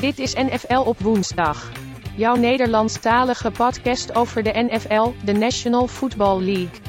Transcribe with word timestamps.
Dit 0.00 0.18
is 0.18 0.34
NFL 0.34 0.76
op 0.76 0.98
woensdag. 1.00 1.70
Jouw 2.16 2.34
Nederlandstalige 2.34 3.50
podcast 3.50 4.14
over 4.14 4.42
de 4.42 4.68
NFL, 4.70 5.12
de 5.24 5.32
National 5.32 5.86
Football 5.86 6.42
League. 6.42 6.80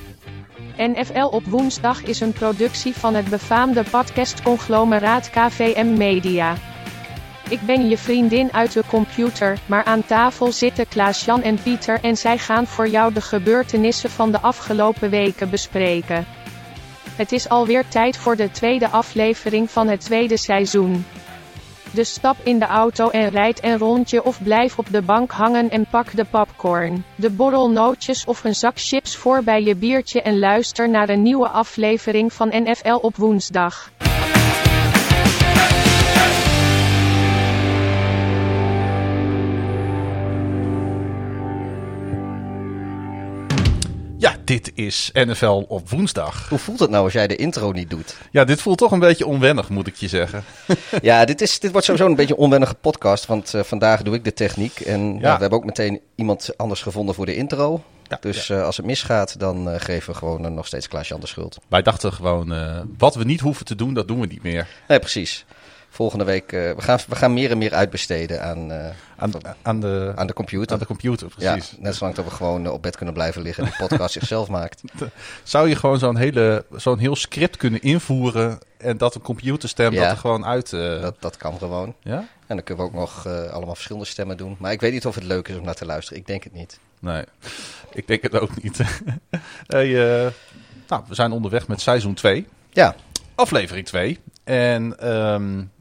NFL 0.78 1.26
op 1.26 1.46
woensdag 1.46 2.04
is 2.04 2.20
een 2.20 2.34
productie 2.34 2.96
van 2.96 3.16
het 3.16 3.30
befaamde 3.30 3.84
podcastconglomeraat 3.84 5.30
KVM 5.30 5.98
Media. 5.98 6.56
Ik 7.50 7.62
ben 7.62 7.90
je 7.90 7.98
vriendin 7.98 8.54
uit 8.54 8.74
de 8.74 8.84
computer, 8.88 9.58
maar 9.66 9.84
aan 9.84 10.06
tafel 10.06 10.52
zitten 10.52 10.88
Klaas-Jan 10.88 11.42
en 11.42 11.62
Pieter 11.64 12.00
en 12.02 12.18
zij 12.18 12.38
gaan 12.38 12.68
voor 12.68 12.88
jou 12.88 13.14
de 13.14 13.22
gebeurtenissen 13.22 14.10
van 14.10 14.32
de 14.32 14.40
afgelopen 14.40 15.10
weken 15.10 15.50
bespreken. 15.50 16.26
Het 17.16 17.32
is 17.32 17.50
alweer 17.50 17.88
tijd 17.88 18.18
voor 18.18 18.36
de 18.36 18.52
tweede 18.52 18.90
aflevering 18.90 19.72
van 19.72 19.88
het 19.88 20.02
tweede 20.02 20.38
seizoen. 20.38 21.06
Dus 21.92 22.14
stap 22.14 22.36
in 22.44 22.60
de 22.60 22.66
auto 22.66 23.10
en 23.10 23.30
rijd 23.30 23.64
een 23.64 23.78
rondje 23.78 24.24
of 24.24 24.44
blijf 24.44 24.78
op 24.78 24.92
de 24.92 25.02
bank 25.02 25.32
hangen 25.32 25.70
en 25.70 25.86
pak 25.90 26.16
de 26.16 26.26
popcorn, 26.26 27.04
de 27.16 27.30
borrelnootjes 27.30 28.26
of 28.26 28.44
een 28.44 28.56
zak 28.56 28.74
chips 28.76 29.16
voor 29.16 29.44
bij 29.44 29.64
je 29.64 29.76
biertje 29.76 30.22
en 30.22 30.40
luister 30.40 30.90
naar 30.90 31.10
een 31.10 31.22
nieuwe 31.22 31.50
aflevering 31.50 32.34
van 32.34 32.48
NFL 32.48 33.00
op 33.02 33.16
woensdag. 33.16 33.92
Ja, 44.20 44.36
dit 44.44 44.72
is 44.76 45.10
NFL 45.14 45.66
op 45.68 45.90
woensdag. 45.90 46.50
Hoe 46.50 46.58
voelt 46.58 46.80
het 46.80 46.90
nou 46.90 47.04
als 47.04 47.14
jij 47.14 47.28
de 47.28 47.36
intro 47.36 47.72
niet 47.72 47.90
doet? 47.90 48.18
Ja, 48.32 48.44
dit 48.44 48.62
voelt 48.62 48.78
toch 48.78 48.92
een 48.92 49.00
beetje 49.00 49.26
onwennig, 49.26 49.70
moet 49.70 49.88
ik 49.88 49.96
je 49.96 50.08
zeggen. 50.08 50.44
ja, 51.02 51.26
dit, 51.26 51.42
is, 51.42 51.60
dit 51.60 51.72
wordt 51.72 51.86
sowieso 51.86 52.08
een 52.10 52.16
beetje 52.16 52.34
een 52.34 52.40
onwennige 52.40 52.74
podcast, 52.74 53.26
want 53.26 53.54
uh, 53.54 53.64
vandaag 53.64 54.02
doe 54.02 54.16
ik 54.16 54.24
de 54.24 54.34
techniek. 54.34 54.80
En 54.80 55.14
ja. 55.14 55.20
Ja, 55.20 55.34
we 55.34 55.42
hebben 55.42 55.60
ook 55.60 55.66
meteen 55.66 56.02
iemand 56.16 56.58
anders 56.58 56.82
gevonden 56.82 57.16
voor 57.16 57.26
de 57.26 57.36
intro. 57.36 57.84
Ja, 58.04 58.18
dus 58.22 58.48
ja. 58.48 58.58
Uh, 58.58 58.66
als 58.66 58.78
het 58.78 58.86
misgaat, 58.86 59.40
dan 59.40 59.70
uh, 59.70 59.76
geven 59.78 60.12
we 60.14 60.20
gewoon 60.20 60.54
nog 60.54 60.68
steeds 60.68 60.88
Klaasje 60.88 61.20
de 61.20 61.28
schuld. 61.28 61.58
Wij 61.68 61.82
dachten 61.82 62.14
gewoon, 62.14 62.54
wat 62.98 63.16
we 63.16 63.24
niet 63.24 63.40
hoeven 63.40 63.66
te 63.66 63.76
doen, 63.76 63.94
dat 63.94 64.08
doen 64.08 64.20
we 64.20 64.28
niet 64.28 64.44
meer. 64.44 64.68
Nee, 64.88 65.00
precies. 65.00 65.46
Volgende 66.00 66.26
week, 66.26 66.52
we, 66.52 66.76
gaan, 66.78 67.00
we 67.08 67.16
gaan 67.16 67.34
meer 67.34 67.52
en 67.52 67.58
meer 67.58 67.74
uitbesteden 67.74 68.44
aan, 68.44 68.72
aan, 69.16 69.32
aan, 69.62 69.80
de, 69.80 70.12
aan 70.16 70.28
de 70.28 70.34
computer. 70.34 70.74
Aan 70.74 70.80
de 70.80 70.86
computer, 70.86 71.28
precies. 71.28 71.70
Ja, 71.70 71.78
net 71.80 71.96
zolang 71.96 72.16
dat 72.16 72.26
we 72.26 72.32
gewoon 72.32 72.70
op 72.70 72.82
bed 72.82 72.96
kunnen 72.96 73.14
blijven 73.14 73.42
liggen 73.42 73.64
en 73.64 73.70
de 73.70 73.76
podcast 73.88 74.14
zichzelf 74.20 74.48
maakt. 74.48 74.82
Zou 75.44 75.70
je 75.70 75.76
gewoon 75.76 76.00
zo'n 76.00 76.16
hele, 76.16 76.66
zo'n 76.76 76.98
heel 76.98 77.16
script 77.16 77.58
kunnen 77.58 77.82
invoeren 77.82 78.60
en 78.78 78.98
dat 78.98 79.16
een 79.16 79.22
computerstem 79.22 79.94
ja, 79.94 80.02
dat 80.02 80.12
er 80.12 80.18
gewoon 80.18 80.46
uit... 80.46 80.72
Uh... 80.72 81.02
Dat, 81.02 81.16
dat 81.20 81.38
kan 81.38 81.58
gewoon. 81.58 81.96
Ja? 82.04 82.18
En 82.48 82.56
dan 82.56 82.64
kunnen 82.64 82.86
we 82.86 82.90
ook 82.90 83.00
nog 83.00 83.28
uh, 83.28 83.44
allemaal 83.44 83.76
verschillende 83.76 84.08
stemmen 84.08 84.38
doen. 84.38 84.56
Maar 84.60 84.72
ik 84.72 84.82
weet 84.82 84.94
niet 84.94 85.06
of 85.06 85.16
het 85.16 85.24
leuk 85.24 85.48
is 85.48 85.58
om 85.58 85.66
naar 85.66 85.76
te 85.76 85.86
luisteren. 85.86 86.20
Ik 86.20 86.28
denk 86.28 86.44
het 86.44 86.54
niet. 86.54 86.80
Nee, 87.00 87.24
ik 87.92 88.08
denk 88.08 88.22
het 88.22 88.40
ook 88.40 88.64
niet. 88.64 88.78
hey, 89.68 89.88
uh, 89.88 90.32
nou, 90.88 91.04
we 91.08 91.16
zijn 91.16 91.32
onderweg 91.32 91.68
met 91.68 91.82
seizoen 91.82 92.14
2. 92.14 92.48
Ja. 92.72 92.96
Aflevering 93.36 93.86
2. 93.86 94.20
En... 94.44 95.10
Um, 95.34 95.72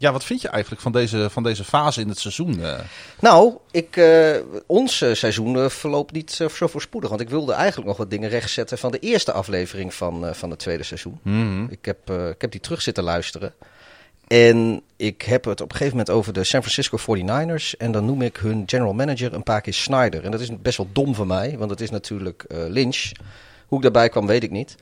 ja, 0.00 0.12
wat 0.12 0.24
vind 0.24 0.40
je 0.40 0.48
eigenlijk 0.48 0.82
van 0.82 0.92
deze, 0.92 1.30
van 1.30 1.42
deze 1.42 1.64
fase 1.64 2.00
in 2.00 2.08
het 2.08 2.18
seizoen? 2.18 2.58
Uh? 2.58 2.78
Nou, 3.20 3.56
ik, 3.70 3.96
uh, 3.96 4.36
ons 4.66 5.00
uh, 5.00 5.14
seizoen 5.14 5.70
verloopt 5.70 6.12
niet 6.12 6.32
zo 6.32 6.48
voorspoedig. 6.48 7.10
Want 7.10 7.22
ik 7.22 7.28
wilde 7.28 7.52
eigenlijk 7.52 7.88
nog 7.88 7.96
wat 7.96 8.10
dingen 8.10 8.28
rechtzetten 8.28 8.78
van 8.78 8.90
de 8.90 8.98
eerste 8.98 9.32
aflevering 9.32 9.94
van, 9.94 10.34
van 10.34 10.50
het 10.50 10.58
tweede 10.58 10.82
seizoen. 10.82 11.18
Mm 11.22 11.40
-hmm. 11.40 11.66
ik, 11.70 11.84
heb, 11.84 12.10
ik 12.10 12.40
heb 12.40 12.50
die 12.50 12.60
terug 12.60 12.82
zitten 12.82 13.04
luisteren. 13.04 13.54
En 14.26 14.82
ik 14.96 15.22
heb 15.22 15.44
het 15.44 15.60
op 15.60 15.70
een 15.70 15.76
gegeven 15.76 15.96
moment 15.96 16.16
over 16.16 16.32
de 16.32 16.44
San 16.44 16.62
Francisco 16.62 16.98
49ers. 16.98 17.76
En 17.78 17.92
dan 17.92 18.04
noem 18.04 18.22
ik 18.22 18.36
hun 18.36 18.62
general 18.66 18.92
manager 18.92 19.34
een 19.34 19.42
paar 19.42 19.60
keer 19.60 19.74
Snyder. 19.74 20.24
En 20.24 20.30
dat 20.30 20.40
is 20.40 20.60
best 20.60 20.76
wel 20.76 20.88
dom 20.92 21.14
van 21.14 21.26
mij, 21.26 21.58
want 21.58 21.70
het 21.70 21.80
is 21.80 21.90
natuurlijk 21.90 22.44
Lynch. 22.48 23.12
Hoe 23.66 23.78
ik 23.78 23.82
daarbij 23.82 24.08
kwam, 24.08 24.26
weet 24.26 24.42
ik 24.42 24.50
niet. 24.50 24.76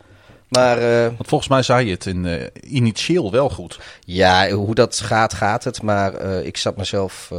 Maar, 0.48 0.82
uh, 0.82 1.04
Want 1.04 1.28
volgens 1.28 1.50
mij 1.50 1.62
zei 1.62 1.86
je 1.86 1.92
het 1.92 2.06
in, 2.06 2.24
uh, 2.24 2.44
initieel 2.62 3.30
wel 3.30 3.50
goed. 3.50 3.78
Ja, 4.00 4.50
hoe 4.50 4.74
dat 4.74 5.00
gaat, 5.00 5.34
gaat 5.34 5.64
het. 5.64 5.82
Maar 5.82 6.24
uh, 6.24 6.46
ik 6.46 6.56
zat 6.56 6.76
mezelf 6.76 7.32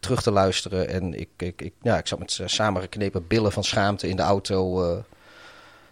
terug 0.00 0.22
te 0.22 0.30
luisteren 0.30 0.88
en 0.88 1.20
ik, 1.20 1.28
ik, 1.36 1.62
ik, 1.62 1.72
ja, 1.82 1.98
ik 1.98 2.06
zat 2.06 2.18
met 2.18 2.40
samengeknepen 2.44 3.26
billen 3.26 3.52
van 3.52 3.64
schaamte 3.64 4.08
in 4.08 4.16
de 4.16 4.22
auto 4.22 5.02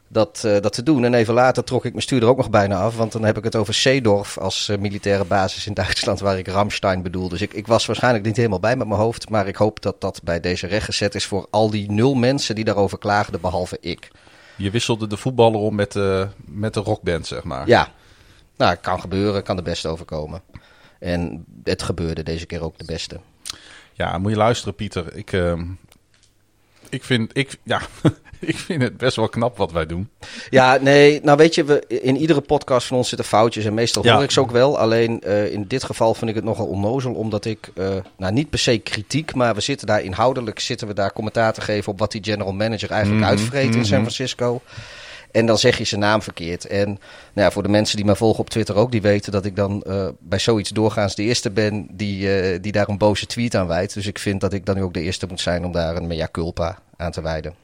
dat, 0.09 0.41
dat 0.41 0.73
te 0.73 0.83
doen. 0.83 1.05
En 1.05 1.15
even 1.15 1.35
later 1.35 1.65
trok 1.65 1.85
ik 1.85 1.91
mijn 1.91 2.03
stuur 2.03 2.23
er 2.23 2.29
ook 2.29 2.37
nog 2.37 2.51
bijna 2.51 2.81
af. 2.81 2.97
Want 2.97 3.13
dan 3.13 3.25
heb 3.25 3.39
ik 3.39 3.45
het 3.45 3.57
over 3.57 3.75
Seedorf 3.75 4.39
als 4.39 4.71
militaire 4.79 5.25
basis 5.25 5.67
in 5.67 5.75
Duitsland, 5.85 6.21
waar 6.21 6.39
ik 6.39 6.49
Ramstein 6.49 7.03
bedoel. 7.03 7.29
Dus 7.29 7.41
ik, 7.41 7.53
ik 7.53 7.67
was 7.67 7.87
waarschijnlijk 7.87 8.25
niet 8.25 8.37
helemaal 8.37 8.61
bij 8.61 8.77
met 8.77 8.89
mijn 8.89 9.01
hoofd. 9.01 9.29
Maar 9.29 9.49
ik 9.49 9.57
hoop 9.57 9.83
dat 9.83 10.01
dat 10.01 10.21
bij 10.25 10.41
deze 10.41 10.67
rechtgezet 10.67 11.15
is 11.15 11.27
voor 11.27 11.47
al 11.51 11.71
die 11.71 11.91
nul 11.91 12.15
mensen 12.15 12.55
die 12.55 12.65
daarover 12.65 12.99
klaagden, 12.99 13.41
behalve 13.41 13.79
ik. 13.81 14.11
Je 14.57 14.71
wisselde 14.71 15.07
de 15.07 15.17
voetballer 15.17 15.61
om 15.61 15.75
met 15.75 15.93
de, 15.93 16.29
met 16.45 16.75
de 16.75 16.81
rockband, 16.81 17.27
zeg 17.27 17.45
maar. 17.45 17.67
Ja, 17.67 17.93
nou, 18.57 18.75
kan 18.75 19.01
gebeuren, 19.01 19.43
kan 19.43 19.57
de 19.57 19.63
beste 19.63 19.89
overkomen. 19.89 20.43
En 20.99 21.45
het 21.65 21.83
gebeurde 21.83 22.23
deze 22.23 22.47
keer 22.47 22.63
ook 22.63 22.79
de 22.79 22.85
beste. 22.85 23.21
Ja, 23.93 24.19
moet 24.19 24.31
je 24.31 24.37
luisteren, 24.37 24.75
Pieter. 24.75 25.17
Ik, 25.17 25.33
uh, 25.33 25.61
ik, 26.89 27.05
vind, 27.05 27.37
ik, 27.37 27.59
ja, 27.63 27.81
ik 28.53 28.57
vind 28.57 28.83
het 28.83 28.97
best 28.97 29.17
wel 29.17 29.29
knap 29.29 29.57
wat 29.57 29.73
wij 29.73 29.87
doen. 29.87 30.09
Ja, 30.51 30.79
nee, 30.81 31.21
nou 31.23 31.37
weet 31.37 31.55
je, 31.55 31.65
we, 31.65 31.85
in 31.87 32.17
iedere 32.17 32.41
podcast 32.41 32.87
van 32.87 32.97
ons 32.97 33.09
zitten 33.09 33.27
foutjes 33.27 33.65
en 33.65 33.75
meestal 33.75 34.03
hoor 34.03 34.13
ja. 34.13 34.23
ik 34.23 34.31
ze 34.31 34.41
ook 34.41 34.51
wel. 34.51 34.79
Alleen 34.79 35.23
uh, 35.27 35.53
in 35.53 35.65
dit 35.69 35.85
geval 35.85 36.15
vind 36.15 36.31
ik 36.31 36.37
het 36.37 36.45
nogal 36.45 36.67
onnozel, 36.67 37.13
omdat 37.13 37.45
ik, 37.45 37.71
uh, 37.75 37.89
nou 38.17 38.33
niet 38.33 38.51
per 38.51 38.59
se 38.59 38.79
kritiek, 38.79 39.35
maar 39.35 39.55
we 39.55 39.61
zitten 39.61 39.87
daar 39.87 40.03
inhoudelijk, 40.03 40.59
zitten 40.61 40.87
we 40.87 40.95
daar 40.95 41.13
commentaar 41.13 41.53
te 41.53 41.61
geven 41.61 41.93
op 41.93 41.99
wat 41.99 42.13
die 42.13 42.25
general 42.25 42.53
manager 42.53 42.91
eigenlijk 42.91 43.13
Mhm, 43.15 43.15
mm 43.15 43.23
-hmm, 43.23 43.39
uitvreet 43.39 43.65
mm 43.65 43.71
-hmm. 43.71 43.81
in 43.81 43.87
San 43.87 44.01
Francisco. 44.01 44.63
En 45.31 45.47
dan 45.47 45.59
zeg 45.59 45.79
je 45.79 45.85
zijn 45.85 46.01
naam 46.01 46.23
verkeerd. 46.23 46.67
En 46.67 46.87
nou 46.87 46.99
ja, 47.47 47.51
voor 47.51 47.63
de 47.63 47.69
mensen 47.69 47.97
die 47.97 48.05
mij 48.05 48.15
volgen 48.15 48.41
op 48.41 48.51
Twitter 48.51 48.77
ook, 48.77 48.93
die 48.93 49.03
weten 49.03 49.33
dat 49.33 49.45
ik 49.45 49.57
dan 49.57 49.85
uh, 49.87 50.09
bij 50.19 50.39
zoiets 50.39 50.71
doorgaans 50.71 51.15
de 51.15 51.23
eerste 51.23 51.51
ben 51.51 51.87
die, 51.91 52.53
uh, 52.53 52.59
die 52.61 52.73
daar 52.73 52.89
een 52.89 52.99
boze 52.99 53.27
tweet 53.27 53.55
aan 53.55 53.67
wijdt. 53.67 53.95
Dus 53.95 54.07
ik 54.07 54.19
vind 54.19 54.41
dat 54.41 54.53
ik 54.53 54.67
dan 54.67 54.77
nu 54.77 54.83
ook 54.83 54.95
de 54.95 55.01
eerste 55.01 55.27
moet 55.27 55.41
zijn 55.41 55.65
om 55.65 55.73
daar 55.73 55.97
een 55.97 56.07
mea 56.07 56.29
culpa 56.33 56.79
aan 56.97 57.13
te 57.13 57.23
wijden. 57.23 57.55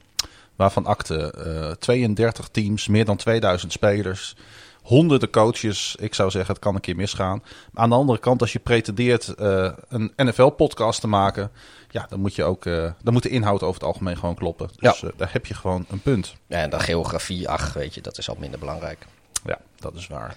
Waarvan 0.61 0.87
akte 0.87 1.35
uh, 1.47 1.71
32 1.71 2.49
teams, 2.49 2.89
meer 2.89 3.05
dan 3.05 3.17
2000 3.17 3.73
spelers, 3.73 4.37
honderden 4.83 5.31
coaches. 5.31 5.97
Ik 5.99 6.15
zou 6.15 6.31
zeggen, 6.31 6.53
het 6.53 6.63
kan 6.63 6.75
een 6.75 6.81
keer 6.81 6.97
misgaan. 6.97 7.43
Maar 7.73 7.83
aan 7.83 7.89
de 7.89 7.95
andere 7.95 8.19
kant, 8.19 8.41
als 8.41 8.53
je 8.53 8.59
pretendeert 8.59 9.35
uh, 9.39 9.71
een 9.89 10.13
NFL-podcast 10.17 11.01
te 11.01 11.07
maken, 11.07 11.51
ja, 11.91 12.07
dan 12.09 12.21
moet 12.21 12.35
je 12.35 12.45
ook, 12.45 12.65
uh, 12.65 12.91
dan 13.03 13.13
moet 13.13 13.23
de 13.23 13.29
inhoud 13.29 13.63
over 13.63 13.75
het 13.75 13.85
algemeen 13.85 14.17
gewoon 14.17 14.35
kloppen. 14.35 14.71
Dus 14.77 15.01
ja. 15.01 15.11
daar 15.17 15.33
heb 15.33 15.47
je 15.47 15.55
gewoon 15.55 15.87
een 15.89 16.01
punt. 16.01 16.35
Ja, 16.47 16.59
en 16.59 16.71
dan 16.71 16.81
geografie, 16.81 17.49
ach, 17.49 17.73
weet 17.73 17.95
je, 17.95 18.01
dat 18.01 18.19
is 18.19 18.29
al 18.29 18.37
minder 18.39 18.59
belangrijk. 18.59 19.07
Ja, 19.45 19.59
dat 19.77 19.95
is 19.95 20.07
waar. 20.07 20.37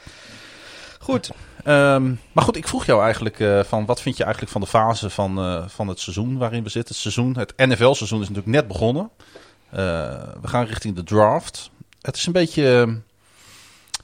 Goed. 1.00 1.32
Um, 1.66 2.20
maar 2.32 2.44
goed, 2.44 2.56
ik 2.56 2.68
vroeg 2.68 2.86
jou 2.86 3.04
eigenlijk 3.04 3.40
uh, 3.40 3.64
van 3.64 3.86
wat 3.86 4.02
vind 4.02 4.18
je 4.18 4.24
eigenlijk 4.24 4.52
van 4.52 4.62
de 4.62 4.68
fase 4.68 5.10
van, 5.10 5.40
uh, 5.40 5.68
van 5.68 5.88
het 5.88 6.00
seizoen 6.00 6.38
waarin 6.38 6.64
we 6.64 6.70
zitten. 6.70 6.94
Het 6.94 7.04
seizoen, 7.04 7.38
het 7.38 7.54
NFL-seizoen 7.58 8.22
is 8.22 8.28
natuurlijk 8.30 8.56
net 8.56 8.68
begonnen. 8.68 9.10
Uh, 9.74 9.80
we 10.42 10.48
gaan 10.48 10.66
richting 10.66 10.96
de 10.96 11.04
draft. 11.04 11.70
Het 12.02 12.16
is 12.16 12.26
een 12.26 12.32
beetje 12.32 12.98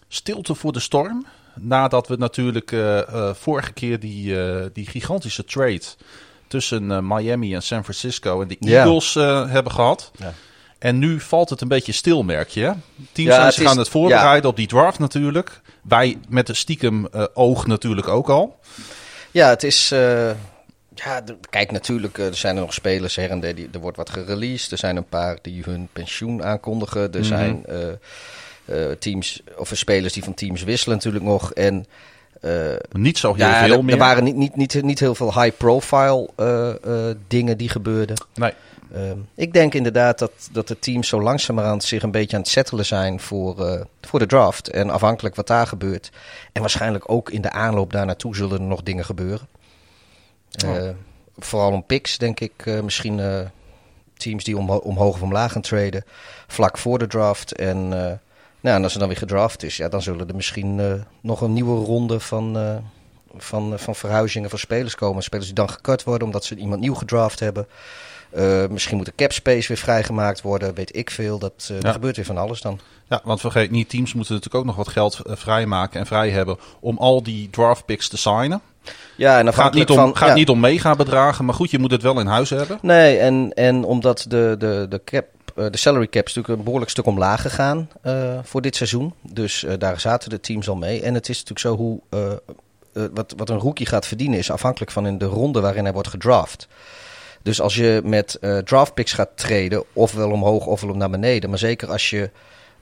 stilte 0.08 0.56
voor 0.56 0.72
de 0.72 0.80
storm. 0.80 1.26
Nadat 1.56 2.08
we 2.08 2.16
natuurlijk 2.16 2.72
uh, 2.72 3.34
vorige 3.34 3.74
keer 3.74 4.00
die, 4.00 4.36
die 4.72 4.86
gigantische 4.86 5.46
trade 5.46 5.82
tussen 6.48 7.08
Miami 7.08 7.56
en 7.56 7.64
San 7.64 7.84
Francisco 7.84 8.42
en 8.42 8.48
de 8.48 8.58
Eagles 8.60 9.14
hebben 9.52 9.72
gehad. 9.72 10.12
Ja. 10.18 10.34
En 10.80 11.00
nu 11.00 11.20
valt 11.20 11.50
het 11.50 11.62
een 11.62 11.68
beetje 11.68 11.92
stil, 11.92 12.24
merk 12.24 12.50
je. 12.50 12.74
Teams 13.12 13.36
ja, 13.36 13.46
het 13.46 13.56
gaan 13.56 13.72
is, 13.72 13.78
het 13.78 13.90
voorbereiden 13.90 14.44
ja. 14.44 14.50
op 14.50 14.56
die 14.56 14.68
draft 14.68 15.00
natuurlijk. 15.00 15.62
Wij 15.82 16.18
met 16.30 16.48
de 16.48 16.54
stiekem 16.54 17.08
uh, 17.16 17.24
oog 17.34 17.68
natuurlijk 17.68 18.08
ook 18.08 18.30
al. 18.30 18.60
Ja, 19.32 19.50
het 19.50 19.64
is... 19.64 19.92
Uh, 19.92 20.32
ja, 21.04 21.24
kijk, 21.50 21.72
natuurlijk, 21.72 22.18
uh, 22.18 22.26
er 22.26 22.36
zijn 22.36 22.56
er 22.56 22.62
nog 22.62 22.74
spelers 22.74 23.16
her 23.16 23.30
en 23.30 23.40
der. 23.40 23.56
Die, 23.56 23.70
er 23.74 23.80
wordt 23.80 23.98
wat 23.98 24.10
gereleased. 24.10 24.72
Er 24.72 24.78
zijn 24.78 24.96
een 24.96 25.10
paar 25.10 25.38
die 25.42 25.64
hun 25.64 25.90
pensioen 25.94 26.44
aankondigen. 26.44 27.02
Er 27.02 27.08
mm 27.08 27.14
-hmm. 27.16 27.24
zijn 27.24 27.66
teams, 29.00 29.42
of 29.58 29.72
spelers 29.74 30.14
die 30.14 30.24
van 30.24 30.34
teams 30.34 30.64
wisselen 30.64 30.96
natuurlijk 30.96 31.26
nog. 31.26 31.54
En... 31.54 31.86
Uh, 32.42 32.76
niet 32.92 33.18
zo 33.18 33.34
heel 33.34 33.46
ja, 33.46 33.66
veel 33.66 33.78
er, 33.78 33.84
meer. 33.84 33.94
Er 33.94 34.00
waren 34.00 34.24
niet, 34.24 34.36
niet, 34.36 34.56
niet, 34.56 34.84
niet 34.84 35.00
heel 35.00 35.16
veel 35.16 35.42
high-profile 35.42 36.30
uh, 36.38 36.70
uh, 36.88 37.16
dingen 37.28 37.58
die 37.58 37.70
gebeurden. 37.70 38.16
Nee. 38.36 38.54
Um, 38.96 39.28
ik 39.36 39.54
denk 39.54 39.74
inderdaad 39.74 40.20
dat, 40.20 40.32
dat 40.52 40.68
de 40.68 40.80
teams 40.80 41.08
zo 41.08 41.22
langzamerhand 41.22 41.84
zich 41.84 42.04
een 42.04 42.12
beetje 42.12 42.36
aan 42.36 42.42
het 42.42 42.52
settelen 42.52 42.86
zijn 42.86 43.20
voor, 43.20 43.86
voor 44.02 44.20
de 44.20 44.26
draft. 44.26 44.70
En 44.70 44.90
afhankelijk 44.90 45.36
wat 45.36 45.48
daar 45.48 45.68
gebeurt. 45.68 46.12
En 46.52 46.62
waarschijnlijk 46.62 47.12
ook 47.12 47.30
in 47.30 47.42
de 47.42 47.52
aanloop 47.52 47.92
daar 47.92 48.06
naartoe 48.06 48.36
zullen 48.36 48.60
er 48.60 48.66
nog 48.66 48.84
dingen 48.84 49.06
gebeuren. 49.06 49.48
Oh. 50.66 50.90
vooral 51.38 51.72
om 51.72 51.86
picks 51.86 52.18
denk 52.18 52.40
ik 52.40 52.82
misschien 52.84 53.50
teams 54.18 54.44
die 54.44 54.58
omho 54.58 54.76
omhoog 54.76 55.14
of 55.14 55.22
omlaag 55.22 55.52
gaan 55.52 55.62
traden. 55.62 56.04
Vlak 56.48 56.78
voor 56.78 57.00
de 57.00 57.08
draft. 57.08 57.56
En, 57.56 57.88
nou, 57.90 58.20
en 58.62 58.84
als 58.84 58.94
er 58.94 59.00
dan 59.00 59.08
weer 59.08 59.18
gedraft 59.18 59.64
is, 59.64 59.78
ja, 59.78 59.90
dan 59.90 60.02
zullen 60.02 60.28
er 60.28 60.36
misschien 60.36 61.04
nog 61.22 61.42
een 61.42 61.54
nieuwe 61.54 61.86
ronde 61.86 62.20
van, 62.20 62.58
van, 63.38 63.80
van 63.80 63.96
verhuizingen 63.96 64.50
van 64.50 64.60
spelers 64.60 64.96
komen. 64.96 65.24
Spelers 65.24 65.48
die 65.48 65.56
dan 65.56 65.70
gekut 65.70 66.04
worden 66.04 66.28
omdat 66.28 66.46
ze 66.46 66.56
iemand 66.56 66.82
nieuw 66.82 66.96
gedraft 66.96 67.40
hebben. 67.40 67.68
Uh, 68.38 68.68
misschien 68.68 68.98
moet 68.98 69.06
de 69.06 69.14
cap 69.16 69.32
space 69.32 69.68
weer 69.68 69.78
vrijgemaakt 69.78 70.42
worden, 70.42 70.74
weet 70.74 70.96
ik 70.96 71.10
veel. 71.10 71.40
Dat, 71.40 71.70
uh, 71.72 71.80
ja. 71.80 71.88
Er 71.88 71.94
gebeurt 71.94 72.16
weer 72.16 72.26
van 72.26 72.38
alles 72.38 72.62
dan. 72.62 72.80
Ja, 73.10 73.22
want 73.24 73.40
vergeet 73.40 73.72
niet, 73.72 73.90
teams 73.90 74.14
moeten 74.14 74.34
natuurlijk 74.34 74.64
ook 74.64 74.76
nog 74.76 74.86
wat 74.86 74.94
geld 74.94 75.20
uh, 75.28 75.36
vrijmaken 75.36 76.00
en 76.00 76.06
vrij 76.06 76.30
hebben 76.30 76.58
om 76.80 76.98
al 76.98 77.24
die 77.24 77.50
draft 77.50 77.86
picks 77.86 78.08
te 78.08 78.18
signen. 78.18 78.62
Ja, 79.16 79.40
en 79.40 79.54
gaat 79.54 79.74
niet 79.74 79.90
om, 79.90 79.96
van, 79.96 80.18
gaat 80.18 80.28
ja. 80.28 80.34
niet 80.34 80.50
om 80.50 80.60
mega 80.60 80.96
bedragen, 80.96 81.46
maar 81.46 81.56
goed, 81.56 81.72
je 81.72 81.80
moet 81.80 81.92
het 81.92 82.02
wel 82.02 82.20
in 82.20 82.26
huis 82.26 82.50
hebben. 82.50 82.80
Nee, 82.82 83.18
en, 83.18 83.52
en 83.54 83.84
omdat 83.84 84.26
de, 84.28 84.56
de, 84.58 84.86
de 84.90 85.02
cap 85.04 85.26
de 85.72 85.78
salary 85.78 86.08
cap 86.08 86.26
is 86.26 86.34
natuurlijk 86.34 86.58
een 86.58 86.64
behoorlijk 86.64 86.92
stuk 86.92 87.06
omlaag 87.06 87.42
gegaan 87.42 87.90
uh, 88.06 88.40
voor 88.44 88.62
dit 88.62 88.76
seizoen. 88.76 89.14
Dus 89.22 89.64
uh, 89.64 89.74
daar 89.78 90.00
zaten 90.00 90.30
de 90.30 90.40
teams 90.40 90.70
al 90.70 90.76
mee. 90.76 91.02
En 91.02 91.14
het 91.14 91.30
is 91.30 91.44
natuurlijk 91.44 91.60
zo 91.60 91.76
hoe 91.76 92.00
uh, 92.94 93.08
wat, 93.14 93.34
wat 93.38 93.50
een 93.50 93.60
rookie 93.60 93.86
gaat 93.86 94.08
verdienen 94.08 94.40
is 94.40 94.52
afhankelijk 94.52 94.92
van 94.92 95.08
in 95.08 95.18
de 95.18 95.26
ronde 95.26 95.62
waarin 95.62 95.84
hij 95.84 95.94
wordt 95.94 96.08
gedraft. 96.08 96.68
Dus 97.42 97.62
als 97.62 97.76
je 97.76 98.02
met 98.04 98.38
uh, 98.42 98.58
draft 98.58 98.94
picks 98.94 99.14
gaat 99.14 99.30
treden, 99.36 99.84
ofwel 99.94 100.32
omhoog 100.32 100.66
ofwel 100.66 100.96
naar 100.96 101.10
beneden. 101.10 101.50
Maar 101.50 101.60
zeker 101.60 101.92
als 101.92 102.10
je 102.10 102.30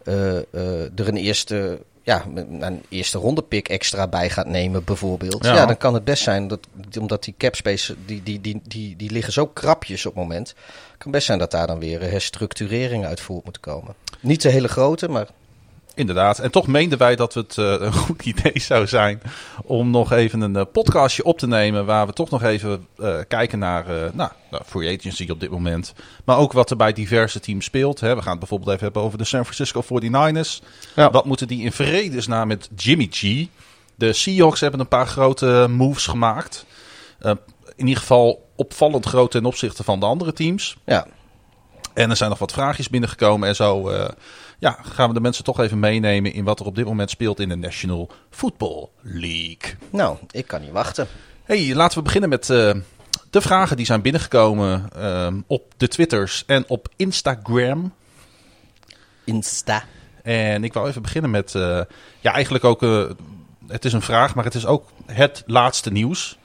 uh, 0.04 0.16
uh, 0.52 1.00
er 1.00 1.08
een 1.08 1.18
eerste, 1.18 1.80
ja, 2.04 2.26
een 2.60 2.84
eerste 2.90 3.18
ronde 3.18 3.42
pick 3.42 3.70
extra 3.70 4.08
bij 4.08 4.30
gaat 4.30 4.48
nemen, 4.48 4.84
bijvoorbeeld. 4.84 5.46
Ja. 5.46 5.54
ja. 5.54 5.66
dan 5.66 5.78
kan 5.78 5.94
het 5.94 6.04
best 6.04 6.24
zijn 6.24 6.48
dat, 6.48 6.60
omdat 7.00 7.24
die 7.24 7.36
cap 7.38 7.56
space, 7.56 7.96
die, 8.06 8.24
die, 8.24 8.42
die, 8.42 8.62
die, 8.64 8.96
die 8.96 9.12
liggen 9.12 9.34
zo 9.34 9.48
krapjes 9.48 10.06
op 10.06 10.14
het 10.14 10.24
moment. 10.24 10.54
kan 10.98 11.12
best 11.12 11.26
zijn 11.26 11.40
dat 11.40 11.52
daar 11.52 11.68
dan 11.68 11.80
weer 11.80 12.02
herstructureringen 12.02 13.08
uit 13.08 13.20
voort 13.20 13.44
moeten 13.44 13.62
komen. 13.62 13.96
Niet 14.20 14.42
de 14.42 14.50
hele 14.50 14.68
grote, 14.68 15.10
maar 15.10 15.28
Inderdaad. 15.98 16.40
En 16.40 16.52
toch 16.52 16.68
meenden 16.68 16.98
wij 16.98 17.16
dat 17.16 17.34
het 17.34 17.58
uh, 17.58 17.76
een 17.80 17.94
goed 17.94 18.26
idee 18.26 18.60
zou 18.60 18.88
zijn 18.88 19.22
om 19.64 19.90
nog 19.90 20.12
even 20.12 20.42
een 20.42 20.56
uh, 20.56 20.62
podcastje 20.72 21.24
op 21.24 21.38
te 21.38 21.48
nemen. 21.48 21.86
Waar 21.86 22.08
we 22.08 22.14
toch 22.14 22.30
nog 22.30 22.44
even 22.44 22.88
uh, 22.98 23.16
kijken 23.28 23.60
naar 23.60 23.86
nou, 24.14 24.32
free 24.66 24.98
agency 24.98 25.28
op 25.30 25.40
dit 25.40 25.50
moment. 25.50 25.94
Maar 26.26 26.38
ook 26.38 26.52
wat 26.52 26.70
er 26.70 26.78
bij 26.78 26.94
diverse 26.94 27.40
teams 27.40 27.66
speelt. 27.66 28.00
Hè. 28.00 28.16
We 28.16 28.22
gaan 28.22 28.30
het 28.30 28.40
bijvoorbeeld 28.40 28.72
even 28.72 28.84
hebben 28.84 29.02
over 29.02 29.18
de 29.18 29.24
San 29.24 29.46
Francisco 29.46 29.84
49ers. 29.84 30.66
Ja. 30.96 31.12
Wat 31.12 31.26
moeten 31.26 31.48
die 31.48 31.64
in 31.64 31.72
vredesnaam 31.72 32.48
met 32.48 32.70
Jimmy 32.76 33.08
G? 33.12 33.46
De 33.96 34.14
Seahawks 34.14 34.60
hebben 34.60 34.80
een 34.80 34.88
paar 34.88 35.08
grote 35.08 35.68
moves 35.70 36.08
gemaakt. 36.08 36.66
in 37.76 37.88
ieder 37.88 37.98
geval 37.98 38.50
opvallend 38.56 39.06
groot 39.06 39.32
ten 39.32 39.46
opzichte 39.46 39.84
van 39.84 40.00
de 40.00 40.06
andere 40.06 40.34
teams. 40.34 40.78
Ja. 40.86 41.08
En 41.94 42.10
er 42.10 42.18
zijn 42.18 42.30
nog 42.30 42.40
wat 42.40 42.52
vraagjes 42.52 42.90
binnengekomen 42.90 43.48
en 43.48 43.56
zo 43.56 43.92
ja, 44.58 44.78
gaan 44.82 45.08
we 45.08 45.14
de 45.14 45.22
mensen 45.22 45.44
toch 45.44 45.60
even 45.60 45.80
meenemen 45.80 46.34
in 46.34 46.44
wat 46.44 46.60
er 46.60 46.66
op 46.66 46.76
dit 46.76 46.86
moment 46.86 47.10
speelt 47.10 47.40
in 47.40 47.50
de 47.50 47.56
National 47.56 48.10
Football 48.30 48.88
League. 49.02 49.76
Nou, 49.90 50.18
ik 50.32 50.48
kan 50.48 50.62
niet 50.62 50.72
wachten. 50.72 51.08
Hey, 51.44 51.76
laten 51.76 51.98
we 51.98 52.04
beginnen 52.04 52.30
met 52.30 52.50
uh, 52.50 52.74
de 53.30 53.42
vragen 53.42 53.78
die 53.78 53.86
zijn 53.86 54.02
binnengekomen 54.02 54.90
uh, 54.98 55.28
op 55.48 55.74
de 55.78 55.88
Twitters 55.88 56.44
en 56.46 56.64
op 56.68 56.90
Instagram. 56.96 57.94
Insta. 59.24 59.84
En 60.24 60.64
ik 60.64 60.74
wil 60.74 60.88
even 60.88 61.02
beginnen 61.02 61.32
met, 61.32 61.54
uh, 61.54 61.82
ja, 62.20 62.34
eigenlijk 62.34 62.64
ook, 62.64 62.82
het 63.68 63.86
is 63.86 63.94
een 63.94 64.02
vraag, 64.02 64.36
maar 64.36 64.44
het 64.44 64.56
is 64.56 64.66
ook 64.66 64.90
het 65.06 65.44
laatste 65.46 65.92
nieuws. 65.92 66.38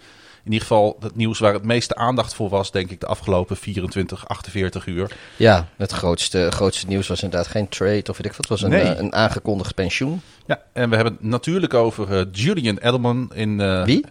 In 0.45 0.53
ieder 0.53 0.67
geval 0.69 0.97
het 1.01 1.17
nieuws 1.17 1.39
waar 1.39 1.53
het 1.53 1.65
meeste 1.65 1.95
aandacht 1.95 2.35
voor 2.35 2.49
was, 2.49 2.71
denk 2.71 2.91
ik, 2.91 3.01
de 3.01 3.07
afgelopen 3.07 3.57
24, 3.57 4.29
48 4.29 4.87
uur. 4.87 5.17
Ja, 5.37 5.69
het 5.77 5.93
grootste, 5.93 6.49
grootste 6.51 6.87
nieuws 6.87 7.09
was 7.09 7.23
inderdaad 7.23 7.49
geen 7.49 7.69
trade 7.69 8.05
of 8.11 8.17
weet 8.17 8.27
ik 8.27 8.33
wat. 8.33 8.37
Het 8.37 8.49
was 8.49 8.63
een, 8.63 8.71
Nee. 8.71 8.85
uh, 8.85 8.99
een 8.99 9.15
aangekondigd 9.15 9.75
pensioen. 9.75 10.21
Ja, 10.47 10.63
en 10.73 10.89
we 10.91 10.95
hebben 10.95 11.15
het 11.15 11.23
natuurlijk 11.23 11.75
over 11.75 12.11
uh, 12.19 12.25
Julian 12.33 12.79
Edelman 12.79 13.31
in... 13.35 13.59
Uh, 13.59 13.85
Wie? 13.85 14.05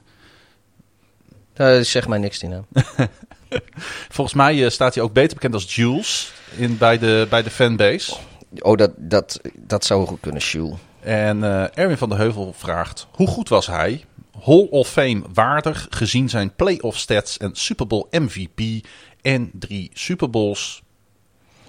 Uh, 1.57 1.79
zeg 1.79 2.07
mij 2.07 2.17
niks, 2.17 2.39
die 2.39 2.49
naam. 2.49 2.65
Volgens 4.09 4.35
mij 4.35 4.69
staat 4.69 4.95
hij 4.95 5.03
ook 5.03 5.13
beter 5.13 5.33
bekend 5.33 5.53
als 5.53 5.75
Jules 5.75 6.33
in, 6.55 6.77
bij, 6.77 6.97
de, 6.97 7.27
bij 7.29 7.43
de 7.43 7.49
fanbase. 7.49 8.15
Oh, 8.59 8.77
dat, 8.77 8.91
dat, 8.97 9.41
dat 9.57 9.85
zou 9.85 10.07
goed 10.07 10.19
kunnen, 10.19 10.41
Jules. 10.41 10.77
En 10.99 11.43
Erwin 11.73 11.97
van 11.97 12.09
der 12.09 12.17
Heuvel 12.17 12.53
vraagt, 12.57 13.07
hoe 13.11 13.27
goed 13.27 13.49
was 13.49 13.67
hij? 13.67 14.05
Hall 14.43 14.67
of 14.69 14.89
Fame 14.89 15.21
waardig 15.33 15.87
gezien 15.89 16.29
zijn 16.29 16.55
playoff 16.55 16.97
stats 16.97 17.37
en 17.37 17.55
Super 17.55 17.87
Bowl 17.87 18.07
MVP 18.11 18.85
en 19.21 19.51
drie 19.53 19.89
Super 19.93 20.29
Bowls. 20.29 20.81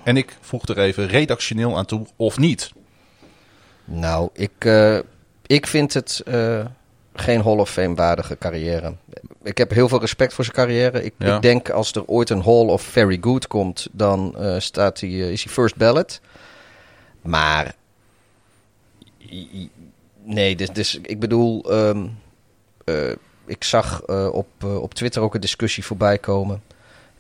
En 0.03 0.17
ik 0.17 0.37
voeg 0.41 0.67
er 0.67 0.79
even 0.79 1.07
redactioneel 1.07 1.77
aan 1.77 1.85
toe, 1.85 2.07
of 2.17 2.39
niet? 2.39 2.73
Nou, 3.85 4.29
ik, 4.33 4.65
uh, 4.65 4.99
ik 5.47 5.67
vind 5.67 5.95
het 5.95 6.23
uh, 6.29 6.65
geen 7.15 7.43
Hall 7.43 7.59
of 7.59 7.71
Fame 7.71 7.95
waardige 7.95 8.39
carrière. 8.39 8.95
Ik 9.43 9.59
heb 9.59 9.71
heel 9.71 9.89
veel 9.89 10.01
respect 10.01 10.35
voor 10.35 10.45
zijn 10.45 10.57
carrière. 10.57 11.05
Ik, 11.05 11.15
ja. 11.19 11.37
ik 11.37 11.43
denk 11.43 11.71
als 11.71 11.93
er 11.93 12.05
ooit 12.07 12.31
een 12.31 12.43
Hall 12.43 12.67
of 12.67 12.83
Very 12.83 13.19
Good 13.21 13.47
komt, 13.47 13.89
dan 13.93 14.35
uh, 14.39 14.59
staat 14.59 15.01
hij, 15.01 15.11
is 15.11 15.45
hij 15.45 15.53
first 15.53 15.77
ballot. 15.77 16.21
Maar 17.23 17.75
nee, 20.25 20.57
dus, 20.57 20.71
dus 20.71 20.99
ik 21.03 21.21
bedoel... 21.21 21.73
Um, 21.73 22.05
uh, 22.05 22.11
ik 23.47 23.65
zag 23.65 24.03
uh, 24.07 24.29
op, 24.33 24.47
uh, 24.65 24.83
op 24.83 24.95
Twitter 24.95 25.23
ook 25.23 25.35
een 25.35 25.41
discussie 25.41 25.85
voorbij 25.85 26.19
komen. 26.19 26.63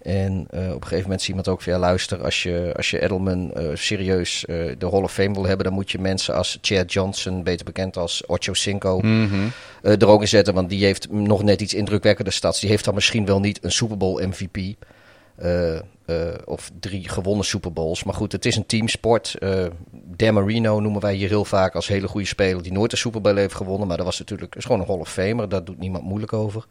En 0.03 0.41
op 0.50 0.55
een 0.55 0.82
gegeven 0.82 1.03
moment 1.03 1.20
zie 1.20 1.29
iemand 1.29 1.49
ook 1.49 1.62
van 1.62 1.73
ja, 1.73 1.79
luister, 1.79 2.25
als 2.25 2.43
je, 2.43 2.73
als 2.76 2.91
je 2.91 3.03
Edelman 3.03 3.53
serieus 3.75 4.44
de 4.47 4.88
Hall 4.91 5.03
of 5.03 5.12
Fame 5.12 5.32
wil 5.32 5.47
hebben, 5.47 5.64
dan 5.64 5.75
moet 5.75 5.91
je 5.91 5.99
mensen 5.99 6.35
als 6.35 6.59
Chad 6.61 6.93
Johnson, 6.93 7.43
beter 7.43 7.64
bekend 7.64 7.97
als 7.97 8.26
Ocho 8.26 8.53
Cinco, 8.53 9.00
mm 9.03 9.29
-hmm. 9.29 9.53
er 9.82 10.09
ook 10.09 10.20
in 10.20 10.29
zetten. 10.29 10.55
Want 10.55 10.69
die 10.69 10.85
heeft 10.85 11.11
nog 11.11 11.43
net 11.43 11.61
iets 11.61 11.75
indrukwekkender 11.75 12.32
stats. 12.32 12.61
Die 12.61 12.70
heeft 12.70 12.85
dan 12.85 12.94
misschien 12.94 13.25
wel 13.25 13.41
niet 13.41 13.64
een 13.64 13.73
Super 13.73 13.97
Bowl 13.97 14.26
MVP. 14.26 14.75
Uh, 15.43 15.79
uh, 16.06 16.34
of 16.44 16.70
drie 16.81 17.08
gewonnen 17.08 17.44
Super 17.44 17.73
Bowls. 17.73 18.05
Maar 18.05 18.14
goed, 18.14 18.32
het 18.32 18.46
is 18.46 18.56
een 18.56 18.67
teamsport. 18.67 19.37
Uh, 19.38 19.67
Dan 19.90 20.34
Marino 20.34 20.81
noemen 20.81 21.00
wij 21.00 21.14
hier 21.14 21.29
heel 21.29 21.44
vaak 21.44 21.75
als 21.75 21.88
hele 21.88 22.08
goede 22.08 22.26
speler 22.26 22.62
die 22.62 22.73
nooit 22.73 22.93
een 22.93 22.99
Super 22.99 23.20
Bowl 23.20 23.37
heeft 23.37 23.55
gewonnen. 23.55 23.88
Maar 23.88 23.96
dat 23.96 24.06
was 24.06 24.19
natuurlijk 24.19 24.55
is 24.55 24.64
gewoon 24.64 24.81
een 24.81 24.87
Hall 24.87 24.99
of 24.99 25.12
Famer. 25.12 25.49
Daar 25.49 25.64
doet 25.64 25.79
niemand 25.79 26.05
moeilijk 26.05 26.32
over. 26.32 26.67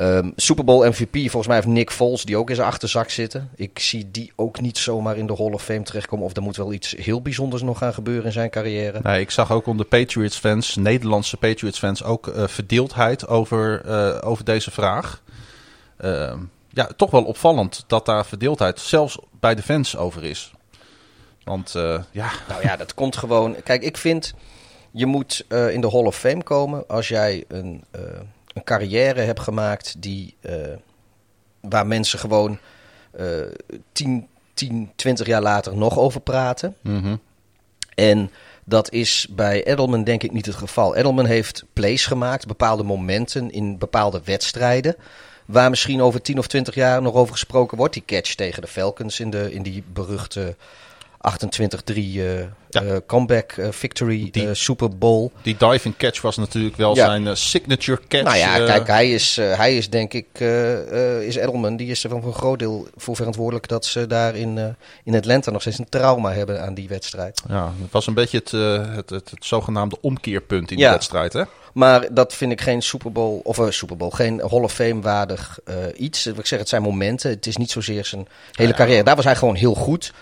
Um, 0.00 0.32
Super 0.36 0.64
Bowl 0.64 0.88
MVP, 0.88 1.14
volgens 1.14 1.46
mij 1.46 1.56
heeft 1.56 1.68
Nick 1.68 1.90
Foles 1.90 2.24
die 2.24 2.36
ook 2.36 2.48
in 2.48 2.54
zijn 2.54 2.68
achterzak 2.68 3.10
zitten. 3.10 3.50
Ik 3.54 3.78
zie 3.78 4.10
die 4.10 4.32
ook 4.36 4.60
niet 4.60 4.78
zomaar 4.78 5.16
in 5.16 5.26
de 5.26 5.34
Hall 5.36 5.52
of 5.52 5.62
Fame 5.62 5.82
terechtkomen. 5.82 6.24
Of 6.24 6.36
er 6.36 6.42
moet 6.42 6.56
wel 6.56 6.72
iets 6.72 6.94
heel 6.96 7.22
bijzonders 7.22 7.62
nog 7.62 7.78
gaan 7.78 7.94
gebeuren 7.94 8.24
in 8.24 8.32
zijn 8.32 8.50
carrière. 8.50 9.00
Nee, 9.02 9.20
ik 9.20 9.30
zag 9.30 9.52
ook 9.52 9.66
onder 9.66 9.86
Patriots 9.86 10.38
fans, 10.38 10.76
Nederlandse 10.76 11.36
Patriots 11.36 11.78
fans, 11.78 12.04
ook 12.04 12.32
verdeeldheid 12.34 13.28
over, 13.28 13.84
over 14.22 14.44
deze 14.44 14.70
vraag. 14.70 15.22
Uh, 16.04 16.32
ja, 16.78 16.88
toch 16.96 17.10
wel 17.10 17.24
opvallend 17.24 17.84
dat 17.86 18.06
daar 18.06 18.26
verdeeldheid 18.26 18.80
zelfs 18.80 19.18
bij 19.40 19.54
de 19.54 19.62
fans 19.62 19.96
over 19.96 20.24
is. 20.24 20.52
Want 21.44 21.74
uh, 21.76 22.02
ja. 22.10 22.30
Nou 22.48 22.62
ja, 22.62 22.76
dat 22.76 22.94
komt 22.94 23.16
gewoon. 23.16 23.62
Kijk, 23.62 23.82
ik 23.82 23.96
vind 23.96 24.34
je 24.90 25.06
moet 25.06 25.44
uh, 25.48 25.70
in 25.70 25.80
de 25.80 25.90
Hall 25.90 26.04
of 26.04 26.16
Fame 26.16 26.42
komen 26.42 26.86
als 26.86 27.08
jij 27.08 27.44
een, 27.48 27.84
uh, 27.96 28.02
een 28.54 28.64
carrière 28.64 29.20
hebt 29.20 29.40
gemaakt 29.40 30.02
die 30.02 30.36
waar 31.60 31.86
mensen 31.86 32.18
gewoon 32.18 32.58
10, 33.92 34.28
10, 34.54 34.92
20 34.96 35.26
jaar 35.26 35.42
later 35.42 35.76
nog 35.76 35.98
over 35.98 36.20
praten. 36.20 36.76
Mm 36.82 37.02
-hmm. 37.02 37.20
En 37.94 38.30
dat 38.64 38.92
is 38.92 39.26
bij 39.30 39.64
Edelman 39.64 40.04
denk 40.04 40.22
ik 40.22 40.32
niet 40.32 40.46
het 40.46 40.54
geval. 40.54 40.96
Edelman 40.96 41.26
heeft 41.26 41.64
plays 41.72 42.06
gemaakt, 42.06 42.46
bepaalde 42.46 42.82
momenten 42.82 43.50
in 43.50 43.78
bepaalde 43.78 44.20
wedstrijden. 44.24 44.96
Waar 45.48 45.70
misschien 45.70 46.02
over 46.02 46.22
10 46.22 46.38
of 46.38 46.46
20 46.46 46.74
jaar 46.74 47.02
nog 47.02 47.14
over 47.14 47.32
gesproken 47.32 47.76
wordt. 47.76 47.92
Die 47.92 48.02
catch 48.06 48.34
tegen 48.34 48.62
de 48.62 48.68
Falcons 48.68 49.20
in, 49.20 49.30
de, 49.30 49.52
in 49.52 49.62
die 49.62 49.82
beruchte 49.92 50.56
28-3 51.92 51.94
uh, 51.94 52.40
ja. 52.68 52.82
uh, 52.82 52.96
comeback 53.06 53.56
uh, 53.56 53.66
victory 53.70 54.28
die, 54.30 54.54
Super 54.54 54.98
Bowl. 54.98 55.30
Die 55.42 55.56
diving 55.56 55.96
catch 55.96 56.20
was 56.20 56.36
natuurlijk 56.36 56.76
wel 56.76 56.94
ja. 56.94 57.04
zijn 57.04 57.36
signature 57.36 58.00
catch. 58.08 58.24
Nou 58.24 58.36
ja, 58.36 58.58
kijk, 58.66 58.86
hij 58.86 59.10
is, 59.10 59.36
hij 59.36 59.76
is 59.76 59.90
denk 59.90 60.12
ik, 60.12 60.40
is 61.20 61.36
Edelman, 61.36 61.76
die 61.76 61.90
is 61.90 62.04
er 62.04 62.10
van 62.10 62.24
een 62.24 62.32
groot 62.32 62.58
deel 62.58 62.88
voor 62.96 63.16
verantwoordelijk 63.16 63.68
dat 63.68 63.84
ze 63.84 64.06
daar 64.06 64.36
in, 64.36 64.76
in 65.04 65.14
Atlanta 65.14 65.50
nog 65.50 65.60
steeds 65.60 65.78
een 65.78 65.88
trauma 65.88 66.32
hebben 66.32 66.62
aan 66.62 66.74
die 66.74 66.88
wedstrijd. 66.88 67.42
Ja, 67.48 67.72
het 67.82 67.92
was 67.92 68.06
een 68.06 68.14
beetje 68.14 68.38
het, 68.38 68.50
het, 68.94 69.10
het, 69.10 69.30
het 69.30 69.44
zogenaamde 69.44 69.96
omkeerpunt 70.00 70.70
in 70.70 70.76
die 70.76 70.88
wedstrijd, 70.88 71.32
hè? 71.32 71.42
Maar 71.72 72.14
dat 72.14 72.34
vind 72.34 72.52
ik 72.52 72.60
geen 72.60 72.82
Super 72.82 73.12
Bowl, 73.12 73.40
of 73.42 73.58
uh, 73.58 73.70
Super 73.70 73.96
Bowl, 73.96 74.10
geen 74.10 74.40
Hall 74.40 74.62
of 74.62 74.72
Fame 74.72 75.00
waardig 75.00 75.58
iets. 75.96 76.26
Ik 76.26 76.46
zeg, 76.46 76.58
het 76.58 76.68
zijn 76.68 76.82
momenten. 76.82 77.30
Het 77.30 77.46
is 77.46 77.56
niet 77.56 77.70
zozeer 77.70 78.04
zijn 78.04 78.28
hele 78.52 78.70
ja, 78.70 78.76
carrière. 78.76 79.02
Daar 79.02 79.16
was 79.16 79.24
hij 79.24 79.36
gewoon 79.36 79.54
heel 79.54 79.74
goed. 79.74 80.12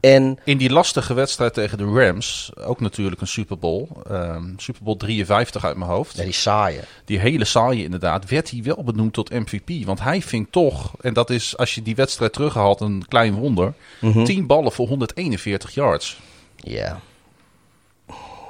En 0.00 0.38
In 0.44 0.58
die 0.58 0.70
lastige 0.70 1.14
wedstrijd 1.14 1.54
tegen 1.54 1.78
de 1.78 1.84
Rams, 1.84 2.50
ook 2.64 2.80
natuurlijk 2.80 3.20
een 3.20 3.26
Super 3.26 3.58
Bowl, 3.58 3.88
ehm, 4.10 4.44
Super 4.56 4.82
Bowl 4.82 4.96
53 4.96 5.64
uit 5.64 5.76
mijn 5.76 5.90
hoofd. 5.90 6.16
ja, 6.16 6.24
die 6.24 6.32
saaie. 6.32 6.80
Die 7.04 7.18
hele 7.18 7.44
saaie 7.44 7.82
inderdaad, 7.84 8.28
werd 8.28 8.50
hij 8.50 8.62
wel 8.62 8.84
benoemd 8.84 9.12
tot 9.12 9.30
MVP. 9.30 9.84
Want 9.84 10.00
hij 10.00 10.22
ving 10.22 10.46
toch, 10.50 10.92
en 11.00 11.12
dat 11.14 11.30
is 11.30 11.56
als 11.56 11.74
je 11.74 11.82
die 11.82 11.94
wedstrijd 11.94 12.32
terughaalt, 12.32 12.80
een 12.80 13.04
klein 13.08 13.34
wonder, 13.34 13.72
Mhm. 14.00 14.24
10 14.24 14.46
ballen 14.46 14.72
voor 14.72 14.88
141 14.88 15.74
yards. 15.74 16.18
Ja. 16.56 17.00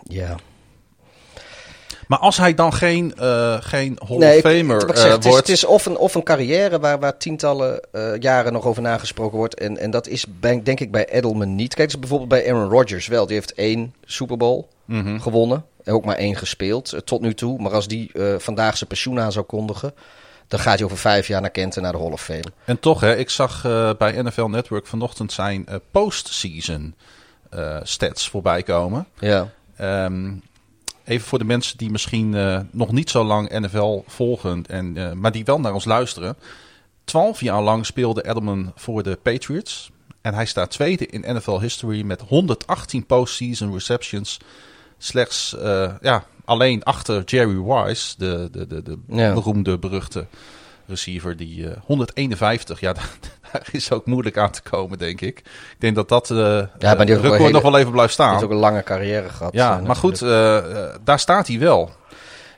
Ja. 0.02 0.36
Maar 2.08 2.18
als 2.18 2.36
hij 2.36 2.54
dan 2.54 2.72
geen, 2.72 3.14
eh, 3.16 3.56
geen 3.60 3.98
Hall 4.08 4.18
Nee, 4.18 4.36
of 4.36 4.50
Famer 4.50 4.88
ik 4.88 4.96
eh, 4.96 5.10
het, 5.10 5.24
is, 5.24 5.30
wordt... 5.30 5.46
het 5.46 5.56
is 5.56 5.64
of 5.64 5.86
een, 5.86 5.96
of 5.96 6.14
een 6.14 6.22
carrière 6.22 6.78
waar, 6.78 6.98
waar 6.98 7.16
tientallen 7.16 7.80
eh, 7.92 8.16
jaren 8.18 8.52
nog 8.52 8.64
over 8.64 8.82
nagesproken 8.82 9.38
wordt. 9.38 9.54
En, 9.54 9.78
en 9.78 9.90
dat 9.90 10.06
is 10.06 10.24
bij, 10.40 10.62
denk 10.62 10.80
ik 10.80 10.90
bij 10.90 11.08
Edelman 11.08 11.54
niet. 11.54 11.74
Kijk, 11.74 11.88
dus 11.90 11.98
bijvoorbeeld 11.98 12.30
bij 12.30 12.52
Aaron 12.52 12.70
Rodgers 12.70 13.06
wel. 13.06 13.26
Die 13.26 13.34
heeft 13.34 13.54
één 13.54 13.94
Super 14.04 14.36
Bowl 14.36 14.68
Mhm. 14.84 15.18
gewonnen. 15.18 15.64
En 15.84 15.92
ook 15.92 16.04
maar 16.04 16.16
één 16.16 16.36
gespeeld 16.36 16.96
tot 17.04 17.20
nu 17.20 17.34
toe. 17.34 17.58
Maar 17.62 17.72
als 17.72 17.88
die 17.88 18.10
vandaag 18.38 18.76
zijn 18.76 18.88
pensioen 18.88 19.20
aan 19.20 19.32
zou 19.32 19.44
kondigen... 19.44 19.94
dan 20.46 20.60
gaat 20.60 20.74
hij 20.76 20.84
over 20.84 20.98
vijf 20.98 21.26
jaar 21.28 21.40
naar 21.40 21.50
Kent 21.50 21.76
en 21.76 21.82
naar 21.82 21.92
de 21.92 21.98
Hall 21.98 22.12
of 22.12 22.22
Fame. 22.22 22.44
En 22.64 22.80
toch, 22.80 23.00
hè, 23.00 23.16
ik 23.16 23.30
zag 23.30 23.62
bij 23.98 24.22
NFL 24.22 24.44
Network 24.46 24.86
vanochtend 24.86 25.32
zijn 25.32 25.66
eh, 25.66 25.76
postseason 25.90 26.94
stats 27.82 28.28
voorbij 28.28 28.62
komen. 28.62 29.06
Ja. 29.18 29.48
Ehm, 29.76 30.30
even 31.08 31.26
voor 31.28 31.38
de 31.38 31.44
mensen 31.44 31.78
die 31.78 31.90
misschien 31.90 32.34
eh, 32.34 32.60
nog 32.70 32.92
niet 32.92 33.10
zo 33.10 33.24
lang 33.24 33.58
NFL 33.58 34.02
volgen, 34.06 34.64
en, 34.66 34.96
eh, 34.96 35.12
maar 35.12 35.32
die 35.32 35.44
wel 35.44 35.60
naar 35.60 35.74
ons 35.74 35.84
luisteren. 35.84 36.36
Twaalf 37.04 37.40
jaar 37.40 37.62
lang 37.62 37.86
speelde 37.86 38.28
Edelman 38.28 38.72
voor 38.74 39.02
de 39.02 39.18
Patriots. 39.22 39.90
En 40.20 40.34
hij 40.34 40.46
staat 40.46 40.70
tweede 40.70 41.06
in 41.06 41.34
NFL 41.36 41.58
history 41.60 42.02
met 42.02 42.20
118 42.20 43.06
postseason 43.06 43.72
receptions. 43.72 44.38
Slechts 44.98 45.56
eh, 45.56 45.94
ja, 46.00 46.24
alleen 46.44 46.82
achter 46.82 47.22
Jerry 47.24 47.62
Wise, 47.62 48.14
de, 48.18 48.48
de, 48.52 48.66
de, 48.66 48.82
de 48.82 48.98
Ja. 49.08 49.32
beroemde, 49.32 49.78
beruchte 49.78 50.26
receiver. 50.86 51.36
Die 51.36 51.70
eh, 51.70 51.76
151, 51.84 52.80
ja, 52.80 52.94
is 53.72 53.92
ook 53.92 54.06
moeilijk 54.06 54.36
aan 54.38 54.50
te 54.50 54.62
komen, 54.62 54.98
denk 54.98 55.20
ik. 55.20 55.38
Ik 55.38 55.76
denk 55.78 55.94
dat 55.94 56.08
dat 56.08 56.30
eh 56.30 56.36
maar 56.36 57.06
die 57.06 57.16
ook 57.16 57.22
record 57.22 57.38
hele- 57.38 57.50
nog 57.52 57.62
wel 57.62 57.78
even 57.78 57.92
blijft 57.92 58.16
Hij 58.16 58.24
staan. 58.26 58.30
heeft 58.32 58.44
ook 58.44 58.50
een 58.50 58.56
lange 58.56 58.82
carrière 58.82 59.28
gehad. 59.28 59.52
Ja, 59.52 59.78
eh, 59.78 59.86
maar 59.86 59.96
goed, 59.96 60.20
natuurlijk. 60.20 60.66
eh, 60.66 60.82
eh, 60.84 60.94
daar 61.04 61.18
staat 61.18 61.46
hij 61.46 61.58
wel. 61.58 61.90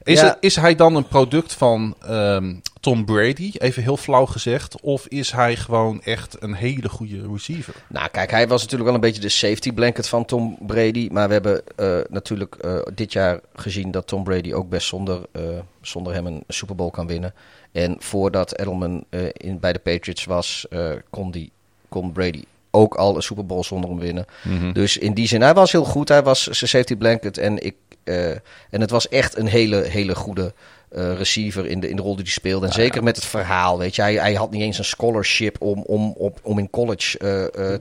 Is, 0.03 0.21
Ja. 0.21 0.27
het, 0.27 0.37
is 0.41 0.57
hij 0.57 0.75
dan 0.75 0.95
een 0.95 1.09
product 1.09 1.53
van 1.53 1.95
ehm, 2.07 2.55
Tom 2.81 3.05
Brady, 3.05 3.51
even 3.59 3.83
heel 3.83 3.97
flauw 3.97 4.27
gezegd, 4.27 4.81
of 4.81 5.07
is 5.07 5.33
hij 5.33 5.57
gewoon 5.57 6.03
echt 6.03 6.37
een 6.43 6.55
hele 6.55 6.89
goede 6.89 7.29
receiver? 7.33 7.75
Nou, 7.89 8.09
kijk, 8.09 8.31
hij 8.31 8.49
was 8.49 8.61
natuurlijk 8.61 8.85
wel 8.85 8.95
een 8.95 9.01
beetje 9.07 9.21
de 9.21 9.29
safety 9.29 9.73
blanket 9.73 10.09
van 10.09 10.25
Tom 10.25 10.59
Brady. 10.67 11.09
Maar 11.13 11.27
we 11.27 11.33
hebben 11.33 11.63
eh, 11.77 11.99
natuurlijk 12.09 12.55
eh, 12.55 12.79
dit 12.95 13.13
jaar 13.13 13.41
gezien 13.55 13.91
dat 13.91 14.07
Tom 14.07 14.25
Brady 14.25 14.53
ook 14.53 14.69
best 14.69 14.87
zonder, 14.89 15.21
eh, 15.33 15.43
zonder 15.81 16.13
hem 16.15 16.27
een 16.27 16.45
Super 16.49 16.75
Bowl 16.75 16.91
kan 16.91 17.07
winnen. 17.07 17.35
En 17.73 17.97
voordat 17.99 18.59
Edelman 18.59 19.05
eh, 19.09 19.21
in, 19.33 19.61
bij 19.61 19.73
de 19.73 19.79
Patriots 19.79 20.25
was, 20.25 20.67
eh, 20.71 20.91
kon, 21.11 21.31
die, 21.31 21.53
kon 21.89 22.13
Brady 22.13 22.45
ook 22.71 22.95
al 22.95 23.17
een 23.17 23.23
Super 23.23 23.47
Bowl 23.47 23.63
zonder 23.63 23.91
hem 23.91 23.99
winnen. 23.99 24.27
Dus 24.73 24.97
in 24.97 25.15
die 25.15 25.27
zin, 25.27 25.43
hij 25.43 25.55
was 25.55 25.73
heel 25.73 25.85
goed. 25.85 26.09
Hij 26.09 26.23
was 26.23 26.43
zijn 26.43 26.71
safety 26.71 26.97
blanket. 26.97 27.39
En, 27.39 27.65
ik, 27.65 27.75
eh, 28.05 28.31
en 28.71 28.81
het 28.81 28.91
was 28.91 29.09
echt 29.09 29.37
een 29.37 29.47
hele, 29.47 29.77
hele 29.77 30.15
goede 30.15 30.53
receiver 30.93 31.67
in 31.67 31.81
de, 31.81 31.89
in 31.89 31.97
de 31.97 32.03
rol 32.03 32.15
die 32.15 32.25
hij 32.25 32.33
speelde. 32.33 32.67
En 32.67 32.73
zeker 32.73 33.03
met 33.03 33.17
het 33.17 33.25
verhaal, 33.25 33.79
weet 33.79 33.97
je. 33.97 34.03
Hij, 34.03 34.15
hij 34.15 34.35
had 34.35 34.51
niet 34.51 34.63
eens 34.63 34.79
een 34.79 34.85
scholarship 34.85 35.57
om, 35.61 35.83
om, 35.83 36.15
op, 36.17 36.39
om 36.43 36.59
in 36.59 36.71
college 36.71 37.19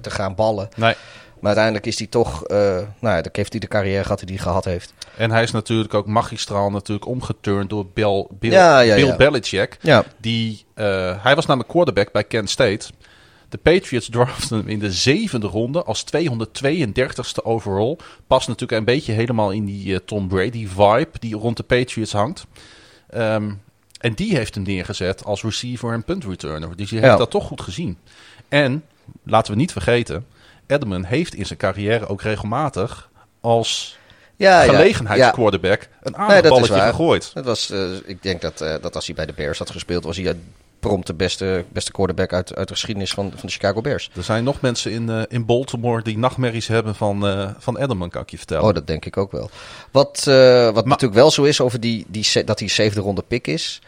te 0.02 0.10
gaan 0.10 0.36
ballen. 0.36 0.70
Nee. 0.76 0.96
Maar 1.40 1.48
uiteindelijk 1.48 1.86
is 1.86 1.98
hij 1.98 2.08
toch, 2.08 2.44
eh 2.44 2.58
nou 3.00 3.16
ja, 3.16 3.22
dan 3.22 3.30
heeft 3.32 3.52
hij 3.52 3.60
de 3.60 3.68
carrière 3.68 4.04
gehad 4.04 4.20
die 4.20 4.36
hij 4.36 4.38
gehad 4.38 4.66
heeft. 4.66 4.94
En 5.18 5.32
hij 5.32 5.44
is 5.44 5.52
natuurlijk 5.52 5.94
ook 5.94 6.06
magistraal 6.06 6.72
natuurlijk 6.72 7.08
omgeturnd 7.08 7.70
door 7.70 7.86
Bill, 7.94 8.28
Bill, 8.40 8.52
Ja, 8.52 8.80
ja, 8.80 8.96
Bill 8.96 9.06
ja. 9.06 9.16
Belichick. 9.16 9.78
Ja. 9.82 10.04
Die, 10.18 10.66
eh, 10.74 11.24
hij 11.24 11.36
was 11.36 11.46
namelijk 11.46 11.72
quarterback 11.72 12.12
bij 12.12 12.24
Kent 12.24 12.50
State. 12.50 12.90
De 13.50 13.58
Patriots 13.58 14.10
draften 14.16 14.58
hem 14.58 14.68
in 14.68 14.80
de 14.80 14.92
zevende 14.92 15.48
ronde 15.48 15.84
als 15.84 16.04
232ste 16.16 17.44
overall. 17.44 17.98
Past 18.28 18.48
natuurlijk 18.48 18.80
een 18.80 18.86
beetje 18.86 19.14
helemaal 19.14 19.52
in 19.52 19.66
die 19.66 19.94
eh, 19.94 20.00
Tom 20.06 20.28
Brady 20.28 20.68
vibe 20.68 21.20
die 21.20 21.36
rond 21.36 21.58
de 21.58 21.64
Patriots 21.64 22.12
hangt. 22.12 22.46
Ehm, 23.10 23.52
en 24.00 24.14
die 24.14 24.36
heeft 24.36 24.56
hem 24.56 24.64
neergezet 24.64 25.24
als 25.24 25.44
receiver 25.44 25.94
en 25.94 26.04
punt 26.04 26.24
returner. 26.24 26.76
Dus 26.76 26.90
die 26.90 27.00
heeft 27.00 27.18
dat 27.18 27.32
toch 27.32 27.46
goed 27.46 27.62
gezien. 27.62 27.98
En, 28.48 28.84
laten 29.24 29.54
we 29.54 29.60
niet 29.60 29.72
vergeten, 29.72 30.26
Edelman 30.70 31.04
heeft 31.04 31.36
in 31.36 31.46
zijn 31.46 31.60
carrière 31.60 32.08
ook 32.08 32.22
regelmatig 32.22 33.10
als 33.42 33.98
Ja, 34.36 34.62
ja. 34.62 34.74
gelegenheidsquarterback 34.74 35.88
een 36.02 36.18
aardig 36.18 36.34
Nee, 36.34 36.42
dat 36.42 36.52
is 36.52 36.58
balletje 36.58 36.74
waar. 36.84 36.90
gegooid. 36.90 37.32
Dat 37.34 37.46
was, 37.46 37.70
eh, 37.70 37.82
ik 38.06 38.24
denk 38.24 38.42
dat, 38.42 38.62
eh, 38.62 38.76
dat 38.82 38.96
als 38.96 39.06
hij 39.06 39.16
bij 39.16 39.26
de 39.26 39.34
Bears 39.34 39.58
had 39.58 39.70
gespeeld, 39.70 40.04
was 40.04 40.18
hij 40.18 40.36
prompt 40.80 41.08
de 41.08 41.14
beste, 41.14 41.66
beste 41.72 41.92
quarterback 41.92 42.34
uit, 42.34 42.56
uit 42.56 42.68
de 42.68 42.74
geschiedenis 42.74 43.12
van, 43.12 43.30
van 43.30 43.40
de 43.42 43.52
Chicago 43.52 43.82
Bears. 43.82 44.10
Er 44.16 44.24
zijn 44.24 44.44
nog 44.44 44.62
mensen 44.62 44.92
in, 44.92 45.10
eh, 45.10 45.22
in 45.28 45.46
Baltimore 45.46 46.02
die 46.02 46.18
nachtmerries 46.18 46.68
hebben 46.68 46.96
van, 46.96 47.28
eh, 47.28 47.50
van 47.58 47.78
Edelman, 47.78 48.10
kan 48.10 48.22
ik 48.22 48.30
je 48.30 48.38
vertellen. 48.38 48.64
Oh, 48.64 48.74
dat 48.74 48.88
denk 48.88 49.06
ik 49.06 49.18
ook 49.18 49.32
wel. 49.32 49.50
Wat, 49.92 50.24
wat 50.74 50.86
natuurlijk 50.86 51.14
wel 51.20 51.32
zo 51.32 51.44
is 51.44 51.62
over 51.62 51.80
die, 51.80 52.06
die, 52.08 52.44
dat 52.44 52.58
die 52.58 52.70
zevende 52.70 53.02
ronde 53.04 53.24
pick 53.28 53.48
is. 53.48 53.82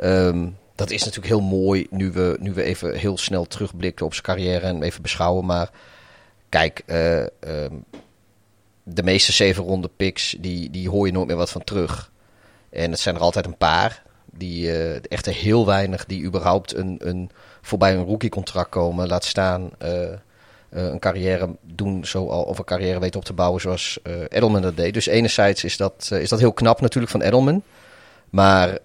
ehm, 0.00 0.46
dat 0.74 0.90
is 0.90 1.00
natuurlijk 1.00 1.26
heel 1.26 1.40
mooi 1.40 1.86
nu 1.90 2.12
we, 2.12 2.36
nu 2.40 2.52
we 2.54 2.62
even 2.62 2.94
heel 2.94 3.18
snel 3.18 3.44
terugblikken 3.46 4.06
op 4.06 4.12
zijn 4.12 4.24
carrière 4.24 4.66
en 4.66 4.82
even 4.82 5.02
beschouwen. 5.02 5.44
Maar 5.44 5.70
kijk, 6.48 6.82
eh, 6.86 7.20
ehm, 7.20 7.74
de 8.82 9.02
meeste 9.02 9.32
zeven 9.32 9.64
ronde 9.64 9.90
picks, 9.96 10.36
die, 10.38 10.70
die 10.70 10.88
hoor 10.88 11.06
je 11.06 11.12
nooit 11.12 11.26
meer 11.26 11.36
wat 11.36 11.50
van 11.50 11.64
terug. 11.64 12.10
En 12.70 12.90
het 12.90 13.00
zijn 13.00 13.14
er 13.14 13.20
altijd 13.20 13.46
een 13.46 13.56
paar. 13.56 14.02
Die, 14.24 14.72
eh 14.72 15.00
echt 15.08 15.26
heel 15.26 15.66
weinig 15.66 16.06
die 16.06 16.24
überhaupt 16.24 16.74
een, 16.74 16.96
een, 16.98 17.30
voorbij 17.62 17.94
een 17.94 18.04
rookie-contract 18.04 18.70
komen. 18.70 19.08
Laat 19.08 19.24
staan 19.24 19.70
eh, 19.78 20.12
een 20.70 20.98
carrière 20.98 21.56
doen 21.62 22.04
zo 22.04 22.28
al, 22.28 22.42
of 22.42 22.58
een 22.58 22.64
carrière 22.64 23.00
weten 23.00 23.20
op 23.20 23.26
te 23.26 23.32
bouwen 23.32 23.60
zoals 23.60 23.98
Edelman 24.28 24.62
dat 24.62 24.76
deed. 24.76 24.94
Dus 24.94 25.06
enerzijds 25.06 25.64
is 25.64 25.76
dat, 25.76 26.10
is 26.12 26.28
dat 26.28 26.38
heel 26.38 26.52
knap 26.52 26.80
natuurlijk 26.80 27.12
van 27.12 27.22
Edelman. 27.22 27.62
Maar 28.30 28.78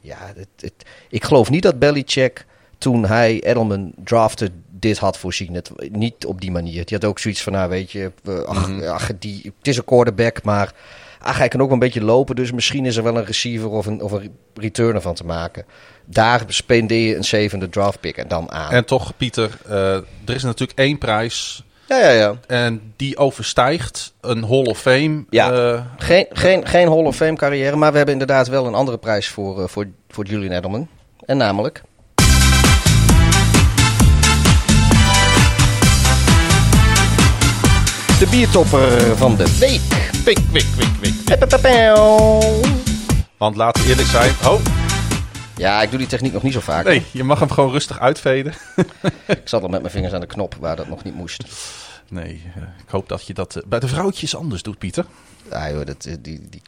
ja, 0.00 0.32
het, 0.34 0.48
het, 0.56 0.86
ik 1.08 1.24
geloof 1.24 1.50
niet 1.50 1.62
dat 1.62 1.78
Belichick 1.78 2.46
toen 2.78 3.04
hij 3.04 3.42
Edelman 3.42 3.92
drafte 4.04 4.50
dit 4.80 4.98
had 4.98 5.18
voorzien. 5.18 5.54
Het, 5.54 5.70
niet 5.92 6.26
op 6.26 6.40
die 6.40 6.50
manier. 6.50 6.84
Die 6.84 6.96
had 7.00 7.04
ook 7.04 7.18
zoiets 7.18 7.42
van, 7.42 7.52
nou 7.52 7.68
weet 7.70 7.92
je, 7.92 8.12
we- 8.22 8.44
ach, 8.46 8.82
ach, 8.82 9.10
die, 9.18 9.40
het 9.58 9.68
is 9.68 9.76
een 9.76 9.84
quarterback, 9.84 10.42
maar 10.42 10.72
ach, 11.20 11.38
hij 11.38 11.48
kan 11.48 11.60
ook 11.60 11.66
wel 11.66 11.74
een 11.74 11.82
beetje 11.82 12.04
lopen. 12.04 12.36
Dus 12.36 12.52
misschien 12.52 12.86
is 12.86 12.96
er 12.96 13.02
wel 13.02 13.16
een 13.16 13.24
receiver 13.24 13.68
of 13.70 13.86
een, 13.86 14.02
of 14.02 14.12
een 14.12 14.36
returner 14.54 15.00
van 15.02 15.14
te 15.14 15.24
maken. 15.24 15.64
Daar 16.04 16.42
spendeer 16.46 17.08
je 17.08 17.16
een 17.16 17.24
zevende 17.24 17.68
draft 17.68 18.00
pick 18.00 18.16
en 18.16 18.28
dan 18.28 18.50
aan. 18.52 18.70
En 18.72 18.84
toch, 18.84 19.16
Pieter, 19.16 19.58
eh, 19.68 19.94
er 19.94 20.34
is 20.34 20.42
natuurlijk 20.42 20.78
één 20.78 20.98
prijs 20.98 21.64
ja, 21.88 21.98
ja, 21.98 22.10
ja. 22.10 22.34
en 22.46 22.92
die 22.96 23.16
overstijgt 23.16 24.14
een 24.20 24.44
Hall 24.44 24.64
of 24.64 24.78
Fame. 24.80 25.24
Ja. 25.30 25.52
eh, 25.52 25.82
Geen, 25.98 26.26
geen, 26.30 26.66
geen 26.66 26.88
Hall 26.88 27.04
of 27.04 27.16
Fame 27.16 27.36
carrière, 27.36 27.76
maar 27.76 27.90
we 27.90 27.96
hebben 27.96 28.14
inderdaad 28.14 28.48
wel 28.48 28.66
een 28.66 28.74
andere 28.74 28.98
prijs 28.98 29.28
voor, 29.28 29.62
eh, 29.62 29.68
voor, 29.68 29.86
voor 30.08 30.24
Julian 30.26 30.52
Edelman. 30.52 30.88
En 31.24 31.36
namelijk... 31.36 31.82
De 38.18 38.26
biertopper 38.30 39.16
van 39.16 39.36
de 39.36 39.56
week. 39.58 39.80
wik, 40.24 40.38
wik, 40.52 40.66
wik. 41.00 41.14
Pepepepel. 41.24 42.42
Want 43.36 43.56
laten 43.56 43.82
we 43.82 43.88
eerlijk 43.88 44.08
zijn. 44.08 44.32
Oh, 44.44 44.60
Ja, 45.56 45.82
ik 45.82 45.90
doe 45.90 45.98
die 45.98 46.08
techniek 46.08 46.32
nog 46.32 46.42
niet 46.42 46.52
zo 46.52 46.60
vaak. 46.60 46.84
nee, 46.84 47.02
je 47.10 47.24
mag 47.24 47.38
hem 47.38 47.50
gewoon 47.50 47.70
rustig 47.72 47.98
uitveden. 48.00 48.54
Ik 49.26 49.40
zat 49.44 49.62
al 49.62 49.68
met 49.68 49.80
mijn 49.80 49.92
vingers 49.92 50.12
aan 50.14 50.20
de 50.20 50.26
knop 50.26 50.56
waar 50.60 50.76
dat 50.76 50.88
nog 50.88 51.04
niet 51.04 51.14
moest. 51.14 51.42
Nee, 52.08 52.42
eh, 52.54 52.62
ik 52.62 52.88
hoop 52.90 53.08
dat 53.08 53.26
je 53.26 53.34
dat 53.34 53.56
eh, 53.56 53.62
bij 53.66 53.80
de 53.80 53.88
vrouwtjes 53.88 54.36
anders 54.36 54.62
doet, 54.62 54.78
Pieter. 54.78 55.04
Ja, 55.50 55.70
joh, 55.70 55.86
dat, 55.86 56.04
eh, 56.04 56.14
die, 56.20 56.46
die... 56.50 56.62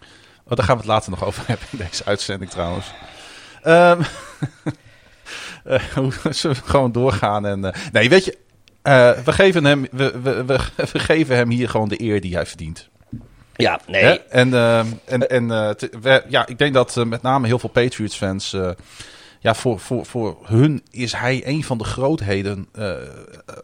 Oh, 0.45 0.57
daar 0.57 0.65
gaan 0.67 0.75
we 0.77 0.83
het 0.83 0.91
later 0.91 1.11
nog 1.11 1.25
over 1.25 1.43
hebben 1.47 1.67
in 1.71 1.79
deze 1.79 2.05
uitzending 2.05 2.51
trouwens. 2.51 2.87
Ehm 3.63 4.01
eh, 5.65 5.81
hoe- 5.95 6.13
zullen 6.31 6.57
we 6.57 6.63
gewoon 6.65 6.93
doorgaan? 6.93 7.47
En, 7.47 7.65
eh, 7.65 7.83
nee, 7.93 8.09
weet 8.09 8.25
je, 8.25 8.39
eh, 8.83 9.11
we, 9.25 9.33
geven 9.33 9.65
hem, 9.65 9.87
we, 9.91 10.21
we, 10.23 10.45
we, 10.45 10.59
we 10.93 10.99
geven 10.99 11.37
hem 11.37 11.51
hier 11.51 11.69
gewoon 11.69 11.89
de 11.89 12.03
eer 12.03 12.21
die 12.21 12.35
hij 12.35 12.47
verdient. 12.47 12.89
Ja, 13.57 13.81
nee. 13.87 14.05
Hè? 14.05 14.11
En, 14.15 14.55
ehm, 14.55 14.87
en, 15.05 15.29
en 15.31 15.51
eh, 15.51 15.71
te- 15.71 15.91
we- 16.01 16.23
ja, 16.29 16.47
ik 16.47 16.59
denk 16.59 16.75
dat 16.75 16.97
eh, 16.97 17.05
met 17.05 17.23
name 17.23 17.47
heel 17.47 17.59
veel 17.59 17.69
Patriots-fans 17.69 18.57
ja, 19.41 19.55
voor, 19.55 19.79
voor, 19.79 20.07
voor 20.07 20.37
hun 20.45 20.83
is 20.91 21.13
hij 21.13 21.43
een 21.45 21.65
van 21.65 21.79
de 21.79 21.85
grootheden 21.85 22.69
uh, 22.79 22.93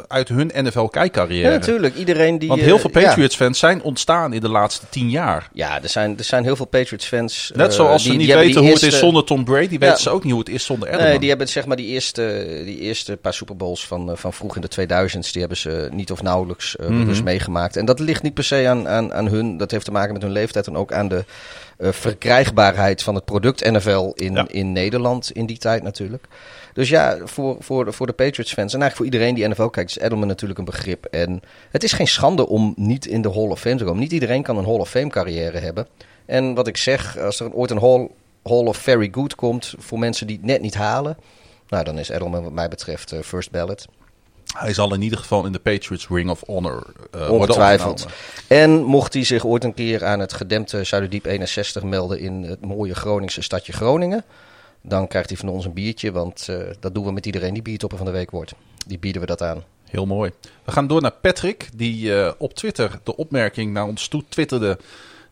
uit 0.09 0.29
hun 0.29 0.51
NFL-kijkcarrière. 0.55 1.49
Ja, 1.49 1.51
natuurlijk. 1.51 1.97
Iedereen 1.97 2.39
die. 2.39 2.49
Want 2.49 2.61
heel 2.61 2.79
veel 2.79 2.91
Patriots-fans 2.91 3.59
zijn 3.59 3.83
ontstaan 3.83 4.33
in 4.33 4.41
de 4.41 4.49
laatste 4.49 4.87
tien 4.89 5.11
jaar. 5.11 5.49
Ja, 5.53 5.83
er 5.83 5.89
zijn, 5.89 6.19
er 6.19 6.25
zijn 6.25 6.45
heel 6.45 6.57
veel 6.57 6.67
Patriots-fans. 6.67 7.53
Net 7.55 7.75
zoals 7.75 8.05
uh, 8.05 8.11
die, 8.11 8.21
ze 8.21 8.27
niet 8.27 8.37
weten 8.37 8.61
hoe 8.61 8.71
eerste... 8.71 8.85
het 8.85 8.95
is 8.95 9.01
zonder 9.01 9.25
Tom 9.25 9.45
Brady, 9.45 9.69
weten 9.69 9.87
ja. 9.87 9.97
ze 9.97 10.11
ook 10.11 10.25
niet 10.25 10.33
hoe 10.33 10.41
het 10.41 10.51
is 10.51 10.65
zonder 10.65 10.89
Edelman. 10.89 11.09
Nee, 11.09 11.19
die 11.19 11.29
hebben 11.29 11.49
zeg 11.49 11.67
maar 11.67 11.77
die 11.77 11.87
eerste, 11.87 12.63
die 12.65 12.79
eerste 12.79 13.17
paar 13.17 13.35
Super 13.35 13.57
Bowls 13.57 13.87
van, 13.87 14.13
van 14.15 14.33
vroeg 14.33 14.57
in 14.57 14.63
de 14.63 14.71
2000s, 14.71 15.31
die 15.31 15.41
hebben 15.41 15.59
ze 15.59 15.89
niet 15.93 16.11
of 16.11 16.23
nauwelijks 16.23 16.77
mm 16.77 16.87
-hmm. 16.87 17.07
dus 17.07 17.23
meegemaakt. 17.23 17.77
En 17.77 17.85
dat 17.85 18.01
ligt 18.01 18.23
niet 18.23 18.35
per 18.35 18.45
se 18.45 18.69
aan, 18.69 18.89
aan, 18.89 19.15
aan 19.15 19.29
hun. 19.29 19.57
Dat 19.57 19.71
heeft 19.71 19.85
te 19.85 19.91
maken 19.91 20.13
met 20.13 20.23
hun 20.23 20.33
leeftijd 20.33 20.67
en 20.67 20.77
ook 20.77 20.93
aan 20.93 21.09
de 21.09 21.25
uh, 21.79 21.93
verkrijgbaarheid 21.93 23.03
van 23.03 23.15
het 23.15 23.25
product 23.25 23.71
NFL 23.71 24.13
in, 24.15 24.33
ja. 24.33 24.47
in 24.49 24.73
Nederland 24.73 25.31
in 25.31 25.47
die 25.47 25.59
tijd 25.59 25.83
natuurlijk. 25.83 26.27
Dus 26.73 26.89
ja, 26.89 27.19
voor, 27.25 27.57
voor, 27.61 27.85
de, 27.85 27.93
voor 27.93 28.07
de 28.07 28.13
Patriots-fans 28.13 28.75
en 28.75 28.81
eigenlijk 28.81 28.97
voor 28.97 29.05
iedereen 29.05 29.35
die 29.35 29.49
NFL 29.49 29.67
kijkt, 29.67 29.91
is 29.91 29.99
Edelman 29.99 30.29
natuurlijk 30.29 30.59
een 30.59 30.65
begrip. 30.65 31.05
En 31.05 31.41
het 31.71 31.85
is 31.85 31.93
geen 31.93 32.09
schande 32.09 32.49
om 32.49 32.73
niet 32.77 33.07
in 33.07 33.23
de 33.23 33.33
Hall 33.33 33.49
of 33.49 33.61
Fame 33.61 33.77
te 33.77 33.85
komen. 33.85 34.01
Niet 34.01 34.13
iedereen 34.13 34.43
kan 34.43 34.57
een 34.57 34.65
Hall 34.65 34.79
of 34.79 34.91
Fame 34.91 35.09
carrière 35.09 35.59
hebben. 35.59 35.87
En 36.27 36.55
wat 36.55 36.67
ik 36.67 36.77
zeg, 36.77 37.19
als 37.19 37.41
er 37.41 37.53
ooit 37.53 37.71
een 37.71 37.81
Hall, 37.81 38.11
Hall 38.43 38.67
of 38.67 38.77
Very 38.77 39.09
Good 39.13 39.35
komt 39.35 39.75
voor 39.79 39.99
mensen 39.99 40.27
die 40.27 40.37
het 40.37 40.47
net 40.47 40.61
niet 40.61 40.75
halen, 40.75 41.17
nou 41.69 41.85
dan 41.85 41.99
is 41.99 42.09
Edelman 42.09 42.43
wat 42.43 42.53
mij 42.53 42.69
betreft 42.69 43.13
uh, 43.13 43.21
first 43.21 43.51
ballot. 43.51 43.87
Hij 44.57 44.75
zal 44.75 44.95
in 44.95 45.03
ieder 45.03 45.19
geval 45.19 45.47
in 45.47 45.53
de 45.53 45.59
Patriots 45.59 46.09
Ring 46.09 46.31
of 46.31 46.43
Honor 46.47 46.87
uh, 47.15 47.31
Ongetwijfeld. 47.31 48.07
En 48.47 48.83
mocht 48.83 49.15
hij 49.15 49.25
zich 49.25 49.47
ooit 49.47 49.65
een 49.65 49.75
keer 49.75 50.05
aan 50.05 50.21
het 50.21 50.33
gedempte 50.33 50.85
Zuiderdiep 50.85 51.25
61 51.25 51.83
melden 51.83 52.19
in 52.19 52.43
het 52.43 52.61
mooie 52.61 52.95
Groningse 52.95 53.43
stadje 53.43 53.73
Groningen, 53.73 54.25
dan 54.81 55.09
krijgt 55.09 55.29
hij 55.29 55.39
van 55.39 55.49
ons 55.49 55.65
een 55.65 55.73
biertje, 55.73 56.13
want 56.13 56.47
uh, 56.51 56.57
dat 56.81 56.95
doen 56.95 57.05
we 57.05 57.13
met 57.13 57.27
iedereen 57.27 57.53
die 57.53 57.63
biertopper 57.63 57.99
van 57.99 58.07
de 58.07 58.13
week 58.13 58.31
wordt. 58.31 58.55
Die 58.87 58.99
bieden 58.99 59.21
we 59.21 59.27
dat 59.27 59.43
aan. 59.43 59.65
Heel 59.85 60.07
mooi. 60.07 60.31
We 60.65 60.73
gaan 60.73 60.87
door 60.87 61.03
naar 61.03 61.15
Patrick, 61.21 61.69
die 61.75 62.05
uh, 62.05 62.31
op 62.39 62.55
Twitter 62.55 62.99
de 63.03 63.17
opmerking 63.17 63.73
naar 63.73 63.87
ons 63.87 64.09
toe 64.09 64.25
twitterde 64.29 64.79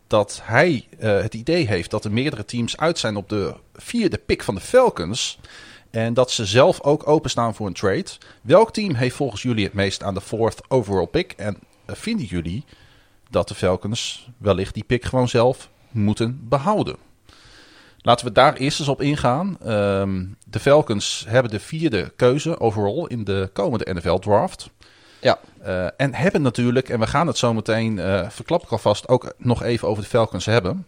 dat 0.06 0.40
hij 0.42 0.86
het 0.98 1.34
idee 1.34 1.66
heeft 1.66 1.90
dat 1.90 2.04
er 2.04 2.12
meerdere 2.12 2.44
teams 2.44 2.76
uit 2.76 2.98
zijn 2.98 3.16
op 3.16 3.28
de 3.28 3.54
vierde 3.74 4.18
pick 4.18 4.42
van 4.42 4.54
de 4.54 4.60
Falcons. 4.60 5.38
En 5.92 6.14
dat 6.14 6.30
ze 6.30 6.46
zelf 6.46 6.82
ook 6.82 7.08
openstaan 7.08 7.54
voor 7.54 7.66
een 7.66 7.72
trade. 7.72 8.06
Welk 8.42 8.72
team 8.72 8.94
heeft 8.94 9.16
volgens 9.16 9.42
jullie 9.42 9.64
het 9.64 9.72
meest 9.72 10.02
aan 10.02 10.14
de 10.14 10.20
fourth 10.20 10.60
overall 10.68 11.06
pick? 11.06 11.32
En 11.32 11.58
vinden 11.86 12.26
jullie 12.26 12.64
dat 13.30 13.48
de 13.48 13.54
Falcons 13.54 14.28
wellicht 14.38 14.74
die 14.74 14.84
pick 14.84 15.04
gewoon 15.04 15.28
zelf 15.28 15.68
moeten 15.90 16.48
behouden? 16.48 16.96
Laten 17.98 18.26
we 18.26 18.32
daar 18.32 18.54
eerst 18.54 18.80
eens 18.80 18.88
op 18.88 19.00
ingaan. 19.02 19.56
Um, 19.66 20.36
de 20.46 20.60
Falcons 20.60 21.24
hebben 21.28 21.50
de 21.50 21.60
vierde 21.60 22.12
keuze 22.16 22.60
overall 22.60 23.04
in 23.06 23.24
de 23.24 23.50
komende 23.52 23.94
NFL 23.94 24.18
draft. 24.18 24.70
Ja. 25.20 25.38
Uh, 25.66 25.86
en 25.96 26.14
hebben 26.14 26.42
natuurlijk, 26.42 26.88
en 26.88 27.00
we 27.00 27.06
gaan 27.06 27.26
het 27.26 27.38
zo 27.38 27.54
meteen, 27.54 27.96
uh, 27.96 28.28
verklap 28.30 28.62
ik 28.62 28.72
alvast, 28.72 29.08
ook 29.08 29.32
nog 29.38 29.62
even 29.62 29.88
over 29.88 30.02
de 30.02 30.08
Falcons 30.08 30.44
hebben. 30.44 30.86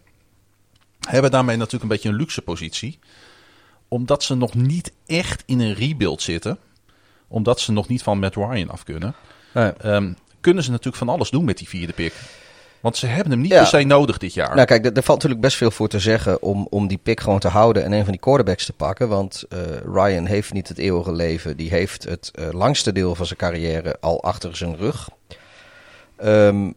Hebben 0.99 1.31
daarmee 1.31 1.57
natuurlijk 1.57 1.83
een 1.83 1.89
beetje 1.89 2.09
een 2.09 2.15
luxe 2.15 2.41
positie 2.41 2.99
omdat 3.95 4.23
ze 4.23 4.35
nog 4.35 4.53
niet 4.53 4.91
echt 5.05 5.43
in 5.45 5.59
een 5.59 5.73
rebuild 5.73 6.21
zitten. 6.21 6.57
Omdat 7.27 7.59
ze 7.59 7.71
nog 7.71 7.87
niet 7.87 8.03
van 8.03 8.19
Matt 8.19 8.35
Ryan 8.35 8.69
af 8.69 8.83
kunnen. 8.83 9.15
Nee. 9.53 9.71
Um, 9.85 10.15
kunnen 10.41 10.63
ze 10.63 10.69
natuurlijk 10.69 10.97
van 10.97 11.09
alles 11.09 11.29
doen 11.29 11.45
met 11.45 11.57
die 11.57 11.67
vierde 11.67 11.93
pick. 11.93 12.13
Want 12.79 12.97
ze 12.97 13.07
hebben 13.07 13.31
hem 13.31 13.41
niet 13.41 13.51
ja. 13.51 13.57
per 13.57 13.67
se 13.67 13.83
nodig 13.83 14.17
dit 14.17 14.33
jaar. 14.33 14.55
Nou 14.55 14.67
kijk, 14.67 14.85
er, 14.85 14.91
valt 14.93 15.17
natuurlijk 15.17 15.41
best 15.41 15.57
veel 15.57 15.71
voor 15.71 15.87
te 15.87 15.99
zeggen 15.99 16.41
om, 16.41 16.67
om 16.69 16.87
die 16.87 16.97
pick 16.97 17.19
gewoon 17.19 17.39
te 17.39 17.47
houden 17.47 17.83
en 17.83 17.91
een 17.91 18.03
van 18.03 18.11
die 18.11 18.21
quarterbacks 18.21 18.65
te 18.65 18.73
pakken. 18.73 19.09
Want 19.09 19.43
uh, 19.49 19.59
Ryan 19.93 20.25
heeft 20.25 20.53
niet 20.53 20.67
het 20.67 20.77
eeuwige 20.77 21.11
leven. 21.11 21.57
Die 21.57 21.69
heeft 21.69 22.03
het 22.03 22.31
uh, 22.39 22.47
langste 22.51 22.91
deel 22.91 23.15
van 23.15 23.25
zijn 23.25 23.39
carrière 23.39 23.97
al 23.99 24.23
achter 24.23 24.55
zijn 24.55 24.77
rug. 24.77 25.09
Um, 26.23 26.73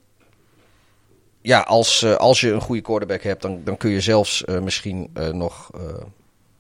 ja, 1.41 1.61
als, 1.61 2.03
uh, 2.03 2.15
als 2.15 2.41
je 2.41 2.53
een 2.53 2.61
goede 2.61 2.83
quarterback 2.83 3.23
hebt, 3.23 3.43
dan, 3.43 3.61
dan 3.65 3.77
kun 3.77 3.91
je 3.91 4.01
zelfs 4.01 4.45
misschien 4.61 5.11
nog 5.33 5.71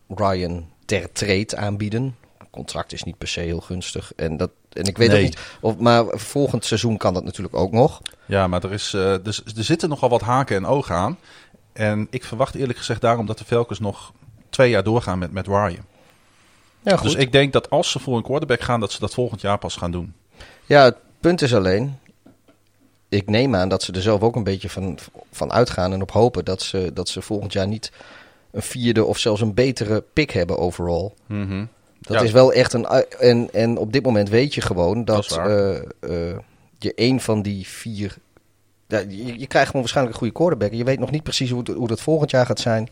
Ryan 0.08 0.68
ter 0.84 1.12
trade 1.12 1.56
aanbieden. 1.56 2.16
Het 2.38 2.48
contract 2.50 2.92
is 2.92 3.02
niet 3.02 3.18
per 3.18 3.28
se 3.28 3.40
heel 3.40 3.60
gunstig. 3.60 4.12
En, 4.16 4.36
dat, 4.36 4.50
en 4.72 4.84
ik 4.84 4.98
weet 4.98 5.08
nee. 5.08 5.18
ook 5.18 5.24
niet. 5.24 5.38
Of, 5.60 5.76
maar 5.76 6.04
volgend 6.08 6.64
seizoen 6.64 6.96
kan 6.96 7.14
dat 7.14 7.24
natuurlijk 7.24 7.56
ook 7.56 7.72
nog. 7.72 8.02
Ja, 8.26 8.46
maar 8.46 8.64
er, 8.64 8.72
is, 8.72 8.92
uh, 8.94 9.12
er, 9.12 9.42
er 9.56 9.64
zitten 9.64 9.88
nogal 9.88 10.08
wat 10.08 10.20
haken 10.20 10.56
en 10.56 10.66
ogen 10.66 10.94
aan. 10.94 11.18
En 11.72 12.06
ik 12.10 12.24
verwacht 12.24 12.54
eerlijk 12.54 12.78
gezegd 12.78 13.00
daarom 13.00 13.26
dat 13.26 13.38
de 13.38 13.44
Falcons 13.44 13.78
nog 13.78 14.12
twee 14.50 14.70
jaar 14.70 14.82
doorgaan 14.82 15.18
met, 15.18 15.32
met 15.32 15.46
Ryan. 15.46 15.84
Ja, 16.82 16.96
goed. 16.96 17.02
Dus 17.02 17.14
ik 17.14 17.32
denk 17.32 17.52
dat 17.52 17.70
als 17.70 17.90
ze 17.90 17.98
voor 17.98 18.16
een 18.16 18.22
quarterback 18.22 18.60
gaan, 18.60 18.80
dat 18.80 18.92
ze 18.92 19.00
dat 19.00 19.14
volgend 19.14 19.40
jaar 19.40 19.58
pas 19.58 19.76
gaan 19.76 19.90
doen. 19.90 20.14
Ja, 20.66 20.84
het 20.84 20.96
punt 21.20 21.42
is 21.42 21.54
alleen. 21.54 21.98
Ik 23.08 23.28
neem 23.28 23.54
aan 23.54 23.68
dat 23.68 23.82
ze 23.82 23.92
er 23.92 24.02
zelf 24.02 24.20
ook 24.20 24.36
een 24.36 24.44
beetje 24.44 24.70
van, 24.70 24.98
van 25.32 25.52
uitgaan 25.52 25.92
en 25.92 26.02
op 26.02 26.10
hopen 26.10 26.44
dat 26.44 26.62
ze, 26.62 26.90
dat 26.94 27.08
ze 27.08 27.22
volgend 27.22 27.52
jaar 27.52 27.66
niet 27.66 27.92
een 28.50 28.62
vierde 28.62 29.04
of 29.04 29.18
zelfs 29.18 29.40
een 29.40 29.54
betere 29.54 30.04
pick 30.12 30.30
hebben 30.30 30.58
overall. 30.58 31.10
Mm 31.26 31.48
-hmm. 31.48 31.68
Dat 32.00 32.16
ja. 32.16 32.22
is 32.22 32.32
wel 32.32 32.52
echt 32.52 32.72
een. 32.72 32.86
En, 33.18 33.48
en 33.52 33.76
op 33.76 33.92
dit 33.92 34.04
moment 34.04 34.28
weet 34.28 34.54
je 34.54 34.60
gewoon 34.60 35.04
dat, 35.04 35.28
dat 35.28 35.46
uh, 35.46 35.74
uh, 36.00 36.36
je 36.78 36.92
een 36.94 37.20
van 37.20 37.42
die 37.42 37.66
vier. 37.66 38.16
Ja, 38.86 38.98
je, 38.98 39.38
je, 39.38 39.46
krijgt 39.46 39.66
gewoon 39.66 39.80
waarschijnlijk 39.80 40.14
een 40.14 40.22
goede 40.22 40.38
quarterback. 40.38 40.72
Je 40.72 40.84
weet 40.84 40.98
nog 40.98 41.10
niet 41.10 41.22
precies 41.22 41.50
hoe, 41.50 41.62
hoe 41.76 41.88
dat 41.88 42.00
volgend 42.00 42.30
jaar 42.30 42.46
gaat 42.46 42.60
zijn. 42.60 42.88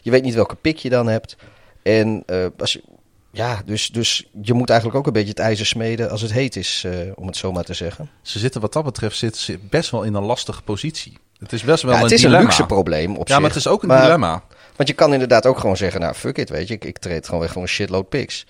Je 0.00 0.10
weet 0.10 0.22
niet 0.22 0.34
welke 0.34 0.54
pick 0.54 0.76
je 0.76 0.88
dan 0.88 1.08
hebt. 1.08 1.36
En 1.82 2.22
uh, 2.26 2.46
als 2.58 2.72
je, 2.72 2.82
ja, 3.30 3.62
dus, 3.64 3.88
dus 3.88 4.28
je 4.42 4.52
moet 4.52 4.70
eigenlijk 4.70 4.98
ook 4.98 5.06
een 5.06 5.12
beetje 5.12 5.28
het 5.28 5.38
ijzer 5.38 5.66
smeden 5.66 6.10
als 6.10 6.20
het 6.20 6.32
heet 6.32 6.56
is, 6.56 6.86
om 7.14 7.26
het 7.26 7.36
zo 7.36 7.52
maar 7.52 7.64
te 7.64 7.74
zeggen. 7.74 8.10
Ze 8.22 8.38
zitten 8.38 8.60
wat 8.60 8.72
dat 8.72 8.84
betreft 8.84 9.16
zit 9.16 9.58
best 9.70 9.90
wel 9.90 10.02
in 10.02 10.14
een 10.14 10.24
lastige 10.24 10.62
positie. 10.62 11.18
Het 11.38 11.52
is 11.52 11.62
best 11.62 11.82
wel 11.82 11.92
ja, 11.92 11.98
een 11.98 12.04
het 12.04 12.12
is 12.12 12.20
dilemma. 12.20 12.40
een 12.40 12.44
luxe 12.44 12.66
probleem 12.66 13.16
op 13.16 13.28
ja, 13.28 13.32
zich. 13.32 13.42
maar 13.42 13.50
het 13.50 13.58
is 13.58 13.66
ook 13.66 13.82
een 13.82 13.88
maar, 13.88 14.02
dilemma. 14.02 14.42
Want 14.78 14.90
je 14.90 14.96
kan 14.96 15.12
inderdaad 15.12 15.46
ook 15.46 15.58
gewoon 15.58 15.76
zeggen, 15.76 16.00
nou 16.00 16.14
fuck 16.14 16.38
it, 16.38 16.48
weet 16.48 16.68
je, 16.68 16.74
ik, 16.74 16.84
ik 16.84 16.98
treed 16.98 17.24
gewoon 17.24 17.40
weg 17.40 17.52
van 17.52 17.62
een 17.62 17.68
shitload 17.68 18.08
picks. 18.08 18.46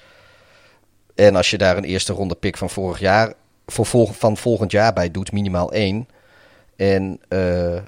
En 1.15 1.37
als 1.37 1.51
je 1.51 1.59
daar 1.59 1.77
een 1.77 1.85
eerste 1.85 2.13
ronde 2.13 2.35
pick 2.35 2.57
van 2.57 2.71
vorig 2.71 2.99
jaar, 2.99 3.33
voor 3.67 3.87
vol, 3.87 4.07
van 4.07 4.37
volgend 4.37 4.71
jaar 4.71 4.93
bij 4.93 5.11
doet, 5.11 5.33
minimaal 5.33 5.73
één. 5.73 6.09
En 6.77 7.21
uh, 7.29 7.75
uh, 7.75 7.81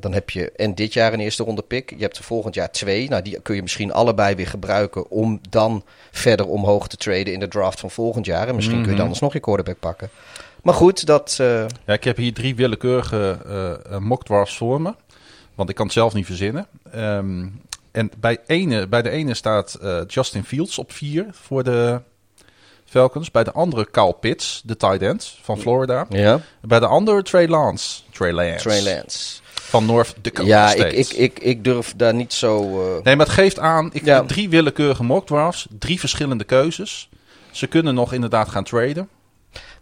dan 0.00 0.12
heb 0.12 0.30
je 0.30 0.52
en 0.52 0.74
dit 0.74 0.92
jaar 0.92 1.12
een 1.12 1.20
eerste 1.20 1.42
ronde 1.42 1.62
pick. 1.62 1.90
Je 1.90 2.02
hebt 2.02 2.16
er 2.16 2.24
volgend 2.24 2.54
jaar 2.54 2.70
twee. 2.70 3.08
Nou, 3.08 3.22
die 3.22 3.40
kun 3.40 3.54
je 3.54 3.62
misschien 3.62 3.92
allebei 3.92 4.34
weer 4.34 4.46
gebruiken 4.46 5.10
om 5.10 5.40
dan 5.50 5.84
verder 6.10 6.46
omhoog 6.46 6.88
te 6.88 6.96
traden 6.96 7.32
in 7.32 7.40
de 7.40 7.48
draft 7.48 7.80
van 7.80 7.90
volgend 7.90 8.26
jaar. 8.26 8.48
En 8.48 8.54
misschien 8.54 8.76
mm 8.76 8.82
-hmm. 8.82 8.88
kun 8.88 8.96
je 8.96 9.02
dan 9.02 9.12
alsnog 9.12 9.32
je 9.32 9.40
quarterback 9.40 9.78
pakken. 9.78 10.10
Maar 10.62 10.74
goed, 10.74 11.06
dat... 11.06 11.38
Uh... 11.40 11.64
Ja, 11.84 11.92
ik 11.92 12.04
heb 12.04 12.16
hier 12.16 12.34
drie 12.34 12.54
willekeurige 12.54 13.38
uh, 13.90 13.98
mock 13.98 14.24
drafts 14.24 14.56
voor 14.56 14.80
me. 14.80 14.94
Want 15.54 15.68
ik 15.68 15.74
kan 15.74 15.84
het 15.84 15.94
zelf 15.94 16.14
niet 16.14 16.26
verzinnen. 16.26 16.66
Um, 16.94 17.60
en 17.96 18.10
bij, 18.18 18.38
ene, 18.46 18.86
bij 18.86 19.02
de 19.02 19.10
ene 19.10 19.34
staat 19.34 19.78
uh, 19.82 20.00
Justin 20.06 20.44
Fields 20.44 20.78
op 20.78 20.92
vier 20.92 21.26
voor 21.30 21.64
de 21.64 22.00
Falcons. 22.84 23.30
Bij 23.30 23.44
de 23.44 23.52
andere 23.52 23.90
Kyle 23.90 24.16
Pitts, 24.20 24.62
de 24.64 24.76
tight 24.76 25.02
end 25.02 25.38
van 25.42 25.58
Florida. 25.58 26.06
Ja. 26.08 26.40
Bij 26.60 26.80
de 26.80 26.86
andere 26.86 27.22
Trey 27.22 27.48
Lance. 27.48 28.00
Trey 28.10 28.32
Lance. 28.32 28.68
Trey 28.68 28.82
Lance. 28.82 29.40
Van 29.54 29.86
North 29.86 30.14
Dakota 30.20 30.46
Ja, 30.48 30.68
State. 30.68 30.96
ik, 30.96 31.08
ik, 31.08 31.12
ik, 31.12 31.38
ik 31.38 31.64
durf 31.64 31.94
daar 31.96 32.14
niet 32.14 32.32
zo... 32.32 32.60
Uh... 32.60 33.02
Nee, 33.02 33.16
maar 33.16 33.26
het 33.26 33.34
geeft 33.34 33.58
aan... 33.58 33.90
Ik 33.92 34.04
ja. 34.04 34.14
heb 34.14 34.28
drie 34.28 34.48
willekeurige 34.48 35.04
mock 35.04 35.26
drafts. 35.26 35.66
Drie 35.78 36.00
verschillende 36.00 36.44
keuzes. 36.44 37.08
Ze 37.50 37.66
kunnen 37.66 37.94
nog 37.94 38.12
inderdaad 38.12 38.48
gaan 38.48 38.64
traden. 38.64 39.08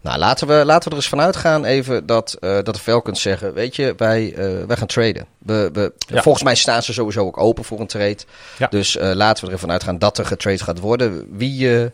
Nou, 0.05 0.17
laten 0.17 0.47
we, 0.47 0.65
laten 0.65 0.83
we 0.83 0.89
er 0.89 1.01
eens 1.01 1.09
vanuit 1.09 1.35
gaan 1.35 1.65
even 1.65 2.05
dat, 2.05 2.37
uh, 2.39 2.53
dat 2.53 2.75
de 2.75 2.79
Falcons 2.81 3.21
zeggen, 3.21 3.53
weet 3.53 3.75
je, 3.75 3.93
wij, 3.97 4.31
uh, 4.31 4.65
wij 4.65 4.77
gaan 4.77 4.87
traden. 4.87 5.25
We, 5.37 5.69
we, 5.73 5.93
ja. 5.97 6.21
Volgens 6.21 6.43
mij 6.43 6.55
staan 6.55 6.83
ze 6.83 6.93
sowieso 6.93 7.25
ook 7.25 7.37
open 7.37 7.63
voor 7.63 7.79
een 7.79 7.87
trade. 7.87 8.17
Ja. 8.57 8.67
Dus 8.67 8.95
uh, 8.95 9.11
laten 9.13 9.45
we 9.45 9.51
ervan 9.51 9.71
uitgaan 9.71 9.99
dat 9.99 10.17
er 10.17 10.25
getrade 10.25 10.63
gaat 10.63 10.79
worden. 10.79 11.37
Wie, 11.37 11.89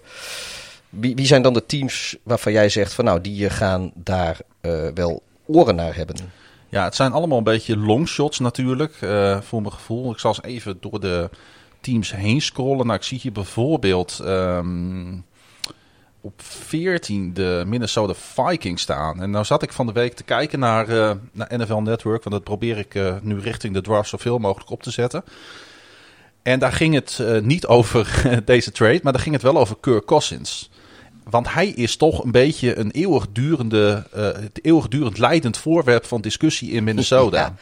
wie, 0.89 1.15
wie 1.15 1.25
zijn 1.25 1.41
dan 1.41 1.53
de 1.53 1.65
teams 1.65 2.15
waarvan 2.23 2.51
jij 2.51 2.69
zegt 2.69 2.93
van 2.93 3.05
nou, 3.05 3.21
die 3.21 3.49
gaan 3.49 3.91
daar 3.95 4.37
wel 4.93 5.21
oren 5.45 5.75
naar 5.75 5.95
hebben? 5.95 6.15
Ja, 6.69 6.83
het 6.83 6.95
zijn 6.95 7.11
allemaal 7.11 7.37
een 7.37 7.43
beetje 7.43 7.77
longshots 7.77 8.39
natuurlijk, 8.39 8.95
voor 9.41 9.61
mijn 9.61 9.73
gevoel. 9.73 10.11
Ik 10.11 10.19
zal 10.19 10.29
eens 10.29 10.43
even 10.43 10.77
door 10.79 10.99
de 10.99 11.29
teams 11.81 12.15
heen 12.15 12.41
scrollen. 12.41 12.85
Nou, 12.85 12.97
ik 12.97 13.05
zie 13.05 13.19
hier 13.21 13.31
bijvoorbeeld... 13.31 14.19
Um, 14.23 15.25
op 16.21 16.41
14 16.41 17.33
de 17.33 17.63
Minnesota 17.67 18.13
Vikings 18.13 18.81
staan. 18.81 19.21
En 19.21 19.29
nou 19.29 19.45
zat 19.45 19.63
ik 19.63 19.73
van 19.73 19.85
de 19.85 19.91
week 19.91 20.13
te 20.13 20.23
kijken 20.23 20.59
naar, 20.59 20.89
uh, 20.89 21.11
naar 21.31 21.51
NFL 21.57 21.77
Network. 21.77 22.23
Want 22.23 22.35
dat 22.35 22.43
probeer 22.43 22.77
ik 22.77 22.95
uh, 22.95 23.15
nu 23.21 23.39
richting 23.39 23.73
de 23.73 23.81
draft 23.81 24.09
zoveel 24.09 24.37
mogelijk 24.37 24.69
op 24.69 24.83
te 24.83 24.91
zetten. 24.91 25.23
En 26.41 26.59
daar 26.59 26.71
ging 26.71 26.93
het 26.93 27.17
uh, 27.21 27.41
niet 27.41 27.65
over 27.65 28.21
deze 28.45 28.71
trade, 28.71 28.99
maar 29.03 29.13
daar 29.13 29.21
ging 29.21 29.35
het 29.35 29.43
wel 29.43 29.57
over 29.57 29.75
Kirk 29.79 30.05
Cousins. 30.05 30.69
Want 31.23 31.53
hij 31.53 31.67
is 31.67 31.97
toch 31.97 32.23
een 32.23 32.31
beetje 32.31 32.77
een 32.77 32.91
eeuwigdurende, 32.91 34.05
eeuwigdurend 34.61 35.17
leidend 35.17 35.57
voorwerp 35.57 36.05
van 36.05 36.21
discussie 36.21 36.71
in 36.71 36.83
Minnesota. 36.83 37.39
Ja. 37.45 37.55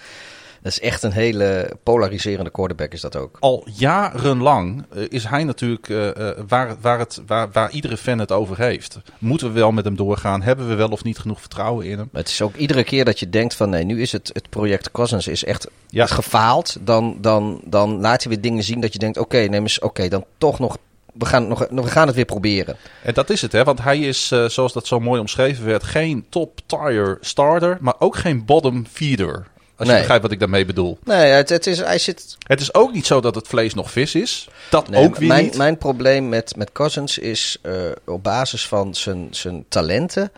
Dat 0.61 0.71
is 0.71 0.79
echt 0.79 1.03
een 1.03 1.11
hele 1.11 1.71
polariserende 1.83 2.49
quarterback 2.49 2.93
is 2.93 3.01
dat 3.01 3.15
ook. 3.15 3.37
Al 3.39 3.67
jarenlang 3.73 4.85
eh, 4.93 5.03
is 5.09 5.25
hij 5.25 5.43
natuurlijk 5.43 5.89
eh, 5.89 6.29
eh, 6.29 6.37
waar, 6.47 6.75
waar, 6.81 6.99
het, 6.99 7.21
waar, 7.27 7.49
waar 7.51 7.71
iedere 7.71 7.97
fan 7.97 8.19
het 8.19 8.31
over 8.31 8.57
heeft. 8.57 8.97
Moeten 9.17 9.47
we 9.47 9.59
wel 9.59 9.71
met 9.71 9.85
hem 9.85 9.95
doorgaan? 9.95 10.41
Hebben 10.41 10.67
we 10.67 10.75
wel 10.75 10.89
of 10.89 11.03
niet 11.03 11.17
genoeg 11.19 11.39
vertrouwen 11.39 11.85
in 11.85 11.97
hem? 11.97 12.09
Maar 12.11 12.21
het 12.21 12.31
is 12.31 12.41
ook 12.41 12.55
iedere 12.55 12.83
keer 12.83 13.05
dat 13.05 13.19
je 13.19 13.29
denkt 13.29 13.55
van 13.55 13.69
nee, 13.69 13.83
nu 13.83 14.01
is 14.01 14.11
het, 14.11 14.29
het 14.33 14.49
project 14.49 14.91
Cousins 14.91 15.27
is 15.27 15.43
echt 15.43 15.67
Ja. 15.87 16.05
gefaald. 16.05 16.77
Dan, 16.81 17.17
dan, 17.21 17.61
dan 17.65 17.99
laat 17.99 18.23
hij 18.23 18.31
weer 18.31 18.41
dingen 18.41 18.63
zien 18.63 18.79
dat 18.81 18.93
je 18.93 18.99
denkt, 18.99 19.17
oké, 19.17 19.37
neem 19.37 19.61
eens, 19.61 19.79
oké, 19.79 20.07
dan 20.07 20.25
toch 20.37 20.59
nog, 20.59 20.77
we 21.13 21.25
gaan, 21.25 21.47
nog, 21.47 21.67
we 21.69 21.83
gaan 21.87 22.07
het 22.07 22.15
weer 22.15 22.25
proberen. 22.25 22.75
En 23.03 23.13
dat 23.13 23.29
is 23.29 23.41
het, 23.41 23.51
hè? 23.51 23.63
want 23.63 23.81
hij 23.83 23.99
is, 23.99 24.27
zoals 24.27 24.73
dat 24.73 24.87
zo 24.87 24.99
mooi 24.99 25.19
omschreven 25.19 25.65
werd, 25.65 25.83
geen 25.83 26.25
top-tier 26.29 27.17
starter, 27.21 27.77
maar 27.81 27.95
ook 27.99 28.15
geen 28.15 28.45
bottom 28.45 28.85
feeder. 28.91 29.45
Als 29.79 29.87
je 29.89 29.95
begrijpt 29.97 30.23
wat 30.23 30.31
ik 30.31 30.39
daarmee 30.39 30.65
bedoel. 30.65 30.97
Nee, 31.03 31.31
het, 31.31 31.49
het 31.49 31.67
is, 31.67 31.77
hij 31.79 31.97
zit, 31.99 32.37
Het 32.47 32.61
is 32.61 32.73
ook 32.73 32.93
niet 32.93 33.05
zo 33.05 33.21
dat 33.21 33.35
het 33.35 33.47
vlees 33.47 33.73
nog 33.73 33.91
vis 33.91 34.15
is. 34.15 34.47
Dat 34.69 34.89
Nee, 34.89 35.03
ook 35.03 35.15
weer 35.15 35.27
mijn, 35.27 35.43
niet. 35.43 35.57
Mijn 35.57 35.77
probleem 35.77 36.29
met, 36.29 36.55
met 36.55 36.71
Cousins 36.71 37.17
is 37.17 37.57
eh, 37.61 37.73
op 38.05 38.23
basis 38.23 38.67
van 38.67 38.95
zijn, 38.95 39.27
zijn 39.31 39.65
talenten. 39.69 40.31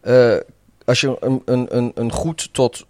eh, 0.00 0.36
als 0.84 1.00
je 1.00 1.16
een, 1.20 1.42
een, 1.44 1.76
een, 1.76 1.92
een 1.94 2.12
goed 2.12 2.48
tot 2.52 2.84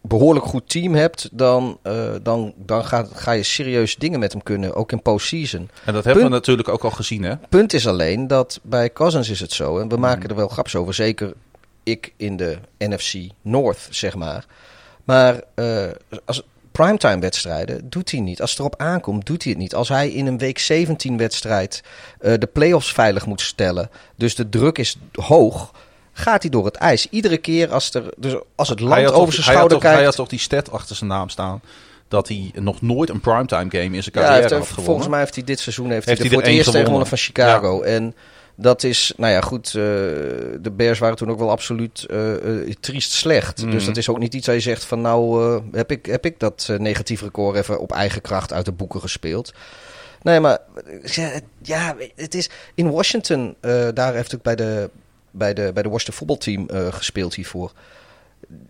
behoorlijk 0.00 0.46
goed 0.46 0.68
team 0.68 0.94
hebt, 0.94 1.28
dan, 1.32 1.78
eh, 1.82 2.12
dan, 2.22 2.52
dan 2.56 2.84
ga, 2.84 3.06
ga 3.12 3.32
je 3.32 3.42
serieus 3.42 3.96
dingen 3.96 4.18
met 4.18 4.32
hem 4.32 4.42
kunnen, 4.42 4.74
ook 4.74 4.92
in 4.92 5.02
postseason. 5.02 5.70
En 5.84 5.92
dat 5.92 6.04
hebben 6.04 6.24
we 6.24 6.30
natuurlijk 6.30 6.68
ook 6.68 6.84
al 6.84 6.90
gezien, 6.90 7.22
hè? 7.22 7.36
Punt 7.48 7.72
is 7.72 7.86
alleen 7.86 8.26
dat 8.26 8.60
bij 8.62 8.92
Cousins 8.92 9.28
is 9.30 9.40
het 9.40 9.52
zo, 9.52 9.78
en 9.78 9.88
we 9.88 9.96
maken 9.96 10.28
er 10.28 10.36
wel 10.36 10.48
grapjes 10.48 10.76
over, 10.80 10.94
zeker 10.94 11.32
ik 11.82 12.12
in 12.16 12.36
de 12.36 12.58
NFC 12.78 13.14
North, 13.42 13.88
zeg 13.90 14.14
maar. 14.14 14.44
Maar 15.06 15.40
eh, 15.54 15.84
als 16.24 16.42
primetime 16.72 17.18
wedstrijden 17.20 17.88
doet 17.90 18.10
hij 18.10 18.20
niet. 18.20 18.40
Als 18.40 18.50
het 18.50 18.58
erop 18.58 18.74
aankomt, 18.76 19.26
doet 19.26 19.42
hij 19.42 19.52
het 19.52 19.60
niet. 19.60 19.74
Als 19.74 19.88
hij 19.88 20.08
in 20.10 20.26
een 20.26 20.38
week 20.38 20.58
17 20.58 21.16
wedstrijd 21.16 21.82
eh, 22.20 22.34
de 22.38 22.46
playoffs 22.46 22.92
veilig 22.92 23.26
moet 23.26 23.40
stellen, 23.40 23.90
dus 24.16 24.34
de 24.34 24.48
druk 24.48 24.78
is 24.78 24.96
hoog, 25.12 25.70
gaat 26.12 26.42
hij 26.42 26.50
door 26.50 26.64
het 26.64 26.74
ijs. 26.76 27.06
Iedere 27.10 27.38
keer 27.38 27.72
als, 27.72 27.94
er, 27.94 28.04
dus 28.16 28.34
als 28.54 28.68
het 28.68 28.80
land 28.80 29.06
over 29.12 29.32
zijn 29.32 29.44
hij 29.44 29.52
schouder 29.54 29.68
toch- 29.78 29.82
Hij 29.82 29.90
kijkt. 29.92 30.06
had 30.06 30.16
toch 30.16 30.28
die 30.28 30.38
stat 30.38 30.70
achter 30.72 30.96
zijn 30.96 31.10
naam 31.10 31.28
staan. 31.28 31.60
Dat 32.08 32.28
hij 32.28 32.50
nog 32.54 32.82
nooit 32.82 33.08
een 33.10 33.20
primetime 33.20 33.70
game 33.70 33.96
in 33.96 34.02
zijn 34.02 34.14
Ja, 34.14 34.20
carrière 34.22 34.40
heeft, 34.40 34.52
gewonnen. 34.54 34.84
volgens 34.84 35.08
mij 35.08 35.18
heeft 35.18 35.34
hij 35.34 35.44
dit 35.44 35.58
seizoen 35.60 35.90
heeft, 35.90 36.06
Heeft 36.06 36.18
hij 36.18 36.28
hij 36.28 36.36
voor 36.38 36.46
het 36.46 36.56
eerst 36.56 36.70
gewonnen. 36.70 37.06
van 37.06 37.18
Chicago. 37.18 37.82
En 37.82 38.14
dat 38.56 38.82
is, 38.82 39.12
nou 39.16 39.32
ja, 39.32 39.40
goed. 39.40 39.66
eh, 39.66 39.72
de 40.60 40.72
Bears 40.76 40.98
waren 40.98 41.16
toen 41.16 41.30
ook 41.30 41.38
wel 41.38 41.50
absoluut 41.50 42.06
eh, 42.10 42.60
eh, 42.62 42.74
triest 42.80 43.12
slecht. 43.12 43.62
Mhm. 43.62 43.70
Dus 43.70 43.84
dat 43.84 43.96
is 43.96 44.08
ook 44.08 44.18
niet 44.18 44.34
iets 44.34 44.46
waar 44.46 44.54
je 44.54 44.60
zegt 44.60 44.84
van, 44.84 45.00
nou, 45.00 45.62
heb, 45.72 45.90
ik, 45.90 46.06
heb 46.06 46.24
ik 46.24 46.38
dat 46.40 46.68
negatief 46.78 47.20
record 47.22 47.56
even 47.56 47.80
op 47.80 47.92
eigen 47.92 48.20
kracht 48.20 48.52
uit 48.52 48.64
de 48.64 48.72
boeken 48.72 49.00
gespeeld. 49.00 49.52
Nee, 50.22 50.40
maar 50.40 50.58
ja, 51.62 51.96
het- 52.14 52.34
is 52.34 52.50
in 52.74 52.90
Washington. 52.90 53.56
daar 53.94 54.14
heeft 54.14 54.34
ook 54.34 54.42
bij 54.42 54.56
de, 54.56 54.90
bij 55.30 55.54
de, 55.54 55.70
bij 55.74 55.82
de 55.82 55.88
Washington 55.88 56.14
voetbalteam 56.14 56.68
gespeeld 56.92 57.34
hiervoor. 57.34 57.72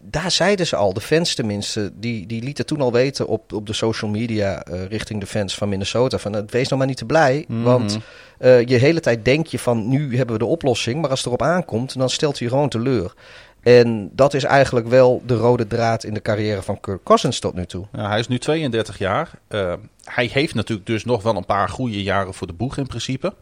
Daar 0.03 0.31
zeiden 0.31 0.67
ze 0.67 0.77
al, 0.77 0.93
de 0.93 1.01
fans 1.01 1.35
tenminste, 1.35 1.93
die, 1.95 2.27
die 2.27 2.43
lieten 2.43 2.67
toen 2.67 2.81
al 2.81 2.93
weten 2.93 3.27
op, 3.27 3.53
op 3.53 3.67
de 3.67 3.73
social 3.73 4.11
media 4.11 4.63
eh, 4.63 4.85
richting 4.87 5.21
de 5.21 5.27
fans 5.27 5.55
van 5.55 5.69
Minnesota. 5.69 6.19
Van, 6.19 6.37
eh, 6.37 6.43
wees 6.47 6.65
nou 6.67 6.79
maar 6.79 6.87
niet 6.87 6.97
te 6.97 7.05
blij, 7.05 7.45
Mhm. 7.49 7.63
want 7.63 7.99
eh, 8.39 8.65
je 8.67 8.77
hele 8.77 9.01
tijd 9.01 9.25
denk 9.25 9.47
je 9.47 9.59
van 9.59 9.89
nu 9.89 10.17
hebben 10.17 10.35
we 10.35 10.43
de 10.45 10.49
oplossing. 10.51 11.01
Maar 11.01 11.11
als 11.11 11.19
het 11.19 11.27
erop 11.29 11.43
aankomt, 11.43 11.99
dan 11.99 12.11
stelt 12.11 12.39
hij 12.39 12.49
gewoon 12.49 12.69
teleur. 12.69 13.15
En 13.63 14.11
dat 14.13 14.35
is 14.35 14.45
eigenlijk 14.45 14.89
wel 14.89 15.23
de 15.27 15.35
rode 15.37 15.67
draad 15.67 16.05
in 16.05 16.15
de 16.15 16.23
carrière 16.23 16.63
van 16.63 16.81
Kirk 16.81 17.03
Cousins 17.05 17.39
tot 17.39 17.55
nu 17.55 17.67
toe. 17.67 17.87
Hij 17.97 18.19
is 18.19 18.29
nu 18.29 18.39
32 18.39 18.99
jaar. 18.99 19.31
Eh, 19.49 19.73
hij 20.05 20.31
heeft 20.33 20.55
natuurlijk 20.55 20.87
dus 20.87 21.05
nog 21.05 21.23
wel 21.23 21.37
een 21.37 21.45
paar 21.47 21.69
goede 21.69 22.03
jaren 22.03 22.35
voor 22.35 22.47
de 22.47 22.53
boeg 22.53 22.77
in 22.77 22.87
principe. 22.87 23.35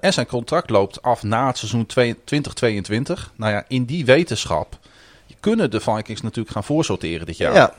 En 0.00 0.12
zijn 0.12 0.26
contract 0.26 0.70
loopt 0.70 1.02
af 1.02 1.22
na 1.22 1.46
het 1.46 1.58
seizoen 1.58 1.86
2 1.86 2.16
2022. 2.24 3.32
Nou 3.36 3.52
ja, 3.52 3.64
in 3.68 3.84
die 3.84 4.04
wetenschap 4.04 4.78
kunnen 5.40 5.70
de 5.70 5.80
Vikings 5.80 6.20
natuurlijk 6.20 6.54
gaan 6.54 6.64
voorsorteren 6.64 7.26
dit 7.26 7.36
jaar. 7.36 7.54
Ja, 7.54 7.74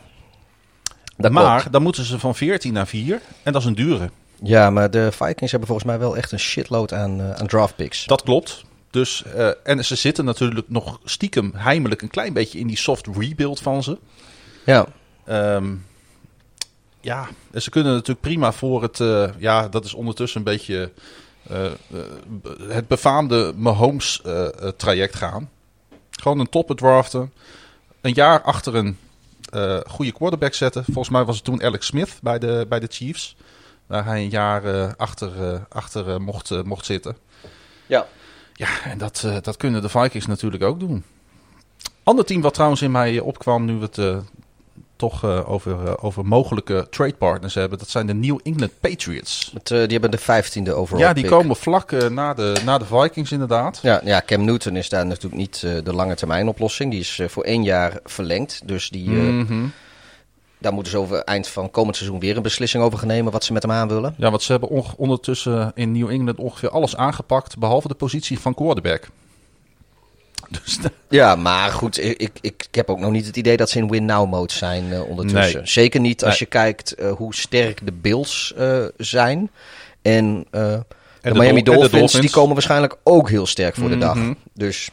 dat 1.17 1.31
maar 1.31 1.55
klopt. 1.55 1.71
dan 1.71 1.81
moeten 1.81 2.03
ze 2.03 2.19
van 2.19 2.35
14 2.35 2.73
naar 2.73 2.87
4. 2.87 3.21
En 3.43 3.51
dat 3.53 3.61
is 3.61 3.67
een 3.67 3.75
dure. 3.75 4.09
Ja, 4.43 4.69
maar 4.69 4.91
de 4.91 5.11
Vikings 5.11 5.51
hebben 5.51 5.67
volgens 5.69 5.87
mij 5.87 5.99
wel 5.99 6.17
echt 6.17 6.31
een 6.31 6.39
shitload 6.39 6.93
aan, 6.93 7.19
eh, 7.21 7.31
aan 7.31 7.47
draft 7.47 7.75
picks. 7.75 8.05
Dat 8.05 8.23
klopt. 8.23 8.63
Dus, 8.89 9.23
eh, 9.23 9.49
en 9.63 9.85
ze 9.85 9.95
zitten 9.95 10.25
natuurlijk 10.25 10.69
nog 10.69 10.99
stiekem 11.03 11.51
heimelijk 11.55 12.01
een 12.01 12.09
klein 12.09 12.33
beetje 12.33 12.59
in 12.59 12.67
die 12.67 12.77
soft 12.77 13.07
rebuild 13.17 13.59
van 13.59 13.83
ze. 13.83 13.97
Ja, 14.65 14.85
Ehm, 15.25 15.75
ja, 17.01 17.27
en 17.51 17.61
ze 17.61 17.69
kunnen 17.69 17.91
natuurlijk 17.93 18.21
prima 18.21 18.51
voor 18.51 18.81
het... 18.81 18.99
eh, 18.99 19.29
ja, 19.37 19.67
dat 19.67 19.85
is 19.85 19.93
ondertussen 19.93 20.37
een 20.37 20.43
beetje 20.43 20.91
het 22.67 22.87
befaamde 22.87 23.53
Mahomes-traject 23.55 25.15
gaan. 25.15 25.49
Gewoon 26.21 26.39
een 26.39 26.49
toppen 26.49 26.75
draften. 26.75 27.33
Een 28.01 28.13
jaar 28.13 28.41
achter 28.41 28.75
een 28.75 28.97
eh, 29.49 29.79
goede 29.87 30.11
quarterback 30.11 30.53
zetten. 30.53 30.83
Volgens 30.83 31.09
mij 31.09 31.23
was 31.23 31.35
het 31.35 31.45
toen 31.45 31.63
Alex 31.63 31.85
Smith 31.85 32.19
bij 32.21 32.39
de, 32.39 32.65
bij 32.69 32.79
de 32.79 32.87
Chiefs. 32.89 33.35
Waar 33.85 34.05
hij 34.05 34.21
een 34.21 34.29
jaar 34.29 34.65
eh, 34.65 34.91
achter, 34.97 35.53
eh, 35.53 35.59
achter 35.69 36.21
mocht, 36.21 36.63
mocht 36.63 36.85
zitten. 36.85 37.17
ja. 37.85 38.07
Ja, 38.53 38.83
en 38.83 38.97
dat, 38.97 39.27
dat 39.41 39.57
kunnen 39.57 39.81
de 39.81 39.89
Vikings 39.89 40.25
natuurlijk 40.25 40.63
ook 40.63 40.79
doen. 40.79 41.03
Ander 42.03 42.25
team 42.25 42.41
wat 42.41 42.53
trouwens 42.53 42.81
in 42.81 42.91
mij 42.91 43.19
opkwam 43.19 43.65
nu 43.65 43.73
we 43.73 43.87
het 43.91 44.23
toch 45.01 45.23
eh, 45.23 45.49
over, 45.49 45.85
eh, 45.87 45.93
over 46.01 46.25
mogelijke 46.25 46.87
trade 46.89 47.13
partners 47.13 47.53
hebben, 47.53 47.77
dat 47.79 47.89
zijn 47.89 48.07
de 48.07 48.13
New 48.13 48.39
England 48.43 48.71
Patriots. 48.79 49.51
Met, 49.53 49.71
eh, 49.71 49.77
die 49.79 49.87
hebben 49.91 50.11
de 50.11 50.17
vijftiende 50.17 50.73
overall 50.73 51.01
Ja, 51.03 51.13
die 51.13 51.23
pick. 51.23 51.31
komen 51.31 51.55
vlak 51.55 52.09
na, 52.09 52.33
de, 52.33 52.53
na 52.65 52.77
de 52.77 52.85
Vikings 52.85 53.31
inderdaad. 53.31 53.79
Ja, 53.81 54.01
ja, 54.03 54.21
Cam 54.25 54.45
Newton 54.45 54.75
is 54.75 54.89
daar 54.89 55.05
natuurlijk 55.05 55.35
niet 55.35 55.59
de 55.83 55.93
lange 55.93 56.15
termijn 56.15 56.47
oplossing. 56.47 56.91
Die 56.91 56.99
is 56.99 57.21
voor 57.27 57.43
één 57.43 57.63
jaar 57.63 57.99
verlengd. 58.03 58.61
Dus 58.65 58.89
die, 58.89 59.09
Mhm. 59.09 59.65
daar 60.57 60.73
moeten 60.73 60.91
ze 60.91 60.97
over 60.97 61.17
eind 61.23 61.47
van 61.47 61.71
komend 61.71 61.95
seizoen 61.95 62.19
weer 62.19 62.35
een 62.35 62.41
beslissing 62.41 62.83
over 62.83 62.99
gaan 62.99 63.07
nemen 63.07 63.31
wat 63.31 63.43
ze 63.43 63.53
met 63.53 63.61
hem 63.61 63.71
aan 63.71 63.87
willen. 63.87 64.15
Ja, 64.17 64.29
want 64.29 64.41
ze 64.41 64.51
hebben 64.51 64.69
ondertussen 64.97 65.71
in 65.75 65.91
New 65.91 66.09
England 66.09 66.37
ongeveer 66.37 66.69
alles 66.69 66.95
aangepakt, 66.95 67.57
behalve 67.57 67.87
de 67.87 67.93
positie 67.93 68.39
van 68.39 68.53
quarterback. 68.53 69.07
Dus 70.51 70.79
Ja, 71.09 71.35
maar 71.35 71.71
goed, 71.71 72.03
ik, 72.03 72.19
ik, 72.19 72.31
ik 72.41 72.67
heb 72.71 72.89
ook 72.89 72.99
nog 72.99 73.11
niet 73.11 73.25
het 73.25 73.37
idee 73.37 73.57
dat 73.57 73.69
ze 73.69 73.77
in 73.77 73.89
win-now 73.89 74.29
mode 74.29 74.53
zijn 74.53 74.93
eh, 74.93 75.09
ondertussen. 75.09 75.57
Nee. 75.57 75.67
Zeker 75.67 75.99
niet 75.99 76.23
als 76.23 76.39
je 76.39 76.45
kijkt 76.45 76.95
eh, 76.95 77.11
hoe 77.11 77.35
sterk 77.35 77.85
de 77.85 77.91
Bills 77.91 78.53
eh, 78.57 78.85
zijn. 78.97 79.51
En, 80.01 80.45
de, 80.51 80.83
de 81.21 81.33
Miami 81.33 81.63
Dol- 81.63 81.73
en 81.73 81.81
de 81.81 81.89
Dolphins, 81.89 82.11
die 82.11 82.29
komen 82.29 82.53
waarschijnlijk 82.53 82.97
ook 83.03 83.29
heel 83.29 83.45
sterk 83.45 83.75
voor 83.75 83.89
de 83.89 83.97
dag. 83.97 84.15
Mhm. 84.15 84.33
Dus 84.53 84.89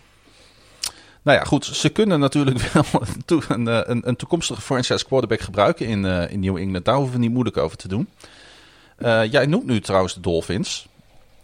Nou 1.23 1.39
ja, 1.39 1.45
goed. 1.45 1.65
Ze 1.65 1.89
kunnen 1.89 2.21
natuurlijk 2.21 2.59
wel 2.73 2.85
een, 3.49 3.91
een, 3.91 4.09
een 4.09 4.17
toekomstige 4.17 4.61
franchise 4.61 5.05
quarterback 5.05 5.41
gebruiken 5.41 5.87
in, 5.87 6.05
in 6.05 6.41
New 6.41 6.57
England. 6.57 6.85
Daar 6.85 6.97
hoeven 6.97 7.15
we 7.15 7.21
niet 7.21 7.33
moeilijk 7.33 7.57
over 7.57 7.77
te 7.77 7.89
doen. 7.89 8.09
Jij 9.31 9.47
noemt 9.47 9.67
nu 9.67 9.81
trouwens 9.81 10.15
de 10.15 10.21
Dolphins. 10.21 10.89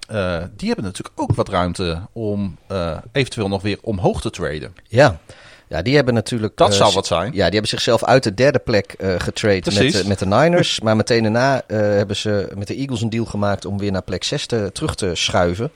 Eh, 0.08 0.42
die 0.56 0.66
hebben 0.66 0.84
natuurlijk 0.84 1.20
ook 1.20 1.34
wat 1.34 1.48
ruimte 1.48 2.00
om 2.12 2.56
eh, 2.66 2.96
eventueel 3.12 3.48
nog 3.48 3.62
weer 3.62 3.78
omhoog 3.82 4.20
te 4.20 4.30
traden. 4.30 4.74
ja. 4.88 5.18
ja, 5.68 5.82
die 5.82 5.96
hebben 5.96 6.14
natuurlijk... 6.14 6.56
Dat 6.56 6.70
eh, 6.70 6.76
zou 6.76 6.92
wat 6.92 7.06
zijn. 7.06 7.26
Ja, 7.26 7.44
die 7.44 7.52
hebben 7.52 7.68
zichzelf 7.68 8.04
uit 8.04 8.22
de 8.22 8.34
derde 8.34 8.58
plek 8.58 8.92
eh 8.92 9.14
getrade 9.18 9.82
met, 9.82 10.06
met 10.06 10.18
de 10.18 10.26
Niners. 10.26 10.80
maar 10.84 10.96
meteen 10.96 11.22
daarna 11.22 11.62
hebben 11.66 12.16
ze 12.16 12.52
met 12.54 12.66
de 12.66 12.74
Eagles 12.74 13.00
een 13.00 13.10
deal 13.10 13.24
gemaakt 13.24 13.64
om 13.64 13.78
weer 13.78 13.92
naar 13.92 14.02
plek 14.02 14.24
6 14.24 14.46
te, 14.46 14.70
terug 14.72 14.94
te 14.94 15.10
schuiven. 15.14 15.70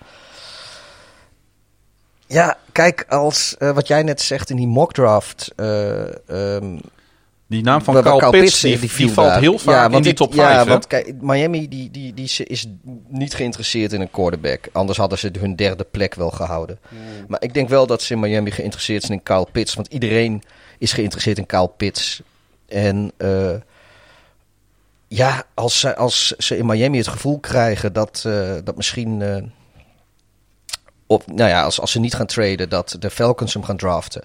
Ja, 2.26 2.58
kijk, 2.72 3.04
als 3.08 3.54
wat 3.58 3.88
jij 3.88 4.02
net 4.02 4.20
zegt 4.20 4.50
in 4.50 4.56
die 4.56 4.66
mock 4.66 4.92
draft. 4.92 5.52
eh, 5.56 6.56
ehm, 6.56 6.78
Die 7.48 7.62
naam 7.62 7.82
van 7.82 8.02
Carl 8.02 8.18
Kyle 8.18 8.30
Pitts, 8.30 8.60
die, 8.60 8.78
die, 8.78 9.10
valt 9.12 9.34
heel 9.40 9.58
vaak 9.58 9.74
Ja, 9.74 9.84
in 9.84 9.90
want 9.90 10.02
die 10.02 10.12
ik- 10.12 10.18
top 10.18 10.34
Ja, 10.34 10.54
5. 10.54 10.68
want 10.68 10.86
kijk, 10.86 11.14
Miami 11.20 11.68
die, 11.68 11.90
die, 11.90 12.14
die 12.14 12.24
is- 12.24 12.40
is 12.40 12.66
niet 13.08 13.34
geïnteresseerd 13.34 13.92
in 13.92 14.00
een 14.00 14.10
quarterback. 14.10 14.68
Anders 14.72 14.98
hadden 14.98 15.18
ze 15.18 15.30
hun 15.38 15.56
derde 15.56 15.84
plek 15.84 16.14
wel 16.14 16.30
gehouden. 16.30 16.78
Maar 17.28 17.42
ik 17.42 17.54
denk 17.54 17.68
wel 17.68 17.86
dat 17.86 18.02
ze 18.02 18.12
in 18.14 18.20
Miami 18.20 18.50
geïnteresseerd 18.50 19.02
zijn 19.02 19.18
in 19.18 19.24
Kyle 19.24 19.46
Pitts. 19.52 19.74
Want 19.74 19.86
iedereen 19.92 20.42
is 20.78 20.92
geïnteresseerd 20.92 21.38
in 21.38 21.46
Kyle 21.46 21.70
Pitts. 21.76 22.22
En 22.66 23.12
eh, 23.16 23.54
ja, 25.08 25.42
als 25.54 25.80
ze, 25.80 25.96
als 25.96 26.26
ze 26.36 26.56
in 26.56 26.66
Miami 26.66 26.96
het 26.98 27.08
gevoel 27.08 27.38
krijgen 27.38 27.92
dat, 27.92 28.22
eh, 28.26 28.54
dat 28.64 28.76
misschien... 28.76 29.22
eh, 29.22 29.42
of, 31.06 31.26
nou 31.26 31.48
ja, 31.50 31.62
als, 31.62 31.80
als 31.80 31.90
ze 31.92 32.00
niet 32.00 32.14
gaan 32.14 32.26
traden, 32.26 32.68
dat 32.68 32.96
de 32.98 33.10
Falcons 33.10 33.54
hem 33.54 33.62
gaan 33.64 33.76
draften. 33.76 34.22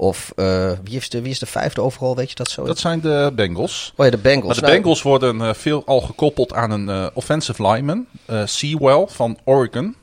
Of 0.00 0.32
eh, 0.36 0.70
wie, 0.84 0.96
is 0.96 1.08
de, 1.08 1.22
wie 1.22 1.30
is 1.30 1.38
de 1.38 1.46
vijfde 1.46 1.80
overal, 1.80 2.16
weet 2.16 2.28
je 2.28 2.34
dat 2.34 2.50
zo? 2.50 2.64
Dat 2.64 2.78
zijn 2.78 3.00
de 3.00 3.32
Bengals. 3.34 3.92
Oh 3.96 4.04
ja, 4.04 4.10
de 4.10 4.18
Bengals. 4.18 4.46
Maar 4.46 4.54
de 4.54 4.60
Nou, 4.60 4.72
Bengals 4.72 5.02
worden 5.02 5.40
eh, 5.40 5.54
veel 5.54 5.82
al 5.86 6.00
gekoppeld 6.00 6.52
aan 6.52 6.70
een 6.70 6.88
eh, 6.88 7.06
offensive 7.14 7.66
lineman. 7.66 8.06
Sewell 8.44 9.06
van 9.08 9.38
Oregon. 9.44 9.96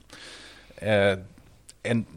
En 1.82 2.08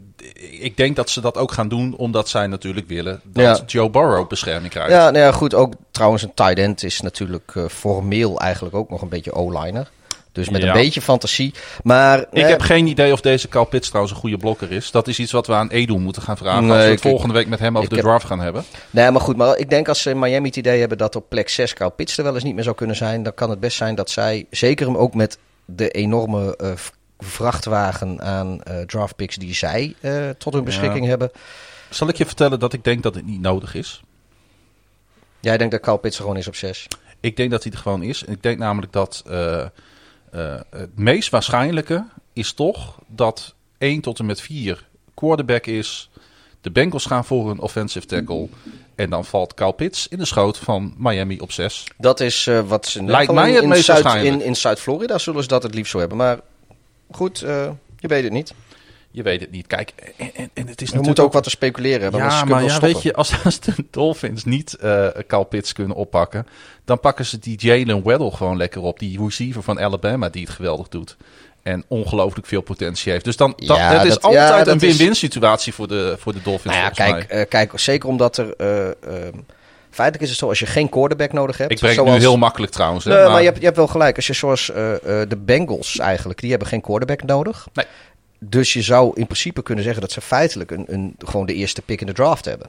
ik 0.59 0.77
denk 0.77 0.95
dat 0.95 1.09
ze 1.09 1.21
dat 1.21 1.37
ook 1.37 1.51
gaan 1.51 1.67
doen 1.67 1.95
omdat 1.97 2.29
zij 2.29 2.47
natuurlijk 2.47 2.87
willen 2.87 3.21
dat 3.23 3.57
Ja. 3.57 3.63
Joe 3.65 3.89
Burrow 3.89 4.27
bescherming 4.27 4.71
krijgt. 4.71 4.91
Ja, 4.91 5.09
nou 5.09 5.25
ja, 5.25 5.31
goed. 5.31 5.53
Ook 5.53 5.73
trouwens, 5.91 6.23
een 6.23 6.33
tight 6.33 6.57
end 6.57 6.83
is 6.83 7.01
natuurlijk 7.01 7.55
formeel 7.69 8.39
eigenlijk 8.39 8.75
ook 8.75 8.89
nog 8.89 9.01
een 9.01 9.09
beetje 9.09 9.33
O-liner. 9.33 9.89
Dus 10.39 10.49
met 10.49 10.61
Ja. 10.61 10.67
een 10.67 10.73
beetje 10.73 11.01
fantasie. 11.01 11.53
Maar 11.83 12.19
Ik 12.19 12.27
eh, 12.31 12.47
heb 12.47 12.61
geen 12.61 12.87
idee 12.87 13.13
of 13.13 13.21
deze 13.21 13.47
Cal 13.47 13.65
Pitts 13.65 13.87
trouwens 13.87 14.13
een 14.15 14.19
goede 14.21 14.37
blokker 14.37 14.71
is. 14.71 14.91
Dat 14.91 15.07
is 15.07 15.19
iets 15.19 15.31
wat 15.31 15.47
we 15.47 15.53
aan 15.53 15.69
Edu 15.69 15.97
moeten 15.97 16.21
gaan 16.21 16.37
vragen 16.37 16.61
Nee, 16.61 16.71
als 16.71 16.79
we 16.83 16.85
het 16.89 16.93
ik- 16.93 17.09
volgende 17.09 17.33
week 17.33 17.47
met 17.47 17.59
hem 17.59 17.77
over 17.77 17.89
de 17.89 17.95
heb- 17.95 18.03
draft 18.03 18.25
gaan 18.25 18.39
hebben. 18.39 18.63
Nee, 18.89 19.11
maar 19.11 19.21
goed. 19.21 19.35
Maar 19.37 19.57
ik 19.57 19.69
denk 19.69 19.87
als 19.87 20.01
ze 20.01 20.09
in 20.09 20.19
Miami 20.19 20.47
het 20.47 20.55
idee 20.57 20.79
hebben 20.79 20.97
dat 20.97 21.15
op 21.15 21.29
plek 21.29 21.49
6 21.49 21.73
Kyle 21.73 21.89
Pitts 21.89 22.17
er 22.17 22.23
wel 22.23 22.33
eens 22.33 22.43
niet 22.43 22.55
meer 22.55 22.63
zou 22.63 22.75
kunnen 22.75 22.95
zijn. 22.95 23.23
Dan 23.23 23.33
kan 23.33 23.49
het 23.49 23.59
best 23.59 23.77
zijn 23.77 23.95
dat 23.95 24.09
zij, 24.09 24.45
zeker 24.49 24.85
hem 24.85 24.97
ook 24.97 25.13
met 25.13 25.37
de 25.65 25.89
enorme 25.89 26.55
eh, 26.55 26.71
vrachtwagen 27.19 28.21
aan 28.21 28.63
eh 28.63 28.79
draftpicks 28.81 29.35
die 29.35 29.53
zij 29.53 29.95
eh, 30.01 30.29
tot 30.37 30.53
hun 30.53 30.61
Ja. 30.61 30.67
beschikking 30.67 31.05
hebben. 31.05 31.31
Zal 31.89 32.07
ik 32.07 32.15
je 32.15 32.25
vertellen 32.25 32.59
dat 32.59 32.73
ik 32.73 32.83
denk 32.83 33.03
dat 33.03 33.15
het 33.15 33.25
niet 33.25 33.41
nodig 33.41 33.75
is? 33.75 34.01
Jij 35.39 35.57
denkt 35.57 35.71
dat 35.73 35.81
Kyle 35.81 35.97
Pitts 35.97 36.17
er 36.17 36.21
gewoon 36.23 36.37
is 36.37 36.47
op 36.47 36.55
6. 36.55 36.87
Ik 37.19 37.37
denk 37.37 37.51
dat 37.51 37.63
hij 37.63 37.71
er 37.71 37.77
gewoon 37.77 38.03
is. 38.03 38.25
En 38.25 38.33
ik 38.33 38.43
denk 38.43 38.57
namelijk 38.59 38.91
dat 38.91 39.23
eh, 39.27 39.59
eh, 39.59 39.65
het 40.69 40.89
meest 40.95 41.29
waarschijnlijke 41.29 42.05
is 42.33 42.53
toch 42.53 42.99
dat 43.07 43.55
1 43.77 44.01
tot 44.01 44.19
en 44.19 44.25
met 44.25 44.41
4 44.41 44.87
quarterback 45.13 45.65
is. 45.65 46.09
De 46.61 46.71
Bengals 46.71 47.05
gaan 47.05 47.25
voor 47.25 47.49
een 47.49 47.59
offensive 47.59 48.05
tackle. 48.05 48.47
En 48.95 49.09
dan 49.09 49.25
valt 49.25 49.53
Kyle 49.53 49.73
Pitts 49.73 50.07
in 50.07 50.17
de 50.17 50.25
schoot 50.25 50.57
van 50.57 50.93
Miami 50.97 51.39
op 51.39 51.51
6. 51.51 51.83
Dat 51.97 52.19
is 52.19 52.47
eh, 52.47 52.59
wat 52.67 52.87
ze 52.87 52.99
in 52.99 53.09
Lijkt 53.09 53.31
mij 53.31 53.51
het 53.51 53.63
in 53.63 53.69
meest 53.69 53.85
Zuid- 53.85 54.03
waarschijnlijk. 54.03 54.41
In, 54.41 54.47
in 54.47 54.55
Zuid-Florida 54.55 55.17
zullen 55.17 55.41
ze 55.41 55.47
dat 55.47 55.63
het 55.63 55.73
liefst 55.73 55.91
zo 55.91 55.99
hebben. 55.99 56.17
Maar 56.17 56.39
goed, 57.11 57.41
eh, 57.41 57.69
je 57.99 58.07
weet 58.07 58.23
het 58.23 58.33
niet. 58.33 58.53
Je 59.11 59.23
weet 59.23 59.41
het 59.41 59.51
niet. 59.51 59.67
Kijk, 59.67 59.93
en, 60.17 60.31
en, 60.33 60.33
en 60.35 60.41
het 60.43 60.53
is 60.57 60.67
natuurlijk 60.67 61.05
moeten 61.05 61.23
ook 61.23 61.33
wat 61.33 61.43
te 61.43 61.49
speculeren 61.49 62.11
Ja, 62.15 62.43
maar 62.45 62.63
ja, 62.63 62.79
weet 62.79 63.01
je, 63.01 63.13
als, 63.13 63.33
als 63.43 63.59
de 63.59 63.73
Dolphins 63.91 64.43
niet 64.45 64.77
Kyle 65.27 65.45
Pitts 65.49 65.73
kunnen 65.73 65.95
oppakken, 65.95 66.47
dan 66.85 66.99
pakken 66.99 67.25
ze 67.25 67.39
die 67.39 67.57
Jalen 67.59 68.03
Weddle 68.03 68.31
gewoon 68.31 68.57
lekker 68.57 68.81
op. 68.81 68.99
Die 68.99 69.19
receiver 69.23 69.63
van 69.63 69.79
Alabama 69.79 70.29
die 70.29 70.43
het 70.45 70.51
geweldig 70.53 70.87
doet. 70.87 71.17
En 71.63 71.83
ongelooflijk 71.87 72.47
veel 72.47 72.61
potentie 72.61 73.11
heeft. 73.11 73.25
Dus 73.25 73.37
dan, 73.37 73.53
Ja, 73.55 73.77
het 73.97 74.03
is 74.05 74.17
dat- 74.19 74.31
ja, 74.31 74.43
altijd 74.45 74.65
dat 74.65 74.81
een 74.81 74.87
is- 74.89 74.97
win-win 74.97 75.15
situatie 75.15 75.73
voor 75.73 75.87
de, 75.87 76.15
voor 76.19 76.33
de 76.33 76.41
Dolphins. 76.41 76.73
Nou 76.75 76.85
ja, 76.85 76.89
kijk, 76.89 77.23
eh, 77.23 77.45
kijk, 77.49 77.71
zeker 77.79 78.09
omdat 78.09 78.37
er... 78.37 78.53
eh, 78.57 78.87
ehm, 78.87 79.37
feitelijk 79.89 80.23
is 80.23 80.29
het 80.29 80.39
zo, 80.39 80.47
als 80.47 80.59
je 80.59 80.65
geen 80.65 80.89
quarterback 80.89 81.33
nodig 81.33 81.57
hebt... 81.57 81.71
Ik 81.71 81.77
breng 81.77 81.95
het 81.95 82.03
zoals, 82.05 82.19
nu 82.19 82.25
heel 82.25 82.37
makkelijk 82.37 82.71
trouwens. 82.71 83.05
Hè, 83.05 83.11
maar, 83.11 83.29
maar- 83.29 83.39
je, 83.39 83.45
hebt, 83.45 83.57
je 83.57 83.63
hebt 83.65 83.77
wel 83.77 83.87
gelijk. 83.87 84.15
Als 84.15 84.27
je 84.27 84.33
zoals 84.33 84.65
de 84.65 85.37
Bengals 85.45 85.97
eigenlijk, 85.99 86.39
die 86.39 86.49
hebben 86.49 86.67
geen 86.67 86.81
quarterback 86.81 87.23
nodig. 87.23 87.67
Nee. 87.73 87.85
Dus 88.39 88.73
je 88.73 88.81
zou 88.81 89.11
in 89.15 89.25
principe 89.25 89.63
kunnen 89.63 89.83
zeggen 89.83 90.01
dat 90.01 90.11
ze 90.11 90.21
feitelijk 90.21 90.71
een, 90.71 90.85
een, 90.87 91.15
gewoon 91.17 91.45
de 91.45 91.53
eerste 91.53 91.81
pick 91.81 92.01
in 92.01 92.07
de 92.07 92.13
draft 92.13 92.45
hebben. 92.45 92.67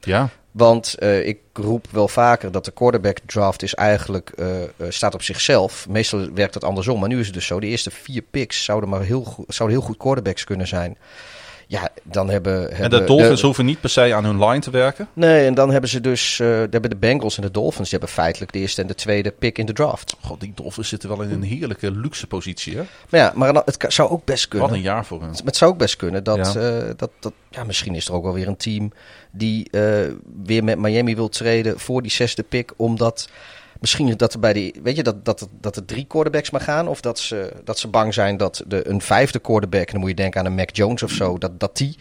ja, 0.00 0.28
Want 0.50 0.94
eh, 0.94 1.26
ik 1.26 1.38
roep 1.52 1.86
wel 1.90 2.08
vaker 2.08 2.52
dat 2.52 2.64
de 2.64 2.70
quarterback 2.70 3.18
draft 3.26 3.62
is 3.62 3.74
eigenlijk, 3.74 4.30
eh, 4.30 4.62
eh, 4.62 4.68
staat 4.88 5.14
op 5.14 5.22
zichzelf. 5.22 5.88
Meestal 5.88 6.30
werkt 6.32 6.54
het 6.54 6.64
andersom, 6.64 7.00
maar 7.00 7.08
nu 7.08 7.18
is 7.20 7.26
het 7.26 7.34
dus 7.34 7.46
zo. 7.46 7.60
De 7.60 7.66
eerste 7.66 7.90
vier 7.90 8.22
picks 8.22 8.64
zouden 8.64 8.88
maar 8.88 9.02
heel, 9.02 9.44
zouden 9.48 9.78
heel 9.78 9.86
goed 9.86 9.96
quarterbacks 9.96 10.44
kunnen 10.44 10.66
zijn. 10.66 10.96
Ja, 11.66 11.88
dan 12.02 12.30
hebben... 12.30 12.70
en 12.72 12.90
de 12.90 13.04
Dolphins 13.04 13.40
hoeven 13.40 13.64
niet 13.64 13.80
per 13.80 13.90
se 13.90 14.14
aan 14.14 14.24
hun 14.24 14.44
line 14.44 14.58
te 14.60 14.70
werken. 14.70 15.08
Nee, 15.12 15.46
en 15.46 15.54
dan 15.54 15.70
hebben 15.70 15.90
ze 15.90 16.00
dus... 16.00 16.40
eh, 16.40 16.46
hebben 16.48 16.90
de 16.90 16.96
Bengals 16.96 17.36
en 17.36 17.42
de 17.42 17.50
Dolphins... 17.50 17.90
die 17.90 17.98
hebben 17.98 18.16
feitelijk 18.16 18.52
de 18.52 18.58
eerste 18.58 18.80
en 18.82 18.86
de 18.86 18.94
tweede 18.94 19.30
pick 19.30 19.58
in 19.58 19.66
de 19.66 19.72
draft. 19.72 20.16
God, 20.20 20.40
die 20.40 20.52
Dolphins 20.54 20.88
zitten 20.88 21.08
wel 21.08 21.22
in 21.22 21.30
een 21.30 21.42
heerlijke 21.42 21.90
luxe 21.90 22.26
positie. 22.26 22.76
Hè? 22.76 22.82
Maar 23.08 23.20
ja, 23.20 23.32
maar 23.34 23.54
het 23.64 23.84
zou 23.88 24.10
ook 24.10 24.24
best 24.24 24.48
kunnen... 24.48 24.68
Wat 24.68 24.76
een 24.76 24.82
jaar 24.82 25.04
voor 25.04 25.20
hun. 25.20 25.34
Het 25.44 25.56
zou 25.56 25.72
ook 25.72 25.78
best 25.78 25.96
kunnen 25.96 26.24
dat, 26.24 26.52
Ja. 26.54 26.60
eh, 26.60 26.90
dat, 26.96 27.10
dat 27.20 27.32
ja, 27.50 27.64
misschien 27.64 27.94
is 27.94 28.06
er 28.08 28.14
ook 28.14 28.22
wel 28.24 28.32
weer 28.34 28.48
een 28.48 28.56
team 28.56 28.92
die 29.32 29.70
eh, 29.70 29.82
weer 30.44 30.64
met 30.64 30.78
Miami 30.78 31.14
wil 31.14 31.28
treden 31.28 31.78
voor 31.80 32.02
die 32.02 32.10
zesde 32.10 32.42
pick, 32.42 32.72
omdat 32.76 33.28
misschien 33.84 34.16
dat 34.16 34.32
er 34.32 34.40
bij 34.40 34.52
die, 34.52 34.74
weet 34.82 34.96
je, 34.96 35.02
dat, 35.02 35.24
dat, 35.24 35.48
dat 35.60 35.76
er 35.76 35.84
drie 35.84 36.04
quarterbacks 36.04 36.50
maar 36.50 36.60
gaan, 36.60 36.88
of 36.88 37.00
dat 37.00 37.18
ze, 37.18 37.52
dat 37.64 37.78
ze 37.78 37.88
bang 37.88 38.14
zijn 38.14 38.36
dat 38.36 38.62
de, 38.66 38.88
een 38.88 39.00
vijfde 39.00 39.38
quarterback, 39.38 39.86
en 39.86 39.92
dan 39.92 40.00
moet 40.00 40.08
je 40.08 40.14
denken 40.16 40.40
aan 40.40 40.46
een 40.46 40.54
Mac 40.54 40.70
Jones 40.76 41.02
of 41.02 41.10
zo, 41.10 41.38
dat, 41.38 41.60
dat 41.60 41.76
die 41.76 41.98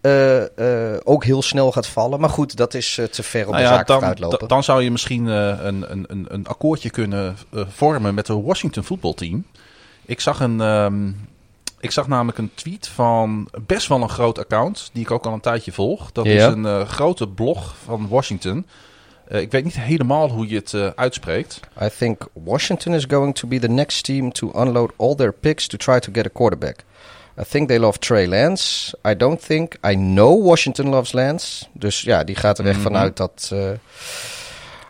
eh, 0.00 0.92
eh, 0.92 1.00
ook 1.04 1.24
heel 1.24 1.42
snel 1.42 1.72
gaat 1.72 1.86
vallen. 1.86 2.20
Maar 2.20 2.28
goed, 2.30 2.56
dat 2.56 2.74
is 2.74 2.98
eh, 2.98 3.04
te 3.06 3.22
ver 3.22 3.44
om 3.46 3.50
Nou 3.52 3.62
de 3.62 3.68
ja, 3.68 3.74
zaak 3.76 3.86
dan, 3.86 3.96
vooruit 3.98 4.18
lopen. 4.18 4.38
da- 4.38 4.46
dan 4.46 4.64
zou 4.64 4.82
je 4.82 4.90
misschien 4.90 5.26
een, 5.26 5.90
een, 5.92 6.04
een, 6.08 6.26
een 6.28 6.46
akkoordje 6.46 6.90
kunnen 6.90 7.36
vormen 7.52 8.14
met 8.14 8.28
het 8.28 8.42
Washington 8.42 8.84
voetbalteam. 8.84 9.46
Ik 10.04 10.20
zag, 10.20 10.40
een, 10.40 10.60
ehm, 10.60 11.08
ik 11.80 11.90
zag 11.90 12.08
namelijk 12.08 12.38
een 12.38 12.50
tweet 12.54 12.88
van 12.88 13.48
best 13.66 13.88
wel 13.88 14.02
een 14.02 14.08
groot 14.08 14.38
account, 14.38 14.90
die 14.92 15.02
ik 15.02 15.10
ook 15.10 15.26
al 15.26 15.32
een 15.32 15.40
tijdje 15.40 15.72
volg. 15.72 16.12
Dat 16.12 16.24
Ja. 16.24 16.32
is 16.32 16.42
een 16.54 16.86
grote 16.86 17.28
blog 17.28 17.74
van 17.84 18.08
Washington. 18.08 18.66
Eh, 19.28 19.40
ik 19.40 19.50
weet 19.50 19.64
niet 19.64 19.80
helemaal 19.80 20.30
hoe 20.30 20.48
je 20.48 20.56
het 20.56 20.74
eh, 20.74 20.88
uitspreekt. 20.94 21.60
I 21.82 21.88
think 21.98 22.26
Washington 22.32 22.94
is 22.94 23.04
going 23.08 23.34
to 23.34 23.48
be 23.48 23.58
the 23.58 23.68
next 23.68 24.04
team 24.04 24.32
to 24.32 24.50
unload 24.54 24.90
all 24.96 25.14
their 25.14 25.32
picks 25.32 25.66
to 25.66 25.76
try 25.76 25.98
to 25.98 26.12
get 26.12 26.26
a 26.26 26.30
quarterback. 26.32 26.84
I 27.40 27.42
think 27.50 27.68
they 27.68 27.78
love 27.78 27.98
Trey 27.98 28.26
Lance. 28.26 28.96
I 29.08 29.16
don't 29.16 29.42
think 29.46 29.74
I 29.86 29.94
know 29.94 30.44
Washington 30.46 30.88
loves 30.88 31.12
Lance. 31.12 31.64
Dus 31.72 32.00
ja, 32.00 32.24
die 32.24 32.34
gaat 32.36 32.58
er 32.58 32.64
echt 32.66 32.74
Mhm. 32.74 32.82
vanuit 32.82 33.16
dat. 33.16 33.50
eh, 33.52 33.70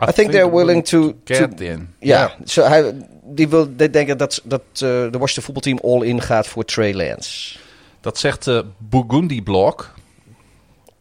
I 0.09 0.11
think 0.13 0.31
they're 0.31 0.51
willing 0.55 0.85
to. 0.87 1.07
to 1.23 1.33
get 1.35 1.61
in. 1.61 1.93
ja, 1.99 2.35
zo 2.45 2.63
hij, 2.63 2.93
die 3.23 3.47
wil, 3.49 3.75
die 3.75 3.89
denken 3.89 4.17
dat, 4.17 4.41
dat 4.43 4.61
de 4.73 5.09
Washington 5.11 5.43
voetbalteam 5.43 5.79
all 5.83 6.01
in 6.07 6.21
gaat 6.21 6.47
voor 6.47 6.65
Trey 6.65 6.93
Lance. 6.93 7.57
Dat 8.01 8.17
zegt 8.17 8.43
de 8.43 8.65
Burgundy 8.77 9.41
blog. 9.43 9.93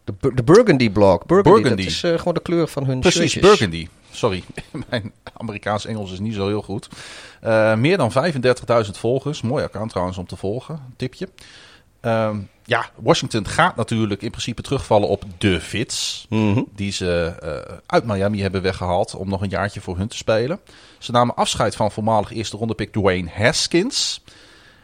De, 0.05 0.13
Bur- 0.21 0.35
de 0.35 0.43
Burgundy 0.43 0.91
blog. 0.91 1.27
Burgundy, 1.27 1.61
Burgundy. 1.61 1.83
dat 1.83 1.93
is 1.93 2.03
eh, 2.03 2.19
gewoon 2.19 2.35
de 2.35 2.43
kleur 2.43 2.69
van 2.69 2.85
hun 2.85 3.01
Precies, 3.01 3.21
shirtjes. 3.33 3.43
Burgundy. 3.43 3.89
Sorry, 4.11 4.43
mijn 4.91 5.13
Amerikaans-Engels 5.37 6.13
is 6.13 6.19
niet 6.19 6.35
zo 6.35 6.47
heel 6.47 6.63
goed. 6.63 6.89
Eh, 7.41 7.75
meer 7.75 7.97
dan 7.97 8.13
35.000 8.85 8.91
volgers. 8.91 9.43
Mooi 9.43 9.65
account 9.65 9.91
trouwens 9.91 10.19
om 10.19 10.27
te 10.27 10.37
volgen. 10.37 10.81
Tipje. 10.97 11.29
Ehm, 12.01 12.37
ja, 12.65 12.91
Washington 12.97 13.47
gaat 13.49 13.77
natuurlijk 13.77 14.23
in 14.23 14.31
principe 14.31 14.63
terugvallen 14.63 15.09
op 15.09 15.25
de 15.39 15.61
Fits. 15.61 16.27
Mhm. 16.29 16.63
Die 16.75 16.93
ze 16.93 17.35
eh, 17.43 17.77
uit 17.87 18.05
Miami 18.05 18.41
hebben 18.41 18.63
weggehaald 18.63 19.15
om 19.15 19.29
nog 19.29 19.43
een 19.43 19.49
jaartje 19.49 19.81
voor 19.81 19.97
hun 19.97 20.09
te 20.09 20.17
spelen. 20.17 20.61
Ze 20.99 21.13
namen 21.13 21.35
afscheid 21.35 21.77
van 21.77 21.91
voormalig 21.93 22.33
eerste 22.33 22.57
ronde 22.57 22.75
pick 22.75 22.93
Dwayne 22.93 23.31
Haskins. 23.35 24.23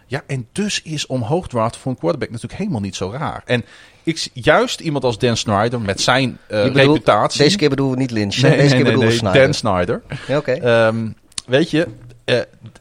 Ja, 0.06 0.22
en 0.26 0.48
dus 0.52 0.82
is 0.82 1.06
omhoog 1.06 1.48
draft 1.48 1.76
voor 1.76 1.92
een 1.92 1.98
quarterback 1.98 2.30
natuurlijk 2.30 2.58
helemaal 2.60 2.80
niet 2.80 2.96
zo 2.96 3.10
raar. 3.10 3.42
En 3.46 3.64
ik, 4.02 4.28
juist 4.32 4.80
iemand 4.80 5.04
als 5.04 5.18
Dan 5.18 5.36
Snyder 5.36 5.80
met 5.80 6.00
zijn 6.00 6.38
bedoelt- 6.48 6.76
reputatie. 6.76 7.42
Deze 7.42 7.56
keer 7.56 7.68
bedoelen 7.68 7.94
we 7.94 8.00
niet 8.00 8.10
Lynch. 8.10 8.36
Nee, 8.36 8.50
deze 8.56 8.74
nee, 8.74 8.82
keer 8.82 8.92
nee, 8.92 8.98
we 8.98 9.04
nee, 9.04 9.16
Snyder. 9.16 9.42
Dan 9.42 9.54
Snyder. 9.54 10.02
Ja. 10.26 10.40
Ehm, 10.42 11.08
weet 11.46 11.70
je, 11.70 11.86
eh, 12.24 12.38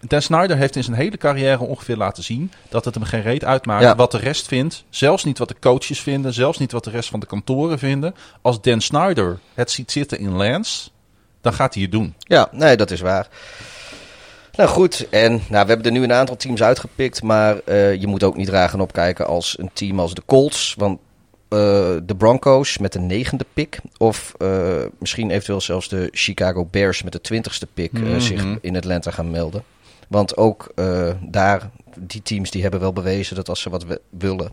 Dan 0.08 0.22
Snyder 0.22 0.58
heeft 0.58 0.76
in 0.76 0.84
zijn 0.84 0.96
hele 0.96 1.18
carrière 1.18 1.60
ongeveer 1.60 1.96
laten 1.98 2.24
zien 2.24 2.52
dat 2.70 2.86
het 2.86 2.96
hem 2.96 3.04
geen 3.04 3.22
reet 3.22 3.44
uitmaakt 3.46 3.84
Ja. 3.84 3.96
wat 3.96 4.12
de 4.12 4.18
rest 4.18 4.48
vindt. 4.48 4.84
Zelfs 4.90 5.24
niet 5.24 5.38
wat 5.38 5.48
de 5.48 5.56
coaches 5.60 6.00
vinden, 6.00 6.34
zelfs 6.34 6.58
niet 6.58 6.72
wat 6.72 6.84
de 6.84 6.90
rest 6.90 7.10
van 7.10 7.20
de 7.20 7.26
kantoren 7.26 7.80
vinden. 7.80 8.16
Als 8.42 8.62
Dan 8.62 8.82
Snyder 8.82 9.40
het 9.54 9.72
ziet 9.72 9.92
zitten 9.92 10.20
in 10.20 10.32
Lance, 10.32 10.90
dan 11.42 11.54
gaat 11.54 11.74
hij 11.74 11.84
het 11.84 11.92
doen. 11.92 12.14
Ja, 12.20 12.48
nee, 12.52 12.78
dat 12.78 12.92
is 12.92 13.02
waar. 13.02 13.28
Nou 14.56 14.70
goed, 14.72 15.08
en 15.10 15.32
nou, 15.32 15.66
we 15.66 15.72
hebben 15.72 15.86
er 15.86 15.92
nu 15.92 16.04
een 16.04 16.14
aantal 16.14 16.36
teams 16.36 16.62
uitgepikt, 16.64 17.24
maar 17.24 17.58
eh, 17.66 17.96
je 17.96 18.08
moet 18.08 18.24
ook 18.24 18.36
niet 18.38 18.50
raar 18.50 18.70
gaan 18.70 18.82
opkijken 18.82 19.28
als 19.28 19.56
een 19.60 19.70
team 19.74 20.00
als 20.00 20.14
de 20.14 20.22
Colts. 20.26 20.76
Want 20.78 21.00
de 21.50 22.16
Broncos 22.18 22.78
met 22.78 22.94
de 22.94 23.00
negende 23.00 23.46
pick, 23.54 23.80
of 23.98 24.34
eh, 24.38 24.76
misschien 25.00 25.30
eventueel 25.30 25.62
zelfs 25.62 25.88
de 25.90 26.10
Chicago 26.12 26.66
Bears 26.66 27.04
met 27.04 27.14
de 27.14 27.22
twintigste 27.22 27.68
pick 27.74 27.94
eh, 27.94 28.02
Mhm. 28.02 28.20
zich 28.20 28.46
in 28.62 28.76
Atlanta 28.76 29.12
gaan 29.12 29.32
melden. 29.32 29.64
Want 30.08 30.38
ook 30.38 30.72
eh, 30.76 31.10
daar, 31.22 31.70
die 32.00 32.22
teams 32.22 32.52
die 32.52 32.62
hebben 32.62 32.80
wel 32.80 32.94
bewezen 32.94 33.36
dat 33.36 33.50
als 33.50 33.62
ze 33.62 33.70
wat 33.70 33.86
willen, 34.10 34.52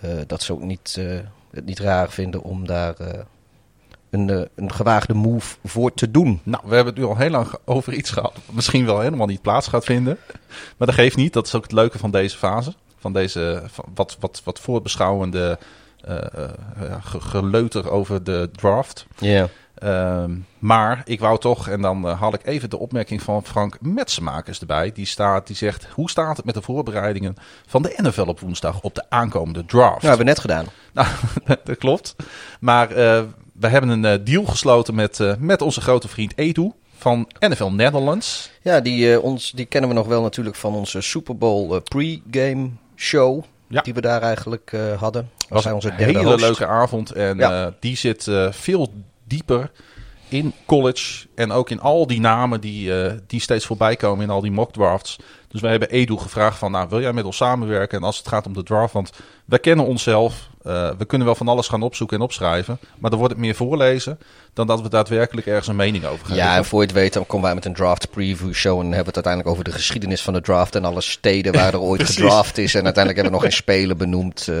eh, 0.00 0.10
dat 0.26 0.42
ze 0.42 0.52
ook 0.52 0.62
niet, 0.62 0.96
eh, 0.98 1.18
het 1.50 1.64
niet 1.64 1.78
raar 1.78 2.10
vinden 2.10 2.42
om 2.42 2.66
daar 2.66 2.94
eh, 2.94 3.20
een, 4.10 4.30
eh, 4.30 4.42
een 4.54 4.72
gewaagde 4.72 5.14
move 5.14 5.56
voor 5.64 5.94
te 5.94 6.10
doen. 6.10 6.40
Nou, 6.42 6.62
we 6.66 6.74
hebben 6.74 6.94
het 6.94 7.02
nu 7.02 7.08
al 7.08 7.16
heel 7.16 7.30
lang 7.30 7.54
over 7.64 7.92
iets 7.92 8.10
gehad. 8.10 8.34
Misschien 8.52 8.84
wel 8.86 9.00
helemaal 9.00 9.26
niet 9.26 9.42
plaats 9.42 9.68
gaat 9.68 9.84
vinden. 9.84 10.18
Maar 10.76 10.86
dat 10.86 10.96
geeft 10.96 11.16
niet. 11.16 11.32
Dat 11.32 11.46
is 11.46 11.54
ook 11.54 11.62
het 11.62 11.72
leuke 11.72 11.98
van 11.98 12.10
deze 12.10 12.36
fase. 12.36 12.74
Van 12.98 13.12
deze 13.12 13.62
van 13.66 13.84
wat, 13.94 14.16
wat, 14.20 14.40
wat 14.44 14.60
voorbeschouwende 14.60 15.40
eh, 15.40 15.50
eh, 15.50 15.58
geleuter 17.18 17.90
over 17.90 18.24
de 18.24 18.48
draft. 18.52 19.06
Ja. 19.18 19.48
Ehm, 19.74 20.30
maar 20.58 21.02
ik 21.04 21.20
wou 21.20 21.38
toch, 21.38 21.68
en 21.68 21.80
dan 21.80 22.08
eh, 22.08 22.20
haal 22.20 22.34
ik 22.34 22.46
even 22.46 22.70
de 22.70 22.78
opmerking 22.78 23.22
van 23.22 23.44
Frank 23.44 23.80
Metsenmakers 23.80 24.60
erbij. 24.60 24.92
Die, 24.92 25.06
staat, 25.06 25.46
die 25.46 25.56
zegt, 25.56 25.86
hoe 25.94 26.10
staat 26.10 26.36
het 26.36 26.46
met 26.46 26.54
de 26.54 26.62
voorbereidingen 26.62 27.34
van 27.66 27.82
de 27.82 27.94
NFL 28.02 28.22
op 28.22 28.40
woensdag 28.40 28.80
op 28.80 28.94
de 28.94 29.04
aankomende 29.08 29.64
draft? 29.64 30.02
Nou, 30.02 30.06
hebben 30.06 30.18
we 30.18 30.32
net 30.32 30.38
gedaan. 30.38 30.66
Nou, 30.92 31.08
dat 31.64 31.78
klopt. 31.78 32.16
Maar 32.60 32.90
eh, 32.90 33.22
we 33.52 33.68
hebben 33.68 33.90
een 33.90 34.04
eh, 34.04 34.24
deal 34.24 34.44
gesloten 34.44 34.94
met, 34.94 35.20
eh, 35.20 35.32
met 35.38 35.62
onze 35.62 35.80
grote 35.80 36.08
vriend 36.08 36.32
Edu 36.36 36.72
van 37.04 37.28
NFL 37.38 37.70
Netherlands. 37.70 38.50
Ja, 38.62 38.80
die, 38.80 39.12
eh, 39.12 39.24
ons, 39.24 39.50
die 39.50 39.66
kennen 39.66 39.90
we 39.90 39.96
nog 39.96 40.06
wel 40.06 40.22
natuurlijk 40.22 40.56
van 40.56 40.74
onze 40.74 41.00
Super 41.00 41.36
Bowl 41.36 41.74
eh, 41.74 41.80
pre-game 41.82 42.70
show. 42.96 43.42
Ja. 43.68 43.80
Die 43.80 43.94
we 43.94 44.00
daar 44.00 44.22
eigenlijk 44.22 44.72
eh, 44.72 45.00
hadden. 45.00 45.30
Was 45.54 45.64
hij 45.64 45.72
onze 45.72 45.88
derde 45.96 46.04
hele 46.18 46.24
host. 46.24 46.40
leuke 46.44 46.66
avond. 46.66 47.10
En 47.12 47.36
Ja. 47.36 47.64
eh, 47.66 47.72
die 47.80 47.96
zit 47.96 48.26
eh, 48.26 48.46
veel 48.52 48.92
dieper 49.24 49.70
in 50.28 50.52
college. 50.66 51.26
En 51.34 51.52
ook 51.52 51.70
in 51.70 51.80
al 51.80 52.06
die 52.06 52.20
namen 52.20 52.60
die, 52.60 53.02
eh, 53.02 53.12
die 53.26 53.40
steeds 53.40 53.66
voorbij 53.66 53.96
komen 53.96 54.24
in 54.24 54.30
al 54.30 54.40
die 54.40 54.50
mock 54.50 54.72
drafts. 54.72 55.16
Dus 55.48 55.60
wij 55.60 55.70
hebben 55.70 55.90
Edu 55.90 56.16
gevraagd 56.16 56.58
van, 56.58 56.70
nou, 56.70 56.88
wil 56.88 57.00
jij 57.00 57.12
met 57.12 57.24
ons 57.24 57.36
samenwerken? 57.36 57.98
En 57.98 58.04
als 58.04 58.18
het 58.18 58.28
gaat 58.28 58.46
om 58.46 58.52
de 58.52 58.62
draft, 58.62 58.92
want 58.92 59.10
wij 59.44 59.58
kennen 59.58 59.86
onszelf. 59.86 60.48
we 60.98 61.04
kunnen 61.06 61.26
wel 61.26 61.36
van 61.36 61.48
alles 61.48 61.68
gaan 61.68 61.82
opzoeken 61.82 62.16
en 62.16 62.22
opschrijven. 62.22 62.78
Maar 62.98 63.10
dan 63.10 63.18
wordt 63.18 63.34
het 63.34 63.42
meer 63.44 63.54
voorlezen 63.54 64.18
dan 64.52 64.66
dat 64.66 64.80
we 64.82 64.88
daadwerkelijk 64.88 65.46
ergens 65.46 65.66
een 65.68 65.76
mening 65.76 66.04
over 66.04 66.26
gaan 66.26 66.36
Ja, 66.36 66.56
en 66.56 66.64
voor 66.64 66.80
je 66.80 66.86
het 66.86 66.94
weet, 66.94 67.12
dan 67.12 67.26
komen 67.26 67.44
wij 67.46 67.54
met 67.54 67.64
een 67.64 67.74
draft 67.74 68.10
preview 68.10 68.52
show. 68.52 68.72
En 68.78 68.84
hebben 68.84 68.98
we 68.98 69.04
het 69.06 69.14
uiteindelijk 69.14 69.52
over 69.52 69.64
de 69.64 69.72
geschiedenis 69.72 70.22
van 70.22 70.32
de 70.32 70.40
draft. 70.40 70.74
En 70.74 70.84
alle 70.84 71.00
steden 71.00 71.52
waar 71.52 71.72
er 71.72 71.80
ooit 71.80 72.02
gedraft 72.10 72.58
is. 72.58 72.74
En 72.74 72.84
uiteindelijk 72.84 73.22
hebben 73.22 73.24
we 73.24 73.30
nog 73.30 73.42
geen 73.42 73.62
spelen 73.76 73.96
benoemd. 73.96 74.48
eh. 74.48 74.56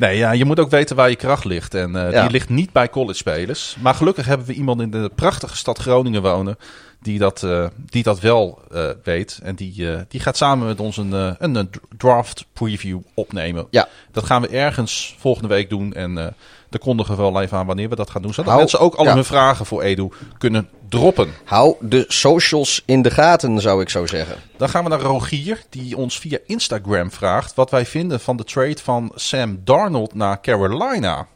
Nee, 0.00 0.16
ja, 0.16 0.32
je 0.32 0.44
moet 0.44 0.60
ook 0.60 0.70
weten 0.70 0.96
waar 0.96 1.10
je 1.10 1.16
kracht 1.16 1.44
ligt. 1.44 1.74
En 1.74 1.92
Ja. 1.92 2.22
die 2.22 2.30
ligt 2.30 2.48
niet 2.48 2.72
bij 2.72 2.88
college-spelers. 2.88 3.76
Maar 3.80 3.94
gelukkig 3.94 4.26
hebben 4.26 4.46
we 4.46 4.52
iemand 4.52 4.80
in 4.80 4.90
de 4.90 5.10
prachtige 5.14 5.56
stad 5.56 5.78
Groningen 5.78 6.22
wonen... 6.22 6.56
die 7.02 7.18
dat, 7.18 7.42
eh, 7.42 7.66
die 7.76 8.02
dat 8.02 8.20
wel 8.20 8.62
eh, 8.72 8.88
weet. 9.02 9.40
En 9.42 9.54
die, 9.54 9.86
die 10.08 10.20
gaat 10.20 10.36
samen 10.36 10.66
met 10.66 10.80
ons 10.80 10.96
een, 10.96 11.12
een, 11.12 11.54
een 11.54 11.70
draft 11.96 12.46
preview 12.52 13.00
opnemen. 13.14 13.66
Ja. 13.70 13.88
Dat 14.12 14.24
gaan 14.24 14.42
we 14.42 14.48
ergens 14.48 15.16
volgende 15.18 15.48
week 15.48 15.70
doen. 15.70 15.92
En 15.92 16.34
daar 16.70 16.80
kondigen 16.80 17.16
we 17.16 17.22
wel 17.22 17.40
even 17.42 17.58
aan 17.58 17.66
wanneer 17.66 17.88
we 17.88 17.96
dat 17.96 18.10
gaan 18.10 18.22
doen. 18.22 18.30
Zodat 18.34 18.48
Hou- 18.48 18.58
mensen 18.60 18.80
ook 18.80 19.00
ja. 19.00 19.14
hun 19.14 19.24
vragen 19.24 19.66
voor 19.66 19.82
Edu 19.82 20.08
kunnen 20.38 20.68
droppen. 20.88 21.30
Hou 21.44 21.74
de 21.80 22.04
socials 22.08 22.82
in 22.84 23.02
de 23.02 23.10
gaten, 23.10 23.60
zou 23.60 23.82
ik 23.82 23.88
zo 23.88 24.06
zeggen. 24.06 24.36
Dan 24.56 24.68
gaan 24.68 24.82
we 24.84 24.90
naar 24.90 25.00
Rogier, 25.00 25.62
die 25.70 25.96
ons 25.96 26.18
via 26.18 26.38
Instagram 26.46 27.10
vraagt 27.10 27.54
wat 27.54 27.70
wij 27.70 27.86
vinden 27.86 28.20
van 28.20 28.36
de 28.36 28.44
trade 28.44 28.78
van 28.82 29.12
Sam 29.14 29.60
Darnold 29.64 30.14
naar 30.14 30.40
Carolina. 30.40 31.26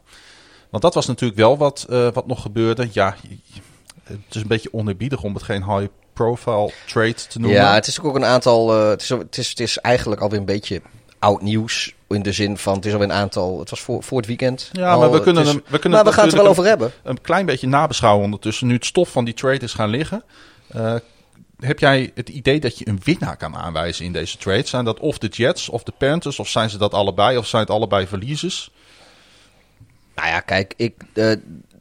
Want 0.69 0.83
dat 0.83 0.93
was 0.93 1.05
natuurlijk 1.05 1.39
wel 1.39 1.57
wat, 1.57 1.85
eh, 1.89 2.07
wat 2.13 2.27
nog 2.27 2.41
gebeurde. 2.41 2.87
Ja, 2.91 3.15
het 4.03 4.17
is 4.29 4.41
een 4.41 4.47
beetje 4.47 4.73
oneerbiedig 4.73 5.23
om 5.23 5.33
het 5.33 5.43
geen 5.43 5.63
high 5.63 5.87
profile 6.13 6.71
trade 6.87 7.13
te 7.13 7.39
noemen. 7.39 7.59
Ja, 7.59 7.73
het 7.73 7.87
is 7.87 8.01
ook 8.01 8.15
een 8.15 8.25
aantal. 8.25 8.73
eh, 8.81 8.89
het, 8.89 9.01
is, 9.01 9.09
het, 9.09 9.37
is, 9.37 9.49
het 9.49 9.59
is 9.59 9.77
eigenlijk 9.77 10.21
alweer 10.21 10.39
een 10.39 10.45
beetje 10.45 10.81
oud 11.25 11.41
nieuws. 11.41 11.93
In 12.07 12.21
de 12.21 12.31
zin 12.31 12.57
van, 12.57 12.75
het 12.75 12.85
is 12.85 12.91
alweer 12.93 13.07
een 13.09 13.13
aantal. 13.15 13.59
Het 13.59 13.69
was 13.69 13.79
voor, 13.81 14.03
voor 14.03 14.17
het 14.17 14.27
weekend. 14.27 14.69
Ja, 14.71 14.91
al, 14.91 14.99
maar 14.99 15.11
we 15.11 15.21
kunnen 15.21 15.43
is- 15.43 15.49
hem- 15.49 15.63
we 15.67 15.79
kunnen 15.79 15.99
maar 15.99 16.07
we 16.09 16.15
gaan 16.15 16.25
het 16.25 16.33
er 16.33 16.39
wel 16.41 16.49
over 16.49 16.65
hebben. 16.65 16.91
Een 17.03 17.21
klein 17.21 17.45
beetje 17.45 17.67
nabeschouwen 17.67 18.23
ondertussen. 18.25 18.67
Nu 18.67 18.73
het 18.73 18.85
stof 18.85 19.09
van 19.09 19.25
die 19.25 19.33
trade 19.33 19.59
is 19.59 19.73
gaan 19.73 19.89
liggen. 19.89 20.23
Eh, 20.67 20.95
heb 21.59 21.79
jij 21.79 22.11
het 22.15 22.29
idee 22.29 22.59
dat 22.59 22.77
je 22.77 22.87
een 22.87 22.99
winnaar 23.03 23.37
kan 23.37 23.55
aanwijzen 23.55 24.05
in 24.05 24.11
deze 24.13 24.37
trade? 24.37 24.67
Zijn 24.67 24.85
dat 24.85 24.99
of 24.99 25.17
de 25.17 25.27
Jets 25.27 25.69
of 25.69 25.83
de 25.83 25.93
Panthers? 25.97 26.39
Of 26.39 26.47
zijn 26.49 26.69
ze 26.69 26.77
dat 26.77 26.93
allebei? 26.93 27.37
Of 27.37 27.47
zijn 27.47 27.61
het 27.61 27.71
allebei 27.71 28.07
verliezers? 28.07 28.71
Nou 30.15 30.27
ja, 30.27 30.39
kijk, 30.39 30.73
ik, 30.77 30.93
eh, 31.13 31.31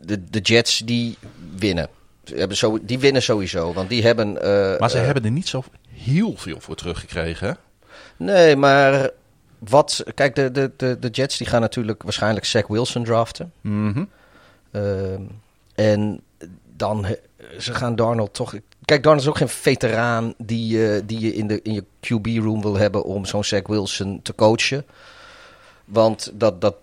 de, 0.01 0.25
de 0.31 0.41
Jets 0.41 0.79
die 0.79 1.17
winnen. 1.57 1.89
Hebben 2.35 2.57
zo, 2.57 2.79
die 2.83 2.99
winnen 2.99 3.23
sowieso, 3.23 3.73
want 3.73 3.89
die 3.89 4.03
hebben... 4.03 4.43
eh, 4.43 4.79
Maar 4.81 4.91
ze 4.91 4.99
eh, 4.99 5.05
hebben 5.05 5.25
er 5.25 5.31
niet 5.31 5.49
zo 5.49 5.65
heel 5.93 6.35
veel 6.37 6.61
voor 6.61 6.75
teruggekregen. 6.77 7.49
Hè? 7.49 7.55
Nee, 8.17 8.57
maar 8.57 9.11
wat... 9.69 10.05
Kijk, 10.15 10.35
de, 10.35 10.51
de, 10.51 10.71
de, 10.77 10.99
de 10.99 11.09
Jets 11.09 11.37
die 11.39 11.47
gaan 11.47 11.61
natuurlijk 11.61 12.03
waarschijnlijk 12.03 12.47
Zach 12.47 12.67
Wilson 12.67 13.05
draften. 13.05 13.53
Mhm. 13.61 14.05
Ehm, 14.71 15.23
en 15.75 16.21
dan... 16.77 17.05
he- 17.05 17.19
Ze 17.59 17.75
gaan 17.75 17.97
Darnold 17.97 18.35
toch... 18.35 18.55
Kijk, 18.85 19.03
Darnold 19.03 19.23
is 19.25 19.29
ook 19.31 19.37
geen 19.37 19.49
veteraan 19.49 20.35
die, 20.39 20.89
eh, 20.89 21.03
die 21.05 21.21
je 21.21 21.35
in, 21.35 21.47
de, 21.47 21.61
in 21.63 21.73
je 21.73 21.85
QB-room 22.01 22.63
wil 22.63 22.77
hebben 22.77 23.05
om 23.05 23.25
zo'n 23.25 23.45
Zach 23.45 23.67
Wilson 23.67 24.21
te 24.23 24.35
coachen. 24.35 24.85
Want 25.85 26.31
dat, 26.35 26.61
dat, 26.61 26.75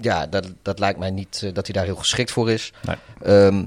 ja, 0.00 0.26
dat, 0.26 0.46
dat 0.62 0.78
lijkt 0.78 0.98
mij 0.98 1.10
niet 1.10 1.40
eh, 1.44 1.54
dat 1.54 1.66
hij 1.66 1.74
daar 1.74 1.84
heel 1.84 1.96
geschikt 1.96 2.30
voor 2.30 2.50
is. 2.50 2.72
Nee. 2.86 2.96
Ehm, 3.22 3.64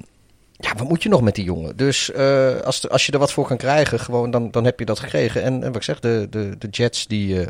ja, 0.61 0.73
wat 0.77 0.87
moet 0.87 1.03
je 1.03 1.09
nog 1.09 1.21
met 1.21 1.35
die 1.35 1.43
jongen? 1.43 1.77
Dus 1.77 2.11
eh, 2.11 2.59
als, 2.59 2.89
als 2.89 3.05
je 3.05 3.11
er 3.11 3.19
wat 3.19 3.31
voor 3.33 3.47
kan 3.47 3.57
krijgen, 3.57 3.99
gewoon, 3.99 4.31
dan, 4.31 4.51
dan 4.51 4.65
heb 4.65 4.79
je 4.79 4.85
dat 4.85 4.99
gekregen. 4.99 5.43
En, 5.43 5.53
en 5.53 5.67
wat 5.67 5.75
ik 5.75 5.83
zeg, 5.83 5.99
de, 5.99 6.27
de, 6.29 6.55
de 6.57 6.67
Jets 6.67 7.07
die, 7.07 7.41
eh, 7.41 7.47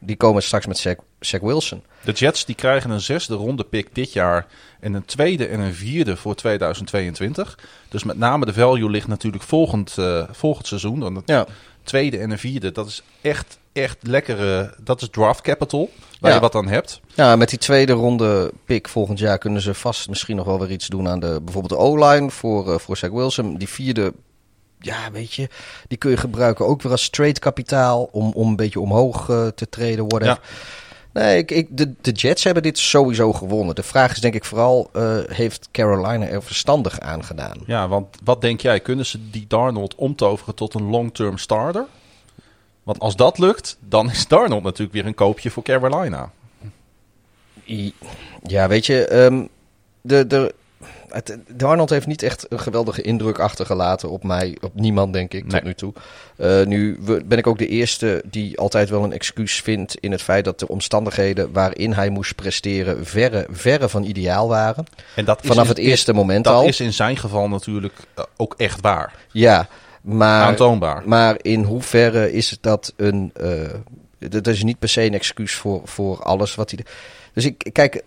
die 0.00 0.16
komen 0.16 0.42
straks 0.42 0.66
met 0.66 0.78
Zach, 0.78 0.94
Zach 1.20 1.40
Wilson. 1.40 1.82
De 2.04 2.12
Jets 2.12 2.44
die 2.44 2.54
krijgen 2.54 2.90
een 2.90 3.00
zesde 3.00 3.34
ronde 3.34 3.64
pick 3.64 3.94
dit 3.94 4.12
jaar. 4.12 4.46
En 4.80 4.94
een 4.94 5.04
tweede 5.04 5.46
en 5.46 5.60
een 5.60 5.74
vierde 5.74 6.16
voor 6.16 6.34
2022. 6.34 7.58
Dus 7.88 8.04
met 8.04 8.18
name 8.18 8.46
de 8.46 8.52
value 8.52 8.90
ligt 8.90 9.08
natuurlijk 9.08 9.42
volgend, 9.42 9.98
eh, 9.98 10.22
volgend 10.30 10.66
seizoen. 10.66 11.00
Dan 11.00 11.14
het 11.14 11.28
Ja. 11.28 11.46
tweede 11.82 12.18
en 12.18 12.30
een 12.30 12.38
vierde, 12.38 12.72
dat 12.72 12.86
is 12.86 13.02
echt, 13.20 13.58
echt 13.72 13.96
lekkere... 14.00 14.74
Dat 14.82 15.02
is 15.02 15.08
draft 15.10 15.40
capital, 15.40 15.90
waar 16.20 16.30
Ja. 16.30 16.36
je 16.36 16.42
wat 16.42 16.54
aan 16.54 16.68
hebt. 16.68 17.00
Ja, 17.14 17.36
met 17.36 17.48
die 17.48 17.58
tweede 17.58 17.92
ronde 17.92 18.52
pick 18.64 18.88
volgend 18.88 19.18
jaar 19.18 19.38
kunnen 19.38 19.62
ze 19.62 19.74
vast 19.74 20.08
misschien 20.08 20.36
nog 20.36 20.46
wel 20.46 20.58
weer 20.60 20.70
iets 20.70 20.86
doen 20.88 21.08
aan 21.08 21.20
de 21.20 21.40
bijvoorbeeld 21.44 21.80
de 21.80 21.86
O-line 21.86 22.30
voor, 22.30 22.72
eh, 22.72 22.78
voor 22.78 22.96
Zach 22.96 23.10
Wilson. 23.10 23.56
Die 23.56 23.68
vierde, 23.68 24.12
ja, 24.80 25.10
weet 25.12 25.34
je, 25.34 25.48
die 25.88 25.98
kun 25.98 26.10
je 26.10 26.16
gebruiken 26.16 26.66
ook 26.66 26.82
weer 26.82 26.92
als 26.92 27.10
trade 27.10 27.38
kapitaal 27.38 28.08
om, 28.12 28.30
om 28.32 28.48
een 28.48 28.56
beetje 28.56 28.80
omhoog 28.80 29.28
eh, 29.28 29.46
te 29.46 29.68
treden. 29.68 30.08
Whatever. 30.08 30.40
Ja. 30.42 30.48
Nee, 31.12 31.38
ik, 31.38 31.50
ik, 31.50 31.66
de, 31.70 31.94
de 32.00 32.10
Jets 32.10 32.44
hebben 32.44 32.62
dit 32.62 32.78
sowieso 32.78 33.32
gewonnen. 33.32 33.74
De 33.74 33.82
vraag 33.82 34.12
is 34.12 34.20
denk 34.20 34.34
ik 34.34 34.44
vooral, 34.44 34.90
eh, 34.92 35.18
heeft 35.26 35.68
Carolina 35.72 36.26
er 36.26 36.42
verstandig 36.42 37.00
aan 37.00 37.24
gedaan? 37.24 37.58
Ja, 37.66 37.88
want 37.88 38.16
wat 38.24 38.40
denk 38.40 38.60
jij? 38.60 38.80
Kunnen 38.80 39.06
ze 39.06 39.30
die 39.30 39.44
Darnold 39.48 39.94
omtoveren 39.94 40.54
tot 40.54 40.74
een 40.74 40.90
long-term 40.90 41.38
starter? 41.38 41.86
Want 42.82 42.98
als 42.98 43.16
dat 43.16 43.38
lukt, 43.38 43.76
dan 43.80 44.10
is 44.10 44.28
Darnold 44.28 44.62
natuurlijk 44.62 44.92
weer 44.92 45.06
een 45.06 45.14
koopje 45.14 45.50
voor 45.50 45.62
Carolina. 45.62 46.30
Ja, 48.42 48.68
weet 48.68 48.86
je, 48.86 49.06
ehm, 49.06 49.44
de, 50.00 50.26
de, 50.26 50.54
het, 51.10 51.38
de 51.56 51.64
Arnold 51.64 51.90
heeft 51.90 52.06
niet 52.06 52.22
echt 52.22 52.46
een 52.48 52.60
geweldige 52.60 53.02
indruk 53.02 53.38
achtergelaten 53.38 54.10
op 54.10 54.24
mij, 54.24 54.56
op 54.60 54.74
niemand 54.74 55.12
denk 55.12 55.32
ik 55.34 55.42
Nee. 55.42 55.50
tot 55.52 55.62
nu 55.62 55.74
toe. 55.74 55.92
Eh, 56.36 56.66
nu 56.66 56.98
ben 57.24 57.38
ik 57.38 57.46
ook 57.46 57.58
de 57.58 57.68
eerste 57.68 58.22
die 58.30 58.58
altijd 58.58 58.88
wel 58.90 59.04
een 59.04 59.12
excuus 59.12 59.60
vindt 59.60 59.96
in 60.00 60.10
het 60.12 60.22
feit 60.22 60.44
dat 60.44 60.58
de 60.58 60.68
omstandigheden 60.68 61.52
waarin 61.52 61.92
hij 61.92 62.08
moest 62.10 62.34
presteren 62.34 63.06
verre, 63.06 63.46
verre 63.50 63.88
van 63.88 64.04
ideaal 64.04 64.48
waren. 64.48 64.84
En 65.16 65.24
dat 65.24 65.40
is 65.42 65.48
Vanaf 65.48 65.62
in- 65.64 65.68
het 65.70 65.78
eerste 65.78 66.12
moment 66.12 66.44
Dat 66.44 66.54
al. 66.54 66.64
is 66.64 66.80
in 66.80 66.92
zijn 66.92 67.16
geval 67.16 67.48
natuurlijk 67.48 67.94
eh, 68.14 68.24
ook 68.36 68.54
echt 68.56 68.80
waar. 68.80 69.14
Ja, 69.32 69.68
maar, 70.00 70.44
Aantoonbaar. 70.44 71.02
maar 71.06 71.36
in 71.42 71.62
hoeverre 71.62 72.32
is 72.32 72.58
dat 72.60 72.92
een. 72.96 73.30
eh, 73.34 73.48
dat 74.18 74.46
is 74.46 74.62
niet 74.62 74.78
per 74.78 74.88
se 74.88 75.02
een 75.02 75.14
excuus 75.14 75.54
voor, 75.54 75.80
voor 75.84 76.22
alles 76.22 76.54
wat 76.54 76.70
hij. 76.70 76.84
Dus 77.34 77.44
ik 77.44 77.68
kijk, 77.72 78.02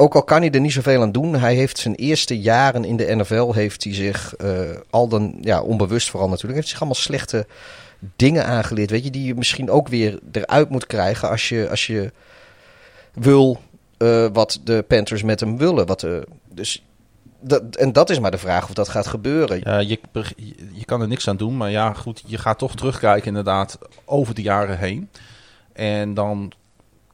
ook 0.00 0.14
al 0.14 0.22
kan 0.22 0.40
hij 0.40 0.50
er 0.50 0.60
niet 0.60 0.72
zoveel 0.72 1.02
aan 1.02 1.12
doen, 1.12 1.34
hij 1.34 1.54
heeft 1.54 1.78
zijn 1.78 1.94
eerste 1.94 2.40
jaren 2.40 2.84
in 2.84 2.96
de 2.96 3.14
NFL 3.16 3.52
heeft 3.52 3.84
hij 3.84 3.94
zich 3.94 4.34
eh, 4.36 4.60
al 4.90 5.08
dan 5.08 5.38
ja 5.40 5.60
onbewust 5.60 6.10
vooral 6.10 6.28
natuurlijk 6.28 6.54
heeft 6.54 6.68
zich 6.68 6.78
allemaal 6.78 6.94
slechte 6.94 7.46
dingen 8.16 8.46
aangeleerd, 8.46 8.90
weet 8.90 9.04
je, 9.04 9.10
die 9.10 9.24
je 9.24 9.34
misschien 9.34 9.70
ook 9.70 9.88
weer 9.88 10.18
eruit 10.32 10.68
moet 10.68 10.86
krijgen 10.86 11.28
als 11.28 11.48
je 11.48 11.68
als 11.70 11.86
je 11.86 12.12
wil 13.12 13.60
eh, 13.96 14.26
wat 14.32 14.60
de 14.64 14.84
Panthers 14.88 15.22
met 15.22 15.40
hem 15.40 15.58
willen, 15.58 15.86
wat 15.86 16.02
eh, 16.02 16.16
dus 16.52 16.84
dat, 17.40 17.76
en 17.76 17.92
dat 17.92 18.10
is 18.10 18.18
maar 18.18 18.30
de 18.30 18.38
vraag 18.38 18.68
of 18.68 18.74
dat 18.74 18.88
gaat 18.88 19.06
gebeuren. 19.06 19.86
Je, 19.88 19.88
je, 19.88 20.34
je 20.72 20.84
kan 20.84 21.00
er 21.00 21.08
niks 21.08 21.28
aan 21.28 21.36
doen, 21.36 21.56
maar 21.56 21.70
ja, 21.70 21.92
goed, 21.92 22.22
je 22.26 22.38
gaat 22.38 22.58
toch 22.58 22.76
terugkijken 22.76 23.26
inderdaad 23.26 23.78
over 24.04 24.34
de 24.34 24.42
jaren 24.42 24.78
heen. 24.78 25.10
En 25.72 26.14
dan 26.14 26.52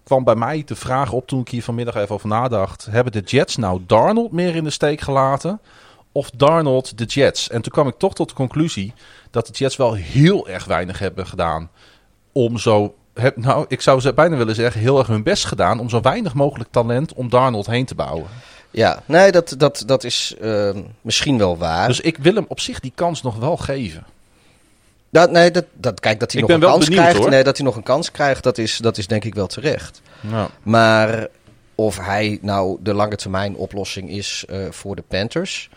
kwam 0.04 0.24
bij 0.24 0.34
mij 0.34 0.62
de 0.66 0.76
vraag 0.76 1.12
op 1.12 1.26
toen 1.26 1.40
ik 1.40 1.48
hier 1.48 1.62
vanmiddag 1.62 1.94
even 1.94 2.14
over 2.14 2.28
nadacht. 2.28 2.86
Hebben 2.90 3.12
de 3.12 3.20
Jets 3.20 3.56
nou 3.56 3.80
Darnold 3.86 4.32
meer 4.32 4.56
in 4.56 4.64
de 4.64 4.70
steek 4.70 5.00
gelaten? 5.00 5.60
Of 6.12 6.30
Darnold 6.30 6.98
de 6.98 7.04
Jets? 7.04 7.48
En 7.48 7.62
toen 7.62 7.72
kwam 7.72 7.88
ik 7.88 7.98
toch 7.98 8.14
tot 8.14 8.28
de 8.28 8.34
conclusie 8.34 8.92
dat 9.30 9.46
de 9.46 9.52
Jets 9.52 9.76
wel 9.76 9.94
heel 9.94 10.48
erg 10.48 10.64
weinig 10.64 10.98
hebben 10.98 11.26
gedaan 11.26 11.70
om 12.32 12.58
zo... 12.58 12.94
Heb, 13.14 13.36
nou, 13.36 13.64
ik 13.68 13.80
zou 13.80 14.00
ze 14.00 14.14
bijna 14.14 14.36
willen 14.36 14.54
zeggen, 14.54 14.80
heel 14.80 14.98
erg 14.98 15.06
hun 15.06 15.22
best 15.22 15.44
gedaan 15.44 15.80
om 15.80 15.88
zo 15.88 16.00
weinig 16.00 16.34
mogelijk 16.34 16.70
talent 16.70 17.14
om 17.14 17.28
Darnold 17.28 17.66
heen 17.66 17.84
te 17.84 17.94
bouwen. 17.94 18.26
Ja, 18.70 19.02
nee, 19.06 19.32
dat, 19.32 19.54
dat, 19.58 19.82
dat 19.86 20.04
is 20.04 20.34
ehm, 20.40 20.82
misschien 21.00 21.38
wel 21.38 21.58
waar. 21.58 21.88
Dus 21.88 22.00
ik 22.00 22.16
wil 22.16 22.34
hem 22.34 22.44
op 22.48 22.60
zich 22.60 22.80
die 22.80 22.92
kans 22.94 23.22
nog 23.22 23.36
wel 23.36 23.56
geven. 23.56 24.06
Dat, 25.14 25.30
nee, 25.30 25.50
dat, 25.50 25.64
dat, 25.72 26.00
kijk, 26.00 26.20
dat 26.20 26.32
hij 26.32 26.40
Ik 26.42 26.48
nog 26.48 26.56
een 26.56 26.62
kans 26.64 26.84
benieuwd, 26.84 27.00
krijgt. 27.00 27.18
hoor. 27.20 27.30
Nee, 27.30 27.44
dat 27.44 27.56
hij 27.56 27.66
nog 27.66 27.76
een 27.76 27.82
kans 27.82 28.10
krijgt, 28.10 28.42
dat 28.42 28.58
is, 28.58 28.76
dat 28.76 28.98
is 28.98 29.06
denk 29.06 29.24
ik 29.24 29.34
wel 29.34 29.46
terecht. 29.46 30.02
Ja. 30.20 30.48
Maar 30.62 31.26
of 31.74 31.98
hij 31.98 32.38
nou 32.42 32.78
de 32.80 32.94
lange 32.94 33.16
termijn 33.16 33.56
oplossing 33.56 34.10
is 34.10 34.44
eh, 34.48 34.58
voor 34.70 34.96
de 34.96 35.02
Panthers, 35.08 35.70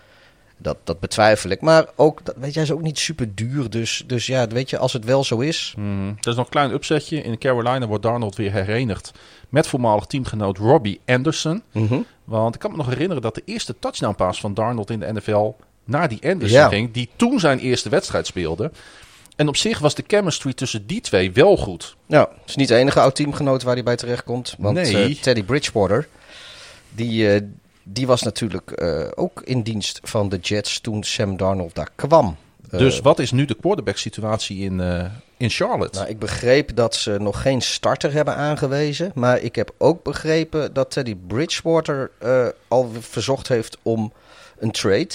dat, 0.58 0.78
dat 0.84 1.00
betwijfel 1.00 1.50
ik. 1.50 1.62
Maar 1.62 1.86
ook, 1.96 2.26
dat, 2.26 2.36
weet 2.38 2.54
jij, 2.54 2.64
is 2.64 2.72
ook 2.72 2.82
niet 2.82 3.00
super 3.00 3.36
duur. 3.36 3.70
Dus, 3.70 4.04
dus 4.08 4.26
ja, 4.26 4.48
weet 4.48 4.70
je, 4.70 4.78
als 4.78 4.94
het 4.94 5.06
wel 5.06 5.24
zo 5.24 5.40
is. 5.40 5.74
Mhm. 5.78 6.08
Er 6.08 6.28
is 6.28 6.36
nog 6.36 6.46
een 6.46 6.52
klein 6.52 6.72
upsetje. 6.72 7.22
In 7.22 7.38
Carolina 7.38 7.88
wordt 7.88 8.04
Darnold 8.04 8.36
weer 8.36 8.52
herenigd 8.52 9.12
met 9.50 9.68
voormalig 9.68 10.06
teamgenoot 10.06 10.58
Robbie 10.58 11.00
Anderson. 11.06 11.64
Mhm. 11.72 12.00
Want 12.24 12.54
ik 12.56 12.60
kan 12.62 12.72
me 12.72 12.78
nog 12.78 12.88
herinneren 12.88 13.22
dat 13.22 13.36
de 13.36 13.42
eerste 13.46 13.76
touchdown 13.80 14.16
pass 14.16 14.40
van 14.40 14.54
Darnold 14.54 14.90
in 14.90 15.00
de 15.00 15.14
NFL 15.14 15.56
naar 15.84 16.10
die 16.10 16.20
Anderson 16.24 16.60
Ja. 16.60 16.68
ging. 16.68 16.92
Die 16.92 17.10
toen 17.16 17.40
zijn 17.40 17.60
eerste 17.60 17.90
wedstrijd 17.90 18.28
speelde. 18.28 18.72
En 19.38 19.48
op 19.48 19.58
zich 19.58 19.80
was 19.80 19.96
de 19.96 20.04
chemistry 20.08 20.54
tussen 20.54 20.88
die 20.88 21.02
twee 21.02 21.32
wel 21.32 21.58
goed. 21.58 21.96
Nou, 22.06 22.28
het 22.40 22.50
is 22.50 22.56
niet 22.56 22.68
de 22.68 22.76
enige 22.76 23.00
oud 23.00 23.16
teamgenoot 23.16 23.64
waar 23.64 23.74
hij 23.74 23.84
bij 23.84 23.96
terecht 23.96 24.24
komt. 24.24 24.56
Want 24.58 24.76
Nee. 24.76 25.04
eh, 25.16 25.16
Teddy 25.22 25.44
Bridgewater, 25.44 26.08
Die, 26.90 27.34
eh, 27.34 27.42
die 27.84 28.08
was 28.08 28.22
natuurlijk 28.22 28.72
eh, 28.72 29.06
ook 29.16 29.42
in 29.44 29.62
dienst 29.62 30.00
van 30.04 30.30
de 30.30 30.38
Jets 30.38 30.80
toen 30.80 31.04
Sam 31.04 31.38
Darnold 31.38 31.76
daar 31.76 31.90
kwam. 31.96 32.38
Dus 32.70 33.00
wat 33.00 33.20
is 33.20 33.32
nu 33.32 33.46
de 33.46 33.56
quarterback 33.56 33.98
situatie 33.98 34.58
in, 34.60 34.82
in 35.38 35.50
Charlotte? 35.50 35.98
Nou, 36.00 36.10
ik 36.10 36.20
begreep 36.20 36.76
dat 36.76 36.96
ze 36.96 37.16
nog 37.20 37.42
geen 37.42 37.62
starter 37.62 38.14
hebben 38.14 38.36
aangewezen. 38.36 39.12
Maar 39.16 39.40
ik 39.40 39.56
heb 39.56 39.72
ook 39.78 40.04
begrepen 40.04 40.74
dat 40.74 40.92
Teddy 40.92 41.16
Bridgewater 41.28 42.12
al 42.68 42.92
verzocht 43.00 43.48
heeft 43.48 43.78
om 43.82 44.14
een 44.60 44.72
trade. 44.72 45.10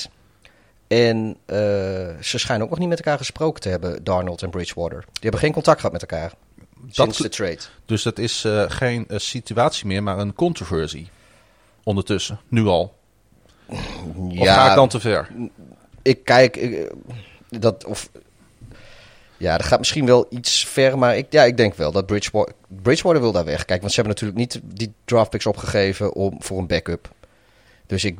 En 0.92 1.36
eh, 1.46 1.58
ze 2.20 2.38
schijnen 2.38 2.64
ook 2.64 2.70
nog 2.70 2.78
niet 2.78 2.88
met 2.88 2.98
elkaar 2.98 3.18
gesproken 3.18 3.60
te 3.60 3.68
hebben, 3.68 4.04
Darnold 4.04 4.42
en 4.42 4.50
Bridgewater. 4.50 4.98
Die 4.98 5.20
hebben 5.20 5.40
geen 5.40 5.52
contact 5.52 5.76
gehad 5.76 5.92
met 5.92 6.02
elkaar 6.02 6.32
sinds 6.90 7.18
de 7.18 7.28
trade. 7.28 7.58
Dus 7.86 8.02
dat 8.02 8.18
is 8.18 8.44
eh, 8.44 8.64
geen 8.68 9.08
eh, 9.08 9.18
situatie 9.18 9.86
meer, 9.86 10.02
maar 10.02 10.18
een 10.18 10.34
controversie. 10.34 11.08
Ondertussen, 11.82 12.40
nu 12.48 12.66
al. 12.66 12.94
Of 13.66 14.48
ga 14.48 14.68
ik 14.68 14.74
dan 14.74 14.88
te 14.88 15.00
ver? 15.00 15.28
ik 16.02 16.24
kijk, 16.24 16.56
ik, 16.56 16.92
dat 17.48 17.84
of 17.84 18.10
ja, 19.36 19.56
dat 19.56 19.66
gaat 19.66 19.78
misschien 19.78 20.06
wel 20.06 20.26
iets 20.30 20.66
ver, 20.66 20.98
maar 20.98 21.16
ik, 21.16 21.26
ja, 21.30 21.42
ik 21.42 21.56
denk 21.56 21.74
wel 21.74 21.92
dat 21.92 22.06
Bridgewater, 22.06 22.54
Bridgewater 22.82 23.20
wil 23.20 23.32
daar 23.32 23.44
weg. 23.44 23.64
Kijk, 23.64 23.80
want 23.80 23.92
ze 23.92 24.00
hebben 24.00 24.20
natuurlijk 24.20 24.52
niet 24.52 24.76
die 24.78 24.92
draftpicks 25.04 25.46
opgegeven 25.46 26.12
om 26.12 26.36
voor 26.38 26.58
een 26.58 26.66
backup. 26.66 27.10
Dus 27.86 28.04
ik, 28.04 28.18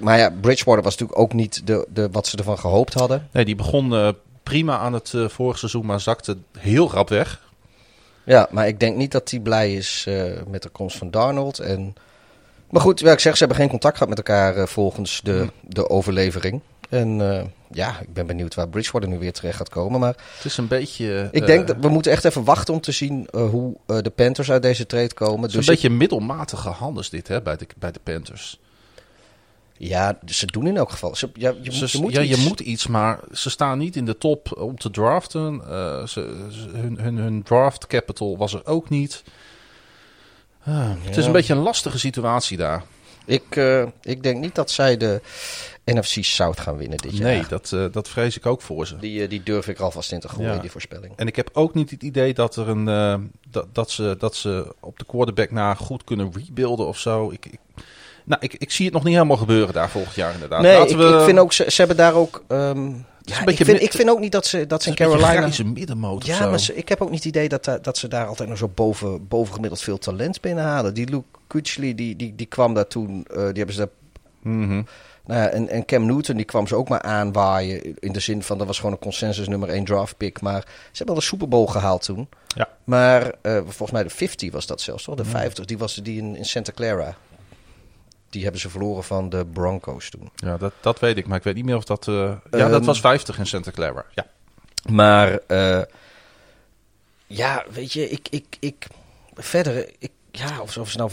maar 0.00 0.18
ja, 0.18 0.30
Bridgewater 0.40 0.82
was 0.82 0.92
natuurlijk 0.92 1.18
ook 1.18 1.32
niet 1.32 1.66
de, 1.66 1.86
de 1.92 2.08
wat 2.12 2.26
ze 2.26 2.36
ervan 2.36 2.58
gehoopt 2.58 2.94
hadden. 2.94 3.28
Nee, 3.32 3.44
die 3.44 3.54
begon 3.54 3.94
eh, 3.94 4.08
prima 4.42 4.78
aan 4.78 4.92
het 4.92 5.12
eh, 5.14 5.28
vorige 5.28 5.58
seizoen, 5.58 5.86
maar 5.86 6.00
zakte 6.00 6.36
heel 6.58 6.90
rap 6.90 7.08
weg. 7.08 7.42
Ja, 8.24 8.48
maar 8.50 8.66
ik 8.68 8.80
denk 8.80 8.96
niet 8.96 9.12
dat 9.12 9.30
hij 9.30 9.40
blij 9.40 9.74
is 9.74 10.04
eh, 10.08 10.24
met 10.48 10.62
de 10.62 10.68
komst 10.68 10.96
van 10.96 11.10
Darnold. 11.10 11.58
En, 11.58 11.94
maar 12.70 12.82
goed, 12.82 13.04
ik 13.04 13.18
zeg, 13.18 13.32
ze 13.32 13.38
hebben 13.38 13.56
geen 13.56 13.68
contact 13.68 13.94
gehad 13.96 14.08
met 14.08 14.18
elkaar 14.18 14.68
volgens 14.68 15.20
de, 15.24 15.48
de 15.60 15.88
overlevering. 15.88 16.60
En 16.88 17.18
ja, 17.70 18.00
ik 18.00 18.12
ben 18.12 18.26
benieuwd 18.26 18.54
waar 18.54 18.68
Bridgewater 18.68 19.08
nu 19.08 19.18
weer 19.18 19.32
terecht 19.32 19.56
gaat 19.56 19.68
komen. 19.68 20.00
Maar 20.00 20.16
Het 20.36 20.44
is 20.44 20.56
een 20.56 20.68
beetje... 20.68 21.28
Ik 21.32 21.46
denk 21.46 21.66
dat 21.66 21.76
we 21.80 21.88
moeten 21.88 22.12
echt 22.12 22.24
even 22.24 22.44
wachten 22.44 22.74
om 22.74 22.80
te 22.80 22.92
zien 22.92 23.28
hoe 23.32 23.76
de 23.86 24.12
Panthers 24.14 24.50
uit 24.50 24.62
deze 24.62 24.86
trade 24.86 25.14
komen. 25.14 25.40
het 25.40 25.50
is 25.50 25.56
Dus 25.56 25.66
een 25.66 25.72
beetje 25.72 25.90
middelmatige 25.90 26.68
handels 26.68 27.10
dit 27.10 27.28
hè, 27.28 27.42
bij, 27.42 27.56
de, 27.56 27.66
bij 27.78 27.92
de 27.92 28.00
Panthers. 28.02 28.58
Ja, 29.76 30.18
ze 30.26 30.46
doen 30.46 30.66
in 30.66 30.76
elk 30.76 30.90
geval. 30.90 31.16
Ze, 31.16 31.30
ja, 31.34 31.54
je, 31.62 31.72
Ze- 31.72 31.78
moet, 31.80 31.90
je 31.92 31.98
moet 32.00 32.12
ja, 32.12 32.22
iets. 32.22 32.40
je 32.42 32.48
moet 32.48 32.60
iets, 32.60 32.86
maar 32.86 33.20
ze 33.32 33.50
staan 33.50 33.78
niet 33.78 33.96
in 33.96 34.04
de 34.04 34.18
top 34.18 34.56
om 34.60 34.78
te 34.78 34.90
draften. 34.90 35.60
Eh, 35.68 36.06
ze, 36.06 36.46
ze- 36.50 36.68
hun, 36.72 36.98
hun, 37.00 37.16
hun 37.16 37.42
draft 37.42 37.86
capital 37.86 38.36
was 38.36 38.54
er 38.54 38.66
ook 38.66 38.88
niet. 38.88 39.22
Ah, 40.64 40.90
Het 41.00 41.16
is 41.16 41.26
een 41.26 41.32
beetje 41.32 41.54
een 41.54 41.60
lastige 41.60 41.98
situatie 41.98 42.56
daar. 42.56 42.82
Ik, 43.26 43.56
eh, 43.56 43.86
ik 44.02 44.22
denk 44.22 44.40
niet 44.40 44.54
dat 44.54 44.70
zij 44.70 44.96
de 44.96 45.20
NFC 45.84 46.24
South 46.24 46.60
gaan 46.60 46.76
winnen 46.76 46.98
dit 46.98 47.16
jaar. 47.16 47.28
Nee, 47.32 47.42
dat, 47.48 47.72
eh, 47.72 47.84
dat 47.92 48.08
vrees 48.08 48.36
ik 48.36 48.46
ook 48.46 48.62
voor 48.62 48.86
ze. 48.86 48.96
Die, 48.96 49.28
die 49.28 49.42
durf 49.42 49.68
ik 49.68 49.78
alvast 49.80 50.12
in 50.12 50.20
te 50.20 50.28
gooien, 50.28 50.52
Ja. 50.54 50.58
die 50.58 50.70
voorspelling. 50.70 51.12
En 51.16 51.26
ik 51.26 51.36
heb 51.36 51.50
ook 51.52 51.74
niet 51.74 51.90
het 51.90 52.02
idee 52.02 52.34
dat, 52.34 52.56
er 52.56 52.68
een, 52.68 53.30
dat, 53.50 53.66
dat, 53.74 53.90
ze, 53.90 54.16
dat 54.18 54.36
ze 54.36 54.74
op 54.80 54.98
de 54.98 55.04
quarterback 55.04 55.50
na 55.50 55.74
goed 55.74 56.04
kunnen 56.04 56.32
rebuilden 56.46 56.86
of 56.86 56.98
zo. 56.98 57.30
Ik, 57.30 57.46
ik, 57.46 57.58
nou, 58.24 58.40
ik, 58.44 58.54
ik 58.54 58.70
zie 58.70 58.84
het 58.84 58.94
nog 58.94 59.04
niet 59.04 59.14
helemaal 59.14 59.36
gebeuren 59.36 59.74
daar 59.74 59.90
volgend 59.90 60.14
jaar 60.14 60.32
inderdaad. 60.34 60.60
nee, 60.62 60.72
ik, 60.72 60.78
Laten 60.78 60.98
we, 60.98 61.18
ik 61.18 61.24
vind 61.24 61.38
ook, 61.38 61.52
ze, 61.52 61.64
ze 61.68 61.76
hebben 61.76 61.96
daar 61.96 62.14
ook... 62.14 62.44
ehm, 62.48 62.86
ja, 63.26 63.40
een 63.40 63.48
ik, 63.48 63.56
vind, 63.64 63.82
ik 63.82 63.92
vind 63.92 64.10
ook 64.10 64.18
niet 64.20 64.32
dat 64.32 64.46
ze, 64.46 64.66
dat 64.66 64.82
ze 64.82 64.88
in 64.88 64.94
een 64.98 65.06
Carolina... 65.06 65.28
grijze 65.40 65.64
middenmoot 65.64 66.22
of 66.22 66.26
Ja, 66.38 66.46
maar 66.50 66.60
ze- 66.60 66.74
ik 66.76 66.88
heb 66.88 67.00
ook 67.02 67.10
niet 67.10 67.18
het 67.24 67.34
idee 67.34 67.48
dat, 67.48 67.64
da- 67.64 67.78
dat 67.78 67.98
ze 67.98 68.08
daar 68.08 68.26
altijd 68.26 68.48
nog 68.48 68.58
zo 68.58 68.68
boven, 68.74 69.28
bovengemiddeld 69.28 69.80
veel 69.82 69.98
talent 69.98 70.40
binnenhalen. 70.40 70.94
Die 70.94 71.08
Luke 71.08 71.24
Kuechly, 71.46 71.94
die, 71.94 72.16
die, 72.16 72.34
die 72.34 72.46
kwam 72.46 72.74
daar 72.74 72.86
toen, 72.86 73.24
eh, 73.30 73.36
die 73.36 73.44
hebben 73.44 73.74
ze 73.74 73.78
daar. 73.80 73.88
Nou 75.26 75.40
ja, 75.40 75.48
en, 75.48 75.68
en 75.68 75.84
Cam 75.84 76.06
Newton 76.06 76.36
die 76.36 76.44
kwam 76.44 76.66
ze 76.66 76.74
ook 76.76 76.88
maar 76.88 77.02
aanwaaien. 77.02 77.98
In 78.00 78.12
de 78.12 78.20
zin 78.20 78.42
van 78.42 78.58
dat 78.58 78.66
was 78.66 78.76
gewoon 78.76 78.92
een 78.92 78.98
consensus 78.98 79.48
nummer 79.48 79.68
1 79.68 79.84
draft 79.84 80.16
pick. 80.16 80.40
Maar 80.40 80.60
ze 80.66 80.96
hebben 80.96 81.14
al 81.14 81.20
de 81.20 81.26
Super 81.26 81.48
Bowl 81.48 81.66
gehaald 81.66 82.02
toen. 82.02 82.28
Ja. 82.56 82.68
Maar 82.84 83.32
eh, 83.42 83.54
volgens 83.56 83.90
mij 83.90 84.02
de 84.02 84.10
50 84.10 84.52
was 84.52 84.66
dat 84.66 84.80
zelfs 84.80 85.04
toch? 85.04 85.14
De 85.14 85.24
50, 85.24 85.64
die 85.64 85.78
was 85.78 85.94
die 85.94 86.18
in, 86.18 86.36
in 86.36 86.44
Santa 86.44 86.72
Clara. 86.74 87.16
Die 88.34 88.42
hebben 88.42 88.60
ze 88.60 88.70
verloren 88.70 89.04
van 89.04 89.28
de 89.28 89.46
Broncos 89.52 90.10
toen. 90.10 90.30
Ja, 90.36 90.56
dat, 90.56 90.72
dat 90.80 90.98
weet 91.00 91.16
ik, 91.16 91.26
maar 91.26 91.38
ik 91.38 91.44
weet 91.44 91.54
niet 91.54 91.64
meer 91.64 91.76
of 91.76 91.84
dat... 91.84 92.08
eh, 92.08 92.14
ja, 92.14 92.68
dat 92.68 92.70
Ehm, 92.70 92.84
was 92.84 93.00
50 93.00 93.38
in 93.38 93.46
Santa 93.46 93.70
Clara. 93.70 94.04
Ja. 94.14 94.26
Maar 94.90 95.38
eh, 95.46 95.82
ja, 97.26 97.64
weet 97.72 97.92
je, 97.92 98.10
ik, 98.10 98.26
ik, 98.30 98.56
ik 98.60 98.86
verder, 99.34 99.90
ik, 99.98 100.10
ja, 100.30 100.60
of, 100.60 100.76
of 100.78 100.90
ze 100.90 100.96
nou 100.98 101.10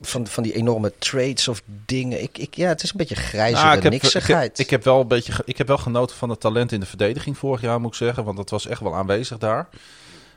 van, 0.00 0.26
van 0.26 0.42
die 0.42 0.54
enorme 0.54 0.92
trades 0.98 1.48
of 1.48 1.62
dingen. 1.86 2.22
Ik, 2.22 2.38
ik, 2.38 2.54
ja, 2.54 2.68
het 2.68 2.82
is 2.82 2.90
een 2.90 2.96
beetje 2.96 3.16
Ah, 3.56 3.76
ik, 3.76 3.82
heb, 3.82 3.84
ik, 3.84 3.90
niksigheid. 4.02 4.56
heb, 4.56 4.66
ik 4.66 4.70
heb 4.70 4.84
wel 4.84 5.00
een 5.00 5.08
beetje, 5.08 5.32
ik 5.44 5.58
heb 5.58 5.66
wel 5.66 5.78
genoten 5.78 6.16
van 6.16 6.28
het 6.30 6.40
talent 6.40 6.72
in 6.72 6.80
de 6.80 6.86
verdediging 6.86 7.38
vorig 7.38 7.60
jaar, 7.60 7.80
moet 7.80 7.90
ik 7.90 7.96
zeggen, 7.96 8.24
want 8.24 8.36
dat 8.36 8.50
was 8.50 8.66
echt 8.66 8.80
wel 8.80 8.94
aanwezig 8.94 9.38
daar. 9.38 9.68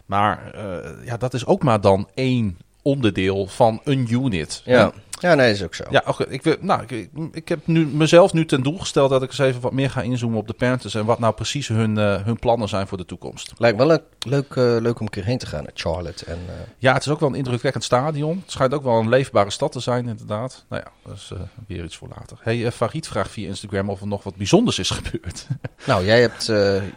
Maar 0.05 0.51
eh, 0.53 1.05
ja, 1.05 1.17
dat 1.17 1.34
is 1.34 1.45
ook 1.45 1.63
maar 1.63 1.81
dan 1.81 2.09
één 2.13 2.57
onderdeel 2.81 3.47
van 3.47 3.81
een 3.84 4.07
unit. 4.13 4.61
ja. 4.65 4.84
En- 4.84 4.93
ja, 5.30 5.36
nee, 5.36 5.51
is 5.51 5.63
ook 5.63 5.76
zo. 5.76 5.84
Ja, 5.89 6.03
oké, 6.07 6.24
ik, 6.24 6.43
wil- 6.43 6.55
nou, 6.59 6.82
ik, 6.88 7.09
ik, 7.32 7.47
heb 7.47 7.67
nu, 7.67 7.86
mezelf 7.86 8.34
nu 8.34 8.45
ten 8.45 8.61
doel 8.63 8.78
gesteld 8.78 9.09
dat 9.09 9.21
ik 9.24 9.30
eens 9.30 9.39
even 9.39 9.61
wat 9.61 9.71
meer 9.71 9.89
ga 9.89 10.01
inzoomen 10.01 10.38
op 10.39 10.47
de 10.47 10.53
Panthers 10.53 10.95
en 10.95 11.05
wat 11.05 11.19
nou 11.19 11.34
precies 11.34 11.67
hun, 11.67 11.97
eh, 11.97 12.24
hun 12.24 12.39
plannen 12.39 12.69
zijn 12.69 12.88
voor 12.88 12.97
de 12.97 13.05
toekomst. 13.05 13.53
Lijkt 13.57 13.78
wel 13.78 13.88
leuk, 13.88 14.01
leuk, 14.19 14.55
eh, 14.55 14.63
leuk 14.63 14.99
om 14.99 15.05
een 15.05 15.09
keer 15.11 15.24
heen 15.26 15.38
te 15.38 15.45
gaan 15.45 15.63
naar 15.63 15.71
Charlotte. 15.74 16.26
En, 16.26 16.39
eh, 16.47 16.53
Ja, 16.78 16.93
het 16.93 17.05
is 17.05 17.11
ook 17.11 17.19
wel 17.19 17.30
een 17.30 17.36
indrukwekkend 17.36 17.84
stadion. 17.84 18.38
Het 18.41 18.51
schijnt 18.51 18.74
ook 18.74 18.84
wel 18.84 18.99
een 18.99 19.09
leefbare 19.09 19.49
stad 19.49 19.71
te 19.71 19.80
zijn, 19.80 20.07
inderdaad. 20.07 20.65
Nou 20.69 20.84
ja, 20.86 20.91
dat 21.09 21.15
is 21.17 21.32
weer 21.67 21.84
iets 21.84 21.95
voor 21.97 22.07
later. 22.15 22.38
Hey, 22.41 22.71
Farid 22.71 23.07
vraagt 23.07 23.32
via 23.32 23.47
Instagram 23.47 23.89
of 23.89 24.01
er 24.01 24.07
nog 24.07 24.24
wat 24.24 24.36
bijzonders 24.36 24.80
is 24.80 24.89
gebeurd. 24.89 25.47
nou, 25.86 26.05
jij, 26.05 26.21
hebt, 26.21 26.45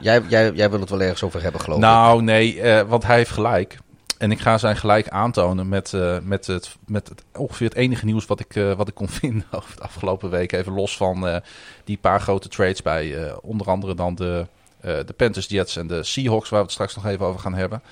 jij, 0.01 0.23
jij, 0.29 0.53
jij 0.53 0.71
wil 0.71 0.81
het 0.81 0.91
wel 0.91 1.01
ergens 1.01 1.23
over 1.23 1.43
hebben, 1.43 1.61
geloof 1.61 1.79
ik. 1.79 1.85
nou, 1.85 2.23
nee, 2.23 2.63
want 2.85 3.05
hij 3.05 3.17
heeft 3.17 3.31
gelijk. 3.31 3.79
En 4.19 4.31
ik 4.31 4.41
ga 4.41 4.59
zijn 4.59 4.77
gelijk 4.77 5.09
aantonen 5.09 5.69
met, 5.69 5.93
eh, 5.93 6.19
met, 6.23 6.47
het, 6.47 6.77
met 6.87 7.09
het, 7.09 7.23
ongeveer 7.37 7.69
het 7.69 7.77
enige 7.77 8.05
nieuws 8.05 8.27
wat 8.27 8.41
ik, 8.41 8.57
eh, 8.57 8.73
wat 8.73 8.89
ik 8.89 8.95
kon 8.95 9.09
vinden 9.21 9.47
over 9.51 9.77
de 9.77 9.83
afgelopen 9.83 10.31
week. 10.31 10.53
Even 10.53 10.73
los 10.73 10.97
van 10.97 11.29
eh, 11.29 11.37
die 11.85 11.99
paar 11.99 12.21
grote 12.21 12.49
trades 12.49 12.83
bij 12.83 13.35
onder 13.43 13.67
andere 13.67 13.95
dan 13.95 14.15
de, 14.15 14.47
de 14.81 15.15
Panthers, 15.17 15.47
Jets 15.47 15.77
en 15.77 15.87
de 15.87 16.03
Seahawks, 16.03 16.49
waar 16.49 16.59
we 16.59 16.65
het 16.65 16.75
straks 16.75 16.95
nog 16.95 17.07
even 17.07 17.27
over 17.27 17.41
gaan 17.41 17.55
hebben. 17.55 17.83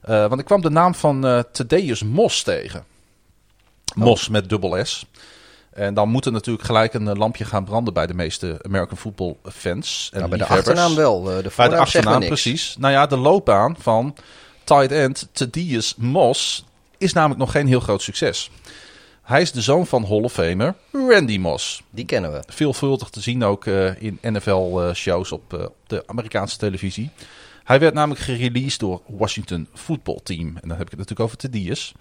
Want 0.00 0.38
ik 0.38 0.44
kwam 0.44 0.60
de 0.60 0.70
naam 0.70 0.94
van 0.94 1.26
eh 1.26 1.40
Thaddeus 1.52 2.02
Mos 2.02 2.42
tegen. 2.42 2.84
Mos 3.94 4.28
met 4.28 4.48
dubbel 4.48 4.84
S. 4.84 5.06
En 5.70 5.94
dan 5.94 6.08
moet 6.08 6.26
er 6.26 6.32
natuurlijk 6.32 6.66
gelijk 6.66 6.94
een 6.94 7.18
lampje 7.18 7.44
gaan 7.44 7.64
branden 7.64 7.94
bij 7.94 8.06
de 8.06 8.14
meeste 8.14 8.58
American 8.62 8.96
football 8.96 9.36
fans. 9.42 10.10
En 10.12 10.18
Nou, 10.18 10.30
bij 10.30 10.38
de 10.38 10.46
achternaam 10.46 10.94
wel. 10.94 11.22
de 11.22 11.50
Bij 11.56 11.68
de 11.68 11.76
achternaam, 11.76 12.26
precies. 12.26 12.76
Nou 12.78 12.92
ja, 12.92 13.06
de 13.06 13.16
loopbaan 13.16 13.76
van 13.78 14.16
tight 14.68 14.92
end 14.92 15.28
Thaddeus 15.32 15.94
Moss 15.96 16.64
is 16.98 17.12
namelijk 17.12 17.40
nog 17.40 17.50
geen 17.50 17.66
heel 17.66 17.80
groot 17.80 18.02
succes. 18.02 18.50
Hij 19.22 19.40
is 19.40 19.52
de 19.52 19.60
zoon 19.60 19.86
van 19.86 20.04
Hall 20.04 20.22
of 20.22 20.32
Famer 20.32 20.74
Randy 20.92 21.38
Moss. 21.38 21.82
Die 21.90 22.04
kennen 22.04 22.32
we. 22.32 22.42
Veelvuldig 22.46 23.08
te 23.08 23.20
zien 23.20 23.44
ook 23.44 23.66
eh, 23.66 24.02
in 24.02 24.18
NFL-shows 24.22 25.32
op 25.32 25.54
eh, 25.54 25.60
op 25.60 25.74
de 25.86 26.02
Amerikaanse 26.06 26.58
televisie. 26.58 27.10
Hij 27.64 27.80
werd 27.80 27.94
namelijk 27.94 28.20
gereleased 28.20 28.80
door 28.80 29.00
Washington 29.06 29.68
Football 29.74 30.20
Team. 30.22 30.46
En 30.46 30.68
dan 30.68 30.78
heb 30.78 30.90
ik 30.90 30.90
het 30.90 30.98
natuurlijk 30.98 31.20
over 31.20 31.36
Thaddeus. 31.36 31.94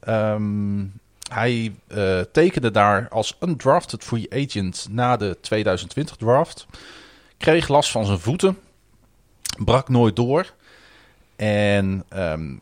Ehm 0.00 0.84
hij 1.30 1.74
eh, 1.86 2.20
tekende 2.32 2.70
daar 2.70 3.08
als 3.08 3.36
undrafted 3.40 4.04
free 4.04 4.26
agent 4.30 4.86
na 4.90 5.16
de 5.16 5.36
2020 5.40 6.16
draft. 6.16 6.66
Kreeg 7.36 7.68
last 7.68 7.90
van 7.90 8.06
zijn 8.06 8.18
voeten. 8.18 8.58
Brak 9.64 9.88
nooit 9.88 10.16
door. 10.16 10.54
En 11.36 12.04
ehm, 12.08 12.54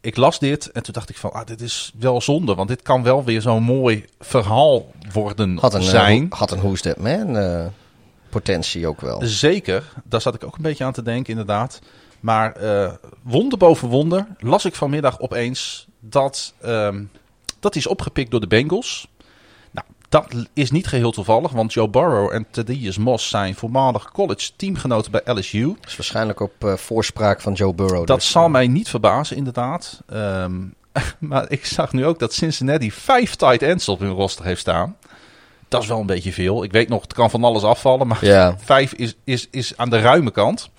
ik 0.00 0.16
las 0.16 0.38
dit 0.38 0.70
en 0.70 0.82
toen 0.82 0.94
dacht 0.94 1.08
ik 1.08 1.16
van, 1.16 1.32
ah, 1.32 1.46
dit 1.46 1.60
is 1.60 1.92
wel 1.98 2.20
zonde. 2.20 2.54
Want 2.54 2.68
dit 2.68 2.82
kan 2.82 3.02
wel 3.02 3.24
weer 3.24 3.40
zo'n 3.40 3.62
mooi 3.62 4.04
verhaal 4.20 4.92
worden 5.12 5.56
Had 5.56 5.74
een, 5.74 5.80
eh, 5.80 5.86
zijn. 5.86 6.26
had 6.30 6.50
een 6.50 6.58
Who's 6.58 6.80
That 6.80 6.98
Man 6.98 7.36
eh, 7.36 7.66
potentie 8.28 8.86
ook 8.86 9.00
wel. 9.00 9.20
Zeker, 9.24 9.92
daar 10.04 10.20
zat 10.20 10.34
ik 10.34 10.44
ook 10.44 10.56
een 10.56 10.62
beetje 10.62 10.84
aan 10.84 10.92
te 10.92 11.02
denken, 11.02 11.30
inderdaad. 11.30 11.80
Maar 12.20 12.52
eh, 12.52 12.92
wonder 13.22 13.58
boven 13.58 13.88
wonder 13.88 14.26
las 14.38 14.64
ik 14.64 14.74
vanmiddag 14.74 15.20
opeens 15.20 15.86
dat, 16.00 16.54
ehm, 16.60 17.02
dat 17.60 17.76
is 17.76 17.86
opgepikt 17.86 18.30
door 18.30 18.40
de 18.40 18.46
Bengals. 18.46 19.08
Dat 20.10 20.26
is 20.52 20.70
niet 20.70 20.86
geheel 20.86 21.10
toevallig, 21.10 21.52
want 21.52 21.72
Joe 21.72 21.88
Burrow 21.88 22.32
en 22.32 22.46
Thaddeus 22.50 22.98
Moss 22.98 23.28
zijn 23.28 23.54
voormalig 23.54 24.10
college 24.12 24.50
teamgenoten 24.56 25.10
bij 25.10 25.20
LSU. 25.24 25.66
Dat 25.66 25.86
is 25.86 25.96
waarschijnlijk 25.96 26.40
op 26.40 26.52
eh, 26.58 26.74
voorspraak 26.74 27.40
van 27.40 27.52
Joe 27.52 27.74
Burrow. 27.74 28.06
Dat 28.06 28.18
dus, 28.18 28.30
zal 28.30 28.44
eh, 28.44 28.50
mij 28.50 28.66
niet 28.66 28.88
verbazen, 28.88 29.36
inderdaad. 29.36 30.02
Ehm, 30.08 30.58
maar 31.18 31.50
ik 31.50 31.66
zag 31.66 31.92
nu 31.92 32.06
ook 32.06 32.18
dat 32.18 32.32
Cincinnati 32.32 32.92
vijf 32.92 33.34
tight 33.34 33.62
ends 33.62 33.88
op 33.88 33.98
hun 33.98 34.10
roster 34.10 34.44
heeft 34.44 34.60
staan. 34.60 34.96
Dat 35.68 35.82
is 35.82 35.88
wel 35.88 36.00
een 36.00 36.06
beetje 36.06 36.32
veel. 36.32 36.64
Ik 36.64 36.72
weet 36.72 36.88
nog, 36.88 37.02
het 37.02 37.12
kan 37.12 37.30
van 37.30 37.44
alles 37.44 37.62
afvallen, 37.62 38.06
maar 38.06 38.24
Ja. 38.24 38.56
vijf 38.64 38.92
is, 38.92 39.14
is, 39.24 39.48
is 39.50 39.76
aan 39.76 39.90
de 39.90 40.00
ruime 40.00 40.30
kant. 40.30 40.70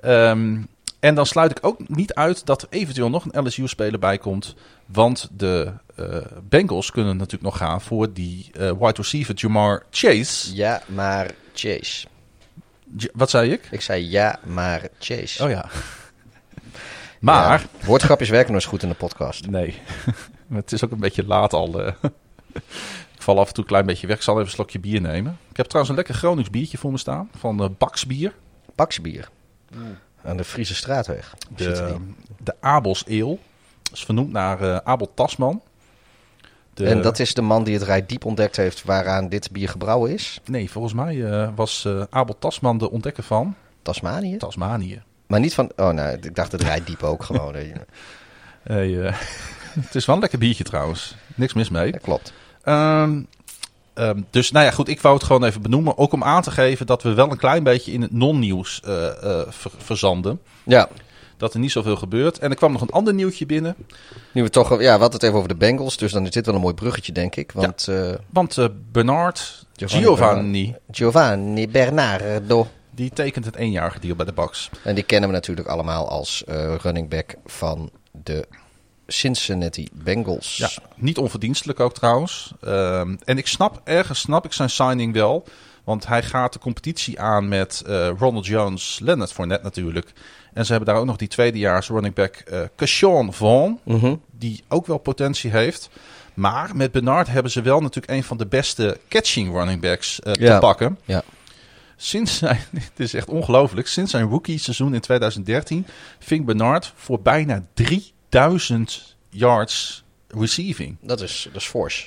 Ehm, 0.00 0.56
En 1.04 1.14
dan 1.14 1.26
sluit 1.26 1.50
ik 1.50 1.58
ook 1.66 1.88
niet 1.88 2.14
uit 2.14 2.46
dat 2.46 2.62
er 2.62 2.68
eventueel 2.70 3.10
nog 3.10 3.24
een 3.30 3.46
LSU-speler 3.46 3.98
bij 3.98 4.18
komt. 4.18 4.54
Want 4.86 5.28
de 5.32 5.72
eh, 5.96 6.16
Bengals 6.48 6.90
kunnen 6.90 7.16
natuurlijk 7.16 7.42
nog 7.42 7.56
gaan 7.56 7.80
voor 7.80 8.12
die 8.12 8.50
eh, 8.52 8.70
wide 8.70 8.92
receiver 8.92 9.34
Jamar 9.34 9.82
Chase. 9.90 10.54
Ja, 10.54 10.82
maar 10.86 11.30
Chase. 11.54 12.06
J- 12.96 13.08
wat 13.12 13.30
zei 13.30 13.50
ik? 13.52 13.68
Ik 13.70 13.80
zei 13.80 14.10
ja, 14.10 14.38
maar 14.44 14.88
Chase. 14.98 15.44
Oh 15.44 15.50
ja. 15.50 15.68
maar, 17.20 17.60
Ja, 17.60 17.86
woordgrapjes 17.86 18.28
werken 18.28 18.52
nog 18.52 18.60
eens 18.62 18.70
goed 18.70 18.82
in 18.82 18.88
de 18.88 18.94
podcast. 18.94 19.46
nee. 19.46 19.74
Het 20.52 20.72
is 20.72 20.84
ook 20.84 20.90
een 20.90 21.00
beetje 21.00 21.26
laat 21.26 21.52
al. 21.52 21.80
eh. 21.84 21.92
ik 23.16 23.22
val 23.22 23.38
af 23.38 23.48
en 23.48 23.54
toe 23.54 23.62
een 23.62 23.68
klein 23.70 23.86
beetje 23.86 24.06
weg. 24.06 24.16
Ik 24.16 24.22
zal 24.22 24.34
even 24.34 24.46
een 24.46 24.52
slokje 24.52 24.78
bier 24.80 25.00
nemen. 25.00 25.38
Ik 25.50 25.56
heb 25.56 25.66
trouwens 25.66 25.88
een 25.90 25.98
lekker 26.04 26.14
Gronings 26.14 26.50
biertje 26.50 26.78
voor 26.78 26.90
me 26.92 26.98
staan. 26.98 27.30
Van 27.38 27.62
uh, 27.62 27.68
Baksbier. 27.78 28.34
Paksbier. 28.74 29.28
Aan 30.24 30.36
de 30.36 30.44
Friese 30.44 30.74
straatweg. 30.74 31.34
De, 31.56 31.96
de 32.42 32.54
Abels 32.60 33.04
Eel. 33.06 33.38
Dat 33.82 33.92
is 33.92 34.04
vernoemd 34.04 34.32
naar 34.32 34.60
eh, 34.60 34.76
Abel 34.84 35.10
Tasman. 35.14 35.62
De- 36.74 36.86
En 36.86 37.02
dat 37.02 37.18
is 37.18 37.34
de 37.34 37.42
man 37.42 37.64
die 37.64 37.74
het 37.74 37.82
Rijdiep 37.82 38.24
ontdekt 38.24 38.56
heeft 38.56 38.84
waaraan 38.84 39.28
dit 39.28 39.50
bier 39.50 39.68
gebrouwen 39.68 40.10
is. 40.12 40.40
Nee, 40.44 40.70
volgens 40.70 40.94
mij 40.94 41.24
eh, 41.30 41.48
was 41.54 41.84
eh, 41.84 42.02
Abel 42.10 42.38
Tasman 42.38 42.78
de 42.78 42.90
ontdekker 42.90 43.22
van 43.22 43.54
Tasmanië. 43.82 44.36
Tasmanië. 44.36 45.02
Maar 45.26 45.40
niet 45.40 45.54
van... 45.54 45.70
Oh, 45.76 45.88
nou, 45.90 46.18
ik 46.20 46.34
dacht 46.34 46.52
het 46.52 46.62
Rijdiep 46.62 47.02
ook 47.02 47.22
gewoon. 47.28 47.54
Hey, 48.62 48.90
het 49.80 49.94
is 49.94 50.04
wel 50.06 50.14
een 50.14 50.20
lekker 50.20 50.38
biertje 50.38 50.64
trouwens. 50.64 51.14
Niks 51.34 51.52
mis 51.52 51.68
mee. 51.68 51.92
Dat 51.92 52.00
klopt. 52.00 52.32
Ehm, 52.62 53.22
ehm, 53.94 54.20
dus 54.30 54.50
nou 54.50 54.64
ja, 54.64 54.70
goed, 54.70 54.88
ik 54.88 55.00
wou 55.00 55.14
het 55.14 55.24
gewoon 55.24 55.44
even 55.44 55.62
benoemen. 55.62 55.98
Ook 55.98 56.12
om 56.12 56.24
aan 56.24 56.42
te 56.42 56.50
geven 56.50 56.86
dat 56.86 57.02
we 57.02 57.14
wel 57.14 57.30
een 57.30 57.36
klein 57.36 57.62
beetje 57.62 57.92
in 57.92 58.02
het 58.02 58.12
non-nieuws 58.12 58.80
eh, 58.84 59.06
eh, 59.06 59.46
ver- 59.48 59.70
verzanden. 59.76 60.40
Ja, 60.64 60.88
Dat 61.36 61.54
er 61.54 61.60
niet 61.60 61.70
zoveel 61.72 61.96
gebeurt. 61.96 62.38
En 62.38 62.50
er 62.50 62.56
kwam 62.56 62.72
nog 62.72 62.80
een 62.80 62.90
ander 62.90 63.14
nieuwtje 63.14 63.46
binnen. 63.46 63.74
nu 64.32 64.42
we 64.42 64.50
toch... 64.50 64.70
Ja, 64.70 64.76
we 64.78 64.88
hadden 64.88 65.12
het 65.12 65.22
even 65.22 65.36
over 65.36 65.48
de 65.48 65.54
Bengals. 65.54 65.96
Dus 65.96 66.12
dan 66.12 66.24
is 66.24 66.30
dit 66.30 66.46
wel 66.46 66.54
een 66.54 66.60
mooi 66.60 66.74
bruggetje, 66.74 67.12
denk 67.12 67.36
ik. 67.36 67.52
Want 67.52 67.88
eh, 67.88 68.10
Want 68.30 68.68
Bernard 68.92 69.66
Giovanni 69.76 70.04
Giovanni, 70.04 70.74
Giovanni 70.90 71.68
Bernardo... 71.68 72.66
die 72.90 73.10
tekent 73.10 73.44
het 73.44 73.56
eenjarige 73.56 74.00
deal 74.00 74.16
bij 74.16 74.26
de 74.26 74.32
Bucks. 74.32 74.70
En 74.82 74.94
die 74.94 75.04
kennen 75.04 75.28
we 75.28 75.34
natuurlijk 75.34 75.68
allemaal 75.68 76.08
als 76.08 76.42
running 76.82 77.08
back 77.08 77.34
van 77.46 77.90
de 78.22 78.46
Cincinnati 79.06 79.88
Bengals. 79.92 80.56
Ja, 80.56 80.70
niet 80.96 81.18
onverdienstelijk 81.18 81.80
ook 81.80 81.94
trouwens. 81.94 82.52
Ehm, 82.60 83.16
en 83.24 83.38
ik 83.38 83.46
snap, 83.46 83.80
ergens 83.84 84.18
snap 84.20 84.44
ik 84.44 84.52
zijn 84.52 84.70
signing 84.70 85.12
wel. 85.12 85.44
Want 85.84 86.06
hij 86.06 86.22
gaat 86.22 86.52
de 86.52 86.58
competitie 86.58 87.20
aan 87.20 87.48
met 87.48 87.82
eh, 87.86 88.08
Ronald 88.18 88.46
Jones, 88.46 88.98
Leonard 89.02 89.32
Fournette 89.32 89.64
natuurlijk. 89.64 90.12
En 90.52 90.64
ze 90.66 90.72
hebben 90.72 90.92
daar 90.92 91.00
ook 91.00 91.06
nog 91.06 91.16
die 91.16 91.28
tweedejaars 91.28 91.88
running 91.88 92.14
back 92.14 92.34
eh 92.36 92.60
Keshawn 92.76 93.30
Vaughn. 93.32 93.78
Mhm. 93.82 94.14
Die 94.32 94.64
ook 94.68 94.86
wel 94.86 94.98
potentie 94.98 95.50
heeft. 95.50 95.88
Maar 96.34 96.76
met 96.76 96.92
Bernard 96.92 97.26
hebben 97.28 97.52
ze 97.52 97.62
wel 97.62 97.80
natuurlijk 97.80 98.12
een 98.12 98.24
van 98.24 98.36
de 98.36 98.46
beste 98.46 98.98
catching 99.08 99.52
running 99.52 99.80
backs 99.80 100.20
eh, 100.20 100.32
Ja. 100.34 100.54
te 100.54 100.60
pakken. 100.60 100.98
Ja. 101.04 101.22
Sinds 101.96 102.38
zijn, 102.38 102.60
het 102.72 103.00
is 103.00 103.14
echt 103.14 103.28
ongelooflijk, 103.28 103.86
sinds 103.86 104.10
zijn 104.10 104.28
rookie 104.28 104.58
seizoen 104.58 104.94
in 104.94 105.00
2013 105.00 105.86
ving 106.18 106.44
Bernard 106.44 106.92
voor 106.96 107.20
bijna 107.20 107.64
3000 108.34 109.16
yards 109.30 110.04
receiving. 110.28 110.96
Dat 111.00 111.20
is, 111.20 111.48
dat 111.52 111.62
is 111.62 111.68
force. 111.68 112.06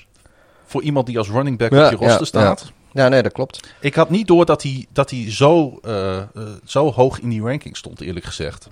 Voor 0.65 0.81
iemand 0.81 1.05
die 1.05 1.17
als 1.17 1.29
running 1.29 1.57
back 1.57 1.71
Ja, 1.71 1.85
op 1.85 1.91
je 1.91 1.97
roster 1.97 2.19
ja, 2.19 2.25
staat. 2.25 2.71
Ja, 2.97 3.07
nee, 3.07 3.23
dat 3.23 3.31
klopt. 3.31 3.59
Ik 3.79 3.95
had 3.95 4.09
niet 4.09 4.27
door 4.27 4.45
dat 4.45 4.63
hij, 4.63 4.85
dat 4.91 5.09
hij 5.09 5.31
zo, 5.31 5.79
eh, 5.83 6.17
eh, 6.17 6.25
zo 6.65 6.91
hoog 6.91 7.19
in 7.19 7.29
die 7.29 7.41
ranking 7.41 7.77
stond, 7.77 8.01
eerlijk 8.01 8.25
gezegd. 8.25 8.67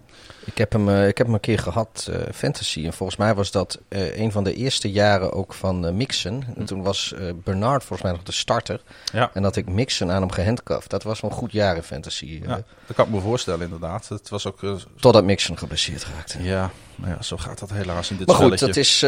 Ik 0.45 0.57
heb 0.57 0.71
hem, 0.71 0.89
eh, 0.89 1.07
ik 1.07 1.17
heb 1.17 1.25
hem 1.25 1.35
een 1.35 1.41
keer 1.41 1.59
gehad, 1.59 2.07
eh, 2.11 2.19
fantasy. 2.33 2.85
En 2.85 2.93
volgens 2.93 3.17
mij 3.17 3.35
was 3.35 3.51
dat 3.51 3.79
een 3.89 4.31
van 4.31 4.43
de 4.43 4.53
eerste 4.55 4.91
jaren 4.91 5.33
ook 5.33 5.53
van 5.53 5.85
eh, 5.85 5.93
Mixon. 5.93 6.43
En 6.55 6.65
toen 6.65 6.83
was 6.83 7.13
Bernard 7.43 7.83
volgens 7.83 8.01
mij 8.01 8.11
nog 8.11 8.23
de 8.23 8.31
starter. 8.31 8.81
Ja. 9.13 9.29
En 9.33 9.41
dat 9.41 9.55
ik 9.55 9.69
Mixon 9.69 10.11
aan 10.11 10.21
hem 10.21 10.31
gehandcuffed. 10.31 10.89
Dat 10.89 11.03
was 11.03 11.21
wel 11.21 11.31
een 11.31 11.37
goed 11.37 11.51
jaar 11.51 11.75
in 11.75 11.83
fantasy. 11.83 12.41
Ja, 12.43 12.63
dat 12.85 12.95
kan 12.95 13.05
ik 13.05 13.11
me 13.11 13.19
voorstellen, 13.19 13.61
inderdaad. 13.61 14.07
Het 14.07 14.29
was 14.29 14.47
ook. 14.47 14.59
Totdat 14.99 15.23
Mixon 15.23 15.57
geblesseerd 15.57 16.05
raakte. 16.15 16.43
ja, 16.43 16.71
maar 16.95 17.09
ja, 17.09 17.21
zo 17.21 17.37
gaat 17.37 17.59
dat 17.59 17.69
helaas 17.69 18.11
in 18.11 18.17
dit 18.17 18.27
Maar 18.27 18.35
goed, 18.35 18.45
spelletje. 18.45 18.65
dat 18.65 18.75
is... 18.75 19.03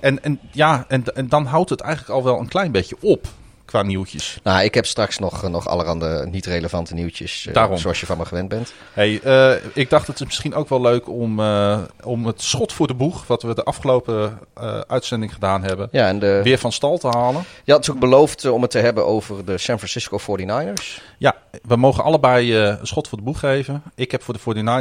En, 0.00 0.22
en, 0.22 0.40
ja, 0.52 0.84
en, 0.88 1.04
en 1.14 1.28
dan 1.28 1.46
houdt 1.46 1.70
het 1.70 1.80
eigenlijk 1.80 2.14
al 2.14 2.24
wel 2.24 2.38
een 2.40 2.48
klein 2.48 2.72
beetje 2.72 2.96
op 3.00 3.28
qua 3.70 3.82
nieuwtjes. 3.82 4.38
nou, 4.42 4.64
ik 4.64 4.74
heb 4.74 4.86
straks 4.86 5.18
nog, 5.18 5.48
nog 5.48 5.68
allerhande 5.68 6.26
niet 6.30 6.46
relevante 6.46 6.94
nieuwtjes. 6.94 7.46
eh, 7.46 7.54
Daarom. 7.54 7.76
Zoals 7.78 8.00
je 8.00 8.06
van 8.06 8.18
me 8.18 8.24
gewend 8.24 8.48
bent. 8.48 8.72
Hey, 8.92 9.20
eh, 9.22 9.64
ik 9.74 9.90
dacht 9.90 10.06
het 10.06 10.20
is 10.20 10.26
misschien 10.26 10.54
ook 10.54 10.68
wel 10.68 10.80
leuk 10.80 11.08
om, 11.08 11.40
eh, 11.40 11.78
om 12.04 12.26
het 12.26 12.42
schot 12.42 12.72
voor 12.72 12.86
de 12.86 12.94
boeg, 12.94 13.26
wat 13.26 13.42
we 13.42 13.54
de 13.54 13.64
afgelopen 13.64 14.38
eh, 14.54 14.78
uitzending 14.80 15.32
gedaan 15.32 15.62
hebben, 15.62 15.88
Ja, 15.92 16.06
en 16.08 16.18
de, 16.18 16.40
weer 16.42 16.58
van 16.58 16.72
stal 16.72 16.98
te 16.98 17.08
halen. 17.08 17.44
je 17.64 17.72
had 17.72 17.90
ook 17.90 17.98
beloofd 17.98 18.44
eh, 18.44 18.52
om 18.52 18.62
het 18.62 18.70
te 18.70 18.78
hebben 18.78 19.06
over 19.06 19.44
de 19.44 19.58
San 19.58 19.76
Francisco 19.78 20.18
49ers. 20.18 21.00
Ja, 21.18 21.36
we 21.62 21.76
mogen 21.76 22.04
allebei 22.04 22.56
eh, 22.56 22.62
een 22.80 22.86
schot 22.86 23.08
voor 23.08 23.18
de 23.18 23.24
boeg 23.24 23.38
geven. 23.38 23.82
Ik 23.94 24.10
heb 24.10 24.22
voor 24.22 24.34
de 24.34 24.40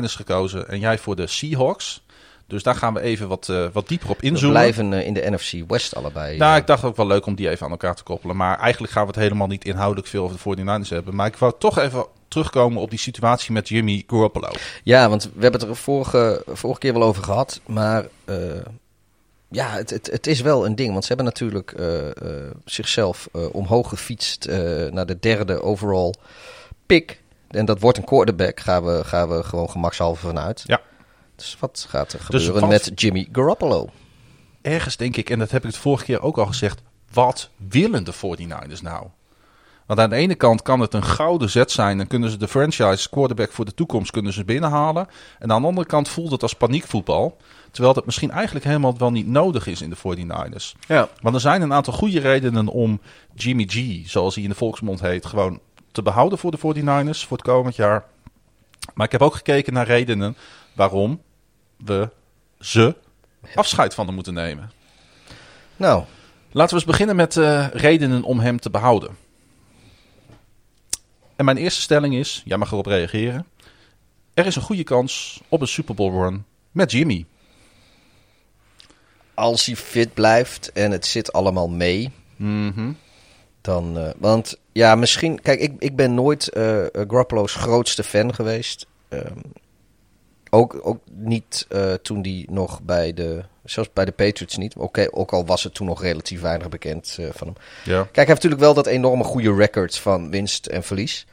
49ers 0.09 0.15
gekozen 0.15 0.67
en 0.69 0.79
jij 0.79 0.97
voor 0.97 1.15
de 1.15 1.27
Seahawks. 1.27 2.01
Dus 2.49 2.63
daar 2.63 2.75
gaan 2.75 2.93
we 2.93 2.99
even 2.99 3.27
wat, 3.27 3.49
eh, 3.49 3.65
wat 3.73 3.87
dieper 3.87 4.09
op 4.09 4.19
We 4.19 4.25
inzoomen. 4.25 4.59
blijven 4.59 4.93
eh, 4.93 5.05
in 5.05 5.13
de 5.13 5.29
NFC 5.29 5.51
West 5.67 5.95
allebei. 5.95 6.37
Nou, 6.37 6.51
eh. 6.51 6.57
ik 6.57 6.67
dacht 6.67 6.83
ook 6.83 6.95
wel 6.95 7.07
leuk 7.07 7.25
om 7.25 7.35
die 7.35 7.49
even 7.49 7.65
aan 7.65 7.71
elkaar 7.71 7.95
te 7.95 8.03
koppelen. 8.03 8.35
Maar 8.35 8.59
eigenlijk 8.59 8.93
gaan 8.93 9.01
we 9.01 9.07
het 9.11 9.19
helemaal 9.19 9.47
niet 9.47 9.65
inhoudelijk 9.65 10.07
veel 10.07 10.23
over 10.23 10.55
de 10.55 10.63
49ers 10.63 10.89
hebben. 10.89 11.15
Maar 11.15 11.27
ik 11.27 11.35
wou 11.35 11.53
toch 11.59 11.77
even 11.77 12.05
terugkomen 12.27 12.81
op 12.81 12.89
die 12.89 12.99
situatie 12.99 13.53
met 13.53 13.69
Jimmy 13.69 14.03
Garoppolo. 14.07 14.49
Ja, 14.83 15.09
want 15.09 15.23
we 15.23 15.41
hebben 15.41 15.59
het 15.59 15.69
er 15.69 15.75
vorige, 15.75 16.43
vorige 16.47 16.79
keer 16.79 16.93
wel 16.93 17.03
over 17.03 17.23
gehad. 17.23 17.61
Maar 17.65 18.05
ja, 19.49 19.69
het, 19.69 19.89
het, 19.89 20.09
het 20.11 20.27
is 20.27 20.41
wel 20.41 20.65
een 20.65 20.75
ding. 20.75 20.91
Want 20.91 21.05
ze 21.05 21.13
hebben 21.13 21.25
natuurlijk 21.25 21.75
zichzelf 22.65 23.29
omhoog 23.51 23.89
gefietst 23.89 24.47
naar 24.91 25.05
de 25.05 25.19
derde 25.19 25.61
overall 25.61 26.13
pick. 26.85 27.21
En 27.47 27.65
dat 27.65 27.79
wordt 27.79 27.97
een 27.97 28.03
quarterback, 28.03 28.59
gaan 28.59 28.85
we, 28.85 29.03
gaan 29.03 29.29
we 29.29 29.43
gewoon 29.43 29.69
gemakshalve 29.69 30.27
vanuit. 30.27 30.63
Ja. 30.65 30.81
Dus 31.39 31.57
wat 31.59 31.85
gaat 31.89 32.13
er 32.13 32.19
Dus 32.29 32.45
gebeuren 32.45 32.69
wat- 32.69 32.69
met 32.69 32.91
Jimmy 33.01 33.27
Garoppolo? 33.31 33.89
Ergens 34.61 34.97
denk 34.97 35.17
ik, 35.17 35.29
en 35.29 35.39
dat 35.39 35.51
heb 35.51 35.61
ik 35.61 35.67
het 35.71 35.77
vorige 35.79 36.03
keer 36.05 36.21
ook 36.21 36.37
al 36.37 36.45
gezegd. 36.45 36.81
Wat 37.13 37.49
willen 37.67 38.03
de 38.03 38.13
49ers 38.13 38.81
nou? 38.81 39.07
Want 39.85 39.99
aan 40.01 40.09
de 40.09 40.15
ene 40.15 40.35
kant 40.35 40.61
kan 40.61 40.79
het 40.79 40.93
een 40.93 41.03
gouden 41.03 41.49
zet 41.49 41.71
zijn. 41.71 41.97
Dan 41.97 42.07
kunnen 42.07 42.29
ze 42.29 42.37
de 42.37 42.47
franchise 42.47 43.09
quarterback 43.09 43.51
voor 43.51 43.65
de 43.65 43.73
toekomst 43.73 44.11
kunnen 44.11 44.33
ze 44.33 44.45
binnenhalen. 44.45 45.07
En 45.39 45.51
aan 45.51 45.61
de 45.61 45.67
andere 45.67 45.87
kant 45.87 46.09
voelt 46.09 46.31
het 46.31 46.41
als 46.41 46.53
paniekvoetbal. 46.53 47.37
Terwijl 47.71 47.93
dat 47.93 48.05
misschien 48.05 48.31
eigenlijk 48.31 48.65
helemaal 48.65 48.97
wel 48.97 49.11
niet 49.11 49.27
nodig 49.27 49.67
is 49.67 49.81
in 49.81 49.89
de 49.89 49.95
49ers. 49.95 50.75
Ja. 50.87 51.09
Want 51.21 51.35
er 51.35 51.41
zijn 51.41 51.61
een 51.61 51.73
aantal 51.73 51.93
goede 51.93 52.19
redenen 52.19 52.67
om 52.67 53.01
Jimmy 53.35 53.65
G, 53.67 54.07
zoals 54.09 54.35
hij 54.35 54.43
in 54.43 54.49
de 54.49 54.55
volksmond 54.55 55.01
heet, 55.01 55.25
gewoon 55.25 55.59
te 55.91 56.01
behouden 56.01 56.37
voor 56.37 56.51
de 56.51 56.57
49ers 56.57 57.25
voor 57.25 57.37
het 57.37 57.45
komend 57.45 57.75
jaar. 57.75 58.05
Maar 58.93 59.05
ik 59.05 59.11
heb 59.11 59.21
ook 59.21 59.35
gekeken 59.35 59.73
naar 59.73 59.85
redenen 59.87 60.35
waarom 60.73 61.21
we 61.85 62.09
ze 62.59 62.95
afscheid 63.55 63.93
van 63.93 64.05
hem 64.05 64.15
moeten 64.15 64.33
nemen. 64.33 64.71
Nou, 65.77 66.03
Laten 66.51 66.69
we 66.75 66.81
eens 66.81 66.91
beginnen 66.91 67.15
met 67.15 67.37
eh, 67.37 67.67
redenen 67.71 68.23
om 68.23 68.39
hem 68.39 68.59
te 68.59 68.69
behouden. 68.69 69.17
En 71.35 71.45
mijn 71.45 71.57
eerste 71.57 71.81
stelling 71.81 72.15
is, 72.15 72.41
jij 72.45 72.57
mag 72.57 72.71
erop 72.71 72.85
reageren. 72.85 73.45
Er 74.33 74.45
is 74.45 74.55
een 74.55 74.61
goede 74.61 74.83
kans 74.83 75.41
op 75.49 75.61
een 75.61 75.67
Super 75.67 75.95
Bowl 75.95 76.21
run 76.21 76.45
met 76.71 76.91
Jimmy. 76.91 77.25
als 79.33 79.65
hij 79.65 79.75
fit 79.75 80.13
blijft 80.13 80.71
en 80.71 80.91
het 80.91 81.05
zit 81.05 81.33
allemaal 81.33 81.69
mee, 81.69 82.11
Mhm. 82.35 82.91
Dan, 83.61 83.97
eh, 83.97 84.09
want 84.17 84.57
ja, 84.71 84.95
misschien. 84.95 85.41
Kijk, 85.41 85.59
ik, 85.59 85.73
ik 85.79 85.95
ben 85.95 86.13
nooit 86.13 86.49
eh 86.49 86.85
eh, 86.85 86.89
Garoppolo's 86.93 87.55
grootste 87.55 88.03
fan 88.03 88.33
geweest. 88.33 88.85
Ehm, 89.09 89.37
ook, 90.49 90.79
ook 90.83 90.99
niet 91.11 91.65
eh, 91.69 91.93
toen 91.93 92.21
die 92.21 92.51
nog 92.51 92.81
bij 92.81 93.13
de. 93.13 93.43
Zelfs 93.63 93.89
bij 93.93 94.05
de 94.05 94.11
Patriots 94.11 94.57
niet. 94.57 94.75
Oké, 94.75 95.07
ook 95.11 95.31
al 95.33 95.45
was 95.45 95.63
het 95.63 95.73
toen 95.73 95.87
nog 95.87 96.01
relatief 96.01 96.41
weinig 96.41 96.69
bekend 96.69 97.15
eh, 97.19 97.27
van 97.31 97.47
hem. 97.47 97.55
Ja, 97.83 98.01
Kijk, 98.01 98.15
hij 98.15 98.25
heeft 98.25 98.27
natuurlijk 98.29 98.61
wel 98.61 98.73
dat 98.73 98.85
enorme 98.87 99.23
goede 99.23 99.53
record 99.55 99.97
van 99.97 100.29
winst 100.31 100.65
en 100.65 100.83
verlies. 100.83 101.25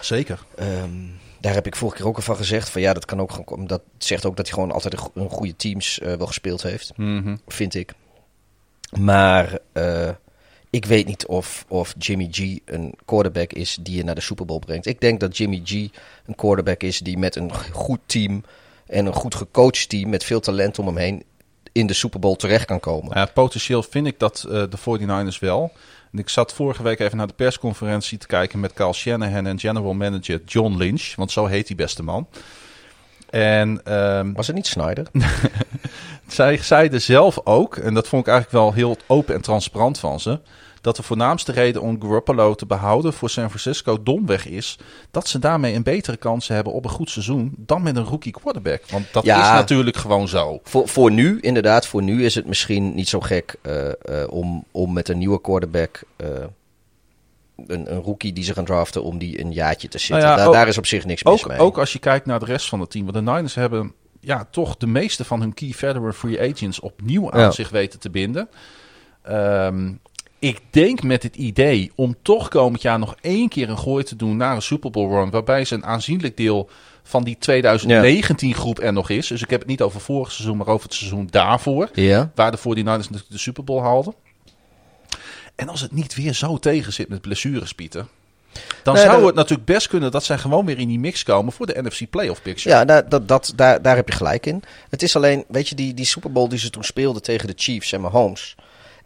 zeker. 0.00 0.38
Ehm, 0.56 0.90
daar 1.40 1.54
heb 1.54 1.66
ik 1.66 1.76
vorige 1.76 1.96
keer 1.96 2.06
ook 2.06 2.16
al 2.16 2.22
van 2.22 2.36
gezegd. 2.36 2.68
Van 2.70 2.80
ja, 2.80 2.92
dat 2.92 3.04
kan 3.04 3.20
ook 3.20 3.32
gewoon. 3.32 3.66
Dat 3.66 3.82
zegt 3.98 4.26
ook 4.26 4.36
dat 4.36 4.46
hij 4.46 4.54
gewoon 4.54 4.72
altijd 4.72 4.92
een, 4.92 4.98
go- 4.98 5.10
een 5.14 5.30
goede 5.30 5.56
teams 5.56 5.98
eh, 5.98 6.14
wel 6.14 6.26
gespeeld 6.26 6.62
heeft 6.62 6.92
Mhm. 6.96 7.36
vind 7.46 7.74
ik. 7.74 7.92
Maar 8.98 9.58
eh, 9.72 10.10
ik 10.72 10.84
weet 10.84 11.06
niet 11.06 11.26
of, 11.26 11.64
of 11.68 11.94
Jimmy 11.98 12.28
G 12.30 12.58
een 12.64 12.94
quarterback 13.04 13.52
is 13.52 13.78
die 13.80 13.96
je 13.96 14.04
naar 14.04 14.14
de 14.14 14.20
Super 14.20 14.46
Bowl 14.46 14.58
brengt. 14.58 14.86
Ik 14.86 15.00
denk 15.00 15.20
dat 15.20 15.36
Jimmy 15.36 15.60
G 15.64 15.72
een 16.26 16.34
quarterback 16.36 16.82
is 16.82 16.98
die 16.98 17.18
met 17.18 17.36
een 17.36 17.52
goed 17.72 18.00
team 18.06 18.44
en 18.86 19.06
een 19.06 19.14
goed 19.14 19.34
gecoacht 19.34 19.88
team 19.88 20.10
met 20.10 20.24
veel 20.24 20.40
talent 20.40 20.78
om 20.78 20.86
hem 20.86 20.96
heen 20.96 21.22
in 21.72 21.86
de 21.86 21.92
Super 21.92 22.20
Bowl 22.20 22.36
terecht 22.36 22.64
kan 22.64 22.80
komen. 22.80 23.18
Ja, 23.18 23.24
potentieel 23.24 23.82
vind 23.82 24.06
ik 24.06 24.18
dat 24.18 24.46
eh, 24.48 24.62
de 24.70 24.78
49ers 25.34 25.38
wel. 25.38 25.72
En 26.12 26.18
ik 26.18 26.28
zat 26.28 26.52
vorige 26.52 26.82
week 26.82 27.00
even 27.00 27.16
naar 27.16 27.26
de 27.26 27.32
persconferentie 27.32 28.18
te 28.18 28.26
kijken 28.26 28.60
met 28.60 28.72
Carl 28.72 28.92
Shanahan 28.92 29.46
en 29.46 29.58
general 29.58 29.94
manager 29.94 30.40
John 30.46 30.76
Lynch. 30.76 31.14
Want 31.16 31.30
zo 31.30 31.46
heet 31.46 31.66
die 31.66 31.76
beste 31.76 32.02
man. 32.02 32.26
En 33.30 33.80
ehm, 33.84 34.32
Was 34.32 34.46
het 34.46 34.56
niet 34.56 34.66
Snyder? 34.66 35.06
zij 36.26 36.56
zeiden 36.56 37.02
zelf 37.02 37.40
ook, 37.44 37.76
en 37.76 37.94
dat 37.94 38.08
vond 38.08 38.26
ik 38.26 38.32
eigenlijk 38.32 38.64
wel 38.64 38.72
heel 38.72 38.96
open 39.06 39.34
en 39.34 39.40
transparant 39.40 39.98
van 39.98 40.20
ze, 40.20 40.40
dat 40.82 40.96
de 40.96 41.02
voornaamste 41.02 41.52
reden 41.52 41.82
om 41.82 42.00
Garoppolo 42.02 42.54
te 42.54 42.66
behouden 42.66 43.12
voor 43.12 43.30
San 43.30 43.48
Francisco 43.48 44.02
domweg 44.02 44.46
is 44.46 44.78
dat 45.10 45.28
ze 45.28 45.38
daarmee 45.38 45.74
een 45.74 45.82
betere 45.82 46.16
kans 46.16 46.48
hebben 46.48 46.72
op 46.72 46.84
een 46.84 46.90
goed 46.90 47.10
seizoen 47.10 47.52
dan 47.56 47.82
met 47.82 47.96
een 47.96 48.04
rookie 48.04 48.32
quarterback. 48.32 48.82
Want 48.90 49.06
dat 49.12 49.24
Ja. 49.24 49.42
is 49.42 49.48
natuurlijk 49.48 49.96
gewoon 49.96 50.28
zo. 50.28 50.60
Voor, 50.64 50.88
voor 50.88 51.10
nu, 51.10 51.40
inderdaad, 51.40 51.86
voor 51.86 52.02
nu 52.02 52.24
is 52.24 52.34
het 52.34 52.46
misschien 52.46 52.94
niet 52.94 53.08
zo 53.08 53.20
gek 53.20 53.54
eh, 53.62 53.88
eh, 53.88 53.94
om, 54.30 54.64
om 54.70 54.92
met 54.92 55.08
een 55.08 55.18
nieuwe 55.18 55.40
quarterback, 55.40 56.00
eh, 56.16 56.28
een, 57.66 57.92
een 57.92 58.00
rookie 58.02 58.32
die 58.32 58.44
ze 58.44 58.52
gaan 58.54 58.64
draften, 58.64 59.02
om 59.02 59.18
die 59.18 59.40
een 59.40 59.52
jaartje 59.52 59.88
te 59.88 59.98
zitten. 59.98 60.16
Nou 60.18 60.30
ja, 60.30 60.36
daar, 60.36 60.46
ook- 60.46 60.52
daar 60.52 60.68
is 60.68 60.78
op 60.78 60.86
zich 60.86 61.04
niks 61.04 61.22
mis 61.22 61.32
Ook, 61.42 61.48
mee. 61.48 61.58
ook 61.58 61.78
als 61.78 61.92
je 61.92 61.98
kijkt 61.98 62.26
naar 62.26 62.38
de 62.38 62.44
rest 62.44 62.68
van 62.68 62.80
het 62.80 62.90
team. 62.90 63.04
Want 63.12 63.26
de 63.26 63.32
Niners 63.32 63.54
hebben 63.54 63.92
ja, 64.20 64.46
toch 64.50 64.76
de 64.76 64.86
meeste 64.86 65.24
van 65.24 65.40
hun 65.40 65.54
key 65.54 65.70
veteran 65.70 66.12
free 66.14 66.50
agents 66.52 66.80
opnieuw 66.80 67.30
aan 67.30 67.40
Ja. 67.40 67.50
zich 67.50 67.68
weten 67.68 68.00
te 68.00 68.10
binden. 68.10 68.48
Ehm, 69.22 69.92
ik 70.42 70.60
denk 70.70 71.02
met 71.02 71.22
het 71.22 71.36
idee 71.36 71.92
om 71.94 72.14
toch 72.22 72.48
komend 72.48 72.82
jaar 72.82 72.98
nog 72.98 73.16
één 73.20 73.48
keer 73.48 73.68
een 73.68 73.78
gooi 73.78 74.04
te 74.04 74.16
doen 74.16 74.36
naar 74.36 74.54
een 74.54 74.62
Super 74.62 74.90
Bowl 74.90 75.14
run. 75.14 75.30
Waarbij 75.30 75.64
ze 75.64 75.74
een 75.74 75.84
aanzienlijk 75.84 76.36
deel 76.36 76.68
van 77.02 77.24
die 77.24 77.36
2019 77.38 78.54
groep 78.54 78.78
er 78.80 78.92
nog 78.92 79.10
is. 79.10 79.26
Dus 79.26 79.42
ik 79.42 79.50
heb 79.50 79.60
het 79.60 79.68
niet 79.68 79.82
over 79.82 80.00
vorig 80.00 80.32
seizoen, 80.32 80.56
maar 80.56 80.66
over 80.66 80.84
het 80.88 80.94
seizoen 80.94 81.28
daarvoor. 81.30 81.88
Ja? 81.92 82.30
Waar 82.34 82.50
de 82.50 82.58
49ers 82.58 82.84
natuurlijk 82.84 83.24
de 83.30 83.38
Super 83.38 83.64
Bowl 83.64 83.82
haalden. 83.82 84.14
En 85.54 85.68
als 85.68 85.80
het 85.80 85.92
niet 85.92 86.14
weer 86.14 86.32
zo 86.32 86.58
tegen 86.58 86.92
zit 86.92 87.08
met 87.08 87.20
blessures, 87.20 87.72
Pieter. 87.74 88.06
Dan 88.82 88.94
Nee, 88.94 89.02
zou 89.02 89.16
dat- 89.18 89.26
het 89.26 89.34
natuurlijk 89.34 89.64
best 89.66 89.88
kunnen 89.88 90.10
dat 90.10 90.24
zij 90.24 90.38
gewoon 90.38 90.66
weer 90.66 90.78
in 90.78 90.88
die 90.88 90.98
mix 90.98 91.22
komen 91.22 91.52
voor 91.52 91.66
de 91.66 91.82
NFC 91.82 92.10
Playoff 92.10 92.42
Picture. 92.42 92.74
Ja, 92.74 92.84
daar, 92.84 93.08
dat, 93.08 93.28
dat, 93.28 93.52
daar, 93.56 93.82
daar 93.82 93.96
heb 93.96 94.08
je 94.08 94.14
gelijk 94.14 94.46
in. 94.46 94.62
Het 94.90 95.02
is 95.02 95.16
alleen, 95.16 95.44
weet 95.48 95.68
je, 95.68 95.74
die, 95.74 95.94
die 95.94 96.04
Super 96.04 96.32
Bowl 96.32 96.48
die 96.48 96.58
ze 96.58 96.70
toen 96.70 96.84
speelden 96.84 97.22
tegen 97.22 97.46
de 97.46 97.52
Chiefs 97.56 97.92
en 97.92 98.00
Mahomes. 98.00 98.54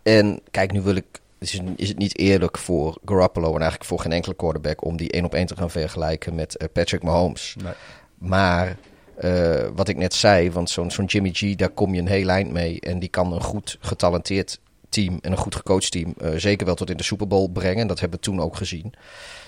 En 0.02 0.40
kijk, 0.50 0.72
nu 0.72 0.80
wil 0.82 0.96
ik, 0.96 1.04
is 1.38 1.52
het, 1.52 1.62
is 1.76 1.88
het 1.88 1.98
niet 1.98 2.18
eerlijk 2.18 2.58
voor 2.58 2.98
Garoppolo 3.04 3.46
en 3.46 3.60
eigenlijk 3.60 3.84
voor 3.84 4.00
geen 4.00 4.12
enkele 4.12 4.34
quarterback 4.34 4.84
om 4.84 4.96
die 4.96 5.10
één 5.10 5.24
op 5.24 5.34
één 5.34 5.46
te 5.46 5.56
gaan 5.56 5.70
vergelijken 5.70 6.34
met 6.34 6.56
eh, 6.56 6.68
Patrick 6.72 7.02
Mahomes. 7.02 7.56
Nee. 7.62 7.72
Maar 8.18 8.76
eh, 9.16 9.68
wat 9.74 9.88
ik 9.88 9.96
net 9.96 10.14
zei, 10.14 10.50
want 10.50 10.70
zo'n 10.70 10.90
zo'n 10.90 11.04
Jimmy 11.04 11.30
G, 11.32 11.54
daar 11.54 11.68
kom 11.68 11.94
je 11.94 12.00
een 12.00 12.08
heel 12.08 12.28
eind 12.28 12.52
mee. 12.52 12.80
En 12.80 12.98
die 12.98 13.08
kan 13.08 13.32
een 13.32 13.42
goed 13.42 13.78
getalenteerd 13.80 14.60
team 14.88 15.18
en 15.20 15.32
een 15.32 15.38
goed 15.38 15.54
gecoacht 15.54 15.90
team 15.90 16.14
eh, 16.18 16.30
zeker 16.36 16.66
wel 16.66 16.74
tot 16.74 16.90
in 16.90 16.96
de 16.96 17.02
Super 17.02 17.26
Bowl 17.26 17.48
brengen. 17.48 17.80
En 17.80 17.86
dat 17.86 18.00
hebben 18.00 18.18
we 18.18 18.24
toen 18.24 18.40
ook 18.40 18.56
gezien. 18.56 18.92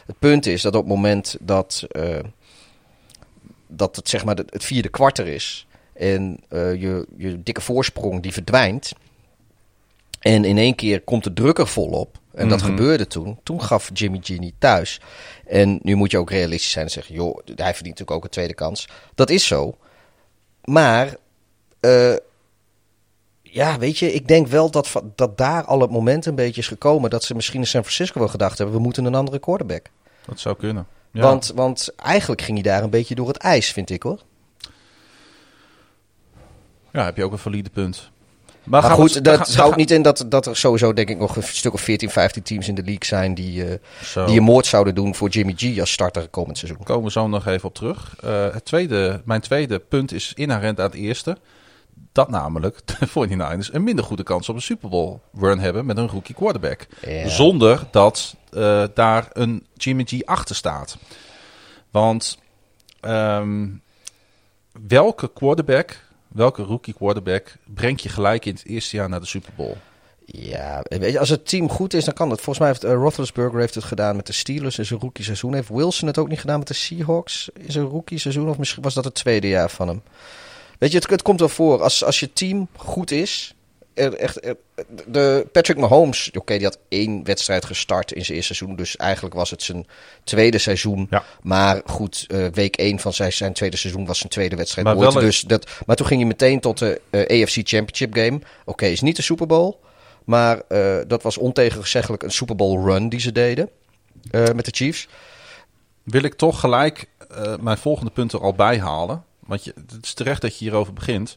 Het 0.07 0.19
punt 0.19 0.47
is 0.47 0.63
dat 0.63 0.75
op 0.75 0.81
het 0.85 0.95
moment 0.95 1.37
dat, 1.41 1.87
dat 3.67 3.97
het, 3.97 4.09
zeg 4.09 4.25
maar, 4.25 4.37
het 4.37 4.65
vierde 4.65 4.89
kwart 4.89 5.19
er 5.19 5.27
is 5.27 5.67
en 5.93 6.41
je, 6.51 7.07
je 7.17 7.43
dikke 7.43 7.61
voorsprong 7.61 8.23
die 8.23 8.33
verdwijnt. 8.33 8.93
En 10.19 10.45
in 10.45 10.59
één 10.59 10.75
keer 10.75 11.01
komt 11.03 11.25
de 11.25 11.33
druk 11.33 11.59
er 11.59 11.67
volop. 11.69 12.19
En 12.35 12.49
dat 12.49 12.59
Mhm. 12.61 12.69
gebeurde 12.69 13.07
toen. 13.07 13.39
Toen 13.43 13.63
gaf 13.63 13.91
Jimmy 13.93 14.19
G 14.23 14.29
niet 14.39 14.55
thuis. 14.59 15.01
En 15.47 15.79
nu 15.83 15.95
moet 15.95 16.11
je 16.11 16.19
ook 16.19 16.31
realistisch 16.31 16.71
zijn 16.71 16.85
en 16.85 16.91
zeggen: 16.91 17.15
joh, 17.15 17.35
hij 17.45 17.55
verdient 17.55 17.85
natuurlijk 17.85 18.11
ook 18.11 18.25
een 18.25 18.31
tweede 18.31 18.55
kans. 18.55 18.89
Dat 19.15 19.31
is 19.31 19.47
zo. 19.47 19.77
Maar, 20.65 21.17
eh, 21.81 22.15
ja, 23.43 23.79
weet 23.79 23.99
je, 23.99 24.13
ik 24.13 24.29
denk 24.29 24.47
wel 24.47 24.71
dat, 24.71 24.93
dat 25.15 25.39
daar 25.39 25.65
al 25.65 25.81
het 25.81 25.91
moment 25.91 26.27
een 26.27 26.35
beetje 26.35 26.61
is 26.61 26.69
gekomen. 26.69 27.11
dat 27.11 27.25
ze 27.25 27.35
misschien 27.35 27.61
in 27.61 27.67
San 27.67 27.83
Francisco 27.83 28.19
wel 28.19 28.29
gedacht 28.29 28.59
hebben: 28.59 28.77
we 28.77 28.83
moeten 28.83 29.05
een 29.05 29.15
andere 29.15 29.39
quarterback. 29.39 29.87
Dat 30.27 30.41
zou 30.41 30.57
kunnen. 30.57 30.87
Ja. 31.11 31.21
Want, 31.21 31.53
want 31.55 31.89
eigenlijk 31.97 32.43
ging 32.43 32.63
hij 32.63 32.73
daar 32.73 32.83
een 32.83 32.91
beetje 32.91 33.15
door 33.15 33.29
het 33.29 33.37
ijs, 33.37 33.73
vind 33.73 33.91
ik 33.91 34.03
hoor. 34.03 34.21
ja, 36.93 37.05
heb 37.05 37.17
je 37.17 37.25
ook 37.25 37.33
een 37.33 37.39
valide 37.39 37.71
punt. 37.71 38.11
Maar, 38.71 38.83
goed, 38.83 39.13
we- 39.13 39.21
dat 39.21 39.55
houdt 39.55 39.77
niet 39.77 39.91
in 39.91 40.03
dat, 40.03 40.25
dat 40.29 40.47
er 40.47 40.57
sowieso 40.57 40.93
denk 40.93 41.09
ik 41.09 41.19
nog 41.19 41.37
een 41.37 41.43
stuk 41.43 41.73
of 41.73 41.81
14, 41.81 42.11
15 42.11 42.43
teams 42.43 42.69
in 42.69 42.75
de 42.75 42.83
league 42.83 43.05
zijn 43.05 43.35
die, 43.35 43.65
Zo. 44.05 44.27
die 44.27 44.37
een 44.37 44.43
moord 44.43 44.67
zouden 44.67 44.95
doen 44.95 45.15
voor 45.15 45.29
Jimmy 45.29 45.55
G 45.57 45.79
als 45.81 45.93
starter 45.93 46.29
komend 46.29 46.59
seizoen. 46.59 46.83
komen 46.85 47.05
we 47.05 47.11
zo 47.11 47.29
nog 47.29 47.47
even 47.47 47.69
op 47.69 47.75
terug. 47.75 48.17
Eh, 48.21 48.53
het 48.53 48.65
tweede, 48.65 49.23
mijn 49.25 49.41
tweede 49.41 49.79
punt 49.79 50.13
is 50.13 50.33
inherent 50.35 50.79
aan 50.81 50.87
het 50.87 50.95
eerste. 50.95 51.37
Dat 52.13 52.29
namelijk 52.31 52.81
de 52.87 53.07
49ers 53.09 53.73
een 53.73 53.85
minder 53.85 54.05
goede 54.05 54.23
kans 54.23 54.49
op 54.49 54.55
een 54.55 54.63
Super 54.63 54.89
Bowl 54.89 55.19
run 55.39 55.59
hebben 55.59 55.87
met 55.87 55.97
een 55.99 56.09
rookie 56.09 56.35
quarterback. 56.35 56.87
Zonder 57.27 57.87
dat 57.91 58.37
eh, 58.53 58.85
daar 58.95 59.29
een 59.33 59.67
Jimmy 59.75 60.05
G 60.07 60.23
achter 60.25 60.55
staat. 60.57 60.97
Want 61.91 62.39
ehm, 63.01 63.67
welke 64.89 65.31
quarterback, 65.33 65.97
welke 66.29 66.63
rookie 66.63 66.95
quarterback 66.95 67.57
breng 67.65 68.01
je 68.01 68.09
gelijk 68.09 68.45
in 68.45 68.55
het 68.55 68.65
eerste 68.65 68.97
jaar 68.97 69.09
naar 69.09 69.21
de 69.21 69.27
Super 69.27 69.53
Bowl? 69.57 69.77
Ja, 70.25 70.83
weet 70.89 71.13
je, 71.13 71.19
als 71.19 71.29
het 71.29 71.49
team 71.49 71.69
goed 71.69 71.95
is, 71.95 72.05
dan 72.05 72.15
kan 72.15 72.31
het. 72.31 72.41
Volgens 72.41 72.59
mij 72.59 72.69
heeft 72.69 72.85
uh, 72.85 72.93
Roethlisberger 72.93 73.61
heeft 73.61 73.75
het 73.75 73.85
gedaan 73.85 74.17
met 74.17 74.27
de 74.27 74.33
Steelers 74.33 74.79
in 74.79 74.85
zijn 74.87 75.01
rookie 75.01 75.25
seizoen. 75.25 75.55
Heeft 75.55 75.69
Wilson 75.69 76.09
het 76.09 76.19
ook 76.19 76.29
niet 76.29 76.41
gedaan 76.41 76.59
met 76.59 76.69
de 76.69 76.75
Seahawks 76.75 77.49
in 77.55 77.73
zijn 77.73 77.85
rookie 77.85 78.19
seizoen? 78.19 78.49
Of 78.49 78.59
misschien 78.59 78.83
was 78.83 78.95
dat 78.95 79.05
het 79.05 79.15
tweede 79.15 79.49
jaar 79.49 79.71
van 79.71 79.89
hem. 79.89 80.03
Weet 80.79 80.91
je, 80.91 80.99
het, 80.99 81.11
het 81.11 81.23
komt 81.23 81.41
wel 81.41 81.49
voor. 81.49 81.83
Als, 81.83 82.05
als 82.05 82.21
je 82.21 82.33
team 82.33 82.69
goed 82.77 83.11
is. 83.11 83.55
Er, 83.99 84.15
echt, 84.15 84.45
er- 84.47 84.57
de 85.07 85.47
Patrick 85.53 85.77
Mahomes, 85.79 86.31
oké, 86.35 86.55
die 86.57 86.65
had 86.67 86.79
één 86.89 87.25
wedstrijd 87.25 87.65
gestart 87.65 88.13
in 88.13 88.25
zijn 88.25 88.37
eerste 88.37 88.55
seizoen. 88.55 88.77
Dus 88.79 88.97
eigenlijk 88.97 89.35
was 89.35 89.51
het 89.51 89.63
zijn 89.63 89.87
tweede 90.25 90.59
seizoen. 90.59 91.07
Ja. 91.11 91.25
Maar 91.43 91.83
goed, 91.87 92.25
eh, 92.29 92.47
week 92.53 92.77
één 92.77 92.99
van 92.99 93.13
zijn, 93.13 93.33
zijn 93.33 93.53
tweede 93.53 93.77
seizoen 93.77 94.07
was 94.07 94.19
zijn 94.19 94.31
tweede 94.31 94.57
wedstrijd. 94.57 94.87
Maar 94.87 94.97
ooit. 94.97 95.15
een- 95.15 95.21
dus 95.21 95.41
dat, 95.41 95.71
maar 95.87 95.97
toen 95.97 96.07
ging 96.07 96.21
hij 96.21 96.29
meteen 96.29 96.61
tot 96.61 96.79
de 96.79 97.01
eh, 97.11 97.43
AFC 97.43 97.55
Championship 97.69 98.15
game. 98.15 98.41
Oké, 98.65 98.87
is 98.87 99.01
niet 99.01 99.17
de 99.17 99.23
Super 99.23 99.47
Bowl. 99.47 99.75
Maar 100.25 100.61
eh, 100.69 100.97
dat 101.07 101.23
was 101.23 101.39
ontegenzeggelijk 101.39 102.23
een 102.23 102.31
Super 102.31 102.57
Bowl 102.57 102.85
run 102.91 103.09
die 103.09 103.21
ze 103.21 103.33
deden 103.33 103.69
met 104.31 104.65
de 104.65 104.71
Chiefs. 104.75 105.09
wil 106.03 106.23
ik 106.23 106.35
toch 106.35 106.61
gelijk 106.61 107.07
mijn 107.61 107.79
volgende 107.79 108.11
punt 108.11 108.33
er 108.33 108.41
al 108.41 108.53
bij 108.55 108.79
halen. 108.81 109.25
Want 109.47 109.65
je, 109.65 109.73
het 109.93 110.05
is 110.05 110.15
terecht 110.15 110.41
dat 110.41 110.59
je 110.59 110.65
hierover 110.65 110.93
begint. 110.93 111.37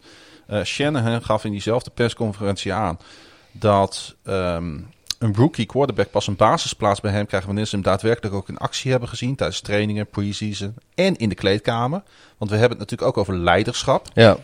Shanahan 0.64 1.24
gaf 1.24 1.46
in 1.46 1.52
diezelfde 1.52 1.90
persconferentie 1.90 2.74
aan 2.74 3.00
dat 3.52 4.16
ehm, 4.24 4.80
een 5.20 5.36
rookie 5.36 5.66
quarterback 5.66 6.12
pas 6.12 6.28
een 6.28 6.36
basisplaats 6.36 7.00
bij 7.00 7.12
hem 7.12 7.26
krijgt 7.26 7.46
wanneer 7.46 7.66
ze 7.66 7.76
hem 7.76 7.84
daadwerkelijk 7.84 8.36
ook 8.36 8.50
in 8.50 8.58
actie 8.58 8.92
hebben 8.92 9.10
gezien 9.10 9.36
tijdens 9.36 9.62
trainingen, 9.62 10.08
preseason 10.08 10.76
en 10.96 11.16
in 11.16 11.30
de 11.30 11.36
kleedkamer. 11.36 12.04
Want 12.38 12.52
we 12.52 12.58
hebben 12.58 12.78
het 12.78 12.90
natuurlijk 12.90 13.18
ook 13.18 13.18
over 13.18 13.38
leiderschap. 13.38 14.08
Ja. 14.14 14.38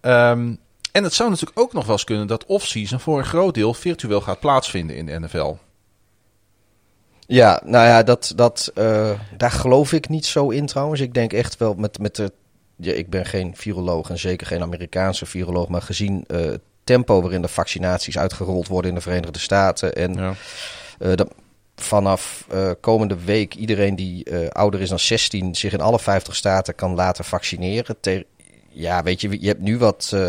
Ehm, 0.00 0.54
en 0.92 1.04
het 1.04 1.14
zou 1.14 1.30
natuurlijk 1.30 1.58
ook 1.58 1.72
nog 1.72 1.84
wel 1.84 1.92
eens 1.92 2.04
kunnen 2.04 2.26
dat 2.26 2.46
off-season 2.46 3.00
voor 3.00 3.18
een 3.18 3.24
groot 3.24 3.54
deel 3.54 3.74
virtueel 3.74 4.20
gaat 4.20 4.40
plaatsvinden 4.40 4.96
in 4.96 5.06
de 5.06 5.20
NFL. 5.20 5.54
Ja, 7.26 7.60
nou 7.64 7.86
ja, 7.86 8.02
dat, 8.02 8.32
dat, 8.36 8.70
eh, 8.74 9.10
daar 9.36 9.50
geloof 9.50 9.92
ik 9.92 10.08
niet 10.08 10.26
zo 10.26 10.48
in 10.48 10.66
trouwens. 10.66 11.00
Ik 11.00 11.14
denk 11.14 11.32
echt 11.32 11.56
wel 11.56 11.74
met, 11.74 11.98
met 11.98 12.16
de. 12.16 12.32
Ja, 12.76 12.92
ik 12.92 13.10
ben 13.10 13.26
geen 13.26 13.56
viroloog 13.56 14.10
en 14.10 14.18
zeker 14.18 14.46
geen 14.46 14.62
Amerikaanse 14.62 15.26
viroloog. 15.26 15.68
Maar 15.68 15.82
gezien 15.82 16.24
eh, 16.26 16.40
het 16.40 16.60
tempo 16.84 17.20
waarin 17.22 17.42
de 17.42 17.48
vaccinaties 17.48 18.18
uitgerold 18.18 18.68
worden 18.68 18.88
in 18.90 18.94
de 18.96 19.02
Verenigde 19.02 19.38
Staten. 19.38 19.94
En 19.94 20.14
Ja. 20.14 20.34
eh, 20.98 21.14
dat 21.14 21.28
vanaf 21.76 22.46
eh, 22.50 22.70
komende 22.80 23.16
week 23.24 23.54
iedereen 23.54 23.96
die 23.96 24.32
ouder 24.52 24.80
is 24.80 24.88
dan 24.88 24.98
16 24.98 25.54
zich 25.54 25.72
in 25.72 25.80
alle 25.80 25.98
50 25.98 26.36
staten 26.36 26.74
kan 26.74 26.94
laten 26.94 27.24
vaccineren. 27.24 27.96
Te- 28.00 28.26
ja, 28.74 29.02
weet 29.02 29.20
je, 29.20 29.40
je 29.40 29.46
hebt 29.46 29.60
nu 29.60 29.78
wat, 29.78 30.10
eh, 30.14 30.28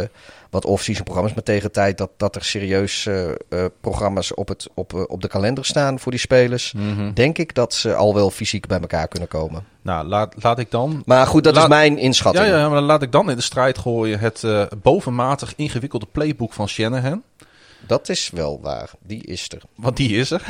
wat 0.49 0.65
off-season 0.65 1.03
programma's, 1.03 1.33
maar 1.33 1.43
tegen 1.43 1.63
de 1.63 1.71
tijd 1.71 1.97
dat, 1.97 2.09
dat 2.17 2.35
er 2.35 2.43
serieus 2.43 3.05
eh, 3.05 3.29
eh, 3.29 3.35
programma's 3.81 4.33
op, 4.33 4.47
het, 4.47 4.67
op, 4.73 5.05
op 5.07 5.21
de 5.21 5.27
kalender 5.27 5.65
staan 5.65 5.99
voor 5.99 6.11
die 6.11 6.19
spelers, 6.21 6.73
Mhm. 6.73 7.13
denk 7.13 7.37
ik 7.37 7.53
dat 7.55 7.73
ze 7.73 7.95
al 7.95 8.13
wel 8.13 8.29
fysiek 8.31 8.67
bij 8.67 8.79
elkaar 8.79 9.07
kunnen 9.07 9.29
komen. 9.29 9.63
Nou, 9.81 10.07
laat, 10.07 10.35
laat 10.43 10.59
ik 10.59 10.71
dan 10.71 11.01
Maar 11.05 11.27
goed, 11.27 11.43
dat 11.43 11.53
Laat- 11.53 11.63
is 11.63 11.69
mijn 11.69 11.97
inschatting. 11.97 12.45
Ja, 12.45 12.57
ja, 12.57 12.65
maar 12.67 12.77
dan 12.77 12.85
laat 12.87 13.01
ik 13.01 13.11
dan 13.11 13.29
in 13.29 13.35
de 13.35 13.41
strijd 13.41 13.77
gooien 13.77 14.19
het 14.19 14.43
bovenmatig 14.81 15.53
ingewikkelde 15.55 16.07
playbook 16.11 16.53
van 16.53 16.67
Shanahan. 16.67 17.23
Dat 17.87 18.09
is 18.09 18.29
wel 18.33 18.59
waar. 18.61 18.89
Die 19.03 19.23
is 19.23 19.47
er. 19.49 19.61
Want 19.75 19.97
die 19.97 20.17
is 20.17 20.31
er. 20.31 20.43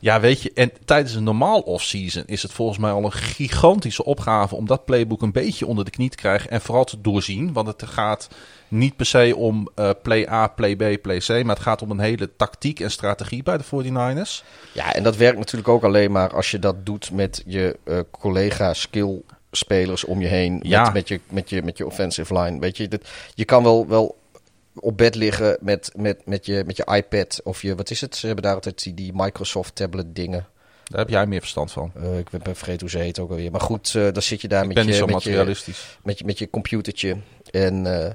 Ja, 0.00 0.20
weet 0.20 0.42
je, 0.42 0.50
en 0.54 0.72
tijdens 0.84 1.14
een 1.14 1.24
normaal 1.24 1.60
off-season 1.60 2.22
is 2.26 2.42
het 2.42 2.52
volgens 2.52 2.78
mij 2.78 2.90
al 2.90 3.04
een 3.04 3.12
gigantische 3.12 4.04
opgave 4.04 4.54
om 4.54 4.66
dat 4.66 4.84
playbook 4.84 5.22
een 5.22 5.32
beetje 5.32 5.66
onder 5.66 5.84
de 5.84 5.90
knie 5.90 6.10
te 6.10 6.16
krijgen 6.16 6.50
en 6.50 6.60
vooral 6.60 6.84
te 6.84 7.00
doorzien. 7.00 7.52
Want 7.52 7.66
het 7.66 7.82
gaat 7.82 8.28
niet 8.68 8.96
per 8.96 9.06
se 9.06 9.36
om 9.36 9.68
eh, 9.74 9.90
play 10.02 10.28
A, 10.28 10.46
play 10.46 10.76
B, 10.76 11.02
play 11.02 11.18
C, 11.18 11.28
maar 11.28 11.54
het 11.54 11.64
gaat 11.64 11.82
om 11.82 11.90
een 11.90 12.00
hele 12.00 12.30
tactiek 12.36 12.80
en 12.80 12.90
strategie 12.90 13.42
bij 13.42 13.58
de 13.58 13.64
49ers. 13.64 14.44
Ja, 14.72 14.94
en 14.94 15.02
dat 15.02 15.16
werkt 15.16 15.38
natuurlijk 15.38 15.68
ook 15.68 15.84
alleen 15.84 16.12
maar 16.12 16.34
als 16.34 16.50
je 16.50 16.58
dat 16.58 16.86
doet 16.86 17.10
met 17.12 17.42
je 17.46 17.78
eh, 17.84 17.98
collega 18.10 18.74
skill 18.74 19.22
spelers 19.50 20.04
om 20.04 20.20
je 20.20 20.28
heen. 20.28 20.60
Ja. 20.62 20.82
Met, 20.82 20.92
met, 20.92 21.08
je, 21.08 21.20
met, 21.30 21.50
je, 21.50 21.62
met 21.62 21.78
je 21.78 21.86
offensive 21.86 22.38
line. 22.38 22.58
Weet 22.58 22.76
je, 22.76 22.88
dat, 22.88 23.08
je 23.34 23.44
kan 23.44 23.62
wel, 23.62 23.88
wel 23.88 24.19
op 24.74 24.96
bed 24.96 25.14
liggen 25.14 25.56
met, 25.60 25.92
met, 25.96 26.26
met, 26.26 26.46
je, 26.46 26.62
met 26.66 26.76
je 26.76 26.84
iPad 26.84 27.40
of 27.44 27.62
je, 27.62 27.74
wat 27.74 27.90
is 27.90 28.00
het? 28.00 28.16
Ze 28.16 28.26
hebben 28.26 28.44
daar 28.44 28.54
altijd 28.54 28.82
die, 28.82 28.94
die 28.94 29.12
Microsoft 29.14 29.74
tablet 29.74 30.14
dingen. 30.14 30.46
Daar 30.84 31.00
heb 31.00 31.08
jij 31.08 31.26
meer 31.26 31.40
verstand 31.40 31.72
van. 31.72 31.92
Eh, 31.94 32.18
ik 32.18 32.30
ben 32.30 32.56
vergeten 32.56 32.80
hoe 32.80 32.90
ze 32.90 32.98
heet 32.98 33.18
ook 33.18 33.30
alweer. 33.30 33.50
Maar 33.50 33.60
goed, 33.60 33.94
eh, 33.94 34.12
dan 34.12 34.22
zit 34.22 34.40
je 34.40 34.48
daar 34.48 34.62
Ik 34.62 34.74
met 34.74 34.76
je, 34.76 35.04
met, 35.06 35.22
je, 35.22 35.44
met, 36.02 36.18
je, 36.18 36.24
met 36.24 36.38
je 36.38 36.50
computertje. 36.50 37.16
En 37.50 38.04
eh, 38.04 38.10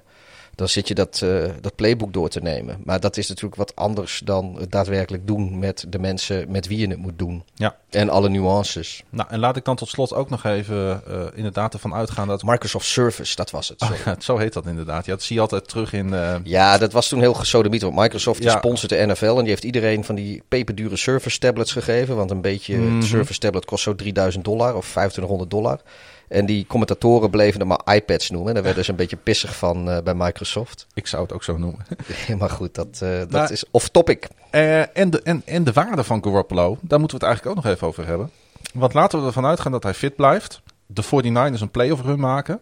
dan 0.55 0.67
zit 0.69 0.87
je 0.87 0.93
dat, 0.93 1.21
eh, 1.23 1.43
dat 1.61 1.75
playbook 1.75 2.13
door 2.13 2.29
te 2.29 2.39
nemen. 2.39 2.77
Maar 2.83 2.99
dat 2.99 3.17
is 3.17 3.27
natuurlijk 3.27 3.55
wat 3.55 3.75
anders 3.75 4.21
dan 4.25 4.55
het 4.59 4.71
daadwerkelijk 4.71 5.27
doen 5.27 5.59
met 5.59 5.85
de 5.89 5.99
mensen 5.99 6.51
met 6.51 6.67
wie 6.67 6.77
je 6.79 6.87
het 6.87 6.97
moet 6.97 7.19
doen. 7.19 7.43
Ja. 7.55 7.75
En 7.89 8.09
alle 8.09 8.29
nuances. 8.29 9.03
Nou, 9.09 9.29
en 9.29 9.39
laat 9.39 9.55
ik 9.55 9.65
dan 9.65 9.75
tot 9.75 9.89
slot 9.89 10.13
ook 10.13 10.29
nog 10.29 10.43
even 10.43 11.01
eh, 11.07 11.21
inderdaad 11.33 11.73
ervan 11.73 11.93
uitgaan 11.93 12.27
dat... 12.27 12.43
Microsoft 12.43 12.85
Service, 12.85 13.35
dat 13.35 13.51
was 13.51 13.69
het. 13.69 13.81
Oh, 13.81 13.89
ja, 14.05 14.15
zo 14.19 14.37
heet 14.37 14.53
dat 14.53 14.65
inderdaad. 14.65 15.05
Ja, 15.05 15.11
dat 15.11 15.23
zie 15.23 15.35
je 15.35 15.41
altijd 15.41 15.67
terug 15.67 15.93
in... 15.93 16.13
eh, 16.13 16.35
Ja, 16.43 16.77
dat 16.77 16.91
was 16.91 17.07
toen 17.07 17.19
heel 17.19 17.33
gesodemiet. 17.33 17.81
Want 17.81 17.95
Microsoft 17.95 18.43
Ja. 18.43 18.57
sponsort 18.57 18.89
de 18.91 19.05
NFL 19.05 19.25
en 19.25 19.35
die 19.39 19.47
heeft 19.49 19.63
iedereen 19.63 20.03
van 20.03 20.15
die 20.15 20.43
peperdure 20.47 20.95
Surface 20.95 21.39
tablets 21.39 21.71
gegeven. 21.71 22.15
Want 22.15 22.31
een 22.31 22.41
beetje 22.41 22.75
het 22.75 23.03
Surface 23.05 23.39
tablet 23.39 23.65
kost 23.65 23.83
zo 23.83 23.95
3000 23.95 24.43
dollar 24.45 24.75
of 24.75 24.89
2500 24.89 25.49
dollar. 25.49 25.79
En 26.27 26.45
die 26.45 26.65
commentatoren 26.67 27.29
bleven 27.29 27.59
het 27.59 27.69
maar 27.69 27.95
iPads 27.95 28.29
noemen. 28.29 28.47
En 28.49 28.53
daar 28.53 28.63
werden 28.63 28.83
ze 28.83 28.89
een 28.89 28.95
beetje 28.95 29.15
pissig 29.15 29.55
van 29.55 29.89
eh, 29.89 30.01
bij 30.03 30.13
Microsoft. 30.15 30.87
ik 30.93 31.07
zou 31.07 31.23
het 31.23 31.33
ook 31.33 31.43
zo 31.43 31.57
noemen. 31.57 31.85
maar 32.39 32.49
goed, 32.49 32.75
dat, 32.75 32.87
eh, 33.01 33.17
dat 33.17 33.31
Maar- 33.31 33.51
is 33.51 33.63
off 33.71 33.89
topic. 33.89 34.27
Eh, 34.49 34.97
en, 34.97 35.09
de, 35.09 35.21
en, 35.21 35.41
en 35.45 35.63
de 35.63 35.71
waarde 35.73 36.03
van 36.03 36.23
Garoppolo, 36.23 36.77
daar 36.81 36.99
moeten 36.99 37.19
we 37.19 37.25
het 37.25 37.35
eigenlijk 37.35 37.57
ook 37.57 37.63
nog 37.63 37.73
even 37.73 37.87
over 37.87 38.05
hebben. 38.07 38.29
Want 38.73 38.93
laten 38.93 39.19
we 39.19 39.25
ervan 39.25 39.45
uitgaan 39.45 39.71
dat 39.71 39.83
hij 39.83 39.93
fit 39.93 40.15
blijft. 40.15 40.61
De 40.85 41.03
49ers 41.03 41.61
een 41.61 41.71
playoff 41.71 42.01
run 42.01 42.19
maken. 42.19 42.61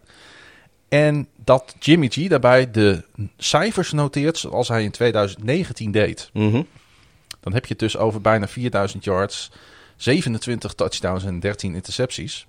En 0.88 1.28
dat 1.36 1.74
Jimmy 1.78 2.08
G 2.08 2.28
daarbij 2.28 2.70
de 2.70 3.04
cijfers 3.36 3.92
noteert 3.92 4.38
zoals 4.38 4.68
hij 4.68 4.82
in 4.82 4.90
2019 4.90 5.90
deed. 5.90 6.30
Mhm. 6.32 6.62
Dan 7.40 7.52
heb 7.52 7.62
je 7.64 7.70
het 7.70 7.78
dus 7.78 7.96
over 7.96 8.20
bijna 8.20 8.48
4000 8.48 9.04
yards, 9.04 9.50
27 9.96 10.74
touchdowns 10.74 11.24
en 11.24 11.40
13 11.40 11.74
intercepties. 11.74 12.46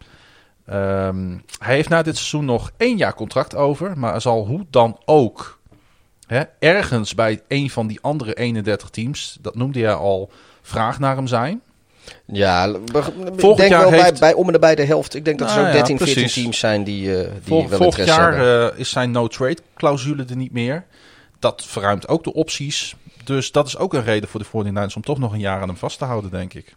Ehm, 0.66 1.38
hij 1.60 1.76
heeft 1.76 1.90
na 1.90 2.02
dit 2.02 2.16
seizoen 2.16 2.46
nog 2.46 2.72
één 2.78 2.98
jaar 2.98 3.14
contract 3.14 3.56
over. 3.56 3.98
Maar 3.98 4.22
zal 4.22 4.46
hoe 4.46 4.66
dan 4.70 5.00
ook 5.06 5.60
hè, 6.28 6.44
ergens 6.60 7.16
bij 7.16 7.42
een 7.48 7.70
van 7.70 7.88
die 7.88 8.00
andere 8.02 8.34
31 8.34 8.90
teams, 8.90 9.38
dat 9.42 9.56
noemde 9.56 9.80
hij 9.80 9.94
al, 9.94 10.32
vraag 10.62 11.00
naar 11.00 11.16
hem 11.16 11.28
zijn. 11.28 11.62
Ja, 12.26 12.66
ik 12.66 13.58
denk 13.58 13.70
jaar 13.70 13.80
wel 13.82 13.90
bij, 13.90 14.04
heeft- 14.04 14.20
bij 14.20 14.34
om 14.34 14.46
en 14.46 14.52
nabij 14.54 14.76
de 14.76 14.84
helft. 14.84 15.16
Ik 15.16 15.26
denk 15.26 15.40
dat 15.40 15.50
er 15.50 15.56
Nou 15.56 15.66
zo'n 15.68 15.76
ja, 15.76 15.86
13, 15.86 15.98
14 15.98 16.16
precies. 16.24 16.42
teams 16.42 16.60
zijn 16.60 16.84
die, 16.84 17.18
eh 17.18 17.32
die 17.32 17.42
Vol- 17.42 17.70
wel 17.70 18.06
jaar 18.06 18.68
eh, 18.72 18.80
is 18.80 18.90
zijn 18.90 19.12
no-trade 19.12 19.58
clausule 19.76 20.26
er 20.30 20.36
niet 20.36 20.52
meer. 20.52 20.86
Dat 21.40 21.64
verruimt 21.66 22.08
ook 22.08 22.24
de 22.24 22.34
opties. 22.34 22.96
Dus 23.24 23.52
dat 23.52 23.68
is 23.68 23.78
ook 23.78 23.94
een 23.94 24.04
reden 24.04 24.30
voor 24.30 24.40
de 24.40 24.46
49ers 24.90 24.96
om 24.96 25.02
toch 25.02 25.20
nog 25.20 25.34
een 25.34 25.40
jaar 25.40 25.62
aan 25.62 25.68
hem 25.68 25.78
vast 25.78 25.98
te 25.98 26.06
houden, 26.06 26.32
denk 26.32 26.54
ik. 26.54 26.76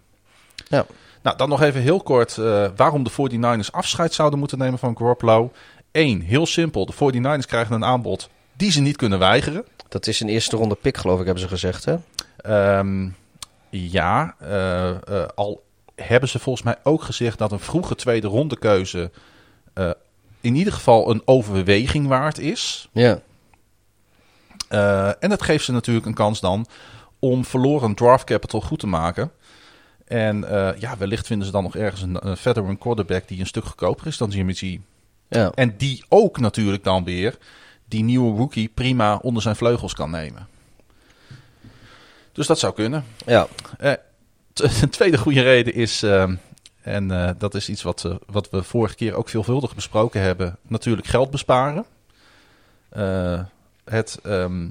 Ja. 0.69 0.87
Nou, 1.23 1.37
dan 1.37 1.49
nog 1.49 1.63
even 1.63 1.81
heel 1.81 2.03
kort 2.03 2.39
eh, 2.39 2.67
waarom 2.77 3.03
de 3.03 3.11
49ers 3.11 3.71
afscheid 3.71 4.15
zouden 4.15 4.39
moeten 4.39 4.59
nemen 4.59 4.79
van 4.79 4.97
Garoppolo. 4.97 5.53
Eén, 5.93 6.21
heel 6.21 6.47
simpel. 6.47 6.87
De 6.87 6.93
49ers 6.93 7.47
krijgen 7.47 7.75
een 7.75 7.85
aanbod 7.85 8.29
die 8.57 8.71
ze 8.71 8.81
niet 8.81 8.97
kunnen 8.97 9.19
weigeren. 9.19 9.65
Dat 9.89 10.07
is 10.07 10.21
een 10.21 10.29
eerste 10.29 10.57
ronde 10.57 10.75
pick, 10.75 10.97
geloof 10.97 11.19
ik, 11.19 11.25
hebben 11.25 11.43
ze 11.43 11.49
gezegd. 11.49 11.85
Hè? 11.85 11.97
Ehm, 12.37 13.09
ja, 13.71 14.35
eh, 14.39 14.89
eh, 14.91 15.29
al 15.35 15.63
hebben 15.95 16.29
ze 16.29 16.39
volgens 16.39 16.65
mij 16.65 16.77
ook 16.83 17.03
gezegd 17.03 17.39
dat 17.39 17.53
een 17.53 17.59
vroege 17.59 17.95
tweede 17.95 18.27
ronde 18.27 18.59
keuze 18.59 19.11
in 20.41 20.55
ieder 20.55 20.73
geval 20.73 21.11
een 21.11 21.23
overweging 21.25 22.07
waard 22.07 22.39
is. 22.39 22.89
Ja. 22.93 23.21
En 25.19 25.29
dat 25.29 25.43
geeft 25.43 25.65
ze 25.65 25.73
natuurlijk 25.73 26.07
een 26.07 26.15
kans 26.15 26.41
dan 26.41 26.67
om 27.19 27.45
verloren 27.45 27.95
draft 27.95 28.25
capital 28.25 28.61
goed 28.61 28.79
te 28.79 28.87
maken. 28.87 29.33
En 30.09 30.45
eh, 30.45 30.81
ja, 30.81 30.97
wellicht 30.97 31.27
vinden 31.27 31.47
ze 31.47 31.53
dan 31.53 31.63
nog 31.63 31.77
ergens 31.77 32.03
een, 32.03 32.27
een 32.29 32.37
veteran 32.37 32.79
quarterback 32.79 33.29
die 33.29 33.41
een 33.41 33.47
stuk 33.47 33.65
goedkoper 33.65 34.07
is 34.07 34.17
dan 34.17 34.31
Jimmy 34.31 34.53
G. 34.55 34.77
ja. 35.29 35.51
En 35.55 35.75
die 35.77 36.05
ook 36.09 36.41
natuurlijk 36.41 36.85
dan 36.85 37.05
weer 37.05 37.39
die 37.85 38.05
nieuwe 38.05 38.37
rookie 38.39 38.71
prima 38.75 39.17
onder 39.17 39.43
zijn 39.43 39.57
vleugels 39.57 39.95
kan 39.95 40.11
nemen. 40.11 40.49
Dus 42.33 42.47
dat 42.47 42.59
zou 42.59 42.75
kunnen. 42.75 43.05
ja. 43.27 43.49
T- 44.53 44.81
Een 44.83 44.91
tweede 44.91 45.19
goede 45.19 45.43
reden 45.43 45.75
is, 45.75 46.03
ehm, 46.03 46.35
en 46.83 47.11
eh, 47.11 47.31
dat 47.39 47.55
is 47.55 47.69
iets 47.69 47.83
wat, 47.83 48.05
eh, 48.05 48.15
wat 48.27 48.51
we 48.51 48.63
vorige 48.63 48.95
keer 48.95 49.15
ook 49.15 49.29
veelvuldig 49.29 49.75
besproken 49.75 50.21
hebben, 50.21 50.57
natuurlijk 50.63 51.07
geld 51.07 51.31
besparen. 51.31 51.85
Eh, 52.89 53.41
het 53.85 54.19
ehm, 54.23 54.67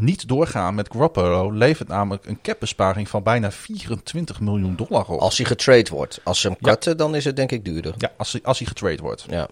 niet 0.00 0.28
doorgaan 0.28 0.74
met 0.74 0.88
Garoppolo 0.92 1.50
levert 1.52 1.88
namelijk 1.88 2.26
een 2.26 2.38
capbesparing 2.42 3.08
van 3.08 3.22
bijna 3.22 3.50
24 3.50 4.40
miljoen 4.40 4.76
dollar 4.76 5.06
op. 5.06 5.20
Als 5.20 5.36
hij 5.36 5.46
getrade 5.46 5.90
wordt. 5.90 6.20
Als 6.24 6.40
ze 6.40 6.46
hem 6.48 6.56
Ja. 6.60 6.70
cutten, 6.70 6.96
dan 6.96 7.14
is 7.14 7.24
het 7.24 7.36
denk 7.36 7.52
ik 7.52 7.64
duurder. 7.64 7.94
Ja, 7.98 8.12
als 8.16 8.32
hij, 8.32 8.40
als 8.44 8.58
hij 8.58 8.66
getrade 8.66 9.02
wordt. 9.02 9.24
Ja. 9.28 9.48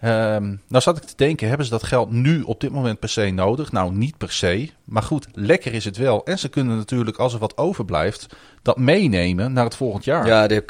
Ehm, 0.00 0.54
nou 0.68 0.82
zat 0.82 0.96
ik 0.96 1.02
te 1.02 1.12
denken, 1.16 1.48
hebben 1.48 1.66
ze 1.66 1.72
dat 1.72 1.82
geld 1.82 2.10
nu 2.10 2.42
op 2.42 2.60
dit 2.60 2.70
moment 2.70 2.98
per 2.98 3.08
se 3.08 3.30
nodig? 3.30 3.72
Nou, 3.72 3.92
niet 3.94 4.16
per 4.16 4.32
se. 4.32 4.70
Maar 4.84 5.02
goed, 5.02 5.26
lekker 5.32 5.74
is 5.74 5.84
het 5.84 5.96
wel. 5.96 6.24
En 6.24 6.38
ze 6.38 6.48
kunnen 6.48 6.76
natuurlijk, 6.76 7.16
als 7.16 7.32
er 7.32 7.38
wat 7.38 7.56
overblijft, 7.56 8.26
dat 8.62 8.76
meenemen 8.76 9.52
naar 9.52 9.64
het 9.64 9.76
volgend 9.76 10.04
jaar. 10.04 10.26
Ja, 10.26 10.46
die, 10.46 10.64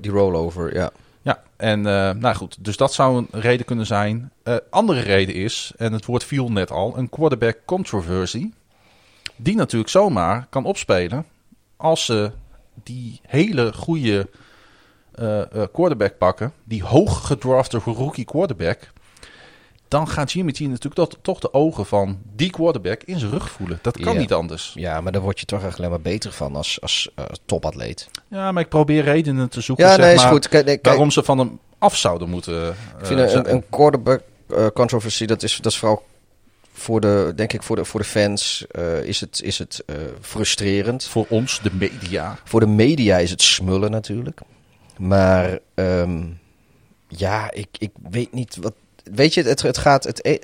die 0.00 0.10
rollover, 0.10 0.74
ja. 0.74 0.90
Ja, 1.28 1.42
en 1.56 1.86
eh, 1.86 2.10
nou 2.14 2.34
goed, 2.34 2.64
dus 2.64 2.76
dat 2.76 2.92
zou 2.92 3.16
een 3.16 3.40
reden 3.40 3.66
kunnen 3.66 3.86
zijn. 3.86 4.30
Eh, 4.42 4.56
andere 4.70 5.00
reden 5.00 5.34
is, 5.34 5.72
en 5.76 5.92
het 5.92 6.04
woord 6.04 6.24
viel 6.24 6.52
net 6.52 6.70
al, 6.70 6.98
een 6.98 7.08
quarterback 7.08 7.58
controversy. 7.64 8.50
Die 9.36 9.56
natuurlijk 9.56 9.90
zomaar 9.90 10.46
kan 10.50 10.64
opspelen 10.64 11.26
als 11.76 12.04
ze 12.04 12.32
die 12.82 13.20
hele 13.22 13.72
goede 13.72 14.28
eh, 15.14 15.42
quarterback 15.72 16.18
pakken. 16.18 16.52
Die 16.64 16.84
hoog 16.84 17.26
gedrafte 17.26 17.78
rookie 17.78 18.24
quarterback. 18.24 18.92
Dan 19.88 20.08
gaat 20.08 20.32
Jimmy 20.32 20.52
G 20.52 20.60
natuurlijk 20.60 20.94
toch, 20.94 21.08
toch 21.22 21.38
de 21.38 21.52
ogen 21.52 21.86
van 21.86 22.18
die 22.34 22.50
quarterback 22.50 23.02
in 23.02 23.18
zijn 23.18 23.30
rug 23.30 23.50
voelen. 23.50 23.78
Dat 23.82 23.98
kan 23.98 24.12
Ja. 24.12 24.18
niet 24.18 24.32
anders. 24.32 24.72
Ja, 24.74 25.00
maar 25.00 25.12
daar 25.12 25.22
word 25.22 25.40
je 25.40 25.46
toch 25.46 25.62
echt 25.64 25.78
alleen 25.78 25.90
maar 25.90 26.00
beter 26.00 26.32
van 26.32 26.56
als, 26.56 26.80
als 26.80 27.10
eh, 27.14 27.24
topatleet. 27.44 28.08
Ja, 28.28 28.52
maar 28.52 28.62
ik 28.62 28.68
probeer 28.68 29.04
redenen 29.04 29.48
te 29.48 29.60
zoeken 29.60 29.84
Ja, 29.84 29.94
zeg 29.94 30.04
nee, 30.04 30.14
is 30.14 30.22
maar, 30.22 30.32
goed. 30.32 30.48
Kijk, 30.48 30.64
kijk, 30.64 30.84
waarom 30.84 31.10
ze 31.10 31.22
van 31.22 31.38
hem 31.38 31.58
af 31.78 31.96
zouden 31.96 32.28
moeten 32.28 32.62
eh, 32.62 32.68
ik 33.00 33.06
vind 33.06 33.20
een, 33.20 33.36
een, 33.38 33.52
een 33.52 33.64
quarterback 33.70 34.22
eh, 34.48 34.66
controversy, 34.74 35.26
dat 35.26 35.42
is, 35.42 35.56
dat 35.56 35.72
is 35.72 35.78
vooral 35.78 36.02
voor 36.72 37.00
de, 37.00 37.32
denk 37.36 37.52
ik, 37.52 37.62
voor 37.62 37.76
de, 37.76 37.84
voor 37.84 38.00
de 38.00 38.06
fans 38.06 38.66
is 39.02 39.20
het, 39.20 39.42
is 39.42 39.58
het 39.58 39.84
frustrerend. 40.20 41.04
Voor 41.04 41.26
ons, 41.28 41.60
de 41.62 41.70
media. 41.72 42.38
Voor 42.44 42.60
de 42.60 42.66
media 42.66 43.16
is 43.18 43.30
het 43.30 43.42
smullen 43.42 43.90
natuurlijk. 43.90 44.40
Maar 44.98 45.58
ehm, 45.74 46.24
ja, 47.08 47.50
ik, 47.52 47.68
ik 47.78 47.90
weet 48.10 48.32
niet 48.32 48.56
wat. 48.60 48.74
Weet 49.14 49.34
je, 49.34 49.42
het, 49.42 49.62
het, 49.62 49.78
gaat, 49.78 50.04
het, 50.04 50.26
e- 50.26 50.38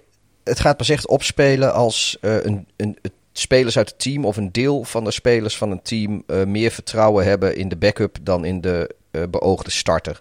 het 0.45 0.61
gaat 0.61 0.77
pas 0.77 0.89
echt 0.89 1.09
opspelen 1.09 1.75
als 1.75 2.19
eh, 2.21 2.45
een, 2.45 2.67
een, 2.77 2.99
het 3.03 3.13
spelers 3.33 3.77
uit 3.77 3.89
het 3.89 3.99
team 3.99 4.25
of 4.25 4.37
een 4.37 4.53
deel 4.53 4.85
van 4.85 5.05
de 5.05 5.11
spelers 5.11 5.57
van 5.57 5.71
een 5.71 5.83
team 5.83 6.23
eh, 6.27 6.45
meer 6.45 6.71
vertrouwen 6.71 7.25
hebben 7.25 7.57
in 7.57 7.69
de 7.69 7.77
backup 7.77 8.17
dan 8.23 8.45
in 8.45 8.61
de 8.61 8.95
eh, 9.11 9.23
beoogde 9.31 9.71
starter. 9.71 10.21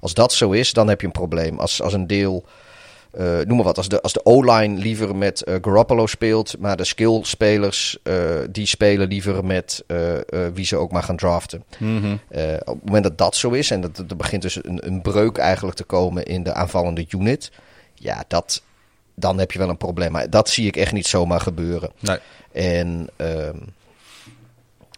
Als 0.00 0.14
dat 0.14 0.32
zo 0.32 0.50
is, 0.50 0.72
dan 0.72 0.88
heb 0.88 1.00
je 1.00 1.06
een 1.06 1.12
probleem. 1.12 1.58
Als, 1.58 1.82
als 1.82 1.92
een 1.92 2.06
deel, 2.06 2.44
noem 3.16 3.56
maar 3.56 3.64
wat, 3.64 3.76
als 3.76 3.88
de, 3.88 4.00
als 4.00 4.12
de 4.12 4.24
O-line 4.24 4.78
liever 4.78 5.16
met 5.16 5.42
Garoppolo 5.44 6.06
speelt, 6.06 6.58
maar 6.58 6.76
de 6.76 6.84
skillspelers 6.84 7.98
die 8.50 8.66
spelen 8.66 9.08
liever 9.08 9.44
met 9.44 9.84
wie 10.54 10.64
ze 10.64 10.76
ook 10.76 10.92
maar 10.92 11.02
gaan 11.02 11.16
draften. 11.16 11.64
Eh, 12.28 12.54
op 12.64 12.74
het 12.74 12.84
moment 12.84 13.04
dat 13.04 13.18
dat 13.18 13.36
zo 13.36 13.50
is 13.50 13.70
en 13.70 13.80
dat 13.80 13.98
er 13.98 14.16
begint 14.16 14.42
dus 14.42 14.64
een, 14.64 14.86
een 14.86 15.02
breuk 15.02 15.36
eigenlijk 15.36 15.76
te 15.76 15.84
komen 15.84 16.24
in 16.24 16.42
de 16.42 16.54
aanvallende 16.54 17.06
unit, 17.08 17.50
ja, 18.04 18.24
dat, 18.28 18.62
dan 19.14 19.38
heb 19.38 19.52
je 19.52 19.58
wel 19.58 19.68
een 19.68 19.76
probleem. 19.76 20.12
Maar 20.12 20.30
dat 20.30 20.48
zie 20.48 20.66
ik 20.66 20.76
echt 20.76 20.92
niet 20.92 21.06
zomaar 21.06 21.40
gebeuren. 21.40 21.90
Nee. 21.98 22.18
En 22.52 23.08
ehm, 23.16 23.58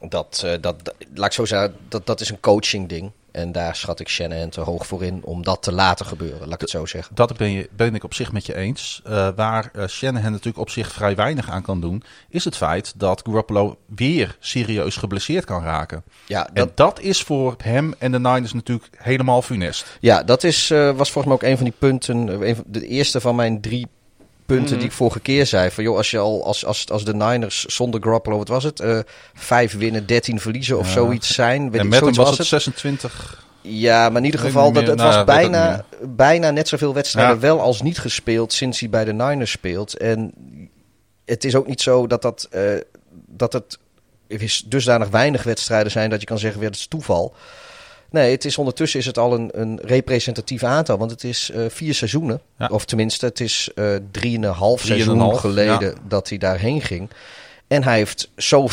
dat, 0.08 0.42
eh, 0.44 0.50
dat, 0.60 0.84
dat- 0.84 0.94
laat 1.14 1.26
ik 1.26 1.32
zo 1.32 1.44
zeggen, 1.44 1.76
dat, 1.88 2.06
dat 2.06 2.20
is 2.20 2.30
een 2.30 2.40
coaching 2.40 2.88
ding. 2.88 3.10
En 3.36 3.52
daar 3.52 3.76
schat 3.76 4.00
ik 4.00 4.08
Shanahan 4.08 4.48
te 4.48 4.60
hoog 4.60 4.86
voor 4.86 5.04
in 5.04 5.20
om 5.24 5.42
dat 5.42 5.62
te 5.62 5.72
laten 5.72 6.06
gebeuren, 6.06 6.40
laat 6.40 6.54
ik 6.54 6.60
het 6.60 6.70
zo 6.70 6.86
zeggen. 6.86 7.14
Dat 7.14 7.36
ben, 7.36 7.50
je, 7.50 7.68
ben 7.76 7.94
ik 7.94 8.04
op 8.04 8.14
zich 8.14 8.32
met 8.32 8.46
je 8.46 8.54
eens. 8.54 9.00
Eh, 9.04 9.28
waar 9.36 9.70
eh, 9.72 9.86
Shanahan 9.86 10.30
natuurlijk 10.30 10.58
op 10.58 10.70
zich 10.70 10.92
vrij 10.92 11.16
weinig 11.16 11.50
aan 11.50 11.62
kan 11.62 11.80
doen, 11.80 12.02
is 12.28 12.44
het 12.44 12.56
feit 12.56 12.92
dat 12.96 13.22
Garoppolo 13.24 13.78
weer 13.86 14.36
serieus 14.38 14.96
geblesseerd 14.96 15.44
kan 15.44 15.62
raken. 15.62 16.02
Ja, 16.26 16.48
dat, 16.52 16.66
En 16.66 16.72
dat 16.74 17.00
is 17.00 17.22
voor 17.22 17.54
hem 17.58 17.94
en 17.98 18.12
de 18.12 18.18
Niners 18.18 18.52
natuurlijk 18.52 18.88
helemaal 18.96 19.42
funest. 19.42 19.98
ja, 20.00 20.22
dat 20.22 20.44
is, 20.44 20.70
eh, 20.70 20.96
was 20.96 21.10
volgens 21.10 21.24
mij 21.24 21.34
ook 21.34 21.42
een 21.42 21.56
van 21.56 21.66
die 21.66 21.74
punten, 21.78 22.28
een 22.48 22.54
van, 22.56 22.64
de 22.66 22.86
eerste 22.86 23.20
van 23.20 23.36
mijn 23.36 23.60
drie 23.60 23.86
punten 24.46 24.70
Mhm. 24.70 24.78
die 24.78 24.86
ik 24.88 24.92
vorige 24.92 25.20
keer 25.20 25.46
zei. 25.46 25.70
Van 25.70 25.84
joh, 25.84 25.96
als 25.96 26.10
je 26.10 26.18
al 26.18 26.44
als, 26.44 26.64
als, 26.64 26.88
als 26.90 27.04
de 27.04 27.14
Niners 27.14 27.64
zonder 27.64 28.02
Garoppolo, 28.02 28.36
wat 28.38 28.48
was 28.48 28.64
het? 28.64 28.80
eh 28.80 28.98
vijf 29.34 29.76
winnen, 29.76 30.06
13 30.06 30.40
verliezen 30.40 30.78
of 30.78 30.86
Ja. 30.86 30.92
zoiets 30.92 31.34
zijn. 31.34 31.70
Weet 31.70 31.80
en 31.80 31.84
ik, 31.86 31.90
met 31.90 31.92
hem 31.92 31.98
zoiets 31.98 32.16
was 32.18 32.28
was 32.28 32.38
het 32.38 32.46
26. 32.46 33.44
Ja, 33.60 34.08
maar 34.08 34.18
in 34.18 34.24
ieder 34.24 34.40
geval, 34.40 34.72
dat, 34.72 34.86
het 34.86 35.00
was 35.00 35.14
Nou, 35.14 35.26
bijna, 35.26 35.84
bijna 36.02 36.50
net 36.50 36.68
zoveel 36.68 36.94
wedstrijden 36.94 37.34
Ja. 37.34 37.40
wel 37.40 37.60
als 37.60 37.82
niet 37.82 37.98
gespeeld 37.98 38.52
sinds 38.52 38.80
hij 38.80 38.88
bij 38.88 39.04
de 39.04 39.12
Niners 39.12 39.50
speelt. 39.50 39.96
En 39.96 40.32
het 41.24 41.44
is 41.44 41.54
ook 41.54 41.66
niet 41.66 41.80
zo 41.80 42.06
dat, 42.06 42.22
dat, 42.22 42.48
eh, 42.50 42.62
dat 43.26 43.52
het 43.52 43.78
is 44.26 44.64
dusdanig 44.66 45.08
weinig 45.08 45.42
wedstrijden 45.42 45.92
zijn 45.92 46.10
dat 46.10 46.20
je 46.20 46.26
kan 46.26 46.38
zeggen, 46.38 46.60
weer 46.60 46.68
het 46.68 46.78
is 46.78 46.86
toeval. 46.86 47.34
Nee, 48.16 48.30
het 48.30 48.44
is 48.44 48.58
ondertussen 48.58 49.00
is 49.00 49.06
het 49.06 49.18
al 49.18 49.34
een, 49.34 49.50
een 49.52 49.80
representatief 49.82 50.62
aantal. 50.62 50.98
Want 50.98 51.10
het 51.10 51.24
is 51.24 51.50
uh, 51.54 51.64
vier 51.68 51.94
seizoenen. 51.94 52.40
Ja. 52.58 52.68
Of 52.72 52.84
tenminste, 52.84 53.26
het 53.26 53.40
is 53.40 53.70
uh, 53.74 53.96
drieënhalf 54.10 54.80
Drie 54.80 54.92
seizoen 54.92 55.18
half, 55.18 55.40
geleden 55.40 55.80
ja. 55.80 55.92
dat 56.08 56.28
hij 56.28 56.38
daarheen 56.38 56.80
ging. 56.82 57.10
En 57.68 57.82
hij 57.84 57.96
heeft 57.96 58.30
zo 58.36 58.68
40% 58.68 58.72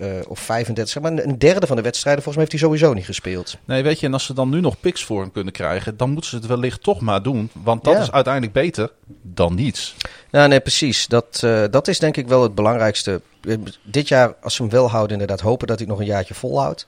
uh, 0.00 0.08
of 0.28 0.38
35, 0.40 0.88
zeg 0.88 1.02
maar 1.02 1.12
een 1.12 1.38
derde 1.38 1.66
van 1.66 1.76
de 1.76 1.82
wedstrijden, 1.82 2.22
volgens 2.22 2.44
mij 2.44 2.46
heeft 2.50 2.52
hij 2.52 2.60
sowieso 2.60 2.94
niet 2.94 3.04
gespeeld. 3.04 3.56
Nee, 3.64 3.82
weet 3.82 4.00
je, 4.00 4.06
en 4.06 4.12
als 4.12 4.24
ze 4.24 4.34
dan 4.34 4.48
nu 4.48 4.60
nog 4.60 4.80
picks 4.80 5.04
voor 5.04 5.20
hem 5.20 5.32
kunnen 5.32 5.52
krijgen, 5.52 5.96
dan 5.96 6.10
moeten 6.10 6.30
ze 6.30 6.36
het 6.36 6.46
wellicht 6.46 6.82
toch 6.82 7.00
maar 7.00 7.22
doen. 7.22 7.50
Want 7.62 7.84
dat 7.84 7.94
Ja. 7.94 8.00
is 8.00 8.12
uiteindelijk 8.12 8.52
beter 8.52 8.90
dan 9.22 9.54
niets. 9.54 9.94
Ja, 10.30 10.46
nee, 10.46 10.60
precies. 10.60 11.06
Dat, 11.06 11.40
eh, 11.44 11.64
dat 11.70 11.88
is 11.88 11.98
denk 11.98 12.16
ik 12.16 12.28
wel 12.28 12.42
het 12.42 12.54
belangrijkste. 12.54 13.20
Eh, 13.42 13.56
Dit 13.82 14.08
jaar, 14.08 14.34
als 14.42 14.54
ze 14.54 14.62
hem 14.62 14.70
wel 14.70 14.90
houden, 14.90 15.12
inderdaad 15.12 15.40
hopen 15.40 15.66
dat 15.66 15.78
hij 15.78 15.88
nog 15.88 15.98
een 15.98 16.06
jaartje 16.06 16.34
volhoudt. 16.34 16.86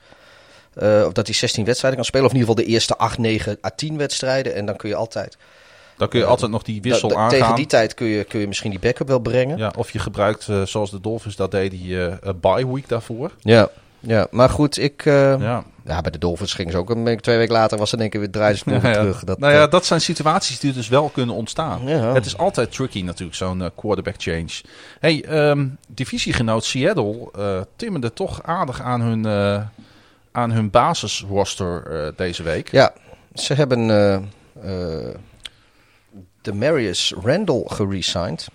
Eh, 0.75 1.05
of 1.07 1.12
dat 1.12 1.27
hij 1.27 1.35
16 1.35 1.64
wedstrijden 1.64 1.99
kan 2.01 2.09
spelen. 2.09 2.27
Of 2.27 2.33
in 2.33 2.39
ieder 2.39 2.53
geval 2.55 2.66
de 2.66 2.73
eerste 2.73 2.97
8, 2.97 3.18
9 3.18 3.59
à 3.64 3.71
10 3.77 3.97
wedstrijden. 3.97 4.55
En 4.55 4.66
dan 4.66 4.77
kun 4.77 4.89
je 4.89 4.95
altijd... 4.95 5.37
Dan 5.97 6.09
kun 6.09 6.18
je 6.18 6.25
Ja. 6.25 6.31
altijd 6.31 6.51
nog 6.51 6.62
die 6.62 6.83
wissel 6.83 7.09
da- 7.09 7.14
da- 7.14 7.21
aangaan. 7.21 7.39
Tegen 7.39 7.55
die 7.55 7.66
tijd 7.66 7.95
kun 7.95 8.07
je, 8.07 8.25
kun 8.25 8.41
je 8.41 8.47
misschien 8.49 8.71
die 8.71 8.79
backup 8.81 9.09
wel 9.09 9.18
brengen. 9.18 9.59
Ja, 9.59 9.73
of 9.77 9.91
je 9.91 9.99
gebruikt, 9.99 10.49
eh, 10.49 10.62
zoals 10.62 10.91
de 10.91 11.01
Dolphins 11.01 11.37
dat 11.37 11.51
deden, 11.51 11.79
die 11.79 12.07
eh, 12.07 12.33
bye 12.41 12.73
week 12.73 12.89
daarvoor. 12.89 13.31
Ja, 13.41 13.68
ja. 14.01 14.27
maar 14.31 14.49
goed, 14.51 14.79
ik... 14.79 15.07
eh, 15.07 15.14
Ja. 15.41 15.64
ja, 15.85 16.01
bij 16.01 16.11
de 16.11 16.18
Dolphins 16.18 16.55
gingen 16.55 16.73
ze 16.73 16.79
ook 16.79 16.91
een 16.91 17.21
twee 17.21 17.37
weken 17.37 17.53
later 17.55 17.79
was 17.79 17.91
ze 17.91 17.97
één 17.97 18.11
keer 18.11 18.21
weer 18.21 18.31
draaien 18.31 18.59
Ja, 18.64 18.73
ja. 18.83 18.93
terug. 18.93 19.25
Dat, 19.25 19.39
nou 19.39 19.53
ja, 19.53 19.64
eh, 19.64 19.71
dat 19.71 19.87
zijn 19.87 20.01
situaties 20.01 20.59
die 20.59 20.73
dus 20.73 20.89
wel 20.89 21.09
kunnen 21.09 21.35
ontstaan. 21.35 21.81
Ja. 21.87 22.14
Het 22.14 22.27
is 22.27 22.37
altijd 22.39 22.73
tricky 22.73 23.03
natuurlijk, 23.03 23.37
zo'n 23.39 23.62
eh, 23.62 23.68
quarterback 23.77 24.14
change. 24.18 24.51
Hey, 25.01 25.25
ehm, 25.25 25.66
divisiegenoot 25.89 26.64
Seattle 26.64 27.29
timmerde 27.77 28.12
toch 28.12 28.43
aardig 28.43 28.81
aan 28.83 29.01
hun, 29.01 29.25
aan 30.33 30.51
hun 30.51 30.70
basisroster 30.70 31.87
uh, 31.91 32.09
deze 32.16 32.43
week. 32.43 32.70
Ja, 32.70 32.93
ze 33.35 33.55
hebben 33.55 33.81
uh, 33.89 34.18
de 36.43 36.53
Marius 36.53 37.14
Randall 37.22 37.62
geresigned. 37.66 38.49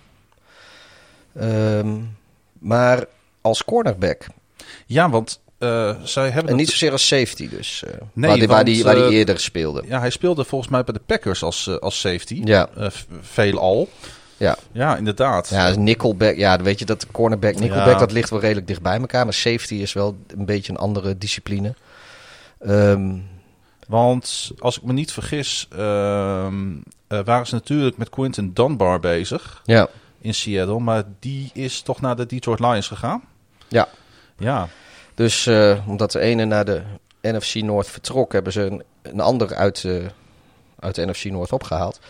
Um, 1.40 2.16
maar 2.58 3.04
als 3.40 3.64
cornerback. 3.64 4.26
Ja, 4.86 5.10
want 5.10 5.40
uh, 5.58 5.96
zij 6.02 6.30
hebben... 6.30 6.50
En 6.50 6.56
niet 6.56 6.70
zozeer 6.70 6.92
als 6.92 7.06
safety 7.06 7.48
dus. 7.48 7.82
Uh, 7.86 7.90
nee, 8.12 8.28
waar, 8.30 8.38
die, 8.38 8.48
waar, 8.48 8.64
die, 8.64 8.84
waar 8.84 8.94
die 8.94 9.10
eerder 9.10 9.40
speelde. 9.40 9.82
Ja, 9.86 9.98
hij 9.98 10.10
speelde 10.10 10.44
volgens 10.44 10.70
mij 10.70 10.84
bij 10.84 10.94
de 10.94 11.00
Packers 11.06 11.42
als, 11.42 11.80
als 11.80 12.00
safety. 12.00 12.40
Ja. 12.44 12.68
veelal. 13.20 13.88
Ja. 14.36 14.56
ja, 14.72 14.96
inderdaad. 14.96 15.48
Ja, 15.48 15.66
dus 15.66 15.76
nickelback. 15.76 16.36
Ja, 16.36 16.62
weet 16.62 16.78
je 16.78 16.84
dat 16.84 17.06
cornerback, 17.10 17.58
nickelback, 17.58 17.92
ja. 17.92 17.98
dat 17.98 18.12
ligt 18.12 18.30
wel 18.30 18.40
redelijk 18.40 18.66
dicht 18.66 18.82
bij 18.82 19.00
elkaar. 19.00 19.24
Maar 19.24 19.34
safety 19.34 19.74
is 19.74 19.92
wel 19.92 20.16
een 20.26 20.44
beetje 20.44 20.72
een 20.72 20.78
andere 20.78 21.18
discipline. 21.18 21.74
Um, 22.66 23.28
Want 23.86 24.50
als 24.58 24.76
ik 24.76 24.82
me 24.82 24.92
niet 24.92 25.12
vergis, 25.12 25.68
uh, 25.72 25.78
waren 27.08 27.46
ze 27.46 27.54
natuurlijk 27.54 27.96
met 27.96 28.10
Quinton 28.10 28.50
Dunbar 28.54 29.00
bezig. 29.00 29.62
Ja. 29.64 29.88
In 30.20 30.34
Seattle, 30.34 30.78
maar 30.78 31.02
die 31.20 31.50
is 31.52 31.80
toch 31.80 32.00
naar 32.00 32.16
de 32.16 32.26
Detroit 32.26 32.60
Lions 32.60 32.88
gegaan. 32.88 33.22
Ja. 33.68 33.88
Ja. 34.38 34.68
Dus 35.14 35.46
uh, 35.46 35.88
omdat 35.88 36.12
de 36.12 36.20
ene 36.20 36.44
naar 36.44 36.64
de 36.64 36.82
NFC 37.22 37.54
North 37.54 37.88
vertrok, 37.88 38.32
hebben 38.32 38.52
ze 38.52 38.60
een, 38.62 38.82
een 39.02 39.20
ander 39.20 39.54
uit, 39.54 39.82
uh, 39.82 40.06
uit 40.78 40.94
de 40.94 41.06
NFC 41.06 41.24
North 41.24 41.52
opgehaald. 41.52 42.00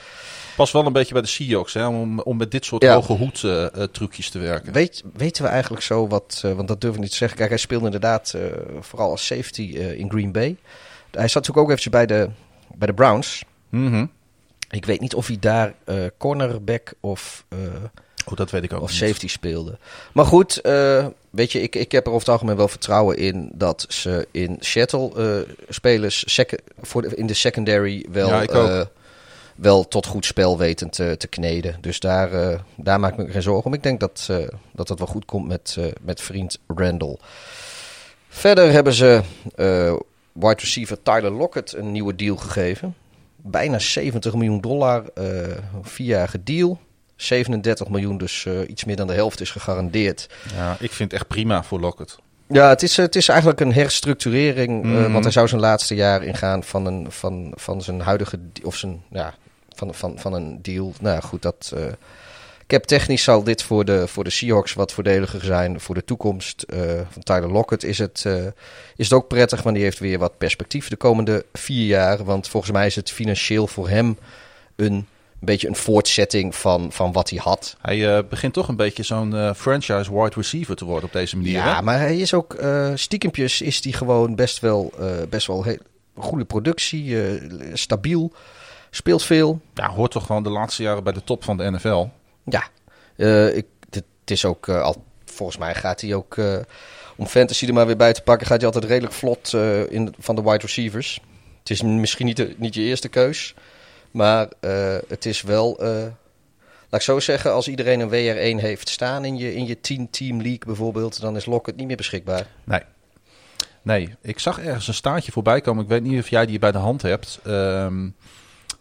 Pas 0.57 0.73
wel 0.73 0.87
een 0.87 0.93
beetje 0.93 1.13
bij 1.13 1.23
de 1.23 1.29
Seahawks, 1.29 1.75
hè, 1.75 1.87
om, 1.87 2.21
om 2.21 2.37
met 2.37 2.51
dit 2.51 2.65
soort 2.65 2.83
ja. 2.83 2.95
hoge 2.95 3.13
hoed 3.13 3.43
uh, 3.43 3.67
trucjes 3.67 4.31
te 4.31 4.39
werken. 4.39 4.73
Weet, 4.73 5.03
weten 5.13 5.43
we 5.43 5.49
eigenlijk 5.49 5.83
zo 5.83 6.09
wat, 6.09 6.41
want 6.43 6.69
dat 6.69 6.81
durf 6.81 6.95
ik 6.95 7.01
niet 7.01 7.11
te 7.11 7.17
zeggen. 7.17 7.39
Kijk, 7.39 7.51
hij 7.51 7.59
speelde 7.59 7.85
inderdaad 7.85 8.35
vooral 8.81 9.11
als 9.11 9.27
safety 9.27 9.63
in 9.97 10.11
Green 10.11 10.33
Bay. 10.33 10.57
Hij 11.11 11.29
zat 11.29 11.35
natuurlijk 11.35 11.59
ook 11.59 11.67
eventjes 11.67 11.93
bij 11.93 12.07
de, 12.07 12.29
bij 12.75 12.87
de 12.87 12.95
Browns. 12.95 13.45
Mm 13.69 13.91
-hmm. 13.91 14.11
Ik 14.71 14.85
weet 14.85 15.01
niet 15.01 15.15
of 15.15 15.27
hij 15.27 15.37
daar 15.41 15.75
cornerback 16.19 16.93
of... 17.01 17.45
Oh, 18.29 18.37
dat 18.37 18.51
weet 18.51 18.63
ik 18.63 18.73
ook 18.73 18.81
of 18.81 18.91
niet. 18.91 18.99
safety 18.99 19.29
speelde. 19.29 19.79
Maar 20.13 20.25
goed, 20.25 20.61
uh, 20.63 21.07
weet 21.31 21.53
je, 21.53 21.63
ik, 21.63 21.75
ik 21.75 21.93
heb 21.93 22.07
er 22.07 22.13
over 22.13 22.27
het 22.27 22.33
algemeen 22.33 22.57
wel 22.57 22.69
vertrouwen 22.69 23.17
in 23.17 23.51
dat 23.55 23.87
ze 23.89 24.29
in 24.31 24.57
Seattle 24.61 25.11
uh, 25.17 25.55
spelers 25.69 26.39
voor 26.81 27.03
de, 27.03 27.17
in 27.17 27.27
de 27.27 27.35
secondary 27.35 28.07
wel, 28.11 28.29
ja, 28.29 28.49
uh, 28.49 28.81
wel 29.57 29.89
tot 29.89 30.07
goed 30.07 30.25
spel 30.25 30.59
weten 30.59 30.91
te, 30.91 31.15
te 31.19 31.27
kneden. 31.27 31.77
Dus 31.81 32.01
daar, 32.01 32.61
daar 32.75 33.01
maak 33.01 33.13
ik 33.13 33.27
me 33.27 33.33
geen 33.33 33.43
zorgen 33.43 33.65
om. 33.65 33.75
Ik 33.75 33.83
denk 33.83 34.01
dat 34.01 34.31
dat, 34.73 34.89
dat 34.89 34.99
wel 34.99 35.07
goed 35.07 35.25
komt 35.25 35.49
met, 35.49 35.79
met 36.01 36.21
vriend 36.21 36.59
Randall. 36.67 37.17
Verder 38.29 38.71
hebben 38.71 38.93
ze 38.93 39.23
wide 40.33 40.61
receiver 40.61 41.03
Tyler 41.03 41.33
Lockett 41.33 41.73
een 41.73 41.93
nieuwe 41.93 42.15
deal 42.15 42.37
gegeven. 42.37 42.95
Bijna 43.37 43.79
70 43.79 44.35
miljoen 44.35 44.61
dollar, 44.61 45.05
vierjarige 45.83 46.43
deal. 46.43 46.81
37 47.17 47.89
miljoen, 47.89 48.19
dus 48.19 48.45
uh, 48.45 48.69
iets 48.69 48.85
meer 48.85 48.97
dan 48.97 49.07
de 49.07 49.13
helft 49.13 49.41
is 49.41 49.51
gegarandeerd. 49.51 50.29
Ja, 50.55 50.77
ik 50.81 50.93
vind 50.93 51.11
het 51.11 51.21
echt 51.21 51.29
prima 51.29 51.65
voor 51.65 51.81
Lockett. 51.81 52.19
Ja, 52.49 52.69
het 52.69 52.83
is, 52.83 52.97
het 52.97 53.17
is 53.17 53.29
eigenlijk 53.29 53.61
een 53.61 53.73
herstructurering. 53.73 54.83
Mhm. 54.83 54.93
Mm. 54.93 55.05
Uh, 55.05 55.13
want 55.13 55.25
hij 55.25 55.33
zou 55.33 55.49
zijn 55.49 55.61
laatste 55.61 55.95
jaar 55.95 56.23
ingaan 56.23 56.65
van, 56.65 56.87
een, 56.87 57.07
van, 57.09 57.53
van 57.55 57.83
zijn 57.83 58.01
huidige... 58.01 58.39
of 58.63 58.77
zijn, 58.77 59.03
ja, 59.11 59.35
van, 59.75 59.95
van, 59.95 60.19
van 60.19 60.33
een 60.33 60.63
deal. 60.63 60.93
Nou 61.01 61.23
goed, 61.23 61.43
dat... 61.43 61.73
Uh, 61.77 61.85
cap 62.67 62.83
technisch 62.83 63.23
zal 63.23 63.43
dit 63.43 63.63
voor 63.63 63.85
de, 63.85 64.09
voor 64.09 64.25
de 64.25 64.31
Seahawks 64.31 64.73
wat 64.73 64.93
voordeliger 64.93 65.45
zijn. 65.45 65.81
Voor 65.81 65.95
de 65.95 66.05
toekomst 66.05 66.65
uh, 66.69 66.81
van 67.11 67.23
Tyler 67.23 67.53
Lockett 67.53 67.85
is 67.85 67.99
het, 67.99 68.25
uh, 68.27 68.45
is 68.97 69.09
het 69.09 69.13
ook 69.13 69.29
prettig... 69.29 69.63
want 69.63 69.75
die 69.75 69.85
heeft 69.85 69.99
weer 69.99 70.19
wat 70.19 70.39
perspectief 70.39 70.89
de 70.89 70.97
komende 70.97 71.45
vier 71.53 71.87
jaar. 71.87 72.25
Want 72.25 72.49
volgens 72.49 72.73
mij 72.73 72.87
is 72.87 72.97
het 72.97 73.11
financieel 73.11 73.67
voor 73.67 73.89
hem 73.89 74.19
een 74.77 75.07
een 75.41 75.47
beetje 75.47 75.69
een 75.69 75.77
voortzetting 75.77 76.55
van, 76.55 76.93
van 76.93 77.13
wat 77.13 77.31
hij 77.31 77.39
had. 77.43 77.77
Hij 77.81 78.17
uh, 78.17 78.19
begint 78.29 78.53
toch 78.53 78.69
een 78.69 78.77
beetje 78.77 79.03
zo'n 79.03 79.35
uh, 79.35 79.55
franchise 79.55 80.15
wide 80.15 80.35
receiver 80.35 80.77
te 80.77 80.85
worden 80.85 81.05
op 81.05 81.13
deze 81.13 81.37
manier. 81.37 81.53
Ja, 81.53 81.77
hè? 81.77 81.83
maar 81.83 81.99
hij 81.99 82.17
is 82.17 82.35
ook 82.35 82.55
uh, 82.55 82.91
stiekempjes 82.95 83.61
is 83.61 83.85
hij 83.85 83.93
gewoon 83.93 84.35
best 84.35 84.61
wel, 84.61 84.93
best 85.29 85.47
wel 85.47 85.63
heel, 85.63 85.79
goede 86.17 86.45
productie, 86.45 87.17
stabiel, 87.73 88.33
speelt 88.91 89.23
veel. 89.23 89.61
Ja, 89.75 89.89
hoort 89.89 90.11
toch 90.11 90.27
gewoon 90.27 90.43
de 90.43 90.51
laatste 90.51 90.83
jaren 90.83 91.05
bij 91.05 91.13
de 91.13 91.25
top 91.25 91.45
van 91.45 91.57
de 91.57 91.71
NFL. 91.71 92.07
Ja, 92.45 92.69
ik, 93.49 93.67
het 93.91 94.05
is 94.25 94.45
ook 94.45 94.69
al, 94.69 95.05
volgens 95.25 95.59
mij 95.59 95.75
gaat 95.75 96.01
hij 96.01 96.15
ook 96.15 96.37
om 97.17 97.27
fantasy 97.27 97.67
er 97.67 97.75
maar 97.75 97.87
weer 97.87 97.97
bij 97.97 98.13
te 98.13 98.23
pakken, 98.23 98.47
gaat 98.47 98.57
hij 98.57 98.67
altijd 98.67 98.85
redelijk 98.85 99.15
vlot 99.15 99.53
in, 99.89 100.15
van 100.19 100.35
de 100.35 100.43
wide 100.43 100.59
receivers. 100.59 101.21
Het 101.59 101.71
is 101.71 101.83
misschien 101.83 102.27
niet, 102.27 102.37
de, 102.37 102.55
niet 102.59 102.75
je 102.75 102.83
eerste 102.83 103.09
keus. 103.09 103.55
Maar 104.17 104.49
uh, 104.61 104.97
het 105.09 105.27
is 105.27 105.43
wel, 105.43 105.83
uh, 105.83 105.89
laat 105.91 106.13
ik 106.91 107.01
zo 107.01 107.21
zeggen, 107.21 107.53
als 107.53 107.69
iedereen 107.69 108.01
een 108.01 108.09
WR1 108.09 108.61
heeft 108.61 108.89
staan 108.89 109.25
in 109.25 109.37
je, 109.37 109.55
in 109.55 109.67
je 109.67 109.81
10 109.81 110.11
team 110.11 110.37
league 110.37 110.65
bijvoorbeeld, 110.67 111.21
dan 111.21 111.37
is 111.37 111.47
Lockett 111.47 111.77
niet 111.77 111.87
meer 111.87 111.97
beschikbaar. 111.97 112.47
Nee. 112.65 112.81
Nee, 113.83 114.15
ik 114.23 114.39
zag 114.39 114.61
ergens 114.61 114.89
een 114.89 114.95
staartje 114.95 115.33
voorbij 115.33 115.61
komen. 115.61 115.83
Ik 115.83 115.89
weet 115.89 116.03
niet 116.03 116.21
of 116.21 116.29
jij 116.29 116.47
die 116.47 116.59
bij 116.59 116.73
de 116.73 116.79
hand 116.79 117.03
hebt. 117.03 117.41
Um, 117.47 118.15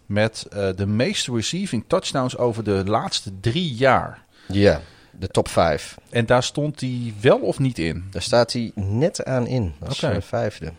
met 0.05 0.47
uh, 0.53 0.69
de 0.75 0.86
meeste 0.86 1.33
receiving 1.33 1.83
touchdowns 1.88 2.38
over 2.38 2.63
de 2.63 2.83
laatste 2.86 3.31
drie 3.39 3.73
jaar. 3.73 4.25
Ja, 4.47 4.81
de 5.11 5.27
top 5.27 5.47
5. 5.47 5.95
En 6.09 6.25
daar 6.25 6.43
stond 6.43 6.79
hij 6.79 7.13
wel 7.21 7.39
of 7.39 7.59
niet 7.59 7.79
in? 7.79 8.07
Daar 8.11 8.21
staat 8.21 8.53
hij 8.53 8.71
net 8.75 9.25
aan 9.25 9.47
in, 9.47 9.73
als 9.86 10.03
okay. 10.03 10.21
vijfde. 10.21 10.71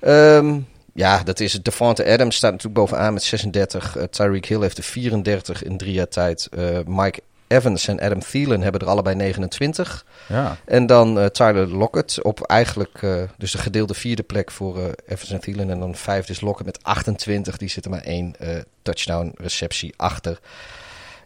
Um, 0.00 0.66
ja, 0.94 1.22
dat 1.22 1.40
is 1.40 1.52
het. 1.52 1.64
Devonta 1.64 2.04
Adams 2.04 2.36
staat 2.36 2.50
natuurlijk 2.50 2.78
bovenaan 2.78 3.12
met 3.12 3.22
36. 3.22 3.96
Uh, 3.96 4.02
Tyreek 4.02 4.46
Hill 4.46 4.60
heeft 4.60 4.78
er 4.78 4.84
34 4.84 5.62
in 5.62 5.76
drie 5.76 5.92
jaar 5.92 6.08
tijd. 6.08 6.48
Uh, 6.58 6.78
Mike 6.86 7.20
Evans 7.46 7.88
en 7.88 8.00
Adam 8.00 8.20
Thielen 8.20 8.60
hebben 8.60 8.80
er 8.80 8.86
allebei 8.86 9.16
29. 9.16 10.04
Ja. 10.28 10.56
En 10.64 10.86
dan 10.86 11.18
uh, 11.18 11.24
Tyler 11.24 11.68
Lockett 11.68 12.22
op 12.22 12.42
eigenlijk 12.42 13.02
uh, 13.02 13.22
dus 13.38 13.52
de 13.52 13.58
gedeelde 13.58 13.94
vierde 13.94 14.22
plek 14.22 14.50
voor 14.50 14.78
uh, 14.78 14.84
Evans 15.06 15.30
en 15.30 15.40
Thielen. 15.40 15.70
En 15.70 15.78
dan 15.78 15.94
vijfde 15.94 16.32
is 16.32 16.40
Lockett 16.40 16.66
met 16.66 16.82
28. 16.82 17.56
Die 17.56 17.68
zit 17.68 17.84
er 17.84 17.90
maar 17.90 18.02
één 18.02 18.34
touchdown 18.82 19.32
receptie 19.36 19.94
achter. 19.96 20.40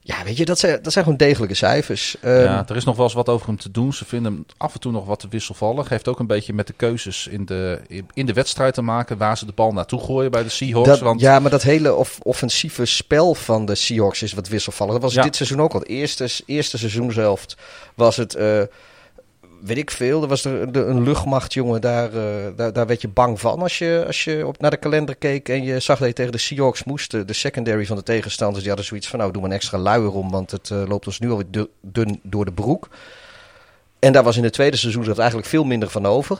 Ja, 0.08 0.24
weet 0.24 0.36
je, 0.36 0.44
dat 0.44 0.58
zijn, 0.58 0.82
dat 0.82 0.92
zijn 0.92 1.04
gewoon 1.04 1.18
degelijke 1.18 1.54
cijfers. 1.54 2.16
Um, 2.24 2.42
ja, 2.42 2.64
er 2.68 2.76
is 2.76 2.84
nog 2.84 2.96
wel 2.96 3.04
eens 3.04 3.14
wat 3.14 3.28
over 3.28 3.46
hem 3.46 3.58
te 3.58 3.70
doen. 3.70 3.92
Ze 3.92 4.04
vinden 4.04 4.32
hem 4.32 4.44
af 4.56 4.74
en 4.74 4.80
toe 4.80 4.92
nog 4.92 5.06
wat 5.06 5.20
te 5.20 5.28
wisselvallig. 5.30 5.88
Heeft 5.88 6.08
ook 6.08 6.18
een 6.18 6.26
beetje 6.26 6.52
met 6.52 6.66
de 6.66 6.72
keuzes 6.72 7.26
in 7.26 7.44
de, 7.44 7.80
in 8.14 8.26
de 8.26 8.32
wedstrijd 8.32 8.74
te 8.74 8.82
maken... 8.82 9.18
waar 9.18 9.38
ze 9.38 9.46
de 9.46 9.52
bal 9.52 9.72
naartoe 9.72 10.00
gooien 10.00 10.30
bij 10.30 10.42
de 10.42 10.48
Seahawks. 10.48 10.88
Dat, 10.88 11.00
want... 11.00 11.20
Ja, 11.20 11.38
maar 11.38 11.50
dat 11.50 11.62
hele 11.62 11.94
off 11.94 12.18
offensieve 12.22 12.84
spel 12.84 13.34
van 13.34 13.64
de 13.64 13.74
Seahawks 13.74 14.22
is 14.22 14.32
wat 14.32 14.48
wisselvallig. 14.48 14.92
Dat 14.92 15.02
was 15.02 15.14
ja. 15.14 15.22
dit 15.22 15.36
seizoen 15.36 15.60
ook 15.60 15.72
al. 15.72 15.80
Het 15.80 15.88
eerste, 15.88 16.28
eerste 16.46 16.78
seizoenshelft 16.78 17.56
was 17.94 18.16
het... 18.16 18.36
Uh, 18.36 18.62
weet 19.60 19.76
ik 19.76 19.90
veel. 19.90 20.22
Er 20.22 20.28
was 20.28 20.44
er 20.44 20.76
een 20.76 21.02
luchtmacht, 21.02 21.54
jongen. 21.54 21.80
Daar, 21.80 22.14
uh, 22.14 22.22
daar, 22.56 22.72
daar 22.72 22.86
werd 22.86 23.00
je 23.00 23.08
bang 23.08 23.40
van 23.40 23.62
als 23.62 23.78
je, 23.78 24.04
als 24.06 24.24
je 24.24 24.46
op, 24.46 24.60
naar 24.60 24.70
de 24.70 24.76
kalender 24.76 25.16
keek 25.16 25.48
en 25.48 25.62
je 25.62 25.80
zag 25.80 25.98
dat 25.98 26.08
je 26.08 26.14
tegen 26.14 26.32
de 26.32 26.38
Seahawks 26.38 26.84
moest. 26.84 27.10
De, 27.10 27.32
secondary 27.32 27.86
van 27.86 27.96
de 27.96 28.02
tegenstanders, 28.02 28.58
die 28.58 28.68
hadden 28.68 28.86
zoiets 28.86 29.08
van, 29.08 29.18
nou, 29.18 29.32
doe 29.32 29.42
maar 29.42 29.50
een 29.50 29.56
extra 29.56 29.78
luier 29.78 30.12
om, 30.12 30.30
want 30.30 30.50
het 30.50 30.70
uh, 30.70 30.82
loopt 30.86 31.06
ons 31.06 31.18
nu 31.18 31.30
alweer 31.30 31.66
dun 31.80 32.20
door 32.22 32.44
de 32.44 32.52
broek. 32.52 32.88
En 33.98 34.12
daar 34.12 34.22
was 34.22 34.36
in 34.36 34.44
het 34.44 34.52
tweede 34.52 34.76
seizoen 34.76 35.04
dat 35.04 35.18
eigenlijk 35.18 35.48
veel 35.48 35.64
minder 35.64 35.90
van 35.90 36.06
over. 36.06 36.38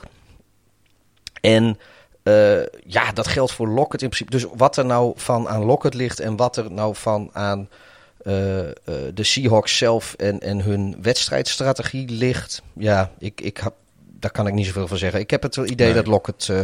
En 1.41 1.77
eh, 2.23 2.65
ja, 2.85 3.11
dat 3.13 3.27
geldt 3.27 3.51
voor 3.51 3.67
Lockett 3.67 4.01
in 4.01 4.09
principe. 4.09 4.31
Dus 4.31 4.45
wat 4.55 4.77
er 4.77 4.85
nou 4.85 5.13
van 5.15 5.47
aan 5.47 5.65
Lockett 5.65 5.93
ligt 5.93 6.19
en 6.19 6.35
wat 6.35 6.57
er 6.57 6.71
nou 6.71 6.95
van 6.95 7.29
aan 7.33 7.59
eh, 7.59 7.65
eh, 7.65 7.79
de 8.23 9.23
Seahawks 9.23 9.77
zelf 9.77 10.13
en, 10.13 10.39
en 10.39 10.61
hun 10.61 10.95
wedstrijdstrategie 11.01 12.09
ligt. 12.09 12.61
Ja, 12.73 13.11
ik, 13.19 13.41
ik 13.41 13.57
heb, 13.57 13.73
daar 14.19 14.31
kan 14.31 14.47
ik 14.47 14.53
niet 14.53 14.65
zoveel 14.65 14.87
van 14.87 14.97
zeggen. 14.97 15.19
Ik 15.19 15.29
heb 15.29 15.43
het 15.43 15.55
idee 15.55 15.85
Nee. 15.87 15.95
dat 15.95 16.07
Lockett, 16.07 16.49
eh, 16.49 16.61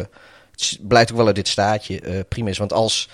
het 0.51 0.77
blijkt 0.81 1.11
ook 1.11 1.17
wel 1.17 1.25
uit 1.27 1.35
dit 1.35 1.47
staatje, 1.47 1.99
eh, 2.01 2.19
prima 2.29 2.49
is. 2.49 2.57
Want 2.57 2.73
als 2.73 3.09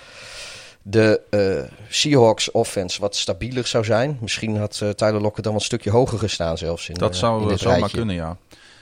de 0.82 1.20
eh, 1.30 1.72
Seahawks 1.88 2.50
offense 2.50 3.00
wat 3.00 3.16
stabieler 3.16 3.66
zou 3.66 3.84
zijn, 3.84 4.18
misschien 4.20 4.56
had 4.56 4.80
eh, 4.82 4.88
Tyler 4.90 5.20
Lockett 5.20 5.42
dan 5.42 5.52
wel 5.52 5.54
een 5.54 5.60
stukje 5.66 5.90
hoger 5.90 6.18
gestaan 6.18 6.58
zelfs. 6.58 6.88
In, 6.88 6.94
Dat 6.94 7.12
eh, 7.12 7.18
zou 7.18 7.36
in 7.38 7.42
eh, 7.44 7.48
dit 7.48 7.60
zomaar 7.60 7.90
kunnen, 7.90 8.14
ja. 8.14 8.36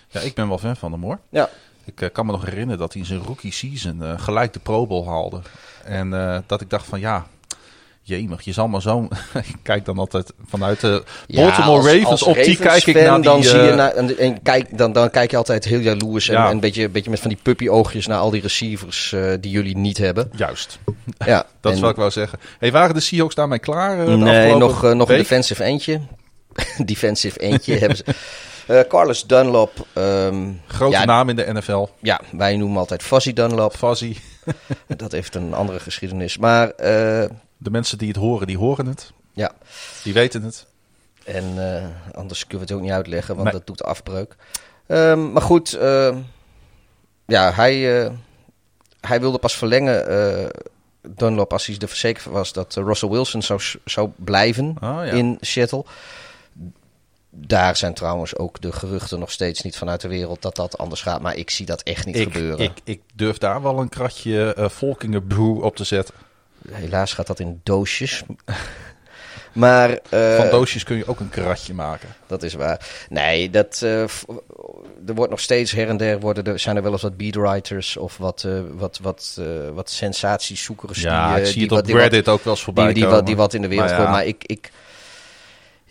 Ja, 0.09 0.21
ik 0.21 0.35
ben 0.35 0.49
wel 0.49 0.59
fan 0.59 0.77
van 0.77 0.93
hem 0.93 1.03
hoor. 1.03 1.19
Ja. 1.29 1.51
Ik 1.85 2.01
eh, 2.01 2.09
kan 2.13 2.27
me 2.27 2.33
nog 2.33 2.45
herinneren 2.45 2.79
dat 2.79 2.93
hij 2.93 3.03
in 3.03 3.09
zijn 3.09 3.23
rookie 3.23 3.53
season 3.53 4.03
eh, 4.03 4.21
gelijk 4.21 4.53
de 4.53 4.59
Pro 4.59 4.87
Bowl 4.87 5.07
haalde. 5.09 5.41
En 5.85 6.15
eh, 6.15 6.39
dat 6.47 6.61
ik 6.61 6.71
dacht 6.71 6.87
van 6.87 7.01
ja, 7.01 7.27
jemig, 8.17 8.43
je 8.43 8.53
zal 8.53 8.69
maar 8.69 8.83
zo... 8.83 9.09
ik 9.35 9.55
kijk 9.63 9.85
dan 9.85 9.99
altijd 9.99 10.33
vanuit 10.49 10.81
de 10.81 11.03
Ja, 11.27 11.43
Baltimore 11.43 11.77
als- 11.79 11.87
Ravens. 11.87 12.07
als 12.11 12.23
op 12.23 12.35
die 12.35 12.57
kijk 12.57 12.87
ik 12.87 12.95
naar 12.95 13.15
die... 13.15 13.23
Dan, 13.25 13.43
zie 13.45 13.59
je 13.61 13.69
eh, 13.71 13.77
naar, 13.77 13.91
en, 13.93 14.19
en 14.19 14.43
kijk, 14.43 14.79
dan, 14.79 14.93
dan 14.93 15.11
kijk 15.11 15.31
je 15.31 15.37
altijd 15.37 15.65
heel 15.65 15.79
jaloers 15.79 16.29
en, 16.29 16.37
en 16.37 16.51
een, 16.51 16.61
beetje, 16.61 16.85
een 16.85 16.93
beetje 16.93 17.11
met 17.11 17.21
van 17.21 17.29
die 17.31 17.39
puppy-oogjes 17.43 18.07
naar 18.07 18.19
al 18.19 18.31
die 18.31 18.41
receivers 18.43 19.13
eh, 19.13 19.33
die 19.41 19.51
jullie 19.51 19.77
niet 19.77 19.99
hebben. 19.99 20.31
Juist, 20.37 20.79
Ja, 21.27 21.45
dat 21.61 21.79
wat 21.79 21.91
ik 21.91 21.97
wou 21.97 22.11
zeggen. 22.11 22.39
Hey, 22.59 22.73
waren 22.73 22.95
de 22.95 23.01
Seahawks 23.01 23.35
daarmee 23.35 23.59
klaar 23.59 24.05
de 24.05 24.11
Nee, 24.17 24.55
nog, 24.57 24.83
nog 24.95 25.09
een 25.11 25.17
defensive 25.17 25.65
eentje. 25.65 26.01
defensive 26.85 27.39
eentje 27.41 27.77
hebben 27.79 27.97
ze. 27.97 28.05
Eh, 28.67 28.81
Carlos 28.89 29.27
Dunlop. 29.27 29.87
ehm, 29.93 30.49
Grote 30.67 30.93
ja, 30.97 31.05
naam 31.05 31.29
in 31.29 31.37
de 31.37 31.53
NFL. 31.53 31.87
ja, 32.01 32.21
wij 32.33 32.57
noemen 32.57 32.79
altijd 32.79 33.03
Fuzzy 33.03 33.33
Dunlop. 33.33 33.77
Fuzzy. 33.77 34.17
Dat 34.97 35.13
heeft 35.13 35.35
een 35.35 35.55
andere 35.55 35.81
geschiedenis. 35.81 36.39
Maar 36.39 36.69
De 37.63 37.71
mensen 37.71 37.99
die 37.99 38.09
het 38.09 38.17
horen, 38.17 38.47
die 38.47 38.59
horen 38.59 38.87
het. 38.87 39.13
ja, 39.33 39.53
Die 40.03 40.13
weten 40.13 40.43
het. 40.43 40.67
En 41.25 41.75
eh, 41.77 41.87
anders 42.17 42.47
kunnen 42.47 42.59
we 42.67 42.73
het 42.73 42.81
ook 42.83 42.87
niet 42.87 42.95
uitleggen, 42.97 43.35
want 43.35 43.49
Nee. 43.49 43.57
dat 43.59 43.67
doet 43.67 43.83
afbreuk. 43.85 44.37
Ehm, 44.87 45.33
maar 45.33 45.43
goed, 45.43 45.73
ehm, 45.75 46.19
ja, 47.27 47.53
hij, 47.53 48.03
eh, 48.05 48.11
hij 49.01 49.21
wilde 49.21 49.39
pas 49.39 49.57
verlengen, 49.57 50.09
eh, 50.09 50.49
Dunlop, 51.09 51.53
als 51.53 51.67
hij 51.67 51.77
er 51.79 51.89
verzekerd 51.89 52.25
was 52.25 52.53
dat 52.53 52.75
Russell 52.75 53.09
Wilson 53.09 53.43
zou, 53.43 53.61
zou 53.85 54.11
blijven 54.17 54.69
Oh, 54.69 54.81
ja. 54.81 55.03
in 55.05 55.37
Seattle. 55.41 55.85
Daar 57.31 57.77
zijn 57.77 57.95
trouwens 57.95 58.37
ook 58.37 58.61
de 58.61 58.73
geruchten 58.73 59.19
nog 59.19 59.31
steeds 59.31 59.63
niet 59.63 59.77
vanuit 59.77 60.01
de 60.01 60.09
wereld 60.09 60.43
dat 60.43 60.57
dat 60.57 60.79
anders 60.79 61.03
gaat. 61.03 61.21
Maar 61.21 61.37
ik 61.37 61.51
zie 61.51 61.67
dat 61.67 61.83
echt 61.83 62.07
niet 62.07 62.17
ik, 62.17 62.23
gebeuren. 62.33 62.59
ik, 62.65 62.73
ik 62.85 63.01
durf 63.15 63.39
daar 63.39 63.63
wel 63.63 63.79
een 63.81 63.89
kratje 63.89 64.55
uh, 64.59 64.69
Volkinger 64.69 65.23
Brew 65.23 65.63
op 65.65 65.77
te 65.77 65.85
zetten. 65.85 66.15
Helaas 66.71 67.13
gaat 67.13 67.27
dat 67.27 67.41
in 67.41 67.61
doosjes. 67.63 68.23
maar, 69.53 69.99
eh, 70.11 70.37
Van 70.37 70.51
doosjes 70.51 70.85
kun 70.85 70.97
je 70.97 71.07
ook 71.07 71.21
een 71.21 71.29
kratje 71.29 71.75
maken. 71.75 72.09
Dat 72.27 72.43
is 72.43 72.55
waar. 72.55 72.87
Nee, 73.09 73.51
dat, 73.51 73.81
eh, 73.83 74.01
er 75.07 75.15
wordt 75.15 75.31
nog 75.31 75.41
steeds 75.41 75.73
her 75.73 75.89
en 75.89 75.97
der 75.97 76.21
worden 76.21 76.45
er, 76.45 76.59
zijn 76.59 76.77
er 76.77 76.83
wel 76.83 76.93
eens 76.93 77.03
wat 77.03 77.17
beatwriters 77.17 77.97
of 77.97 78.17
wat, 78.17 78.45
eh, 78.45 78.53
wat, 78.73 78.99
wat, 79.03 79.41
wat 79.75 79.91
sensatiezoekers. 79.91 81.01
Ja, 81.01 81.29
die, 81.35 81.41
ik 81.41 81.45
zie 81.47 81.55
die 81.55 81.63
het 81.63 81.71
wat- 81.71 81.81
op 81.81 81.87
die 81.87 81.95
wat- 81.95 82.03
Reddit 82.03 82.29
ook 82.29 82.45
wel 82.45 82.53
eens 82.53 82.63
voorbij 82.63 82.85
die, 82.85 82.95
die, 82.95 83.07
wat, 83.07 83.27
die 83.27 83.37
wat 83.37 83.55
in 83.55 83.63
de 83.63 83.69
wereld 83.69 83.91
Maar. 83.91 84.11
Maar 84.11 84.27
ik, 84.27 84.45
ik, 84.47 84.71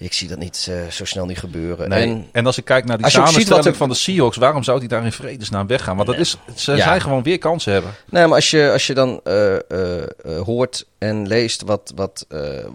ik 0.05 0.13
zie 0.13 0.27
dat 0.27 0.37
niet 0.37 0.67
eh, 0.69 0.87
zo 0.87 1.05
snel 1.05 1.25
niet 1.25 1.37
gebeuren. 1.37 1.89
Nee. 1.89 2.03
En, 2.03 2.27
En, 2.31 2.45
als 2.45 2.57
ik 2.57 2.65
kijk 2.65 2.85
naar 2.85 2.97
die 2.97 3.09
samenstelling 3.09 3.65
er- 3.65 3.75
van 3.75 3.89
de 3.89 3.95
Seahawks, 3.95 4.37
waarom 4.37 4.63
zou 4.63 4.79
die 4.79 4.87
daar 4.87 5.05
in 5.05 5.11
vredesnaam 5.11 5.67
weggaan? 5.67 5.95
Want 5.95 6.07
dat 6.07 6.17
is, 6.17 6.37
ze 6.55 6.71
Ja. 6.71 6.83
zijn 6.83 7.01
gewoon 7.01 7.23
weer 7.23 7.37
kansen 7.37 7.73
hebben. 7.73 7.91
nee, 8.09 8.25
maar 8.25 8.35
als 8.35 8.49
je, 8.49 8.69
als 8.71 8.87
je 8.87 8.93
dan 8.93 9.21
eh, 9.23 9.55
eh, 9.55 10.07
hoort 10.43 10.85
en 10.97 11.27
leest 11.27 11.61
wat, 11.61 11.91
wat, 11.95 12.25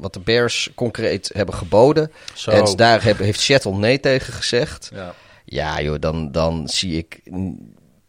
wat 0.01 0.12
de 0.12 0.20
Bears 0.20 0.70
concreet 0.75 1.31
hebben 1.35 1.55
geboden. 1.55 2.12
Zo. 2.35 2.51
En 2.51 2.77
daar 2.77 3.05
heb, 3.05 3.18
heeft 3.18 3.41
Seattle 3.41 3.77
nee 3.77 4.01
tegen 4.01 4.33
gezegd. 4.33 4.91
Ja. 4.95 5.14
Ja, 5.45 5.81
joh, 5.81 5.97
dan, 6.01 6.33
dan 6.33 6.68
zie 6.68 6.97
ik 6.97 7.20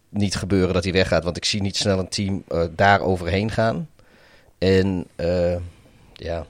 niet 0.10 0.36
gebeuren 0.36 0.74
dat 0.74 0.84
hij 0.84 0.94
weggaat. 0.94 1.24
Want 1.24 1.38
ik 1.38 1.46
zie 1.46 1.62
niet 1.62 1.78
snel 1.78 2.00
een 2.00 2.10
team 2.10 2.44
daar 2.76 3.00
overheen 3.02 3.52
gaan. 3.52 3.90
En 4.58 5.08
ja. 6.14 6.46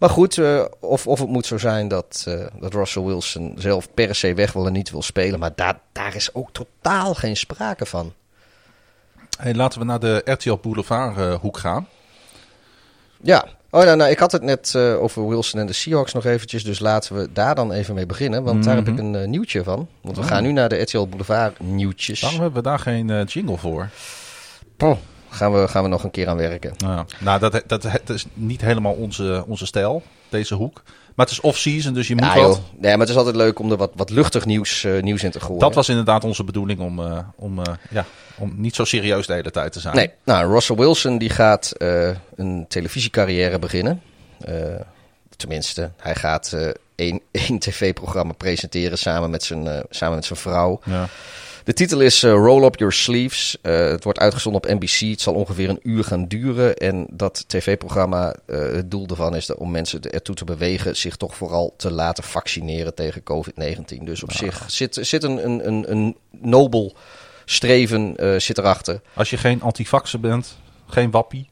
Maar 0.00 0.10
goed, 0.10 0.38
eh, 0.38 0.64
of, 0.80 1.06
of 1.06 1.18
het 1.18 1.28
moet 1.28 1.46
zo 1.46 1.58
zijn 1.58 1.88
dat, 1.88 2.24
eh, 2.28 2.46
dat 2.60 2.74
Russell 2.74 3.02
Wilson 3.02 3.54
zelf 3.58 3.94
per 3.94 4.14
se 4.14 4.34
weg 4.34 4.52
wil 4.52 4.66
en 4.66 4.72
niet 4.72 4.90
wil 4.90 5.02
spelen. 5.02 5.38
Maar 5.38 5.52
daar, 5.54 5.80
daar 5.92 6.14
is 6.14 6.34
ook 6.34 6.48
totaal 6.52 7.14
geen 7.14 7.36
sprake 7.36 7.86
van. 7.86 8.12
Hey, 9.38 9.54
laten 9.54 9.78
we 9.78 9.84
naar 9.84 10.00
de 10.00 10.22
RTL 10.24 10.56
Boulevard 10.62 11.16
eh, 11.16 11.34
hoek 11.34 11.58
gaan. 11.58 11.88
Ja, 13.22 13.44
oh, 13.70 13.82
nou, 13.84 13.96
nou, 13.96 14.10
ik 14.10 14.18
had 14.18 14.32
het 14.32 14.42
net 14.42 14.76
over 14.76 15.28
Wilson 15.28 15.60
en 15.60 15.66
de 15.66 15.72
Seahawks 15.72 16.12
nog 16.12 16.24
eventjes. 16.24 16.64
Dus 16.64 16.78
laten 16.78 17.16
we 17.16 17.32
daar 17.32 17.54
dan 17.54 17.72
even 17.72 17.94
mee 17.94 18.06
beginnen. 18.06 18.42
Want 18.42 18.64
daar 18.64 18.76
heb 18.76 18.88
ik 18.88 18.94
Mhm. 19.02 19.14
een 19.14 19.30
nieuwtje 19.30 19.64
van. 19.64 19.88
Want 20.00 20.16
we 20.16 20.22
Oh. 20.22 20.28
gaan 20.28 20.42
nu 20.42 20.52
naar 20.52 20.68
de 20.68 20.80
RTL 20.80 21.06
Boulevard 21.06 21.60
nieuwtjes. 21.60 22.20
Waarom 22.20 22.40
hebben 22.40 22.62
we 22.62 22.68
daar 22.68 22.78
geen 22.78 23.24
jingle 23.24 23.56
voor? 23.56 23.88
Oh, 24.78 24.96
gaan, 25.30 25.52
we, 25.52 25.68
gaan 25.68 25.82
we 25.82 25.88
nog 25.88 26.04
een 26.04 26.10
keer 26.10 26.28
aan 26.28 26.36
werken. 26.36 26.72
Nou, 26.76 26.94
ja. 26.94 27.04
nou 27.18 27.40
dat, 27.40 27.62
dat, 27.66 27.82
dat 27.82 28.08
is 28.08 28.26
niet 28.34 28.60
helemaal 28.60 28.92
onze, 28.92 29.44
onze 29.46 29.66
stijl, 29.66 30.02
deze 30.28 30.54
hoek. 30.54 30.82
Maar 31.14 31.26
het 31.28 31.38
is 31.38 31.40
off-season, 31.40 31.94
dus 31.94 32.08
je 32.08 32.14
moet 32.14 32.24
Ja, 32.24 32.40
wat. 32.40 32.60
Nee, 32.76 32.90
maar 32.90 33.00
het 33.00 33.08
is 33.08 33.16
altijd 33.16 33.36
leuk 33.36 33.58
om 33.58 33.70
er 33.70 33.76
wat, 33.76 33.90
wat 33.94 34.10
luchtig 34.10 34.44
nieuws, 34.44 34.84
eh, 34.84 35.02
nieuws 35.02 35.22
in 35.22 35.30
te 35.30 35.40
gooien. 35.40 35.60
Dat 35.60 35.74
was 35.74 35.88
inderdaad 35.88 36.24
onze 36.24 36.44
bedoeling 36.44 36.80
om, 36.80 37.00
eh, 37.00 37.18
om, 37.36 37.58
eh, 37.58 37.74
ja, 37.90 38.04
om 38.38 38.54
niet 38.56 38.74
zo 38.74 38.84
serieus 38.84 39.26
de 39.26 39.32
hele 39.32 39.50
tijd 39.50 39.72
te 39.72 39.80
zijn. 39.80 39.96
Nee, 39.96 40.10
nou, 40.24 40.52
Russell 40.52 40.76
Wilson 40.76 41.18
die 41.18 41.30
gaat 41.30 41.72
een 42.36 42.64
televisiecarrière 42.68 43.58
beginnen. 43.58 44.02
Tenminste, 45.36 45.90
hij 45.96 46.14
gaat 46.14 46.56
één, 46.94 47.20
één 47.48 47.58
tv-programma 47.58 48.32
presenteren 48.32 48.98
samen 48.98 49.30
met 49.30 49.42
zijn, 49.42 49.84
samen 49.90 50.14
met 50.14 50.24
zijn 50.24 50.38
vrouw. 50.38 50.80
Ja. 50.84 51.08
De 51.70 51.76
titel 51.76 52.00
is 52.00 52.22
eh, 52.22 52.32
Roll 52.32 52.64
Up 52.64 52.78
Your 52.78 52.92
Sleeves. 52.92 53.56
Eh, 53.62 53.78
het 53.78 54.04
wordt 54.04 54.18
uitgezonden 54.18 54.62
op 54.62 54.70
NBC. 54.80 55.10
Het 55.10 55.20
zal 55.20 55.34
ongeveer 55.34 55.68
een 55.68 55.80
uur 55.82 56.04
gaan 56.04 56.26
duren. 56.26 56.76
En 56.76 57.06
dat 57.10 57.44
tv-programma, 57.46 58.34
eh, 58.46 58.58
het 58.58 58.90
doel 58.90 59.06
ervan 59.06 59.36
is 59.36 59.54
om 59.54 59.70
mensen 59.70 60.00
ertoe 60.00 60.34
te 60.34 60.44
bewegen 60.44 60.96
zich 60.96 61.16
toch 61.16 61.36
vooral 61.36 61.74
te 61.76 61.90
laten 61.90 62.24
vaccineren 62.24 62.94
tegen 62.94 63.22
COVID-19. 63.22 64.04
Dus 64.04 64.22
op 64.22 64.32
zich 64.32 64.64
zit, 64.66 64.98
zit 65.00 65.22
een, 65.22 65.44
een, 65.44 65.66
een, 65.66 65.90
een 65.90 66.16
nobel 66.30 66.96
streven 67.44 68.14
zit 68.40 68.58
erachter. 68.58 69.00
Als 69.14 69.30
je 69.30 69.36
geen 69.36 69.62
antivaxer 69.62 70.20
bent, 70.20 70.56
geen 70.86 71.10
wappie. 71.10 71.48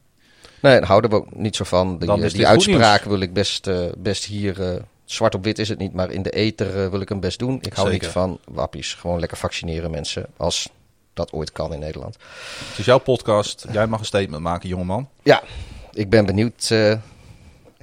Nee, 0.61 0.79
daar 0.79 0.87
houden 0.87 1.09
we 1.09 1.15
ook 1.15 1.35
niet 1.35 1.55
zo 1.55 1.63
van. 1.63 1.97
Die, 1.97 2.29
die 2.29 2.47
uitspraak 2.47 3.03
wil 3.03 3.19
ik 3.19 3.33
best, 3.33 3.69
best 3.97 4.25
hier... 4.25 4.81
zwart 5.11 5.35
op 5.35 5.43
wit 5.43 5.59
is 5.59 5.69
het 5.69 5.79
niet, 5.79 5.93
maar 5.93 6.11
in 6.11 6.21
de 6.21 6.29
ether 6.29 6.83
eh, 6.83 6.89
wil 6.89 7.01
ik 7.01 7.09
hem 7.09 7.19
best 7.19 7.39
doen. 7.39 7.57
Ik 7.61 7.73
hou 7.73 7.89
Zeker. 7.89 8.03
niet 8.03 8.13
van 8.13 8.39
wappies. 8.45 8.93
Gewoon 8.93 9.19
lekker 9.19 9.37
vaccineren 9.37 9.91
mensen. 9.91 10.25
Als 10.37 10.69
dat 11.13 11.31
ooit 11.31 11.51
kan 11.51 11.73
in 11.73 11.79
Nederland. 11.79 12.17
Het 12.69 12.77
is 12.77 12.85
jouw 12.85 12.97
podcast. 12.97 13.65
Jij 13.71 13.87
mag 13.87 13.99
een 13.99 14.05
statement 14.05 14.43
maken, 14.43 14.69
jongeman. 14.69 15.09
Ja, 15.23 15.43
ik 15.93 16.09
ben 16.09 16.25
benieuwd 16.25 16.69
eh, 16.71 16.95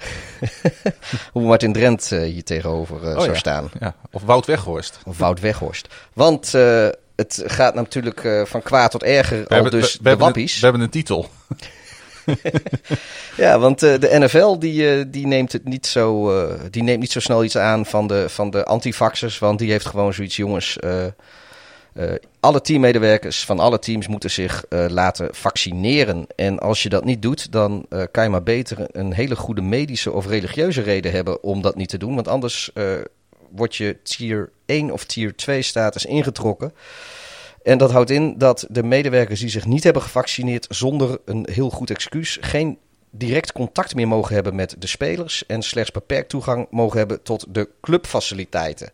hoe 1.33 1.43
Martin 1.43 1.73
Drent 1.73 2.13
eh, 2.13 2.21
hier 2.21 2.45
tegenover 2.45 2.97
Oh, 2.97 3.03
zou 3.03 3.33
ja. 3.33 3.35
staan. 3.35 3.71
Ja. 3.81 3.95
Of 4.11 4.23
Wout 4.23 4.47
Weghorst. 4.47 4.99
Of 5.05 5.19
Wout 5.19 5.41
Weghorst. 5.41 5.89
Want 6.13 6.53
het 7.17 7.43
gaat 7.47 7.75
natuurlijk 7.75 8.29
van 8.45 8.63
kwaad 8.63 8.91
tot 8.91 9.03
erger 9.03 9.39
We 9.39 9.49
al 9.49 9.55
hebben, 9.55 9.81
dus 9.81 9.97
we, 9.97 10.03
we 10.03 10.11
de 10.11 10.17
wappies. 10.17 10.55
Een, 10.55 10.59
we 10.59 10.65
hebben 10.65 10.83
een 10.83 10.91
titel. 10.91 11.29
Ja, 13.37 13.59
want 13.59 13.83
eh, 13.83 13.99
de 13.99 14.19
NFL 14.19 14.59
die, 14.59 14.91
eh, 14.91 15.05
die, 15.09 15.27
neemt 15.27 15.53
het 15.53 15.65
niet 15.65 15.87
zo, 15.87 16.31
eh, 16.31 16.55
die 16.71 16.83
neemt 16.83 17.01
niet 17.01 17.13
zo 17.13 17.21
snel 17.21 17.45
iets 17.45 17.57
aan 17.57 17.87
van 17.87 18.07
de, 18.07 18.29
van 18.29 18.51
de 18.51 18.65
antivaxers. 18.65 19.39
Want 19.39 19.59
die 19.59 19.71
heeft 19.71 19.87
gewoon 19.87 20.15
zoiets, 20.15 20.37
jongens. 20.37 20.79
alle 22.41 22.61
teammedewerkers 22.61 23.45
van 23.45 23.59
alle 23.59 23.79
teams 23.79 24.09
moeten 24.09 24.31
zich 24.31 24.65
laten 24.69 25.29
vaccineren. 25.35 26.27
En 26.37 26.59
als 26.59 26.83
je 26.83 26.89
dat 26.89 27.05
niet 27.05 27.23
doet, 27.23 27.53
dan 27.53 27.87
kan 28.11 28.25
je 28.25 28.31
maar 28.31 28.43
beter 28.43 28.87
een 28.93 29.13
hele 29.13 29.37
goede 29.37 29.63
medische 29.63 30.13
of 30.13 30.27
religieuze 30.27 30.83
reden 30.83 31.13
hebben 31.13 31.43
om 31.43 31.63
dat 31.63 31.77
niet 31.77 31.89
te 31.89 31.99
doen. 31.99 32.15
Want 32.15 32.29
anders 32.29 32.71
eh 32.75 32.85
word 33.51 33.77
je 33.77 33.97
tier 34.03 34.51
1 34.67 34.91
of 34.91 35.05
tier 35.05 35.37
2 35.37 35.63
status 35.63 36.05
ingetrokken. 36.05 36.73
En 37.67 37.79
dat 37.79 37.91
houdt 37.91 38.11
in 38.11 38.35
dat 38.39 38.67
de 38.69 38.83
medewerkers 38.83 39.41
die 39.41 39.49
zich 39.49 39.67
niet 39.67 39.85
hebben 39.85 40.03
gevaccineerd 40.03 40.67
zonder 40.69 41.19
een 41.25 41.49
heel 41.53 41.71
goed 41.71 41.91
excuus 41.91 42.39
geen 42.41 42.79
direct 43.11 43.53
contact 43.53 43.95
meer 43.95 44.09
mogen 44.09 44.35
hebben 44.35 44.55
met 44.55 44.77
de 44.79 44.87
spelers 44.87 45.47
en 45.47 45.63
slechts 45.63 45.91
beperkt 45.91 46.29
toegang 46.29 46.67
mogen 46.71 46.99
hebben 46.99 47.23
tot 47.23 47.47
de 47.49 47.69
clubfaciliteiten. 47.81 48.91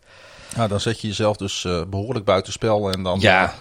Nou, 0.55 0.69
dan 0.69 0.79
zet 0.79 1.01
je 1.01 1.07
jezelf 1.07 1.37
dus 1.37 1.65
eh, 1.65 1.81
behoorlijk 1.89 2.25
buitenspel. 2.25 2.91
En 2.91 3.03
dan, 3.03 3.19
Ja. 3.19 3.53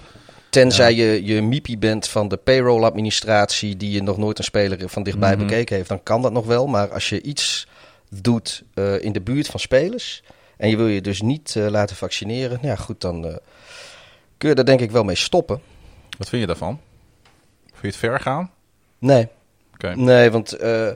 Tenzij 0.50 0.94
je, 0.94 1.24
je 1.24 1.42
MIPI 1.42 1.78
bent 1.78 2.08
van 2.08 2.28
de 2.28 2.36
payroll-administratie, 2.36 3.76
die 3.76 3.90
je 3.90 4.02
nog 4.02 4.16
nooit 4.16 4.38
een 4.38 4.44
speler 4.44 4.88
van 4.88 5.02
dichtbij 5.02 5.36
Mhm. 5.36 5.46
bekeken 5.46 5.76
heeft, 5.76 5.88
dan 5.88 6.02
kan 6.02 6.22
dat 6.22 6.32
nog 6.32 6.46
wel. 6.46 6.66
Maar 6.66 6.92
als 6.92 7.08
je 7.08 7.22
iets 7.22 7.66
doet 8.20 8.62
eh, 8.74 9.04
in 9.04 9.12
de 9.12 9.20
buurt 9.20 9.46
van 9.46 9.60
spelers 9.60 10.22
en 10.56 10.68
je 10.68 10.76
wil 10.76 10.86
je 10.86 11.00
dus 11.00 11.22
niet 11.22 11.56
eh, 11.56 11.66
laten 11.66 11.96
vaccineren, 11.96 12.58
ja 12.62 12.76
goed, 12.76 13.00
dan 13.00 13.26
eh, 13.26 13.34
kun 14.42 14.50
je 14.50 14.56
daar 14.56 14.64
denk 14.64 14.80
ik 14.80 14.90
wel 14.90 15.04
mee 15.04 15.16
stoppen. 15.16 15.60
Wat 16.18 16.28
vind 16.28 16.40
je 16.40 16.46
daarvan? 16.46 16.80
Vind 17.66 17.80
je 17.80 17.86
het 17.86 17.96
ver 17.96 18.20
gaan? 18.20 18.50
Nee, 18.98 19.28
Oké. 19.74 19.94
nee, 19.96 20.30
want 20.30 20.52
eh, 20.52 20.88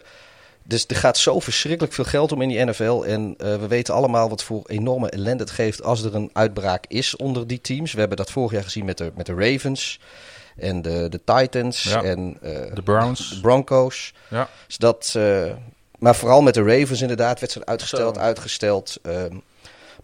dus 0.62 0.84
er 0.86 0.96
gaat 0.96 1.18
zo 1.18 1.40
verschrikkelijk 1.40 1.94
veel 1.94 2.04
geld 2.04 2.32
om 2.32 2.42
in 2.42 2.48
die 2.48 2.64
NFL. 2.64 3.02
En 3.06 3.34
eh, 3.38 3.56
we 3.56 3.66
weten 3.66 3.94
allemaal 3.94 4.28
wat 4.28 4.42
voor 4.42 4.62
enorme 4.66 5.10
ellende 5.10 5.42
het 5.42 5.52
geeft 5.52 5.82
als 5.82 6.02
er 6.02 6.14
een 6.14 6.30
uitbraak 6.32 6.84
is 6.88 7.16
onder 7.16 7.46
die 7.46 7.60
teams. 7.60 7.92
We 7.92 7.98
hebben 7.98 8.16
dat 8.16 8.30
vorig 8.30 8.52
jaar 8.52 8.62
gezien 8.62 8.84
met 8.84 8.98
de, 8.98 9.12
met 9.16 9.26
de 9.26 9.34
Ravens 9.34 10.00
en 10.56 10.82
de, 10.82 11.08
de 11.08 11.20
Titans 11.24 11.82
Ja. 11.82 12.02
en 12.02 12.36
eh, 12.42 12.52
De 12.52 12.70
de 12.74 12.82
Browns. 12.82 13.40
Broncos. 13.40 14.14
Ja. 14.28 14.48
Dus 14.66 14.76
dat, 14.76 15.18
maar 15.98 16.14
vooral 16.16 16.42
met 16.42 16.54
de 16.54 16.62
Ravens 16.62 17.00
inderdaad, 17.00 17.40
wedstrijd 17.40 17.68
uitgesteld, 17.68 18.14
Zo. 18.16 18.20
uitgesteld. 18.20 18.98
ehm. 19.02 19.36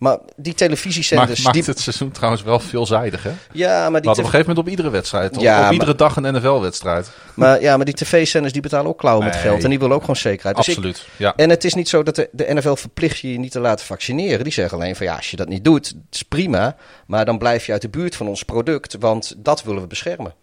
Maar 0.03 0.19
die 0.37 0.45
Maakt, 0.45 0.57
televisiezenders... 0.57 1.43
maakt 1.43 1.57
die, 1.57 1.65
het 1.67 1.81
seizoen 1.81 2.11
trouwens 2.11 2.43
wel 2.43 2.59
veelzijdig, 2.61 3.23
hè? 3.23 3.31
ja, 3.53 3.91
maar 3.91 4.01
die, 4.01 4.09
hadden 4.09 4.11
op 4.11 4.19
een 4.19 4.25
gegeven 4.25 4.39
moment 4.41 4.59
op 4.59 4.69
iedere 4.69 4.91
wedstrijd. 4.91 5.37
op- 5.37 5.43
Ja, 5.43 5.57
op 5.57 5.63
maar- 5.63 5.73
iedere 5.73 5.95
dag 5.95 6.17
een 6.17 6.35
NFL-wedstrijd. 6.35 7.11
maar, 7.35 7.61
ja, 7.61 7.77
maar 7.77 7.85
die 7.85 7.95
tv-zenders 7.95 8.53
die 8.53 8.63
betalen 8.63 8.87
ook 8.91 8.99
klauwen 8.99 9.25
met 9.25 9.37
geld. 9.37 9.65
En 9.65 9.71
die 9.71 9.79
willen 9.79 9.95
ook 9.95 10.01
gewoon 10.01 10.17
zekerheid. 10.17 10.57
Dus 10.57 10.69
ik- 10.69 10.77
Absoluut. 10.77 11.07
Ja. 11.17 11.37
En 11.37 11.51
het 11.51 11.65
is 11.65 11.75
niet 11.75 11.89
zo 11.89 12.03
dat 12.03 12.15
de, 12.17 12.29
de 12.33 12.55
NFL 12.55 12.75
verplicht 12.75 13.19
je 13.19 13.33
je 13.33 13.39
niet 13.39 13.53
te 13.53 13.61
laten 13.61 13.87
vaccineren. 13.87 14.45
Die 14.45 14.53
zeggen 14.53 14.79
alleen 14.79 14.97
van 14.97 15.07
ja, 15.07 15.17
als 15.17 15.31
je 15.31 15.37
dat 15.37 15.49
niet 15.49 15.65
doet, 15.65 15.87
het 15.87 15.97
is 16.11 16.23
prima. 16.23 16.77
Maar 17.07 17.25
dan 17.25 17.39
blijf 17.39 17.67
je 17.67 17.73
uit 17.73 17.83
de 17.83 17.89
buurt 17.89 18.17
van 18.17 18.29
ons 18.29 18.43
product, 18.43 18.97
want 18.99 19.35
dat 19.39 19.63
willen 19.63 19.81
we 19.83 19.87
beschermen. 19.89 20.35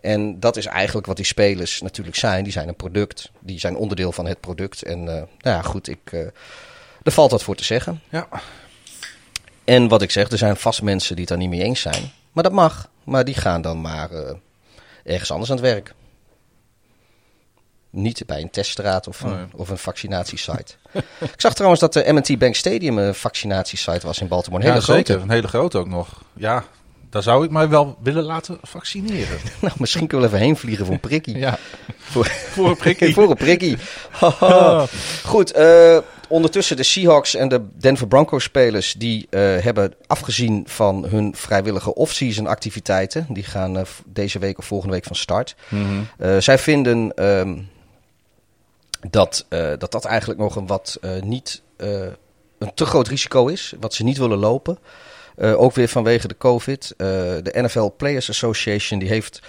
En 0.00 0.40
dat 0.40 0.56
is 0.56 0.66
eigenlijk 0.66 1.06
wat 1.06 1.16
die 1.16 1.24
spelers 1.24 1.80
natuurlijk 1.82 2.16
zijn. 2.16 2.44
Die 2.44 2.52
zijn 2.52 2.68
een 2.68 2.76
product, 2.76 3.30
die 3.40 3.58
zijn 3.58 3.76
onderdeel 3.76 4.12
van 4.12 4.26
het 4.26 4.40
product. 4.40 4.82
En 4.82 4.98
eh, 4.98 5.14
nou 5.14 5.26
ja, 5.56 5.62
goed, 5.62 5.88
ik, 5.88 5.98
eh 6.04 6.20
er 7.02 7.12
valt 7.14 7.30
wat 7.30 7.42
voor 7.42 7.54
te 7.54 7.64
zeggen. 7.64 8.00
ja. 8.08 8.26
En 9.68 9.88
wat 9.88 10.02
ik 10.02 10.10
zeg, 10.10 10.30
er 10.30 10.38
zijn 10.38 10.56
vast 10.56 10.82
mensen 10.82 11.16
die 11.16 11.24
het 11.24 11.28
daar 11.28 11.38
niet 11.38 11.48
mee 11.48 11.62
eens 11.62 11.80
zijn. 11.80 12.10
Maar 12.32 12.42
dat 12.42 12.52
mag. 12.52 12.88
Maar 13.04 13.24
die 13.24 13.34
gaan 13.34 13.62
dan 13.62 13.80
maar 13.80 14.10
eh, 14.10 14.34
ergens 15.04 15.30
anders 15.30 15.50
aan 15.50 15.56
het 15.56 15.64
werk. 15.64 15.94
Niet 17.90 18.22
bij 18.26 18.40
een 18.40 18.50
teststraat 18.50 19.08
of 19.08 19.20
een, 19.20 19.36
Nee. 19.36 19.46
of 19.52 19.68
een 19.68 19.78
vaccinatiesite. 19.78 20.74
ik 21.20 21.40
zag 21.40 21.54
trouwens 21.54 21.80
dat 21.80 21.92
de 21.92 22.12
M&T 22.12 22.38
Bank 22.38 22.54
Stadium 22.54 22.98
een 22.98 23.14
vaccinatiesite 23.14 24.06
was 24.06 24.20
in 24.20 24.28
Baltimore. 24.28 24.62
Een 24.62 24.68
hele 24.68 24.84
ja, 24.86 24.92
grote. 24.92 25.14
Een 25.14 25.30
hele 25.30 25.48
grote 25.48 25.78
ook 25.78 25.88
nog. 25.88 26.22
Ja, 26.32 26.64
daar 27.10 27.22
zou 27.22 27.44
ik 27.44 27.50
mij 27.50 27.68
wel 27.68 27.96
willen 28.02 28.24
laten 28.24 28.58
vaccineren. 28.62 29.38
Nou, 29.60 29.74
misschien 29.78 30.06
kunnen 30.06 30.28
we 30.28 30.34
even 30.34 30.46
heen 30.46 30.56
vliegen 30.56 30.84
voor 30.84 30.94
een 30.94 31.00
prikkie. 31.00 31.38
Ja, 31.38 31.58
Voor, 31.98 32.26
voor 32.26 32.68
een 32.68 32.76
prikkie. 32.76 33.14
voor 33.18 33.30
een 33.30 33.36
prikkie. 33.36 33.78
Goed, 35.24 35.52
eh, 35.52 35.98
ondertussen 36.28 36.76
de 36.76 36.82
Seahawks 36.82 37.34
en 37.34 37.48
de 37.48 37.66
Denver 37.72 38.06
Broncos 38.06 38.42
spelers... 38.42 38.92
die 38.92 39.26
eh, 39.30 39.40
hebben 39.40 39.94
afgezien 40.06 40.62
van 40.66 41.04
hun 41.04 41.34
vrijwillige 41.36 41.94
off-season 41.94 42.46
activiteiten. 42.46 43.26
Die 43.28 43.44
gaan 43.44 43.78
eh, 43.78 43.84
deze 44.06 44.38
week 44.38 44.58
of 44.58 44.64
volgende 44.64 44.94
week 44.94 45.04
van 45.04 45.16
start. 45.16 45.56
Mhm. 45.68 45.82
Eh, 46.18 46.36
zij 46.38 46.58
vinden 46.58 47.14
ehm, 47.14 47.58
dat, 49.10 49.46
dat 49.78 49.92
dat 49.92 50.04
eigenlijk 50.04 50.40
nog 50.40 50.56
een 50.56 50.66
wat 50.66 51.00
niet 51.20 51.62
een 52.58 52.74
te 52.74 52.86
groot 52.86 53.08
risico 53.08 53.46
is, 53.46 53.74
wat 53.80 53.94
ze 53.94 54.04
niet 54.04 54.18
willen 54.18 54.38
lopen. 54.38 54.78
Ook 55.36 55.74
weer 55.74 55.88
vanwege 55.88 56.28
de 56.28 56.36
COVID. 56.36 56.94
De 56.96 57.54
NFL 57.54 57.88
Players 57.96 58.30
Association 58.30 58.98
die 58.98 59.08
heeft 59.08 59.40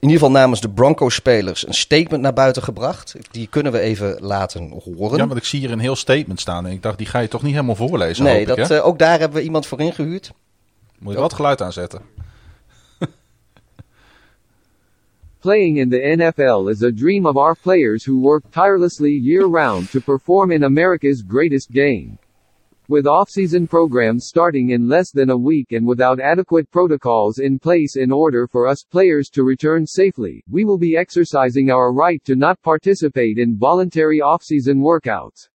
in 0.00 0.08
ieder 0.08 0.26
geval 0.26 0.40
namens 0.40 0.60
de 0.60 0.70
Broncos-spelers 0.70 1.66
een 1.66 1.74
statement 1.74 2.22
naar 2.22 2.32
buiten 2.32 2.62
gebracht. 2.62 3.16
Die 3.30 3.46
kunnen 3.46 3.72
we 3.72 3.78
even 3.78 4.16
laten 4.20 4.68
horen. 4.68 5.18
Ja, 5.18 5.26
want 5.26 5.38
ik 5.38 5.44
zie 5.44 5.60
hier 5.60 5.70
een 5.70 5.78
heel 5.78 5.96
statement 5.96 6.40
staan. 6.40 6.66
En 6.66 6.72
ik 6.72 6.82
dacht, 6.82 6.98
die 6.98 7.06
ga 7.06 7.18
je 7.18 7.28
toch 7.28 7.42
niet 7.42 7.52
helemaal 7.52 7.74
voorlezen, 7.74 8.24
nee, 8.24 8.32
hoop 8.32 8.42
ik, 8.42 8.48
dat, 8.48 8.68
hè? 8.68 8.76
eh, 8.76 8.86
ook 8.86 8.98
daar 8.98 9.18
hebben 9.18 9.38
we 9.38 9.44
iemand 9.44 9.66
voor 9.66 9.80
ingehuurd. 9.80 10.32
Moet 10.98 11.08
je 11.08 11.14
wel 11.14 11.26
het 11.26 11.34
geluid 11.36 11.62
aanzetten. 11.62 12.00
Playing 15.40 15.78
in 15.78 15.90
the 15.90 16.14
NFL 16.16 16.68
is 16.68 16.82
a 16.82 16.90
dream 16.94 17.26
of 17.26 17.36
our 17.36 17.56
players 17.62 18.04
who 18.04 18.20
work 18.20 18.42
tirelessly 18.50 19.20
year 19.22 19.48
round 19.50 19.90
to 19.90 20.00
perform 20.00 20.50
in 20.50 20.64
America's 20.64 21.22
greatest 21.28 21.68
game. 21.72 22.08
With 22.90 23.06
off-season 23.06 23.68
programs 23.68 24.26
starting 24.26 24.70
in 24.70 24.88
less 24.88 25.12
than 25.12 25.30
a 25.30 25.36
week 25.36 25.70
and 25.70 25.86
without 25.86 26.18
adequate 26.18 26.68
protocols 26.72 27.38
in 27.38 27.56
place 27.56 27.94
in 27.94 28.10
order 28.10 28.48
for 28.48 28.66
us 28.66 28.82
players 28.82 29.28
to 29.28 29.44
return 29.44 29.86
safely, 29.86 30.42
we 30.50 30.64
will 30.64 30.76
be 30.76 30.96
exercising 30.96 31.70
our 31.70 31.92
right 31.92 32.20
to 32.24 32.34
not 32.34 32.60
participate 32.62 33.38
in 33.38 33.56
voluntary 33.56 34.20
off-season 34.20 34.80
workouts. 34.80 35.50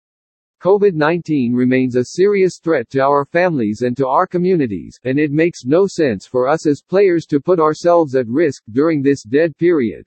COVID-19 0.60 1.54
remains 1.54 1.94
a 1.94 2.04
serious 2.04 2.58
threat 2.60 2.90
to 2.90 3.00
our 3.00 3.24
families 3.24 3.82
and 3.82 3.96
to 3.96 4.08
our 4.08 4.26
communities, 4.26 4.98
and 5.04 5.16
it 5.16 5.30
makes 5.30 5.64
no 5.64 5.86
sense 5.86 6.26
for 6.26 6.48
us 6.48 6.66
as 6.66 6.82
players 6.82 7.26
to 7.26 7.38
put 7.38 7.60
ourselves 7.60 8.16
at 8.16 8.26
risk 8.26 8.64
during 8.72 9.02
this 9.02 9.22
dead 9.22 9.56
period. 9.56 10.04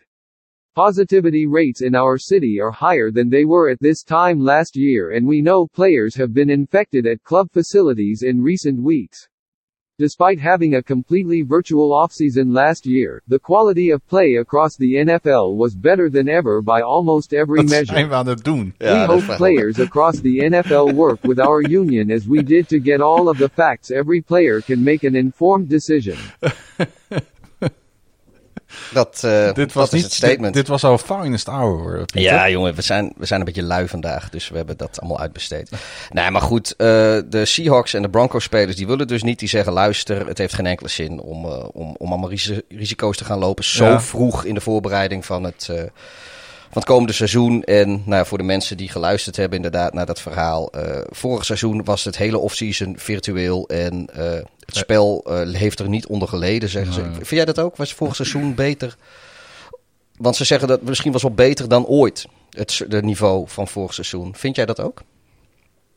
Positivity 0.76 1.46
rates 1.46 1.84
in 1.84 1.94
our 1.94 2.18
city 2.18 2.60
are 2.60 2.72
higher 2.72 3.12
than 3.12 3.30
they 3.30 3.46
were 3.46 3.70
at 3.70 3.80
this 3.80 4.02
time 4.02 4.40
last 4.40 4.76
year 4.76 5.12
and 5.12 5.28
we 5.28 5.40
know 5.40 5.68
players 5.68 6.16
have 6.16 6.34
been 6.34 6.50
infected 6.50 7.06
at 7.06 7.22
club 7.22 7.48
facilities 7.52 8.24
in 8.24 8.42
recent 8.42 8.82
weeks. 8.82 9.28
Despite 10.00 10.40
having 10.40 10.74
a 10.74 10.82
completely 10.82 11.44
virtual 11.44 11.92
offseason 11.92 12.52
last 12.52 12.88
year, 12.88 13.22
the 13.28 13.38
quality 13.38 13.92
of 13.92 14.08
play 14.08 14.38
across 14.38 14.76
the 14.76 14.96
NFL 14.96 15.56
was 15.56 15.76
better 15.76 16.10
than 16.10 16.28
ever 16.28 16.64
by 16.64 16.82
almost 16.82 17.36
every 17.36 17.60
Wat 17.60 17.70
measure. 17.70 17.94
zijn 17.94 18.10
we 18.10 18.16
aan 18.16 18.28
het 18.28 18.44
doen? 18.44 18.74
We 18.80 18.86
dat 18.86 19.08
hope 19.08 19.36
players 19.38 19.80
across 19.80 20.22
the 20.22 20.40
NFL 20.50 20.96
work 20.96 21.24
with 21.24 21.40
our 21.40 21.62
union 21.62 22.10
as 22.10 22.26
we 22.26 22.42
did 22.42 22.68
to 22.70 22.80
get 22.80 23.00
all 23.00 23.30
of 23.30 23.38
the 23.38 23.50
facts 23.50 23.92
every 23.92 24.22
player 24.22 24.62
can 24.62 24.84
make 24.84 25.08
an 25.08 25.16
informed 25.16 25.70
decision. 25.70 26.18
Dat, 28.94 29.22
eh, 29.24 29.54
Dit 29.54 29.74
was 29.74 29.84
dat 29.84 29.88
is 29.88 29.92
niet 29.94 30.04
het 30.04 30.14
statement. 30.14 30.44
Dit, 30.44 30.54
dit 30.54 30.68
was 30.68 30.84
our 30.84 30.98
finest 30.98 31.48
hour, 31.48 31.98
Pieter. 32.06 32.22
Ja, 32.22 32.50
jongen, 32.50 32.76
we 32.76 32.82
zijn, 32.82 33.14
we 33.18 33.26
zijn 33.26 33.40
een 33.40 33.46
beetje 33.46 33.64
lui 33.64 33.88
vandaag, 33.88 34.30
dus 34.30 34.50
we 34.50 34.58
hebben 34.58 34.78
dat 34.78 35.00
allemaal 35.00 35.20
uitbesteed. 35.20 35.70
nee, 36.12 36.32
maar 36.32 36.42
goed, 36.42 36.72
eh, 36.72 36.78
de 37.26 37.42
Seahawks 37.46 37.94
en 37.94 38.02
de 38.02 38.10
Broncos-spelers, 38.10 38.76
die 38.76 38.88
willen 38.88 39.08
dus 39.08 39.24
niet. 39.24 39.40
Die 39.40 39.50
zeggen, 39.50 39.74
luister, 39.74 40.28
het 40.28 40.38
heeft 40.38 40.54
geen 40.54 40.66
enkele 40.66 40.90
zin 40.90 41.20
om, 41.22 41.46
eh, 41.46 41.64
om, 41.72 41.96
om 41.98 42.12
allemaal 42.12 42.30
risi- 42.30 42.62
risico's 42.70 43.18
te 43.18 43.26
gaan 43.26 43.40
lopen. 43.40 43.64
Zo 43.64 43.86
Ja. 43.86 44.02
vroeg 44.02 44.46
in 44.46 44.54
de 44.54 44.62
voorbereiding 44.62 45.26
van 45.26 45.44
het, 45.44 45.68
eh, 45.72 45.76
van 45.78 46.82
het 46.82 46.92
komende 46.92 47.14
seizoen. 47.14 47.64
En 47.64 47.88
nou, 47.90 48.04
ja, 48.16 48.26
voor 48.26 48.38
de 48.38 48.44
mensen 48.44 48.78
die 48.78 48.90
geluisterd 48.90 49.36
hebben 49.36 49.56
inderdaad 49.58 49.94
naar 49.94 50.06
dat 50.06 50.22
verhaal. 50.22 50.72
eh, 50.72 51.02
vorig 51.10 51.46
seizoen 51.46 51.84
was 51.84 52.04
het 52.04 52.18
hele 52.18 52.38
offseason 52.38 52.96
virtueel 52.98 53.68
en 53.68 54.08
eh, 54.14 54.40
het 54.66 54.76
spel 54.76 55.24
eh, 55.26 55.54
heeft 55.54 55.80
er 55.80 55.90
niet 55.90 56.08
onder 56.08 56.28
geleden, 56.28 56.70
zeggen 56.70 56.94
ze. 56.94 57.02
Vind 57.14 57.30
jij 57.30 57.46
dat 57.46 57.60
ook? 57.60 57.76
Was 57.76 57.94
vorig 57.94 58.16
seizoen 58.16 58.56
beter? 58.56 58.96
Want 60.18 60.36
ze 60.36 60.44
zeggen 60.44 60.68
dat 60.68 60.82
misschien 60.82 61.12
was 61.12 61.22
wel 61.22 61.34
beter 61.34 61.68
dan 61.68 61.86
ooit. 61.86 62.26
Het 62.50 62.86
de 62.88 63.02
niveau 63.02 63.48
van 63.48 63.68
vorig 63.68 63.94
seizoen. 63.94 64.36
Vind 64.36 64.56
jij 64.56 64.66
dat 64.66 64.80
ook? 64.80 65.02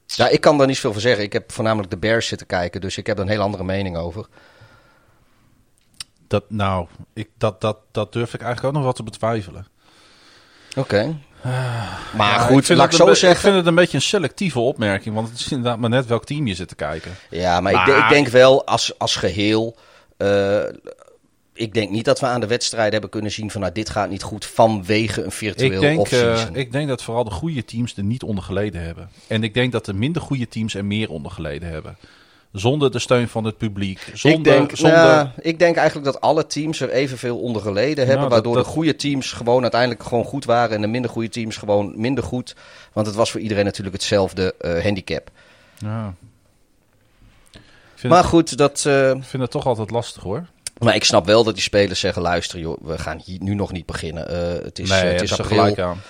Ja, 0.06 0.28
ik 0.28 0.40
kan 0.40 0.58
daar 0.58 0.66
niet 0.66 0.78
veel 0.78 0.92
van 0.92 1.00
zeggen. 1.00 1.24
Ik 1.24 1.32
heb 1.32 1.52
voornamelijk 1.52 1.90
de 1.90 1.96
Bears 1.96 2.26
zitten 2.26 2.46
kijken, 2.46 2.80
dus 2.80 2.96
ik 2.96 3.06
heb 3.06 3.16
er 3.16 3.22
een 3.22 3.30
hele 3.30 3.42
andere 3.42 3.64
mening 3.64 3.96
over. 3.96 4.26
Dat, 6.26 6.44
nou, 6.48 6.86
ik, 7.12 7.28
dat, 7.38 7.60
dat, 7.60 7.78
dat 7.90 8.12
durf 8.12 8.34
ik 8.34 8.40
eigenlijk 8.40 8.68
ook 8.68 8.80
nog 8.80 8.84
wat 8.84 8.96
te 8.96 9.02
betwijfelen. 9.02 9.66
Oké. 10.76 11.16
Maar 12.16 12.34
Ja, 12.34 12.38
goed, 12.38 12.68
laat 12.68 12.86
ik 12.92 12.96
zo 12.98 13.06
zeggen. 13.14 13.30
Ik 13.30 13.36
vind 13.36 13.54
het 13.56 13.66
een 13.66 13.74
beetje 13.74 13.96
een 13.96 14.02
selectieve 14.02 14.58
opmerking, 14.60 15.14
want 15.14 15.28
het 15.28 15.38
is 15.38 15.48
inderdaad 15.50 15.78
maar 15.78 15.90
net 15.90 16.06
welk 16.06 16.24
team 16.24 16.46
je 16.46 16.54
zit 16.54 16.68
te 16.68 16.74
kijken. 16.74 17.10
Ja, 17.30 17.60
maar, 17.60 17.72
Ik, 17.72 17.86
Maar- 17.86 17.98
ik 17.98 18.08
denk 18.08 18.28
wel 18.28 18.66
als, 18.66 18.98
als 18.98 19.16
geheel. 19.16 19.76
eh, 20.16 20.62
ik 21.54 21.74
denk 21.74 21.90
niet 21.90 22.04
dat 22.04 22.20
we 22.20 22.26
aan 22.26 22.40
de 22.40 22.46
wedstrijden 22.46 22.92
hebben 22.92 23.10
kunnen 23.10 23.30
zien 23.30 23.50
van 23.50 23.60
nou, 23.60 23.72
dit 23.72 23.88
gaat 23.90 24.08
niet 24.10 24.22
goed 24.22 24.44
vanwege 24.44 25.22
een 25.24 25.30
virtueel 25.30 25.72
Ik 25.72 25.80
denk, 25.80 26.08
eh, 26.08 26.44
ik 26.52 26.72
denk 26.72 26.88
dat 26.88 27.02
vooral 27.02 27.24
de 27.24 27.30
goede 27.30 27.64
teams 27.64 27.96
er 27.96 28.04
niet 28.04 28.22
onder 28.22 28.44
geleden 28.44 28.82
hebben. 28.82 29.10
En 29.26 29.42
ik 29.42 29.54
denk 29.54 29.72
dat 29.72 29.84
de 29.84 29.92
minder 29.94 30.22
goede 30.22 30.48
teams 30.48 30.74
er 30.74 30.84
meer 30.84 31.10
onder 31.10 31.30
geleden 31.32 31.68
hebben. 31.68 31.96
Zonder 32.58 32.90
de 32.90 32.98
steun 32.98 33.28
van 33.28 33.44
het 33.44 33.56
publiek. 33.58 34.10
Zonder, 34.14 34.38
ik, 34.38 34.44
denk, 34.44 34.76
zonder, 34.76 34.98
nou, 34.98 35.28
ik 35.38 35.58
denk 35.58 35.76
eigenlijk 35.76 36.06
dat 36.06 36.20
alle 36.20 36.46
teams 36.46 36.80
er 36.80 36.90
evenveel 36.90 37.38
onder 37.38 37.62
geleden 37.62 38.04
hebben. 38.06 38.22
dat- 38.22 38.32
waardoor 38.32 38.54
dat- 38.54 38.64
de 38.64 38.70
goede 38.70 38.96
teams 38.96 39.32
gewoon 39.32 39.62
uiteindelijk 39.62 40.02
gewoon 40.02 40.24
goed 40.24 40.44
waren. 40.44 40.74
En 40.74 40.80
de 40.80 40.86
minder 40.86 41.10
goede 41.10 41.28
teams 41.28 41.56
gewoon 41.56 41.92
minder 41.96 42.24
goed. 42.24 42.54
Want 42.92 43.06
het 43.06 43.16
was 43.16 43.30
voor 43.30 43.40
iedereen 43.40 43.64
natuurlijk 43.64 43.96
hetzelfde 43.96 44.54
eh, 44.58 44.82
handicap. 44.82 45.30
Ja. 45.78 46.14
Maar 48.02 48.18
het, 48.18 48.26
goed, 48.26 48.56
dat, 48.56 48.84
eh, 48.86 49.10
ik 49.10 49.24
vind 49.24 49.42
het 49.42 49.50
toch 49.50 49.66
altijd 49.66 49.90
lastig 49.90 50.22
hoor. 50.22 50.46
maar 50.78 50.94
ik 50.94 51.04
snap 51.04 51.26
wel 51.26 51.44
dat 51.44 51.54
die 51.54 51.62
spelers 51.62 52.00
zeggen: 52.00 52.22
luister, 52.22 52.58
joh, 52.58 52.76
we 52.82 52.98
gaan 52.98 53.20
hier 53.24 53.38
nu 53.42 53.54
nog 53.54 53.72
niet 53.72 53.86
beginnen. 53.86 54.28
Eh, 54.28 54.64
het 54.64 54.78
is, 54.78 54.88
nee, 54.90 55.04
het 55.04 55.22
is 55.22 55.30
er 55.30 55.40
april. 55.40 55.58
gelijk 55.58 55.78
aan. 55.78 56.00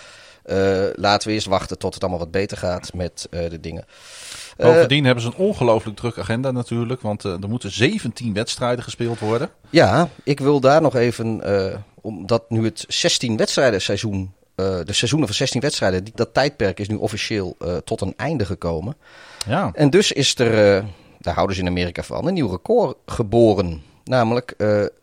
Laten 0.96 1.28
we 1.28 1.34
eerst 1.34 1.46
wachten 1.46 1.78
tot 1.78 1.94
het 1.94 2.02
allemaal 2.02 2.20
wat 2.20 2.30
beter 2.30 2.56
gaat 2.56 2.92
met 2.94 3.26
de 3.30 3.60
dingen. 3.60 3.84
Eh, 4.56 4.66
Bovendien 4.66 5.04
hebben 5.04 5.22
ze 5.22 5.28
een 5.28 5.44
ongelooflijk 5.46 5.96
druk 5.96 6.18
agenda 6.18 6.50
natuurlijk. 6.50 7.00
Want 7.00 7.24
eh, 7.24 7.42
er 7.42 7.48
moeten 7.48 7.70
17 7.70 8.32
wedstrijden 8.32 8.84
gespeeld 8.84 9.18
worden. 9.18 9.50
Ja, 9.70 10.08
ik 10.22 10.40
wil 10.40 10.60
daar 10.60 10.82
nog 10.82 10.94
even, 10.94 11.42
eh, 11.42 11.76
omdat 12.00 12.50
nu 12.50 12.64
het 12.64 12.84
16 12.88 13.36
wedstrijden 13.36 13.82
seizoen, 13.82 14.34
de 14.54 14.92
seizoenen 14.92 15.28
van 15.28 15.36
16 15.36 15.60
wedstrijden, 15.60 16.04
die, 16.04 16.12
dat 16.16 16.34
tijdperk 16.34 16.80
is 16.80 16.88
nu 16.88 16.94
officieel 16.94 17.56
tot 17.84 18.00
een 18.00 18.14
einde 18.16 18.44
gekomen. 18.44 18.96
Ja. 19.46 19.70
En 19.74 19.90
dus 19.90 20.12
is 20.12 20.38
er, 20.38 20.76
eh, 20.76 20.84
daar 21.18 21.34
houden 21.34 21.56
ze 21.56 21.62
in 21.62 21.68
Amerika 21.68 22.02
van, 22.02 22.26
een 22.26 22.34
nieuw 22.34 22.50
record 22.50 22.96
geboren. 23.06 23.82
Namelijk 24.04 24.54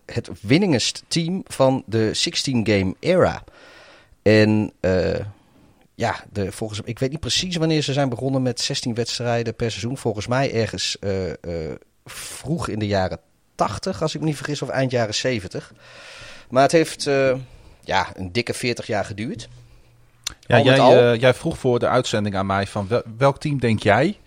het 0.06 0.30
winningest 0.42 1.04
team 1.08 1.42
van 1.48 1.84
de 1.86 2.12
16-game 2.14 2.96
era. 3.00 3.44
En 4.22 4.72
ja, 5.96 6.24
de, 6.32 6.52
volgens, 6.52 6.82
ik 6.84 7.00
weet 7.00 7.10
niet 7.12 7.20
precies 7.20 7.56
wanneer 7.56 7.82
ze 7.82 7.94
zijn 7.94 8.10
begonnen 8.10 8.42
met 8.42 8.60
16 8.62 8.94
wedstrijden 8.94 9.56
per 9.56 9.70
seizoen. 9.72 9.98
Volgens 9.98 10.28
mij 10.28 10.54
ergens 10.54 10.98
eh, 11.00 11.30
eh, 11.30 11.36
vroeg 12.06 12.68
in 12.68 12.80
de 12.80 12.88
jaren 12.88 13.20
80, 13.56 14.02
als 14.02 14.14
ik 14.16 14.20
me 14.22 14.26
niet 14.28 14.36
vergis, 14.36 14.62
of 14.62 14.70
eind 14.70 14.92
jaren 14.92 15.14
70. 15.14 15.74
Maar 16.50 16.64
het 16.64 16.72
heeft 16.72 17.08
eh, 17.08 17.36
ja, 17.84 18.08
een 18.16 18.32
dikke 18.32 18.54
40 18.54 18.88
jaar 18.88 19.06
geduurd. 19.06 19.48
Ja, 20.42 20.60
jij, 20.62 20.80
al- 20.80 21.16
jij 21.16 21.34
vroeg 21.34 21.58
voor 21.58 21.80
de 21.80 21.88
uitzending 21.88 22.36
aan 22.36 22.46
mij 22.46 22.68
van 22.68 22.88
wel- 22.88 23.04
welk 23.18 23.40
team 23.40 23.60
denk 23.60 23.84
jij 23.84 24.18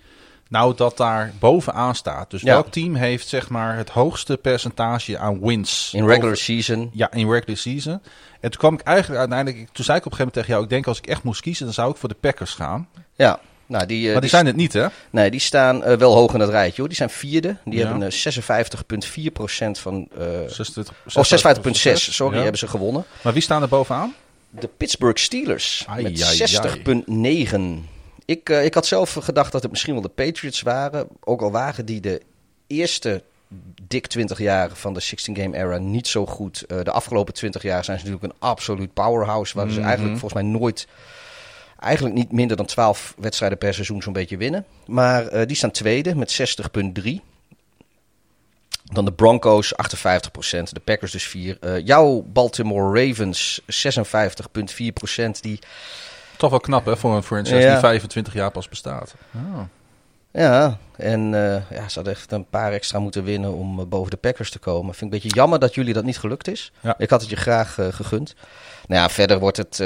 nou 0.48 0.74
dat 0.76 0.96
daar 0.96 1.32
bovenaan 1.38 1.94
staat? 1.94 2.30
Dus 2.30 2.40
Ja. 2.42 2.52
welk 2.52 2.70
team 2.70 2.94
heeft 2.94 3.28
zeg 3.28 3.48
maar 3.48 3.76
het 3.76 3.88
hoogste 3.90 4.36
percentage 4.36 5.18
aan 5.18 5.40
wins? 5.40 5.90
In 5.94 6.06
regular 6.06 6.24
Over- 6.30 6.36
season. 6.44 6.90
Ja, 6.92 7.12
in 7.12 7.30
regular 7.30 7.56
season. 7.56 8.00
En 8.40 8.50
toen 8.50 8.60
kwam 8.60 8.74
ik 8.74 8.80
eigenlijk 8.80 9.18
uiteindelijk, 9.20 9.68
toen 9.72 9.84
zei 9.84 9.98
ik 9.98 10.04
op 10.06 10.12
een 10.12 10.16
gegeven 10.18 10.18
moment 10.18 10.32
tegen 10.34 10.50
jou, 10.50 10.62
ik 10.62 10.70
denk 10.70 10.86
als 10.86 10.98
ik 10.98 11.06
echt 11.06 11.22
moest 11.22 11.40
kiezen, 11.40 11.64
dan 11.64 11.74
zou 11.74 11.90
ik 11.90 11.96
voor 11.96 12.08
de 12.08 12.14
Packers 12.20 12.54
gaan. 12.54 12.88
Ja, 13.14 13.40
nou, 13.66 13.86
die, 13.86 13.98
eh, 13.98 14.04
maar 14.04 14.12
die 14.12 14.20
die 14.20 14.30
zijn 14.30 14.46
het 14.46 14.56
niet, 14.56 14.72
hè? 14.72 14.86
Nee, 15.10 15.30
die 15.30 15.40
staan 15.40 15.84
eh, 15.84 15.96
wel 15.96 16.14
hoog 16.14 16.34
in 16.34 16.40
het 16.40 16.48
rijtje 16.50 16.76
hoor. 16.80 16.88
Die 16.88 16.96
zijn 16.96 17.10
vierde. 17.10 17.56
Die 17.64 17.78
Ja. 17.78 17.86
hebben 17.86 18.02
eh, 18.02 18.12
56,4% 18.12 19.78
van. 19.78 20.08
eh 20.18 20.24
26, 20.46 20.94
of 21.14 21.26
56,6, 21.26 22.14
sorry, 22.14 22.36
Ja. 22.36 22.40
hebben 22.42 22.58
ze 22.58 22.68
gewonnen. 22.68 23.04
Maar 23.22 23.32
wie 23.32 23.42
staan 23.42 23.62
er 23.62 23.68
bovenaan? 23.68 24.14
De 24.50 24.68
Pittsburgh 24.76 25.20
Steelers 25.22 25.84
Ai, 25.88 26.02
met 26.02 26.22
ai, 26.22 26.28
ai. 26.28 26.36
60,9. 26.36 27.88
Ik, 28.26 28.48
eh, 28.50 28.64
ik 28.64 28.74
had 28.74 28.86
zelf 28.86 29.12
gedacht 29.12 29.52
dat 29.52 29.62
het 29.62 29.70
misschien 29.70 29.92
wel 29.92 30.02
de 30.02 30.08
Patriots 30.08 30.62
waren. 30.62 31.08
Ook 31.24 31.42
al 31.42 31.50
waren 31.50 31.86
die 31.86 32.00
de 32.00 32.22
eerste 32.66 33.22
dik 33.82 34.06
20 34.06 34.38
jaar 34.38 34.70
van 34.72 34.94
de 34.94 35.02
16-game 35.02 35.56
era 35.56 35.78
niet 35.78 36.08
zo 36.08 36.26
goed. 36.26 36.62
Eh, 36.62 36.80
de 36.82 36.90
afgelopen 36.90 37.34
20 37.34 37.62
jaar 37.62 37.84
zijn 37.84 37.98
ze 37.98 38.04
natuurlijk 38.04 38.32
een 38.32 38.48
absoluut 38.48 38.92
powerhouse. 38.94 39.56
Waar 39.56 39.70
ze 39.70 39.78
Mhm. 39.78 39.86
eigenlijk 39.88 40.18
volgens 40.18 40.42
mij 40.42 40.50
nooit... 40.52 40.86
Eigenlijk 41.80 42.14
niet 42.14 42.32
minder 42.32 42.56
dan 42.56 42.66
12 42.66 43.14
wedstrijden 43.18 43.58
per 43.58 43.74
seizoen 43.74 44.02
zo'n 44.02 44.12
beetje 44.12 44.36
winnen. 44.36 44.64
Maar 44.86 45.26
eh, 45.26 45.46
die 45.46 45.56
staan 45.56 45.70
tweede 45.70 46.14
met 46.14 46.30
60,3. 46.30 47.20
Dan 48.92 49.04
de 49.04 49.12
Broncos 49.12 49.72
58%, 49.74 50.72
de 50.72 50.80
Packers 50.80 51.12
dus 51.12 51.24
4. 51.24 51.56
Eh, 51.60 51.86
jouw 51.86 52.22
Baltimore 52.26 53.06
Ravens 53.06 53.60
56,4%. 53.66 55.40
Die, 55.42 55.58
Toch 56.36 56.50
wel 56.50 56.60
knap, 56.60 56.84
hè, 56.84 56.96
voor 56.96 57.16
een 57.16 57.22
franchise 57.22 57.68
die 57.68 57.78
25 57.78 58.32
jaar 58.32 58.50
pas 58.50 58.68
bestaat. 58.68 59.14
Oh. 59.34 59.60
ja, 60.30 60.78
en 60.96 61.34
eh, 61.34 61.70
ja, 61.70 61.88
ze 61.88 61.94
hadden 61.94 62.12
echt 62.12 62.32
een 62.32 62.48
paar 62.48 62.72
extra 62.72 62.98
moeten 62.98 63.24
winnen 63.24 63.52
om 63.52 63.80
eh, 63.80 63.86
boven 63.86 64.10
de 64.10 64.16
Packers 64.16 64.50
te 64.50 64.58
komen. 64.58 64.94
Vind 64.94 64.96
ik 64.96 65.02
een 65.02 65.22
beetje 65.22 65.40
jammer 65.40 65.58
dat 65.58 65.74
jullie 65.74 65.94
dat 65.94 66.04
niet 66.04 66.18
gelukt 66.18 66.48
is. 66.48 66.72
Ja. 66.80 66.94
Ik 66.98 67.10
had 67.10 67.20
het 67.20 67.30
je 67.30 67.36
graag 67.36 67.78
eh, 67.78 67.86
gegund. 67.92 68.34
Nou 68.86 69.02
ja, 69.02 69.08
verder 69.08 69.38
wordt 69.38 69.56
het 69.56 69.82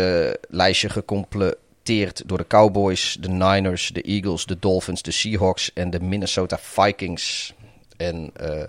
lijstje 0.48 0.89
gecompleteerd 0.89 2.22
door 2.27 2.39
de 2.39 2.47
Cowboys, 2.47 3.16
de 3.20 3.28
Niners, 3.28 3.89
de 3.89 4.02
Eagles, 4.02 4.47
de 4.47 4.59
Dolphins, 4.59 5.02
de 5.02 5.10
Seahawks 5.10 5.72
en 5.72 5.90
de 5.90 6.01
Minnesota 6.01 6.59
Vikings. 6.59 7.55
En 8.01 8.31
eh, 8.36 8.62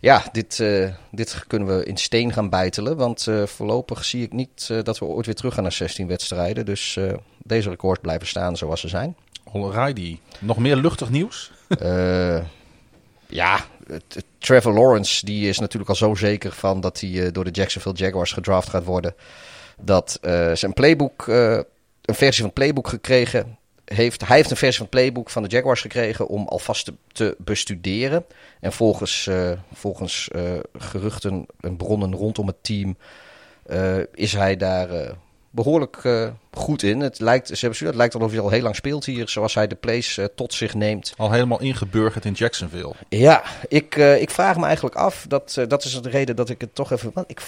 ja, 0.00 0.24
dit, 0.32 0.60
eh, 0.60 0.88
dit 1.10 1.44
kunnen 1.46 1.76
we 1.76 1.84
in 1.84 1.96
steen 1.96 2.32
gaan 2.32 2.48
bijtelen. 2.48 2.96
Want 2.96 3.26
eh, 3.26 3.46
voorlopig 3.46 4.04
zie 4.04 4.22
ik 4.22 4.32
niet 4.32 4.68
eh, 4.70 4.82
dat 4.82 4.98
we 4.98 5.04
ooit 5.04 5.26
weer 5.26 5.34
terug 5.34 5.54
gaan 5.54 5.62
naar 5.62 5.72
16 5.72 6.06
wedstrijden. 6.06 6.64
Dus 6.64 6.98
deze 7.38 7.70
records 7.70 8.00
blijven 8.00 8.26
staan 8.26 8.56
zoals 8.56 8.80
ze 8.80 8.88
zijn. 8.88 9.16
Alrighty. 9.52 10.18
Nog 10.38 10.58
meer 10.58 10.76
luchtig 10.76 11.10
nieuws? 11.10 11.52
Ja, 13.26 13.64
Trevor 14.38 14.72
Lawrence 14.72 15.24
die 15.24 15.48
is 15.48 15.58
natuurlijk 15.58 15.90
al 15.90 15.96
zo 15.96 16.14
zeker 16.14 16.52
van 16.52 16.80
dat 16.80 17.00
hij 17.00 17.32
door 17.32 17.44
de 17.44 17.50
Jacksonville 17.50 17.94
Jaguars 17.94 18.32
gedraft 18.32 18.68
gaat 18.68 18.84
worden. 18.84 19.14
Dat 19.80 20.18
zijn 20.54 20.72
playbook, 20.72 21.26
een 21.26 22.14
versie 22.14 22.42
van 22.42 22.44
het 22.44 22.54
playbook 22.54 22.88
gekregen 22.88 23.58
heeft. 23.94 24.26
Hij 24.26 24.36
heeft 24.36 24.50
een 24.50 24.56
versie 24.56 24.78
van 24.78 24.86
het 24.90 24.94
playbook 24.94 25.30
van 25.30 25.42
de 25.42 25.48
Jaguars 25.48 25.80
gekregen 25.80 26.28
om 26.28 26.48
alvast 26.48 26.84
te, 26.84 26.94
te 27.12 27.36
bestuderen. 27.38 28.24
En 28.60 28.72
volgens, 28.72 29.26
eh, 29.26 29.52
volgens 29.72 30.28
eh, 30.28 30.42
geruchten 30.78 31.46
en 31.60 31.76
bronnen 31.76 32.14
rondom 32.14 32.46
het 32.46 32.62
team 32.62 32.96
eh, 33.70 33.98
is 34.14 34.32
hij 34.32 34.56
daar 34.56 34.90
eh, 34.90 35.12
behoorlijk 35.50 35.96
eh, 36.02 36.28
goed 36.52 36.82
in. 36.82 37.00
Het 37.00 37.18
lijkt, 37.18 37.46
ze 37.46 37.66
hebben, 37.66 37.86
het 37.86 37.94
lijkt 37.94 38.14
alsof 38.14 38.30
hij 38.30 38.40
al 38.40 38.50
heel 38.50 38.62
lang 38.62 38.76
speelt 38.76 39.04
hier, 39.04 39.28
zoals 39.28 39.54
hij 39.54 39.66
de 39.66 39.74
plays 39.74 40.18
tot 40.34 40.54
zich 40.54 40.74
neemt. 40.74 41.14
Al 41.16 41.32
helemaal 41.32 41.60
ingeburgerd 41.60 42.24
in 42.24 42.32
Jacksonville. 42.32 42.94
Ja, 43.08 43.42
ik, 43.68 43.94
ik 43.96 44.30
vraag 44.30 44.56
me 44.56 44.64
eigenlijk 44.64 44.94
af, 44.94 45.24
dat, 45.28 45.58
dat 45.68 45.84
is 45.84 46.00
de 46.00 46.08
reden 46.08 46.36
dat 46.36 46.48
ik 46.48 46.60
het 46.60 46.74
toch 46.74 46.92
even... 46.92 47.10
Want 47.14 47.30
ik, 47.30 47.40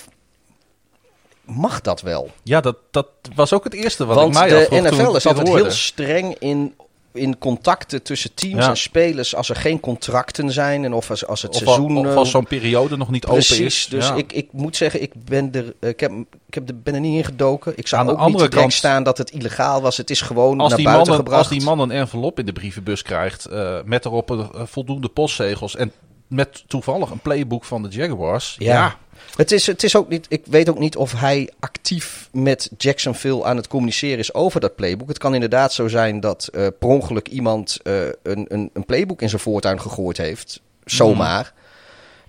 mag 1.45 1.81
dat 1.81 2.01
wel? 2.01 2.31
Ja, 2.43 2.61
dat, 2.61 2.77
dat 2.91 3.07
was 3.35 3.53
ook 3.53 3.65
het 3.65 3.75
eerste 3.75 4.05
wat 4.05 4.17
Want 4.17 4.35
ik 4.35 4.41
mij 4.41 4.49
de 4.49 4.81
NFL 4.81 5.15
is 5.17 5.27
altijd 5.27 5.49
heel 5.49 5.71
streng 5.71 6.35
in, 6.39 6.75
in 7.13 7.39
contacten 7.39 8.03
tussen 8.03 8.35
teams 8.35 8.65
Ja. 8.65 8.69
en 8.69 8.77
spelers 8.77 9.35
als 9.35 9.49
er 9.49 9.57
geen 9.57 9.81
contracten 9.81 10.53
zijn 10.53 10.85
en 10.85 10.93
of 10.93 11.11
als, 11.11 11.27
als 11.27 11.43
het 11.43 11.51
Of, 11.51 11.57
seizoen... 11.63 11.97
al, 11.97 12.03
of 12.03 12.07
eh, 12.11 12.17
als 12.17 12.31
zo'n 12.31 12.47
periode 12.47 12.97
nog 12.97 13.11
niet 13.11 13.25
Precies, 13.27 13.53
open 13.53 13.65
is. 13.67 13.87
dus 13.91 14.07
Ja. 14.09 14.15
ik, 14.15 14.33
ik 14.33 14.49
moet 14.53 14.77
zeggen, 14.77 15.03
ik 15.03 15.13
ben 15.25 15.53
er, 15.53 15.75
eh, 15.81 15.89
ik 15.89 16.01
heb, 16.01 16.11
ik 16.49 16.55
heb 16.55 16.69
er, 16.69 16.81
ben 16.83 16.95
er 16.95 17.01
niet 17.01 17.17
in 17.17 17.25
gedoken. 17.25 17.73
Ik 17.77 17.89
zag 17.89 18.01
Aan 18.01 18.07
de 18.07 18.13
ook 18.13 18.19
andere 18.19 18.45
niet 18.45 18.55
kant- 18.55 18.73
staan 18.73 19.03
dat 19.03 19.19
het 19.19 19.31
illegaal 19.31 19.81
was. 19.83 19.97
Het 19.97 20.11
is 20.11 20.21
gewoon 20.21 20.61
als, 20.61 20.69
naar 20.69 20.79
die 20.79 20.87
buiten 20.87 21.15
gebracht. 21.15 21.39
als 21.39 21.49
die 21.49 21.63
man 21.63 21.79
een 21.79 21.91
envelop 21.91 22.39
in 22.39 22.47
de 22.47 22.53
brievenbus 22.53 23.03
krijgt 23.03 23.45
eh, 23.45 23.79
met 23.85 24.05
erop 24.05 24.31
een, 24.31 24.49
voldoende 24.67 25.09
postzegels 25.09 25.77
en 25.77 25.93
met 26.27 26.65
toevallig 26.67 27.11
een 27.11 27.19
playbook 27.21 27.65
van 27.65 27.83
de 27.83 27.89
Jaguars. 27.89 28.57
Ja. 28.59 28.73
Ja, 28.75 28.97
Het 29.37 29.53
is, 29.53 29.67
het 29.67 29.83
is 29.83 29.97
ook 29.97 30.09
niet, 30.09 30.27
ik 30.29 30.43
weet 30.47 30.69
ook 30.69 30.79
niet 30.79 30.97
of 30.97 31.13
hij 31.13 31.51
actief 31.61 32.29
met 32.33 32.71
Jacksonville 32.77 33.45
aan 33.45 33.57
het 33.57 33.69
communiceren 33.69 34.19
is 34.19 34.35
over 34.35 34.61
dat 34.61 34.75
playbook. 34.75 35.09
Het 35.09 35.19
kan 35.19 35.35
inderdaad 35.35 35.73
zo 35.73 35.89
zijn 35.89 36.21
dat 36.21 36.49
eh 36.53 36.67
per 36.79 36.89
ongeluk 36.89 37.29
iemand 37.29 37.79
eh, 37.83 38.03
een, 38.23 38.47
een, 38.49 38.71
een 38.73 38.85
playbook 38.85 39.23
in 39.23 39.29
zijn 39.29 39.41
voortuin 39.41 39.81
gegooid 39.81 40.17
heeft. 40.17 40.61
Zomaar. 40.85 41.53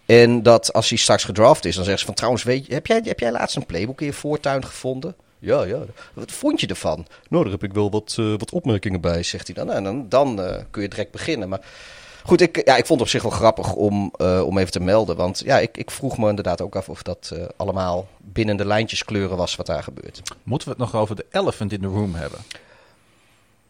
En 0.05 0.43
dat 0.43 0.73
als 0.73 0.89
hij 0.89 0.97
straks 0.97 1.23
gedraft 1.23 1.65
is, 1.65 1.75
dan 1.75 1.83
zeggen 1.83 1.99
ze 1.99 2.05
van 2.05 2.15
trouwens, 2.15 2.43
weet 2.43 2.65
je, 2.65 2.73
heb 2.73 2.87
jij, 2.87 3.01
heb 3.03 3.19
jij 3.19 3.31
laatst 3.31 3.55
een 3.55 3.65
playbook 3.65 4.01
in 4.01 4.05
je 4.05 4.13
voortuin 4.13 4.65
gevonden? 4.65 5.15
Ja, 5.39 5.63
ja. 5.63 5.79
Wat 6.13 6.31
vond 6.31 6.61
je 6.61 6.67
ervan? 6.67 7.05
Nou, 7.29 7.43
daar 7.43 7.51
heb 7.51 7.63
ik 7.63 7.73
wel 7.73 7.91
wat, 7.91 8.15
eh, 8.19 8.33
wat 8.37 8.51
opmerkingen 8.51 9.01
bij, 9.01 9.23
zegt 9.23 9.47
hij 9.47 9.55
dan. 9.55 9.65
Nou, 9.65 9.83
dan 9.83 10.09
dan 10.09 10.41
eh, 10.41 10.61
kun 10.71 10.81
je 10.81 10.87
direct 10.87 11.11
beginnen. 11.11 11.49
Maar 11.49 11.61
goed, 12.23 12.41
ik, 12.41 12.65
ja, 12.65 12.75
ik 12.77 12.85
vond 12.85 12.99
het 12.99 13.01
op 13.01 13.07
zich 13.07 13.21
wel 13.21 13.31
grappig 13.31 13.73
om, 13.73 14.13
eh, 14.17 14.41
om 14.45 14.57
even 14.57 14.71
te 14.71 14.79
melden. 14.79 15.15
Want 15.15 15.41
ja, 15.45 15.59
ik, 15.59 15.77
ik 15.77 15.91
vroeg 15.91 16.17
me 16.17 16.29
inderdaad 16.29 16.61
ook 16.61 16.75
af 16.75 16.89
of 16.89 17.01
dat 17.03 17.31
eh, 17.33 17.43
allemaal 17.57 18.07
binnen 18.19 18.57
de 18.57 18.65
lijntjes 18.65 19.05
kleuren 19.05 19.37
was 19.37 19.55
wat 19.55 19.65
daar 19.65 19.83
gebeurt. 19.83 20.21
moeten 20.43 20.67
we 20.67 20.73
het 20.73 20.83
nog 20.91 21.01
over 21.01 21.15
de 21.15 21.25
elephant 21.31 21.71
in 21.71 21.81
the 21.81 21.87
room 21.87 22.15
hebben? 22.15 22.39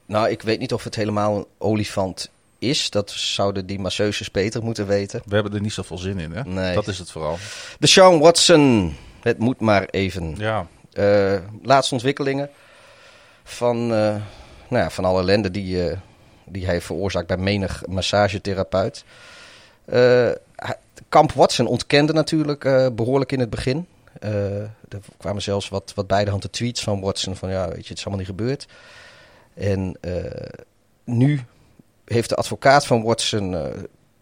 Nou, 0.06 0.30
ik 0.30 0.42
weet 0.42 0.60
niet 0.60 0.74
of 0.74 0.84
het 0.84 0.96
helemaal 0.96 1.36
een 1.38 1.46
olifant 1.58 2.30
is. 2.60 2.90
Dat 2.90 3.12
zouden 3.12 3.66
die 3.66 3.80
masseuses 3.80 4.32
beter 4.32 4.64
moeten 4.64 4.88
weten. 4.88 5.22
We 5.26 5.34
hebben 5.36 5.54
er 5.54 5.62
niet 5.62 5.74
zoveel 5.74 5.98
zin 5.98 6.20
in, 6.20 6.32
hè? 6.32 6.44
Nee. 6.44 6.74
Dat 6.74 6.88
is 6.88 7.00
het 7.00 7.12
vooral. 7.12 7.38
De 7.80 7.88
Sean 7.88 8.20
Watson. 8.20 8.96
Het 9.22 9.38
moet 9.38 9.60
maar 9.60 9.86
even. 9.86 10.36
Ja, 10.38 10.68
Eh, 10.94 11.36
laatste 11.62 11.94
ontwikkelingen 11.94 12.50
van, 13.44 13.88
nou 13.88 14.22
ja, 14.70 14.90
van 14.90 15.06
alle 15.06 15.20
ellende 15.22 15.52
die, 15.52 15.92
die 16.54 16.66
hij 16.66 16.82
veroorzaakt 16.82 17.28
bij 17.28 17.38
menig 17.38 17.84
massagetherapeut. 17.88 19.04
Eh, 19.86 20.30
Kamp 21.10 21.32
Watson 21.32 21.68
ontkende 21.68 22.14
natuurlijk 22.14 22.66
eh, 22.66 22.88
behoorlijk 22.96 23.32
in 23.32 23.40
het 23.40 23.50
begin. 23.50 23.88
Eh, 24.20 24.62
er 24.62 25.00
kwamen 25.18 25.42
zelfs 25.42 25.70
wat, 25.70 25.92
wat 25.96 26.08
bij 26.08 26.24
de 26.24 26.30
hand 26.30 26.42
de 26.42 26.50
tweets 26.50 26.84
van 26.84 27.02
Watson 27.02 27.36
van 27.36 27.50
ja, 27.50 27.68
weet 27.68 27.84
je, 27.84 27.90
het 27.90 27.98
is 27.98 28.06
allemaal 28.06 28.26
niet 28.26 28.36
gebeurd. 28.36 28.68
En 29.54 29.98
nu 31.04 31.42
heeft 32.06 32.30
de 32.30 32.36
advocaat 32.36 32.86
van 32.86 33.04
Watson 33.04 33.74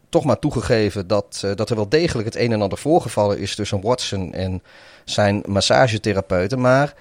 toch 0.10 0.24
maar 0.24 0.40
toegegeven 0.40 1.08
dat, 1.08 1.44
dat 1.56 1.70
er 1.70 1.76
wel 1.76 1.90
degelijk 1.90 2.26
het 2.28 2.38
een 2.38 2.52
en 2.52 2.62
ander 2.62 2.78
voorgevallen 2.78 3.40
is 3.40 3.56
tussen 3.56 3.82
Watson 3.82 4.34
en 4.34 4.64
zijn 5.06 5.44
massagetherapeuten. 5.46 6.62
Maar 6.62 6.94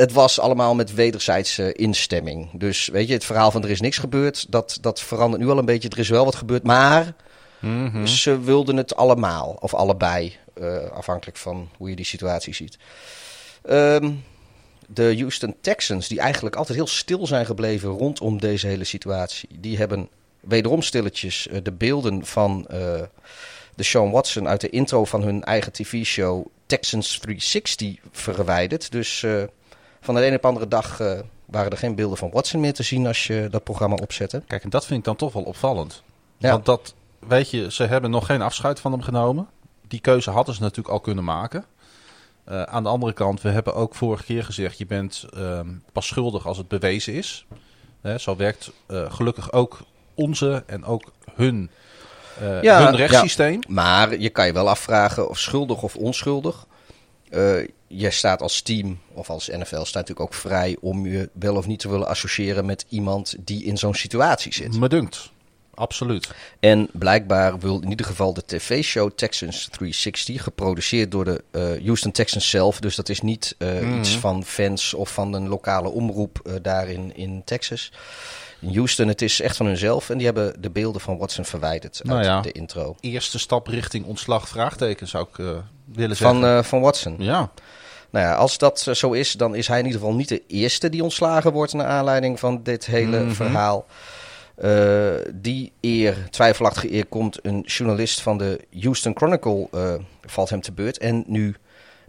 het 0.00 0.12
was 0.12 0.40
allemaal 0.40 0.74
met 0.74 0.94
wederzijdse 0.94 1.72
instemming. 1.72 2.48
Dus 2.52 2.88
weet 2.88 3.06
je, 3.08 3.12
het 3.12 3.24
verhaal 3.24 3.50
van 3.50 3.62
er 3.62 3.70
is 3.70 3.80
niks 3.80 3.98
gebeurd, 3.98 4.46
dat, 4.48 4.78
dat 4.80 5.00
verandert 5.00 5.42
nu 5.42 5.48
al 5.48 5.58
een 5.58 5.64
beetje. 5.64 5.88
Er 5.88 5.98
is 5.98 6.08
wel 6.08 6.24
wat 6.24 6.34
gebeurd, 6.34 6.62
maar 6.62 7.14
Mhm. 7.58 8.06
ze 8.06 8.40
wilden 8.40 8.76
het 8.76 8.96
allemaal, 8.96 9.56
of 9.60 9.74
allebei, 9.74 10.36
eh, 10.54 10.76
afhankelijk 10.90 11.36
van 11.38 11.68
hoe 11.76 11.90
je 11.90 11.96
die 11.96 12.04
situatie 12.04 12.54
ziet. 12.54 12.78
Ehm, 13.62 14.10
de 14.86 15.14
Houston 15.18 15.54
Texans, 15.60 16.08
die 16.08 16.20
eigenlijk 16.20 16.56
altijd 16.56 16.78
heel 16.78 16.86
stil 16.86 17.26
zijn 17.26 17.46
gebleven 17.46 17.88
rondom 17.90 18.40
deze 18.40 18.66
hele 18.66 18.84
situatie, 18.84 19.48
die 19.58 19.76
hebben 19.76 20.08
wederom 20.40 20.82
stilletjes 20.82 21.48
eh, 21.48 21.58
de 21.62 21.72
beelden 21.72 22.26
van 22.26 22.66
eh, 22.68 22.78
de 23.74 23.82
Sean 23.82 24.10
Watson 24.10 24.48
uit 24.48 24.60
de 24.60 24.70
intro 24.70 25.04
van 25.04 25.22
hun 25.22 25.44
eigen 25.44 25.72
tv-show 25.72 26.46
Texans 26.66 27.18
360 27.18 27.96
verwijderd. 28.12 28.92
Dus 28.92 29.22
eh, 29.22 29.42
van 30.00 30.14
de 30.14 30.20
ene 30.20 30.36
op 30.36 30.42
de 30.42 30.48
andere 30.48 30.68
dag 30.68 31.00
eh, 31.00 31.18
waren 31.44 31.70
er 31.70 31.78
geen 31.78 31.94
beelden 31.94 32.18
van 32.18 32.30
Watson 32.30 32.60
meer 32.60 32.74
te 32.74 32.82
zien 32.82 33.06
als 33.06 33.26
je 33.26 33.48
dat 33.50 33.64
programma 33.64 33.94
opzette. 33.94 34.42
Kijk, 34.46 34.64
en 34.64 34.70
dat 34.70 34.86
vind 34.86 34.98
ik 34.98 35.04
dan 35.04 35.16
toch 35.16 35.32
wel 35.32 35.42
opvallend. 35.42 36.02
Ja. 36.36 36.50
Want 36.50 36.64
dat, 36.64 36.94
weet 37.18 37.50
je, 37.50 37.72
ze 37.72 37.84
hebben 37.84 38.10
nog 38.10 38.26
geen 38.26 38.42
afscheid 38.42 38.80
van 38.80 38.92
hem 38.92 39.02
genomen. 39.02 39.48
Die 39.88 40.00
keuze 40.00 40.30
hadden 40.30 40.54
ze 40.54 40.60
natuurlijk 40.60 40.94
al 40.94 41.00
kunnen 41.00 41.24
maken. 41.24 41.64
Eh, 42.44 42.62
aan 42.62 42.82
de 42.82 42.88
andere 42.88 43.12
kant, 43.12 43.42
we 43.42 43.48
hebben 43.48 43.74
ook 43.74 43.94
vorige 43.94 44.24
keer 44.24 44.44
gezegd... 44.44 44.78
je 44.78 44.86
bent 44.86 45.26
ehm, 45.34 45.68
pas 45.92 46.06
schuldig 46.06 46.46
als 46.46 46.56
het 46.56 46.68
bewezen 46.68 47.14
is. 47.14 47.46
Hè, 48.00 48.18
zo 48.18 48.36
werkt 48.36 48.70
eh, 48.86 49.12
gelukkig 49.12 49.52
ook 49.52 49.78
onze 50.14 50.62
en 50.66 50.84
ook 50.84 51.12
hun, 51.34 51.70
Ja, 52.62 52.84
hun 52.84 52.96
rechtssysteem. 52.96 53.60
Maar 53.68 54.18
je 54.18 54.30
kan 54.30 54.46
je 54.46 54.52
wel 54.52 54.68
afvragen 54.68 55.28
of 55.28 55.38
schuldig 55.38 55.82
of 55.82 55.96
onschuldig. 55.96 56.66
Je 57.92 58.10
staat 58.10 58.42
als 58.42 58.60
team 58.60 58.98
of 59.12 59.30
als 59.30 59.46
NFL 59.48 59.64
staat 59.82 59.94
natuurlijk 59.94 60.20
ook 60.20 60.34
vrij 60.34 60.76
om 60.80 61.06
je 61.06 61.28
wel 61.32 61.56
of 61.56 61.66
niet 61.66 61.78
te 61.78 61.88
willen 61.90 62.06
associëren 62.06 62.66
met 62.66 62.84
iemand 62.88 63.34
die 63.38 63.64
in 63.64 63.78
zo'n 63.78 63.94
situatie 63.94 64.54
zit. 64.54 64.78
Me 64.78 64.88
dunkt. 64.88 65.30
Absoluut. 65.74 66.30
En 66.60 66.88
blijkbaar 66.92 67.58
wil 67.58 67.80
in 67.80 67.90
ieder 67.90 68.06
geval 68.06 68.34
de 68.34 68.42
tv-show 68.46 69.10
Texans 69.14 69.68
360, 69.70 70.42
geproduceerd 70.42 71.10
door 71.10 71.24
de 71.24 71.44
eh, 71.50 71.62
Houston 71.84 72.12
Texans 72.12 72.50
zelf. 72.50 72.80
Dus 72.80 72.94
dat 72.96 73.08
is 73.08 73.20
niet 73.20 73.54
eh, 73.58 73.80
Mhm. 73.80 73.98
iets 73.98 74.16
van 74.16 74.44
fans 74.44 74.94
of 74.94 75.12
van 75.12 75.32
een 75.32 75.48
lokale 75.48 75.88
omroep 75.88 76.40
eh, 76.44 76.52
daar 76.62 76.88
in, 76.88 77.42
Texas. 77.44 77.92
In 78.60 78.74
Houston, 78.74 79.08
het 79.08 79.22
is 79.22 79.40
echt 79.40 79.56
van 79.56 79.66
hunzelf. 79.66 80.10
En 80.10 80.16
die 80.16 80.26
hebben 80.26 80.62
de 80.62 80.70
beelden 80.70 81.00
van 81.00 81.18
Watson 81.18 81.44
verwijderd 81.44 81.96
uit 82.04 82.08
Nou 82.08 82.22
ja. 82.22 82.40
de 82.40 82.52
intro. 82.52 82.96
Eerste 83.00 83.38
stap 83.38 83.66
richting 83.66 84.04
ontslag, 84.06 84.48
vraagteken 84.48 85.08
zou 85.08 85.26
ik 85.32 85.36
willen 85.84 86.16
zeggen. 86.16 86.40
Van, 86.40 86.64
van 86.64 86.80
Watson. 86.80 87.14
ja, 87.18 87.50
Nou 88.10 88.26
ja, 88.26 88.34
als 88.34 88.58
dat 88.58 88.80
zo 88.92 89.12
is, 89.12 89.32
dan 89.32 89.54
is 89.54 89.66
hij 89.68 89.78
in 89.78 89.84
ieder 89.86 90.00
geval 90.00 90.14
niet 90.14 90.28
de 90.28 90.42
eerste 90.46 90.88
die 90.88 91.02
ontslagen 91.02 91.52
wordt 91.52 91.72
naar 91.72 91.86
aanleiding 91.86 92.38
van 92.40 92.60
dit 92.62 92.86
hele 92.86 93.20
Mhm. 93.20 93.32
verhaal. 93.32 93.86
Eh, 94.54 95.10
die 95.34 95.72
eer, 95.80 96.16
twijfelachtige 96.30 96.92
eer, 96.92 97.06
komt 97.06 97.38
een 97.42 97.60
journalist 97.66 98.20
van 98.20 98.38
de 98.38 98.60
Houston 98.80 99.16
Chronicle, 99.16 99.68
eh, 99.72 99.94
valt 100.26 100.50
hem 100.50 100.60
te 100.60 100.72
beurt. 100.72 100.98
En 100.98 101.24
nu 101.26 101.54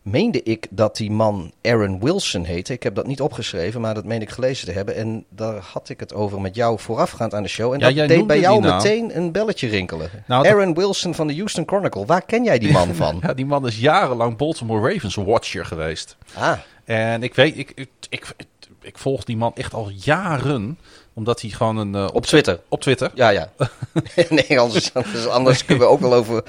meende 0.02 0.44
ik 0.44 0.68
dat 0.69 0.95
die 0.98 1.11
man 1.11 1.52
Aaron 1.61 1.99
Wilson 1.99 2.44
heette. 2.44 2.73
Ik 2.73 2.84
heb 2.84 2.95
dat 2.95 3.07
niet 3.07 3.22
opgeschreven, 3.22 3.82
maar 3.82 3.94
dat 3.94 4.06
meen 4.06 4.22
ik 4.22 4.30
gelezen 4.30 4.68
te 4.68 4.72
hebben. 4.73 4.95
En 4.95 5.26
daar 5.30 5.57
had 5.73 5.90
ik 5.90 5.99
het 5.99 6.14
over 6.14 6.41
met 6.41 6.56
jou 6.56 6.80
voorafgaand 6.80 7.34
aan 7.34 7.44
de 7.44 7.49
show. 7.49 7.73
En 7.73 7.80
Ja, 7.80 7.86
dat 7.86 7.95
jij 7.95 8.07
deed 8.07 8.28
bij 8.28 8.40
jou 8.40 8.61
meteen 8.61 9.18
een 9.18 9.32
belletje 9.32 9.68
rinkelen. 9.68 10.10
Nou, 10.28 10.48
Aaron 10.48 10.73
Wilson 10.73 11.15
van 11.15 11.28
de 11.28 11.36
Houston 11.36 11.64
Chronicle, 11.68 12.06
waar 12.06 12.22
ken 12.26 12.44
jij 12.44 12.60
die 12.60 12.72
man 12.72 12.95
van? 13.03 13.19
ja, 13.22 13.34
die 13.34 13.45
man 13.45 13.68
is 13.68 13.80
jarenlang 13.80 14.38
Baltimore 14.38 14.94
Ravens 14.94 15.15
watcher 15.15 15.65
geweest. 15.65 16.18
Ah, 16.34 16.57
En 16.86 17.23
ik 17.23 17.36
weet, 17.36 17.57
ik, 17.57 17.72
ik, 17.76 17.90
ik, 18.10 18.34
ik 18.82 18.98
volg 18.98 19.23
die 19.23 19.38
man 19.38 19.52
echt 19.56 19.73
al 19.73 19.90
jaren, 19.95 20.78
omdat 21.13 21.41
hij 21.41 21.49
gewoon 21.49 21.77
een... 21.77 21.95
eh, 21.95 22.07
op 22.13 22.25
Twitter. 22.25 22.59
op 22.67 22.81
Twitter. 22.81 23.11
Ja, 23.13 23.29
ja. 23.29 23.51
nee, 24.29 24.59
anders, 24.59 24.93
anders, 24.93 25.27
anders 25.27 25.65
kunnen 25.65 25.83
we 25.85 25.91
ook 25.91 25.99
wel 25.99 26.13
over. 26.13 26.35
ook 26.38 26.43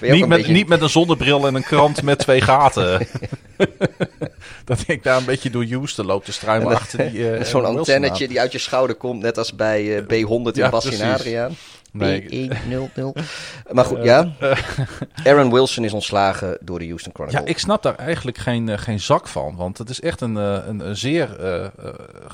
Niet 0.00 0.26
met, 0.26 0.38
beetje- 0.38 0.52
niet 0.52 0.68
met 0.68 0.80
een 0.82 0.88
zonnebril 0.88 1.46
en 1.46 1.54
een 1.54 1.62
krant 1.64 2.02
met 2.02 2.18
twee 2.18 2.40
gaten. 2.40 3.06
dat 4.64 4.78
ik 4.86 5.02
daar 5.02 5.16
een 5.16 5.24
beetje 5.24 5.50
door 5.50 5.64
Houston 5.64 6.06
loop 6.06 6.24
te 6.24 6.32
struimelen 6.32 6.76
achter 6.76 7.10
die... 7.10 7.30
eh, 7.30 7.44
Zo'n 7.50 7.64
antennetje 7.64 8.28
die 8.28 8.40
uit 8.40 8.52
je 8.52 8.58
schouder 8.58 8.96
komt, 8.96 9.22
net 9.22 9.38
als 9.38 9.54
bij 9.54 9.96
eh, 9.96 10.02
B100 10.02 10.06
in 10.28 10.50
Ja. 10.52 10.68
Adriaan. 11.12 11.56
Nee. 11.92 12.48
B100. 12.50 12.52
Maar 13.72 13.84
goed, 13.84 14.02
ja. 14.02 14.32
Aaron 15.24 15.52
Wilson 15.52 15.84
is 15.84 15.92
ontslagen 15.92 16.58
door 16.60 16.78
de 16.78 16.86
Houston 16.86 17.12
Chronicle. 17.14 17.40
Ja, 17.40 17.46
ik 17.46 17.58
snap 17.58 17.82
daar 17.82 17.94
eigenlijk 17.96 18.38
geen, 18.38 18.68
eh, 18.68 18.78
geen 18.78 19.00
zak 19.00 19.28
van. 19.28 19.56
Want 19.56 19.78
het 19.78 19.90
is 19.90 20.00
echt 20.00 20.20
een, 20.20 20.36
eh, 20.36 20.58
een, 20.66 20.80
een 20.88 20.96
zeer 20.96 21.40
eh, 21.40 21.64
eh, 21.64 21.70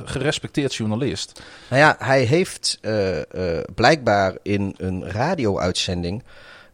gerespecteerd 0.04 0.74
journalist. 0.74 1.42
Nou 1.70 1.82
ja, 1.82 1.96
hij 1.98 2.22
heeft 2.22 2.78
eh, 2.80 3.18
eh, 3.18 3.64
blijkbaar 3.74 4.34
in 4.42 4.74
een 4.76 5.10
radio-uitzending 5.10 6.22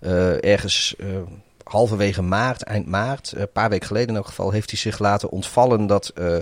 eh, 0.01 0.45
ergens 0.45 0.95
eh, 0.99 1.07
halverwege 1.65 2.23
maart, 2.23 2.63
eind 2.63 2.87
maart, 2.87 3.33
een 3.37 3.53
paar 3.53 3.71
weken 3.71 3.87
geleden 3.87 4.09
in 4.09 4.17
elk 4.17 4.27
geval, 4.27 4.51
heeft 4.51 4.71
hij 4.71 4.79
zich 4.79 4.99
laten 4.99 5.31
ontvallen 5.31 5.87
dat 5.87 6.13
eh, 6.15 6.37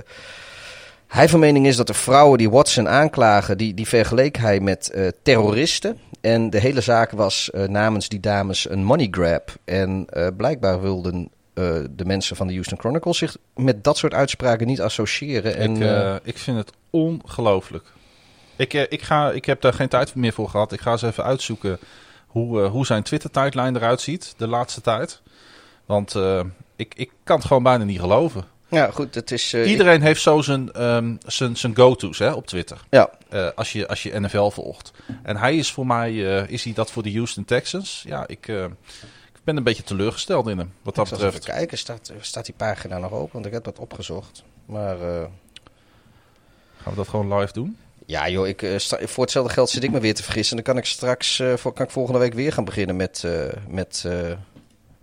hij 1.09 1.29
van 1.29 1.41
mening 1.41 1.67
is 1.67 1.77
dat 1.77 1.87
de 1.87 1.95
vrouwen 1.95 2.39
die 2.39 2.51
Watson 2.51 2.89
aanklagen, 2.89 3.59
die, 3.59 3.75
die 3.75 3.89
vergeleek 3.89 4.37
hij 4.37 4.61
met 4.61 4.91
eh, 4.91 5.09
terroristen. 5.23 5.99
En 6.23 6.51
de 6.51 6.59
hele 6.59 6.81
zaak 6.81 7.11
was 7.11 7.51
eh, 7.51 7.65
namens 7.65 8.09
die 8.09 8.21
dames 8.21 8.71
een 8.71 8.85
money 8.85 9.09
grab. 9.11 9.55
En 9.65 10.07
eh, 10.09 10.29
blijkbaar 10.37 10.81
wilden 10.81 11.31
eh, 11.55 11.65
de 11.91 12.05
mensen 12.05 12.37
van 12.37 12.47
de 12.47 12.53
Houston 12.53 12.79
Chronicle 12.79 13.15
zich 13.15 13.37
met 13.55 13.85
dat 13.85 13.97
soort 13.97 14.15
uitspraken 14.15 14.67
niet 14.67 14.81
associëren. 14.81 15.57
En, 15.57 15.83
ik, 15.83 16.21
ik 16.25 16.39
vind 16.39 16.57
het 16.57 16.73
ongelooflijk. 16.91 17.85
Ik, 18.57 18.73
ik, 18.73 19.03
ga, 19.03 19.31
ik 19.31 19.45
heb 19.45 19.61
daar 19.61 19.73
geen 19.73 19.89
tijd 19.89 20.15
meer 20.15 20.33
voor 20.33 20.49
gehad. 20.49 20.73
Ik 20.73 20.81
ga 20.81 20.91
eens 20.91 21.03
even 21.03 21.25
uitzoeken 21.25 21.79
hoe, 22.27 22.61
hoe 22.61 22.87
zijn 22.87 23.03
Twitter-tijdlijn 23.03 23.77
eruit 23.77 24.01
ziet 24.01 24.35
de 24.37 24.47
laatste 24.47 24.81
tijd. 24.81 25.21
Want 25.87 26.15
ik, 26.77 26.95
ik 26.95 27.11
kan 27.25 27.37
het 27.37 27.47
gewoon 27.47 27.63
bijna 27.63 27.85
niet 27.85 28.01
geloven. 28.01 28.45
Ja, 28.73 28.91
goed, 28.91 29.15
het 29.15 29.31
is... 29.31 29.53
eh, 29.53 29.71
Iedereen 29.71 30.03
heeft 30.03 30.23
zo 30.23 30.41
zijn, 30.43 30.73
ehm, 30.73 31.15
zijn, 31.27 31.57
zijn 31.57 31.77
go-to's 31.77 32.19
hè, 32.19 32.33
op 32.33 32.47
Twitter. 32.47 32.81
Ja, 32.91 33.11
eh, 33.29 33.49
als, 33.55 33.73
je, 33.73 33.89
als 33.89 34.03
je 34.03 34.21
NFL 34.21 34.49
volgt. 34.49 34.93
En 35.23 35.37
hij 35.37 35.57
is 35.57 35.73
voor 35.73 35.87
mij, 35.87 36.39
eh, 36.39 36.49
is 36.49 36.65
hij 36.65 36.73
dat 36.73 36.91
voor 36.91 37.03
de 37.03 37.13
Houston 37.13 37.45
Texans? 37.45 38.05
Ja, 38.07 38.25
ik, 38.27 38.47
ik 39.35 39.45
ben 39.45 39.57
een 39.57 39.63
beetje 39.65 39.83
teleurgesteld 39.83 40.47
in 40.49 40.59
hem, 40.59 40.73
wat 40.83 40.95
dat 40.95 41.07
ik 41.07 41.13
betreft. 41.13 41.35
even 41.39 41.55
kijken, 41.55 41.79
staat, 41.79 42.13
staat 42.21 42.45
die 42.45 42.55
pagina 42.57 42.99
nog 42.99 43.13
open? 43.13 43.33
Want 43.33 43.47
ik 43.47 43.53
heb 43.53 43.65
dat 43.65 43.79
opgezocht. 43.79 44.43
Maar 44.67 44.97
Gaan 46.83 46.93
we 46.93 46.95
dat 46.97 47.09
gewoon 47.09 47.39
live 47.39 47.53
doen? 47.53 47.77
ja 48.07 48.29
joh, 48.29 48.47
ik, 48.49 48.61
voor 49.03 49.23
hetzelfde 49.23 49.53
geld 49.53 49.71
zit 49.71 49.83
ik 49.83 49.91
me 49.91 50.01
weer 50.01 50.15
te 50.15 50.23
vergissen. 50.23 50.57
Dan 50.57 50.65
kan 50.65 50.77
ik 50.77 50.85
straks, 50.85 51.37
kan 51.75 51.85
ik 51.85 51.91
volgende 51.91 52.19
week 52.19 52.35
weer 52.35 52.53
gaan 52.53 52.65
beginnen 52.65 52.97
met, 52.97 53.25
met, 53.69 54.05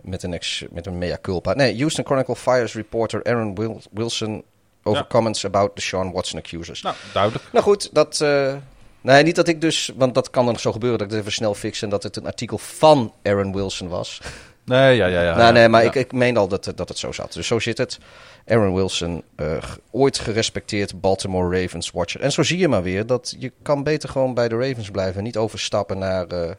met, 0.02 0.22
een, 0.22 0.32
ex, 0.32 0.64
met 0.70 0.86
een 0.86 0.98
mea 0.98 1.18
culpa. 1.22 1.54
Nee, 1.54 1.76
Houston 1.78 2.04
Chronicle 2.04 2.36
fires 2.36 2.74
reporter 2.74 3.24
Aaron 3.24 3.54
Wil- 3.54 3.80
Wilson 3.92 4.42
over 4.82 5.00
Ja. 5.00 5.06
comments 5.08 5.44
about 5.44 5.74
the 5.76 5.82
Sean 5.82 6.12
Watson 6.12 6.38
accusers. 6.38 6.82
Nou, 6.82 6.94
duidelijk. 7.12 7.44
Nou 7.52 7.64
goed, 7.64 7.88
dat... 7.92 8.20
eh, 8.20 8.54
Nee, 9.02 9.22
niet 9.22 9.36
dat 9.36 9.48
ik 9.48 9.60
dus, 9.60 9.92
want 9.96 10.14
dat 10.14 10.30
kan 10.30 10.46
dan 10.46 10.56
zo 10.58 10.72
gebeuren 10.72 10.98
dat 10.98 11.06
ik 11.06 11.12
het 11.12 11.22
even 11.22 11.32
snel 11.34 11.54
fix 11.54 11.82
en 11.82 11.88
dat 11.88 12.02
het 12.02 12.16
een 12.16 12.26
artikel 12.26 12.58
van 12.58 13.12
Aaron 13.22 13.52
Wilson 13.52 13.88
was. 13.88 14.20
Nee, 14.64 14.96
ja, 14.96 15.06
ja, 15.06 15.22
ja. 15.22 15.36
nou, 15.36 15.52
nee, 15.52 15.68
maar 15.68 15.82
Ja. 15.82 15.88
ik, 15.88 15.94
ik 15.94 16.12
meen 16.12 16.36
al 16.36 16.48
dat, 16.48 16.64
het- 16.64 16.76
dat 16.76 16.88
het 16.88 16.98
zo 16.98 17.12
zat. 17.12 17.32
Dus 17.32 17.46
zo 17.46 17.58
zit 17.58 17.78
het. 17.78 17.98
Aaron 18.46 18.74
Wilson, 18.74 19.22
eh, 19.36 19.56
ooit 19.90 20.18
gerespecteerd 20.18 21.00
Baltimore 21.00 21.60
Ravens 21.62 21.90
watcher. 21.90 22.20
En 22.20 22.32
zo 22.32 22.42
zie 22.42 22.58
je 22.58 22.68
maar 22.68 22.82
weer 22.82 23.06
dat 23.06 23.34
je 23.38 23.52
kan 23.62 23.82
beter 23.82 24.08
gewoon 24.08 24.34
bij 24.34 24.48
de 24.48 24.56
Ravens 24.56 24.90
blijven. 24.90 25.16
En 25.16 25.22
niet 25.24 25.36
overstappen 25.36 25.98
naar, 25.98 26.26
eh, 26.26 26.50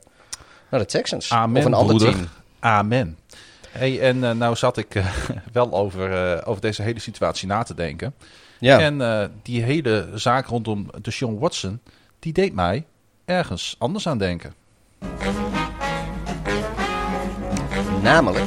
naar 0.69 0.79
de 0.79 0.85
Texans. 0.85 1.31
Amen, 1.31 1.59
of 1.59 1.65
een 1.65 1.73
ander 1.73 1.95
broeder. 1.95 2.15
team. 2.17 2.29
Amen. 2.59 3.17
Hey, 3.71 3.99
en 3.99 4.23
eh, 4.23 4.31
nou 4.31 4.55
zat 4.55 4.77
ik 4.77 4.95
eh, 4.95 5.05
wel 5.53 5.73
over, 5.73 6.13
eh, 6.13 6.49
over 6.49 6.61
deze 6.61 6.81
hele 6.81 6.99
situatie 6.99 7.47
na 7.47 7.63
te 7.63 7.73
denken. 7.73 8.13
Ja. 8.59 8.79
En 8.79 9.31
die 9.43 9.63
hele 9.63 10.09
zaak 10.13 10.45
rondom 10.45 10.89
Deshaun 11.01 11.39
Watson, 11.39 11.79
die 12.19 12.33
deed 12.33 12.53
mij 12.53 12.85
ergens 13.25 13.75
anders 13.77 14.07
aan 14.07 14.17
denken. 14.17 14.53
Namelijk, 18.01 18.45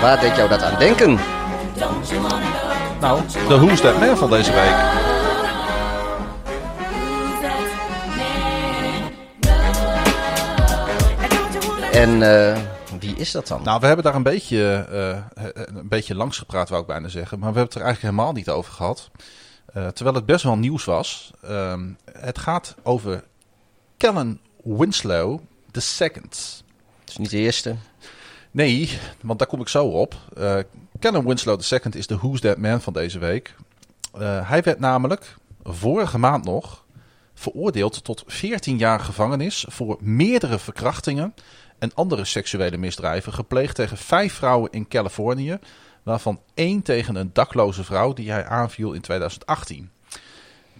waar 0.00 0.20
deed 0.20 0.36
jou 0.36 0.48
dat 0.48 0.62
aan 0.62 0.78
denken? 0.78 1.18
Nou, 3.00 3.22
de 3.48 3.58
Who's 3.58 3.80
That 3.80 4.00
Man 4.00 4.16
van 4.16 4.30
deze 4.30 4.52
week. 4.52 5.06
En 11.92 12.22
is 13.18 13.30
dat 13.30 13.46
dan? 13.46 13.62
Nou, 13.62 13.80
we 13.80 13.86
hebben 13.86 14.04
daar 14.04 14.14
een 14.14 14.22
beetje, 14.22 14.86
eh, 14.90 15.44
een 15.54 15.88
beetje 15.88 16.14
langs 16.14 16.38
gepraat, 16.38 16.68
wou 16.68 16.80
ik 16.80 16.88
bijna 16.88 17.08
zeggen. 17.08 17.38
Maar 17.38 17.52
we 17.52 17.58
hebben 17.58 17.74
het 17.74 17.74
er 17.74 17.86
eigenlijk 17.86 18.14
helemaal 18.14 18.34
niet 18.34 18.48
over 18.48 18.72
gehad. 18.72 19.10
Eh, 19.66 19.86
terwijl 19.86 20.16
het 20.16 20.26
best 20.26 20.44
wel 20.44 20.56
nieuws 20.56 20.84
was. 20.84 21.30
Ehm, 21.42 21.90
het 22.12 22.38
gaat 22.38 22.74
over 22.82 23.24
Kellen 23.96 24.40
Winslow 24.62 25.40
II. 25.72 26.10
Het 26.20 26.62
is 27.06 27.16
niet 27.16 27.30
de 27.30 27.38
eerste. 27.38 27.76
Nee, 28.50 28.98
want 29.20 29.38
daar 29.38 29.48
kom 29.48 29.60
ik 29.60 29.68
zo 29.68 29.86
op. 29.86 30.14
Eh 30.36 30.58
Kellen 30.98 31.26
Winslow 31.26 31.60
II 31.72 31.80
is 31.90 32.06
de 32.06 32.16
Who's 32.16 32.40
That 32.40 32.58
Man 32.58 32.80
van 32.80 32.92
deze 32.92 33.18
week. 33.18 33.54
Eh, 34.12 34.48
hij 34.48 34.62
werd 34.62 34.78
namelijk 34.78 35.36
vorige 35.62 36.18
maand 36.18 36.44
nog 36.44 36.84
veroordeeld 37.34 38.04
tot 38.04 38.24
14 38.26 38.78
jaar 38.78 39.00
gevangenis 39.00 39.64
voor 39.68 39.96
meerdere 40.00 40.58
verkrachtingen 40.58 41.34
en 41.78 41.94
andere 41.94 42.24
seksuele 42.24 42.76
misdrijven 42.76 43.32
gepleegd 43.32 43.74
tegen 43.74 43.96
vijf 43.96 44.32
vrouwen 44.32 44.70
in 44.72 44.88
Californië, 44.88 45.58
waarvan 46.02 46.40
één 46.54 46.82
tegen 46.82 47.16
een 47.16 47.30
dakloze 47.32 47.84
vrouw 47.84 48.12
die 48.12 48.30
hij 48.30 48.44
aanviel 48.44 48.92
in 48.92 49.00
2018. 49.00 49.90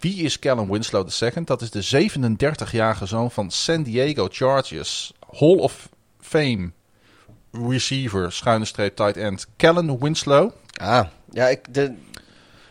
Wie 0.00 0.22
is 0.22 0.38
Kellen 0.38 0.70
Winslow 0.70 1.08
II? 1.20 1.44
Dat 1.44 1.62
is 1.62 1.70
de 1.70 2.08
37-jarige 2.10 3.06
zoon 3.06 3.30
van 3.30 3.50
San 3.50 3.82
Diego 3.82 4.28
Chargers, 4.30 5.12
Hall 5.38 5.56
of 5.56 5.88
Fame 6.20 6.70
receiver, 7.52 8.32
schuine 8.32 8.64
streep 8.64 8.96
tight 8.96 9.16
end, 9.16 9.46
Kellen 9.56 9.98
Winslow. 9.98 10.50
Ah, 10.76 11.06
ja, 11.30 11.46
ik, 11.46 11.74
de, 11.74 11.94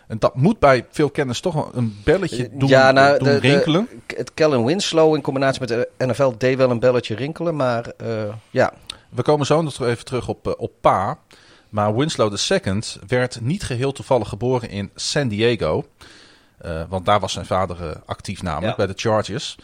En 0.08 0.20
dat 0.20 0.36
moet 0.36 0.60
bij 0.60 0.86
veel 0.90 1.10
kennis 1.10 1.40
toch 1.40 1.74
een 1.74 1.98
belletje 2.04 2.50
doen, 2.52 2.70
ja, 2.70 2.92
nou, 2.92 3.18
doen 3.18 3.28
de, 3.28 3.38
rinkelen. 3.38 3.88
De, 4.08 4.16
het 4.18 4.34
Kellen 4.34 4.66
Winslow 4.66 5.16
in 5.16 5.22
combinatie 5.22 5.60
met 5.60 5.70
de 5.70 5.90
NFL 5.98 6.32
deed 6.38 6.58
wel 6.58 6.70
een 6.70 6.80
belletje 6.80 7.16
rinkelen. 7.16 7.56
Maar 7.56 7.92
uh, 8.04 8.34
ja. 8.50 8.74
We 9.10 9.22
komen 9.22 9.46
zo 9.46 9.62
nog 9.62 9.82
even 9.82 10.06
terug 10.06 10.28
op, 10.28 10.56
op 10.58 10.72
Pa. 10.82 11.18
Maar 11.70 11.96
Winslow 11.96 12.36
II 12.52 12.82
werd 13.08 13.42
niet 13.42 13.64
geheel 13.64 13.92
toevallig 13.92 14.30
geboren 14.30 14.70
in 14.70 14.92
San 14.96 15.28
Diego. 15.28 15.86
Uh, 16.66 16.82
want 16.90 17.06
daar 17.06 17.20
was 17.20 17.34
zijn 17.34 17.46
vader 17.46 18.02
actief 18.06 18.42
namelijk, 18.42 18.78
ja. 18.78 18.86
bij 18.86 18.96
de 18.96 19.00
Chargers. 19.02 19.58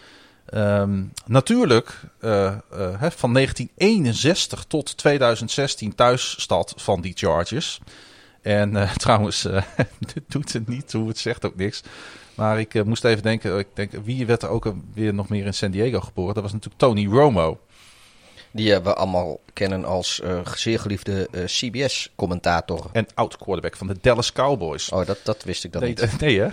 Um, 0.54 1.14
natuurlijk 1.26 2.00
uh, 2.22 2.32
uh, 2.74 2.90
van 3.00 3.34
1961 3.34 4.64
tot 4.64 4.98
2016 4.98 5.96
thuisstad 5.96 6.74
van 6.78 7.02
die 7.02 7.14
Chargers. 7.16 7.80
En 8.44 8.76
uh, 8.76 8.96
trouwens, 9.06 9.42
dit 10.14 10.24
doet 10.28 10.54
het 10.54 10.68
niet 10.68 10.90
toe, 10.90 11.08
het 11.08 11.18
zegt 11.18 11.46
ook 11.46 11.56
niks. 11.56 11.82
Maar 12.36 12.60
ik 12.60 12.86
moest 12.86 13.04
even 13.04 13.24
denken, 13.24 13.60
ik 13.60 13.68
denk, 13.74 13.92
wie 14.04 14.26
werd 14.26 14.44
er 14.44 14.50
ook 14.50 14.74
weer 14.94 15.14
nog 15.14 15.30
meer 15.30 15.46
in 15.46 15.54
San 15.54 15.72
Diego 15.72 16.00
geboren? 16.00 16.34
Dat 16.34 16.44
was 16.44 16.52
natuurlijk 16.52 16.82
Tony 16.82 17.08
Romo. 17.08 17.60
Die 18.52 18.80
we 18.80 18.94
allemaal 18.94 19.40
kennen 19.54 19.86
als 19.86 20.22
zeer 20.56 20.80
geliefde 20.80 21.30
CBS-commentator. 21.46 22.90
En 22.92 23.08
oud-quarterback 23.14 23.76
van 23.76 23.88
de 23.88 23.98
Dallas 24.02 24.32
Cowboys. 24.32 24.90
Oh, 24.90 25.06
dat, 25.06 25.20
dat 25.24 25.44
wist 25.44 25.64
ik 25.64 25.72
dan 25.72 25.82
nee, 25.82 25.90
niet. 25.90 26.20
Nee, 26.20 26.40
hè? 26.40 26.48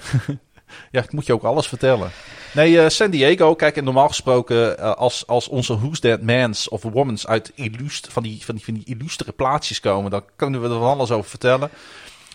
Ja, 0.91 1.03
ik 1.03 1.13
moet 1.13 1.27
je 1.27 1.33
ook 1.33 1.43
alles 1.43 1.67
vertellen. 1.67 2.11
Nee, 2.55 2.73
uh, 2.73 2.89
San 2.89 3.11
Diego, 3.11 3.55
kijk, 3.55 3.77
en 3.77 3.85
normaal 3.85 4.09
gesproken, 4.09 4.77
uh, 4.79 4.93
als, 4.93 5.27
als 5.27 5.49
onze 5.49 5.79
Who's 5.79 6.01
That 6.01 6.23
Mans 6.23 6.69
of 6.69 6.83
Womans 6.83 7.27
uit 7.27 7.53
illust, 7.55 8.07
van, 8.11 8.23
die, 8.23 8.45
van, 8.45 8.55
die, 8.55 8.65
van 8.65 8.75
die 8.75 8.85
illustere 8.85 9.33
plaatsjes 9.33 9.81
komen, 9.81 10.11
dan 10.11 10.23
kunnen 10.37 10.63
we 10.63 10.69
er 10.69 10.79
van 10.79 10.89
alles 10.89 11.11
over 11.11 11.31
vertellen. 11.31 11.71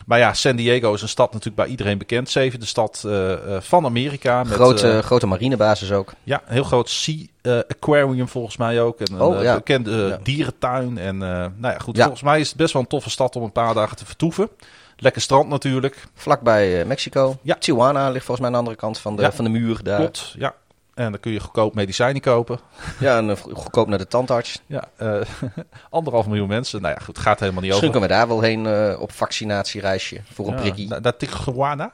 Maar 0.05 0.19
ja, 0.19 0.33
San 0.33 0.55
Diego 0.55 0.93
is 0.93 1.01
een 1.01 1.09
stad 1.09 1.27
natuurlijk 1.27 1.55
bij 1.55 1.67
iedereen 1.67 1.97
bekend. 1.97 2.29
Zevende 2.29 2.65
stad 2.65 3.03
uh, 3.05 3.33
van 3.59 3.85
Amerika. 3.85 4.43
Met, 4.43 4.53
grote, 4.53 5.01
grote 5.03 5.27
marinebasis 5.27 5.91
ook. 5.91 6.13
Ja, 6.23 6.41
een 6.45 6.53
heel 6.53 6.63
groot 6.63 6.89
sea 6.89 7.25
aquarium 7.67 8.27
volgens 8.27 8.57
mij 8.57 8.81
ook. 8.81 8.99
En 8.99 9.13
een 9.13 9.21
oh, 9.21 9.41
ja. 9.41 9.55
bekende 9.55 9.91
ja. 9.91 10.19
dierentuin. 10.23 10.97
En 10.97 11.17
nou 11.17 11.53
ja, 11.61 11.77
goed, 11.77 11.95
ja. 11.95 12.01
volgens 12.01 12.23
mij 12.23 12.39
is 12.39 12.47
het 12.47 12.57
best 12.57 12.73
wel 12.73 12.81
een 12.81 12.87
toffe 12.87 13.09
stad 13.09 13.35
om 13.35 13.43
een 13.43 13.51
paar 13.51 13.73
dagen 13.73 13.97
te 13.97 14.05
vertoeven. 14.05 14.49
Lekker 14.97 15.21
strand 15.21 15.49
natuurlijk. 15.49 16.07
Vlakbij 16.13 16.79
uh, 16.79 16.85
Mexico. 16.85 17.37
Ja. 17.41 17.55
Tijuana 17.55 18.09
ligt 18.09 18.25
volgens 18.25 18.39
mij 18.39 18.47
aan 18.47 18.53
de 18.53 18.57
andere 18.57 18.75
kant 18.75 18.97
van 18.97 19.15
de, 19.15 19.21
ja. 19.21 19.31
van 19.31 19.45
de 19.45 19.51
muur 19.51 19.83
daar. 19.83 19.99
Klopt, 19.99 20.35
ja. 20.37 20.55
En 20.95 21.11
dan 21.11 21.19
kun 21.19 21.31
je 21.31 21.39
goedkoop 21.39 21.75
medicijnen 21.75 22.21
kopen. 22.21 22.59
Ja, 22.99 23.17
en 23.17 23.29
uh, 23.29 23.35
goedkoop 23.35 23.87
naar 23.87 23.97
de 23.97 24.07
tandarts. 24.07 24.61
Ja, 24.65 24.83
uh, 25.01 25.21
anderhalf 25.89 26.27
miljoen 26.27 26.47
mensen. 26.47 26.81
Nou 26.81 26.93
ja, 26.99 27.05
goed, 27.05 27.17
gaat 27.17 27.39
helemaal 27.39 27.61
niet 27.61 27.71
Misschien 27.71 27.89
over. 27.89 28.01
kunnen 28.01 28.19
we 28.19 28.27
daar 28.27 28.37
wel 28.37 28.47
heen 28.47 28.91
uh, 28.91 29.01
op 29.01 29.11
vaccinatiereisje 29.11 30.21
voor 30.33 30.47
een 30.47 30.53
ja, 30.53 30.59
prikkie. 30.59 30.87
Naar, 30.87 31.01
naar 31.01 31.17
Tijuana? 31.17 31.93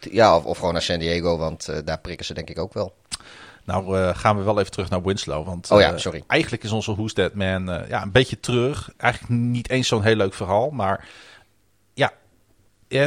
Ja, 0.00 0.36
of, 0.36 0.44
of, 0.44 0.58
gewoon 0.58 0.72
naar 0.72 0.82
San 0.82 0.98
Diego, 0.98 1.36
want 1.36 1.68
uh, 1.70 1.76
daar 1.84 1.98
prikken 1.98 2.26
ze 2.26 2.34
denk 2.34 2.50
ik 2.50 2.58
ook 2.58 2.74
wel. 2.74 2.94
Nou 3.64 4.14
gaan 4.14 4.36
we 4.36 4.42
wel 4.42 4.58
even 4.58 4.70
terug 4.70 4.90
naar 4.90 5.02
Winslow. 5.02 5.46
Want 5.46 5.70
oh 5.70 5.80
ja, 5.80 5.98
sorry. 5.98 6.22
eigenlijk 6.26 6.64
is 6.64 6.72
onze 6.72 6.94
Who's 6.94 7.12
That 7.12 7.34
Man 7.34 7.84
ja, 7.88 8.02
een 8.02 8.12
beetje 8.12 8.40
terug. 8.40 8.90
Eigenlijk 8.96 9.32
niet 9.32 9.70
eens 9.70 9.88
zo'n 9.88 10.02
heel 10.02 10.16
leuk 10.16 10.34
verhaal, 10.34 10.70
maar 10.70 11.08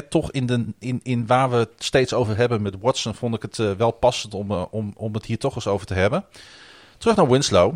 toch 0.09 0.31
in, 0.31 0.45
de, 0.45 0.65
in, 0.79 0.99
in 1.03 1.27
waar 1.27 1.49
we 1.49 1.55
het 1.55 1.73
steeds 1.77 2.13
over 2.13 2.37
hebben 2.37 2.61
met 2.61 2.79
Watson, 2.79 3.15
vond 3.15 3.35
ik 3.35 3.41
het 3.41 3.57
uh, 3.57 3.71
wel 3.71 3.91
passend 3.91 4.33
om, 4.33 4.51
uh, 4.51 4.63
om, 4.71 4.93
om 4.95 5.13
het 5.13 5.25
hier 5.25 5.37
toch 5.37 5.55
eens 5.55 5.67
over 5.67 5.85
te 5.85 5.93
hebben. 5.93 6.25
Terug 6.97 7.15
naar 7.15 7.29
Winslow. 7.29 7.73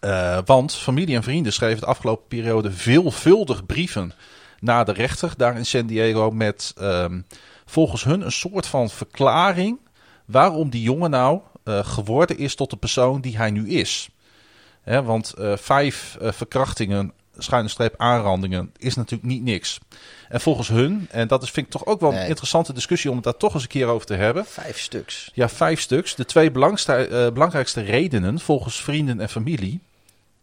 Uh, 0.00 0.38
want 0.44 0.74
familie 0.74 1.16
en 1.16 1.22
vrienden 1.22 1.52
schreven 1.52 1.80
de 1.80 1.86
afgelopen 1.86 2.26
periode 2.28 2.72
veelvuldig 2.72 3.66
brieven 3.66 4.12
naar 4.60 4.84
de 4.84 4.92
rechter 4.92 5.32
daar 5.36 5.56
in 5.56 5.66
San 5.66 5.86
Diego 5.86 6.30
met 6.30 6.74
um, 6.80 7.26
volgens 7.64 8.04
hun 8.04 8.20
een 8.20 8.32
soort 8.32 8.66
van 8.66 8.90
verklaring 8.90 9.78
waarom 10.24 10.70
die 10.70 10.82
jongen 10.82 11.10
nou 11.10 11.40
geworden 11.64 12.38
is 12.38 12.54
tot 12.54 12.70
de 12.70 12.76
persoon 12.76 13.20
die 13.20 13.36
hij 13.36 13.50
nu 13.50 13.68
is. 13.68 14.10
Want 14.84 15.34
vijf 15.54 16.16
verkrachtingen 16.20 17.12
schuine 17.38 17.68
streep 17.68 17.94
aanrandingen 17.96 18.72
is 18.78 18.94
natuurlijk 18.94 19.30
niet 19.30 19.42
niks. 19.42 19.78
En 20.28 20.40
volgens 20.40 20.68
hun, 20.68 21.08
en 21.10 21.28
dat 21.28 21.42
is, 21.42 21.50
vind 21.50 21.66
ik 21.66 21.72
toch 21.72 21.86
ook 21.86 22.00
wel 22.00 22.12
een 22.12 22.26
interessante 22.26 22.72
discussie 22.72 23.10
om 23.10 23.16
het 23.16 23.24
daar 23.24 23.36
toch 23.36 23.54
eens 23.54 23.62
een 23.62 23.68
keer 23.68 23.86
over 23.86 24.06
te 24.06 24.14
hebben. 24.14 24.44
Vijf 24.46 24.78
stuks. 24.78 25.30
Ja, 25.34 25.48
vijf 25.48 25.80
stuks. 25.80 26.14
De 26.14 26.24
twee 26.24 26.50
uh, 26.50 27.30
belangrijkste 27.32 27.80
redenen 27.80 28.40
volgens 28.40 28.82
vrienden 28.82 29.20
en 29.20 29.28
familie. 29.28 29.80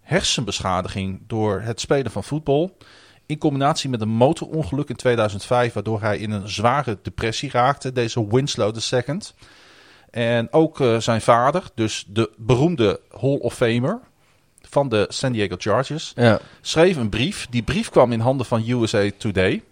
Hersenbeschadiging 0.01 1.21
door 1.27 1.61
het 1.61 1.79
spelen 1.79 2.11
van 2.11 2.23
voetbal. 2.23 2.77
In 3.25 3.37
combinatie 3.37 3.89
met 3.89 4.01
een 4.01 4.09
motorongeluk 4.09 4.89
in 4.89 4.95
2005, 4.95 5.73
waardoor 5.73 6.01
hij 6.01 6.17
in 6.17 6.31
een 6.31 6.49
zware 6.49 6.97
depressie 7.01 7.51
raakte. 7.51 7.91
Deze 7.91 8.27
Winslow 8.27 8.77
II. 8.91 9.19
En 10.11 10.53
ook 10.53 10.79
uh, 10.79 10.97
zijn 10.97 11.21
vader, 11.21 11.63
dus 11.75 12.05
de 12.07 12.31
beroemde 12.37 12.99
Hall 13.19 13.37
of 13.37 13.53
Famer, 13.53 13.99
van 14.69 14.89
de 14.89 15.05
San 15.09 15.31
Diego 15.31 15.55
Chargers, 15.57 16.13
ja. 16.15 16.39
schreef 16.61 16.95
een 16.95 17.09
brief. 17.09 17.47
Die 17.49 17.63
brief 17.63 17.89
kwam 17.89 18.11
in 18.11 18.19
handen 18.19 18.45
van 18.45 18.69
USA 18.69 19.09
Today. 19.17 19.63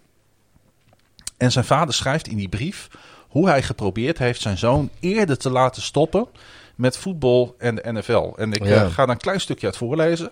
En 1.36 1.52
zijn 1.52 1.64
vader 1.64 1.94
schrijft 1.94 2.28
in 2.28 2.36
die 2.36 2.48
brief 2.48 2.88
hoe 3.28 3.48
hij 3.48 3.62
geprobeerd 3.62 4.18
heeft 4.18 4.40
zijn 4.40 4.58
zoon 4.58 4.90
eerder 5.00 5.38
te 5.38 5.50
laten 5.50 5.82
stoppen 5.82 6.26
met 6.74 6.96
voetbal 6.96 7.54
en 7.58 7.74
de 7.74 7.92
NFL. 7.92 8.32
En 8.36 8.52
ik 8.52 8.64
ja. 8.64 8.84
uh, 8.84 8.90
ga 8.90 9.06
daar 9.06 9.14
een 9.14 9.20
klein 9.20 9.40
stukje 9.40 9.66
uit 9.66 9.76
voorlezen. 9.76 10.30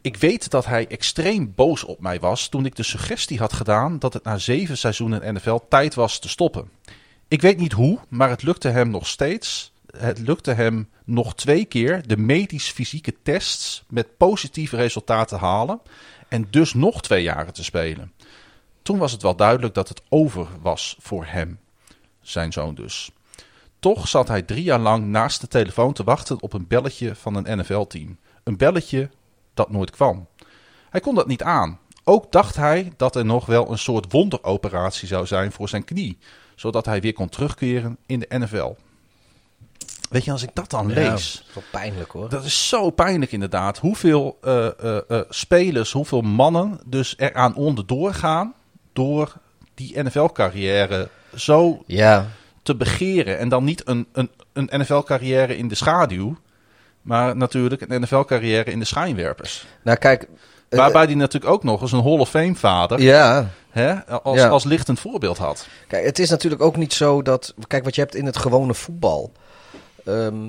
Ik 0.00 0.16
weet 0.16 0.50
dat 0.50 0.66
hij 0.66 0.86
extreem 0.86 1.52
boos 1.54 1.84
op 1.84 2.00
mij 2.00 2.20
was 2.20 2.48
toen 2.48 2.66
ik 2.66 2.76
de 2.76 2.82
suggestie 2.82 3.38
had 3.38 3.52
gedaan 3.52 3.98
dat 3.98 4.12
het 4.12 4.24
na 4.24 4.38
zeven 4.38 4.78
seizoenen 4.78 5.34
NFL 5.34 5.58
tijd 5.68 5.94
was 5.94 6.18
te 6.18 6.28
stoppen. 6.28 6.70
Ik 7.28 7.40
weet 7.40 7.58
niet 7.58 7.72
hoe, 7.72 7.98
maar 8.08 8.28
het 8.28 8.42
lukte 8.42 8.68
hem 8.68 8.90
nog 8.90 9.06
steeds 9.06 9.72
het 9.96 10.18
lukte 10.18 10.52
hem 10.52 10.88
nog 11.04 11.34
twee 11.34 11.64
keer 11.64 12.06
de 12.06 12.16
medisch-fysieke 12.16 13.14
tests 13.22 13.84
met 13.88 14.16
positieve 14.16 14.76
resultaten 14.76 15.38
halen 15.38 15.80
en 16.28 16.46
dus 16.50 16.74
nog 16.74 17.02
twee 17.02 17.22
jaren 17.22 17.52
te 17.52 17.64
spelen. 17.64 18.12
Toen 18.82 18.98
was 18.98 19.12
het 19.12 19.22
wel 19.22 19.36
duidelijk 19.36 19.74
dat 19.74 19.88
het 19.88 20.02
over 20.08 20.48
was 20.62 20.96
voor 21.00 21.24
hem, 21.26 21.58
zijn 22.20 22.52
zoon 22.52 22.74
dus. 22.74 23.10
Toch 23.78 24.08
zat 24.08 24.28
hij 24.28 24.42
drie 24.42 24.62
jaar 24.62 24.78
lang 24.78 25.06
naast 25.06 25.40
de 25.40 25.48
telefoon 25.48 25.92
te 25.92 26.04
wachten 26.04 26.42
op 26.42 26.52
een 26.52 26.66
belletje 26.66 27.14
van 27.14 27.34
een 27.34 27.58
NFL-team. 27.58 28.18
Een 28.44 28.56
belletje 28.56 29.10
dat 29.54 29.70
nooit 29.70 29.90
kwam. 29.90 30.26
Hij 30.90 31.00
kon 31.00 31.14
dat 31.14 31.26
niet 31.26 31.42
aan. 31.42 31.78
Ook 32.04 32.32
dacht 32.32 32.56
hij 32.56 32.92
dat 32.96 33.16
er 33.16 33.24
nog 33.24 33.46
wel 33.46 33.70
een 33.70 33.78
soort 33.78 34.12
wonderoperatie 34.12 35.08
zou 35.08 35.26
zijn 35.26 35.52
voor 35.52 35.68
zijn 35.68 35.84
knie, 35.84 36.18
zodat 36.54 36.86
hij 36.86 37.00
weer 37.00 37.12
kon 37.12 37.28
terugkeren 37.28 37.96
in 38.06 38.20
de 38.20 38.38
NFL. 38.38 38.74
Weet 40.10 40.24
je, 40.24 40.30
als 40.30 40.42
ik 40.42 40.50
dat 40.52 40.70
dan 40.70 40.88
ja, 40.88 40.94
lees. 40.94 41.06
Dat 41.08 41.18
is 41.18 41.44
wel 41.54 41.64
pijnlijk 41.70 42.10
hoor. 42.10 42.28
Dat 42.28 42.44
is 42.44 42.68
zo 42.68 42.90
pijnlijk 42.90 43.32
inderdaad. 43.32 43.78
Hoeveel 43.78 44.38
uh, 44.44 44.68
uh, 44.84 44.98
uh, 45.08 45.20
spelers, 45.28 45.92
hoeveel 45.92 46.20
mannen 46.20 46.80
dus 46.86 47.14
eraan 47.18 47.54
onderdoor 47.54 48.14
gaan. 48.14 48.54
door 48.92 49.32
die 49.74 50.02
NFL-carrière 50.02 51.08
zo 51.34 51.82
ja. 51.86 52.26
te 52.62 52.76
begeren. 52.76 53.38
En 53.38 53.48
dan 53.48 53.64
niet 53.64 53.88
een, 53.88 54.06
een, 54.12 54.30
een 54.52 54.68
NFL-carrière 54.72 55.56
in 55.56 55.68
de 55.68 55.74
schaduw. 55.74 56.36
maar 57.02 57.36
natuurlijk 57.36 57.80
een 57.80 58.00
NFL-carrière 58.00 58.70
in 58.70 58.78
de 58.78 58.84
schijnwerpers. 58.84 59.66
Nou, 59.82 59.98
kijk. 59.98 60.28
Waarbij 60.68 61.06
die 61.06 61.16
natuurlijk 61.16 61.52
ook 61.52 61.64
nog 61.64 61.80
eens 61.82 61.92
een 61.92 62.02
Hall 62.02 62.18
of 62.18 62.28
Fame 62.30 62.54
vader. 62.54 63.00
Ja. 63.00 63.48
Hè, 63.70 64.04
als, 64.06 64.38
Ja. 64.38 64.48
als 64.48 64.64
lichtend 64.64 65.00
voorbeeld 65.00 65.38
had. 65.38 65.66
Kijk, 65.88 66.04
het 66.04 66.18
is 66.18 66.30
natuurlijk 66.30 66.62
ook 66.62 66.76
niet 66.76 66.92
zo 66.92 67.22
dat. 67.22 67.54
Kijk, 67.66 67.84
wat 67.84 67.94
je 67.94 68.00
hebt 68.00 68.14
in 68.14 68.26
het 68.26 68.36
gewone 68.36 68.74
voetbal. 68.74 69.32
Ehm, 70.04 70.48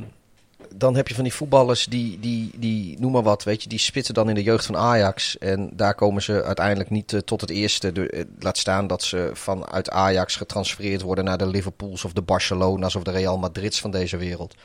dan 0.76 0.96
heb 0.96 1.08
je 1.08 1.16
van 1.16 1.24
die 1.24 1.34
voetballers 1.34 1.86
die, 1.86 2.20
die, 2.20 2.52
die, 2.56 3.00
noem 3.00 3.12
maar 3.12 3.24
wat, 3.24 3.44
weet 3.44 3.64
je, 3.64 3.70
die 3.70 3.80
spitten 3.80 4.14
dan 4.14 4.30
in 4.30 4.36
de 4.36 4.44
jeugd 4.44 4.66
van 4.66 4.78
Ajax. 4.78 5.38
En 5.38 5.70
daar 5.74 5.96
komen 5.96 6.22
ze 6.22 6.44
uiteindelijk 6.44 6.90
niet 6.90 7.14
eh, 7.14 7.20
tot 7.20 7.42
het 7.42 7.50
eerste. 7.50 7.92
De, 7.92 8.10
eh, 8.10 8.24
laat 8.40 8.58
staan 8.58 8.88
dat 8.88 9.04
ze 9.04 9.30
vanuit 9.34 9.90
Ajax 9.90 10.36
getransfereerd 10.36 11.02
worden 11.02 11.24
naar 11.24 11.38
de 11.38 11.48
Liverpools 11.48 12.06
of 12.06 12.14
de 12.14 12.22
Barcelona's 12.22 12.96
of 12.96 13.04
de 13.04 13.12
Real 13.12 13.38
Madrids 13.38 13.80
van 13.80 13.92
deze 13.92 14.18
wereld. 14.18 14.56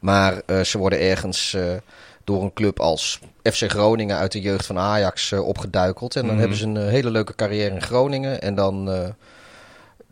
Maar 0.00 0.42
eh, 0.46 0.60
ze 0.60 0.78
worden 0.78 1.00
ergens 1.00 1.56
door 2.24 2.42
een 2.42 2.52
club 2.52 2.80
als 2.80 3.20
FC 3.42 3.70
Groningen 3.70 4.16
uit 4.16 4.32
de 4.32 4.40
jeugd 4.40 4.66
van 4.66 4.78
Ajax 4.78 5.32
opgeduikeld. 5.32 6.16
En 6.16 6.20
dan 6.22 6.30
Mhm. 6.30 6.40
hebben 6.40 6.58
ze 6.58 6.66
een 6.66 6.88
hele 6.88 7.10
leuke 7.10 7.34
carrière 7.34 7.74
in 7.74 7.82
Groningen. 7.82 8.40
En 8.40 8.54
dan 8.54 8.88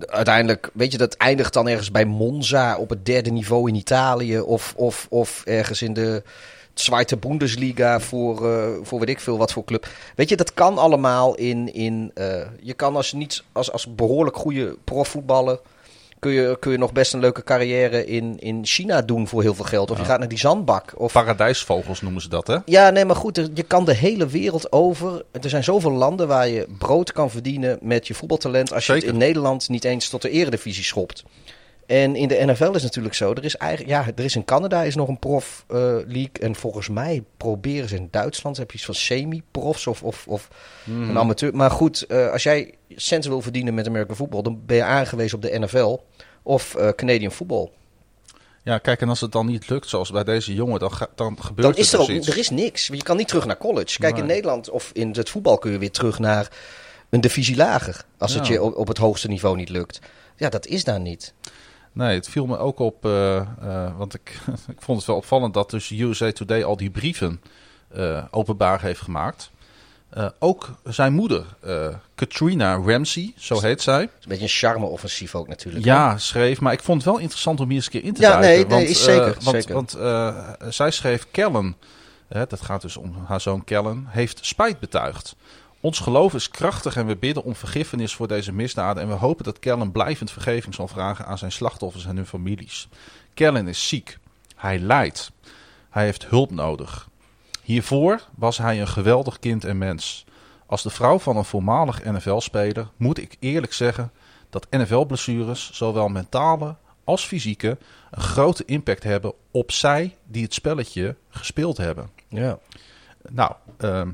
uiteindelijk, 0.07 0.71
weet 0.73 0.93
je, 0.93 0.99
dat 0.99 1.15
eindigt 1.15 1.53
dan 1.53 1.69
ergens 1.69 1.91
bij 1.91 2.05
Monza 2.05 2.77
op 2.77 2.91
het 2.91 3.07
derde 3.07 3.31
niveau 3.31 3.69
in 3.69 3.75
Italië. 3.75 4.41
Of, 4.41 4.75
of, 4.77 5.07
of 5.11 5.43
ergens 5.45 5.83
in 5.83 5.93
de 5.93 6.23
Zweite 6.75 7.17
Bundesliga 7.17 8.01
voor, 8.01 8.53
eh, 8.53 8.69
voor 8.83 8.99
weet 8.99 9.09
ik 9.09 9.21
veel 9.21 9.39
wat 9.39 9.53
voor 9.53 9.65
club. 9.65 9.89
Weet 10.15 10.29
je, 10.29 10.37
dat 10.37 10.55
kan 10.55 10.79
allemaal 10.79 11.35
in... 11.35 11.75
in 11.75 12.11
eh, 12.15 12.47
je 12.61 12.75
kan 12.75 12.97
als, 12.97 13.13
niet, 13.13 13.43
als, 13.53 13.73
als 13.73 13.95
behoorlijk 13.95 14.37
goede 14.37 14.77
profvoetballer... 14.85 15.61
kun 16.19 16.31
je, 16.33 16.57
kun 16.61 16.73
je 16.73 16.79
nog 16.79 16.93
best 16.93 17.13
een 17.13 17.21
leuke 17.21 17.43
carrière 17.45 18.07
in, 18.07 18.39
in 18.39 18.67
China 18.67 19.03
doen 19.03 19.29
voor 19.29 19.43
heel 19.43 19.55
veel 19.55 19.65
geld. 19.65 19.91
Of 19.91 19.99
je 19.99 20.05
gaat 20.05 20.19
naar 20.19 20.29
die 20.29 20.39
zandbak. 20.39 20.93
Of, 20.97 21.13
Paradijsvogels 21.13 22.01
noemen 22.01 22.23
ze 22.23 22.29
dat, 22.29 22.47
hè? 22.47 22.57
ja, 22.65 22.91
nee, 22.91 23.05
maar 23.05 23.17
goed, 23.17 23.39
er- 23.39 23.49
je 23.55 23.63
kan 23.63 23.85
de 23.85 23.95
hele 23.95 24.27
wereld 24.27 24.73
over. 24.73 25.23
Er 25.41 25.51
zijn 25.51 25.65
zoveel 25.65 25.93
landen 25.93 26.29
waar 26.29 26.49
je 26.49 26.67
brood 26.79 27.13
kan 27.13 27.31
verdienen 27.31 27.79
met 27.83 28.07
je 28.07 28.15
voetbaltalent. 28.15 28.73
Als 28.73 28.87
je 28.87 28.93
het 28.93 29.03
in 29.03 29.17
Nederland 29.17 29.69
niet 29.69 29.85
eens 29.85 30.09
tot 30.09 30.23
de 30.23 30.31
eredivisie 30.31 30.85
schopt. 30.85 31.25
En 31.89 32.17
in 32.17 32.29
de 32.29 32.35
NFL 32.47 32.65
is 32.65 32.73
het 32.75 32.83
natuurlijk 32.83 33.15
zo. 33.15 33.33
Er 33.33 33.45
is, 33.45 33.57
eigenlijk, 33.57 33.91
ja, 33.91 34.13
er 34.17 34.25
is 34.25 34.37
in 34.37 34.45
Canada 34.45 34.83
is 34.83 34.95
nog 34.95 35.09
een 35.09 35.19
prof 35.19 35.65
eh, 35.69 35.77
league. 36.07 36.31
En 36.41 36.55
volgens 36.55 36.89
mij 36.89 37.25
proberen 37.37 37.89
ze 37.89 37.97
in 37.97 38.09
Duitsland. 38.11 38.57
heb 38.57 38.71
je 38.71 38.77
iets 38.77 38.87
van 38.87 38.95
semi-profs 38.95 39.87
of, 39.87 40.03
of, 40.03 40.27
of 40.29 40.49
Mhm. 40.85 41.11
een 41.11 41.19
amateur. 41.19 41.57
Maar 41.57 41.71
goed, 41.71 42.03
eh, 42.07 42.31
als 42.31 42.43
jij 42.43 42.75
centen 42.89 43.31
wil 43.31 43.41
verdienen 43.43 43.75
met 43.75 43.87
American 43.87 44.17
voetbal. 44.17 44.43
dan 44.43 44.61
ben 44.67 44.77
je 44.77 44.83
aangewezen 44.83 45.37
op 45.37 45.43
de 45.43 45.59
NFL 45.59 45.99
of 46.43 46.75
eh, 46.75 46.89
Canadian 46.89 47.33
voetbal. 47.33 47.73
Ja, 48.63 48.79
kijk, 48.79 49.01
en 49.01 49.09
als 49.09 49.21
het 49.21 49.33
dan 49.33 49.47
niet 49.47 49.69
lukt, 49.69 49.89
zoals 49.89 50.11
bij 50.11 50.25
deze 50.25 50.55
jongen, 50.55 50.81
dan, 50.81 50.93
ga- 50.93 51.09
dan 51.15 51.37
gebeurt 51.43 51.69
Dan 51.69 51.77
is 51.77 51.89
er 51.89 51.95
er 51.95 52.01
ook 52.01 52.07
dus 52.07 52.17
iets. 52.17 52.29
er 52.29 52.39
is 52.39 52.51
niks. 52.51 52.87
Je 52.87 53.03
kan 53.03 53.17
niet 53.17 53.29
terug 53.29 53.47
naar 53.47 53.59
college. 53.59 53.99
Kijk, 53.99 54.19
in. 54.19 54.27
Nederland 54.27 54.71
of 54.71 54.91
in 54.93 55.11
het 55.17 55.31
voetbal 55.31 55.59
kun 55.59 55.73
je 55.73 55.79
weer 55.79 55.91
terug 55.91 56.19
naar 56.19 56.49
een 57.11 57.21
divisie 57.21 57.57
lager. 57.57 58.05
Als 58.19 58.35
het 58.35 58.47
je 58.47 58.63
op, 58.63 58.77
op 58.77 58.89
het 58.89 58.99
hoogste 58.99 59.29
niveau 59.29 59.57
niet 59.57 59.69
lukt. 59.69 59.99
Ja, 60.37 60.49
dat 60.49 60.67
is 60.67 60.85
daar 60.85 61.01
niet. 61.01 61.33
Nee, 61.93 62.15
het 62.15 62.29
viel 62.29 62.47
me 62.47 62.59
ook 62.59 62.79
op, 62.79 63.05
eh, 63.05 63.37
eh, 63.37 63.47
want 63.97 64.15
ik, 64.15 64.41
ik 64.77 64.83
vond 64.83 64.99
het 64.99 65.07
wel 65.07 65.17
opvallend 65.17 65.55
dat 65.55 65.71
dus 65.71 65.91
USA 65.91 66.33
Today 66.33 66.65
al 66.65 66.77
die 66.77 66.91
brieven 66.91 67.41
eh, 67.89 68.25
openbaar 68.31 68.81
heeft 68.81 69.01
gemaakt. 69.01 69.51
Ook 70.39 70.71
zijn 70.85 71.13
moeder, 71.13 71.45
Katrina 72.15 72.75
Ramsey, 72.75 73.33
zo 73.37 73.61
heet 73.61 73.83
zij. 73.83 74.01
Een 74.01 74.11
beetje 74.27 74.43
een 74.43 74.49
charme-offensief 74.49 75.35
ook 75.35 75.49
natuurlijk. 75.49 75.85
hè? 75.85 75.93
Ja, 75.93 76.19
schreef, 76.19 76.61
maar 76.61 76.73
ik 76.73 76.83
vond 76.83 77.03
het 77.03 77.11
wel 77.13 77.21
interessant 77.21 77.61
om 77.61 77.67
hier 77.67 77.77
eens 77.77 77.85
een 77.85 77.91
keer 77.91 78.05
in 78.05 78.15
te 78.15 78.21
Ja, 78.21 78.41
duiken. 78.41 78.51
nee, 78.51 78.65
nee, 78.65 78.77
want, 78.77 78.89
is 78.89 79.05
zeker, 79.05 79.37
want, 79.43 79.57
zeker. 79.57 79.75
Want 79.75 79.97
zij 80.75 80.91
schreef 80.91 81.27
Kellen, 81.31 81.77
dat 82.29 82.61
gaat 82.61 82.83
dus 82.83 82.97
om 82.97 83.15
haar 83.27 83.41
zoon 83.41 83.65
Kellen, 83.65 84.05
heeft 84.09 84.47
spijt 84.47 84.79
betuigd. 84.79 85.37
Ons 85.81 85.99
geloof 85.99 86.35
is 86.35 86.51
krachtig 86.51 86.97
en 86.97 87.07
we 87.07 87.17
bidden 87.17 87.45
om 87.45 87.55
vergiffenis 87.55 88.15
voor 88.15 88.29
deze 88.29 88.53
misdaden. 88.53 89.03
En 89.03 89.09
we 89.09 89.15
hopen 89.15 89.45
dat 89.45 89.59
Kellen 89.59 89.93
blijvend 89.93 90.31
vergeving 90.31 90.75
zal 90.75 90.89
vragen 90.89 91.27
aan 91.27 91.39
zijn 91.39 91.53
slachtoffers 91.53 92.07
en 92.07 92.17
hun 92.17 92.27
families. 92.27 92.89
Kellen 93.35 93.69
is 93.69 93.89
ziek. 93.89 94.19
Hij 94.57 94.79
lijdt. 94.79 95.33
Hij 95.91 96.05
heeft 96.05 96.27
hulp 96.27 96.51
nodig. 96.51 97.09
Hiervoor 97.63 98.21
was 98.35 98.59
hij 98.59 98.81
een 98.81 98.89
geweldig 98.89 99.39
kind 99.39 99.65
en 99.65 99.79
mens. 99.79 100.25
Als 100.67 100.83
de 100.83 100.91
vrouw 100.91 101.19
van 101.19 101.37
een 101.37 101.45
voormalig 101.45 102.05
NFL-speler 102.05 102.89
moet 102.97 103.19
ik 103.19 103.37
eerlijk 103.39 103.73
zeggen 103.73 104.13
dat 104.51 104.67
NFL-blessures, 104.71 105.71
zowel 105.73 106.09
mentale 106.09 106.77
als 107.05 107.25
fysieke, 107.25 107.79
een 108.11 108.23
grote 108.23 108.65
impact 108.65 109.03
hebben 109.03 109.33
op 109.51 109.73
zij 109.73 110.17
die 110.25 110.43
het 110.43 110.55
spelletje 110.55 111.17
gespeeld 111.29 111.77
hebben. 111.77 112.11
Ja. 112.29 112.59
Nou, 113.29 113.53
ehm, 113.77 114.11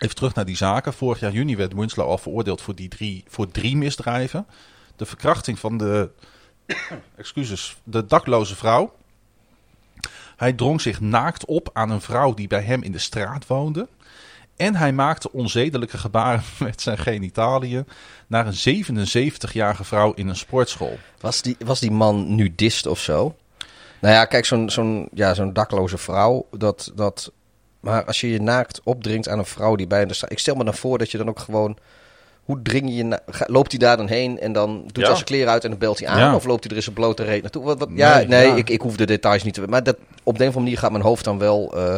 even 0.00 0.14
terug 0.14 0.34
naar 0.34 0.44
die 0.44 0.56
zaken. 0.56 0.92
Vorig 0.92 1.20
jaar 1.20 1.32
juni 1.32 1.56
werd 1.56 1.74
Winslow 1.74 2.06
al 2.06 2.18
veroordeeld 2.18 2.60
voor, 2.60 2.74
die 2.74 2.88
drie, 2.88 3.24
voor 3.28 3.50
drie 3.50 3.76
misdrijven. 3.76 4.46
De 4.96 5.06
verkrachting 5.06 5.58
van 5.58 5.78
de, 5.78 6.10
excuses, 7.16 7.76
de 7.84 8.06
dakloze 8.06 8.56
vrouw. 8.56 8.92
Hij 10.36 10.52
drong 10.52 10.80
zich 10.80 11.00
naakt 11.00 11.44
op 11.44 11.70
aan 11.72 11.90
een 11.90 12.00
vrouw 12.00 12.34
die 12.34 12.46
bij 12.46 12.62
hem 12.62 12.82
in 12.82 12.92
de 12.92 12.98
straat 12.98 13.46
woonde. 13.46 13.88
En 14.56 14.74
hij 14.74 14.92
maakte 14.92 15.32
onzedelijke 15.32 15.98
gebaren 15.98 16.42
met 16.58 16.80
zijn 16.80 16.98
genitaliën 16.98 17.86
naar 18.26 18.46
een 18.46 18.84
77-jarige 18.84 19.84
vrouw 19.84 20.12
in 20.12 20.28
een 20.28 20.36
sportschool. 20.36 20.98
Was, 21.20 21.42
die, 21.42 21.56
was 21.64 21.80
die 21.80 21.90
man 21.90 22.34
nudist 22.34 22.86
of 22.86 22.98
zo? 22.98 23.36
Nou 24.00 24.14
ja, 24.14 24.24
kijk, 24.24 24.44
zo'n 24.44 24.70
zo'n 24.70 25.08
ja, 25.12 25.34
zo'n 25.34 25.52
dakloze 25.52 25.98
vrouw. 25.98 26.46
Dat, 26.50 26.92
dat, 26.94 27.32
maar 27.80 28.04
als 28.04 28.20
je 28.20 28.30
je 28.30 28.40
naakt 28.40 28.80
opdringt 28.84 29.28
aan 29.28 29.38
een 29.38 29.44
vrouw 29.44 29.76
die 29.76 29.86
bij 29.86 30.06
de 30.06 30.14
straat... 30.14 30.32
Ik 30.32 30.38
stel 30.38 30.54
me 30.54 30.64
dan 30.64 30.74
voor 30.74 30.98
dat 30.98 31.10
je 31.10 31.18
dan 31.18 31.28
ook 31.28 31.38
gewoon... 31.38 31.76
Hoe 32.44 32.62
dring 32.62 32.88
je 32.88 32.94
je... 32.94 33.04
na- 33.04 33.20
loopt 33.46 33.70
hij 33.70 33.78
daar 33.78 33.96
dan 33.96 34.08
heen 34.08 34.40
en 34.40 34.52
dan 34.52 34.80
doet 34.82 34.96
Ja. 34.96 35.02
hij 35.04 35.12
zijn 35.14 35.24
kleren 35.24 35.52
uit 35.52 35.64
en 35.64 35.70
dan 35.70 35.78
belt 35.78 35.98
hij 35.98 36.08
aan? 36.08 36.18
Ja. 36.18 36.34
Of 36.34 36.44
loopt 36.44 36.62
hij 36.62 36.70
er 36.70 36.76
eens 36.76 36.86
een 36.86 36.92
blote 36.92 37.22
reet 37.24 37.42
naartoe? 37.42 37.64
Wat, 37.64 37.78
wat, 37.78 37.88
ja, 37.94 38.16
Nee, 38.16 38.26
nee, 38.26 38.46
ja. 38.46 38.54
Ik, 38.54 38.70
ik 38.70 38.80
hoef 38.80 38.96
de 38.96 39.06
details 39.06 39.42
niet 39.42 39.54
te... 39.54 39.60
Maar 39.68 39.82
dat, 39.82 39.96
op 40.22 40.38
de 40.38 40.42
een 40.44 40.48
of 40.48 40.56
andere 40.56 40.60
manier 40.60 40.78
gaat 40.78 40.90
mijn 40.90 41.02
hoofd 41.04 41.24
dan 41.24 41.38
wel... 41.38 41.72
eh, 41.76 41.94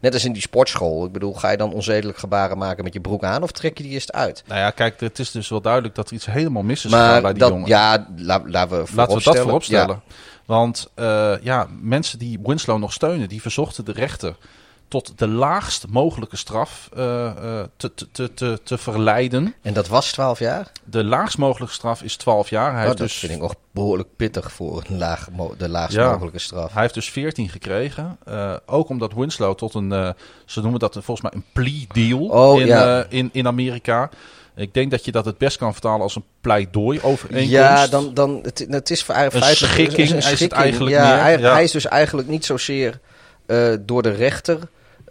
net 0.00 0.14
als 0.14 0.24
in 0.24 0.32
die 0.32 0.42
sportschool. 0.42 1.04
Ik 1.06 1.12
bedoel, 1.12 1.34
ga 1.34 1.50
je 1.50 1.56
dan 1.56 1.72
onzedelijk 1.72 2.18
gebaren 2.18 2.58
maken 2.58 2.84
met 2.84 2.92
je 2.92 3.00
broek 3.00 3.24
aan... 3.24 3.42
of 3.42 3.50
trek 3.52 3.76
je 3.78 3.82
die 3.84 3.92
eerst 3.92 4.12
uit? 4.12 4.42
Nou 4.46 4.60
ja, 4.60 4.70
kijk, 4.70 5.00
het 5.00 5.18
is 5.18 5.30
dus 5.30 5.48
wel 5.48 5.60
duidelijk 5.60 5.94
dat 5.94 6.08
er 6.08 6.14
iets 6.14 6.26
helemaal 6.26 6.62
mis 6.62 6.84
is 6.84 6.90
gegaan 6.92 7.12
bij 7.12 7.20
Maar 7.22 7.30
die 7.32 7.40
dat, 7.42 7.50
jongen. 7.50 7.68
ja, 7.68 8.06
la, 8.16 8.42
laten 8.46 8.84
we 8.84 8.84
Laten 8.94 9.16
we 9.16 9.22
dat 9.22 9.38
vooropstellen. 9.38 10.02
Ja. 10.06 10.14
Want 10.46 10.90
eh, 10.94 11.32
ja, 11.42 11.66
mensen 11.80 12.18
die 12.18 12.38
Winslow 12.42 12.78
nog 12.78 12.92
steunen, 12.92 13.28
die 13.28 13.40
verzochten 13.42 13.84
de 13.84 13.92
rechter 13.92 14.36
tot 14.92 15.18
de 15.18 15.28
laagst 15.28 15.86
mogelijke 15.88 16.36
straf 16.36 16.88
eh, 16.96 17.26
eh, 17.26 17.64
te, 17.76 17.94
te, 18.12 18.34
te, 18.34 18.60
te, 18.62 18.78
verleiden. 18.78 19.54
En 19.62 19.72
dat 19.72 19.88
was 19.88 20.12
12 20.12 20.38
jaar? 20.38 20.72
De 20.84 21.04
laagst 21.04 21.38
mogelijke 21.38 21.74
straf 21.74 22.02
is 22.02 22.16
12 22.16 22.50
jaar. 22.50 22.72
Hij, 22.72 22.82
Oh, 22.82 22.88
dat 22.88 22.98
dus, 22.98 23.14
vind 23.14 23.32
ik 23.32 23.40
nog 23.40 23.54
behoorlijk 23.70 24.08
pittig 24.16 24.52
voor 24.52 24.82
een 24.88 24.98
laag, 24.98 25.28
de 25.58 25.68
laagst 25.68 25.96
Ja. 25.96 26.10
mogelijke 26.10 26.38
straf. 26.38 26.72
hij 26.72 26.82
heeft 26.82 26.94
dus 26.94 27.10
14 27.10 27.48
gekregen. 27.48 28.18
Eh, 28.24 28.54
ook 28.66 28.88
omdat 28.88 29.12
Winslow 29.12 29.54
tot 29.54 29.74
een, 29.74 30.14
ze 30.44 30.60
noemen 30.60 30.80
dat 30.80 30.92
volgens 30.92 31.20
mij 31.20 31.30
een 31.34 31.44
plea 31.52 31.84
deal 31.92 32.26
Oh, 32.26 32.60
in, 32.60 32.66
ja. 32.66 33.06
in, 33.08 33.30
in 33.32 33.46
Amerika. 33.46 34.10
Ik 34.56 34.74
denk 34.74 34.90
dat 34.90 35.04
je 35.04 35.12
dat 35.12 35.24
het 35.24 35.38
best 35.38 35.56
kan 35.56 35.72
vertalen 35.72 36.00
als 36.00 36.16
een 36.16 36.24
pleidooi 36.40 37.00
overeenkomst. 37.02 37.50
Ja, 37.50 37.86
dan, 37.86 38.14
dan, 38.14 38.38
het, 38.42 38.66
het 38.68 38.90
is 38.90 39.02
voor 39.02 39.14
eigenlijk 39.14 39.50
Een 39.50 39.56
schikking 39.56 40.10
een 40.10 40.16
is 40.16 40.40
het 40.40 40.52
eigenlijk 40.52 40.94
ja, 40.94 41.08
meer, 41.08 41.22
Hij, 41.22 41.38
ja. 41.38 41.52
hij 41.52 41.62
is 41.62 41.70
dus 41.70 41.86
eigenlijk 41.86 42.28
niet 42.28 42.44
zozeer 42.44 43.00
door 43.80 44.02
de 44.02 44.10
rechter 44.10 44.58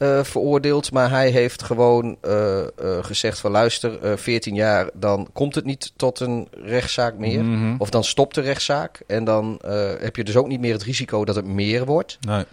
eh, 0.02 0.24
veroordeeld, 0.24 0.92
maar 0.92 1.10
hij 1.10 1.30
heeft 1.30 1.64
gewoon 1.64 2.18
eh, 2.22 2.60
eh, 2.60 2.68
gezegd 3.02 3.40
van 3.40 3.52
luister, 3.52 4.00
eh 4.02 4.18
14 4.18 4.56
jaar, 4.56 4.90
dan 4.94 5.30
komt 5.34 5.56
het 5.56 5.66
niet 5.66 5.92
tot 5.96 6.20
een 6.20 6.48
rechtszaak 6.64 7.18
meer. 7.18 7.44
Mhm. 7.44 7.76
Of 7.78 7.90
dan 7.90 8.04
stopt 8.04 8.36
de 8.36 8.42
rechtszaak 8.42 9.02
en 9.08 9.24
dan 9.24 9.60
heb 10.00 10.16
je 10.16 10.24
dus 10.24 10.36
ook 10.36 10.48
niet 10.48 10.60
meer 10.60 10.74
het 10.74 10.84
risico 10.84 11.26
dat 11.26 11.36
het 11.36 11.46
meer 11.46 11.86
wordt. 11.86 12.18
Nee. 12.22 12.46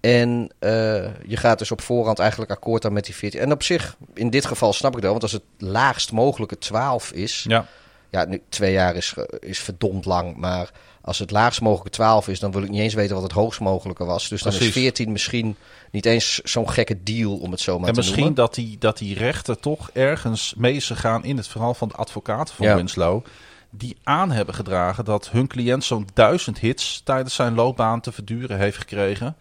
En 0.00 0.50
je 1.26 1.36
gaat 1.36 1.58
dus 1.58 1.70
op 1.70 1.80
voorhand 1.80 2.18
eigenlijk 2.18 2.50
akkoord 2.50 2.84
aan 2.84 2.92
met 2.92 3.04
die 3.04 3.14
14. 3.14 3.40
En 3.40 3.52
op 3.52 3.62
zich, 3.62 3.96
in 4.14 4.30
dit 4.30 4.46
geval 4.46 4.72
snap 4.72 4.96
ik 4.96 5.02
dat, 5.02 5.10
want 5.10 5.22
als 5.22 5.32
het 5.32 5.44
laagst 5.58 6.12
mogelijke 6.12 6.58
12 6.58 7.12
is. 7.12 7.44
Ja. 7.48 7.66
Ja, 8.10 8.24
nu, 8.24 8.42
twee 8.48 8.72
jaar 8.72 8.96
is, 8.96 9.14
is 9.40 9.58
verdomd 9.58 10.04
lang. 10.04 10.36
Maar 10.36 10.70
als 11.06 11.18
het 11.18 11.30
laagst 11.30 11.60
mogelijke 11.60 11.90
12 11.90 12.28
is, 12.28 12.40
dan 12.40 12.52
wil 12.52 12.62
ik 12.62 12.70
niet 12.70 12.80
eens 12.80 12.94
weten 12.94 13.14
wat 13.14 13.24
het 13.24 13.32
hoogst 13.32 13.60
mogelijke 13.60 14.04
was. 14.04 14.28
Dus 14.28 14.42
dan 14.42 14.52
Precies. 14.52 14.68
is 14.68 14.82
14 14.82 15.12
misschien 15.12 15.56
niet 15.96 16.06
eens 16.06 16.38
zo'n 16.38 16.70
gekke 16.70 17.02
deal, 17.02 17.36
om 17.36 17.50
het 17.50 17.60
zo 17.60 17.78
maar 17.78 17.88
En 17.88 17.94
te 17.94 18.00
misschien 18.00 18.18
noemen. 18.18 18.36
dat 18.36 18.54
die, 18.54 18.78
dat 18.78 18.98
die 18.98 19.14
rechten 19.14 19.60
toch 19.60 19.90
ergens 19.92 20.54
mee 20.56 20.74
is 20.74 20.86
gegaan 20.86 21.24
in 21.24 21.36
het 21.36 21.48
verhaal 21.48 21.74
van 21.74 21.88
de 21.88 21.94
advocaten 21.94 22.54
van 22.54 22.66
Ja. 22.66 22.74
Winslow. 22.76 23.24
Die 23.70 23.96
aan 24.02 24.30
hebben 24.30 24.54
gedragen 24.54 25.04
dat 25.04 25.30
hun 25.30 25.46
cliënt 25.46 25.84
zo'n 25.84 26.08
duizend 26.14 26.58
hits 26.58 27.00
tijdens 27.04 27.34
zijn 27.34 27.54
loopbaan 27.54 28.00
te 28.00 28.12
verduren 28.12 28.58
heeft 28.58 28.78
gekregen. 28.78 29.36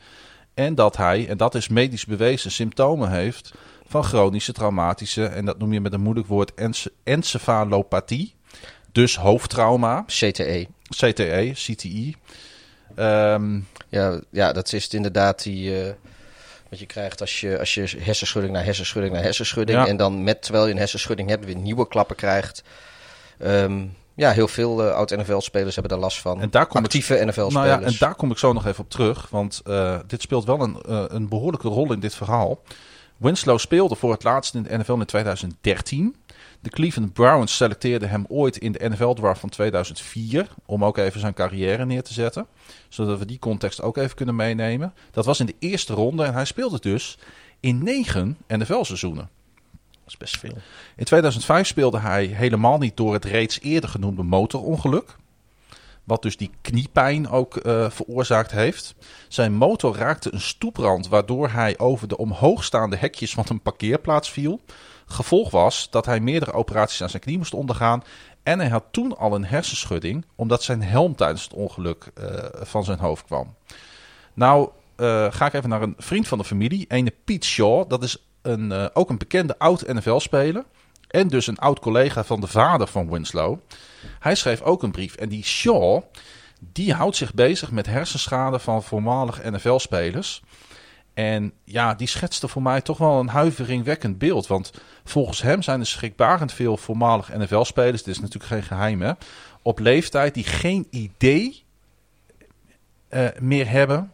En 0.53 0.75
dat 0.75 0.97
hij, 0.97 1.27
en 1.27 1.37
dat 1.37 1.55
is 1.55 1.67
medisch 1.67 2.05
bewezen, 2.05 2.51
symptomen 2.51 3.11
heeft 3.11 3.53
van 3.87 4.03
chronische 4.03 4.53
traumatische, 4.53 5.25
en 5.25 5.45
dat 5.45 5.57
noem 5.57 5.73
je 5.73 5.81
met 5.81 5.93
een 5.93 6.01
moeilijk 6.01 6.27
woord, 6.27 6.53
ence- 6.53 6.91
encefalopathie. 7.03 8.33
Dus 8.91 9.15
hoofdtrauma, 9.17 10.03
CTE. 10.07 10.67
CTE, 10.89 11.51
CTI. 11.53 12.15
Ehm, 12.95 13.59
Ja, 13.89 14.21
ja, 14.31 14.51
dat 14.53 14.73
is 14.73 14.83
het 14.83 14.93
inderdaad 14.93 15.43
die... 15.43 15.81
eh, 15.83 15.93
je 16.79 16.85
krijgt 16.85 17.21
als 17.21 17.39
je, 17.41 17.59
als 17.59 17.73
je 17.73 17.95
hersenschudding 17.99 18.53
naar 18.53 18.63
hersenschudding 18.63 19.13
naar 19.13 19.23
hersenschudding... 19.23 19.79
Ja. 19.79 19.87
en 19.87 19.97
dan 19.97 20.23
met, 20.23 20.41
terwijl 20.41 20.65
je 20.65 20.71
een 20.71 20.77
hersenschudding 20.77 21.29
hebt, 21.29 21.45
weer 21.45 21.55
nieuwe 21.55 21.87
klappen 21.87 22.15
krijgt. 22.15 22.63
Ehm, 23.39 23.83
ja, 24.15 24.31
heel 24.31 24.47
veel 24.47 24.83
eh, 24.83 24.93
oud-NFL-spelers 24.93 25.75
hebben 25.75 25.91
daar 25.91 26.01
last 26.01 26.21
van. 26.21 26.41
En 26.41 26.49
daar 26.49 26.65
kom 26.65 26.83
Actieve 26.83 27.13
NFL-spelers. 27.13 27.53
Nou 27.53 27.67
ja, 27.67 27.81
en 27.81 27.95
daar 27.99 28.15
kom 28.15 28.31
ik 28.31 28.37
zo 28.37 28.53
nog 28.53 28.65
even 28.65 28.83
op 28.83 28.89
terug. 28.89 29.29
Want 29.29 29.61
eh, 29.65 29.99
dit 30.07 30.21
speelt 30.21 30.45
wel 30.45 30.61
een, 30.61 30.81
eh, 30.81 31.03
een 31.07 31.29
behoorlijke 31.29 31.67
rol 31.67 31.93
in 31.93 31.99
dit 31.99 32.15
verhaal. 32.15 32.61
Winslow 33.17 33.59
speelde 33.59 33.95
voor 33.95 34.11
het 34.11 34.23
laatst 34.23 34.55
in 34.55 34.63
de 34.63 34.77
NFL 34.77 34.93
in 34.93 35.05
2013. 35.05 36.15
De 36.65 36.71
Cleveland 36.71 37.13
Browns 37.13 37.55
selecteerden 37.55 38.09
hem 38.09 38.25
ooit 38.27 38.57
in 38.57 38.71
de 38.71 38.89
NFL-draft 38.89 39.39
van 39.39 39.49
2004. 39.49 40.47
Om 40.65 40.85
ook 40.85 40.97
even 40.97 41.19
zijn 41.19 41.33
carrière 41.33 41.85
neer 41.85 42.03
te 42.03 42.13
zetten. 42.13 42.47
Zodat 42.89 43.19
we 43.19 43.25
die 43.25 43.39
context 43.39 43.81
ook 43.81 43.97
even 43.97 44.15
kunnen 44.15 44.35
meenemen. 44.35 44.93
Dat 45.11 45.25
was 45.25 45.39
in 45.39 45.45
de 45.45 45.55
eerste 45.59 45.93
ronde 45.93 46.23
en 46.23 46.33
hij 46.33 46.45
speelde 46.45 46.79
dus 46.79 47.17
in 47.59 47.83
negen 47.83 48.37
NFL-seizoenen. 48.47 49.29
Dat 49.91 50.07
is 50.07 50.17
best 50.17 50.37
veel. 50.37 50.57
In 50.95 51.05
2005 51.05 51.67
speelde 51.67 51.99
hij 51.99 52.25
helemaal 52.25 52.77
niet 52.77 52.97
door 52.97 53.13
het 53.13 53.25
reeds 53.25 53.59
eerder 53.61 53.89
genoemde 53.89 54.23
motorongeluk. 54.23 55.15
Wat 56.03 56.21
dus 56.21 56.37
die 56.37 56.51
kniepijn 56.61 57.29
ook 57.29 57.57
eh, 57.57 57.89
veroorzaakt 57.89 58.51
heeft. 58.51 58.95
Zijn 59.27 59.53
motor 59.53 59.95
raakte 59.95 60.33
een 60.33 60.41
stoeprand 60.41 61.07
waardoor 61.07 61.49
hij 61.49 61.77
over 61.77 62.07
de 62.07 62.17
omhoogstaande 62.17 62.95
hekjes 62.95 63.33
van 63.33 63.45
een 63.47 63.61
parkeerplaats 63.61 64.31
viel. 64.31 64.61
Gevolg 65.05 65.51
was 65.51 65.87
dat 65.89 66.05
hij 66.05 66.19
meerdere 66.19 66.51
operaties 66.51 67.01
aan 67.01 67.09
zijn 67.09 67.21
knie 67.21 67.37
moest 67.37 67.53
ondergaan. 67.53 68.03
En 68.43 68.59
hij 68.59 68.69
had 68.69 68.83
toen 68.91 69.17
al 69.17 69.35
een 69.35 69.45
hersenschudding, 69.45 70.25
omdat 70.35 70.63
zijn 70.63 70.83
helm 70.83 71.15
tijdens 71.15 71.43
het 71.43 71.53
ongeluk 71.53 72.11
eh, 72.13 72.37
van 72.53 72.83
zijn 72.83 72.99
hoofd 72.99 73.25
kwam. 73.25 73.55
Nou, 74.33 74.69
eh, 74.95 75.27
ga 75.31 75.45
ik 75.45 75.53
even 75.53 75.69
naar 75.69 75.81
een 75.81 75.95
vriend 75.97 76.27
van 76.27 76.37
de 76.37 76.43
familie, 76.43 76.85
ene 76.87 77.13
Pete 77.23 77.47
Shaw. 77.47 77.89
Dat 77.89 78.03
is 78.03 78.17
een, 78.41 78.71
eh, 78.71 78.85
ook 78.93 79.09
een 79.09 79.17
bekende 79.17 79.59
oud-NFL-speler. 79.59 80.63
En 81.07 81.27
dus 81.27 81.47
een 81.47 81.57
oud 81.57 81.79
collega 81.79 82.23
van 82.23 82.41
de 82.41 82.47
vader 82.47 82.87
van 82.87 83.09
Winslow. 83.09 83.59
Hij 84.19 84.35
schreef 84.35 84.61
ook 84.61 84.83
een 84.83 84.91
brief. 84.91 85.15
En 85.15 85.29
die 85.29 85.43
Shaw, 85.43 86.01
die 86.59 86.93
houdt 86.93 87.15
zich 87.15 87.33
bezig 87.33 87.71
met 87.71 87.85
hersenschade 87.85 88.59
van 88.59 88.83
voormalig 88.83 89.43
NFL-spelers. 89.43 90.41
En 91.15 91.53
ja, 91.63 91.93
die 91.93 92.07
schetste 92.07 92.47
voor 92.47 92.61
mij 92.61 92.81
toch 92.81 92.97
wel 92.97 93.19
een 93.19 93.27
huiveringwekkend 93.27 94.17
beeld. 94.17 94.47
Want 94.47 94.71
volgens 95.03 95.41
hem 95.41 95.61
zijn 95.61 95.79
er 95.79 95.85
schrikbarend 95.85 96.53
veel 96.53 96.77
voormalig 96.77 97.33
NFL-spelers, 97.37 98.03
dit 98.03 98.15
is 98.15 98.21
natuurlijk 98.21 98.51
geen 98.51 98.63
geheim 98.63 99.01
hè, 99.01 99.11
op 99.61 99.79
leeftijd 99.79 100.33
die 100.33 100.43
geen 100.43 100.87
idee 100.89 101.63
eh, 103.09 103.27
meer 103.39 103.69
hebben 103.69 104.11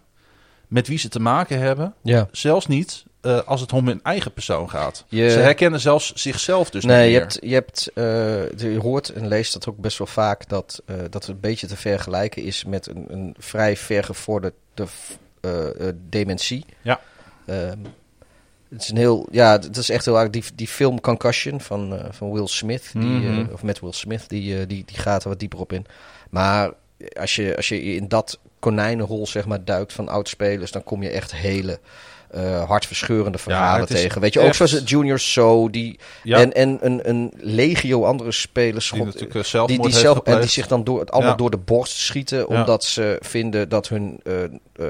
met 0.68 0.88
wie 0.88 0.98
ze 0.98 1.10
te 1.10 1.20
maken 1.20 1.60
hebben. 1.60 1.94
Ja. 2.04 2.28
Zelfs 2.32 2.68
niet 2.68 3.04
eh, 3.22 3.40
als 3.42 3.62
het 3.62 3.74
om 3.74 3.88
hun 3.88 4.00
eigen 4.04 4.34
persoon 4.34 4.70
gaat. 4.70 5.06
Je- 5.08 5.30
Ze 5.30 5.40
herkennen 5.40 5.80
zelfs 5.80 6.14
zichzelf 6.14 6.70
dus 6.70 6.84
nee, 6.86 6.98
niet 6.98 7.06
je 7.06 7.12
meer. 7.12 7.20
hebt, 7.22 7.40
je, 7.42 7.54
hebt, 7.54 7.92
eh, 8.62 8.72
je 8.74 8.80
hoort 8.80 9.10
en 9.10 9.28
leest 9.28 9.54
dat 9.54 9.68
ook 9.68 9.78
best 9.78 9.98
wel 9.98 10.08
vaak 10.08 10.50
dat, 10.50 10.82
dat 10.86 11.14
het 11.14 11.28
een 11.28 11.40
beetje 11.40 11.68
te 11.68 11.78
vergelijken 11.78 12.44
is 12.44 12.66
met 12.66 12.88
een, 12.88 13.06
een 13.10 13.36
vrij 13.38 13.78
vergevorderde 13.78 14.56
dementie. 16.10 16.66
Ja. 16.82 17.00
Ehm, 17.46 17.78
het 18.70 18.82
is 18.82 18.90
een 18.90 18.98
heel, 18.98 19.28
ja, 19.32 19.52
het 19.52 19.78
is 19.78 19.90
echt 19.90 20.06
heel 20.06 20.20
erg 20.20 20.30
die, 20.30 20.44
die 20.56 20.68
film 20.68 21.02
Concussion 21.02 21.62
van, 21.62 21.96
eh, 21.98 22.06
van 22.12 22.32
Will 22.32 22.48
Smith, 22.48 22.92
die, 22.92 23.02
Mhm. 23.02 23.40
eh, 23.40 23.54
of 23.54 23.64
met 23.64 23.80
Will 23.80 23.92
Smith, 23.92 24.30
die, 24.30 24.60
eh, 24.60 24.68
die, 24.68 24.84
die 24.86 24.98
gaat 24.98 25.24
er 25.24 25.30
wat 25.30 25.40
dieper 25.40 25.60
op 25.60 25.74
in. 25.74 25.86
Maar 26.30 26.72
als 27.20 27.36
je, 27.36 27.56
als 27.56 27.68
je 27.70 27.82
in 27.84 28.08
dat 28.08 28.40
konijnenhol 28.60 29.28
zeg 29.28 29.46
maar 29.46 29.64
duikt 29.66 29.94
van 29.94 30.10
oudspelers, 30.10 30.72
dan 30.72 30.84
kom 30.84 31.04
je 31.04 31.10
echt 31.10 31.36
hele 31.36 31.80
eh, 32.32 32.64
hartverscheurende 32.68 33.38
verhalen 33.38 33.88
tegen. 33.88 34.22
Weet 34.22 34.34
je, 34.34 34.40
ook 34.40 34.54
zoals 34.54 34.82
Junior 34.86 35.20
So, 35.20 35.70
die 35.70 36.00
Ja. 36.24 36.40
en, 36.40 36.54
en 36.54 36.78
een, 36.82 37.10
een 37.10 37.34
legio 37.38 38.04
andere 38.06 38.32
spelers 38.32 38.92
die 38.92 39.02
eh, 39.02 39.66
die, 39.66 39.92
zelf, 39.92 40.20
en 40.24 40.40
die 40.40 40.50
zich 40.50 40.68
dan 40.68 40.84
door, 40.84 41.00
het 41.00 41.12
allemaal 41.12 41.32
Ja. 41.32 41.38
door 41.38 41.52
de 41.52 41.58
borst 41.58 41.96
schieten. 41.98 42.48
Omdat 42.48 42.84
ze 42.84 43.18
vinden 43.22 43.70
dat 43.70 43.88
hun 43.88 44.20
eh, 44.24 44.34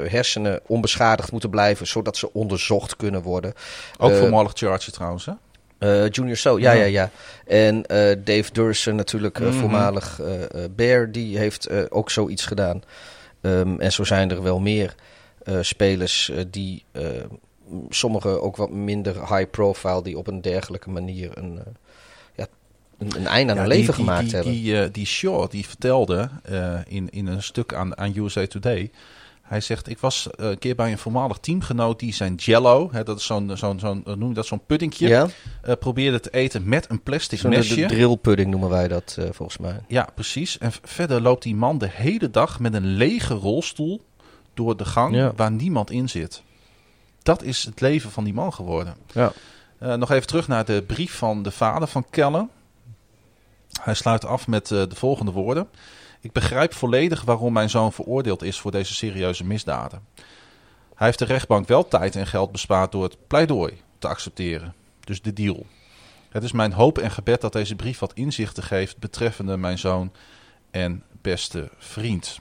hersenen 0.10 0.60
onbeschadigd 0.68 1.32
moeten 1.32 1.50
blijven. 1.50 1.88
Zodat 1.88 2.18
ze 2.18 2.34
onderzocht 2.34 2.96
kunnen 2.96 3.22
worden. 3.22 3.54
Ook 3.98 4.16
voormalig 4.16 4.52
Charger 4.56 4.92
trouwens 4.92 5.26
hè? 5.26 5.34
Junior 6.06 6.38
So, 6.38 6.60
ja, 6.60 6.72
Ja. 6.72 6.84
ja. 6.84 7.10
En 7.48 7.82
Dave 8.24 8.52
Durson 8.52 8.96
natuurlijk, 8.96 9.40
Mhm. 9.40 9.52
voormalig 9.52 10.20
Bear, 10.76 11.12
die 11.12 11.38
heeft 11.38 11.92
ook 11.92 12.10
zoiets 12.12 12.46
gedaan. 12.46 12.84
Ehm, 13.42 13.80
en 13.80 13.92
zo 13.92 14.04
zijn 14.04 14.32
er 14.32 14.44
wel 14.44 14.60
meer 14.60 14.96
spelers 15.62 16.30
eh, 16.30 16.44
die, 16.52 16.84
eh, 16.92 17.04
m- 17.70 17.76
sommige 17.90 18.42
ook 18.42 18.56
wat 18.56 18.70
minder 18.72 19.14
high 19.36 19.50
profile, 19.52 20.04
die 20.04 20.18
op 20.18 20.28
een 20.28 20.42
dergelijke 20.42 20.90
manier 20.90 21.38
een, 21.38 21.58
eh, 21.58 21.64
ja, 22.36 22.48
een, 22.98 23.12
een 23.16 23.28
einde 23.28 23.52
aan 23.52 23.58
Ja, 23.58 23.64
hun 23.64 23.72
leven 23.72 23.86
die, 23.96 24.04
gemaakt 24.04 24.24
die, 24.26 24.34
hebben. 24.36 24.52
Die, 24.54 24.82
eh, 24.82 24.90
die 24.92 25.06
Shaw 25.06 25.50
die 25.52 25.68
vertelde 25.68 26.30
eh, 26.44 26.80
in, 26.88 27.10
in 27.10 27.28
een 27.28 27.44
stuk 27.44 27.74
aan, 27.74 27.98
aan 27.98 28.16
USA 28.18 28.48
Today. 28.48 28.92
Hij 29.42 29.62
zegt, 29.62 29.90
ik 29.90 30.00
was 30.00 30.30
eh, 30.36 30.50
een 30.50 30.58
keer 30.60 30.76
bij 30.76 30.92
een 30.92 30.98
voormalig 30.98 31.38
teamgenoot 31.38 32.00
die 32.00 32.14
zijn 32.14 32.36
jello, 32.36 32.90
hè, 32.92 33.04
dat 33.04 33.18
is 33.20 33.26
zo'n, 33.26 33.52
zo'n, 33.58 33.80
zo'n, 33.80 34.04
noem 34.06 34.28
je 34.30 34.34
dat, 34.34 34.46
zo'n 34.46 34.66
puddingje, 34.66 35.08
ja, 35.08 35.28
eh, 35.62 35.74
probeerde 35.80 36.20
te 36.20 36.30
eten 36.30 36.70
met 36.70 36.90
een 36.90 37.02
plastic 37.04 37.40
zo'n 37.40 37.50
mesje. 37.50 37.76
de 37.76 37.86
drillpudding 37.86 38.50
noemen 38.52 38.70
wij 38.70 38.88
dat 38.88 39.16
eh, 39.20 39.26
volgens 39.32 39.58
mij. 39.58 39.80
Ja, 39.88 40.10
precies. 40.16 40.58
En 40.58 40.72
verder 40.84 41.22
loopt 41.22 41.44
die 41.44 41.56
man 41.56 41.78
de 41.78 41.90
hele 41.92 42.30
dag 42.30 42.60
met 42.60 42.74
een 42.74 42.86
lege 42.86 43.34
rolstoel 43.34 44.02
door 44.64 44.78
de 44.78 44.86
gang 44.86 45.16
Ja. 45.16 45.34
waar 45.36 45.52
niemand 45.52 45.90
in 45.92 46.10
zit. 46.10 46.44
Dat 47.24 47.44
is 47.44 47.64
het 47.64 47.82
leven 47.82 48.12
van 48.12 48.24
die 48.24 48.34
man 48.34 48.54
geworden. 48.54 48.96
Ja. 49.14 49.32
Eh, 49.78 49.94
nog 49.94 50.12
even 50.12 50.28
terug 50.28 50.48
naar 50.48 50.66
de 50.66 50.84
brief 50.88 51.18
van 51.18 51.44
de 51.44 51.52
vader 51.52 51.88
van 51.88 52.06
Kellen. 52.10 52.50
Hij 53.82 53.94
sluit 53.94 54.26
af 54.26 54.48
met 54.48 54.72
eh, 54.72 54.84
de 54.90 54.96
volgende 54.96 55.32
woorden. 55.32 55.68
Ik 56.22 56.32
begrijp 56.32 56.74
volledig 56.74 57.22
waarom 57.24 57.54
mijn 57.54 57.70
zoon 57.70 57.94
veroordeeld 57.94 58.44
is 58.44 58.60
voor 58.60 58.72
deze 58.72 58.94
serieuze 58.94 59.44
misdaden. 59.44 60.02
Hij 60.96 61.08
heeft 61.08 61.20
de 61.20 61.26
rechtbank 61.26 61.68
wel 61.68 61.88
tijd 61.88 62.16
en 62.16 62.28
geld 62.28 62.52
bespaard 62.52 62.92
door 62.92 63.04
het 63.04 63.18
pleidooi 63.28 63.82
te 64.00 64.08
accepteren. 64.08 64.74
Dus 65.00 65.22
de 65.22 65.34
deal. 65.34 65.66
Het 66.30 66.44
is 66.44 66.52
mijn 66.52 66.74
hoop 66.74 66.98
en 66.98 67.12
gebed 67.12 67.42
dat 67.42 67.54
deze 67.54 67.76
brief 67.76 68.00
wat 68.00 68.14
inzichten 68.14 68.64
geeft 68.64 68.98
betreffende 68.98 69.58
mijn 69.58 69.78
zoon 69.80 70.12
en 70.72 71.04
beste 71.22 71.70
vriend. 71.78 72.40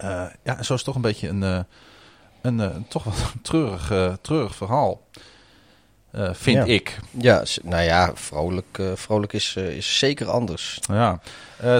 Eh, 0.00 0.26
ja, 0.44 0.56
en 0.58 0.64
zo 0.64 0.74
is 0.74 0.82
toch 0.82 0.94
een 0.94 1.00
beetje 1.00 1.28
een, 1.28 1.42
eh, 1.42 1.58
een, 2.42 2.60
eh, 2.60 2.68
toch 2.88 3.04
wel 3.04 3.12
een 3.34 3.42
treurig, 3.42 3.90
eh, 3.90 4.12
treurig 4.20 4.54
verhaal. 4.54 5.00
Vind 6.32 6.56
Ja. 6.56 6.64
ik. 6.64 6.98
Ja, 7.10 7.42
nou 7.62 7.82
ja, 7.82 8.10
vrolijk, 8.14 8.82
vrolijk 8.94 9.32
is, 9.32 9.56
is 9.56 9.98
zeker 9.98 10.28
anders. 10.30 10.78
Ja. 10.88 11.20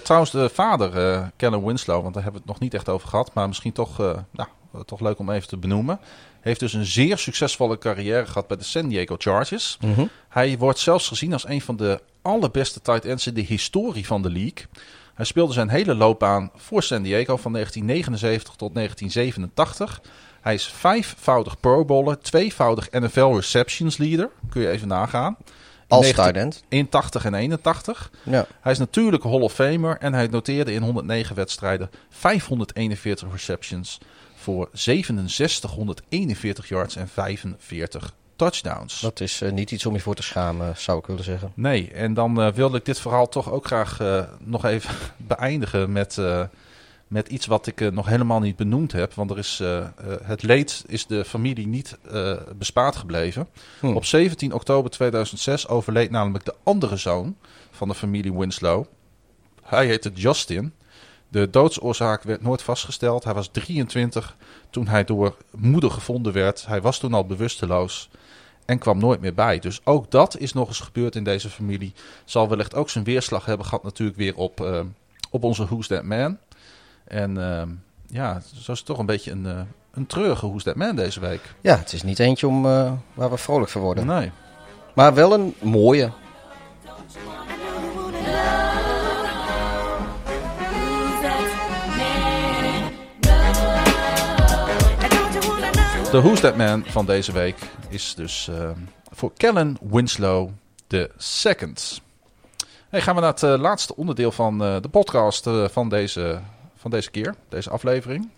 Trouwens, 0.02 0.30
de 0.32 0.48
vader, 0.48 1.30
Kellen 1.36 1.64
Winslow, 1.64 2.02
want 2.02 2.14
daar 2.14 2.22
hebben 2.22 2.42
we 2.42 2.46
het 2.48 2.56
nog 2.56 2.60
niet 2.60 2.74
echt 2.74 2.88
over 2.88 3.08
gehad, 3.08 3.34
maar 3.34 3.48
misschien 3.48 3.72
toch, 3.72 3.98
nou, 4.30 4.48
toch 4.86 5.00
leuk 5.00 5.18
om 5.18 5.30
even 5.30 5.48
te 5.48 5.56
benoemen. 5.56 6.00
Heeft 6.40 6.60
dus 6.60 6.72
een 6.72 6.84
zeer 6.84 7.18
succesvolle 7.18 7.78
carrière 7.78 8.26
gehad 8.26 8.46
bij 8.46 8.56
de 8.56 8.64
San 8.64 8.88
Diego 8.88 9.14
Chargers. 9.18 9.78
Hij 10.28 10.58
wordt 10.58 10.78
zelfs 10.78 11.08
gezien 11.08 11.32
als 11.32 11.48
een 11.48 11.60
van 11.60 11.76
de 11.76 12.00
allerbeste 12.22 12.80
tight 12.80 13.04
ends 13.04 13.26
in 13.26 13.34
de 13.34 13.40
historie 13.40 14.06
van 14.06 14.22
de 14.22 14.30
league. 14.30 14.66
Hij 15.20 15.28
speelde 15.28 15.52
zijn 15.52 15.68
hele 15.68 15.94
loopbaan 15.94 16.50
voor 16.56 16.82
San 16.82 17.02
Diego 17.02 17.36
van 17.36 17.52
1979 17.52 18.54
tot 18.56 18.74
1987. 18.74 20.02
Hij 20.40 20.54
is 20.54 20.66
vijfvoudig 20.66 21.60
Pro 21.60 21.84
Bowler, 21.84 22.18
tweevoudig 22.18 22.90
NFL 22.90 23.34
Receptions 23.34 23.96
Leader. 23.96 24.30
Kun 24.48 24.62
je 24.62 24.70
even 24.70 24.88
nagaan. 24.88 25.36
In 25.38 25.46
Als 25.88 26.00
19 26.00 26.24
tight 26.24 26.44
end. 26.44 26.64
81 26.68 27.24
en 27.24 27.34
81. 27.34 28.10
Ja. 28.22 28.46
Hij 28.60 28.72
is 28.72 28.78
natuurlijk 28.78 29.22
Hall 29.22 29.40
of 29.40 29.52
Famer 29.52 29.96
en 29.98 30.12
hij 30.12 30.26
noteerde 30.26 30.72
in 30.72 30.82
109 30.82 31.36
wedstrijden 31.36 31.90
541 32.10 33.28
receptions 33.32 33.98
voor 34.34 34.68
6741 34.72 36.68
yards 36.68 36.96
en 36.96 37.08
45 37.08 38.12
touchdowns. 38.40 39.00
Dat 39.00 39.20
is 39.20 39.40
eh, 39.40 39.52
niet 39.52 39.70
iets 39.70 39.86
om 39.86 39.94
je 39.94 40.00
voor 40.00 40.14
te 40.14 40.22
schamen, 40.22 40.76
zou 40.76 40.98
ik 40.98 41.06
willen 41.06 41.24
zeggen. 41.24 41.52
Nee, 41.54 41.90
en 41.90 42.14
dan 42.14 42.40
eh, 42.40 42.52
wilde 42.52 42.76
ik 42.76 42.84
dit 42.84 43.00
verhaal 43.00 43.28
toch 43.28 43.50
ook 43.50 43.66
graag 43.66 44.00
eh, 44.00 44.24
nog 44.38 44.64
even 44.64 44.94
beëindigen 45.32 45.92
met, 45.92 46.18
met 47.06 47.28
iets 47.28 47.46
wat 47.46 47.66
ik 47.66 47.92
nog 47.92 48.06
helemaal 48.06 48.40
niet 48.40 48.56
benoemd 48.56 48.92
heb. 48.92 49.14
Want 49.14 49.30
er 49.30 49.38
is, 49.38 49.62
het 50.22 50.42
leed 50.42 50.84
is 50.86 51.06
de 51.06 51.24
familie 51.24 51.66
niet 51.66 51.98
bespaard 52.56 52.96
gebleven. 52.96 53.48
Hm. 53.80 53.86
Op 53.86 54.04
17 54.04 54.52
oktober 54.52 54.90
2006 54.90 55.68
overleed 55.68 56.10
namelijk 56.10 56.44
de 56.44 56.54
andere 56.62 56.96
zoon 56.96 57.36
van 57.70 57.88
de 57.88 57.94
familie 57.94 58.34
Winslow. 58.34 58.84
Hij 59.62 59.86
heette 59.86 60.10
Justin. 60.14 60.72
De 61.28 61.50
doodsoorzaak 61.50 62.22
werd 62.22 62.42
nooit 62.42 62.62
vastgesteld. 62.62 63.24
Hij 63.24 63.34
was 63.34 63.48
23 63.48 64.36
toen 64.70 64.86
hij 64.86 65.04
door 65.04 65.36
moeder 65.56 65.90
gevonden 65.90 66.32
werd. 66.32 66.66
Hij 66.66 66.80
was 66.80 66.98
toen 66.98 67.14
al 67.14 67.26
bewusteloos 67.26 68.10
en 68.70 68.78
kwam 68.78 68.98
nooit 68.98 69.20
meer 69.20 69.34
bij. 69.34 69.58
Dus 69.58 69.80
ook 69.84 70.10
dat 70.10 70.38
is 70.38 70.52
nog 70.52 70.68
eens 70.68 70.80
gebeurd 70.80 71.16
in 71.16 71.24
deze 71.24 71.48
familie. 71.48 71.92
Zal 72.24 72.48
wellicht 72.48 72.74
ook 72.74 72.90
zijn 72.90 73.04
weerslag 73.04 73.44
hebben 73.44 73.66
gehad 73.66 73.82
natuurlijk 73.82 74.18
weer 74.18 74.36
op, 74.36 74.60
eh, 74.60 74.80
op 75.30 75.44
onze 75.44 75.64
Who's 75.64 75.86
That 75.86 76.02
Man. 76.02 76.38
En 77.04 77.50
eh, 77.50 77.62
ja, 78.06 78.42
zo 78.54 78.72
is 78.72 78.78
het 78.78 78.86
toch 78.86 78.98
een 78.98 79.06
beetje 79.06 79.30
een, 79.30 79.46
eh, 79.46 79.60
een 79.92 80.06
treurige 80.06 80.46
Who's 80.46 80.62
That 80.62 80.76
Man 80.76 80.96
deze 80.96 81.20
week. 81.20 81.40
Ja, 81.60 81.76
het 81.76 81.92
is 81.92 82.02
niet 82.02 82.18
eentje 82.18 82.46
om, 82.46 82.62
waar 83.14 83.30
we 83.30 83.36
vrolijk 83.36 83.70
van 83.70 83.80
worden. 83.82 84.06
Nee. 84.06 84.30
Maar 84.94 85.14
wel 85.14 85.32
een 85.32 85.54
mooie. 85.62 86.10
De 96.10 96.20
Who's 96.20 96.40
That 96.40 96.56
Man 96.56 96.84
van 96.86 97.06
deze 97.06 97.32
week 97.32 97.56
is 97.88 98.14
dus 98.14 98.48
eh, 98.48 98.70
voor 99.10 99.32
Kellen 99.36 99.76
Winslow 99.80 100.50
the 100.86 101.10
second. 101.16 102.00
Hey, 102.88 103.00
gaan 103.00 103.14
we 103.14 103.20
naar 103.20 103.30
het 103.30 103.42
eh, 103.42 103.58
laatste 103.58 103.96
onderdeel 103.96 104.32
van 104.32 104.64
eh, 104.64 104.76
de 104.80 104.88
podcast 104.88 105.48
van, 105.66 105.88
deze, 105.88 106.40
van 106.76 106.90
deze 106.90 107.10
keer, 107.10 107.34
deze 107.48 107.70
aflevering. 107.70 108.28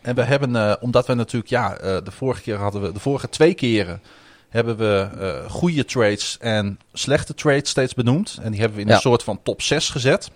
En 0.00 0.14
we 0.14 0.22
hebben, 0.22 0.82
omdat 0.82 1.06
we 1.06 1.14
natuurlijk, 1.14 1.50
ja, 1.50 1.74
de 2.00 2.10
vorige 2.10 2.42
keer 2.42 2.56
hadden 2.56 2.82
we, 2.82 2.92
de 2.92 3.00
vorige 3.00 3.28
twee 3.28 3.54
keren 3.54 4.02
hebben 4.48 4.76
we 4.76 5.08
goede 5.48 5.84
trades 5.84 6.36
en 6.40 6.78
slechte 6.92 7.34
trades 7.34 7.68
steeds 7.70 7.94
benoemd. 7.94 8.38
En 8.42 8.50
die 8.50 8.60
hebben 8.60 8.76
we 8.78 8.82
in 8.84 8.88
Ja. 8.88 8.94
een 8.94 9.00
soort 9.00 9.22
van 9.22 9.42
top 9.42 9.62
6 9.62 9.88
gezet. 9.90 10.30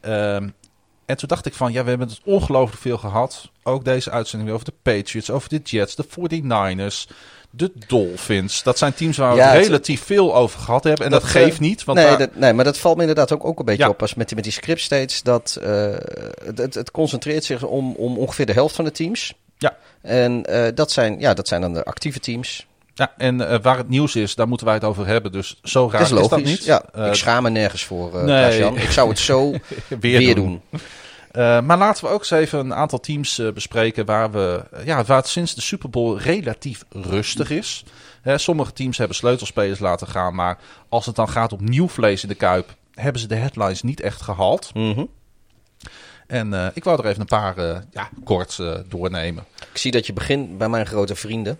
Ehm, 0.00 0.48
en 1.08 1.16
toen 1.16 1.28
dacht 1.28 1.46
ik 1.46 1.54
van, 1.54 1.72
ja, 1.72 1.82
we 1.82 1.88
hebben 1.88 2.08
het 2.08 2.20
ongelooflijk 2.24 2.80
veel 2.82 2.98
gehad. 2.98 3.48
Ook 3.62 3.84
deze 3.84 4.10
uitzending 4.10 4.50
over 4.50 4.64
de 4.64 4.72
Patriots, 4.82 5.30
over 5.30 5.48
de 5.48 5.60
Jets, 5.64 5.94
de 5.94 6.04
49ers, 6.04 7.06
de 7.50 7.72
Dolphins. 7.86 8.62
Dat 8.62 8.78
zijn 8.78 8.94
teams 8.94 9.16
waar 9.16 9.30
we 9.32 9.36
Ja, 9.36 9.46
het 9.48 9.56
het- 9.56 9.66
relatief 9.66 10.02
veel 10.04 10.34
over 10.36 10.60
gehad 10.60 10.84
hebben. 10.84 11.04
En 11.04 11.10
dat, 11.10 11.20
Dat, 11.20 11.30
geeft 11.30 11.54
eh, 11.54 11.60
niet. 11.60 11.84
Want 11.84 11.98
nee, 11.98 12.06
daar- 12.06 12.18
dat, 12.18 12.34
nee, 12.34 12.52
maar 12.52 12.64
dat 12.64 12.78
valt 12.78 12.94
me 12.96 13.00
inderdaad 13.00 13.32
ook, 13.32 13.44
ook 13.44 13.58
een 13.58 13.64
beetje 13.64 13.82
Ja. 13.82 13.88
op 13.88 14.00
als 14.00 14.14
met, 14.14 14.26
die- 14.26 14.34
met 14.36 14.44
die 14.44 14.52
script 14.52 14.80
steeds. 14.80 15.22
Dat 15.22 15.58
eh, 15.62 15.90
het, 16.44 16.58
het, 16.58 16.74
het 16.74 16.90
concentreert 16.90 17.44
zich 17.44 17.62
om, 17.62 17.94
om 17.94 18.16
ongeveer 18.18 18.46
de 18.46 18.52
helft 18.52 18.74
van 18.74 18.84
de 18.84 18.90
teams. 18.92 19.34
Ja. 19.58 19.76
En 20.02 20.44
eh, 20.44 20.74
dat, 20.74 20.90
zijn, 20.92 21.20
ja, 21.20 21.34
dat 21.34 21.48
zijn 21.48 21.60
dan 21.60 21.72
de 21.72 21.84
actieve 21.84 22.20
teams. 22.20 22.66
Ja, 22.98 23.12
en 23.16 23.48
eh, 23.48 23.58
waar 23.62 23.76
het 23.76 23.88
nieuws 23.88 24.16
is, 24.16 24.34
daar 24.34 24.48
moeten 24.48 24.66
wij 24.66 24.74
het 24.74 24.84
over 24.84 25.06
hebben. 25.06 25.32
Dus 25.32 25.58
zo 25.62 25.88
raar 25.92 26.00
is 26.00 26.10
logisch. 26.10 26.28
dat 26.28 26.42
niet. 26.44 26.64
Ja, 26.64 26.82
Eh, 26.92 27.06
ik 27.06 27.14
schaam 27.14 27.42
me 27.42 27.50
nergens 27.50 27.84
voor, 27.84 28.18
eh 28.18 28.24
nee. 28.24 28.82
Ik 28.82 28.90
zou 28.90 29.08
het 29.08 29.18
zo 29.18 29.50
weer, 29.88 30.18
weer, 30.18 30.34
doen. 30.34 30.62
doen. 30.70 30.80
Maar 31.66 31.78
laten 31.78 32.04
we 32.04 32.10
ook 32.10 32.18
eens 32.18 32.30
even 32.30 32.58
een 32.58 32.74
aantal 32.74 33.00
teams 33.00 33.42
bespreken 33.54 34.04
waar, 34.06 34.30
we, 34.30 34.64
ja, 34.84 35.04
waar 35.04 35.16
het 35.16 35.28
sinds 35.28 35.54
de 35.54 35.60
Super 35.60 35.90
Bowl 35.90 36.16
relatief 36.16 36.84
rustig 36.90 37.50
is. 37.50 37.84
Hè, 38.22 38.38
sommige 38.38 38.72
teams 38.72 38.98
hebben 38.98 39.16
sleutelspelers 39.16 39.78
laten 39.78 40.06
gaan, 40.06 40.34
maar 40.34 40.58
als 40.88 41.06
het 41.06 41.14
dan 41.14 41.28
gaat 41.28 41.52
om 41.52 41.64
nieuw 41.64 41.88
vlees 41.88 42.22
in 42.22 42.28
de 42.28 42.34
kuip, 42.34 42.74
hebben 42.94 43.20
ze 43.20 43.28
de 43.28 43.34
headlines 43.34 43.82
niet 43.82 44.00
echt 44.00 44.22
gehaald. 44.22 44.74
Mhm. 44.74 45.04
En 46.26 46.70
ik 46.74 46.84
wou 46.84 46.98
er 46.98 47.06
even 47.06 47.20
een 47.20 47.26
paar 47.26 47.56
eh, 47.56 47.76
ja, 47.90 48.08
kort 48.24 48.62
doornemen. 48.88 49.44
Ik 49.72 49.78
zie 49.78 49.90
dat 49.90 50.06
je 50.06 50.12
begint 50.12 50.58
bij 50.58 50.68
mijn 50.68 50.86
grote 50.86 51.14
vrienden. 51.14 51.58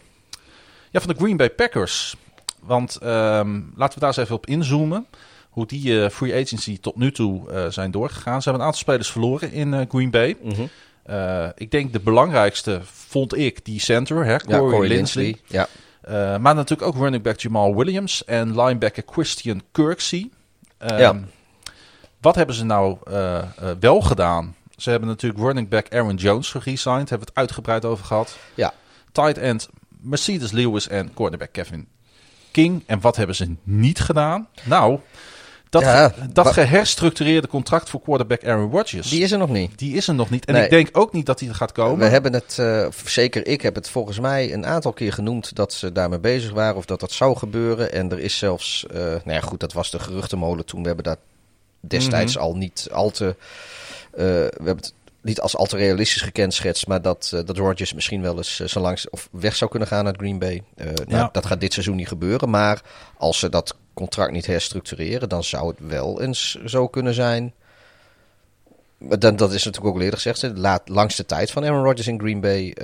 Ja, 0.98 1.04
van 1.04 1.14
de 1.14 1.20
Green 1.22 1.36
Bay 1.36 1.50
Packers. 1.50 2.16
Want 2.60 2.96
ehm, 2.96 3.60
laten 3.74 3.94
we 3.94 4.00
daar 4.00 4.08
eens 4.08 4.16
even 4.16 4.34
op 4.34 4.46
inzoomen. 4.46 5.06
Hoe 5.50 5.66
die 5.66 6.02
eh, 6.04 6.10
free 6.10 6.34
agency 6.42 6.80
tot 6.80 6.96
nu 6.96 7.12
toe 7.12 7.50
eh, 7.50 7.66
zijn 7.68 7.90
doorgegaan. 7.90 8.42
Ze 8.42 8.48
hebben 8.48 8.60
een 8.60 8.66
aantal 8.66 8.82
spelers 8.82 9.10
verloren 9.10 9.52
in 9.52 9.74
eh, 9.74 9.86
Green 9.88 10.10
Bay. 10.10 10.36
Mhm. 10.42 10.62
Ik 11.54 11.70
denk 11.70 11.92
de 11.92 12.00
belangrijkste 12.00 12.80
vond 12.84 13.36
ik 13.36 13.64
die 13.64 13.80
center, 13.80 14.24
hè, 14.24 14.32
Ja, 14.32 14.38
Corey, 14.38 14.58
Corey 14.70 14.88
Linsley. 14.88 15.24
Linsley. 15.24 15.42
Ja. 15.46 15.68
Eh, 16.00 16.38
maar 16.40 16.54
natuurlijk 16.54 16.88
ook 16.88 16.94
running 17.02 17.22
back 17.22 17.40
Jamal 17.40 17.76
Williams 17.76 18.24
en 18.24 18.60
linebacker 18.60 19.02
Christian 19.06 19.62
Kirksey. 19.72 20.30
Ehm, 20.78 20.98
Ja. 20.98 21.20
Wat 22.20 22.34
hebben 22.34 22.54
ze 22.54 22.64
nou 22.64 22.96
wel 23.80 24.00
gedaan? 24.00 24.54
Ze 24.76 24.90
hebben 24.90 25.08
natuurlijk 25.08 25.42
running 25.42 25.68
back 25.68 25.94
Aaron 25.94 26.16
Jones 26.16 26.50
geresigned. 26.50 27.08
Hebben 27.08 27.18
we 27.28 27.32
het 27.34 27.34
uitgebreid 27.34 27.84
over 27.84 28.04
gehad. 28.04 28.36
Ja. 28.54 28.72
Tight 29.12 29.38
end 29.38 29.68
Mercedes 30.00 30.50
Lewis 30.52 30.88
en 30.88 31.14
cornerback 31.14 31.52
Kevin 31.52 31.88
King. 32.50 32.82
En 32.86 33.00
wat 33.00 33.16
hebben 33.16 33.36
ze 33.36 33.54
niet 33.62 34.00
gedaan? 34.00 34.48
Nou, 34.64 34.98
dat, 35.70 35.82
Ja, 35.82 36.14
dat 36.32 36.52
geherstructureerde 36.52 37.48
contract 37.48 37.90
voor 37.90 38.00
quarterback 38.00 38.44
Aaron 38.44 38.70
Rodgers. 38.70 39.08
Die 39.10 39.22
is 39.22 39.32
er 39.32 39.38
nog 39.38 39.48
niet. 39.50 39.78
Die 39.78 39.94
is 39.96 40.08
er 40.08 40.14
nog 40.14 40.30
niet. 40.30 40.44
En 40.44 40.54
Nee. 40.54 40.64
ik 40.64 40.70
denk 40.70 40.88
ook 40.92 41.12
niet 41.12 41.26
dat 41.26 41.38
die 41.38 41.48
er 41.48 41.54
gaat 41.54 41.72
komen. 41.72 41.98
We 41.98 42.04
hebben 42.04 42.32
het, 42.32 42.58
eh, 42.58 42.86
zeker 43.04 43.46
ik 43.46 43.62
heb 43.62 43.74
het 43.74 43.88
volgens 43.90 44.20
mij 44.20 44.52
een 44.52 44.66
aantal 44.66 44.92
keer 44.92 45.12
genoemd 45.12 45.54
dat 45.56 45.72
ze 45.72 45.92
daarmee 45.92 46.18
bezig 46.18 46.50
waren 46.52 46.76
of 46.76 46.84
dat 46.84 47.00
dat 47.00 47.12
zou 47.12 47.36
gebeuren. 47.36 47.92
En 47.92 48.10
er 48.12 48.18
is 48.18 48.38
zelfs, 48.38 48.86
eh, 48.86 48.96
nou 48.98 49.20
ja 49.24 49.40
goed, 49.40 49.60
dat 49.60 49.72
was 49.72 49.90
de 49.90 49.98
geruchtenmolen 49.98 50.64
toen. 50.64 50.80
We 50.80 50.86
hebben 50.86 51.04
dat 51.04 51.18
destijds 51.80 52.34
Mhm. 52.34 52.44
al 52.44 52.56
niet 52.56 52.88
al 52.92 53.10
te, 53.10 53.26
eh, 54.10 54.24
we 54.24 54.50
hebben 54.56 54.76
het 54.76 54.92
niet 55.28 55.40
als 55.40 55.56
al 55.56 55.66
te 55.66 55.76
realistisch 55.76 56.22
gekenschetst, 56.22 56.86
maar 56.86 57.02
dat, 57.02 57.30
eh, 57.34 57.40
dat 57.44 57.56
Rodgers 57.56 57.92
misschien 57.92 58.22
wel 58.22 58.36
eens 58.36 58.60
eh, 58.60 58.66
zo 58.66 58.80
langs 58.80 59.10
of 59.10 59.28
weg 59.32 59.56
zou 59.56 59.70
kunnen 59.70 59.88
gaan 59.88 60.04
naar 60.04 60.14
Green 60.16 60.38
Bay. 60.38 60.62
Eh, 60.76 60.86
nou, 61.06 61.28
dat 61.32 61.46
gaat 61.46 61.60
dit 61.60 61.72
seizoen 61.72 61.96
niet 61.96 62.08
gebeuren, 62.08 62.50
maar 62.50 62.82
als 63.16 63.38
ze 63.38 63.48
dat 63.48 63.76
contract 63.94 64.32
niet 64.32 64.46
herstructureren, 64.46 65.28
dan 65.28 65.44
zou 65.44 65.68
het 65.68 65.78
wel 65.78 66.20
eens 66.22 66.58
zo 66.64 66.88
kunnen 66.88 67.14
zijn. 67.14 67.54
Maar 68.98 69.18
dan, 69.18 69.36
dat 69.36 69.52
is 69.52 69.64
natuurlijk 69.64 69.86
ook 69.86 69.94
al 69.94 70.04
eerder 70.04 70.20
gezegd, 70.20 70.40
de 70.40 70.80
langste 70.84 71.26
tijd 71.26 71.50
van 71.50 71.64
Aaron 71.64 71.84
Rodgers 71.84 72.06
in 72.06 72.20
Green 72.20 72.40
Bay. 72.40 72.76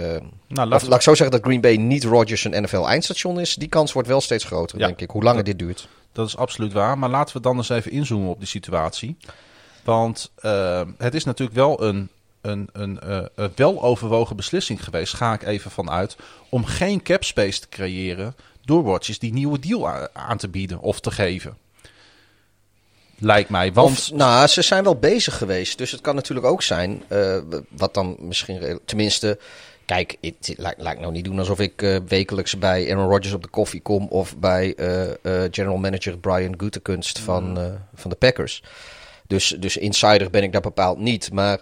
nou, 0.48 0.72
of, 0.72 0.82
laat 0.82 0.94
ik 0.94 1.00
zo 1.00 1.14
zeggen 1.14 1.30
dat 1.30 1.46
Green 1.46 1.60
Bay 1.60 1.76
niet 1.76 2.04
Rodgers 2.04 2.44
een 2.44 2.62
NFL-eindstation 2.62 3.40
is. 3.40 3.54
Die 3.54 3.68
kans 3.68 3.92
wordt 3.92 4.08
wel 4.08 4.20
steeds 4.20 4.44
groter, 4.44 4.78
Ja. 4.78 4.86
denk 4.86 5.00
ik, 5.00 5.10
hoe 5.10 5.22
langer 5.22 5.44
dit 5.44 5.58
duurt. 5.58 5.88
Dat 6.12 6.26
is 6.26 6.36
absoluut 6.36 6.72
waar. 6.72 6.98
Maar 6.98 7.10
laten 7.10 7.36
we 7.36 7.42
dan 7.42 7.56
eens 7.56 7.68
even 7.68 7.90
inzoomen 7.90 8.28
op 8.28 8.38
die 8.38 8.48
situatie. 8.48 9.16
Want 9.84 10.32
het 10.98 11.14
is 11.14 11.24
natuurlijk 11.24 11.56
wel 11.56 11.82
een, 11.82 12.10
een, 12.46 12.68
een, 12.72 13.00
eh, 13.00 13.22
een 13.34 13.52
weloverwogen 13.54 14.36
beslissing 14.36 14.84
geweest, 14.84 15.14
ga 15.14 15.32
ik 15.32 15.42
even 15.42 15.70
vanuit, 15.70 16.16
om 16.48 16.64
geen 16.64 17.02
cap 17.02 17.24
space 17.24 17.60
te 17.60 17.68
creëren 17.68 18.34
door 18.64 18.84
Rodgers 18.84 19.18
die 19.18 19.32
nieuwe 19.32 19.58
deal 19.58 19.88
aan 20.12 20.36
te 20.36 20.48
bieden 20.48 20.80
of 20.80 21.00
te 21.00 21.10
geven. 21.10 21.56
Lijkt 23.18 23.50
mij. 23.50 23.72
Want 23.72 24.10
nou, 24.14 24.46
ze 24.46 24.62
zijn 24.62 24.84
wel 24.84 24.96
bezig 24.96 25.38
geweest. 25.38 25.78
Dus 25.78 25.90
het 25.90 26.00
kan 26.00 26.14
natuurlijk 26.14 26.46
ook 26.46 26.62
zijn, 26.62 27.02
eh, 27.08 27.38
wat 27.68 27.94
dan 27.94 28.16
misschien, 28.18 28.80
tenminste... 28.84 29.38
Kijk, 29.86 30.16
het 30.20 30.54
lijkt, 30.56 31.00
nou 31.00 31.12
niet 31.12 31.24
doen 31.24 31.38
alsof 31.38 31.58
ik 31.58 31.82
eh, 31.82 31.96
wekelijks 32.08 32.58
bij 32.58 32.90
Aaron 32.90 33.08
Rodgers 33.08 33.34
op 33.34 33.42
de 33.42 33.48
koffie 33.48 33.80
kom... 33.80 34.08
of 34.08 34.36
bij 34.36 34.74
general 35.50 35.76
manager 35.76 36.18
Brian 36.18 36.54
Gutekunst 36.56 37.18
van, 37.18 37.58
eh, 37.58 37.64
van 37.94 38.10
de 38.10 38.16
Packers. 38.16 38.62
Dus, 39.26 39.56
dus 39.58 39.76
insider 39.76 40.30
ben 40.30 40.42
ik 40.42 40.52
daar 40.52 40.60
bepaald 40.60 40.98
niet. 40.98 41.32
Maar 41.32 41.60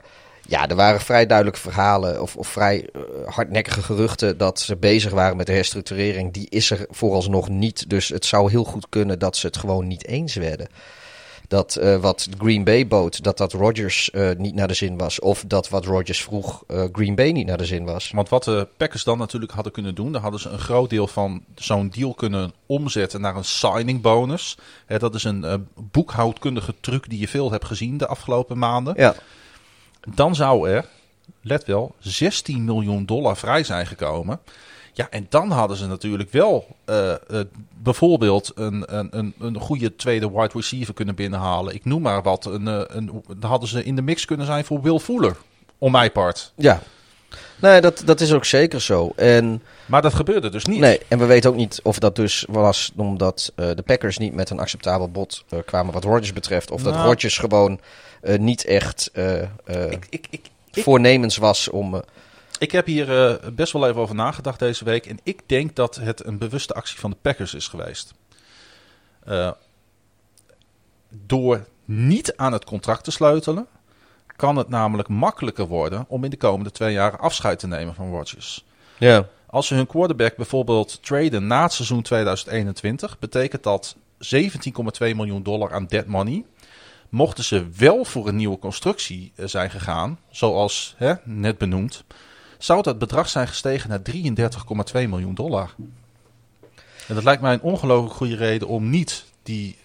ja, 0.48 0.68
er 0.68 0.76
waren 0.76 1.00
vrij 1.00 1.26
duidelijke 1.26 1.60
verhalen 1.60 2.22
of, 2.22 2.36
of 2.36 2.48
vrij 2.48 2.88
eh, 2.92 3.00
hardnekkige 3.26 3.82
geruchten... 3.82 4.38
dat 4.38 4.60
ze 4.60 4.76
bezig 4.76 5.12
waren 5.12 5.36
met 5.36 5.46
de 5.46 5.52
herstructurering. 5.52 6.32
Die 6.32 6.46
is 6.48 6.70
er 6.70 6.86
vooralsnog 6.90 7.48
niet. 7.48 7.90
Dus 7.90 8.08
het 8.08 8.24
zou 8.24 8.50
heel 8.50 8.64
goed 8.64 8.86
kunnen 8.88 9.18
dat 9.18 9.36
ze 9.36 9.46
het 9.46 9.56
gewoon 9.56 9.86
niet 9.86 10.06
eens 10.06 10.34
werden 10.34 10.68
dat 11.48 11.76
eh, 11.76 11.96
wat 11.96 12.28
Green 12.38 12.64
Bay 12.64 12.86
bood, 12.86 13.22
dat 13.22 13.38
dat 13.38 13.52
Rodgers 13.52 14.10
eh, 14.10 14.30
niet 14.36 14.54
naar 14.54 14.68
de 14.68 14.74
zin 14.74 14.98
was. 14.98 15.20
Of 15.20 15.44
dat 15.46 15.68
wat 15.68 15.84
Rodgers 15.84 16.22
vroeg 16.22 16.62
Green 16.92 17.14
Bay 17.14 17.30
niet 17.30 17.46
naar 17.46 17.58
de 17.58 17.64
zin 17.64 17.84
was. 17.84 18.10
Want 18.10 18.28
wat 18.28 18.44
de 18.44 18.68
Packers 18.76 19.04
dan 19.04 19.18
natuurlijk 19.18 19.52
hadden 19.52 19.72
kunnen 19.72 19.94
doen, 19.94 20.12
dan 20.12 20.22
hadden 20.22 20.40
ze 20.40 20.48
een 20.48 20.58
groot 20.58 20.90
deel 20.90 21.06
van 21.06 21.44
zo'n 21.54 21.88
deal 21.88 22.14
kunnen 22.14 22.52
omzetten 22.66 23.20
naar 23.20 23.36
een 23.36 23.44
signing 23.44 24.00
bonus. 24.00 24.58
Hè, 24.86 24.98
dat 24.98 25.14
is 25.14 25.24
een 25.24 25.68
boekhoudkundige 25.74 26.74
truc 26.80 27.10
die 27.10 27.20
je 27.20 27.28
veel 27.28 27.50
hebt 27.50 27.64
gezien 27.64 27.96
de 27.96 28.06
afgelopen 28.06 28.58
maanden. 28.58 28.94
Ja, 28.96 29.14
Dan 30.14 30.34
zou 30.34 30.70
er, 30.70 30.84
let 31.40 31.64
wel, 31.64 31.94
16 31.98 32.64
miljoen 32.64 33.06
dollar 33.06 33.36
vrij 33.36 33.64
zijn 33.64 33.86
gekomen. 33.86 34.40
Ja, 34.94 35.06
en 35.10 35.26
dan 35.28 35.50
hadden 35.50 35.76
ze 35.76 35.86
natuurlijk 35.86 36.30
wel 36.32 36.66
eh, 36.84 37.12
eh, 37.12 37.18
bijvoorbeeld 37.82 38.52
een, 38.54 38.84
een, 38.86 39.08
een, 39.10 39.34
een 39.38 39.60
goede 39.60 39.96
tweede 39.96 40.30
wide 40.30 40.50
receiver 40.54 40.94
kunnen 40.94 41.14
binnenhalen. 41.14 41.74
Ik 41.74 41.84
noem 41.84 42.02
maar 42.02 42.22
wat. 42.22 42.44
Een, 42.44 42.68
eh, 42.68 42.80
een, 42.86 43.22
dan 43.38 43.50
hadden 43.50 43.68
ze 43.68 43.84
in 43.84 43.96
de 43.96 44.02
mix 44.02 44.24
kunnen 44.24 44.46
zijn 44.46 44.64
voor 44.64 44.82
Will 44.82 44.98
Fuller, 44.98 45.36
om 45.78 45.92
mijn 45.92 46.12
part. 46.12 46.52
ja. 46.54 46.82
Nee, 47.60 47.80
dat, 47.80 48.02
dat 48.04 48.20
is 48.20 48.32
ook 48.32 48.44
zeker 48.44 48.80
zo. 48.80 49.12
En, 49.16 49.62
Maar 49.86 50.02
dat 50.02 50.14
gebeurde 50.14 50.48
dus 50.48 50.64
niet. 50.64 50.80
nee, 50.80 51.00
en 51.08 51.18
we 51.18 51.24
weten 51.24 51.50
ook 51.50 51.56
niet 51.56 51.80
of 51.82 51.98
dat 51.98 52.16
dus 52.16 52.44
was 52.48 52.92
omdat 52.96 53.52
de 53.54 53.82
Packers 53.86 54.18
niet 54.18 54.34
met 54.34 54.50
een 54.50 54.58
acceptabel 54.58 55.08
bod 55.08 55.44
kwamen 55.64 55.92
wat 55.92 56.04
Rodgers 56.04 56.32
betreft. 56.32 56.70
Of 56.70 56.82
dat 56.82 56.94
Nou. 56.94 57.06
Rodgers 57.06 57.38
gewoon 57.38 57.80
niet 58.22 58.64
echt 58.64 59.10
eh, 59.12 59.42
eh, 59.42 59.48
Ik, 59.90 60.06
ik, 60.10 60.26
ik, 60.30 60.50
ik, 60.72 60.82
voornemens 60.82 61.36
was 61.36 61.68
om... 61.68 61.94
eh, 61.94 62.00
ik 62.58 62.72
heb 62.72 62.86
hier 62.86 63.26
eh, 63.26 63.48
best 63.52 63.72
wel 63.72 63.88
even 63.88 64.00
over 64.00 64.14
nagedacht 64.14 64.58
deze 64.58 64.84
week. 64.84 65.06
En 65.06 65.18
ik 65.22 65.40
denk 65.46 65.76
dat 65.76 65.96
het 65.96 66.24
een 66.24 66.38
bewuste 66.38 66.74
actie 66.74 66.98
van 66.98 67.10
de 67.10 67.16
Packers 67.22 67.54
is 67.54 67.68
geweest. 67.68 68.14
Eh, 69.24 69.50
door 71.08 71.66
niet 71.84 72.36
aan 72.36 72.52
het 72.52 72.64
contract 72.64 73.04
te 73.04 73.10
sleutelen, 73.10 73.66
kan 74.36 74.56
het 74.56 74.68
namelijk 74.68 75.08
makkelijker 75.08 75.66
worden 75.66 76.04
om 76.08 76.24
in 76.24 76.30
de 76.30 76.36
komende 76.36 76.70
twee 76.70 76.92
jaar 76.92 77.16
afscheid 77.18 77.58
te 77.58 77.66
nemen 77.66 77.94
van 77.94 78.10
Rodgers. 78.10 78.64
ja. 78.98 79.28
Als 79.46 79.66
ze 79.66 79.74
hun 79.74 79.86
quarterback 79.86 80.36
bijvoorbeeld 80.36 81.02
traden 81.02 81.46
na 81.46 81.62
het 81.62 81.72
seizoen 81.72 82.02
2021, 82.02 83.18
betekent 83.18 83.62
dat 83.62 83.96
17,2 84.34 84.40
miljoen 84.98 85.42
dollar 85.42 85.72
aan 85.72 85.86
dead 85.86 86.06
money. 86.06 86.44
Mochten 87.12 87.44
ze 87.44 87.66
wel 87.76 88.04
voor 88.04 88.28
een 88.28 88.36
nieuwe 88.36 88.58
constructie 88.58 89.32
eh, 89.34 89.46
zijn 89.46 89.70
gegaan, 89.70 90.18
zoals 90.30 90.94
hè, 90.96 91.12
net 91.24 91.58
benoemd, 91.58 92.04
zou 92.58 92.82
dat 92.82 92.98
bedrag 92.98 93.28
zijn 93.28 93.48
gestegen 93.48 93.90
naar 93.90 94.00
33,2 95.02 95.08
miljoen 95.08 95.34
dollar. 95.34 95.74
En 97.08 97.14
dat 97.14 97.24
lijkt 97.24 97.42
mij 97.42 97.52
een 97.52 97.60
ongelooflijk 97.62 98.14
goede 98.14 98.36
reden 98.36 98.68
om 98.68 98.90
niet 98.90 99.24
die 99.42 99.76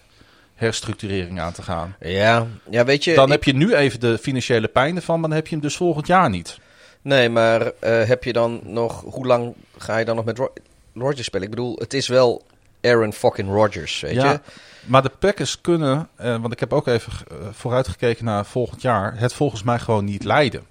herstructurering 0.54 1.40
aan 1.40 1.52
te 1.52 1.62
gaan. 1.62 1.96
Ja, 2.00 2.46
ja, 2.70 2.84
weet 2.84 3.04
je... 3.04 3.14
Dan 3.14 3.24
ik- 3.26 3.30
heb 3.32 3.44
je 3.44 3.52
nu 3.54 3.74
even 3.74 4.00
de 4.00 4.18
financiële 4.18 4.68
pijn 4.68 4.96
ervan, 4.96 5.20
maar 5.20 5.28
dan 5.28 5.38
heb 5.38 5.46
je 5.46 5.54
hem 5.54 5.62
dus 5.64 5.76
volgend 5.76 6.06
jaar 6.06 6.30
niet. 6.30 6.58
Nee, 7.02 7.28
maar 7.28 7.72
eh, 7.80 8.04
heb 8.04 8.24
je 8.24 8.32
dan 8.32 8.60
nog... 8.64 9.00
Hoe 9.00 9.26
lang 9.26 9.54
ga 9.78 9.96
je 9.98 10.04
dan 10.04 10.16
nog 10.16 10.24
met 10.24 10.38
Ro- 10.38 10.52
Rodgers 10.94 11.26
spelen? 11.26 11.44
Ik 11.44 11.50
bedoel, 11.54 11.76
het 11.78 11.94
is 11.94 12.08
wel 12.08 12.42
Aaron 12.82 13.12
fucking 13.12 13.48
Rodgers, 13.48 14.00
weet 14.00 14.14
ja, 14.14 14.32
je? 14.32 14.40
maar 14.84 15.02
de 15.02 15.12
Packers 15.18 15.60
kunnen, 15.60 16.08
eh, 16.16 16.36
want 16.40 16.52
ik 16.52 16.60
heb 16.60 16.72
ook 16.72 16.86
even 16.86 17.12
eh, 17.12 17.36
vooruitgekeken 17.52 18.24
naar 18.24 18.46
volgend 18.46 18.82
jaar, 18.82 19.18
het 19.18 19.32
volgens 19.32 19.62
mij 19.62 19.78
gewoon 19.78 20.04
niet 20.04 20.24
leiden. 20.24 20.66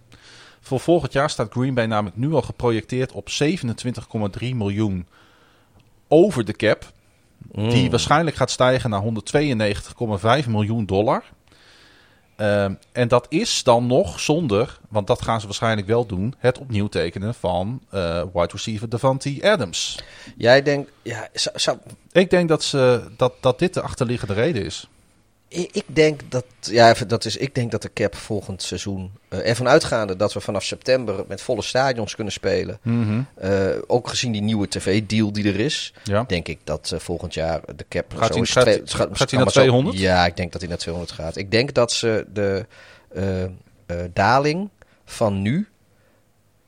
Voor 0.61 0.79
volgend 0.79 1.13
jaar 1.13 1.29
staat 1.29 1.51
Green 1.51 1.73
Bay 1.73 1.85
namelijk 1.85 2.17
nu 2.17 2.33
al 2.33 2.41
geprojecteerd 2.41 3.11
op 3.11 3.29
27,3 3.29 4.55
miljoen 4.55 5.07
over 6.07 6.45
de 6.45 6.53
cap. 6.53 6.91
Die 7.51 7.83
Mm. 7.83 7.89
waarschijnlijk 7.89 8.35
gaat 8.35 8.51
stijgen 8.51 8.89
naar 8.89 9.01
192,5 9.01 10.47
miljoen 10.47 10.85
dollar. 10.85 11.23
Ehm, 12.37 12.73
en 12.91 13.07
dat 13.07 13.25
is 13.29 13.63
dan 13.63 13.87
nog 13.87 14.19
zonder, 14.19 14.79
want 14.89 15.07
dat 15.07 15.21
gaan 15.21 15.39
ze 15.39 15.45
waarschijnlijk 15.45 15.87
wel 15.87 16.05
doen, 16.05 16.35
het 16.37 16.57
opnieuw 16.57 16.87
tekenen 16.87 17.33
van 17.33 17.81
eh 17.89 18.21
wide 18.33 18.51
receiver 18.51 18.89
Devante 18.89 19.37
Adams. 19.41 19.99
Jij 20.37 20.61
denkt, 20.61 20.91
ja, 21.01 21.27
zou, 21.33 21.59
zou- 21.59 21.77
Ik 22.11 22.29
denk 22.29 22.49
dat, 22.49 22.63
ze, 22.63 23.07
dat, 23.17 23.33
dat 23.39 23.59
dit 23.59 23.73
de 23.73 23.81
achterliggende 23.81 24.33
reden 24.33 24.65
is. 24.65 24.87
Ik 25.49 25.83
denk 25.85 26.21
dat, 26.29 26.45
ja, 26.59 26.93
dat 27.07 27.25
is, 27.25 27.37
ik 27.37 27.55
denk 27.55 27.71
dat 27.71 27.81
de 27.81 27.93
cap 27.93 28.15
volgend 28.15 28.61
seizoen, 28.61 29.11
eh, 29.29 29.49
ervan 29.49 29.67
uitgaande 29.67 30.15
dat 30.15 30.33
we 30.33 30.39
vanaf 30.39 30.63
september 30.63 31.23
met 31.27 31.41
volle 31.41 31.61
stadions 31.61 32.15
kunnen 32.15 32.33
spelen, 32.33 32.79
eh, 33.35 33.67
ook 33.87 34.07
gezien 34.07 34.31
die 34.31 34.41
nieuwe 34.41 34.67
tv-deal 34.67 35.31
die 35.31 35.47
er 35.47 35.59
is, 35.59 35.93
Ja. 36.03 36.23
denk 36.27 36.47
ik 36.47 36.59
dat 36.63 36.91
eh, 36.93 36.99
volgend 36.99 37.33
jaar 37.33 37.61
de 37.75 37.85
cap 37.89 38.13
Gaat 38.15 38.33
zo 38.33 38.59
hij- 38.63 38.81
gaat- 38.85 39.17
gaat 39.17 39.31
naar 39.31 39.43
maar 39.43 39.51
zo- 39.51 39.59
200? 39.59 39.97
Ja, 39.99 40.25
ik 40.25 40.37
denk 40.37 40.51
dat 40.51 40.61
hij 40.61 40.69
naar 40.69 40.79
200 40.79 41.13
gaat. 41.15 41.37
Ik 41.37 41.51
denk 41.51 41.73
dat 41.73 41.91
ze 41.91 42.25
de 42.33 42.65
daling 44.13 44.69
van 45.05 45.41
nu 45.41 45.67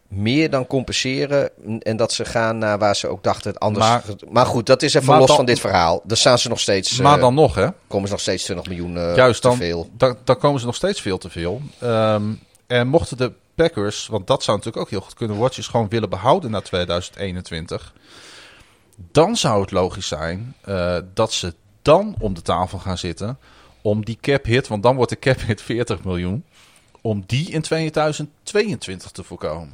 meer 0.10 0.50
dan 0.50 0.68
compenseren 0.68 1.50
en 1.84 1.98
dat 1.98 2.14
ze 2.14 2.26
gaan 2.26 2.58
naar 2.58 2.78
waar 2.80 2.96
ze 2.96 3.08
ook 3.08 3.24
dachten 3.24 3.50
het 3.52 3.60
anders. 3.60 3.86
Maar- 3.86 4.04
Maar, 4.30 4.46
goed, 4.46 4.66
dat 4.66 4.82
is 4.82 4.94
even 4.94 5.18
los 5.18 5.28
dan- 5.28 5.36
van 5.36 5.46
dit 5.46 5.60
verhaal. 5.60 6.02
Daar 6.04 6.18
staan 6.18 6.40
ze 6.40 6.50
nog 6.50 6.60
steeds. 6.60 6.98
eh, 6.98 7.04
maar 7.04 7.20
dan 7.20 7.34
nog, 7.34 7.56
hè? 7.56 7.68
komen 7.88 8.08
ze 8.08 8.14
nog 8.14 8.22
steeds 8.22 8.44
20 8.44 8.68
miljoen 8.68 8.98
eh, 8.98 9.16
Juist, 9.16 9.42
te 9.42 9.48
dan, 9.48 9.58
veel. 9.58 9.90
dan, 9.98 10.18
dan 10.24 10.38
komen 10.38 10.60
ze 10.60 10.66
nog 10.66 10.76
steeds 10.76 11.02
veel 11.02 11.18
te 11.18 11.30
veel. 11.30 11.62
Ehm, 11.80 12.24
en 12.68 12.88
mochten 12.88 13.18
de 13.18 13.32
Packers, 13.56 14.08
want 14.08 14.28
dat 14.28 14.44
zou 14.44 14.58
natuurlijk 14.58 14.86
ook 14.86 14.92
heel 14.92 15.02
goed 15.02 15.14
kunnen, 15.14 15.38
Rodgers 15.38 15.68
gewoon 15.68 15.90
willen 15.90 16.10
behouden 16.10 16.52
naar 16.52 16.62
2021. 16.64 17.94
Dan 19.12 19.36
zou 19.36 19.62
het 19.62 19.72
logisch 19.72 20.08
zijn 20.08 20.56
eh, 20.62 20.98
dat 21.14 21.34
ze 21.34 21.54
dan 21.82 22.16
om 22.20 22.34
de 22.34 22.42
tafel 22.42 22.80
gaan 22.80 22.98
zitten 22.98 23.38
om 23.82 24.06
die 24.06 24.18
cap 24.22 24.46
hit, 24.46 24.68
want 24.68 24.84
dan 24.84 24.96
wordt 24.96 25.12
de 25.12 25.20
cap 25.20 25.40
hit 25.42 25.62
40 25.62 26.04
miljoen, 26.04 26.44
om 27.02 27.24
die 27.28 27.50
in 27.52 27.62
2022 27.62 29.12
te 29.12 29.24
voorkomen. 29.24 29.74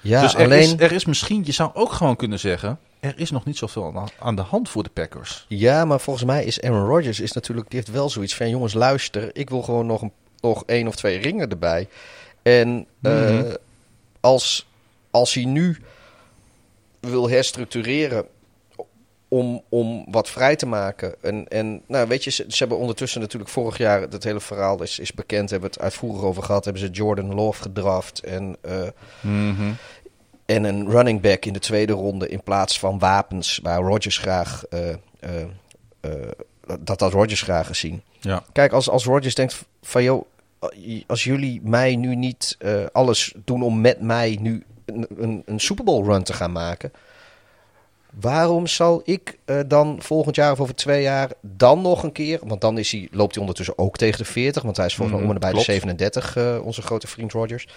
Ja, 0.00 0.22
dus 0.22 0.34
er, 0.34 0.44
alleen. 0.44 0.60
is, 0.60 0.74
er 0.76 0.92
is 0.92 1.04
misschien, 1.04 1.42
je 1.44 1.52
zou 1.52 1.70
ook 1.74 1.92
gewoon 1.92 2.16
kunnen 2.16 2.38
zeggen, 2.38 2.78
er 3.00 3.14
is 3.16 3.30
nog 3.30 3.44
niet 3.44 3.56
zoveel 3.56 4.08
aan, 4.18 4.34
de 4.36 4.42
hand 4.42 4.68
voor 4.68 4.82
de 4.82 4.90
Packers. 4.90 5.44
Ja, 5.48 5.84
maar 5.84 6.00
volgens 6.00 6.24
mij 6.24 6.44
is 6.44 6.60
Aaron 6.62 6.86
Rodgers 6.86 7.20
is 7.20 7.32
natuurlijk, 7.32 7.70
die 7.70 7.78
heeft 7.78 7.90
wel 7.92 8.10
zoiets 8.10 8.34
van: 8.34 8.48
jongens, 8.48 8.74
luister, 8.74 9.30
ik 9.32 9.50
wil 9.50 9.62
gewoon 9.62 9.86
nog, 9.86 10.02
een, 10.02 10.12
nog 10.40 10.62
één 10.66 10.86
of 10.86 10.96
twee 10.96 11.18
ringen 11.18 11.50
erbij. 11.50 11.88
En 12.42 12.86
eh, 13.02 13.12
Mhm. 13.30 13.54
als, 14.20 14.66
als 15.10 15.34
hij 15.34 15.44
nu 15.44 15.78
wil 17.00 17.28
herstructureren 17.30 18.26
om, 19.30 19.62
om 19.68 20.04
wat 20.10 20.30
vrij 20.30 20.56
te 20.56 20.66
maken. 20.66 21.14
En, 21.20 21.48
en 21.48 21.82
nou, 21.86 22.08
weet 22.08 22.24
je, 22.24 22.30
ze, 22.30 22.44
ze 22.48 22.56
hebben 22.58 22.78
ondertussen 22.78 23.20
natuurlijk 23.20 23.50
vorig 23.50 23.78
jaar, 23.78 24.10
dat 24.10 24.24
hele 24.24 24.40
verhaal 24.40 24.82
is, 24.82 24.98
is 24.98 25.12
bekend, 25.12 25.50
hebben 25.50 25.68
we 25.68 25.74
het 25.74 25.84
uitvoerig 25.84 26.22
over 26.22 26.42
gehad, 26.42 26.64
hebben 26.64 26.82
ze 26.82 26.90
Jordan 26.90 27.34
Love 27.34 27.62
gedraft 27.62 28.20
en, 28.20 28.56
eh, 28.60 28.82
en 30.46 30.64
een 30.64 30.90
running 30.90 31.20
back 31.20 31.44
in 31.44 31.52
de 31.52 31.58
tweede 31.58 31.92
ronde 31.92 32.28
in 32.28 32.42
plaats 32.42 32.78
van 32.78 32.98
wapens 32.98 33.60
waar 33.62 33.80
Rodgers 33.80 34.18
graag, 34.18 34.64
eh, 34.70 34.90
eh, 35.20 35.46
dat 36.80 37.00
had 37.00 37.12
Rodgers 37.12 37.42
graag 37.42 37.66
gezien. 37.66 38.02
Ja. 38.20 38.44
Kijk, 38.52 38.72
als, 38.72 38.88
als 38.88 39.04
Rodgers 39.04 39.34
denkt 39.34 39.64
van 39.82 40.02
joh, 40.02 40.24
als 41.06 41.24
jullie 41.24 41.60
mij 41.64 41.96
nu 41.96 42.14
niet 42.14 42.56
alles 42.92 43.34
doen 43.44 43.62
om 43.62 43.80
met 43.80 44.00
mij 44.00 44.38
nu 44.40 44.64
een, 44.84 45.06
een, 45.16 45.42
een 45.46 45.60
Super 45.60 45.84
Bowl 45.84 46.04
run 46.04 46.22
te 46.22 46.32
gaan 46.32 46.52
maken. 46.52 46.92
Waarom 48.14 48.66
zal 48.66 49.00
ik 49.04 49.38
eh, 49.44 49.60
dan 49.66 50.02
volgend 50.02 50.36
jaar 50.36 50.52
of 50.52 50.60
over 50.60 50.74
twee 50.74 51.02
jaar 51.02 51.30
dan 51.40 51.82
nog 51.82 52.02
een 52.02 52.12
keer... 52.12 52.38
Want 52.42 52.60
dan 52.60 52.78
is 52.78 52.92
hij, 52.92 53.08
loopt 53.10 53.30
hij 53.30 53.40
ondertussen 53.40 53.78
ook 53.78 53.96
tegen 53.96 54.18
de 54.18 54.24
40. 54.24 54.62
Want 54.62 54.76
hij 54.76 54.86
is 54.86 54.94
volgens 54.94 55.16
mij 55.16 55.26
Mhm, 55.26 55.36
om 55.36 55.42
en 55.42 55.50
bij 55.50 55.50
de 55.50 55.64
klopt. 55.64 55.70
37, 55.70 56.36
eh, 56.36 56.64
onze 56.64 56.82
grote 56.82 57.06
vriend 57.06 57.32
Rodgers. 57.32 57.68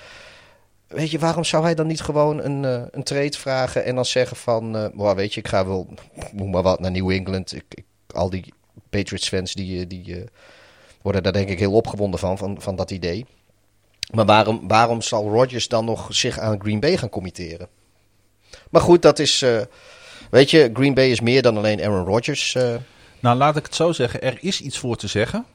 Weet 0.88 1.12
je, 1.12 1.20
waarom 1.20 1.44
zou 1.44 1.64
hij 1.64 1.76
dan 1.76 1.88
niet 1.88 2.02
gewoon 2.02 2.44
een, 2.44 2.66
eh, 2.66 2.82
een 2.92 3.04
trade 3.04 3.38
vragen... 3.38 3.86
en 3.86 3.96
dan 3.96 4.06
zeggen 4.06 4.38
van, 4.38 4.72
"Well, 4.96 5.16
weet 5.16 5.34
je, 5.34 5.40
ik 5.40 5.48
ga 5.48 5.66
wel, 5.66 5.88
noem 6.32 6.50
maar 6.50 6.62
wat, 6.62 6.80
naar 6.80 6.92
New 6.92 7.10
England. 7.10 7.56
Ik, 7.56 7.66
ik, 7.70 7.84
al 8.08 8.30
die 8.30 8.54
Patriots 8.90 9.28
fans 9.28 9.54
die, 9.54 9.88
die 9.88 10.24
worden 11.02 11.24
daar 11.24 11.34
denk 11.34 11.50
ik 11.50 11.60
heel 11.60 11.74
opgewonden 11.74 12.20
van, 12.20 12.38
van, 12.38 12.62
van 12.62 12.76
dat 12.76 12.92
idee. 12.92 13.26
Maar 14.14 14.26
waarom, 14.26 14.68
waarom 14.68 15.02
zal 15.02 15.30
Rodgers 15.30 15.68
dan 15.68 15.86
nog 15.86 16.08
zich 16.10 16.40
aan 16.40 16.62
Green 16.62 16.80
Bay 16.80 16.98
gaan 16.98 17.10
committeren? 17.10 17.68
Maar 18.70 18.82
goed, 18.82 19.02
dat 19.02 19.20
is... 19.20 19.46
weet 20.34 20.52
je, 20.52 20.70
Green 20.74 20.94
Bay 20.94 21.10
is 21.10 21.20
meer 21.20 21.42
dan 21.42 21.58
alleen 21.58 21.82
Aaron 21.82 22.06
Rodgers. 22.06 22.56
eh. 22.56 22.76
Nou, 23.20 23.38
laat 23.38 23.56
ik 23.58 23.66
het 23.66 23.76
zo 23.76 23.92
zeggen. 23.92 24.22
Er 24.22 24.38
is 24.42 24.62
iets 24.62 24.78
voor 24.78 24.96
te 24.96 25.08
zeggen 25.08 25.46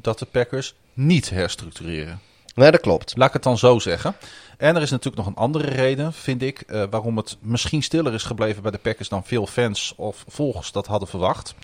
dat 0.00 0.18
de 0.18 0.24
Packers 0.24 0.74
niet 0.92 1.30
herstructureren. 1.30 2.20
nee, 2.54 2.70
dat 2.70 2.80
klopt. 2.80 3.16
Laat 3.16 3.26
ik 3.28 3.32
het 3.34 3.42
dan 3.42 3.58
zo 3.58 3.78
zeggen. 3.78 4.16
En 4.56 4.76
er 4.76 4.82
is 4.82 4.90
natuurlijk 4.90 5.16
nog 5.16 5.26
een 5.26 5.42
andere 5.42 5.66
reden, 5.70 6.12
vind 6.12 6.42
ik, 6.42 6.60
eh, 6.60 6.84
waarom 6.90 7.16
het 7.16 7.36
misschien 7.40 7.82
stiller 7.82 8.14
is 8.14 8.22
gebleven 8.22 8.62
bij 8.62 8.70
de 8.70 8.78
Packers 8.78 9.08
dan 9.08 9.24
veel 9.24 9.46
fans 9.46 9.92
of 9.96 10.24
volgers 10.28 10.72
dat 10.72 10.86
hadden 10.86 11.08
verwacht. 11.08 11.54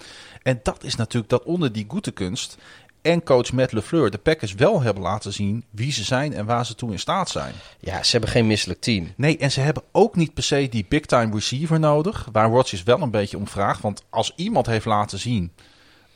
En 0.42 0.60
dat 0.62 0.84
is 0.84 0.94
natuurlijk 0.94 1.30
dat 1.30 1.42
onder 1.42 1.72
die 1.72 1.86
kunst 2.14 2.56
en 3.04 3.22
coach 3.22 3.52
Matt 3.52 3.72
LeFleur 3.72 4.10
de 4.10 4.18
Packers 4.18 4.54
wel 4.54 4.82
hebben 4.82 5.02
laten 5.02 5.32
zien 5.32 5.64
wie 5.70 5.92
ze 5.92 6.04
zijn 6.04 6.34
en 6.34 6.46
waar 6.46 6.66
ze 6.66 6.74
toe 6.74 6.92
in 6.92 6.98
staat 6.98 7.30
zijn. 7.30 7.54
Ja, 7.80 8.02
ze 8.02 8.10
hebben 8.10 8.30
geen 8.30 8.46
misselijk 8.46 8.80
team. 8.80 9.12
Nee, 9.16 9.38
en 9.38 9.50
ze 9.50 9.60
hebben 9.60 9.82
ook 9.92 10.16
niet 10.16 10.34
per 10.34 10.42
se 10.42 10.68
die 10.68 10.86
big 10.88 11.06
time 11.06 11.34
receiver 11.34 11.80
nodig, 11.80 12.28
waar 12.32 12.48
Rodgers 12.48 12.82
wel 12.82 13.00
een 13.00 13.10
beetje 13.10 13.36
om 13.36 13.48
vraagt. 13.48 13.80
Want 13.80 14.02
als 14.10 14.32
iemand 14.36 14.66
heeft 14.66 14.84
laten 14.84 15.18
zien 15.18 15.52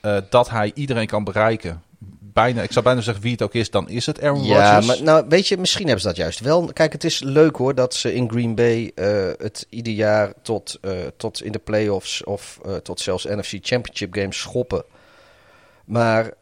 eh, 0.00 0.16
dat 0.30 0.50
hij 0.50 0.70
iedereen 0.74 1.06
kan 1.06 1.24
bereiken, 1.24 1.82
bijna, 2.32 2.62
ik 2.62 2.72
zou 2.72 2.84
bijna 2.84 3.00
zeggen 3.00 3.22
wie 3.22 3.32
het 3.32 3.42
ook 3.42 3.54
is, 3.54 3.70
dan 3.70 3.88
is 3.88 4.06
het 4.06 4.22
Aaron 4.22 4.44
Ja, 4.44 4.74
Rodgers. 4.74 4.86
maar 4.86 5.02
nou, 5.02 5.28
weet 5.28 5.48
je, 5.48 5.56
misschien 5.56 5.84
hebben 5.84 6.02
ze 6.02 6.08
dat 6.08 6.16
juist 6.16 6.40
wel. 6.40 6.72
Kijk, 6.72 6.92
het 6.92 7.04
is 7.04 7.18
leuk 7.18 7.56
hoor 7.56 7.74
dat 7.74 7.94
ze 7.94 8.14
in 8.14 8.30
Green 8.30 8.54
Bay 8.54 8.92
eh, 8.94 9.28
het 9.38 9.66
ieder 9.68 9.92
jaar 9.92 10.32
tot, 10.42 10.78
eh, 10.80 10.92
tot 11.16 11.42
in 11.42 11.52
de 11.52 11.58
playoffs 11.58 12.24
of 12.24 12.60
tot 12.82 13.00
zelfs 13.00 13.24
NFC 13.24 13.58
Championship 13.60 14.14
games 14.14 14.38
schoppen. 14.38 14.84
Maar 15.84 16.32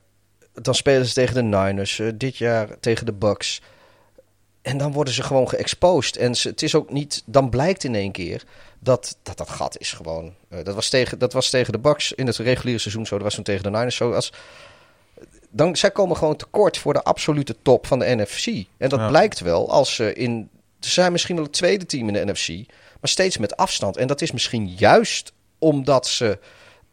dan 0.62 0.74
spelen 0.74 1.06
ze 1.06 1.12
tegen 1.12 1.34
de 1.34 1.42
Niners, 1.42 1.98
eh, 1.98 2.08
dit 2.14 2.36
jaar 2.36 2.78
tegen 2.80 3.06
de 3.06 3.12
Bucks. 3.12 3.60
En 4.62 4.78
dan 4.78 4.92
worden 4.92 5.14
ze 5.14 5.22
gewoon 5.22 5.48
geëxposed. 5.48 6.16
En 6.16 6.34
ze, 6.34 6.48
het 6.48 6.62
is 6.62 6.74
ook 6.74 6.90
niet, 6.90 7.22
dan 7.26 7.50
blijkt 7.50 7.84
in 7.84 7.94
één 7.94 8.12
keer 8.12 8.42
dat 8.78 9.16
dat, 9.22 9.36
dat 9.36 9.50
gat 9.50 9.78
is 9.78 9.92
gewoon. 9.92 10.34
eh, 10.48 10.64
dat, 10.64 10.74
was 10.74 10.88
tegen, 10.88 11.18
dat 11.18 11.32
was 11.32 11.50
tegen 11.50 11.72
de 11.72 11.78
Bucks 11.78 12.12
in 12.12 12.26
het 12.26 12.36
reguliere 12.36 12.80
seizoen 12.80 13.06
zo. 13.06 13.14
Dat 13.14 13.24
was 13.24 13.34
toen 13.34 13.44
tegen 13.44 13.62
de 13.62 13.70
Niners 13.70 13.96
zo. 13.96 14.12
Als, 14.12 14.32
dan, 15.50 15.76
zij 15.76 15.90
komen 15.90 16.16
gewoon 16.16 16.36
tekort 16.36 16.78
voor 16.78 16.92
de 16.92 17.02
absolute 17.02 17.56
top 17.62 17.86
van 17.86 17.98
de 17.98 18.14
NFC. 18.16 18.46
En 18.76 18.88
dat 18.88 18.98
Ja. 18.98 19.08
blijkt 19.08 19.40
wel 19.40 19.70
als 19.70 19.94
ze 19.94 20.12
in. 20.12 20.48
Ze 20.80 20.90
zijn 20.90 21.12
misschien 21.12 21.34
wel 21.36 21.44
het 21.44 21.52
tweede 21.52 21.86
team 21.86 22.08
in 22.08 22.12
de 22.14 22.24
NFC, 22.32 22.48
maar 23.00 23.10
steeds 23.10 23.38
met 23.38 23.56
afstand. 23.56 23.96
En 23.96 24.06
dat 24.06 24.20
is 24.20 24.30
misschien 24.32 24.74
juist 24.76 25.32
omdat 25.58 26.06
ze 26.06 26.38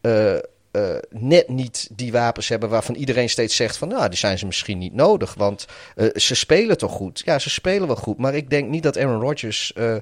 eh, 0.02 0.36
eh, 0.74 0.96
net 1.10 1.50
niet 1.50 1.90
die 1.92 2.12
wapens 2.12 2.48
hebben 2.50 2.70
waarvan 2.70 2.96
iedereen 2.96 3.30
steeds 3.30 3.56
zegt 3.56 3.78
van, 3.78 3.88
nou, 3.88 4.10
die 4.10 4.18
zijn 4.18 4.38
ze 4.38 4.46
misschien 4.46 4.78
niet 4.78 4.94
nodig, 4.94 5.34
want 5.34 5.66
eh, 5.96 6.08
ze 6.14 6.36
spelen 6.36 6.78
toch 6.78 6.92
goed. 6.92 7.22
Ja, 7.26 7.40
ze 7.40 7.50
spelen 7.50 7.88
wel 7.88 7.96
goed, 7.96 8.18
maar 8.18 8.36
ik 8.36 8.50
denk 8.50 8.70
niet 8.70 8.84
dat 8.84 8.98
Aaron 8.98 9.22
Rodgers 9.22 9.74
eh, 9.74 9.96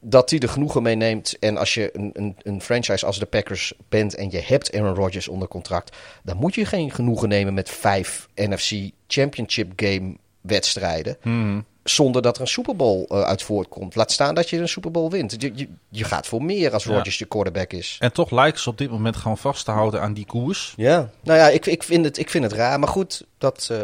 dat 0.00 0.30
hij 0.30 0.38
er 0.38 0.48
genoegen 0.48 0.82
mee 0.82 0.94
neemt. 0.94 1.38
En 1.38 1.56
als 1.56 1.74
je 1.74 1.90
een, 1.92 2.10
een, 2.12 2.36
een 2.42 2.60
franchise 2.60 3.06
als 3.06 3.18
de 3.18 3.26
Packers 3.26 3.72
bent 3.88 4.14
en 4.14 4.30
je 4.30 4.40
hebt 4.40 4.74
Aaron 4.74 4.94
Rodgers 4.94 5.28
onder 5.28 5.48
contract, 5.48 5.96
dan 6.22 6.36
moet 6.36 6.54
je 6.54 6.64
geen 6.64 6.90
genoegen 6.90 7.28
nemen 7.28 7.54
met 7.54 7.70
vijf 7.70 8.28
NFC 8.34 8.90
Championship 9.06 9.72
game 9.76 10.16
wedstrijden. 10.40 11.16
Mhm. 11.22 11.60
Zonder 11.90 12.22
dat 12.22 12.36
er 12.36 12.42
een 12.42 12.48
Super 12.48 12.76
Bowl 12.76 13.04
eh, 13.08 13.22
uit 13.22 13.42
voortkomt. 13.42 13.94
Laat 13.94 14.12
staan 14.12 14.34
dat 14.34 14.50
je 14.50 14.58
een 14.58 14.68
Super 14.68 14.90
Bowl 14.90 15.10
wint. 15.10 15.34
Je, 15.42 15.52
je, 15.54 15.68
je 15.88 16.04
gaat 16.04 16.26
voor 16.26 16.42
meer 16.42 16.72
als 16.72 16.84
Ja. 16.84 16.92
Rodgers 16.92 17.18
je 17.18 17.24
quarterback 17.24 17.72
is. 17.72 17.96
En 18.00 18.12
toch 18.12 18.30
lijken 18.30 18.60
ze 18.60 18.68
op 18.68 18.78
dit 18.78 18.90
moment 18.90 19.16
gewoon 19.16 19.38
vast 19.38 19.64
te 19.64 19.70
houden 19.70 20.00
aan 20.00 20.14
die 20.14 20.26
koers. 20.26 20.74
Ja, 20.76 21.10
nou 21.22 21.38
ja, 21.38 21.48
ik, 21.48 21.66
ik, 21.66 21.82
vind, 21.82 22.04
het, 22.04 22.18
ik 22.18 22.30
vind 22.30 22.44
het 22.44 22.52
raar. 22.52 22.78
Maar 22.78 22.88
goed, 22.88 23.24
dat 23.38 23.68
eh, 23.70 23.82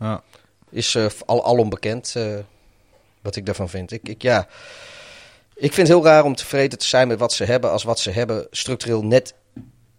Ja. 0.00 0.22
is 0.70 0.94
eh, 0.94 1.06
al, 1.26 1.44
alom 1.44 1.68
bekend 1.68 2.12
eh, 2.16 2.34
wat 3.22 3.36
ik 3.36 3.46
daarvan 3.46 3.68
vind. 3.68 3.92
Ik, 3.92 4.08
ik, 4.08 4.22
ja, 4.22 4.46
ik 5.54 5.72
vind 5.72 5.88
het 5.88 5.96
heel 5.96 6.04
raar 6.04 6.24
om 6.24 6.34
tevreden 6.34 6.78
te 6.78 6.86
zijn 6.86 7.08
met 7.08 7.18
wat 7.18 7.32
ze 7.32 7.44
hebben. 7.44 7.70
Als 7.70 7.82
wat 7.82 7.98
ze 8.00 8.10
hebben 8.10 8.46
structureel 8.50 9.04
net 9.04 9.34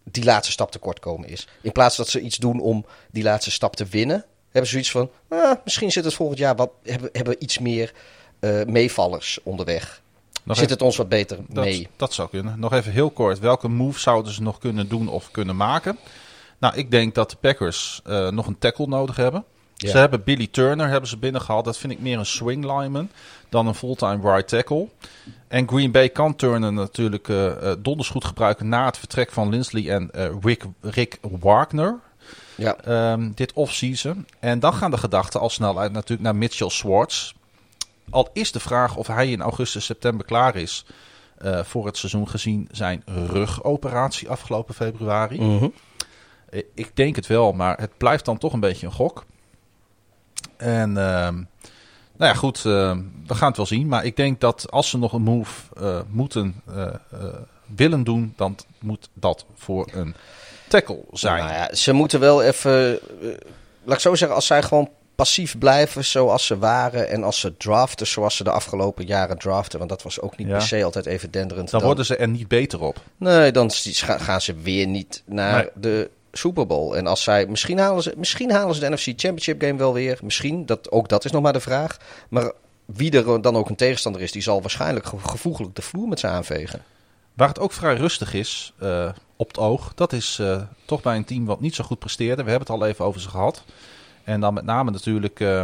die 0.04 0.24
laatste 0.24 0.52
stap 0.52 0.72
tekort 0.72 1.00
komen 1.00 1.30
is. 1.30 1.48
In 1.62 1.72
plaats 1.72 1.96
dat 1.98 2.08
ze 2.10 2.20
iets 2.20 2.38
doen 2.38 2.60
om 2.60 2.86
die 3.12 3.24
laatste 3.24 3.52
stap 3.52 3.76
te 3.76 3.86
winnen. 3.86 4.26
Hebben 4.52 4.66
ze 4.66 4.70
zoiets 4.72 4.92
van, 4.92 5.10
ah, 5.28 5.52
misschien 5.64 5.92
zit 5.92 6.04
het 6.04 6.14
volgend 6.14 6.40
jaar 6.40 6.56
wat, 6.56 6.70
hebben, 6.84 7.10
hebben 7.14 7.34
we 7.34 7.40
iets 7.40 7.60
meer 7.60 7.94
eh, 8.40 8.64
meevallers 8.66 9.40
onderweg. 9.44 10.02
Nog 10.44 10.56
zit 10.56 10.66
even- 10.66 10.78
het 10.78 10.82
ons 10.88 10.98
wat 10.98 11.10
beter 11.10 11.38
dat, 11.48 11.64
mee. 11.64 11.88
dat 11.96 12.14
zou 12.14 12.30
kunnen. 12.30 12.60
Nog 12.60 12.74
even 12.74 12.92
heel 12.92 13.10
kort. 13.10 13.40
Welke 13.40 13.68
move 13.68 14.00
zouden 14.00 14.34
ze 14.34 14.42
nog 14.42 14.58
kunnen 14.60 14.88
doen 14.90 15.08
of 15.08 15.32
kunnen 15.32 15.56
maken? 15.56 15.98
Nou, 16.60 16.76
ik 16.76 16.92
denk 16.92 17.16
dat 17.16 17.30
de 17.30 17.36
Packers 17.40 18.02
eh, 18.06 18.30
nog 18.30 18.48
een 18.48 18.58
tackle 18.58 18.88
nodig 18.88 19.16
hebben. 19.16 19.44
Ja. 19.76 19.90
Ze 19.90 19.98
hebben 19.98 20.24
Billy 20.24 20.48
Turner 20.52 20.88
hebben 20.88 21.10
ze 21.10 21.18
binnengehaald. 21.18 21.66
Dat 21.66 21.78
vind 21.78 21.94
ik 21.94 22.00
meer 22.00 22.18
een 22.18 22.26
swing 22.26 22.66
lineman 22.66 23.10
dan 23.50 23.68
een 23.68 23.76
fulltime 23.76 24.32
right 24.32 24.48
tackle. 24.48 24.88
En 25.48 25.68
Green 25.68 25.92
Bay 25.92 26.10
kan 26.10 26.36
Turner 26.36 26.74
natuurlijk 26.74 27.28
eh, 27.30 27.72
donders 27.80 28.10
goed 28.10 28.26
gebruiken 28.26 28.70
na 28.70 28.86
het 28.86 28.98
vertrek 28.98 29.32
van 29.32 29.50
Lindsley 29.50 29.90
en 29.90 30.12
Rick, 30.42 30.64
Rick 30.82 31.18
Wagner. 31.22 32.00
Ja. 32.60 32.76
ehm, 32.78 33.32
dit 33.36 33.54
offseason. 33.54 34.26
En 34.40 34.60
dan 34.60 34.74
gaan 34.74 34.92
de 34.92 34.98
gedachten 34.98 35.40
al 35.40 35.50
snel 35.50 35.80
uit 35.80 35.92
natuurlijk 35.92 36.22
naar 36.22 36.36
Mitchell 36.36 36.70
Schwartz. 36.70 37.34
Al 38.10 38.30
is 38.34 38.52
de 38.52 38.60
vraag 38.60 38.96
of 38.96 39.08
hij 39.08 39.32
in 39.32 39.42
augustus, 39.42 39.86
september 39.86 40.26
klaar 40.26 40.56
is 40.56 40.86
eh, 41.38 41.64
voor 41.64 41.86
het 41.86 41.98
seizoen 41.98 42.30
gezien 42.30 42.68
zijn 42.72 43.04
rugoperatie 43.06 44.30
afgelopen 44.30 44.74
februari. 44.76 45.42
Mhm. 45.42 45.68
Eh, 46.50 46.64
Ik 46.74 46.96
denk 46.96 47.16
het 47.16 47.28
wel, 47.28 47.52
maar 47.52 47.80
het 47.80 47.98
blijft 47.98 48.26
dan 48.26 48.38
toch 48.38 48.54
een 48.54 48.60
beetje 48.60 48.86
een 48.86 48.92
gok. 48.94 49.26
En 50.58 50.98
ehm, 50.98 51.34
nou 52.18 52.32
ja, 52.32 52.34
goed, 52.34 52.66
ehm, 52.66 53.02
we 53.28 53.36
gaan 53.36 53.48
het 53.48 53.58
wel 53.58 53.66
zien. 53.66 53.88
Maar 53.88 54.06
ik 54.06 54.16
denk 54.16 54.40
dat 54.40 54.72
als 54.72 54.90
ze 54.90 54.98
nog 54.98 55.14
een 55.14 55.22
move 55.22 55.76
eh, 55.78 56.00
moeten 56.10 56.62
willen 57.76 58.04
doen, 58.04 58.34
dan 58.36 58.56
moet 58.80 59.10
dat 59.14 59.46
voor 59.56 59.88
een 59.92 60.16
tackle 60.70 61.00
zijn. 61.12 61.44
Nou 61.44 61.54
ja, 61.54 61.76
ze 61.76 61.94
moeten 61.94 62.20
wel 62.20 62.44
even. 62.44 63.00
eh, 63.22 63.28
laat 63.84 63.96
ik 63.96 64.02
zo 64.02 64.16
zeggen, 64.16 64.36
als 64.36 64.46
zij 64.46 64.64
gewoon 64.64 64.90
passief 65.16 65.58
blijven 65.58 66.06
zoals 66.06 66.46
ze 66.46 66.58
waren. 66.58 67.10
En 67.10 67.24
als 67.24 67.40
ze 67.40 67.58
draften 67.58 68.08
zoals 68.08 68.36
ze 68.36 68.44
de 68.44 68.52
afgelopen 68.52 69.06
jaren 69.06 69.38
draften. 69.38 69.78
Want 69.78 69.90
dat 69.92 70.02
was 70.04 70.20
ook 70.22 70.38
niet 70.38 70.48
Ja. 70.48 70.54
per 70.54 70.62
se 70.68 70.84
altijd 70.84 71.06
even 71.06 71.32
denderend. 71.32 71.70
dan 71.70 71.82
worden 71.82 72.06
ze 72.06 72.16
er 72.16 72.28
niet 72.28 72.48
beter 72.48 72.82
op. 72.82 73.02
Nee, 73.18 73.52
dan 73.52 73.72
gaan 74.00 74.42
ze 74.42 74.54
weer 74.56 74.88
niet 74.88 75.24
naar 75.26 75.56
Nee. 75.62 75.70
de 75.76 76.10
Super 76.32 76.68
Bowl. 76.68 76.94
En 76.96 77.08
als 77.08 77.24
zij. 77.24 77.46
Misschien 77.46 77.80
halen, 77.80 78.04
ze, 78.04 78.14
misschien 78.18 78.52
halen 78.52 78.76
ze 78.76 78.82
de 78.82 78.90
NFC 78.90 79.06
Championship 79.06 79.62
game 79.62 79.78
wel 79.78 79.94
weer. 79.94 80.20
Misschien. 80.24 80.66
Dat, 80.66 80.92
ook 80.92 81.10
dat 81.10 81.26
is 81.26 81.32
nog 81.32 81.42
maar 81.42 81.54
de 81.54 81.60
vraag. 81.60 81.98
Maar 82.30 82.52
wie 82.86 83.12
er 83.12 83.42
dan 83.42 83.56
ook 83.56 83.70
een 83.70 83.76
tegenstander 83.76 84.22
is, 84.22 84.32
die 84.32 84.42
zal 84.42 84.62
waarschijnlijk 84.62 85.06
ge- 85.06 85.18
gevoeglijk 85.20 85.76
de 85.76 85.82
vloer 85.82 86.08
met 86.08 86.20
ze 86.20 86.28
aanvegen. 86.28 86.84
Waar 87.34 87.48
het 87.48 87.60
ook 87.60 87.72
vrij 87.72 87.96
rustig 87.96 88.34
is 88.34 88.74
eh, 88.80 89.10
op 89.40 89.48
het 89.48 89.58
oog, 89.58 89.92
dat 89.96 90.14
is 90.14 90.40
eh, 90.40 90.62
toch 90.86 91.02
bij 91.02 91.16
een 91.16 91.24
team 91.26 91.46
wat 91.46 91.60
niet 91.62 91.76
zo 91.76 91.84
goed 91.84 92.00
presteerde. 92.00 92.44
We 92.44 92.50
hebben 92.50 92.68
het 92.68 92.82
al 92.82 92.88
even 92.88 93.06
over 93.06 93.22
ze 93.22 93.30
gehad. 93.30 93.64
En 94.24 94.40
dan 94.42 94.54
met 94.54 94.64
name 94.66 94.92
natuurlijk 94.92 95.40
eh, 95.40 95.62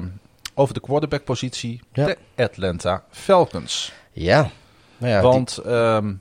over 0.53 0.73
de 0.73 0.79
quarterback-positie, 0.79 1.81
Ja. 1.93 2.05
de 2.05 2.17
Atlanta 2.35 3.03
Falcons. 3.09 3.91
Ja. 4.11 4.49
Nou 4.97 5.11
ja, 5.11 5.21
die- 5.21 5.29
Want 5.29 5.57
ehm, 5.57 6.13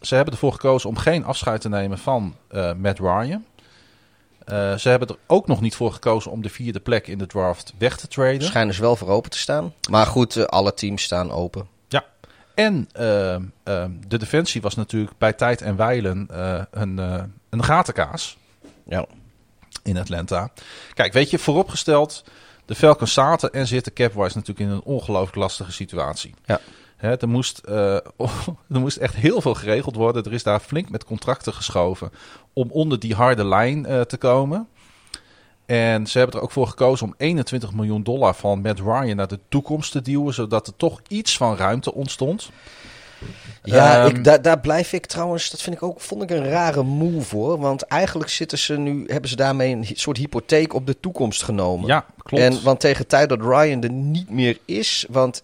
ze 0.00 0.14
hebben 0.14 0.34
ervoor 0.34 0.52
gekozen 0.52 0.88
om 0.88 0.96
geen 0.96 1.24
afscheid 1.24 1.60
te 1.60 1.68
nemen 1.68 1.98
van 1.98 2.36
eh, 2.48 2.72
Matt 2.72 2.98
Ryan. 2.98 3.44
Ze 4.78 4.88
hebben 4.88 5.08
er 5.08 5.16
ook 5.26 5.46
nog 5.46 5.60
niet 5.60 5.74
voor 5.74 5.92
gekozen 5.92 6.30
om 6.30 6.42
de 6.42 6.48
vierde 6.48 6.80
plek 6.80 7.06
in 7.06 7.18
de 7.18 7.26
draft 7.26 7.72
weg 7.78 7.96
te 7.96 8.08
traden. 8.08 8.42
schijnen 8.42 8.74
ze 8.74 8.80
wel 8.80 8.96
voor 8.96 9.08
open 9.08 9.30
te 9.30 9.38
staan. 9.38 9.72
Maar 9.90 10.06
goed, 10.06 10.48
alle 10.48 10.74
teams 10.74 11.02
staan 11.02 11.30
open. 11.30 11.66
En 12.60 12.88
ehm, 12.92 13.42
ehm, 13.62 13.90
de 14.08 14.18
defensie 14.18 14.60
was 14.60 14.74
natuurlijk 14.74 15.12
bij 15.18 15.32
tijd 15.32 15.62
en 15.62 15.76
wijlen 15.76 16.28
eh, 16.30 16.62
een, 16.70 16.98
eh, 16.98 17.22
een 17.50 17.64
gatenkaas 17.64 18.36
Ja. 18.84 19.06
in 19.82 19.98
Atlanta. 19.98 20.50
Kijk, 20.94 21.12
weet 21.12 21.30
je, 21.30 21.38
vooropgesteld, 21.38 22.24
de 22.64 22.74
Falcons 22.74 23.12
zaten 23.12 23.52
en 23.52 23.66
zitten 23.66 23.92
capwise 23.92 24.36
natuurlijk 24.36 24.58
in 24.58 24.74
een 24.74 24.82
ongelooflijk 24.82 25.36
lastige 25.36 25.72
situatie. 25.72 26.34
Ja. 26.44 26.60
Hè, 26.96 27.16
er, 27.16 27.28
moest, 27.28 27.58
eh, 27.58 27.94
er 28.74 28.80
moest 28.80 28.96
echt 28.96 29.14
heel 29.14 29.40
veel 29.40 29.54
geregeld 29.54 29.94
worden. 29.94 30.24
Er 30.24 30.32
is 30.32 30.42
daar 30.42 30.60
flink 30.60 30.90
met 30.90 31.04
contracten 31.04 31.52
geschoven 31.52 32.10
om 32.52 32.70
onder 32.70 32.98
die 32.98 33.14
harde 33.14 33.44
lijn 33.44 34.06
te 34.06 34.16
komen. 34.18 34.68
En 35.70 36.06
ze 36.06 36.18
hebben 36.18 36.36
er 36.36 36.42
ook 36.42 36.50
voor 36.50 36.66
gekozen 36.66 37.06
om 37.06 37.14
21 37.16 37.72
miljoen 37.72 38.02
dollar 38.02 38.34
van 38.34 38.60
Matt 38.60 38.80
Ryan 38.80 39.16
naar 39.16 39.28
de 39.28 39.38
toekomst 39.48 39.92
te 39.92 40.02
duwen, 40.02 40.34
zodat 40.34 40.66
er 40.66 40.76
toch 40.76 41.00
iets 41.08 41.36
van 41.36 41.56
ruimte 41.56 41.94
ontstond. 41.94 42.50
Ja, 43.62 44.04
Ehm, 44.04 44.16
ik, 44.16 44.24
daar, 44.24 44.42
daar 44.42 44.60
blijf 44.60 44.92
ik 44.92 45.06
trouwens. 45.06 45.50
Dat 45.50 45.62
vind 45.62 45.76
ik 45.76 45.82
ook, 45.82 46.00
vond 46.00 46.22
ik 46.22 46.30
een 46.30 46.48
rare 46.48 46.82
move 46.82 47.36
hoor. 47.36 47.58
Want 47.58 47.82
eigenlijk 47.82 48.30
zitten 48.30 48.58
ze 48.58 48.78
nu, 48.78 49.04
hebben 49.06 49.30
ze 49.30 49.36
daarmee 49.36 49.72
een 49.74 49.86
soort 49.94 50.16
hypotheek 50.16 50.74
op 50.74 50.86
de 50.86 51.00
toekomst 51.00 51.42
genomen. 51.42 51.86
Ja, 51.86 52.06
klopt. 52.22 52.44
En 52.44 52.62
want 52.62 52.80
tegen 52.80 53.06
tijd 53.06 53.28
dat 53.28 53.40
Ryan 53.40 53.82
er 53.82 53.92
niet 53.92 54.30
meer 54.30 54.58
is, 54.64 55.06
want 55.08 55.42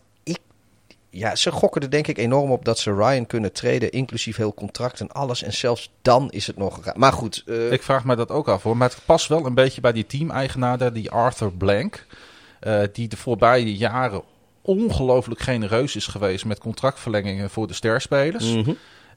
ja, 1.19 1.35
ze 1.35 1.53
gokken 1.53 1.83
er 1.83 1.91
denk 1.91 2.07
ik 2.07 2.19
enorm 2.19 2.51
op 2.51 2.65
dat 2.65 2.79
ze 2.79 2.95
Ryan 2.95 3.27
kunnen 3.27 3.53
treden, 3.53 3.91
inclusief 3.91 4.37
heel 4.37 4.55
contract 4.55 5.01
en 5.01 5.13
alles. 5.13 5.43
En 5.43 5.53
zelfs 5.53 5.91
dan 6.03 6.31
is 6.31 6.47
het 6.47 6.57
nog. 6.57 6.81
Maar 6.95 7.13
goed, 7.13 7.43
eh, 7.47 7.73
Ik 7.73 7.83
vraag 7.83 8.05
me 8.05 8.17
dat 8.17 8.31
ook 8.31 8.49
af 8.49 8.63
hoor. 8.63 8.77
Maar 8.77 8.89
het 8.89 8.99
past 9.05 9.29
wel 9.29 9.47
een 9.47 9.55
beetje 9.55 9.81
bij 9.81 9.93
die 9.93 10.07
team-eigenaar, 10.07 10.93
die 10.93 11.11
Arthur 11.11 11.53
Blank. 11.53 12.07
eh, 12.61 12.81
die 12.93 13.09
de 13.09 13.17
voorbije 13.17 13.77
jaren 13.77 14.23
ongelooflijk 14.63 15.41
genereus 15.41 15.97
is 15.97 16.07
geweest 16.07 16.45
met 16.45 16.59
contractverlengingen 16.59 17.51
voor 17.51 17.67
de 17.67 17.75
sterspelers. 17.75 18.53
mhm. 18.55 18.73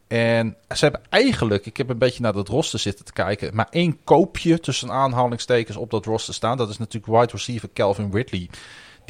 En 0.07 0.55
ze 0.75 0.83
hebben 0.83 1.01
eigenlijk, 1.09 1.65
ik 1.65 1.77
heb 1.77 1.89
een 1.89 1.97
beetje 1.97 2.21
naar 2.21 2.33
dat 2.33 2.47
roster 2.47 2.79
zitten 2.79 3.05
te 3.05 3.13
kijken, 3.13 3.55
maar 3.55 3.67
één 3.69 3.97
koopje 4.03 4.59
tussen 4.59 4.91
aanhalingstekens 4.91 5.77
op 5.77 5.91
dat 5.91 6.05
roster 6.05 6.33
staan. 6.33 6.57
Dat 6.57 6.69
is 6.69 6.77
natuurlijk 6.77 7.19
wide 7.19 7.31
receiver 7.31 7.69
Calvin 7.73 8.09
Ridley. 8.13 8.49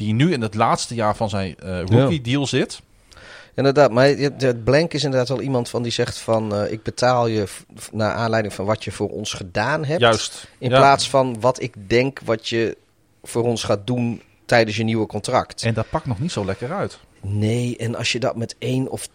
Die 0.00 0.14
nu 0.14 0.32
in 0.32 0.40
het 0.40 0.54
laatste 0.54 0.94
jaar 0.94 1.16
van 1.16 1.28
zijn 1.28 1.56
eh, 1.58 1.80
rookie 1.84 2.20
deal 2.20 2.46
zit. 2.46 2.80
Inderdaad, 3.54 3.90
maar 3.90 4.16
de 4.16 4.60
Blank 4.64 4.92
is 4.92 5.04
inderdaad 5.04 5.28
wel 5.28 5.40
iemand 5.40 5.68
van 5.68 5.82
die 5.82 5.92
zegt 5.92 6.18
van 6.18 6.54
eh, 6.54 6.72
ik 6.72 6.82
betaal 6.82 7.26
je 7.26 7.44
naar 7.92 8.12
aanleiding 8.14 8.54
van 8.54 8.64
wat 8.64 8.84
je 8.84 8.92
voor 8.92 9.08
ons 9.08 9.32
gedaan 9.32 9.84
hebt. 9.84 10.00
Juist. 10.00 10.46
In 10.58 10.70
Ja. 10.70 10.76
plaats 10.78 11.10
van 11.10 11.40
wat 11.40 11.62
ik 11.62 11.74
denk 11.88 12.20
wat 12.24 12.48
je 12.48 12.76
voor 13.22 13.42
ons 13.42 13.62
gaat 13.62 13.86
doen 13.86 14.22
tijdens 14.46 14.76
je 14.76 14.84
nieuwe 14.84 15.06
contract. 15.06 15.62
En 15.62 15.74
dat 15.74 15.90
pakt 15.90 16.06
nog 16.06 16.20
niet 16.20 16.32
zo 16.32 16.44
lekker 16.44 16.72
uit. 16.72 16.98
Nee, 17.20 17.76
en 17.76 17.94
als 17.94 18.12
je 18.12 18.18
dat 18.20 18.36
met 18.36 18.54
één 18.58 18.90
of 18.90 19.08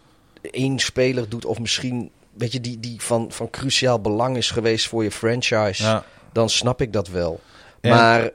één 0.51 0.79
speler 0.79 1.29
doet, 1.29 1.45
of 1.45 1.59
misschien, 1.59 2.09
weet 2.33 2.51
je, 2.51 2.61
die, 2.61 2.79
die 2.79 3.01
van, 3.01 3.31
van 3.31 3.49
cruciaal 3.49 3.99
belang 4.01 4.37
is 4.37 4.51
geweest 4.51 4.87
voor 4.87 5.03
je 5.03 5.11
franchise, 5.11 5.83
Ja. 5.83 6.03
dan 6.31 6.49
snap 6.49 6.81
ik 6.81 6.93
dat 6.93 7.07
wel. 7.07 7.39
Maar 7.89 8.21
eh, 8.21 8.29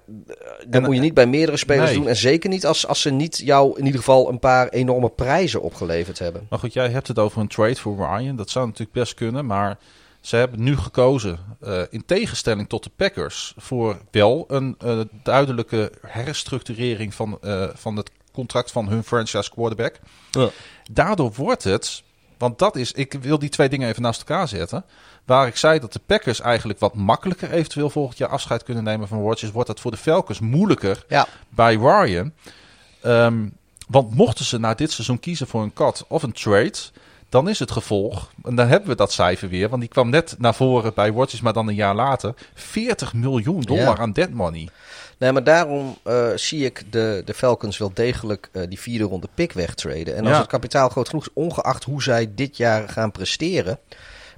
dat 0.59 0.67
en- 0.71 0.83
moet 0.83 0.95
je 0.95 1.01
niet 1.01 1.15
bij 1.15 1.27
meerdere 1.27 1.57
spelers 1.57 1.91
Nee. 1.91 1.99
doen. 1.99 2.09
En 2.09 2.17
zeker 2.17 2.51
niet 2.51 2.67
als, 2.67 2.87
als 2.87 3.01
ze 3.01 3.11
niet 3.11 3.39
jou 3.39 3.79
in 3.79 3.85
ieder 3.85 4.01
geval 4.01 4.29
een 4.29 4.39
paar 4.39 4.69
enorme 4.69 5.09
prijzen 5.09 5.63
opgeleverd 5.63 6.19
hebben. 6.19 6.47
Maar 6.51 6.59
goed, 6.59 6.73
jij 6.73 6.89
hebt 6.89 7.09
het 7.09 7.19
over 7.19 7.41
een 7.41 7.49
trade 7.49 7.77
voor 7.77 7.97
Ryan. 7.97 8.37
Dat 8.37 8.51
zou 8.51 8.67
natuurlijk 8.67 8.93
best 8.93 9.15
kunnen, 9.15 9.47
maar 9.47 9.79
ze 10.21 10.37
hebben 10.37 10.63
nu 10.63 10.77
gekozen, 10.77 11.39
eh, 11.61 11.83
in 11.91 12.05
tegenstelling 12.05 12.69
tot 12.69 12.85
de 12.85 12.91
Packers, 12.97 13.55
voor 13.57 14.01
wel 14.11 14.45
een 14.49 14.75
eh, 14.79 15.01
duidelijke 15.23 15.93
herstructurering 16.07 17.15
van, 17.15 17.39
eh, 17.41 17.69
van 17.75 17.97
het 17.97 18.11
contract 18.33 18.71
van 18.71 18.89
hun 18.89 19.05
franchise 19.05 19.51
quarterback. 19.51 20.01
Ja. 20.31 20.49
Daardoor 20.91 21.33
wordt 21.33 21.65
het, 21.65 22.03
want 22.39 22.59
dat 22.59 22.77
is, 22.77 22.93
ik 22.93 23.13
wil 23.21 23.39
die 23.39 23.49
twee 23.49 23.69
dingen 23.69 23.89
even 23.89 24.03
naast 24.03 24.19
elkaar 24.21 24.49
zetten. 24.49 24.85
Waar 25.31 25.47
ik 25.47 25.57
zei 25.57 25.79
dat 25.79 25.93
de 25.93 26.01
Packers 26.07 26.41
eigenlijk 26.41 26.79
wat 26.79 26.95
makkelijker 26.95 27.51
eventueel 27.51 27.91
volgend 27.91 28.19
jaar 28.19 28.29
afscheid 28.29 28.63
kunnen 28.63 28.85
nemen 28.85 29.09
van 29.09 29.21
Rodgers, 29.21 29.53
wordt 29.53 29.69
dat 29.69 29.81
voor 29.81 29.91
de 29.91 29.97
Falcons 29.97 30.41
moeilijker 30.41 31.05
Ja, 31.09 31.27
bij 31.49 31.75
Ryan. 31.75 32.33
Ehm, 33.03 33.47
want 33.89 34.15
mochten 34.15 34.45
ze 34.45 34.59
na 34.59 34.75
dit 34.75 34.93
seizoen 34.93 35.21
kiezen 35.21 35.47
voor 35.47 35.63
een 35.63 35.73
cut 35.73 36.05
of 36.09 36.23
een 36.23 36.33
trade, 36.33 36.73
dan 37.29 37.49
is 37.49 37.59
het 37.59 37.71
gevolg, 37.71 38.31
en 38.45 38.55
dan 38.55 38.69
hebben 38.69 38.89
we 38.89 38.95
dat 38.95 39.13
cijfer 39.13 39.49
weer, 39.49 39.69
want 39.69 39.81
die 39.81 39.91
kwam 39.91 40.11
net 40.11 40.35
naar 40.39 40.55
voren 40.55 40.95
bij 40.95 41.09
Rodgers, 41.09 41.41
maar 41.41 41.53
dan 41.53 41.69
een 41.69 41.75
jaar 41.75 41.95
later, 41.95 42.35
40 42.55 43.13
miljoen 43.15 43.61
dollar 43.61 43.85
Ja. 43.97 43.99
aan 43.99 44.13
dead 44.13 44.31
money. 44.31 44.69
nee, 45.19 45.33
maar 45.33 45.45
daarom 45.45 45.99
eh, 46.03 46.29
zie 46.35 46.65
ik 46.65 46.85
de, 46.93 47.23
de 47.25 47.35
Falcons 47.35 47.79
wel 47.79 47.91
degelijk 47.95 48.49
eh, 48.53 48.63
die 48.69 48.81
vierde 48.81 49.05
ronde 49.05 49.29
pick 49.35 49.53
wegtraden. 49.53 50.17
En 50.17 50.21
als 50.25 50.33
Ja. 50.35 50.39
het 50.39 50.47
kapitaal 50.51 50.89
groot 50.89 51.09
genoeg 51.09 51.25
is, 51.27 51.33
ongeacht 51.35 51.85
hoe 51.85 52.03
zij 52.03 52.33
dit 52.35 52.57
jaar 52.57 52.89
gaan 52.89 53.13
presteren, 53.13 53.79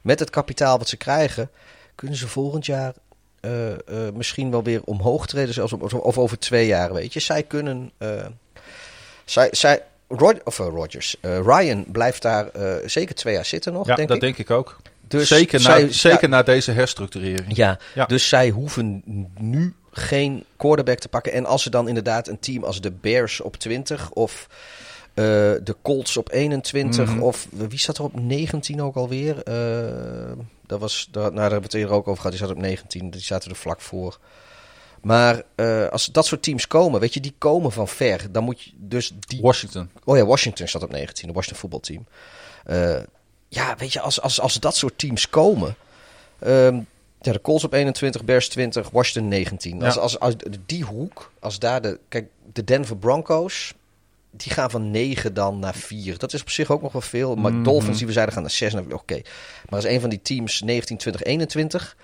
met 0.02 0.18
het 0.18 0.30
kapitaal 0.30 0.78
wat 0.78 0.88
ze 0.88 0.96
krijgen, 0.96 1.50
kunnen 1.94 2.16
ze 2.16 2.28
volgend 2.28 2.66
jaar 2.66 2.92
eh, 3.40 3.70
eh, 3.72 3.78
misschien 4.14 4.50
wel 4.50 4.62
weer 4.62 4.82
omhoog 4.84 5.26
treden, 5.26 5.54
zelfs 5.54 5.72
of 5.72 6.18
over 6.18 6.38
twee 6.38 6.66
jaar, 6.66 6.92
weet 6.92 7.12
je. 7.12 7.20
Zij 7.20 7.42
kunnen, 7.42 7.90
eh, 7.98 8.26
zij, 9.24 9.48
zij, 9.50 9.82
Rod, 10.08 10.42
of 10.44 10.58
Rodgers, 10.58 11.16
eh, 11.20 11.38
Ryan 11.40 11.84
blijft 11.88 12.22
daar 12.22 12.50
zeker 12.84 13.14
twee 13.14 13.34
jaar 13.34 13.44
zitten 13.44 13.72
nog, 13.72 13.86
Ja, 13.86 13.94
denk 13.94 14.08
dat 14.08 14.16
ik. 14.16 14.22
denk 14.22 14.38
ik 14.38 14.50
ook. 14.50 14.76
Dus 15.08 15.28
zeker 15.28 15.62
na, 15.62 15.88
zeker 15.88 16.20
ja, 16.22 16.26
na 16.28 16.42
deze 16.42 16.70
herstructurering. 16.72 17.56
ja, 17.56 17.78
Ja. 17.94 18.04
dus 18.06 18.28
zij 18.28 18.48
hoeven 18.50 19.02
nu 19.38 19.74
geen 19.90 20.44
quarterback 20.56 20.98
te 20.98 21.08
pakken. 21.08 21.32
En 21.32 21.46
als 21.46 21.62
ze 21.62 21.70
dan 21.70 21.88
inderdaad 21.88 22.28
een 22.28 22.38
team 22.38 22.64
als 22.64 22.80
de 22.80 22.90
Bears 22.90 23.40
op 23.40 23.56
20 23.56 24.10
of 24.10 24.46
de 25.14 25.76
Colts 25.82 26.16
op 26.16 26.32
21 26.32 27.08
Mhm. 27.10 27.22
of 27.22 27.46
wie 27.50 27.78
zat 27.78 27.98
er 27.98 28.04
op 28.04 28.20
19 28.20 28.82
ook 28.82 28.94
alweer? 28.96 29.42
Eh, 29.42 30.32
dat 30.66 30.80
was, 30.80 31.08
daar, 31.10 31.22
nou, 31.22 31.34
daar 31.34 31.42
hebben 31.50 31.58
we 31.60 31.64
het 31.66 31.74
eerder 31.74 31.94
ook 31.96 32.08
over 32.08 32.16
gehad. 32.22 32.30
Die 32.38 32.46
zat 32.46 32.56
op 32.56 32.62
19, 32.62 33.10
die 33.10 33.20
zaten 33.20 33.50
er 33.50 33.56
vlak 33.56 33.80
voor. 33.80 34.18
Maar 35.02 35.42
eh, 35.54 35.88
als 35.88 36.06
dat 36.06 36.26
soort 36.26 36.42
teams 36.42 36.66
komen, 36.66 37.00
weet 37.00 37.14
je, 37.14 37.20
die 37.20 37.34
komen 37.38 37.72
van 37.72 37.88
ver. 37.88 38.32
Dan 38.32 38.44
moet 38.44 38.62
je 38.62 38.70
dus 38.76 39.12
die 39.18 39.40
Washington. 39.40 39.90
Oh 40.04 40.16
ja, 40.16 40.24
Washington 40.24 40.66
staat 40.68 40.82
op 40.82 40.90
19, 40.90 41.26
de 41.26 41.32
Washington 41.34 41.60
voetbalteam. 41.60 42.06
Eh 42.64 43.00
ja, 43.48 43.76
weet 43.78 43.92
je, 43.92 44.00
als, 44.00 44.20
als, 44.20 44.40
als 44.40 44.54
dat 44.54 44.76
soort 44.76 44.98
teams 44.98 45.28
komen. 45.28 45.74
ehm, 46.38 46.80
ja, 47.20 47.32
de 47.32 47.40
Colts 47.40 47.64
op 47.64 47.72
21, 47.72 48.24
Bears 48.24 48.48
20, 48.48 48.90
Washington 48.90 49.28
19. 49.28 49.82
Als, 49.82 49.94
Ja. 49.94 50.00
als, 50.00 50.18
als 50.20 50.34
die 50.66 50.84
hoek, 50.84 51.32
als 51.40 51.58
daar 51.58 51.82
de. 51.82 51.98
Kijk, 52.08 52.28
de 52.52 52.64
Denver 52.64 52.96
Broncos. 52.96 53.74
Die 54.36 54.52
gaan 54.52 54.70
van 54.70 54.90
9 54.90 55.34
dan 55.34 55.58
naar 55.58 55.74
4. 55.74 56.18
Dat 56.18 56.32
is 56.32 56.40
op 56.40 56.50
zich 56.50 56.70
ook 56.70 56.82
nog 56.82 56.92
wel 56.92 57.00
veel. 57.00 57.34
Maar 57.34 57.52
Mhm. 57.52 57.62
Dolphins, 57.62 57.98
die 57.98 58.06
we 58.06 58.12
zeiden, 58.12 58.34
gaan 58.34 58.42
naar 58.42 58.52
6. 58.52 58.74
Oké. 58.74 59.14
Maar 59.68 59.78
als 59.80 59.84
een 59.84 60.00
van 60.00 60.10
die 60.10 60.22
teams 60.22 60.60
19, 60.60 60.96
20, 60.96 61.22
21. 61.22 61.96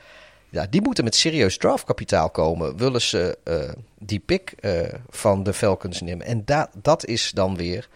Ja, 0.50 0.66
die 0.70 0.82
moeten 0.82 1.04
met 1.04 1.14
serieus 1.14 1.58
draftkapitaal 1.58 2.30
komen. 2.30 2.76
Willen 2.76 3.00
ze 3.02 3.38
eh, 3.44 3.56
die 3.98 4.18
pick 4.18 4.52
eh, 4.60 4.94
van 5.08 5.42
de 5.42 5.52
Falcons 5.52 6.00
nemen? 6.00 6.26
En 6.26 6.42
da 6.44 6.70
dat 6.82 7.06
is 7.06 7.30
dan 7.34 7.56
weer 7.56 7.88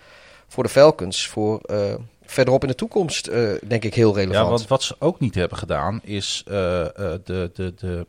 voor 0.49 0.63
de 0.63 0.69
Falcons 0.69 1.27
voor 1.27 1.61
eh, 1.61 1.95
verderop 2.25 2.63
in 2.63 2.69
de 2.69 2.75
toekomst, 2.75 3.31
denk 3.67 3.85
ik, 3.85 3.95
heel 3.95 4.15
relevant. 4.15 4.45
Ja, 4.45 4.51
want 4.51 4.69
wat 4.69 4.83
ze 4.83 4.97
ook 4.99 5.21
niet 5.21 5.35
hebben 5.35 5.59
gedaan 5.59 6.01
is 6.03 6.43
de, 6.45 7.21
de, 7.55 7.75
de 7.77 8.07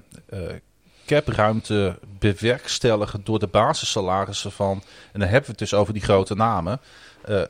capruimte 1.05 1.99
bewerkstelligen 2.19 3.21
door 3.23 3.39
de 3.39 3.47
basissalarissen 3.47 4.51
van, 4.51 4.83
en 5.11 5.19
dan 5.19 5.29
hebben 5.29 5.41
we 5.41 5.49
het 5.49 5.59
dus 5.59 5.73
over 5.73 5.93
die 5.93 6.01
grote 6.01 6.35
namen, 6.35 6.79
eh, 7.21 7.41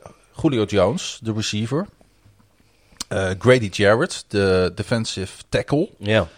Julio 0.42 0.64
Jones, 0.64 1.18
de 1.22 1.32
receiver, 1.32 1.86
eh, 3.08 3.30
Grady 3.38 3.68
Jarrett, 3.72 4.24
de 4.28 4.72
defensive 4.74 5.42
tackle. 5.48 5.90
Ja, 5.98 6.28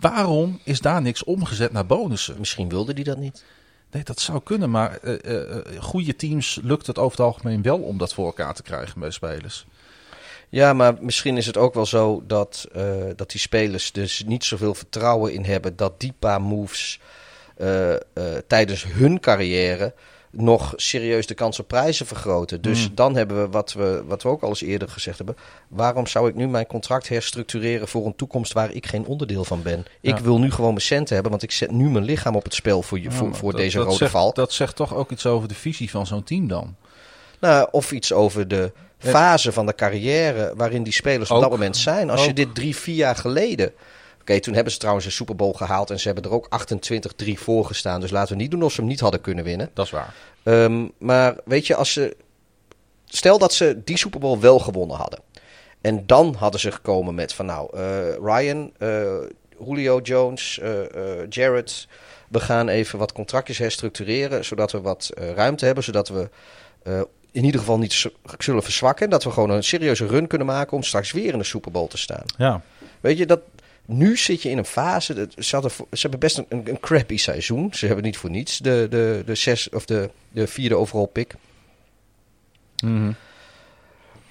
Waarom 0.00 0.60
is 0.64 0.80
daar 0.80 1.02
niks 1.02 1.24
omgezet 1.24 1.72
naar 1.72 1.86
bonussen? 1.86 2.38
misschien 2.38 2.68
wilde 2.68 2.94
die 2.94 3.04
dat 3.04 3.18
niet. 3.18 3.44
Nee, 3.90 4.02
dat 4.02 4.20
zou 4.20 4.40
kunnen, 4.42 4.70
maar 4.70 4.96
eh, 4.96 5.80
goede 5.80 6.16
teams 6.16 6.58
lukt 6.62 6.86
het 6.86 6.98
over 6.98 7.18
het 7.18 7.26
algemeen 7.26 7.62
wel 7.62 7.78
om 7.78 7.98
dat 7.98 8.14
voor 8.14 8.26
elkaar 8.26 8.54
te 8.54 8.62
krijgen 8.62 9.00
bij 9.00 9.10
spelers. 9.10 9.66
Ja, 10.48 10.72
maar 10.72 10.94
misschien 11.00 11.36
is 11.36 11.46
het 11.46 11.56
ook 11.56 11.74
wel 11.74 11.86
zo 11.86 12.22
dat, 12.26 12.66
eh, 12.72 12.82
dat 13.16 13.30
die 13.30 13.40
spelers 13.40 13.92
dus 13.92 14.22
niet 14.26 14.44
zoveel 14.44 14.74
vertrouwen 14.74 15.32
in 15.32 15.44
hebben 15.44 15.76
dat 15.76 16.00
die 16.00 16.12
paar 16.18 16.40
moves 16.40 17.00
eh, 17.56 17.94
eh, 17.94 17.98
tijdens 18.46 18.84
hun 18.84 19.20
carrière 19.20 19.94
nog 20.30 20.72
serieus 20.76 21.26
de 21.26 21.34
kans 21.34 21.60
op 21.60 21.68
prijzen 21.68 22.06
vergroten. 22.06 22.60
Dus 22.62 22.88
Mm. 22.88 22.94
dan 22.94 23.16
hebben 23.16 23.42
we 23.42 23.48
wat, 23.48 23.72
we 23.72 24.02
wat 24.06 24.22
we 24.22 24.28
ook 24.28 24.42
al 24.42 24.48
eens 24.48 24.62
eerder 24.62 24.88
gezegd 24.88 25.16
hebben. 25.16 25.36
Waarom 25.68 26.06
zou 26.06 26.28
ik 26.28 26.34
nu 26.34 26.48
mijn 26.48 26.66
contract 26.66 27.08
herstructureren 27.08 27.88
voor 27.88 28.06
een 28.06 28.16
toekomst 28.16 28.52
waar 28.52 28.72
ik 28.72 28.86
geen 28.86 29.06
onderdeel 29.06 29.44
van 29.44 29.62
ben? 29.62 29.84
Ik 30.00 30.18
wil 30.18 30.38
nu 30.38 30.50
gewoon 30.50 30.70
mijn 30.70 30.80
centen 30.84 31.12
hebben, 31.14 31.30
want 31.32 31.42
ik 31.42 31.50
zet 31.50 31.70
nu 31.70 31.88
mijn 31.90 32.04
lichaam 32.04 32.36
op 32.36 32.44
het 32.44 32.54
spel 32.54 32.82
voor, 32.82 33.00
je, 33.00 33.10
voor, 33.10 33.28
Ja, 33.28 33.34
voor 33.34 33.50
dat- 33.52 33.60
deze 33.60 33.76
dat 33.76 33.84
rode 33.86 33.96
zegt, 33.98 34.10
valk. 34.10 34.34
Dat 34.34 34.52
zegt 34.52 34.76
toch 34.76 34.94
ook 34.94 35.10
iets 35.10 35.26
over 35.26 35.48
de 35.48 35.54
visie 35.54 35.90
van 35.90 36.06
zo'n 36.06 36.24
team 36.24 36.48
dan. 36.48 36.76
Nou, 37.40 37.68
of 37.70 37.92
iets 37.92 38.12
over 38.12 38.48
de 38.48 38.72
fase 38.98 39.52
van 39.52 39.66
de 39.66 39.74
carrière 39.74 40.52
waarin 40.56 40.82
die 40.82 40.92
spelers 40.92 41.30
op 41.30 41.36
Ook. 41.36 41.42
dat 41.42 41.50
moment 41.50 41.76
zijn. 41.76 42.10
Als 42.10 42.24
je 42.24 42.32
dit 42.32 42.54
drie, 42.54 42.76
vier 42.76 42.94
jaar 42.94 43.16
geleden. 43.16 43.72
Oké, 44.20 44.40
toen 44.40 44.54
hebben 44.54 44.72
ze 44.72 44.78
trouwens 44.78 45.06
een 45.06 45.12
Super 45.12 45.36
Bowl 45.36 45.52
gehaald 45.52 45.90
en 45.90 46.00
ze 46.00 46.06
hebben 46.06 46.24
er 46.24 46.32
ook 46.32 46.48
28-3 47.24 47.32
voor 47.32 47.64
gestaan. 47.64 48.00
Dus 48.00 48.10
laten 48.10 48.36
we 48.36 48.42
niet 48.42 48.50
doen 48.50 48.60
alsof 48.60 48.74
ze 48.74 48.80
hem 48.80 48.90
niet 48.90 49.00
hadden 49.00 49.20
kunnen 49.20 49.44
winnen. 49.44 49.70
Dat 49.74 49.84
is 49.84 49.90
waar. 49.90 50.14
Ehm, 50.42 50.86
maar 50.98 51.36
weet 51.44 51.66
je, 51.66 51.74
als 51.74 51.92
ze. 51.92 52.16
Stel 53.04 53.38
dat 53.38 53.52
ze 53.52 53.80
die 53.84 53.96
Super 53.98 54.20
Bowl 54.20 54.38
wel 54.40 54.58
gewonnen 54.58 54.96
hadden. 54.96 55.20
En 55.80 56.06
dan 56.06 56.34
hadden 56.38 56.60
ze 56.60 56.72
gekomen 56.72 57.14
met 57.14 57.32
van 57.32 57.46
nou, 57.46 57.76
eh, 57.76 58.14
Ryan, 58.22 58.72
eh, 58.78 59.06
Julio 59.64 60.00
Jones, 60.00 60.58
eh 60.58 60.84
eh, 60.84 61.26
Jared. 61.28 61.88
We 62.28 62.40
gaan 62.40 62.68
even 62.68 62.98
wat 62.98 63.12
contractjes 63.12 63.58
herstructureren, 63.58 64.44
zodat 64.44 64.72
we 64.72 64.80
wat 64.80 65.10
eh, 65.14 65.30
ruimte 65.30 65.64
hebben. 65.64 65.84
Zodat 65.84 66.08
we 66.08 66.28
eh, 66.82 67.00
in 67.36 67.44
ieder 67.44 67.60
geval 67.60 67.78
niet 67.78 68.06
zullen 68.38 68.62
verzwakken. 68.62 69.04
En 69.04 69.10
dat 69.10 69.24
we 69.24 69.30
gewoon 69.30 69.50
een 69.50 69.64
serieuze 69.64 70.06
run 70.06 70.26
kunnen 70.26 70.46
maken 70.46 70.76
om 70.76 70.82
straks 70.82 71.12
weer 71.12 71.32
in 71.32 71.38
de 71.38 71.44
Super 71.44 71.70
Bowl 71.70 71.86
te 71.86 71.98
staan. 71.98 72.24
Ja. 72.36 72.62
Weet 73.00 73.18
je, 73.18 73.26
dat, 73.26 73.40
nu 73.84 74.16
zit 74.16 74.42
je 74.42 74.50
in 74.50 74.58
een 74.58 74.64
fase. 74.64 75.14
Dat, 75.14 75.34
ze, 75.38 75.54
hadden, 75.54 75.70
ze 75.70 76.00
hebben 76.00 76.20
best 76.20 76.38
een, 76.38 76.46
een, 76.48 76.80
crappy 76.80 77.16
seizoen. 77.16 77.68
Ze 77.74 77.86
hebben 77.86 78.04
niet 78.04 78.16
voor 78.16 78.30
niets 78.30 78.58
de, 78.58 78.86
de, 78.90 79.22
de, 79.26 79.34
zes, 79.34 79.68
of 79.68 79.84
de, 79.84 80.10
de 80.30 80.46
vierde 80.46 80.74
overall 80.74 81.06
pick. 81.06 81.34
Mhm. 82.84 83.12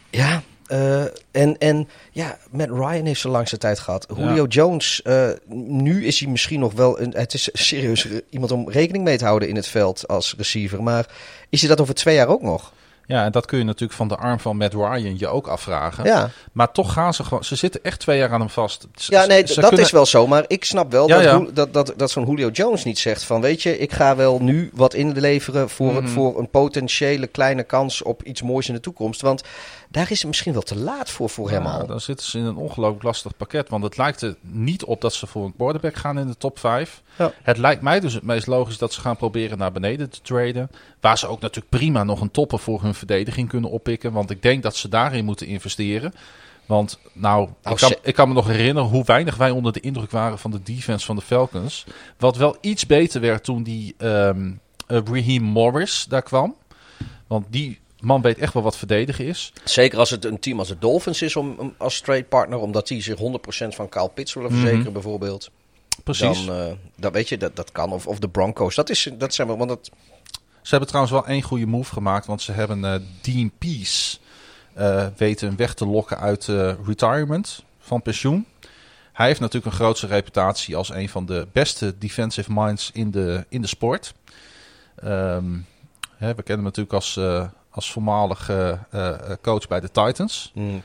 Ja, 0.09 0.43
eh, 0.67 1.03
en, 1.31 1.57
en 1.57 1.87
ja, 2.11 2.37
Matt 2.51 2.71
Ryan 2.71 3.05
heeft 3.05 3.21
zijn 3.21 3.33
langste 3.33 3.57
tijd 3.57 3.79
gehad. 3.79 4.07
Ja. 4.15 4.23
Julio 4.23 4.45
Jones, 4.45 5.01
eh, 5.01 5.29
nu 5.47 6.05
is 6.05 6.19
hij 6.19 6.29
misschien 6.29 6.59
nog 6.59 6.73
wel... 6.73 6.99
Een, 6.99 7.13
het 7.15 7.33
is 7.33 7.49
serieus 7.53 8.07
iemand 8.29 8.51
om 8.51 8.69
rekening 8.69 9.03
mee 9.03 9.17
te 9.17 9.25
houden 9.25 9.49
in 9.49 9.55
het 9.55 9.67
veld 9.67 10.07
als 10.07 10.33
receiver. 10.37 10.83
Maar 10.83 11.09
is 11.49 11.59
hij 11.59 11.69
dat 11.69 11.81
over 11.81 11.93
twee 11.93 12.15
jaar 12.15 12.27
ook 12.27 12.41
nog? 12.41 12.73
Ja, 13.07 13.23
en 13.25 13.31
dat 13.31 13.45
kun 13.45 13.57
je 13.57 13.63
natuurlijk 13.63 13.93
van 13.97 14.07
de 14.07 14.15
arm 14.15 14.39
van 14.39 14.57
Matt 14.57 14.73
Ryan 14.73 15.17
je 15.19 15.27
ook 15.27 15.47
afvragen. 15.47 16.03
Ja, 16.05 16.29
Maar 16.51 16.71
toch 16.71 16.93
gaan 16.93 17.13
ze 17.13 17.23
gewoon... 17.23 17.43
Ze 17.43 17.55
zitten 17.55 17.83
echt 17.83 17.99
twee 17.99 18.17
jaar 18.17 18.31
aan 18.31 18.39
hem 18.39 18.49
vast. 18.49 18.87
Ja 18.93 19.25
nee, 19.25 19.43
dat 19.43 19.53
kunnen- 19.67 19.79
is 19.79 19.91
wel 19.91 20.05
zo. 20.05 20.27
Maar 20.27 20.43
ik 20.47 20.65
snap 20.65 20.91
wel 20.91 21.07
Ja, 21.07 21.15
dat, 21.15 21.23
ja. 21.23 21.45
Dat, 21.53 21.73
dat, 21.73 21.93
dat 21.97 22.11
zo'n 22.11 22.25
Julio 22.25 22.49
Jones 22.49 22.83
niet 22.83 22.99
zegt 22.99 23.23
van... 23.23 23.41
weet 23.41 23.63
je, 23.63 23.77
ik 23.77 23.91
ga 23.93 24.15
wel 24.15 24.39
nu 24.41 24.69
wat 24.73 24.93
inleveren 24.93 25.69
voor, 25.69 25.93
Mhm. 25.93 26.07
voor 26.07 26.39
een 26.39 26.49
potentiële 26.49 27.27
kleine 27.27 27.63
kans 27.63 28.01
op 28.01 28.23
iets 28.23 28.41
moois 28.41 28.67
in 28.67 28.73
de 28.73 28.79
toekomst. 28.79 29.21
Want 29.21 29.41
daar 29.89 30.11
is 30.11 30.17
het 30.17 30.27
misschien 30.27 30.53
wel 30.53 30.61
te 30.61 30.77
laat 30.77 31.09
voor, 31.09 31.29
voor 31.29 31.49
hem 31.49 31.63
Ja, 31.63 31.71
al. 31.71 31.87
dan 31.87 31.99
zitten 31.99 32.25
ze 32.25 32.37
in 32.37 32.43
een 32.45 32.55
ongelooflijk 32.55 33.03
lastig 33.03 33.37
pakket. 33.37 33.69
Want 33.69 33.83
het 33.83 33.97
lijkt 33.97 34.21
er 34.21 34.35
niet 34.41 34.83
op 34.83 35.01
dat 35.01 35.13
ze 35.13 35.27
voor 35.27 35.45
een 35.45 35.55
quarterback 35.55 35.95
gaan 35.95 36.19
in 36.19 36.27
de 36.27 36.37
top 36.37 36.59
5. 36.59 37.01
Ja. 37.17 37.31
Het 37.43 37.57
lijkt 37.57 37.81
mij 37.81 37.99
dus 37.99 38.13
het 38.13 38.23
meest 38.23 38.47
logisch 38.47 38.77
dat 38.77 38.93
ze 38.93 39.01
gaan 39.01 39.17
proberen 39.17 39.57
naar 39.57 39.71
beneden 39.71 40.09
te 40.09 40.21
traden. 40.21 40.69
Waar 40.99 41.17
ze 41.17 41.27
ook 41.27 41.41
natuurlijk 41.41 41.69
prima 41.69 42.03
nog 42.03 42.21
een 42.21 42.31
topper 42.31 42.59
voor 42.59 42.81
hun 42.81 42.93
verdediging 42.93 43.49
kunnen 43.49 43.69
oppikken. 43.69 44.11
Want 44.11 44.29
ik 44.29 44.41
denk 44.41 44.63
dat 44.63 44.75
ze 44.75 44.89
daarin 44.89 45.25
moeten 45.25 45.47
investeren. 45.47 46.13
Want 46.65 46.99
nou, 47.13 47.43
ik, 47.47 47.53
kan, 47.63 47.77
ze- 47.77 47.99
ik 48.01 48.13
kan 48.15 48.27
me 48.27 48.33
nog 48.33 48.47
herinneren 48.47 48.89
hoe 48.89 49.03
weinig 49.05 49.35
wij 49.35 49.49
onder 49.51 49.73
de 49.73 49.79
indruk 49.79 50.11
waren 50.11 50.39
van 50.39 50.51
de 50.51 50.63
defense 50.63 51.05
van 51.05 51.15
de 51.15 51.21
Falcons. 51.21 51.85
Wat 52.17 52.37
wel 52.37 52.57
iets 52.61 52.85
beter 52.85 53.21
werd 53.21 53.43
toen 53.43 53.63
die 53.63 53.95
eh, 53.97 54.29
Raheem 54.87 55.43
Morris 55.43 56.05
daar 56.09 56.21
kwam. 56.21 56.55
Want 57.27 57.45
die 57.49 57.79
man 58.05 58.21
weet 58.21 58.37
echt 58.37 58.53
wel 58.53 58.63
wat 58.63 58.77
verdedigen 58.77 59.25
is. 59.25 59.53
Zeker 59.63 59.99
als 59.99 60.09
het 60.09 60.25
een 60.25 60.39
team 60.39 60.59
als 60.59 60.67
de 60.67 60.77
Dolphins 60.79 61.21
is 61.21 61.35
om, 61.35 61.55
om- 61.57 61.73
als 61.77 61.99
trade 62.01 62.23
partner, 62.23 62.59
omdat 62.59 62.87
die 62.87 63.01
zich 63.01 63.17
100% 63.17 63.75
van 63.75 63.89
Kyle 63.89 64.09
Pitts 64.09 64.33
willen 64.33 64.49
verzekeren, 64.51 64.81
Mhm. 64.83 64.91
bijvoorbeeld. 64.93 65.49
Precies. 66.03 66.45
Dan, 66.45 66.55
eh, 66.59 66.71
dan 66.95 67.11
weet 67.11 67.29
je, 67.29 67.37
dat, 67.37 67.55
dat 67.55 67.71
kan. 67.71 67.91
Of, 67.91 68.07
of 68.07 68.19
de 68.19 68.29
Broncos. 68.29 68.75
Dat, 68.75 68.89
is, 68.89 69.09
dat 69.17 69.33
zijn 69.33 69.47
wel, 69.47 69.57
want 69.57 69.69
dat, 69.69 69.89
Ze 70.61 70.69
hebben 70.69 70.87
trouwens 70.87 71.15
wel 71.15 71.25
één 71.27 71.41
goede 71.41 71.65
move 71.65 71.93
gemaakt, 71.93 72.25
want 72.25 72.41
ze 72.41 72.51
hebben 72.51 72.85
eh, 72.85 72.95
Dean 73.21 73.51
Peace 73.57 74.17
eh, 74.73 75.07
weten 75.17 75.55
weg 75.55 75.73
te 75.73 75.85
lokken 75.85 76.17
uit 76.19 76.45
retirement, 76.85 77.63
van 77.79 78.01
pensioen. 78.01 78.45
Hij 79.13 79.27
heeft 79.27 79.39
natuurlijk 79.39 79.65
een 79.71 79.79
grootse 79.79 80.07
reputatie 80.07 80.75
als 80.75 80.89
een 80.89 81.09
van 81.09 81.25
de 81.25 81.47
beste 81.51 81.97
defensive 81.97 82.51
minds 82.53 82.89
in 82.93 83.11
de, 83.11 83.45
in 83.49 83.61
de 83.61 83.67
sport. 83.67 84.13
Ehm, 84.95 85.45
hè, 86.17 86.27
we 86.35 86.43
kennen 86.43 86.55
hem 86.55 86.63
natuurlijk 86.63 86.93
als, 86.93 87.19
als 87.75 87.91
voormalig 87.91 88.49
eh, 88.49 88.69
eh, 88.91 89.13
coach 89.41 89.67
bij 89.67 89.79
de 89.79 89.91
Titans. 89.91 90.51
mm, 90.55 90.81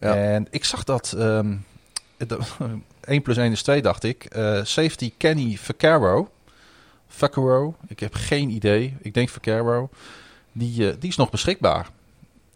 Ja. 0.00 0.14
En 0.14 0.46
ik 0.50 0.64
zag 0.64 0.84
dat 0.84 1.14
ehm, 1.18 1.54
de- 2.16 2.38
1 3.04 3.22
plus 3.22 3.36
1 3.36 3.52
is 3.52 3.62
2, 3.62 3.82
dacht 3.82 4.04
ik. 4.04 4.24
Eh, 4.24 4.60
safety 4.62 5.12
Kenny 5.16 5.56
Vaccaro. 5.56 6.28
Vaccaro, 7.08 7.74
ik 7.86 8.00
heb 8.00 8.14
geen 8.14 8.50
idee. 8.50 8.96
Ik 9.00 9.14
denk 9.14 9.28
Vaccaro. 9.28 9.88
Die, 10.52 10.98
die 10.98 11.08
is 11.10 11.16
nog 11.16 11.30
beschikbaar. 11.30 11.88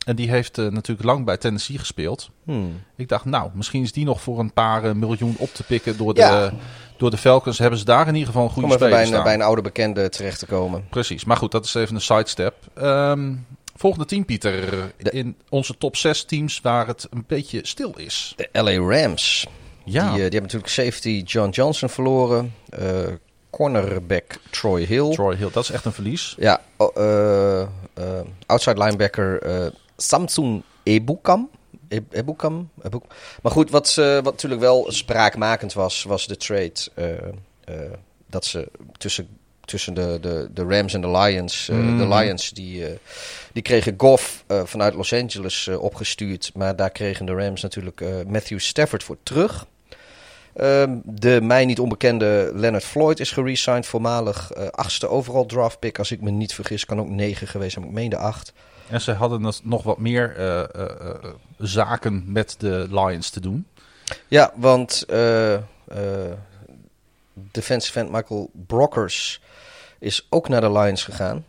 En 0.07 0.17
die 0.17 0.31
heeft 0.31 0.57
natuurlijk 0.57 1.03
lang 1.07 1.25
bij 1.25 1.37
Tennessee 1.37 1.79
gespeeld. 1.79 2.31
hmm. 2.45 2.83
Ik 2.97 3.09
dacht, 3.09 3.25
nou, 3.25 3.51
misschien 3.55 3.83
is 3.83 3.93
die 3.93 4.05
nog 4.05 4.21
voor 4.21 4.39
een 4.39 4.53
paar 4.53 4.97
miljoen 4.97 5.35
op 5.39 5.55
te 5.55 5.63
pikken 5.63 5.97
door 5.97 6.15
de, 6.15 6.21
Ja. 6.21 6.53
door 6.97 7.11
de 7.11 7.17
Falcons. 7.17 7.59
Hebben 7.59 7.79
ze 7.79 7.85
daar 7.85 8.07
in 8.09 8.13
ieder 8.15 8.27
geval 8.29 8.45
een 8.45 8.51
goede 8.51 8.67
even 8.69 8.79
bij 8.79 8.89
speler 8.89 9.07
een, 9.07 9.13
staan. 9.13 9.25
bij 9.25 9.35
een 9.35 9.43
oude 9.43 9.63
bekende 9.63 10.09
terecht 10.09 10.39
te 10.39 10.47
komen. 10.47 10.85
Precies, 10.91 11.25
maar 11.25 11.37
goed, 11.37 11.53
dat 11.53 11.65
is 11.65 11.75
even 11.75 11.95
een 11.95 12.01
sidestep. 12.01 12.55
Ehm, 12.75 13.35
volgende 13.77 14.07
team, 14.07 14.25
Pieter. 14.25 14.93
De- 14.97 15.11
In 15.11 15.37
onze 15.49 15.77
top 15.79 15.97
6 15.97 16.25
teams 16.25 16.61
waar 16.61 16.87
het 16.87 17.07
een 17.11 17.25
beetje 17.27 17.61
stil 17.67 17.95
is. 17.97 18.33
De 18.37 18.49
LA 18.53 19.01
Rams. 19.01 19.47
Ja, 19.85 20.01
Die, 20.03 20.09
eh, 20.11 20.15
die 20.15 20.23
hebben 20.23 20.43
natuurlijk 20.43 20.73
safety 20.73 21.23
John 21.27 21.51
Johnson 21.51 21.89
verloren. 21.89 22.55
eh, 22.71 22.89
cornerback 23.51 24.37
Troy 24.51 24.83
Hill. 24.85 25.11
Troy 25.13 25.37
Hill, 25.37 25.51
dat 25.53 25.63
is 25.63 25.71
echt 25.71 25.85
een 25.85 25.93
verlies. 25.93 26.35
Ja, 26.39 26.61
oh, 26.77 26.97
eh, 26.97 27.69
outside 28.47 28.83
linebacker 28.83 29.73
Samsung 29.97 30.63
Ebukam. 30.83 31.51
E- 31.89 32.01
Ebukam. 32.11 32.71
Ebuk- 32.83 33.05
Maar 33.43 33.53
goed, 33.53 33.71
wat, 33.71 33.95
wat 33.95 34.25
natuurlijk 34.25 34.61
wel 34.61 34.87
spraakmakend 34.89 35.73
was, 35.73 36.03
was 36.03 36.27
de 36.27 36.37
trade. 36.37 36.73
dat 38.31 38.45
ze 38.45 38.69
tussen, 38.99 39.29
tussen 39.67 39.95
de, 39.95 40.19
de, 40.21 40.49
de 40.55 40.65
Rams 40.65 40.95
en 40.95 41.01
de 41.01 41.11
Lions. 41.11 41.69
eh, 41.69 41.77
Mhm. 41.77 41.97
De 41.97 42.09
Lions 42.09 42.51
die, 42.51 42.87
eh, 42.87 42.93
die 43.53 43.63
kregen 43.63 43.95
Goff 43.97 44.45
eh, 44.47 44.61
vanuit 44.65 44.95
Los 44.95 45.13
Angeles 45.13 45.69
opgestuurd. 45.69 46.51
Maar 46.55 46.77
daar 46.77 46.91
kregen 46.91 47.27
de 47.27 47.33
Rams 47.35 47.63
natuurlijk 47.63 48.05
Matthew 48.27 48.59
Stafford 48.59 49.03
voor 49.05 49.17
terug. 49.23 49.67
Ehm, 50.55 50.97
de 51.05 51.41
mij 51.43 51.65
niet 51.65 51.81
onbekende 51.81 52.51
Leonard 52.55 52.85
Floyd 52.85 53.21
is 53.21 53.31
geresigned. 53.31 53.87
Voormalig 53.87 54.55
achtste 54.71 55.09
overall 55.09 55.47
draft 55.47 55.79
pick. 55.79 55.99
Als 55.99 56.11
ik 56.13 56.21
me 56.21 56.31
niet 56.31 56.55
vergis, 56.55 56.85
kan 56.85 57.01
ook 57.01 57.09
negen 57.09 57.47
geweest 57.47 57.73
zijn. 57.73 57.85
maar 57.85 57.95
Ik 57.95 58.01
meende 58.01 58.17
acht. 58.17 58.53
En 58.89 59.01
ze 59.01 59.13
hadden 59.13 59.53
nog 59.63 59.83
wat 59.83 59.99
meer 59.99 60.37
zaken 61.59 62.25
met 62.27 62.55
de 62.59 62.87
Lions 62.91 63.31
te 63.31 63.41
doen. 63.41 63.67
Ja, 64.29 64.53
want 64.55 65.05
defensive 67.37 67.99
end 67.99 68.11
Michael 68.11 68.51
Brockers 68.53 69.41
is 69.99 70.27
ook 70.31 70.49
naar 70.49 70.61
de 70.61 70.73
Lions 70.73 71.05
gegaan. 71.05 71.45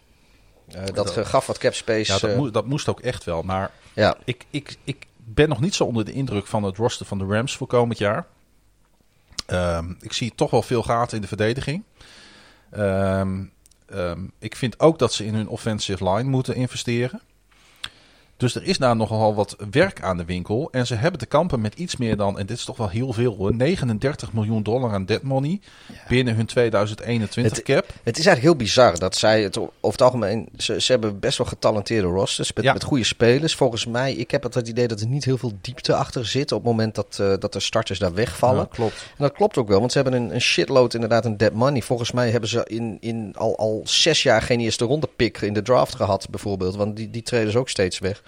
Eh, 0.68 0.84
dat 0.94 1.18
gaf 1.18 1.48
wat 1.48 1.58
cap 1.58 1.74
space. 1.74 2.14
Ja, 2.14 2.20
dat, 2.20 2.30
eh, 2.30 2.38
moest, 2.38 2.54
dat 2.54 2.66
moest 2.66 2.88
ook 2.88 3.00
echt 3.00 3.24
wel. 3.24 3.42
Maar 3.42 3.72
ja. 3.94 4.18
ik, 4.24 4.46
ik, 4.50 4.78
ik 4.84 5.06
ben 5.16 5.50
nog 5.50 5.60
niet 5.60 5.76
zo 5.76 5.84
onder 5.84 6.06
de 6.06 6.12
indruk 6.12 6.48
van 6.48 6.64
het 6.64 6.78
roster 6.78 7.06
van 7.06 7.18
de 7.18 7.26
Rams 7.26 7.58
voor 7.58 7.68
komend 7.68 7.98
jaar. 7.98 8.28
Ehm, 9.46 9.94
ik 10.00 10.14
zie 10.14 10.36
toch 10.36 10.52
wel 10.52 10.62
veel 10.62 10.84
gaten 10.84 11.16
in 11.16 11.22
de 11.22 11.28
verdediging. 11.28 11.84
Ehm, 12.70 13.44
ehm, 13.86 14.28
ik 14.40 14.56
vind 14.56 14.80
ook 14.80 15.00
dat 15.00 15.14
ze 15.14 15.26
in 15.26 15.34
hun 15.34 15.48
offensive 15.48 16.10
line 16.10 16.30
moeten 16.30 16.56
investeren. 16.56 17.22
Dus 18.38 18.56
er 18.56 18.64
is 18.64 18.78
daar 18.78 18.96
nogal 18.96 19.36
wat 19.36 19.56
werk 19.72 20.02
aan 20.02 20.18
de 20.18 20.26
winkel. 20.26 20.68
En 20.72 20.88
ze 20.88 20.96
hebben 20.96 21.20
te 21.20 21.26
kampen 21.26 21.62
met 21.62 21.76
iets 21.76 21.96
meer 21.98 22.18
dan, 22.18 22.40
en 22.40 22.46
dit 22.46 22.58
is 22.58 22.66
toch 22.66 22.78
wel 22.78 22.90
heel 22.90 23.14
veel 23.14 23.36
hoor, 23.36 23.56
39 23.56 24.34
miljoen 24.34 24.64
dollar 24.64 24.92
aan 24.94 25.06
dead 25.06 25.22
money 25.22 25.60
binnen 26.08 26.36
hun 26.36 26.46
2021 26.46 27.56
Het- 27.58 27.66
cap. 27.66 27.86
Het 28.04 28.18
is 28.18 28.26
eigenlijk 28.26 28.42
heel 28.42 28.56
bizar 28.66 29.00
dat 29.00 29.16
zij 29.16 29.42
het 29.44 29.58
over 29.58 29.72
het 29.92 30.02
algemeen. 30.02 30.50
Ze, 30.58 30.82
ze 30.82 30.92
hebben 30.92 31.20
best 31.20 31.38
wel 31.38 31.48
getalenteerde 31.48 32.08
rosters 32.08 32.54
met, 32.54 32.64
Ja. 32.64 32.74
met 32.74 32.84
goede 32.84 33.04
spelers. 33.04 33.56
Volgens 33.56 33.86
mij, 33.86 34.14
ik 34.14 34.32
heb 34.32 34.44
het, 34.44 34.54
het 34.54 34.68
idee 34.68 34.88
dat 34.88 35.00
er 35.02 35.08
niet 35.08 35.26
heel 35.26 35.38
veel 35.38 35.52
diepte 35.62 35.96
achter 35.96 36.26
zit 36.26 36.52
op 36.52 36.58
het 36.64 36.68
moment 36.72 36.96
dat, 36.96 37.18
eh, 37.22 37.34
dat 37.40 37.54
de 37.54 37.60
starters 37.60 38.00
daar 38.00 38.14
wegvallen. 38.14 38.58
Ja, 38.60 38.68
klopt. 38.76 39.06
En 39.18 39.24
dat 39.24 39.32
klopt 39.34 39.58
ook 39.58 39.68
wel, 39.68 39.80
want 39.80 39.92
ze 39.92 40.02
hebben 40.02 40.22
een, 40.22 40.34
een 40.34 40.42
shitload 40.42 40.94
inderdaad 40.94 41.26
een 41.26 41.38
dead 41.38 41.54
money. 41.54 41.82
Volgens 41.82 42.12
mij 42.12 42.30
hebben 42.30 42.50
ze 42.50 42.66
in, 42.68 42.98
in 43.00 43.34
al, 43.36 43.58
al 43.58 43.82
zes 43.84 44.24
jaar 44.24 44.42
geen 44.42 44.60
eerste 44.60 44.86
ronde 44.86 45.10
pick 45.16 45.38
in 45.42 45.54
de 45.54 45.62
draft 45.62 45.96
gehad, 45.96 46.28
bijvoorbeeld. 46.30 46.76
Want 46.76 46.96
die, 46.96 47.10
die 47.10 47.22
treden 47.24 47.52
ze 47.52 47.58
ook 47.58 47.70
steeds 47.70 48.00
weg. 48.00 48.24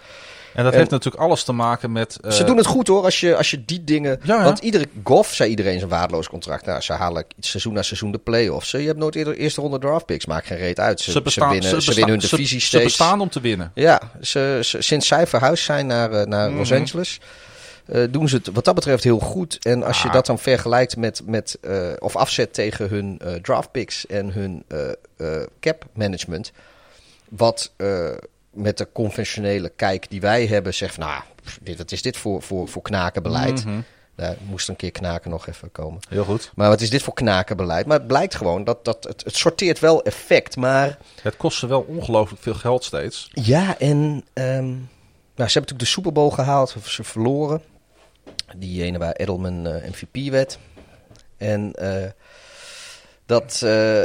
En 0.54 0.64
dat 0.64 0.74
En- 0.74 0.80
heeft 0.80 0.92
natuurlijk 0.92 1.24
alles 1.24 1.44
te 1.44 1.52
maken 1.52 1.92
met... 1.92 2.18
eh, 2.22 2.32
ze 2.32 2.44
doen 2.44 2.58
het 2.58 2.66
goed 2.66 2.88
hoor, 2.88 3.04
als 3.04 3.20
je, 3.20 3.36
als 3.36 3.52
je 3.52 3.66
die 3.66 3.84
dingen... 3.84 4.20
Ja, 4.24 4.36
ja. 4.38 4.44
Want 4.44 4.60
iedere 4.60 4.86
golf 5.04 5.34
zei 5.34 5.50
iedereen 5.50 5.78
zijn 5.78 5.90
waardeloos 5.90 6.30
contract. 6.30 6.66
Nou, 6.66 6.82
ze 6.82 6.94
halen 6.94 7.26
seizoen 7.40 7.74
na 7.74 7.82
seizoen 7.82 8.12
de 8.12 8.18
play-offs. 8.18 8.72
Je 8.72 8.78
hebt 8.78 8.98
nooit 8.98 9.16
eerder 9.16 9.36
eerste 9.38 9.62
ronde 9.62 9.80
draft 9.80 10.06
picks, 10.06 10.26
maakt 10.26 10.48
geen 10.48 10.58
reet 10.58 10.80
uit. 10.80 11.00
Ze, 11.02 11.12
ze, 11.12 11.22
bestaan, 11.22 11.50
winnen, 11.52 11.70
ze, 11.70 11.76
bestaan- 11.76 11.96
winnen 11.96 12.14
hun 12.20 12.22
ze- 12.30 12.36
divisie 12.36 12.60
ze 12.60 12.66
steeds. 12.66 12.84
bestaan 12.84 13.22
om 13.22 13.30
te 13.30 13.42
winnen. 13.42 13.72
Ja, 13.74 14.02
ze, 14.22 14.60
ze- 14.64 14.82
sinds 14.82 15.08
zij 15.08 15.28
verhuisd 15.28 15.64
zijn 15.64 15.88
naar, 15.88 16.12
eh, 16.12 16.26
naar 16.26 16.52
Los 16.52 16.70
Mhm. 16.70 16.80
Angeles, 16.80 17.20
eh, 17.86 18.04
doen 18.10 18.30
ze 18.30 18.36
het 18.36 18.50
wat 18.54 18.66
dat 18.66 18.76
betreft 18.76 19.04
heel 19.04 19.20
goed. 19.20 19.58
En 19.66 19.84
als 19.84 20.02
je 20.02 20.08
Ah. 20.08 20.14
dat 20.14 20.26
dan 20.26 20.40
vergelijkt 20.40 20.98
met, 20.98 21.22
met 21.26 21.58
eh, 21.62 21.78
of 22.00 22.16
afzet 22.16 22.54
tegen 22.54 22.90
hun 22.90 23.20
eh, 23.24 23.34
draft 23.34 23.72
picks 23.72 24.06
en 24.08 24.32
hun 24.34 24.64
eh, 24.68 24.90
eh, 25.18 25.48
cap 25.60 25.86
management, 25.94 26.52
wat 27.30 27.72
eh, 27.78 28.08
met 28.54 28.78
de 28.78 28.88
conventionele 28.94 29.72
kijk 29.76 30.10
die 30.10 30.22
wij 30.22 30.46
hebben, 30.46 30.74
zegt 30.74 30.94
van, 30.96 31.04
nou, 31.04 31.22
dit, 31.62 31.78
wat 31.78 31.92
is 31.92 32.02
dit 32.02 32.18
voor, 32.18 32.42
voor, 32.42 32.68
voor 32.68 32.82
knakenbeleid? 32.82 33.66
Mhm. 33.66 33.80
Daar 34.16 34.36
moest 34.50 34.70
een 34.70 34.76
keer 34.76 34.92
knaken 34.92 35.30
nog 35.30 35.48
even 35.48 35.72
komen. 35.72 36.00
Heel 36.10 36.24
goed. 36.24 36.52
Maar 36.56 36.70
wat 36.70 36.82
is 36.82 36.90
dit 36.90 37.04
voor 37.04 37.14
knakenbeleid? 37.14 37.86
Maar 37.86 37.98
het 37.98 38.08
blijkt 38.08 38.36
gewoon 38.36 38.64
dat, 38.64 38.86
dat 38.86 39.04
het, 39.04 39.24
het 39.24 39.36
sorteert 39.36 39.80
wel 39.80 40.04
effect, 40.04 40.56
maar... 40.56 40.98
Het 41.22 41.38
kost 41.38 41.60
ze 41.60 41.68
wel 41.68 41.82
ongelooflijk 41.82 42.42
veel 42.42 42.54
geld 42.54 42.84
steeds. 42.84 43.30
Ja, 43.34 43.78
en 43.78 44.26
ehm, 44.34 44.68
nou, 45.40 45.50
ze 45.50 45.58
hebben 45.58 45.76
natuurlijk 45.76 45.80
de 45.80 45.86
Super 45.86 46.12
Bowl 46.12 46.30
gehaald, 46.30 46.76
of 46.78 46.90
ze 46.90 47.04
verloren. 47.04 47.62
Die 48.56 48.84
ene 48.84 48.98
waar 48.98 49.14
Edelman 49.14 49.68
eh, 49.68 49.90
MVP 49.90 50.32
werd. 50.32 50.60
En 51.38 51.74
eh, 51.74 52.10
dat, 53.26 53.62
eh, 53.64 54.04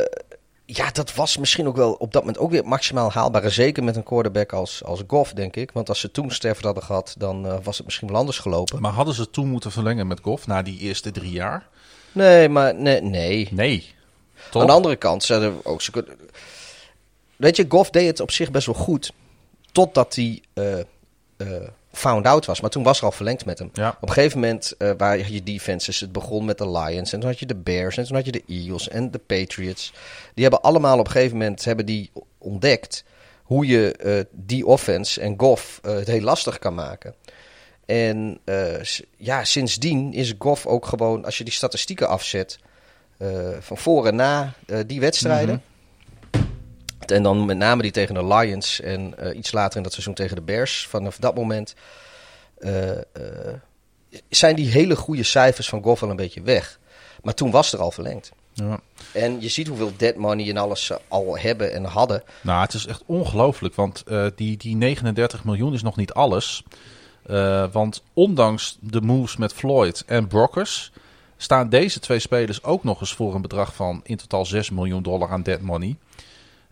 ja, 0.67 0.91
dat 0.91 1.15
was 1.15 1.37
misschien 1.37 1.67
ook 1.67 1.77
wel 1.77 1.93
op 1.93 2.13
dat 2.13 2.23
moment 2.23 2.39
ook 2.39 2.51
weer 2.51 2.65
maximaal 2.65 3.13
haalbaar. 3.13 3.51
Zeker 3.51 3.85
met 3.85 3.97
een 3.97 4.03
quarterback 4.03 4.53
als, 4.53 4.85
als 4.85 5.03
Goff, 5.07 5.33
denk 5.33 5.57
ik. 5.57 5.71
Want 5.73 5.89
als 5.89 6.01
ze 6.01 6.11
toen 6.11 6.31
Stafford 6.31 6.65
hadden 6.65 6.83
gehad, 6.83 7.15
dan 7.19 7.47
eh, 7.47 7.57
was 7.63 7.77
het 7.77 7.87
misschien 7.87 8.09
wel 8.09 8.17
anders 8.17 8.39
gelopen. 8.39 8.81
Maar 8.81 8.93
hadden 8.93 9.15
ze 9.15 9.31
toen 9.31 9.49
moeten 9.49 9.73
verlengen 9.73 10.07
met 10.07 10.21
Goff 10.23 10.47
na 10.47 10.63
die 10.63 10.79
eerste 10.79 11.11
drie 11.11 11.31
jaar? 11.33 11.69
Nee, 12.13 12.49
maar 12.49 12.75
nee. 12.75 13.03
nee. 13.03 13.49
Nee. 13.51 13.95
Aan 14.53 14.67
de 14.67 14.73
andere 14.73 14.97
kant, 14.97 15.23
ze 15.23 15.33
hadden 15.33 15.65
ook... 15.65 15.83
Ze 15.83 15.91
kunnen... 15.91 16.17
Weet 17.37 17.57
je, 17.57 17.65
Goff 17.69 17.91
deed 17.91 18.07
het 18.07 18.21
op 18.21 18.31
zich 18.31 18.51
best 18.51 18.67
wel 18.67 18.75
goed. 18.75 19.13
Totdat 19.73 20.15
hij 20.15 20.43
eh, 20.53 20.79
found 21.95 22.27
out 22.27 22.47
was. 22.47 22.61
Maar 22.61 22.71
toen 22.71 22.83
was 22.83 22.99
er 22.99 23.05
al 23.05 23.13
verlengd 23.13 23.45
met 23.45 23.59
hem. 23.59 23.71
Ja. 23.73 23.89
Op 24.01 24.09
een 24.09 24.15
gegeven 24.15 24.41
moment 24.41 24.75
uh, 24.79 24.91
waren 24.97 25.33
je 25.33 25.43
defenses. 25.43 26.01
Het 26.01 26.13
begon 26.13 26.45
met 26.45 26.59
de 26.59 26.71
Lions. 26.71 27.13
En 27.13 27.21
toen 27.21 27.29
had 27.29 27.39
je 27.39 27.47
de 27.47 27.55
Bears. 27.55 27.97
En 27.97 28.05
toen 28.05 28.17
had 28.17 28.25
je 28.25 28.33
de 28.33 28.43
Eagles 28.49 28.89
en 28.89 29.11
de 29.11 29.19
Patriots. 29.19 29.93
Die 30.35 30.43
hebben 30.43 30.63
allemaal 30.63 30.99
op 30.99 31.07
een 31.07 31.13
gegeven 31.13 31.37
moment 31.37 31.65
hebben 31.65 31.87
die 31.87 32.11
ontdekt... 32.39 33.05
hoe 33.43 33.67
je 33.67 33.95
uh, 34.05 34.21
die 34.31 34.67
offense 34.67 35.21
en 35.21 35.35
Goff 35.37 35.81
uh, 35.85 35.95
het 35.95 36.07
heel 36.07 36.21
lastig 36.21 36.59
kan 36.59 36.75
maken. 36.75 37.15
En 37.87 38.39
ja, 39.17 39.45
sindsdien 39.45 40.13
is 40.13 40.35
Goff 40.39 40.67
ook 40.67 40.87
gewoon... 40.87 41.25
als 41.25 41.39
je 41.39 41.45
die 41.45 41.53
statistieken 41.53 42.09
afzet... 42.09 42.59
Van 43.61 43.79
voor 43.79 44.07
en 44.07 44.17
na 44.17 44.53
die 44.87 45.01
wedstrijden. 45.01 45.55
Mm-hmm. 45.55 45.73
En 47.11 47.23
dan 47.23 47.45
met 47.45 47.57
name 47.57 47.83
die 47.83 47.91
tegen 47.91 48.15
de 48.15 48.27
Lions 48.27 48.81
en 48.81 49.15
uh, 49.21 49.37
iets 49.37 49.53
later 49.53 49.77
in 49.77 49.83
dat 49.83 49.93
seizoen 49.93 50.15
tegen 50.15 50.37
de 50.37 50.43
Bears. 50.43 50.87
Vanaf 50.87 51.17
dat 51.17 51.35
moment 51.35 51.75
uh, 52.59 52.91
zijn 54.29 54.57
die 54.57 54.69
hele 54.69 54.97
goede 54.97 55.23
cijfers 55.23 55.69
van 55.69 55.83
Goff 55.83 56.01
wel 56.01 56.11
een 56.11 56.17
beetje 56.17 56.43
weg. 56.43 56.79
Maar 57.23 57.35
toen 57.35 57.51
was 57.51 57.73
er 57.73 57.81
al 57.81 57.91
verlengd. 57.91 58.33
Ja. 58.53 58.81
En 59.13 59.41
je 59.41 59.49
ziet 59.49 59.67
hoeveel 59.67 59.93
dead 59.97 60.17
money 60.17 60.49
en 60.49 60.57
alles 60.57 60.91
al 61.09 61.39
hebben 61.39 61.73
en 61.73 61.85
hadden. 61.85 62.23
Nou, 62.41 62.61
het 62.61 62.75
is 62.75 62.87
echt 62.87 63.03
ongelooflijk, 63.07 63.75
want 63.75 64.05
die, 64.35 64.57
die 64.57 64.77
39 64.77 65.45
miljoen 65.45 65.75
is 65.75 65.83
nog 65.83 65.97
niet 65.97 66.13
alles. 66.13 66.63
Want 67.73 68.03
ondanks 68.13 68.79
de 68.81 69.01
moves 69.01 69.37
met 69.37 69.53
Floyd 69.53 70.03
en 70.07 70.27
Brockers 70.27 70.93
staan 71.37 71.69
deze 71.69 72.01
twee 72.01 72.19
spelers 72.19 72.63
ook 72.63 72.85
nog 72.85 73.01
eens 73.01 73.15
voor 73.15 73.35
een 73.35 73.43
bedrag 73.43 73.75
van 73.75 74.01
in 74.03 74.17
totaal 74.17 74.47
6 74.47 74.71
miljoen 74.71 75.03
dollar 75.03 75.31
aan 75.31 75.43
dead 75.43 75.61
money. 75.61 75.97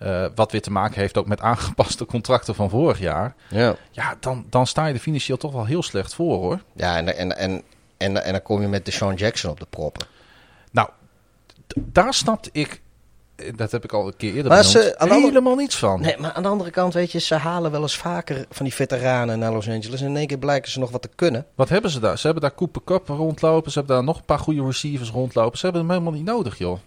Uh, 0.04 0.26
wat 0.34 0.52
weer 0.52 0.62
te 0.62 0.70
maken 0.70 1.00
heeft 1.00 1.16
ook 1.18 1.26
met 1.26 1.40
aangepaste 1.40 2.06
contracten 2.06 2.54
van 2.54 2.70
vorig 2.70 2.98
jaar. 2.98 3.34
Ja, 3.48 3.76
ja 3.90 4.16
dan, 4.20 4.46
dan 4.50 4.66
sta 4.66 4.86
je 4.86 4.94
er 4.94 5.00
financieel 5.00 5.36
toch 5.36 5.52
wel 5.52 5.64
heel 5.64 5.82
slecht 5.82 6.14
voor 6.14 6.38
hoor. 6.38 6.62
Ja, 6.74 6.96
en, 6.96 7.16
en, 7.16 7.36
en, 7.36 7.62
en, 7.96 8.24
en 8.24 8.32
dan 8.32 8.42
kom 8.42 8.60
je 8.60 8.68
met 8.68 8.84
Deshaun 8.84 9.14
Jackson 9.14 9.50
op 9.50 9.60
de 9.60 9.66
proppen. 9.70 10.06
Nou, 10.70 10.88
daar 11.76 12.14
snapte 12.14 12.48
ik, 12.52 12.80
dat 13.56 13.70
heb 13.70 13.84
ik 13.84 13.92
al 13.92 14.06
een 14.06 14.16
keer 14.16 14.34
eerder 14.34 14.52
maar 14.52 14.62
benoemd, 14.62 14.84
ze, 14.84 14.94
helemaal 14.98 15.54
niets 15.54 15.76
van. 15.76 16.00
Nee, 16.00 16.16
maar 16.18 16.32
aan 16.32 16.42
de 16.42 16.48
andere 16.48 16.70
kant, 16.70 16.94
weet 16.94 17.12
je, 17.12 17.20
ze 17.20 17.34
halen 17.34 17.70
wel 17.70 17.82
eens 17.82 17.96
vaker 17.96 18.46
van 18.50 18.64
die 18.64 18.74
veteranen 18.74 19.38
naar 19.38 19.52
Los 19.52 19.68
Angeles. 19.68 20.00
En 20.00 20.06
in 20.06 20.16
één 20.16 20.26
keer 20.26 20.38
blijken 20.38 20.70
ze 20.70 20.78
nog 20.78 20.90
wat 20.90 21.02
te 21.02 21.10
kunnen. 21.14 21.46
Wat 21.54 21.68
hebben 21.68 21.90
ze 21.90 22.00
daar? 22.00 22.18
Ze 22.18 22.24
hebben 22.24 22.42
daar 22.42 22.54
Cooper 22.54 22.82
Cup 22.84 23.08
rondlopen. 23.08 23.72
Ze 23.72 23.78
hebben 23.78 23.96
daar 23.96 24.04
nog 24.04 24.18
een 24.18 24.24
paar 24.24 24.38
goede 24.38 24.64
receivers 24.64 25.10
rondlopen. 25.10 25.58
Ze 25.58 25.64
hebben 25.64 25.82
hem 25.82 25.90
helemaal 25.90 26.12
niet 26.12 26.24
nodig, 26.24 26.58
joh. 26.58 26.78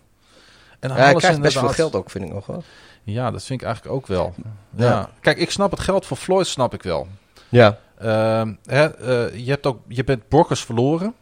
En 0.79 0.89
dan 0.89 0.97
ja, 0.97 1.03
hij 1.03 1.13
krijgt 1.13 1.41
best 1.41 1.59
veel 1.59 1.67
geld 1.67 1.95
ook, 1.95 2.09
vind 2.09 2.25
ik 2.25 2.33
nog 2.33 2.45
wel. 2.45 2.63
Ja, 3.05 3.31
dat 3.31 3.43
vind 3.43 3.61
ik 3.61 3.67
eigenlijk 3.67 3.95
ook 3.95 4.07
wel. 4.07 4.33
Ja. 4.75 4.85
ja. 4.85 5.09
Kijk, 5.21 5.37
ik 5.37 5.51
snap 5.51 5.71
het 5.71 5.79
geld 5.79 6.05
voor 6.05 6.17
Floyd, 6.17 6.47
snap 6.47 6.73
ik 6.73 6.83
wel. 6.83 7.07
Ja. 7.49 7.77
Uh, 8.01 8.49
hè, 8.65 8.99
uh, 8.99 9.45
je, 9.45 9.49
hebt 9.49 9.65
ook, 9.65 9.79
je 9.87 10.03
bent 10.03 10.27
Brockers 10.27 10.63
verloren. 10.63 11.13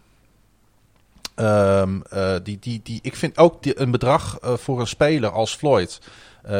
Um, 1.35 2.03
uh, 2.13 2.35
die, 2.43 2.59
die, 2.59 2.79
die, 2.83 2.99
ik 3.01 3.15
vind 3.15 3.37
ook 3.37 3.63
die, 3.63 3.79
een 3.79 3.91
bedrag 3.91 4.39
uh, 4.43 4.53
voor 4.53 4.79
een 4.79 4.87
speler 4.87 5.29
als 5.29 5.55
Floyd. 5.55 6.01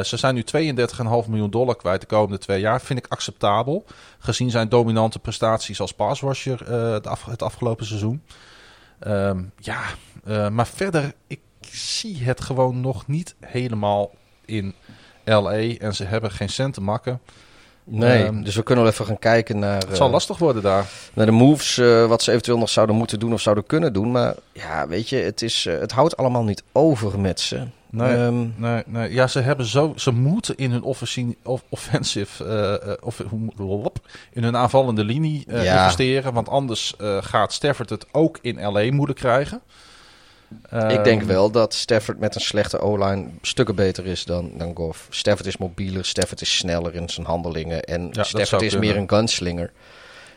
Ze 0.04 0.18
zijn 0.18 0.36
nu 0.36 0.44
32,5 0.44 1.30
miljoen 1.30 1.50
dollar 1.50 1.76
kwijt 1.76 2.02
de 2.02 2.08
komende 2.08 2.38
twee 2.38 2.60
jaar. 2.60 2.82
Vind 2.82 3.00
ik 3.00 3.12
acceptabel. 3.12 3.86
Gezien 4.20 4.52
zijn 4.52 4.70
dominante 4.70 5.20
prestaties 5.20 5.80
als 5.80 5.94
passwasher 5.94 6.68
af, 7.02 7.26
het 7.26 7.42
afgelopen 7.42 7.86
seizoen. 7.86 8.24
Um, 9.08 9.52
ja, 9.58 9.82
maar 10.50 10.68
verder, 10.68 11.14
ik 11.28 11.40
zie 11.70 12.24
het 12.24 12.42
gewoon 12.42 12.82
nog 12.82 13.08
niet 13.08 13.36
helemaal 13.40 14.12
in 14.46 14.76
LA. 15.24 15.78
En 15.78 15.96
ze 15.96 16.04
hebben 16.04 16.32
geen 16.32 16.50
cent 16.50 16.74
te 16.74 16.82
makken. 16.82 17.20
Nee, 17.86 18.26
um, 18.26 18.44
dus 18.44 18.56
we 18.56 18.64
kunnen 18.64 18.84
wel 18.84 18.94
even 18.94 19.06
gaan 19.06 19.20
kijken 19.20 19.60
naar... 19.60 19.82
Het 19.88 19.98
zal 19.98 20.06
uh, 20.08 20.14
lastig 20.14 20.38
worden 20.38 20.62
daar. 20.62 20.86
Naar 21.14 21.26
de 21.26 21.32
moves, 21.32 21.78
uh, 21.78 22.06
wat 22.06 22.24
ze 22.24 22.32
eventueel 22.32 22.58
nog 22.58 22.70
zouden 22.70 22.96
moeten 22.96 23.20
doen 23.20 23.34
of 23.34 23.42
zouden 23.42 23.66
kunnen 23.66 23.94
doen. 23.94 24.12
Maar 24.12 24.36
ja, 24.52 24.88
weet 24.88 25.10
je, 25.10 25.16
het, 25.16 25.42
is, 25.42 25.66
uh, 25.66 25.80
het 25.80 25.92
houdt 25.92 26.18
allemaal 26.18 26.44
niet 26.44 26.64
over 26.72 27.20
met 27.20 27.40
ze. 27.40 27.64
Nee, 27.90 28.18
um, 28.18 28.54
nee, 28.58 28.84
nee. 28.86 29.14
Ja, 29.14 29.28
ze, 29.28 29.40
hebben 29.40 29.66
zo, 29.66 29.94
ze 29.96 30.12
moeten 30.12 30.56
in 30.58 30.72
hun 30.72 30.84
offensive, 31.70 32.46
uh, 32.90 32.94
of, 33.02 33.20
in 34.32 34.44
hun 34.44 34.58
aanvallende 34.58 35.04
linie 35.04 35.46
ja. 35.48 35.80
investeren. 35.80 36.34
Want 36.34 36.50
anders 36.50 36.94
gaat 37.20 37.54
Stafford 37.54 37.90
het 37.90 38.06
ook 38.12 38.40
in 38.42 38.62
LA 38.62 38.92
moeilijk 38.92 39.20
krijgen. 39.20 39.62
Ik 40.88 41.04
denk 41.04 41.22
wel 41.22 41.52
dat 41.52 41.74
Stafford 41.74 42.20
met 42.20 42.36
een 42.36 42.42
slechte 42.42 42.80
O-line 42.80 43.26
stukken 43.42 43.76
beter 43.76 44.06
is 44.06 44.26
dan, 44.26 44.52
dan 44.58 44.76
Goff. 44.76 45.08
Stafford 45.10 45.48
is 45.48 45.58
mobieler, 45.58 46.06
Stafford 46.06 46.42
is 46.42 46.58
sneller 46.58 46.96
in 46.96 47.10
zijn 47.10 47.26
handelingen. 47.26 47.84
En 47.84 48.10
ja, 48.12 48.24
Stafford 48.24 48.62
is 48.62 48.70
kunnen. 48.70 48.90
meer 48.90 48.98
een 48.98 49.10
gunslinger. 49.10 49.72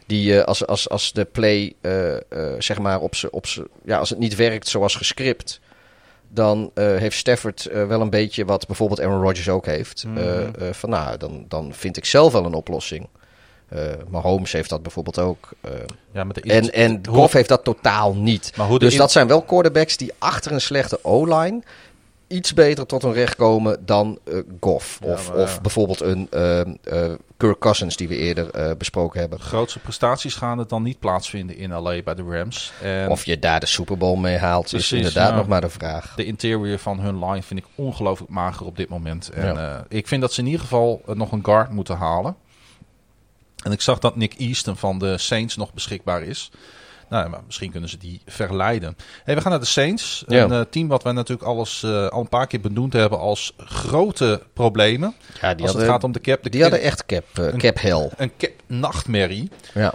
Die 0.06 0.32
uh, 0.32 0.42
als, 0.42 0.66
als, 0.66 0.88
als 0.88 1.12
de 1.12 1.24
play, 1.24 1.74
uh, 1.82 2.12
uh, 2.12 2.18
zeg 2.58 2.78
maar, 2.78 3.00
op 3.00 3.14
ze, 3.14 3.30
op 3.30 3.46
ze, 3.46 3.68
ja, 3.84 3.98
als 3.98 4.10
het 4.10 4.18
niet 4.18 4.36
werkt 4.36 4.68
zoals 4.68 4.94
gescript. 4.94 5.60
Dan 6.28 6.70
heeft 6.74 7.16
Stafford 7.16 7.68
wel 7.72 8.00
een 8.00 8.10
beetje 8.10 8.44
wat 8.44 8.66
bijvoorbeeld 8.66 9.00
Aaron 9.00 9.22
Rodgers 9.22 9.48
ook 9.48 9.66
heeft. 9.66 10.04
Mm 10.06 10.16
-hmm. 10.16 10.52
van 10.74 10.90
nou, 10.90 11.16
dan, 11.16 11.44
dan 11.48 11.74
vind 11.74 11.96
ik 11.96 12.04
zelf 12.04 12.32
wel 12.32 12.44
een 12.44 12.54
oplossing. 12.54 13.08
Uh, 13.72 13.80
Mahomes 14.08 14.52
heeft 14.52 14.70
dat 14.70 14.82
bijvoorbeeld 14.82 15.18
ook. 15.18 15.48
Uh, 15.64 15.72
ja, 16.12 16.24
maar 16.24 16.34
de 16.34 16.40
en 16.40 16.72
en 16.72 17.00
Goff 17.08 17.32
heeft 17.32 17.48
dat 17.48 17.64
totaal 17.64 18.14
niet. 18.14 18.52
Maar 18.56 18.66
hoe 18.66 18.78
dus 18.78 18.96
dat 18.96 19.12
zijn 19.12 19.26
wel 19.26 19.42
quarterbacks 19.42 19.96
die 19.96 20.12
achter 20.18 20.52
een 20.52 20.60
slechte 20.60 20.98
O-line 21.02 21.62
iets 22.28 22.54
beter 22.54 22.86
tot 22.86 23.02
hun 23.02 23.12
recht 23.12 23.36
komen 23.36 23.76
dan 23.84 24.18
eh, 24.24 24.38
Goff. 24.60 24.98
Ja, 25.02 25.12
of, 25.12 25.30
of 25.30 25.60
bijvoorbeeld 25.60 26.00
een 26.00 26.26
eh, 26.30 26.60
eh, 26.60 26.66
Kirk 27.36 27.58
Cousins 27.58 27.96
die 27.96 28.08
we 28.08 28.16
eerder 28.16 28.50
eh, 28.50 28.70
besproken 28.78 29.20
hebben. 29.20 29.40
Grootste 29.40 29.78
prestaties 29.78 30.34
gaan 30.34 30.58
het 30.58 30.68
dan 30.68 30.82
niet 30.82 30.98
plaatsvinden 30.98 31.56
in 31.56 31.70
LA 31.72 32.02
bij 32.02 32.14
de 32.14 32.22
Rams. 32.28 32.72
En 32.82 33.08
Of 33.08 33.24
je 33.24 33.38
daar 33.38 33.60
de 33.60 33.66
Super 33.66 33.96
Bowl 33.98 34.16
mee 34.16 34.36
haalt, 34.36 34.72
is 34.72 34.92
inderdaad 34.92 35.34
nog 35.34 35.46
maar 35.46 35.60
de 35.60 35.68
vraag. 35.68 36.12
de 36.16 36.24
interior 36.24 36.78
van 36.78 37.00
hun 37.00 37.18
line 37.24 37.42
vind 37.42 37.60
ik 37.60 37.66
ongelooflijk 37.74 38.30
mager 38.30 38.66
op 38.66 38.76
dit 38.76 38.88
moment. 38.88 39.30
En 39.30 39.54
Ja. 39.54 39.76
eh, 39.76 39.80
ik 39.88 40.08
vind 40.08 40.20
dat 40.20 40.32
ze 40.32 40.40
in 40.40 40.46
ieder 40.46 40.60
geval 40.60 41.02
eh, 41.06 41.14
nog 41.14 41.32
een 41.32 41.44
guard 41.44 41.70
moeten 41.70 41.96
halen. 41.96 42.36
En 43.66 43.72
ik 43.72 43.80
zag 43.80 43.98
dat 43.98 44.16
Nick 44.16 44.34
Easton 44.38 44.76
van 44.76 44.98
de 44.98 45.18
Saints 45.18 45.56
nog 45.56 45.72
beschikbaar 45.72 46.22
is. 46.22 46.50
Nou, 47.08 47.28
maar 47.28 47.40
misschien 47.46 47.70
kunnen 47.70 47.88
ze 47.88 47.98
die 47.98 48.20
verleiden. 48.26 48.96
Hey, 49.24 49.34
we 49.34 49.40
gaan 49.40 49.50
naar 49.50 49.60
de 49.60 49.66
Saints. 49.66 50.24
Ja. 50.28 50.44
Een 50.44 50.52
eh, 50.52 50.60
team 50.70 50.88
wat 50.88 51.02
wij 51.02 51.12
natuurlijk 51.12 51.48
alles 51.48 51.82
eh, 51.82 52.06
al 52.06 52.20
een 52.20 52.28
paar 52.28 52.46
keer 52.46 52.60
benoemd 52.60 52.92
hebben 52.92 53.18
als 53.18 53.52
grote 53.56 54.42
problemen. 54.52 55.14
Ja, 55.40 55.54
die 55.54 55.66
als 55.66 55.74
het 55.74 55.84
gaat 55.84 56.04
om 56.04 56.12
de 56.12 56.20
cap. 56.20 56.42
De 56.42 56.50
die 56.50 56.62
hadden 56.62 56.80
echt 56.80 57.06
cap, 57.06 57.24
eh, 57.34 57.44
Een- 57.44 57.58
cap 57.58 57.80
hell. 57.80 58.10
Een 58.16 58.32
cap 58.36 58.50
nachtmerrie. 58.66 59.50
Ja. 59.74 59.94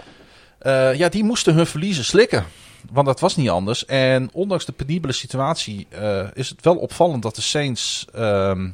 Ja, 0.92 1.08
die 1.08 1.24
moesten 1.24 1.54
hun 1.54 1.66
verliezen 1.66 2.04
slikken. 2.04 2.44
Want 2.90 3.06
dat 3.06 3.20
was 3.20 3.36
niet 3.36 3.50
anders. 3.50 3.84
En 3.84 4.30
ondanks 4.32 4.64
de 4.64 4.72
penibele 4.72 5.12
situatie 5.12 5.86
is 6.34 6.48
het 6.48 6.64
wel 6.64 6.76
opvallend 6.76 7.22
dat 7.22 7.34
de 7.34 7.42
Saints 7.42 8.06
ehm, 8.14 8.70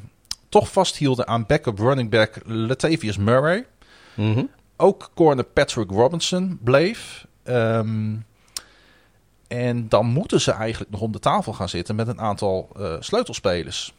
toch 0.49 0.71
vasthielden 0.71 1.27
aan 1.27 1.45
backup 1.45 1.79
running 1.79 2.09
back 2.09 2.35
Latavius 2.45 3.17
Murray. 3.17 3.65
Mhm. 4.13 4.43
Ook 4.81 5.11
corner 5.13 5.43
Patrick 5.43 5.91
Robinson 5.91 6.59
bleef. 6.63 7.27
Ehm, 7.43 8.15
en 9.47 9.89
dan 9.89 10.05
moeten 10.05 10.41
ze 10.41 10.51
eigenlijk 10.51 10.91
nog 10.91 11.01
om 11.01 11.11
de 11.11 11.19
tafel 11.19 11.53
gaan 11.53 11.69
zitten 11.69 11.95
met 11.95 12.07
een 12.07 12.19
aantal 12.19 12.69
eh, 12.77 12.95
sleutelspelers. 12.99 13.93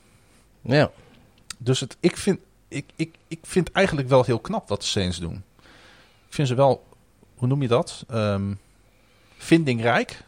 ja. 0.61 0.90
Dus 1.59 1.81
het, 1.81 1.97
ik, 2.01 2.16
vind, 2.16 2.39
ik, 2.69 2.85
ik, 2.97 3.15
ik 3.28 3.39
vind 3.43 3.73
eigenlijk 3.73 4.09
wel 4.09 4.24
heel 4.24 4.39
knap 4.39 4.69
wat 4.69 4.81
de 4.81 4.86
Saints 4.86 5.19
doen. 5.19 5.43
Ik 6.28 6.35
vind 6.35 6.48
ze 6.48 6.55
wel, 6.55 6.85
hoe 7.36 7.48
noem 7.48 7.62
je 7.62 7.69
dat? 7.69 8.05
Ehm, 8.09 8.55
vindingrijk. 9.36 10.24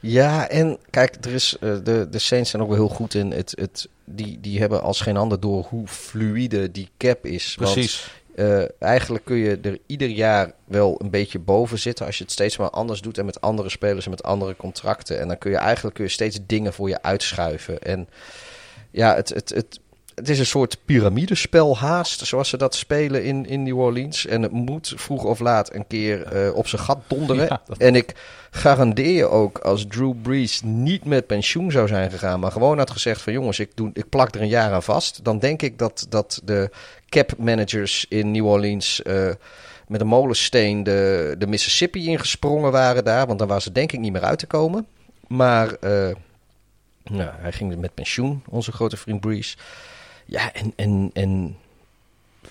Ja, 0.00 0.48
en 0.48 0.78
kijk, 0.90 1.24
er 1.24 1.32
is, 1.32 1.58
eh, 1.58 1.76
de, 1.84 2.06
de 2.10 2.18
Saints 2.18 2.50
zijn 2.50 2.62
ook 2.62 2.68
wel 2.68 2.78
heel 2.78 2.94
goed 2.94 3.14
in 3.14 3.30
het, 3.30 3.52
het 3.56 3.88
die, 4.04 4.40
die 4.40 4.58
hebben 4.58 4.82
als 4.82 5.00
geen 5.00 5.16
ander 5.16 5.40
door 5.40 5.64
hoe 5.64 5.86
fluïde 5.86 6.70
die 6.70 6.88
cap 6.96 7.24
is. 7.24 7.54
Want, 7.54 8.08
Eh, 8.36 8.62
eigenlijk 8.82 9.24
kun 9.24 9.36
je 9.36 9.58
er 9.62 9.78
ieder 9.86 10.08
jaar 10.08 10.52
wel 10.64 11.00
een 11.02 11.10
beetje 11.10 11.38
boven 11.38 11.78
zitten 11.78 12.06
als 12.06 12.18
je 12.18 12.22
het 12.24 12.32
steeds 12.32 12.56
maar 12.56 12.70
anders 12.70 13.00
doet 13.00 13.18
en 13.18 13.24
met 13.24 13.40
andere 13.40 13.68
spelers 13.68 14.04
en 14.04 14.10
met 14.10 14.22
andere 14.22 14.56
contracten. 14.56 15.20
En 15.20 15.28
dan 15.28 15.38
kun 15.38 15.50
je 15.50 15.56
eigenlijk 15.56 15.94
kun 15.94 16.04
je 16.04 16.10
steeds 16.10 16.38
dingen 16.46 16.72
voor 16.72 16.88
je 16.88 17.02
uitschuiven. 17.02 17.82
En 17.82 18.08
ja, 18.90 19.14
het, 19.14 19.28
het, 19.28 19.48
het, 19.54 19.80
het 20.14 20.28
is 20.28 20.38
een 20.38 20.46
soort 20.46 20.78
piramidespel 20.84 21.78
haast, 21.78 22.26
zoals 22.26 22.48
ze 22.48 22.56
dat 22.56 22.74
spelen 22.74 23.24
in, 23.24 23.46
in 23.46 23.62
New 23.62 23.78
Orleans. 23.78 24.26
En 24.26 24.42
het 24.42 24.52
moet 24.52 24.92
vroeg 24.96 25.24
of 25.24 25.38
laat 25.40 25.74
een 25.74 25.86
keer 25.86 26.22
eh, 26.22 26.54
op 26.54 26.66
zijn 26.68 26.82
gat 26.82 26.98
donderen. 27.06 27.46
Ja, 27.50 27.62
dat- 27.66 27.78
En 27.78 27.94
ik 27.94 28.14
garandeer 28.50 29.12
je 29.16 29.26
ook, 29.26 29.58
als 29.58 29.86
Drew 29.88 30.12
Brees 30.22 30.60
niet 30.64 31.04
met 31.04 31.26
pensioen 31.26 31.70
zou 31.70 31.88
zijn 31.88 32.10
gegaan, 32.10 32.40
maar 32.40 32.52
gewoon 32.52 32.78
had 32.78 32.90
gezegd 32.90 33.20
van 33.22 33.32
jongens, 33.32 33.58
ik, 33.58 33.70
doe, 33.74 33.90
ik 33.92 34.08
plak 34.08 34.34
er 34.34 34.40
een 34.40 34.48
jaar 34.48 34.72
aan 34.72 34.82
vast. 34.82 35.24
Dan 35.24 35.38
denk 35.38 35.62
ik 35.62 35.78
dat, 35.78 36.06
dat 36.08 36.40
de 36.44 36.70
cap 37.08 37.36
managers 37.38 38.06
in 38.08 38.30
New 38.30 38.46
Orleans 38.46 39.02
eh, 39.02 39.30
met 39.86 40.00
een 40.00 40.06
molensteen 40.06 40.82
de, 40.82 41.34
de 41.38 41.46
Mississippi 41.46 42.06
ingesprongen 42.06 42.72
waren 42.72 43.04
daar. 43.04 43.26
Want 43.26 43.38
dan 43.38 43.48
was 43.48 43.62
ze 43.62 43.72
denk 43.72 43.92
ik 43.92 44.00
niet 44.00 44.12
meer 44.12 44.24
uit 44.24 44.38
te 44.38 44.46
komen. 44.46 44.86
Maar 45.26 45.72
eh, 45.72 46.14
nou, 47.04 47.30
hij 47.36 47.52
ging 47.52 47.76
met 47.76 47.94
pensioen, 47.94 48.42
onze 48.48 48.72
grote 48.72 48.96
vriend 48.96 49.20
Brees. 49.20 49.56
Ja, 50.26 50.52
en, 50.52 50.72
en, 50.76 51.10
en 51.12 51.56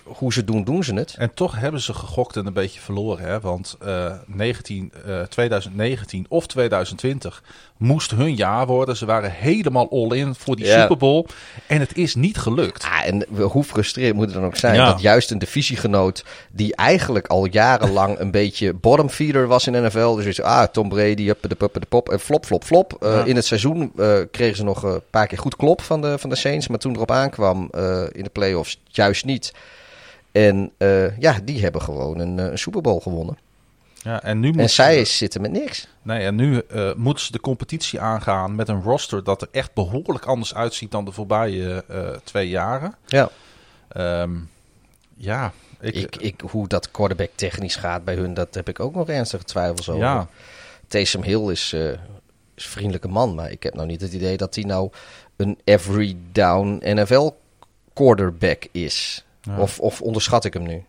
hoe 0.06 0.32
ze 0.32 0.44
doen, 0.44 0.64
doen 0.64 0.84
ze 0.84 0.94
het. 0.94 1.14
En 1.18 1.34
toch 1.34 1.58
hebben 1.58 1.80
ze 1.80 1.94
gegokt 1.94 2.36
en 2.36 2.46
een 2.46 2.52
beetje 2.52 2.80
verloren. 2.80 3.24
Hè? 3.28 3.40
Want 3.40 3.76
eh, 3.80 4.12
19, 4.26 4.92
eh, 5.06 5.22
2019 5.22 6.26
of 6.28 6.46
2020 6.46 7.42
moest 7.76 8.10
hun 8.10 8.34
jaar 8.34 8.66
worden. 8.66 8.96
Ze 8.96 9.06
waren 9.06 9.30
helemaal 9.30 9.90
all-in 9.90 10.34
voor 10.34 10.56
die 10.56 10.64
Ja. 10.66 10.80
Super 10.80 10.96
Bowl. 10.96 11.26
En 11.66 11.80
het 11.80 11.96
is 11.96 12.14
niet 12.14 12.38
gelukt. 12.38 12.84
Ah, 12.84 13.06
en 13.06 13.26
hoe 13.40 13.64
frustrerend 13.64 14.14
moet 14.16 14.24
het 14.24 14.34
dan 14.34 14.44
ook 14.44 14.56
zijn 14.56 14.74
Ja. 14.74 14.90
dat 14.90 15.00
juist 15.00 15.30
een 15.30 15.38
divisiegenoot 15.38 16.24
die 16.50 16.76
eigenlijk 16.76 17.26
al 17.26 17.46
jarenlang 17.46 18.18
een 18.18 18.30
beetje 18.30 18.72
bottom 18.74 19.08
feeder 19.08 19.46
was 19.46 19.66
in 19.66 19.72
de 19.72 19.80
NFL. 19.80 20.14
Dus 20.14 20.24
is, 20.24 20.42
ah, 20.42 20.66
Tom 20.66 20.88
Brady, 20.88 21.32
de 21.40 21.54
puppe 21.54 21.80
de 21.80 21.86
pop 21.86 22.08
en 22.08 22.20
flop, 22.20 22.46
flop, 22.46 22.64
flop. 22.64 22.96
Eh, 23.00 23.10
Ja. 23.10 23.24
In 23.24 23.36
het 23.36 23.44
seizoen 23.46 23.92
eh, 23.96 24.18
kregen 24.30 24.56
ze 24.56 24.64
nog 24.64 24.82
een 24.82 25.00
paar 25.10 25.26
keer 25.26 25.38
goed 25.38 25.56
klop 25.56 25.80
van 25.82 26.00
de, 26.00 26.18
van 26.18 26.30
de 26.30 26.36
Saints. 26.36 26.68
Maar 26.68 26.78
toen 26.78 26.94
erop 26.94 27.10
aankwam 27.10 27.68
eh, 27.70 28.02
in 28.12 28.22
de 28.22 28.30
playoffs 28.30 28.80
juist 28.88 29.24
niet. 29.24 29.52
En 30.36 30.72
eh, 30.78 31.18
ja, 31.18 31.38
die 31.44 31.62
hebben 31.62 31.82
gewoon 31.82 32.18
een, 32.18 32.38
eh, 32.38 32.44
een 32.44 32.58
Super 32.58 32.80
Bowl 32.80 33.00
gewonnen. 33.00 33.38
Ja, 33.94 34.22
en 34.22 34.40
nu, 34.40 34.48
En 34.48 34.54
moeten 34.54 34.74
zij 34.74 35.04
ze, 35.04 35.12
zitten 35.12 35.40
met 35.40 35.50
niks. 35.50 35.88
nee, 36.02 36.24
en 36.24 36.34
nu 36.34 36.58
eh, 36.58 36.94
moeten 36.94 37.24
ze 37.24 37.32
de 37.32 37.40
competitie 37.40 38.00
aangaan 38.00 38.54
met 38.54 38.68
een 38.68 38.82
roster 38.82 39.24
dat 39.24 39.42
er 39.42 39.48
echt 39.50 39.74
behoorlijk 39.74 40.24
anders 40.24 40.54
uitziet 40.54 40.90
dan 40.90 41.04
de 41.04 41.12
voorbije 41.12 41.84
twee 42.24 42.48
jaren. 42.48 42.94
Ja. 43.06 43.30
Ehm, 43.88 44.34
ja, 45.14 45.52
ik, 45.80 45.94
Ik, 45.94 46.16
ik, 46.16 46.40
hoe 46.50 46.68
dat 46.68 46.90
quarterback 46.90 47.30
technisch 47.34 47.76
gaat 47.76 48.04
bij 48.04 48.14
hun, 48.14 48.34
dat 48.34 48.54
heb 48.54 48.68
ik 48.68 48.80
ook 48.80 48.94
nog 48.94 49.08
ernstige 49.08 49.44
twijfels 49.44 49.88
over. 49.88 50.02
ja, 50.02 50.28
Taysom 50.88 51.22
Hill 51.22 51.50
is, 51.50 51.72
is 51.72 51.72
een 51.72 51.98
vriendelijke 52.54 53.08
man, 53.08 53.34
maar 53.34 53.50
ik 53.50 53.62
heb 53.62 53.74
nou 53.74 53.86
niet 53.86 54.00
het 54.00 54.12
idee 54.12 54.36
dat 54.36 54.54
hij 54.54 54.64
nou 54.64 54.90
een 55.36 55.58
every 55.64 56.16
down 56.32 56.82
NFL 56.84 57.30
quarterback 57.92 58.66
is. 58.72 59.25
Ja. 59.46 59.58
Of, 59.58 59.80
of 59.80 60.00
onderschat 60.02 60.44
ik 60.44 60.52
hem 60.52 60.62
nu? 60.62 60.84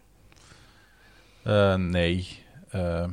eh, 1.43 1.75
nee. 1.75 2.27
Eh, 2.69 3.05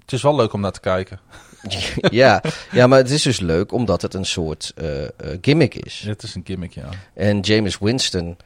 het 0.00 0.12
is 0.12 0.22
wel 0.22 0.36
leuk 0.36 0.52
om 0.52 0.60
naar 0.60 0.72
te 0.72 0.80
kijken. 0.80 1.20
ja, 2.10 2.42
ja, 2.72 2.86
maar 2.86 2.98
het 2.98 3.10
is 3.10 3.22
dus 3.22 3.40
leuk 3.40 3.72
omdat 3.72 4.02
het 4.02 4.14
een 4.14 4.24
soort 4.26 4.72
eh, 4.76 5.08
gimmick 5.40 5.74
is. 5.74 6.02
Het 6.06 6.22
is 6.22 6.34
een 6.34 6.42
gimmick, 6.44 6.72
ja. 6.72 6.88
En 7.14 7.40
James 7.40 7.78
Winston. 7.78 8.36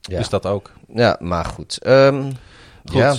Ja, 0.00 0.18
Is 0.18 0.28
dat 0.28 0.46
ook? 0.46 0.72
ja 0.94 1.16
maar 1.20 1.44
goed. 1.44 1.78
Ehm, 1.78 2.32
Goed, 2.90 2.96
Ja. 2.98 3.14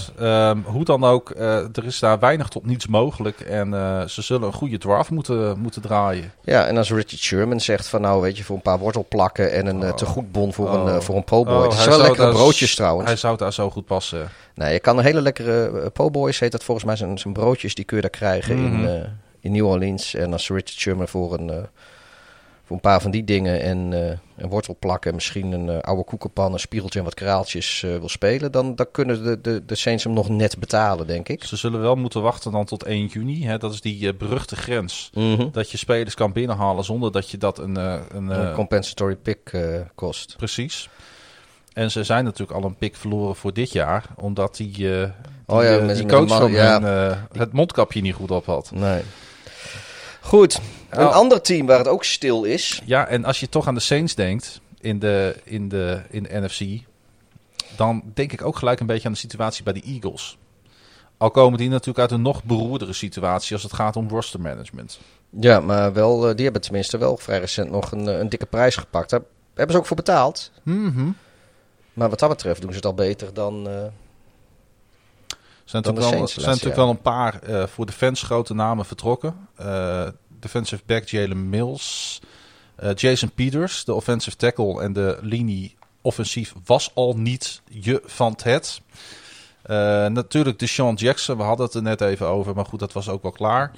ehm, 0.50 0.58
hoe 0.64 0.84
dan 0.86 1.04
ook, 1.04 1.30
eh, 1.30 1.56
er 1.56 1.86
is 1.86 2.00
daar 2.00 2.20
weinig 2.20 2.48
tot 2.48 2.66
niets 2.66 2.88
mogelijk. 2.88 3.40
En 3.40 3.74
eh, 3.74 4.06
ze 4.08 4.22
zullen 4.22 4.48
een 4.48 4.54
goede 4.54 4.78
draft 4.78 5.10
moeten, 5.10 5.60
moeten 5.60 5.82
draaien. 5.82 6.32
ja, 6.44 6.66
en 6.66 6.78
als 6.78 6.90
Richard 6.92 7.22
Sherman 7.22 7.60
zegt 7.60 7.88
van 7.88 8.02
nou 8.02 8.22
weet 8.22 8.38
je, 8.38 8.44
voor 8.44 8.56
een 8.56 8.62
paar 8.62 8.80
wortelplakken 8.80 9.52
en 9.52 9.66
een 9.66 9.84
eh, 9.84 9.90
Oh. 9.90 9.96
tegoedbon 9.96 10.54
voor, 10.54 10.68
Oh. 10.70 10.74
een, 10.74 10.94
eh, 10.96 11.00
voor 11.00 11.16
een 11.16 11.24
po' 11.24 11.44
boy. 11.44 11.54
Oh, 11.56 11.64
het 11.70 11.80
is 11.80 11.86
wel 11.86 11.98
lekkere 12.02 12.32
broodjes 12.32 12.76
trouwens. 12.76 13.08
Hij 13.08 13.18
zou 13.18 13.38
daar 13.38 13.54
zo 13.54 13.70
goed 13.70 13.86
passen. 13.86 14.30
Nee, 14.56 14.74
je 14.74 14.80
kan 14.80 14.98
een 14.98 15.04
hele 15.04 15.22
lekkere 15.22 15.72
uh, 15.74 15.86
po' 15.94 16.10
boys, 16.10 16.40
heet 16.40 16.52
dat 16.52 16.64
volgens 16.64 16.86
mij, 16.86 16.96
zijn, 16.96 17.18
zijn 17.18 17.34
broodjes, 17.34 17.76
die 17.76 17.86
kun 17.86 17.96
je 17.96 18.02
daar 18.02 18.12
krijgen 18.12 18.56
Mhm. 18.64 18.74
in, 18.84 18.88
eh, 18.88 19.08
in 19.40 19.52
New 19.52 19.66
Orleans. 19.68 20.14
En 20.14 20.32
als 20.34 20.48
Richard 20.48 20.80
Sherman 20.80 21.08
voor 21.08 21.34
een, 21.34 21.68
voor 22.70 22.78
een 22.78 22.84
paar 22.92 23.02
van 23.02 23.12
die 23.12 23.24
dingen 23.24 23.62
en 23.62 23.94
eh 24.10 24.18
een 24.38 24.50
wortelplakken, 24.50 25.14
misschien 25.14 25.52
een 25.52 25.70
eh, 25.70 25.80
oude 25.80 26.04
koekenpan, 26.04 26.54
een 26.54 26.60
spiegeltje 26.60 27.00
en 27.00 27.06
wat 27.06 27.14
kraaltjes 27.14 27.84
eh, 27.84 27.90
wil 27.98 28.10
spelen, 28.10 28.52
dan, 28.52 28.76
dan 28.76 28.86
kunnen 28.92 29.24
de, 29.24 29.42
de, 29.42 29.66
de 29.66 29.76
Saints 29.76 30.04
hem 30.04 30.14
nog 30.14 30.30
net 30.30 30.60
betalen, 30.60 31.08
denk 31.08 31.30
ik. 31.30 31.44
Ze 31.44 31.56
zullen 31.56 31.82
wel 31.82 31.96
moeten 31.96 32.22
wachten 32.22 32.52
dan 32.52 32.66
tot 32.66 32.84
1 32.84 33.06
juni. 33.06 33.46
Hè? 33.46 33.58
Dat 33.58 33.74
is 33.74 33.82
die 33.82 34.14
beruchte 34.14 34.56
grens. 34.56 35.10
Mhm. 35.14 35.48
Dat 35.52 35.72
je 35.72 35.78
spelers 35.78 36.16
kan 36.16 36.32
binnenhalen 36.32 36.84
zonder 36.84 37.12
dat 37.12 37.30
je 37.30 37.38
dat 37.38 37.58
een... 37.60 37.76
een, 37.76 38.30
Een 38.30 38.54
compensatory 38.54 39.16
pick 39.16 39.58
kost. 39.96 40.34
precies. 40.38 40.90
En 41.74 41.92
ze 41.92 42.04
zijn 42.04 42.24
natuurlijk 42.24 42.60
al 42.60 42.66
een 42.66 42.76
pik 42.76 42.96
verloren 42.96 43.36
voor 43.36 43.54
dit 43.54 43.72
jaar. 43.72 44.06
Omdat 44.16 44.56
die, 44.56 44.72
eh, 44.72 45.04
die, 45.04 45.12
Oh 45.56 45.64
ja, 45.64 45.80
met- 45.80 45.96
die 45.98 46.06
coach 46.06 46.28
man- 46.28 46.40
van 46.40 46.52
ja. 46.52 47.28
het 47.38 47.52
mondkapje 47.54 48.02
niet 48.02 48.14
goed 48.16 48.32
op 48.32 48.46
had. 48.46 48.72
Nee. 48.74 49.02
Goed, 50.22 50.60
een 50.90 51.08
Oh. 51.08 51.14
ander 51.14 51.42
team 51.42 51.66
waar 51.66 51.78
het 51.78 51.88
ook 51.88 52.04
stil 52.04 52.44
is. 52.44 52.82
Ja, 52.86 53.08
en 53.08 53.26
als 53.26 53.40
je 53.40 53.50
toch 53.50 53.68
aan 53.68 53.74
de 53.74 53.80
Saints 53.80 54.16
denkt 54.16 54.62
in 54.80 55.00
de, 55.00 55.36
in 55.44 55.70
de, 55.70 56.02
in 56.10 56.24
de 56.24 56.30
NFC, 56.40 56.84
dan 57.76 58.04
denk 58.14 58.32
ik 58.32 58.46
ook 58.46 58.58
gelijk 58.58 58.80
een 58.80 58.86
beetje 58.86 59.08
aan 59.08 59.14
de 59.14 59.20
situatie 59.20 59.64
bij 59.64 59.74
de 59.74 59.82
Eagles. 59.82 60.38
Al 61.18 61.32
komen 61.32 61.58
die 61.58 61.70
natuurlijk 61.70 62.00
uit 62.00 62.12
een 62.12 62.22
nog 62.22 62.44
beroerdere 62.44 62.94
situatie 62.94 63.54
als 63.54 63.64
het 63.64 63.74
gaat 63.74 63.96
om 63.96 64.10
roster 64.10 64.42
management. 64.42 65.00
Ja, 65.30 65.60
maar 65.60 65.94
wel, 65.94 66.30
eh, 66.30 66.36
die 66.36 66.44
hebben 66.44 66.62
tenminste 66.62 66.98
wel 66.98 67.18
vrij 67.18 67.40
recent 67.40 67.72
nog 67.72 67.92
een, 67.92 68.08
eh, 68.08 68.18
een 68.18 68.30
dikke 68.30 68.46
prijs 68.46 68.76
gepakt. 68.76 69.10
Daar 69.10 69.22
hebben 69.54 69.72
ze 69.76 69.82
ook 69.82 69.88
voor 69.88 69.96
betaald. 69.96 70.52
Mhm. 70.64 71.10
Maar 71.94 72.10
wat 72.10 72.20
dat 72.20 72.30
betreft 72.30 72.62
doen 72.62 72.70
ze 72.70 72.76
het 72.76 72.86
al 72.86 72.94
beter 72.94 73.34
dan... 73.34 73.68
Er 73.68 73.92
zijn 75.76 75.84
Dan 75.84 75.94
natuurlijk 75.94 76.20
wel, 76.20 76.28
Saints 76.28 76.34
zijn 76.34 76.50
natuurlijk 76.50 76.76
wel 76.76 76.90
een 76.90 77.02
paar 77.02 77.68
voor 77.70 77.86
de 77.86 77.92
fans 77.92 78.22
grote 78.22 78.54
namen 78.54 78.86
vertrokken. 78.86 79.48
Eh, 79.56 80.08
defensive 80.40 80.82
back 80.86 81.08
Jalen 81.08 81.50
Mills, 81.50 82.20
eh, 82.76 82.94
Jason 82.96 83.32
Peters, 83.32 83.84
de 83.84 83.94
offensive 83.94 84.36
tackle 84.36 84.82
en 84.82 84.94
de 84.94 85.18
linie 85.22 85.78
offensief 86.02 86.54
was 86.66 86.92
al 86.94 87.18
niet 87.18 87.62
je 87.70 88.02
van 88.06 88.38
het. 88.44 88.82
Eh, 89.62 89.76
natuurlijk 90.06 90.60
Deshaun 90.60 90.96
Jackson, 90.96 91.38
we 91.38 91.44
hadden 91.44 91.66
het 91.66 91.76
er 91.76 91.82
net 91.82 92.02
even 92.02 92.28
over, 92.28 92.56
maar 92.56 92.66
goed, 92.66 92.80
dat 92.80 92.94
was 92.94 93.10
ook 93.10 93.22
wel 93.22 93.32
klaar. 93.32 93.72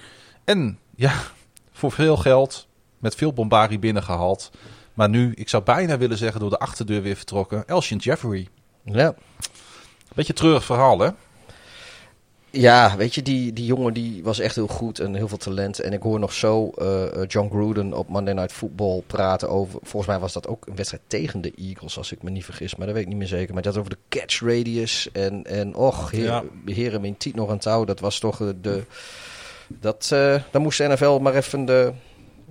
En 0.43 0.79
ja, 0.95 1.13
voor 1.71 1.91
veel 1.91 2.17
geld 2.17 2.67
met 2.99 3.15
veel 3.15 3.33
bombarie 3.33 3.79
binnengehaald. 3.79 4.51
Maar 4.93 5.09
nu, 5.09 5.31
ik 5.35 5.49
zou 5.49 5.63
bijna 5.63 5.97
willen 5.97 6.17
zeggen, 6.17 6.39
door 6.39 6.49
de 6.49 6.59
achterdeur 6.59 7.01
weer 7.01 7.15
vertrokken. 7.15 7.67
Elshon 7.67 7.97
Jeffrey. 7.97 8.47
Ja. 8.83 9.15
Beetje 10.13 10.33
treurig 10.33 10.65
verhaal, 10.65 10.99
hè? 10.99 11.09
Ja, 12.51 12.95
weet 12.97 13.15
je, 13.15 13.21
die, 13.21 13.53
die 13.53 13.65
jongen 13.65 13.93
die 13.93 14.23
was 14.23 14.39
echt 14.39 14.55
heel 14.55 14.67
goed 14.67 14.99
en 14.99 15.15
heel 15.15 15.27
veel 15.27 15.37
talent. 15.37 15.79
En 15.79 15.93
ik 15.93 16.01
hoor 16.01 16.19
nog 16.19 16.33
zo 16.33 16.69
eh, 16.69 17.23
John 17.27 17.49
Gruden 17.49 17.93
op 17.93 18.07
Monday 18.07 18.33
Night 18.33 18.51
Football 18.51 19.03
praten 19.07 19.49
over... 19.49 19.79
Volgens 19.81 20.05
mij 20.11 20.19
was 20.19 20.33
dat 20.33 20.47
ook 20.47 20.67
een 20.67 20.75
wedstrijd 20.75 21.03
tegen 21.07 21.41
de 21.41 21.53
Eagles, 21.55 21.97
als 21.97 22.11
ik 22.11 22.23
me 22.23 22.29
niet 22.29 22.45
vergis. 22.45 22.75
Maar 22.75 22.85
dat 22.85 22.95
weet 22.95 23.03
ik 23.03 23.09
niet 23.09 23.19
meer 23.19 23.27
zeker. 23.27 23.53
Maar 23.53 23.63
dat 23.63 23.77
over 23.77 23.89
de 23.89 23.97
catch 24.09 24.39
radius. 24.41 25.09
En, 25.11 25.43
en 25.43 25.75
och, 25.75 26.11
heer, 26.11 26.23
Ja. 26.23 26.43
heren, 26.65 27.01
mijn 27.01 27.17
tiet 27.17 27.35
nog 27.35 27.49
aan 27.49 27.59
touw. 27.59 27.85
Dat 27.85 27.99
was 27.99 28.19
toch 28.19 28.41
eh, 28.41 28.47
de... 28.61 28.83
Dat, 29.67 30.07
dan 30.51 30.61
moest 30.61 30.77
de 30.77 30.87
NFL 30.87 31.17
maar 31.19 31.35
even 31.35 31.65
de, 31.65 31.93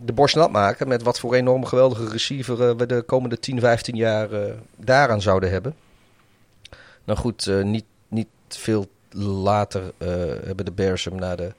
de 0.04 0.12
borst 0.12 0.36
nat 0.36 0.50
maken... 0.50 0.88
met 0.88 1.02
wat 1.02 1.20
voor 1.20 1.34
enorme 1.34 1.66
geweldige 1.66 2.08
receiver 2.08 2.76
we 2.76 2.86
de 2.86 3.02
komende 3.02 3.38
10, 3.38 3.60
15 3.60 3.96
jaar 3.96 4.28
daaraan 4.76 5.20
zouden 5.22 5.50
hebben. 5.50 5.74
Nou 7.04 7.18
goed, 7.18 7.50
niet, 7.62 7.84
niet 8.08 8.28
veel 8.48 8.86
later 9.14 9.92
eh, 9.98 10.08
hebben 10.44 10.64
de 10.64 10.72
Bears 10.72 11.04
hem 11.04 11.14
naar 11.14 11.36
de 11.36 11.52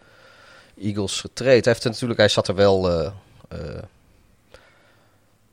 Eagles 0.78 1.20
getraind. 1.20 1.66
Hij, 1.66 1.74
heeft 1.74 1.86
natuurlijk, 1.86 2.20
hij 2.20 2.30
zat 2.30 2.48
er 2.48 2.56
wel 2.56 2.90
eh, 2.90 3.12
eh, 3.48 3.84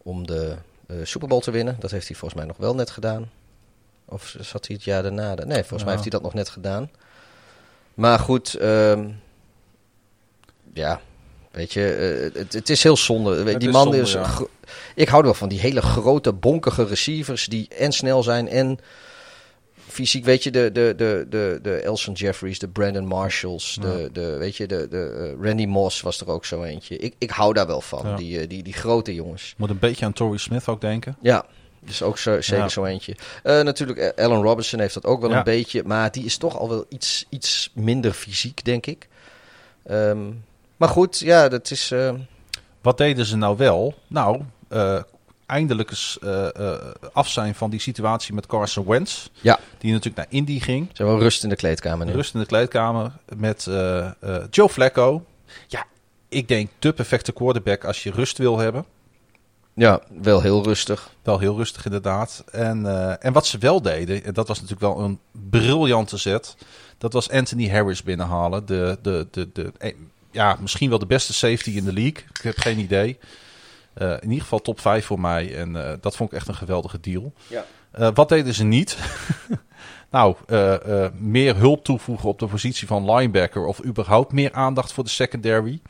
om 0.02 0.26
de 0.26 0.56
Super 1.02 1.28
Bowl 1.28 1.40
te 1.40 1.50
winnen. 1.50 1.76
Dat 1.78 1.90
heeft 1.90 2.08
hij 2.08 2.16
volgens 2.16 2.40
mij 2.40 2.48
nog 2.48 2.56
wel 2.56 2.74
net 2.74 2.90
gedaan. 2.90 3.30
Of 4.04 4.36
zat 4.40 4.66
hij 4.66 4.76
het 4.76 4.84
jaar 4.84 5.02
daarna? 5.02 5.34
Nee, 5.34 5.58
volgens 5.58 5.68
mij 5.68 5.82
Ja. 5.82 5.90
heeft 5.90 6.02
hij 6.02 6.10
dat 6.10 6.22
nog 6.22 6.34
net 6.34 6.48
gedaan. 6.48 6.90
Maar 7.94 8.18
goed, 8.18 8.54
ehm, 8.54 9.08
ja, 10.72 11.00
weet 11.50 11.72
je, 11.72 11.80
het, 12.34 12.52
het 12.52 12.70
is 12.70 12.82
heel 12.82 12.96
zonde. 12.96 13.36
Het 13.36 13.60
die 13.60 13.68
is 13.68 13.74
man 13.74 13.82
zonde, 13.82 13.98
is... 13.98 14.12
ja. 14.12 14.38
Ik 14.94 15.08
hou 15.08 15.20
er 15.20 15.26
wel 15.26 15.34
van 15.34 15.48
die 15.48 15.60
hele 15.60 15.82
grote, 15.82 16.32
bonkige 16.32 16.84
receivers 16.84 17.46
die 17.46 17.68
en 17.68 17.92
snel 17.92 18.22
zijn 18.22 18.48
en 18.48 18.78
fysiek, 19.88 20.24
weet 20.24 20.42
je, 20.42 20.50
de, 20.50 20.72
de, 20.72 20.94
de, 20.96 21.26
de, 21.28 21.58
de 21.62 21.74
Elson 21.80 22.14
Jeffries, 22.14 22.58
de 22.58 22.68
Brandon 22.68 23.06
Marshalls, 23.06 23.78
de, 23.80 24.08
de, 24.12 24.36
weet 24.36 24.56
je, 24.56 24.66
de, 24.66 24.88
de 24.88 25.34
eh, 25.40 25.46
Randy 25.46 25.66
Moss 25.66 26.00
was 26.00 26.20
er 26.20 26.28
ook 26.28 26.44
zo 26.44 26.62
eentje. 26.62 26.96
Ik, 26.96 27.14
ik 27.18 27.30
hou 27.30 27.52
daar 27.52 27.66
wel 27.66 27.80
van, 27.80 28.06
Ja. 28.08 28.16
die, 28.16 28.40
eh, 28.40 28.48
die, 28.48 28.62
die 28.62 28.72
grote 28.72 29.14
jongens. 29.14 29.54
Moet 29.56 29.70
een 29.70 29.78
beetje 29.78 30.04
aan 30.04 30.12
Torrey 30.12 30.38
Smith 30.38 30.68
ook 30.68 30.80
denken. 30.80 31.16
Ja, 31.22 31.44
dus 31.80 32.02
ook 32.02 32.18
zo, 32.18 32.40
zeker 32.40 32.62
Ja. 32.64 32.68
zo 32.68 32.84
eentje. 32.84 33.16
Eh, 33.42 33.60
natuurlijk, 33.60 34.12
Allen 34.18 34.42
Robinson 34.42 34.80
heeft 34.80 34.94
dat 34.94 35.04
ook 35.04 35.20
wel 35.20 35.32
een 35.32 35.44
beetje, 35.44 35.82
maar 35.84 36.12
die 36.12 36.24
is 36.24 36.36
toch 36.36 36.58
al 36.58 36.68
wel 36.68 36.84
iets, 36.88 37.26
iets 37.28 37.70
minder 37.74 38.12
fysiek, 38.12 38.64
denk 38.64 38.86
ik. 38.86 39.08
Ehm, 39.86 40.18
maar 40.76 40.88
goed, 40.88 41.18
ja, 41.18 41.48
dat 41.48 41.70
is... 41.70 41.90
eh, 41.90 42.12
Wat 42.82 42.98
deden 42.98 43.24
ze 43.26 43.36
nou 43.36 43.56
wel? 43.56 43.94
Nou, 44.06 44.40
eindelijk 45.48 45.90
eens 45.90 46.18
eh, 46.22 46.76
af 47.12 47.28
zijn 47.28 47.54
van 47.54 47.70
die 47.70 47.80
situatie 47.80 48.34
met 48.34 48.46
Carson 48.46 48.86
Wentz. 48.86 49.28
Ja. 49.40 49.58
Die 49.78 49.92
natuurlijk 49.92 50.16
naar 50.16 50.38
Indy 50.38 50.60
ging. 50.60 50.86
ze 50.86 50.96
hebben 50.96 51.14
wel 51.14 51.24
rust 51.24 51.42
in 51.42 51.48
de 51.48 51.56
kleedkamer 51.56 52.06
nu. 52.06 52.12
Rust 52.12 52.34
in 52.34 52.40
de 52.40 52.46
kleedkamer 52.46 53.12
met 53.36 53.66
eh, 53.66 54.10
Joe 54.50 54.68
Flacco. 54.68 55.24
Ja, 55.66 55.84
ik 56.28 56.48
denk 56.48 56.70
de 56.78 56.92
perfecte 56.92 57.32
quarterback 57.32 57.84
als 57.84 58.02
je 58.02 58.10
rust 58.10 58.38
wil 58.38 58.58
hebben. 58.58 58.84
Ja, 59.74 60.00
wel 60.22 60.40
heel 60.40 60.64
rustig. 60.64 61.10
Wel 61.22 61.38
heel 61.38 61.56
rustig 61.56 61.84
inderdaad. 61.84 62.44
En, 62.50 62.86
en 63.20 63.32
wat 63.32 63.46
ze 63.46 63.58
wel 63.58 63.82
deden, 63.82 64.24
en 64.24 64.34
dat 64.34 64.48
was 64.48 64.60
natuurlijk 64.60 64.94
wel 64.94 65.04
een 65.04 65.18
briljante 65.50 66.16
zet. 66.16 66.56
Dat 66.98 67.12
was 67.12 67.30
Anthony 67.30 67.68
Harris 67.68 68.02
binnenhalen. 68.02 68.66
De, 68.66 68.98
de, 69.02 69.26
de, 69.30 69.48
de, 69.52 69.72
ja, 70.30 70.56
misschien 70.60 70.88
wel 70.88 70.98
de 70.98 71.06
beste 71.06 71.32
safety 71.32 71.70
in 71.70 71.84
de 71.84 71.92
league. 71.92 72.22
Ik 72.32 72.40
heb 72.42 72.58
geen 72.58 72.78
idee. 72.78 73.18
Eh, 73.98 74.10
in 74.10 74.28
ieder 74.28 74.42
geval 74.42 74.60
top 74.60 74.80
5 74.80 75.06
voor 75.06 75.20
mij. 75.20 75.56
En 75.56 75.88
eh, 75.88 75.96
dat 76.00 76.16
vond 76.16 76.30
ik 76.32 76.36
echt 76.36 76.48
een 76.48 76.54
geweldige 76.54 77.00
deal. 77.00 77.32
Ja. 77.46 77.64
Eh, 77.90 78.08
wat 78.14 78.28
deden 78.28 78.54
ze 78.54 78.64
niet? 78.64 78.98
nou, 80.10 80.36
meer 81.14 81.56
hulp 81.56 81.84
toevoegen 81.84 82.28
op 82.28 82.38
de 82.38 82.46
positie 82.46 82.86
van 82.86 83.10
linebacker. 83.10 83.64
Of 83.64 83.84
überhaupt 83.84 84.32
meer 84.32 84.52
aandacht 84.52 84.92
voor 84.92 85.04
de 85.04 85.10
secondary. 85.10 85.80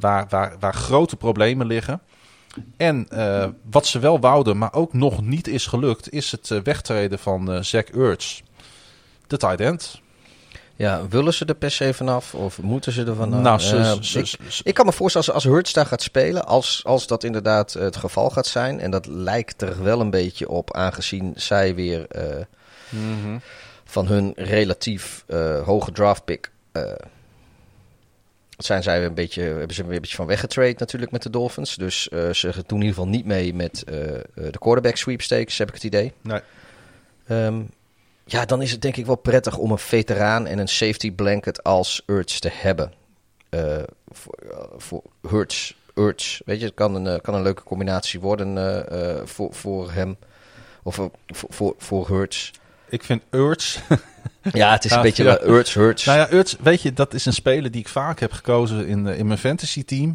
Waar, 0.00 0.26
waar, 0.28 0.56
waar 0.60 0.74
grote 0.74 1.16
problemen 1.16 1.66
liggen. 1.66 2.00
En 2.76 3.08
wat 3.70 3.86
ze 3.86 3.98
wel 3.98 4.20
wouden, 4.20 4.58
maar 4.58 4.72
ook 4.72 4.92
nog 4.92 5.22
niet 5.22 5.48
is 5.48 5.66
gelukt, 5.66 6.12
is 6.12 6.30
het 6.30 6.48
wegtreden 6.62 7.18
van 7.18 7.64
Zach 7.64 7.84
Ertz. 7.84 8.40
De 9.26 9.36
tight 9.36 9.60
end. 9.60 10.00
Ja, 10.78 11.08
willen 11.08 11.34
ze 11.34 11.44
er 11.44 11.54
per 11.54 11.70
se 11.70 11.94
vanaf 11.94 12.34
of 12.34 12.62
moeten 12.62 12.92
ze 12.92 13.04
er 13.04 13.14
vanaf? 13.14 13.42
nou, 13.42 13.58
ze, 13.60 13.76
Eh, 13.76 13.92
ze- 14.00 14.18
ik, 14.18 14.26
ze- 14.48 14.60
ik 14.64 14.74
kan 14.74 14.86
me 14.86 14.92
voorstellen 14.92 15.26
als, 15.26 15.34
als 15.44 15.52
Hurts 15.54 15.72
daar 15.72 15.86
gaat 15.86 16.02
spelen, 16.02 16.46
als, 16.46 16.80
als 16.84 17.06
dat 17.06 17.24
inderdaad 17.24 17.72
het 17.72 17.96
geval 17.96 18.30
gaat 18.30 18.46
zijn. 18.46 18.80
En 18.80 18.90
dat 18.90 19.06
lijkt 19.06 19.62
er 19.62 19.82
wel 19.82 20.00
een 20.00 20.10
beetje 20.10 20.48
op, 20.48 20.74
aangezien 20.74 21.32
zij 21.36 21.74
weer 21.74 22.06
eh, 22.06 22.44
Mhm. 22.88 23.38
van 23.84 24.06
hun 24.06 24.32
relatief 24.36 25.24
eh, 25.26 25.62
hoge 25.64 25.92
draftpick... 25.92 26.50
zijn 28.58 28.82
zij 28.82 28.98
weer 28.98 29.08
een 29.08 29.14
beetje, 29.14 29.42
hebben 29.42 29.74
ze 29.76 29.84
weer 29.84 29.94
een 29.94 30.00
beetje 30.00 30.16
van 30.16 30.26
weggetrade 30.26 30.74
natuurlijk 30.78 31.12
met 31.12 31.22
de 31.22 31.30
Dolphins. 31.30 31.74
Dus 31.76 32.02
ze 32.32 32.50
doen 32.66 32.78
in 32.80 32.86
ieder 32.86 32.88
geval 32.88 33.08
niet 33.08 33.24
mee 33.24 33.54
met 33.54 33.82
de 34.34 34.58
quarterback 34.58 34.96
sweepstakes, 34.96 35.58
heb 35.58 35.68
ik 35.68 35.74
het 35.74 35.84
idee. 35.84 36.12
Nee. 36.20 36.40
Ehm, 37.26 37.60
ja, 38.30 38.44
dan 38.44 38.62
is 38.62 38.70
het 38.70 38.82
denk 38.82 38.96
ik 38.96 39.06
wel 39.06 39.16
prettig 39.16 39.56
om 39.56 39.70
een 39.70 39.78
veteraan 39.78 40.46
en 40.46 40.58
een 40.58 40.68
safety 40.68 41.12
blanket 41.12 41.62
als 41.62 42.02
Urge 42.06 42.38
te 42.38 42.50
hebben. 42.52 42.92
Eh, 43.48 43.82
voor, 44.08 44.34
eh, 44.34 44.58
voor 44.76 45.02
Hurts, 45.28 45.76
Urge, 45.94 46.42
weet 46.44 46.58
je, 46.58 46.64
het 46.64 46.74
kan 46.74 46.94
een, 46.94 47.06
eh, 47.06 47.20
kan 47.20 47.34
een 47.34 47.42
leuke 47.42 47.62
combinatie 47.62 48.20
worden 48.20 49.28
voor, 49.28 49.54
voor 49.54 49.92
hem. 49.92 50.16
Of 50.82 50.94
voor, 50.94 51.10
voor, 51.28 51.74
voor 51.78 52.08
Hurts. 52.08 52.50
Ik 52.88 53.04
vind 53.04 53.22
Ertz... 53.30 53.78
Ja, 54.52 54.72
het 54.72 54.84
is 54.84 54.90
een 54.90 55.02
beetje 55.02 55.24
ja. 55.24 55.38
Hurts. 55.42 56.04
nou 56.04 56.18
ja, 56.18 56.28
Ertz, 56.30 56.56
weet 56.60 56.82
je, 56.82 56.92
dat 56.92 57.14
is 57.14 57.26
een 57.26 57.32
speler 57.32 57.70
die 57.70 57.80
ik 57.80 57.88
vaak 57.88 58.20
heb 58.20 58.32
gekozen 58.32 58.86
in, 58.86 59.06
in 59.06 59.26
mijn 59.26 59.38
fantasy 59.38 59.84
team. 59.84 60.08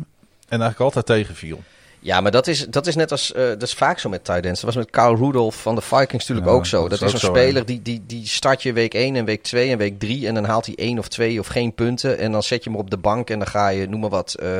En 0.47 0.61
eigenlijk 0.61 0.79
altijd 0.79 1.05
tegenviel. 1.05 1.63
Ja, 2.03 2.21
maar 2.21 2.31
dat 2.31 2.47
is, 2.47 2.65
dat 2.69 2.87
is 2.87 2.95
net 2.95 3.11
als. 3.11 3.33
eh, 3.33 3.43
dat 3.43 3.61
is 3.61 3.73
vaak 3.73 3.99
zo 3.99 4.09
met 4.09 4.23
tight 4.25 4.45
ends. 4.45 4.61
Dat 4.61 4.73
was 4.73 4.85
met 4.85 4.91
Kyle 4.93 5.15
Rudolph 5.15 5.61
van 5.61 5.75
de 5.75 5.81
Vikings 5.81 6.11
natuurlijk 6.27 6.47
Ja, 6.47 6.53
ook 6.53 6.65
zo. 6.65 6.87
dat 6.87 6.99
Dat, 6.99 7.13
is 7.13 7.19
zo, 7.21 7.27
speler 7.27 7.65
die, 7.65 7.81
die, 7.81 8.03
die 8.07 8.27
start 8.27 8.63
je 8.63 8.73
week 8.73 8.93
1 8.93 9.15
en 9.15 9.25
week 9.25 9.43
2 9.43 9.69
en 9.71 9.77
week 9.77 9.99
3. 9.99 10.27
En 10.27 10.33
dan 10.33 10.43
haalt 10.45 10.65
hij 10.65 10.75
één 10.75 10.99
of 10.99 11.07
twee 11.07 11.39
of 11.39 11.47
geen 11.47 11.73
punten. 11.73 12.17
En 12.17 12.31
dan 12.31 12.43
zet 12.43 12.63
je 12.63 12.69
hem 12.69 12.79
op 12.79 12.89
de 12.89 12.97
bank 12.97 13.29
en 13.29 13.39
dan 13.39 13.47
ga 13.47 13.67
je, 13.67 13.89
noem 13.89 13.99
maar 13.99 14.09
wat. 14.09 14.33
eh, 14.33 14.57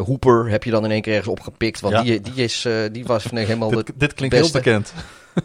Hooper 0.00 0.48
heb 0.50 0.64
je 0.64 0.70
dan 0.70 0.84
in 0.84 0.90
één 0.90 1.02
keer 1.02 1.12
ergens 1.14 1.32
opgepikt. 1.32 1.80
Want 1.80 1.94
Ja. 1.94 2.02
die, 2.02 2.20
die, 2.20 2.44
is, 2.44 2.66
die 2.92 3.04
was 3.04 3.30
nee, 3.30 3.44
helemaal 3.44 3.70
de 3.70 3.76
Dit, 3.84 3.92
dit 3.96 4.14
klinkt 4.14 4.36
beste. 4.36 4.52
heel 4.52 4.62
bekend. 4.62 4.92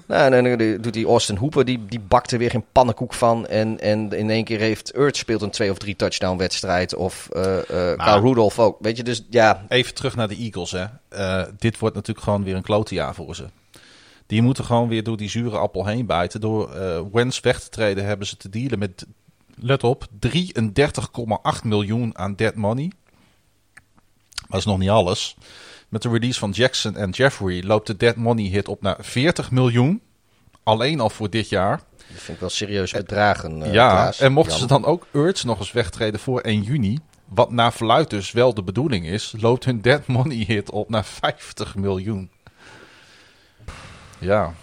Nou, 0.08 0.34
en 0.34 0.44
dan 0.44 0.82
doet 0.82 0.94
die 0.94 1.08
Austin 1.08 1.36
Hooper, 1.36 1.66
die, 1.66 1.86
die 1.86 2.00
bakt 2.00 2.32
er 2.32 2.38
weer 2.38 2.50
geen 2.50 2.66
pannenkoek 2.72 3.14
van. 3.14 3.48
En, 3.48 3.80
en 3.80 4.12
in 4.12 4.30
één 4.30 4.44
keer 4.44 4.60
heeft 4.60 4.96
Urge 4.96 5.18
speelt 5.18 5.42
een 5.42 5.50
twee 5.50 5.72
of 5.72 5.78
drie 5.78 5.96
touchdown 5.96 6.38
wedstrijd. 6.38 6.96
Of 6.96 7.28
Kyle 7.32 8.20
Rudolph 8.22 8.60
ook. 8.60 8.78
Weet 8.80 8.98
je, 8.98 9.04
dus 9.04 9.26
ja, 9.30 9.66
Even 9.68 9.94
terug 9.94 10.16
naar 10.16 10.28
de 10.28 10.36
Eagles. 10.36 10.72
Hè. 10.72 10.86
Eh, 11.10 11.44
dit 11.58 11.80
wordt 11.80 11.96
natuurlijk 11.96 12.26
gewoon 12.26 12.44
weer 12.44 12.56
een 12.56 12.62
klote 12.62 12.94
jaar 12.94 13.16
voor 13.16 13.36
ze. 13.36 13.46
Die 14.26 14.42
moeten 14.42 14.66
gewoon 14.66 14.88
weer 14.88 15.04
door 15.04 15.18
die 15.18 15.30
zure 15.30 15.58
appel 15.58 15.86
heen 15.86 16.06
bijten. 16.06 16.42
Door 16.42 16.70
Wens 17.12 17.40
weg 17.40 17.60
te 17.60 17.70
treden 17.70 18.06
hebben 18.06 18.28
ze 18.28 18.38
te 18.38 18.50
dealen 18.50 18.80
met, 18.80 19.06
let 19.56 19.84
op, 19.84 20.08
33,8 20.28 21.64
miljoen 21.64 22.18
aan 22.18 22.36
dead 22.36 22.56
money. 22.56 22.92
Maar 24.52 24.60
dat 24.60 24.60
is 24.60 24.66
nog 24.66 24.78
niet 24.78 24.90
alles. 24.90 25.36
Met 25.92 26.02
de 26.02 26.10
release 26.10 26.40
van 26.40 26.50
Jackson 26.52 26.96
en 26.96 27.10
Jeffrey 27.10 27.64
loopt 27.64 27.88
de 27.88 27.98
dead 27.98 28.16
money 28.16 28.44
hit 28.46 28.68
op 28.68 28.82
naar 28.82 28.98
40 29.00 29.52
miljoen. 29.52 30.02
Alleen 30.64 31.00
al 31.00 31.10
voor 31.10 31.30
dit 31.30 31.50
jaar. 31.50 31.78
dat 31.98 32.06
vind 32.20 32.28
ik 32.28 32.40
wel 32.40 32.50
serieus 32.50 32.92
bedragen. 32.92 33.62
eh, 33.64 33.74
ja, 33.74 33.90
Klaas. 33.92 34.20
en 34.20 34.32
mochten 34.32 34.52
Jan. 34.52 34.62
ze 34.62 34.68
dan 34.68 34.86
ook 34.86 35.08
Urge 35.12 35.46
nog 35.46 35.60
eens 35.60 35.72
wegtreden 35.72 36.20
voor 36.20 36.42
1 36.42 36.62
juni, 36.62 37.00
wat 37.26 37.52
naar 37.52 37.74
verluid 37.74 38.10
dus 38.10 38.32
wel 38.32 38.54
de 38.54 38.64
bedoeling 38.64 39.06
is, 39.06 39.34
loopt 39.40 39.66
hun 39.66 39.82
dead 39.82 40.08
money 40.08 40.36
hit 40.48 40.72
op 40.72 40.90
naar 40.90 41.06
50 41.06 41.76
miljoen. 41.76 42.30
Ja, 44.20 44.54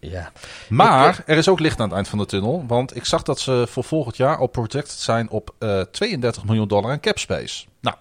Ja. 0.00 0.32
maar 0.68 1.22
er 1.26 1.36
is 1.36 1.48
ook 1.48 1.60
licht 1.60 1.78
aan 1.80 1.86
het 1.86 1.94
eind 1.94 2.08
van 2.08 2.18
de 2.18 2.26
tunnel, 2.26 2.64
want 2.66 2.96
ik 2.96 3.04
zag 3.04 3.22
dat 3.22 3.40
ze 3.40 3.64
voor 3.68 3.84
volgend 3.84 4.16
jaar 4.16 4.36
al 4.36 4.46
projected 4.46 4.90
zijn 4.90 5.30
op 5.30 5.54
eh 5.58 5.80
32 5.80 6.44
miljoen 6.44 6.68
dollar 6.68 6.90
aan 6.90 7.00
cap 7.00 7.18
space. 7.18 7.66
Nou, 7.80 7.96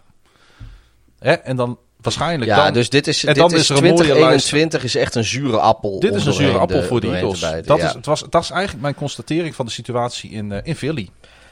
hè, 1.19 1.31
en 1.33 1.55
dan 1.55 1.79
waarschijnlijk 2.01 2.51
Ja, 2.51 2.63
dan... 2.63 2.73
dus 2.73 2.89
dit 2.89 3.07
is, 3.07 3.21
en 3.25 3.33
dit 3.33 3.41
dan 3.43 3.53
is 3.53 3.59
is 3.59 3.69
er 3.69 3.75
een 3.77 3.83
mooie 3.83 3.93
2021 3.95 4.83
is 4.83 4.95
echt 4.95 5.15
een 5.15 5.23
zure 5.23 5.57
appel. 5.59 5.99
Dit 5.99 6.15
is 6.15 6.25
een 6.25 6.33
zure 6.33 6.57
appel 6.57 6.81
de- 6.81 6.87
voor 6.87 7.01
de 7.01 7.07
Eagles. 7.15 7.39
bijten, 7.39 7.67
Dat, 7.67 7.77
ja. 7.79 7.87
is, 7.87 7.93
het 7.93 8.05
was, 8.05 8.23
dat 8.29 8.43
is 8.43 8.49
eigenlijk 8.49 8.81
mijn 8.81 8.95
constatering 8.95 9.55
van 9.55 9.65
de 9.65 9.71
situatie 9.71 10.29
in, 10.29 10.51
eh, 10.51 10.59
in 10.63 10.75
Philly. 10.75 11.09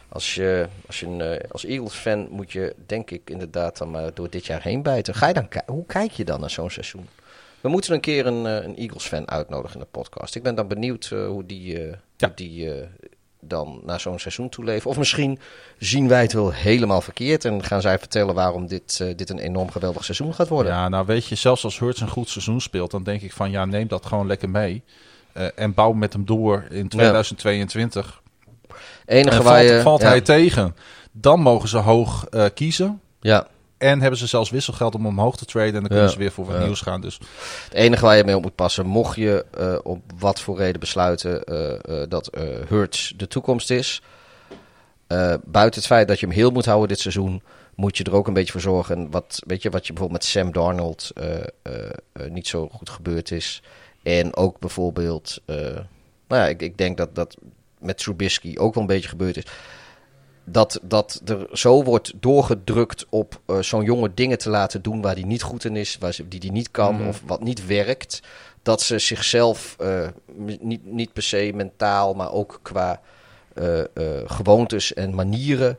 Als 0.09 0.35
je, 0.35 0.67
als, 0.87 0.99
je 0.99 1.05
een, 1.05 1.21
eh, 1.21 1.49
als 1.51 1.65
Eagles-fan 1.65 2.27
moet 2.31 2.51
je, 2.51 2.75
denk 2.85 3.11
ik, 3.11 3.21
inderdaad 3.29 3.77
dan 3.77 3.91
maar 3.91 4.13
door 4.13 4.29
dit 4.29 4.45
jaar 4.45 4.61
heen 4.63 4.81
bijten. 4.83 5.15
Ga 5.15 5.27
je 5.27 5.33
dan, 5.33 5.47
hoe 5.65 5.85
kijk 5.85 6.11
je 6.11 6.25
dan 6.25 6.39
naar 6.39 6.49
zo'n 6.49 6.69
seizoen? 6.69 7.07
We 7.61 7.69
moeten 7.69 7.93
een 7.93 7.99
keer 7.99 8.25
een, 8.25 8.45
eh, 8.45 8.63
een 8.63 8.75
Eagles-fan 8.77 9.29
uitnodigen 9.29 9.73
in 9.75 9.81
de 9.91 9.99
podcast. 9.99 10.35
Ik 10.35 10.43
ben 10.43 10.55
dan 10.55 10.67
benieuwd 10.67 11.05
hoe 11.05 11.45
die, 11.45 11.79
Ja. 11.79 11.87
hoe 12.17 12.31
die 12.35 12.69
dan 13.47 13.81
naar 13.83 13.99
zo'n 13.99 14.19
seizoen 14.19 14.49
toe 14.49 14.65
leven. 14.65 14.89
Of 14.89 14.97
misschien 14.97 15.39
zien 15.77 16.07
wij 16.07 16.21
het 16.21 16.33
wel 16.33 16.51
helemaal 16.51 17.01
verkeerd 17.01 17.45
en 17.45 17.63
gaan 17.63 17.81
zij 17.81 17.99
vertellen 17.99 18.35
waarom 18.35 18.67
dit, 18.67 18.99
eh, 19.01 19.07
dit 19.15 19.29
een 19.29 19.39
enorm 19.39 19.71
geweldig 19.71 20.03
seizoen 20.03 20.33
gaat 20.33 20.47
worden. 20.47 20.71
Ja, 20.71 20.89
nou 20.89 21.05
weet 21.05 21.25
je, 21.25 21.35
zelfs 21.35 21.63
als 21.63 21.79
Hurts 21.79 22.01
een 22.01 22.09
goed 22.09 22.29
seizoen 22.29 22.61
speelt, 22.61 22.91
dan 22.91 23.03
denk 23.03 23.21
ik 23.21 23.33
van 23.33 23.51
ja, 23.51 23.65
neem 23.65 23.87
dat 23.87 24.05
gewoon 24.05 24.27
lekker 24.27 24.49
mee. 24.49 24.83
Eh, 25.33 25.47
en 25.55 25.73
bouw 25.73 25.91
met 25.91 26.13
hem 26.13 26.25
door 26.25 26.65
in 26.69 26.87
2022. 26.87 28.21
Enige 29.05 29.37
En 29.37 29.43
waar 29.43 29.57
valt, 29.57 29.69
je, 29.69 29.81
valt 29.81 30.01
ja, 30.01 30.07
hij 30.07 30.21
tegen, 30.21 30.75
dan 31.11 31.39
mogen 31.39 31.69
ze 31.69 31.77
hoog 31.77 32.25
eh, 32.25 32.45
kiezen. 32.53 33.01
ja, 33.19 33.47
En 33.77 34.01
hebben 34.01 34.19
ze 34.19 34.27
zelfs 34.27 34.49
wisselgeld 34.49 34.95
om 34.95 35.05
omhoog 35.05 35.37
te 35.37 35.45
traden. 35.45 35.73
En 35.73 35.79
dan 35.79 35.87
kunnen 35.87 36.05
Ja. 36.05 36.11
ze 36.11 36.17
weer 36.17 36.31
voor 36.31 36.45
wat 36.45 36.55
Ja. 36.55 36.63
nieuws 36.63 36.81
gaan. 36.81 37.01
Dus 37.01 37.19
het 37.63 37.73
enige 37.73 38.05
waar 38.05 38.17
je 38.17 38.23
mee 38.23 38.35
op 38.35 38.41
moet 38.41 38.55
passen, 38.55 38.85
mocht 38.85 39.15
je 39.15 39.45
eh, 39.57 39.75
op 39.83 40.01
wat 40.19 40.39
voor 40.39 40.57
reden 40.57 40.79
besluiten 40.79 41.43
eh, 41.43 41.73
eh, 41.73 42.09
dat 42.09 42.29
Hurts 42.67 43.13
de 43.17 43.27
toekomst 43.27 43.69
is, 43.69 44.01
buiten 45.43 45.79
het 45.79 45.85
feit 45.85 46.07
dat 46.07 46.19
je 46.19 46.25
hem 46.25 46.35
heel 46.35 46.51
moet 46.51 46.65
houden 46.65 46.87
dit 46.87 46.99
seizoen, 46.99 47.41
moet 47.75 47.97
je 47.97 48.03
er 48.03 48.15
ook 48.15 48.27
een 48.27 48.33
beetje 48.33 48.51
voor 48.51 48.61
zorgen. 48.61 48.95
En 48.97 49.11
wat, 49.11 49.41
weet 49.45 49.61
je, 49.61 49.69
wat 49.69 49.87
je 49.87 49.93
bijvoorbeeld 49.93 50.21
met 50.21 50.31
Sam 50.31 50.51
Darnold 50.51 51.11
niet 52.29 52.47
zo 52.47 52.69
goed 52.71 52.89
gebeurd 52.89 53.31
is. 53.31 53.61
En 54.03 54.35
ook 54.35 54.59
bijvoorbeeld, 54.59 55.41
nou 55.45 56.41
ja, 56.41 56.47
ik, 56.47 56.61
ik 56.61 56.77
denk 56.77 56.97
dat 56.97 57.15
dat 57.15 57.37
met 57.79 57.97
Trubisky 57.97 58.57
ook 58.57 58.73
wel 58.73 58.83
een 58.83 58.89
beetje 58.89 59.09
gebeurd 59.09 59.37
is. 59.37 59.43
Dat, 60.47 60.79
dat 60.83 61.21
er 61.25 61.47
zo 61.53 61.83
wordt 61.83 62.13
doorgedrukt 62.19 63.05
op 63.09 63.39
eh, 63.45 63.59
zo'n 63.59 63.83
jongen 63.83 64.11
dingen 64.15 64.37
te 64.37 64.49
laten 64.49 64.81
doen 64.81 65.01
waar 65.01 65.13
hij 65.13 65.23
niet 65.23 65.41
goed 65.41 65.65
in 65.65 65.75
is, 65.75 65.97
waar 65.99 66.13
ze, 66.13 66.27
die 66.27 66.39
hij 66.39 66.49
niet 66.49 66.71
kan 66.71 66.95
Mhm. 66.95 67.07
of 67.07 67.21
wat 67.25 67.41
niet 67.43 67.65
werkt. 67.65 68.21
Dat 68.63 68.81
ze 68.81 68.99
zichzelf 68.99 69.75
eh, 69.79 70.07
niet, 70.59 70.85
niet 70.85 71.13
per 71.13 71.23
se 71.23 71.51
mentaal, 71.55 72.13
maar 72.13 72.31
ook 72.31 72.59
qua 72.61 73.01
eh, 73.53 73.81
gewoontes 74.25 74.93
en 74.93 75.15
manieren 75.15 75.77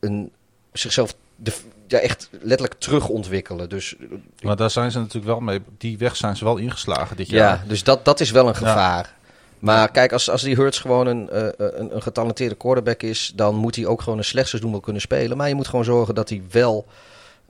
een, 0.00 0.32
zichzelf 0.72 1.14
de, 1.36 1.52
ja, 1.86 1.98
echt 1.98 2.28
letterlijk 2.30 2.74
terugontwikkelen. 2.80 3.68
Dus 3.68 3.96
maar 4.42 4.56
daar 4.56 4.70
zijn 4.70 4.90
ze 4.90 4.98
natuurlijk 4.98 5.26
wel 5.26 5.40
mee. 5.40 5.60
Die 5.78 5.98
weg 5.98 6.16
zijn 6.16 6.36
ze 6.36 6.44
wel 6.44 6.56
ingeslagen 6.56 7.16
dit 7.16 7.28
ja, 7.28 7.36
jaar. 7.36 7.64
dus 7.66 7.84
dat, 7.84 8.04
dat 8.04 8.20
is 8.20 8.30
wel 8.30 8.48
een 8.48 8.56
gevaar. 8.56 9.14
Maar 9.62 9.90
kijk, 9.90 10.12
als, 10.12 10.30
als 10.30 10.42
die 10.42 10.54
Hurts 10.54 10.78
gewoon 10.78 11.06
een, 11.06 11.30
eh, 11.30 11.48
een, 11.56 11.94
een 11.94 12.02
getalenteerde 12.02 12.54
quarterback 12.54 13.02
is, 13.02 13.32
dan 13.34 13.54
moet 13.54 13.76
hij 13.76 13.86
ook 13.86 14.02
gewoon 14.02 14.18
een 14.18 14.24
slecht 14.24 14.48
seizoen 14.48 14.70
wel 14.70 14.80
kunnen 14.80 15.02
spelen. 15.02 15.36
Maar 15.36 15.48
je 15.48 15.54
moet 15.54 15.68
gewoon 15.68 15.84
zorgen 15.84 16.14
dat 16.14 16.28
hij 16.28 16.42
wel, 16.50 16.86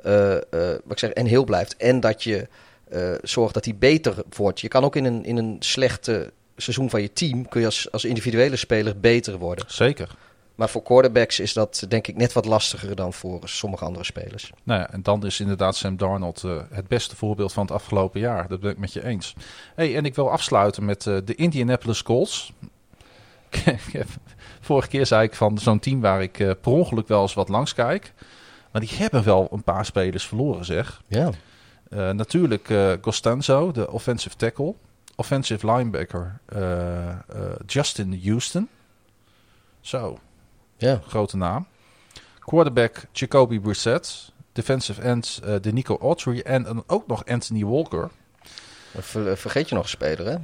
eh, 0.02 0.34
eh, 0.34 0.40
wat 0.50 0.92
ik 0.92 0.98
zeg, 0.98 1.10
en 1.10 1.26
heel 1.26 1.44
blijft. 1.44 1.76
En 1.76 2.00
dat 2.00 2.22
je 2.22 2.48
eh, 2.92 3.12
zorgt 3.22 3.54
dat 3.54 3.64
hij 3.64 3.76
beter 3.76 4.14
wordt. 4.36 4.60
Je 4.60 4.68
kan 4.68 4.84
ook 4.84 4.96
in 4.96 5.04
een, 5.04 5.24
in 5.24 5.36
een 5.36 5.56
slechte 5.58 6.32
seizoen 6.56 6.90
van 6.90 7.02
je 7.02 7.12
team, 7.12 7.48
kun 7.48 7.60
je 7.60 7.66
als, 7.66 7.92
als 7.92 8.04
individuele 8.04 8.56
speler 8.56 9.00
beter 9.00 9.38
worden. 9.38 9.64
Zeker. 9.68 10.08
Maar 10.62 10.70
voor 10.70 10.82
quarterbacks 10.82 11.40
is 11.40 11.52
dat 11.52 11.84
denk 11.88 12.06
ik 12.06 12.16
net 12.16 12.32
wat 12.32 12.44
lastiger 12.44 12.96
dan 12.96 13.12
voor 13.12 13.40
sommige 13.44 13.84
andere 13.84 14.04
spelers. 14.04 14.52
Nou 14.62 14.80
ja, 14.80 14.90
en 14.90 15.02
dan 15.02 15.26
is 15.26 15.40
inderdaad 15.40 15.76
Sam 15.76 15.96
Darnold 15.96 16.44
eh, 16.44 16.60
het 16.70 16.88
beste 16.88 17.16
voorbeeld 17.16 17.52
van 17.52 17.62
het 17.62 17.72
afgelopen 17.72 18.20
jaar. 18.20 18.48
Dat 18.48 18.60
ben 18.60 18.70
ik 18.70 18.78
met 18.78 18.92
je 18.92 19.04
eens. 19.04 19.34
Hey, 19.74 19.96
en 19.96 20.04
ik 20.04 20.14
wil 20.14 20.30
afsluiten 20.30 20.84
met 20.84 21.06
eh, 21.06 21.16
de 21.24 21.34
Indianapolis 21.34 22.02
Colts. 22.02 22.52
Vorige 24.60 24.88
keer 24.88 25.06
zei 25.06 25.22
ik 25.22 25.34
van 25.34 25.58
zo'n 25.58 25.78
team 25.78 26.00
waar 26.00 26.22
ik 26.22 26.38
eh, 26.38 26.50
per 26.60 26.72
ongeluk 26.72 27.08
wel 27.08 27.22
eens 27.22 27.34
wat 27.34 27.48
langs 27.48 27.74
kijk. 27.74 28.12
Maar 28.72 28.80
die 28.80 28.94
hebben 28.94 29.24
wel 29.24 29.48
een 29.50 29.62
paar 29.62 29.84
spelers 29.84 30.26
verloren, 30.26 30.64
zeg. 30.64 31.02
Ja. 31.06 31.30
Natuurlijk 32.12 32.74
Costanzo, 33.00 33.72
de 33.72 33.90
offensive 33.90 34.36
tackle. 34.36 34.74
Offensive 35.16 35.72
linebacker 35.72 36.40
Justin 37.66 38.20
Houston. 38.24 38.68
Zo, 39.80 40.18
Ja. 40.82 41.00
grote 41.06 41.36
naam. 41.36 41.66
Quarterback 42.38 43.04
Jacoby 43.12 43.60
Brissett. 43.60 44.32
Defensive 44.52 45.02
end 45.02 45.40
eh 45.44 45.54
de 45.60 45.72
Nico 45.72 45.98
Autry. 46.00 46.40
En 46.40 46.62
dan 46.62 46.84
ook 46.86 47.06
nog 47.06 47.24
Anthony 47.26 47.64
Walker. 47.64 48.10
Ver- 48.98 49.36
vergeet 49.36 49.68
je 49.68 49.74
nog 49.74 49.84
een 49.84 49.90
speler, 49.90 50.26
hè? 50.26 50.36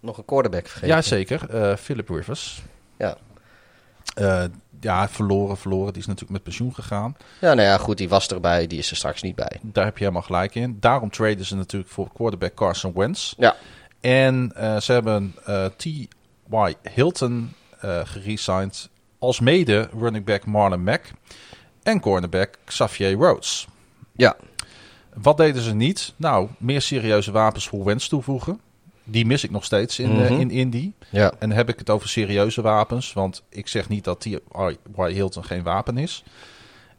Nog 0.00 0.18
een 0.18 0.24
quarterback 0.24 0.66
vergeten. 0.66 0.88
Jazeker, 0.94 1.50
eh 1.50 1.76
Philip 1.76 2.08
Rivers. 2.08 2.62
Ja. 2.98 3.16
Eh, 4.14 4.44
ja, 4.80 5.08
verloren, 5.08 5.56
verloren. 5.56 5.92
Die 5.92 6.00
is 6.02 6.06
natuurlijk 6.06 6.32
met 6.32 6.42
pensioen 6.42 6.74
gegaan. 6.74 7.16
Ja, 7.40 7.54
nou 7.54 7.68
ja, 7.68 7.78
goed, 7.78 7.96
die 7.98 8.08
was 8.08 8.28
erbij, 8.28 8.66
die 8.66 8.78
is 8.78 8.90
er 8.90 8.96
straks 8.96 9.22
niet 9.22 9.34
bij. 9.34 9.58
Daar 9.62 9.84
heb 9.84 9.94
je 9.98 10.04
helemaal 10.04 10.26
gelijk 10.26 10.54
in. 10.54 10.76
Daarom 10.80 11.10
traden 11.10 11.44
ze 11.46 11.56
natuurlijk 11.56 11.90
voor 11.92 12.12
quarterback 12.12 12.54
Carson 12.54 12.92
Wentz. 12.94 13.34
Ja. 13.36 13.56
En 14.00 14.52
ze 14.82 14.92
hebben 14.92 15.34
T.Y. 15.76 16.08
Hilton 16.94 17.52
eh 17.80 18.00
geresigned 18.04 18.88
als 19.18 19.40
mede 19.40 19.88
running 19.98 20.24
back 20.24 20.44
Marlon 20.46 20.82
Mack 20.82 21.02
en 21.82 22.00
cornerback 22.00 22.54
Xavier 22.64 23.12
Rhodes. 23.12 23.66
Ja. 24.12 24.36
Wat 25.14 25.36
deden 25.36 25.62
ze 25.62 25.74
niet? 25.74 26.14
Nou, 26.16 26.48
meer 26.58 26.82
serieuze 26.82 27.30
wapens 27.30 27.68
voor 27.68 27.84
Wentz 27.84 28.06
toevoegen. 28.08 28.60
Die 29.04 29.26
mis 29.26 29.44
ik 29.44 29.50
nog 29.50 29.64
steeds 29.64 29.98
in, 29.98 30.10
Mhm. 30.12 30.32
in 30.32 30.50
Indy. 30.50 30.92
Ja. 31.10 31.32
En 31.38 31.50
heb 31.50 31.68
ik 31.68 31.78
het 31.78 31.90
over 31.90 32.08
serieuze 32.08 32.62
wapens. 32.62 33.12
Want 33.12 33.42
ik 33.48 33.68
zeg 33.68 33.88
niet 33.88 34.04
dat 34.04 34.20
T.Y. 34.20 34.76
Hilton 34.96 35.44
geen 35.44 35.62
wapen 35.62 35.96
is. 35.98 36.24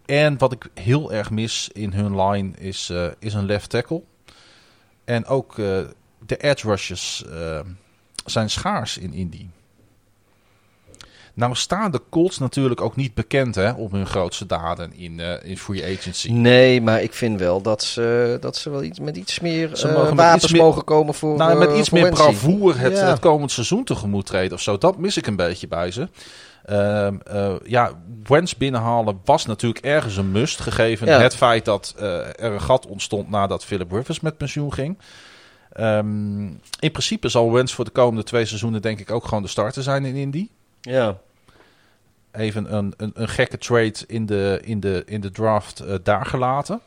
En 0.05 0.37
wat 0.37 0.51
ik 0.51 0.69
heel 0.73 1.11
erg 1.13 1.29
mis 1.29 1.69
in 1.73 1.93
hun 1.93 2.21
line 2.21 2.51
is, 2.57 2.89
eh, 2.89 3.07
is 3.19 3.33
een 3.33 3.45
left 3.45 3.69
tackle. 3.69 4.01
En 5.05 5.25
ook 5.25 5.55
de 5.55 6.37
edge 6.37 6.67
rushes 6.67 7.23
zijn 8.25 8.49
schaars 8.49 8.97
in 8.97 9.13
Indy. 9.13 9.45
Nou 11.39 11.55
staan 11.55 11.91
de 11.91 12.01
Colts 12.09 12.37
natuurlijk 12.37 12.81
ook 12.81 12.95
niet 12.95 13.13
bekend 13.13 13.55
hè, 13.55 13.71
om 13.71 13.93
hun 13.93 14.05
grootste 14.05 14.45
daden 14.45 14.93
in, 14.93 15.19
eh, 15.19 15.49
in 15.49 15.57
free 15.57 15.97
agency. 15.97 16.31
Nee, 16.31 16.81
maar 16.81 17.01
ik 17.01 17.13
vind 17.13 17.39
wel 17.39 17.61
dat 17.61 17.83
ze, 17.83 18.37
dat 18.41 18.55
ze 18.57 18.69
wel 18.69 18.83
iets, 18.83 18.99
met 18.99 19.17
iets 19.17 19.39
meer 19.39 19.75
Ze 19.75 19.87
eh, 19.87 19.95
mogen 19.95 20.15
wapens 20.15 20.43
iets 20.43 20.51
meer- 20.51 20.61
mogen 20.61 20.83
komen 20.83 21.13
voor 21.13 21.37
Nou, 21.37 21.57
met 21.59 21.69
eh, 21.71 21.77
iets 21.77 21.89
meer 21.89 22.09
bravoer 22.09 22.79
het, 22.79 22.97
Ja. 22.97 23.07
het 23.09 23.19
komend 23.19 23.51
seizoen 23.51 23.83
tegemoet 23.83 24.25
treden 24.25 24.53
of 24.53 24.61
zo. 24.61 24.77
Dat 24.77 24.97
mis 24.97 25.17
ik 25.17 25.27
een 25.27 25.35
beetje 25.35 25.67
bij 25.67 25.91
ze. 25.91 26.07
Ehm, 26.65 27.15
eh, 27.25 27.53
ja, 27.65 27.91
Wens 28.23 28.55
binnenhalen 28.55 29.19
was 29.25 29.45
natuurlijk 29.45 29.85
ergens 29.85 30.17
een 30.17 30.31
must. 30.31 30.59
Gegeven 30.59 31.07
Ja. 31.07 31.19
het 31.19 31.35
feit 31.35 31.65
dat 31.65 31.93
er 31.97 32.35
een 32.53 32.61
gat 32.61 32.87
ontstond 32.87 33.29
nadat 33.29 33.65
Philip 33.65 33.91
Rivers 33.91 34.19
met 34.19 34.37
pensioen 34.37 34.73
ging. 34.73 34.97
Ehm, 35.71 36.41
in 36.79 36.91
principe 36.91 37.29
zal 37.29 37.51
Wens 37.51 37.73
voor 37.73 37.85
de 37.85 37.91
komende 37.91 38.23
twee 38.23 38.45
seizoenen 38.45 38.81
denk 38.81 38.99
ik 38.99 39.11
ook 39.11 39.23
gewoon 39.25 39.43
de 39.43 39.49
starter 39.49 39.83
zijn 39.83 40.05
in 40.05 40.15
Indy. 40.15 40.47
Ja. 40.81 41.17
Even 42.31 42.75
een, 42.75 42.93
een, 42.97 43.11
een 43.13 43.29
gekke 43.29 43.57
trade 43.57 43.95
in 44.07 44.25
de, 44.25 44.59
in 44.63 44.79
de, 44.79 45.03
in 45.05 45.21
de 45.21 45.31
draft 45.31 45.79
eh, 45.79 45.95
daar 46.03 46.25
gelaten. 46.25 46.81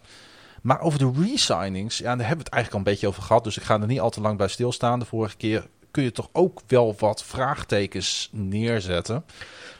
Maar 0.62 0.80
over 0.80 0.98
de 0.98 1.12
re-signings, 1.20 1.98
ja, 1.98 2.04
daar 2.04 2.26
hebben 2.26 2.36
we 2.36 2.42
het 2.44 2.52
eigenlijk 2.52 2.72
al 2.72 2.78
een 2.78 2.92
beetje 2.92 3.06
over 3.08 3.22
gehad. 3.22 3.44
Dus 3.44 3.56
ik 3.56 3.62
ga 3.62 3.80
er 3.80 3.86
niet 3.86 4.00
al 4.00 4.10
te 4.10 4.20
lang 4.20 4.38
bij 4.38 4.48
stilstaan. 4.48 4.98
De 4.98 5.04
vorige 5.04 5.36
keer 5.36 5.66
kun 5.90 6.02
je 6.02 6.12
toch 6.12 6.28
ook 6.32 6.60
wel 6.66 6.94
wat 6.98 7.22
vraagtekens 7.24 8.28
neerzetten. 8.32 9.24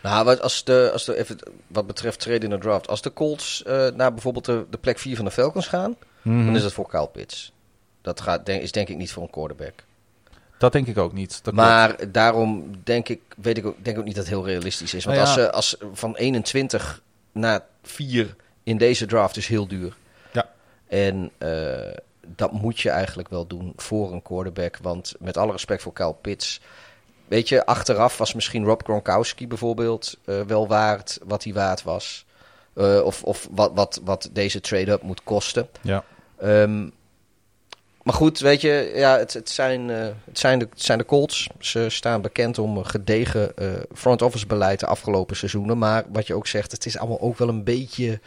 Nou, 0.02 0.24
wat, 0.24 0.40
als 0.40 0.64
de, 0.64 0.90
als 0.92 1.04
de, 1.04 1.16
even, 1.16 1.38
wat 1.66 1.86
betreft 1.86 2.20
trade 2.20 2.44
in 2.44 2.50
de 2.50 2.58
draft. 2.58 2.88
Als 2.88 3.02
de 3.02 3.12
Colts 3.12 3.62
eh, 3.62 3.88
naar 3.88 4.12
bijvoorbeeld 4.12 4.44
de, 4.44 4.66
de 4.70 4.78
plek 4.78 4.98
4 4.98 5.16
van 5.16 5.24
de 5.24 5.30
Falcons 5.30 5.66
gaan, 5.68 5.96
Mhm. 6.22 6.44
dan 6.44 6.56
is 6.56 6.64
het 6.64 6.72
voor 6.72 6.88
Kyle 6.88 7.08
Pitts. 7.08 7.52
Dat 8.02 8.20
gaat, 8.20 8.46
denk, 8.46 8.62
is 8.62 8.72
denk 8.72 8.88
ik 8.88 8.96
niet 8.96 9.12
voor 9.12 9.22
een 9.22 9.30
quarterback. 9.30 9.84
Dat 10.62 10.72
denk 10.72 10.86
ik 10.86 10.98
ook 10.98 11.12
niet. 11.12 11.30
Dat 11.30 11.40
klopt. 11.40 11.56
maar 11.56 12.12
daarom 12.12 12.70
denk 12.84 13.08
ik, 13.08 13.20
weet 13.36 13.58
ik 13.58 13.66
ook, 13.66 13.84
denk 13.84 13.98
ook 13.98 14.04
niet 14.04 14.14
dat 14.14 14.24
het 14.24 14.34
heel 14.34 14.46
realistisch 14.46 14.94
is. 14.94 15.04
Want 15.04 15.16
Nou 15.16 15.38
ja. 15.38 15.46
als, 15.46 15.70
ze, 15.70 15.80
als 15.82 15.90
van 15.92 16.16
21 16.16 17.02
naar 17.32 17.60
4 17.82 18.36
in 18.62 18.76
deze 18.76 19.06
draft 19.06 19.36
is 19.36 19.46
heel 19.46 19.66
duur. 19.66 19.96
Ja. 20.32 20.50
En 20.88 21.30
eh, 21.38 21.96
dat 22.26 22.52
moet 22.52 22.80
je 22.80 22.90
eigenlijk 22.90 23.28
wel 23.28 23.46
doen 23.46 23.72
voor 23.76 24.12
een 24.12 24.22
quarterback. 24.22 24.78
Want 24.82 25.14
met 25.18 25.36
alle 25.36 25.52
respect 25.52 25.82
voor 25.82 25.92
Kyle 25.92 26.14
Pitts. 26.20 26.60
Weet 27.28 27.48
je, 27.48 27.66
achteraf 27.66 28.18
was 28.18 28.34
misschien 28.34 28.64
Rob 28.64 28.80
Gronkowski 28.82 29.46
bijvoorbeeld 29.46 30.18
eh, 30.24 30.40
wel 30.40 30.68
waard 30.68 31.18
wat 31.24 31.44
hij 31.44 31.52
waard 31.52 31.82
was. 31.82 32.24
Eh, 32.74 33.00
of 33.04 33.22
of 33.22 33.48
wat, 33.50 33.70
wat, 33.74 34.00
wat 34.04 34.30
deze 34.32 34.60
trade-up 34.60 35.02
moet 35.02 35.22
kosten. 35.24 35.68
Ja. 35.80 36.04
Ehm, 36.38 36.88
maar 38.02 38.14
goed, 38.14 38.38
weet 38.38 38.60
je, 38.60 38.92
ja, 38.94 39.18
het, 39.18 39.32
het, 39.32 39.50
zijn, 39.50 39.90
eh, 39.90 40.06
het, 40.24 40.38
zijn 40.38 40.58
de, 40.58 40.66
het 40.70 40.82
zijn 40.82 40.98
de 40.98 41.04
Colts. 41.04 41.48
Ze 41.58 41.86
staan 41.88 42.22
bekend 42.22 42.58
om 42.58 42.84
gedegen 42.84 43.56
eh, 43.56 43.68
front 43.94 44.22
office 44.22 44.46
beleid 44.46 44.80
de 44.80 44.86
afgelopen 44.86 45.36
seizoenen. 45.36 45.78
Maar 45.78 46.04
wat 46.12 46.26
je 46.26 46.34
ook 46.34 46.46
zegt, 46.46 46.72
het 46.72 46.86
is 46.86 46.98
allemaal 46.98 47.20
ook 47.20 47.38
wel 47.38 47.48
een 47.48 47.64
beetje... 47.64 48.20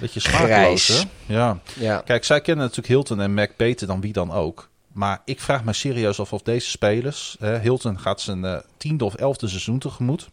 Beetje 0.00 0.20
smakeloos, 0.20 0.84
Grijs. 0.84 1.06
hè? 1.26 1.34
Ja. 1.34 1.58
Ja, 1.78 2.02
Kijk, 2.04 2.24
zij 2.24 2.40
kennen 2.40 2.64
natuurlijk 2.64 2.92
Hilton 2.92 3.20
en 3.20 3.34
Mac 3.34 3.50
beter 3.56 3.86
dan 3.86 4.00
wie 4.00 4.12
dan 4.12 4.32
ook. 4.32 4.68
Maar 4.92 5.22
ik 5.24 5.40
vraag 5.40 5.64
me 5.64 5.72
serieus 5.72 6.20
af 6.20 6.32
of 6.32 6.42
deze 6.42 6.70
spelers... 6.70 7.36
Hè, 7.38 7.58
Hilton 7.58 7.98
gaat 8.00 8.20
zijn 8.20 8.44
eh, 8.44 8.58
tiende 8.76 9.04
of 9.04 9.14
elfde 9.14 9.48
seizoen 9.48 9.78
tegemoet. 9.78 10.28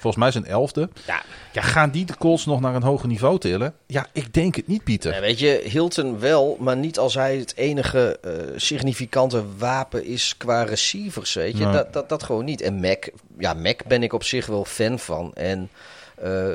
Volgens 0.00 0.16
mij 0.22 0.30
zijn 0.30 0.44
elfde. 0.46 0.88
Ja. 1.06 1.22
Ja, 1.52 1.62
gaan 1.62 1.90
die 1.90 2.04
de 2.04 2.16
Colts 2.16 2.46
nog 2.46 2.60
naar 2.60 2.74
een 2.74 2.82
hoger 2.82 3.08
niveau 3.08 3.38
tillen? 3.38 3.74
Ja, 3.86 4.06
ik 4.12 4.32
denk 4.32 4.54
het 4.54 4.66
niet, 4.66 4.84
Pieter. 4.84 5.14
Ja, 5.14 5.20
weet 5.20 5.38
je, 5.38 5.60
Hilton 5.64 6.18
wel, 6.18 6.56
maar 6.60 6.76
niet 6.76 6.98
als 6.98 7.14
hij 7.14 7.36
het 7.36 7.56
enige 7.56 8.18
eh, 8.22 8.32
significante 8.56 9.44
wapen 9.58 10.04
is 10.04 10.36
qua 10.36 10.62
receivers. 10.62 11.34
Weet 11.34 11.58
je, 11.58 11.64
Nee. 11.64 11.72
dat, 11.72 11.92
dat, 11.92 12.08
dat 12.08 12.22
gewoon 12.22 12.44
niet. 12.44 12.60
En 12.60 12.80
Mac, 12.80 13.08
ja, 13.38 13.54
Mac 13.54 13.80
ben 13.86 14.02
ik 14.02 14.12
op 14.12 14.24
zich 14.24 14.46
wel 14.46 14.64
fan 14.64 14.98
van. 14.98 15.34
En 15.34 15.70
eh, 16.14 16.54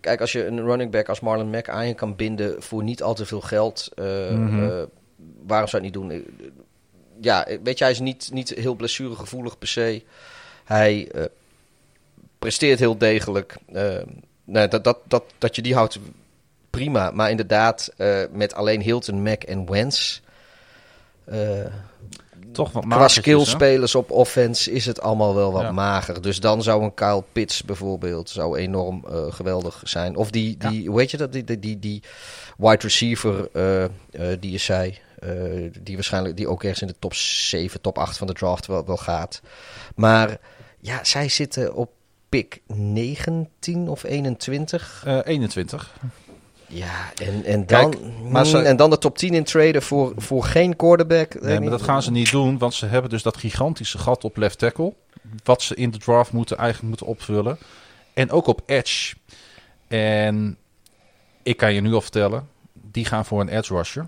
kijk, 0.00 0.20
als 0.20 0.32
je 0.32 0.46
een 0.46 0.60
running 0.64 0.90
back 0.90 1.08
als 1.08 1.20
Marlon 1.20 1.50
Mack 1.50 1.68
aan 1.68 1.86
je 1.88 1.94
kan 1.94 2.16
binden 2.16 2.62
voor 2.62 2.82
niet 2.82 3.02
al 3.02 3.14
te 3.14 3.26
veel 3.26 3.40
geld, 3.40 3.88
eh, 3.94 4.04
Mhm. 4.30 4.84
waarom 5.46 5.68
zou 5.68 5.82
je 5.82 5.88
het 5.88 5.98
niet 6.00 6.08
doen? 6.10 6.24
Ja, 7.20 7.46
weet 7.62 7.78
je, 7.78 7.84
hij 7.84 7.92
is 7.92 8.00
niet, 8.00 8.28
niet 8.32 8.48
heel 8.48 8.74
blessuregevoelig 8.74 9.58
per 9.58 9.68
se. 9.68 10.02
Hij 10.64 11.08
presteert 12.40 12.78
heel 12.78 12.98
degelijk. 12.98 13.56
Eh, 13.72 13.96
nee, 14.44 14.68
dat, 14.68 14.84
dat, 14.84 14.98
dat, 15.08 15.24
dat 15.38 15.56
je 15.56 15.62
die 15.62 15.74
houdt, 15.74 15.98
prima. 16.70 17.10
Maar 17.10 17.30
inderdaad, 17.30 17.92
eh, 17.96 18.20
met 18.32 18.54
alleen 18.54 18.80
Hilton, 18.82 19.22
Mac 19.22 19.42
en 19.42 19.70
Wentz. 19.70 20.20
eh, 21.24 21.38
Toch 22.52 22.72
wat 22.72 22.84
qua 22.86 23.08
skillspelers 23.08 23.94
op 23.94 24.10
offense 24.10 24.72
is 24.72 24.86
het 24.86 25.00
allemaal 25.00 25.34
wel 25.34 25.52
wat 25.52 25.62
Ja. 25.62 25.72
mager. 25.72 26.22
Dus 26.22 26.40
dan 26.40 26.62
zou 26.62 26.82
een 26.82 26.94
Kyle 26.94 27.24
Pitts 27.32 27.62
bijvoorbeeld 27.64 28.30
zou 28.30 28.58
enorm 28.58 29.04
geweldig 29.30 29.80
zijn. 29.84 30.16
Of 30.16 30.30
die, 30.30 30.56
die 30.56 30.88
hoe 30.88 30.96
weet 30.96 31.10
je 31.10 31.16
dat, 31.16 31.32
die, 31.32 31.44
die, 31.44 31.58
die, 31.58 31.78
die 31.78 32.02
wide 32.56 32.82
receiver 32.82 33.48
die 34.40 34.50
je 34.50 34.58
zei. 34.58 34.98
die 35.82 35.94
waarschijnlijk 35.94 36.36
die 36.36 36.48
ook 36.48 36.62
ergens 36.62 36.80
in 36.80 36.86
de 36.86 36.94
top 36.98 37.14
7, 37.14 37.80
top 37.80 37.98
8 37.98 38.16
van 38.18 38.26
de 38.26 38.32
draft 38.32 38.66
wel, 38.66 38.86
wel 38.86 38.96
gaat. 38.96 39.40
Maar 39.94 40.38
ja, 40.80 41.04
zij 41.04 41.28
zitten 41.28 41.74
op 41.74 41.90
pick 42.30 42.60
19 42.66 43.88
of 43.88 44.02
21. 44.04 45.02
Eh, 45.06 45.18
21. 45.24 45.94
Ja, 46.66 47.12
en, 47.22 47.44
en, 47.44 47.66
dan, 47.66 47.90
Kijk, 47.90 48.02
maar 48.22 48.46
ze- 48.46 48.56
mm, 48.58 48.64
en 48.64 48.76
dan 48.76 48.90
de 48.90 48.98
top 48.98 49.18
10 49.18 49.34
in 49.34 49.44
traden 49.44 49.82
voor, 49.82 50.12
voor 50.16 50.44
geen 50.44 50.76
quarterback. 50.76 51.40
Nee, 51.40 51.60
maar 51.60 51.70
dat 51.70 51.82
gaan 51.82 52.02
ze 52.02 52.10
niet 52.10 52.30
doen, 52.30 52.58
want 52.58 52.74
ze 52.74 52.86
hebben 52.86 53.10
dus 53.10 53.22
dat 53.22 53.36
gigantische 53.36 53.98
gat 53.98 54.24
op 54.24 54.36
left 54.36 54.58
tackle. 54.58 54.94
Wat 55.44 55.62
ze 55.62 55.74
in 55.74 55.90
de 55.90 55.98
draft 55.98 56.32
moeten, 56.32 56.56
eigenlijk 56.56 56.88
moeten 56.88 57.06
opvullen. 57.06 57.58
En 58.14 58.30
ook 58.30 58.46
op 58.46 58.62
edge. 58.66 59.14
En 59.88 60.56
ik 61.42 61.56
kan 61.56 61.74
je 61.74 61.80
nu 61.80 61.92
al 61.92 62.00
vertellen, 62.00 62.48
die 62.72 63.04
gaan 63.04 63.24
voor 63.24 63.40
een 63.40 63.48
edge 63.48 63.74
rusher. 63.74 64.06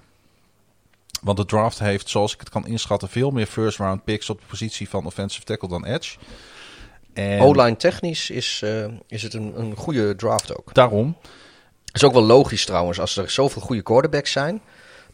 Want 1.22 1.36
de 1.36 1.44
draft 1.44 1.78
heeft, 1.78 2.08
zoals 2.08 2.32
ik 2.34 2.40
het 2.40 2.48
kan 2.48 2.66
inschatten, 2.66 3.08
veel 3.08 3.30
meer 3.30 3.46
first 3.46 3.78
round 3.78 4.04
picks 4.04 4.30
op 4.30 4.40
de 4.40 4.46
positie 4.46 4.88
van 4.88 5.06
offensive 5.06 5.44
tackle 5.44 5.68
dan 5.68 5.84
edge. 5.84 6.18
En 7.14 7.40
O-line 7.40 7.76
technisch 7.76 8.30
is, 8.30 8.60
eh, 8.64 8.84
is 9.08 9.22
het 9.22 9.34
een, 9.34 9.52
een 9.56 9.76
goede 9.76 10.16
draft 10.16 10.56
ook. 10.58 10.74
daarom, 10.74 11.16
is 11.92 12.04
ook 12.04 12.12
wel 12.12 12.22
logisch 12.22 12.64
trouwens, 12.64 13.00
als 13.00 13.16
er 13.16 13.30
zoveel 13.30 13.62
goede 13.62 13.82
quarterbacks 13.82 14.32
zijn, 14.32 14.60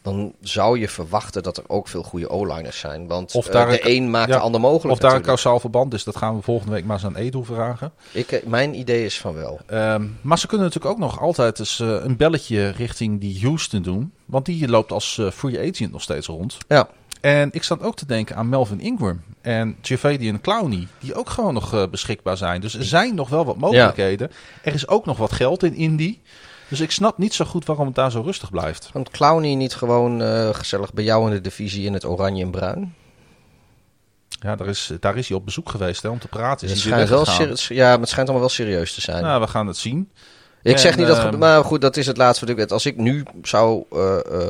dan 0.01 0.33
zou 0.41 0.79
je 0.79 0.89
verwachten 0.89 1.43
dat 1.43 1.57
er 1.57 1.63
ook 1.67 1.87
veel 1.87 2.03
goede 2.03 2.29
O-liners 2.29 2.79
zijn. 2.79 3.07
Want 3.07 3.35
Of 3.35 3.47
eh, 3.47 3.53
daar 3.53 3.69
de 3.69 3.89
een- 3.89 3.95
een 4.03 4.09
maakt 4.09 4.29
ja, 4.29 4.35
de 4.35 4.41
ander 4.41 4.61
mogelijk. 4.61 4.91
of 4.93 4.99
daar 4.99 5.15
een 5.15 5.21
kausaal 5.21 5.59
verband 5.59 5.93
is, 5.93 6.03
dat 6.03 6.15
gaan 6.17 6.35
we 6.35 6.41
volgende 6.41 6.73
week 6.73 6.85
maar 6.85 6.95
eens 6.95 7.05
aan 7.05 7.15
Edu 7.15 7.45
vragen. 7.45 7.91
Ik, 8.11 8.31
eh, 8.31 8.45
mijn 8.45 8.79
idee 8.79 9.05
is 9.05 9.19
van 9.19 9.33
wel. 9.33 9.59
Ehm, 9.65 10.05
maar 10.21 10.39
ze 10.39 10.47
kunnen 10.47 10.65
natuurlijk 10.67 10.93
ook 10.93 11.01
nog 11.01 11.19
altijd 11.19 11.59
eens 11.59 11.79
een 11.79 12.17
belletje 12.17 12.69
richting 12.69 13.19
die 13.19 13.39
Houston 13.41 13.81
doen. 13.81 14.13
Want 14.25 14.45
die 14.45 14.67
loopt 14.67 14.91
als 14.91 15.21
free 15.33 15.59
agent 15.71 15.91
nog 15.91 16.01
steeds 16.01 16.27
rond. 16.27 16.57
Ja, 16.67 16.87
En 17.21 17.49
ik 17.51 17.63
zat 17.63 17.81
ook 17.83 17.95
te 17.95 18.05
denken 18.05 18.35
aan 18.35 18.49
Melvin 18.49 18.79
Ingram 18.79 19.21
en 19.41 19.77
Javadian 19.81 20.41
Clowney. 20.41 20.87
Die 20.99 21.15
ook 21.15 21.29
gewoon 21.29 21.53
nog 21.53 21.73
eh, 21.73 21.83
beschikbaar 21.91 22.37
zijn. 22.37 22.61
Dus 22.61 22.73
er 22.73 22.83
zijn 22.83 23.15
nog 23.15 23.29
wel 23.29 23.45
wat 23.45 23.57
mogelijkheden. 23.57 24.31
Er 24.63 24.73
is 24.73 24.87
ook 24.87 25.05
nog 25.05 25.17
wat 25.17 25.31
geld 25.31 25.63
in 25.63 25.73
Indy. 25.75 26.17
Dus 26.67 26.79
ik 26.79 26.91
snap 26.91 27.17
niet 27.17 27.33
zo 27.33 27.45
goed 27.45 27.65
waarom 27.65 27.85
het 27.85 27.95
daar 27.95 28.11
zo 28.11 28.21
rustig 28.21 28.49
blijft. 28.51 28.89
want 28.93 29.09
Clowney 29.09 29.55
niet 29.55 29.75
gewoon 29.75 30.21
eh, 30.21 30.49
gezellig 30.53 30.93
bij 30.93 31.03
jou 31.03 31.25
in 31.27 31.31
de 31.33 31.41
divisie 31.41 31.85
in 31.85 31.93
het 31.93 32.05
oranje 32.05 32.43
en 32.43 32.51
bruin. 32.51 32.93
Ja, 34.41 34.55
daar 34.55 34.67
is, 34.67 34.91
daar 34.99 35.17
is 35.17 35.27
hij 35.27 35.37
op 35.37 35.45
bezoek 35.45 35.69
geweest 35.69 36.01
hè, 36.01 36.09
om 36.09 36.19
te 36.19 36.27
praten. 36.27 36.67
Het 36.67 36.77
Is 36.77 36.83
wel 36.83 36.97
weggegaan. 36.97 37.57
seri- 37.57 37.75
ja, 37.79 37.89
maar 37.89 37.99
het 37.99 38.09
schijnt 38.09 38.29
allemaal 38.29 38.47
wel 38.47 38.55
serieus 38.55 38.93
te 38.93 39.01
zijn. 39.01 39.23
Nou, 39.23 39.41
we 39.41 39.47
gaan 39.47 39.67
het 39.67 39.77
zien. 39.77 40.09
ik 40.61 40.73
en, 40.73 40.79
zeg 40.79 40.97
niet 40.97 41.07
dat, 41.07 41.17
ehm, 41.17 41.27
het- 41.27 41.37
maar 41.39 41.63
goed, 41.63 41.81
dat 41.81 41.97
is 41.97 42.05
het 42.05 42.17
laatste 42.17 42.41
wat 42.45 42.53
ik 42.53 42.59
weet. 42.59 42.71
Als 42.71 42.85
ik 42.85 42.97
nu 42.97 43.23
zou, 43.41 43.83
eh, 43.91 44.47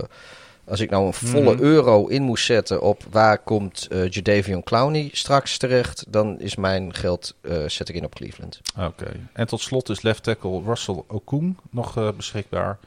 als 0.70 0.80
ik 0.80 0.90
nou 0.90 1.06
een 1.06 1.14
volle 1.14 1.54
Mhm. 1.54 1.64
euro 1.64 2.08
in 2.08 2.22
moest 2.24 2.46
zetten 2.46 2.82
op 2.82 3.04
waar 3.12 3.38
komt 3.38 3.88
eh 3.88 4.10
Jadavion 4.10 4.64
Clowney 4.64 5.10
straks 5.12 5.58
terecht, 5.58 6.06
dan 6.08 6.40
is 6.40 6.56
mijn 6.56 6.94
geld 6.94 7.36
eh, 7.42 7.58
zet 7.68 7.90
ik 7.90 7.96
in 7.96 8.06
op 8.06 8.16
Cleveland. 8.16 8.62
Oké. 8.80 9.12
En 9.34 9.48
tot 9.48 9.62
slot 9.62 9.90
is 9.90 10.02
left 10.02 10.24
tackle 10.24 10.62
Russell 10.66 11.04
Okung 11.08 11.58
nog 11.72 11.98
eh, 11.98 12.08
beschikbaar. 12.16 12.78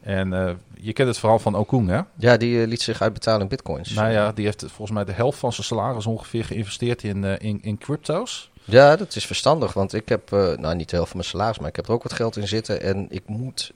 En 0.00 0.58
je 0.80 0.92
kent 0.92 1.08
het 1.08 1.18
verhaal 1.18 1.38
van 1.38 1.54
Okung, 1.56 1.88
hè? 1.88 2.00
Ja, 2.16 2.36
die 2.36 2.66
liet 2.66 2.82
zich 2.82 3.02
uitbetalen 3.02 3.40
in 3.40 3.48
bitcoins. 3.48 3.90
Nou 3.92 4.10
ja, 4.10 4.32
die 4.32 4.44
heeft 4.44 4.60
volgens 4.60 4.90
mij 4.90 5.04
de 5.04 5.12
helft 5.12 5.38
van 5.38 5.52
zijn 5.52 5.66
salaris 5.66 6.06
ongeveer 6.06 6.44
geïnvesteerd 6.44 7.02
in, 7.02 7.24
in, 7.24 7.58
in 7.62 7.78
crypto's. 7.78 8.50
Ja, 8.70 8.96
dat 8.96 9.16
is 9.16 9.26
verstandig, 9.26 9.72
want 9.72 9.92
ik 9.92 10.08
heb, 10.08 10.32
eh, 10.32 10.52
nou 10.56 10.74
niet 10.74 10.88
de 10.88 10.96
helft 10.96 11.10
van 11.10 11.20
mijn 11.20 11.30
salaris, 11.30 11.58
maar 11.58 11.68
ik 11.68 11.76
heb 11.76 11.86
er 11.86 11.92
ook 11.92 12.02
wat 12.02 12.12
geld 12.12 12.36
in 12.36 12.48
zitten. 12.48 12.80
En 12.80 13.06
ik 13.10 13.22
moet, 13.26 13.72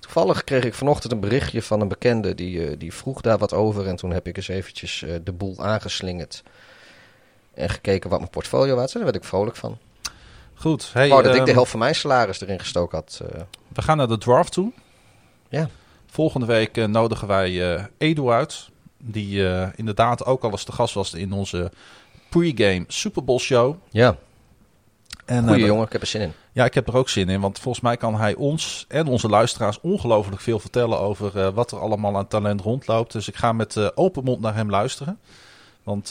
toevallig 0.00 0.44
kreeg 0.44 0.64
ik 0.64 0.74
vanochtend 0.74 1.12
een 1.12 1.20
berichtje 1.20 1.62
van 1.62 1.80
een 1.80 1.88
bekende, 1.88 2.34
die, 2.34 2.66
eh, 2.66 2.78
die 2.78 2.94
vroeg 2.94 3.20
daar 3.20 3.38
wat 3.38 3.52
over. 3.52 3.86
En 3.86 3.96
toen 3.96 4.10
heb 4.10 4.26
ik 4.26 4.36
eens 4.36 4.48
eventjes 4.48 5.02
eh, 5.02 5.14
de 5.24 5.32
boel 5.32 5.58
aangeslingerd 5.58 6.42
en 7.54 7.68
gekeken 7.68 8.10
wat 8.10 8.18
mijn 8.18 8.30
portfolio 8.30 8.74
was. 8.74 8.92
En 8.92 9.00
daar 9.00 9.12
werd 9.12 9.22
ik 9.22 9.24
vrolijk 9.24 9.56
van. 9.56 9.78
Goed. 10.54 10.92
Hey, 10.92 11.08
dat 11.08 11.26
ik 11.26 11.32
de 11.32 11.38
ehm, 11.38 11.52
helft 11.52 11.70
van 11.70 11.78
mijn 11.78 11.94
salaris 11.94 12.40
erin 12.40 12.58
gestoken 12.58 12.98
had. 12.98 13.20
We 13.68 13.82
gaan 13.82 13.96
naar 13.96 14.08
de 14.08 14.18
draft 14.18 14.52
toe. 14.52 14.72
Ja. 15.48 15.68
Volgende 16.06 16.46
week 16.46 16.86
nodigen 16.86 17.28
wij 17.28 17.88
Edu 17.98 18.28
uit. 18.28 18.68
Die 18.98 19.46
inderdaad 19.76 20.24
ook 20.24 20.42
al 20.42 20.50
eens 20.50 20.64
te 20.64 20.72
gast 20.72 20.94
was 20.94 21.14
in 21.14 21.32
onze 21.32 21.72
pre-game 22.28 22.84
Super 22.88 23.24
Bowl 23.24 23.38
show. 23.38 23.76
ja, 23.90 24.16
En, 25.24 25.46
goeie 25.46 25.60
eh, 25.60 25.66
jongen, 25.66 25.86
ik 25.86 25.92
heb 25.92 26.00
er 26.00 26.06
zin 26.06 26.20
in. 26.20 26.32
Ja, 26.52 26.64
ik 26.64 26.74
heb 26.74 26.88
er 26.88 26.96
ook 26.96 27.08
zin 27.08 27.28
in. 27.28 27.40
Want 27.40 27.58
volgens 27.58 27.84
mij 27.84 27.96
kan 27.96 28.14
hij 28.14 28.34
ons 28.34 28.84
en 28.88 29.06
onze 29.06 29.28
luisteraars 29.28 29.80
ongelooflijk 29.80 30.40
veel 30.40 30.58
vertellen 30.58 30.98
over 30.98 31.38
eh, 31.38 31.48
wat 31.54 31.70
er 31.72 31.78
allemaal 31.78 32.16
aan 32.16 32.28
talent 32.28 32.60
rondloopt. 32.60 33.12
Dus 33.12 33.28
ik 33.28 33.36
ga 33.36 33.52
met 33.52 33.76
eh, 33.76 33.88
open 33.94 34.24
mond 34.24 34.40
naar 34.40 34.54
hem 34.54 34.70
luisteren. 34.70 35.18
Want 35.82 36.10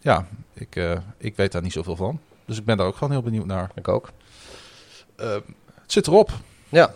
ja, 0.00 0.26
ik, 0.54 0.98
ik 1.18 1.36
weet 1.36 1.52
daar 1.52 1.62
niet 1.62 1.72
zoveel 1.72 1.96
van. 1.96 2.20
Dus 2.44 2.58
ik 2.58 2.64
ben 2.64 2.76
daar 2.76 2.86
ook 2.86 2.96
gewoon 2.96 3.12
heel 3.12 3.22
benieuwd 3.22 3.46
naar. 3.46 3.70
Ik 3.74 3.88
ook. 3.88 4.10
Eh, 5.16 5.30
het 5.74 5.92
zit 5.92 6.06
erop. 6.06 6.30
Ja. 6.68 6.94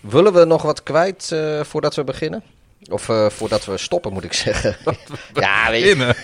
Willen 0.00 0.32
we 0.32 0.44
nog 0.44 0.62
wat 0.62 0.82
kwijt 0.82 1.36
voordat 1.62 1.94
we 1.94 2.04
beginnen? 2.04 2.42
Of 2.90 3.08
eh, 3.08 3.26
voordat 3.30 3.64
we 3.64 3.78
stoppen, 3.78 4.12
moet 4.12 4.24
ik 4.24 4.32
zeggen. 4.32 4.76
ja, 5.34 5.70
weet 5.70 5.82
je, 5.84 6.14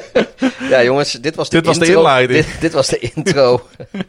ja, 0.70 0.82
jongens, 0.82 1.12
dit 1.12 1.34
was 1.34 1.48
de 1.48 1.56
Dit 1.56 1.66
was 1.66 1.78
de 1.78 1.84
intro. 1.84 2.00
inleiding. 2.00 2.44
Dit, 2.44 2.60
dit 2.60 2.72
was 2.72 2.88
de 2.88 2.98
intro. 2.98 3.60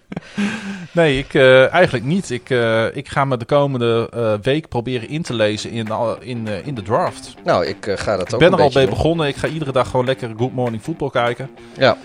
Nee, 0.91 1.17
ik, 1.17 1.33
eh, 1.33 1.73
eigenlijk 1.73 2.05
niet. 2.05 2.29
Ik, 2.29 2.49
eh, 2.49 2.95
ik 2.95 3.09
ga 3.09 3.25
me 3.25 3.37
de 3.37 3.45
komende 3.45 4.09
eh, 4.13 4.33
week 4.41 4.67
proberen 4.67 5.09
in 5.09 5.21
te 5.21 5.33
lezen 5.33 5.71
in, 5.71 5.91
al- 5.91 6.21
in, 6.21 6.47
eh, 6.47 6.67
in 6.67 6.75
de 6.75 6.81
draft. 6.81 7.33
nou, 7.43 7.65
ik 7.65 7.87
eh, 7.87 7.97
ga 7.97 8.17
dat 8.17 8.27
Ik 8.27 8.33
ook 8.33 8.39
ben 8.39 8.51
een 8.51 8.57
er 8.57 8.63
al 8.63 8.69
doen. 8.71 8.85
begonnen. 8.89 9.27
Ik 9.27 9.35
ga 9.35 9.47
iedere 9.47 9.71
dag 9.71 9.89
gewoon 9.89 10.05
lekker 10.05 10.31
Good 10.37 10.53
Morning 10.53 10.83
Football 10.83 11.09
kijken. 11.09 11.49
Ja. 11.77 11.97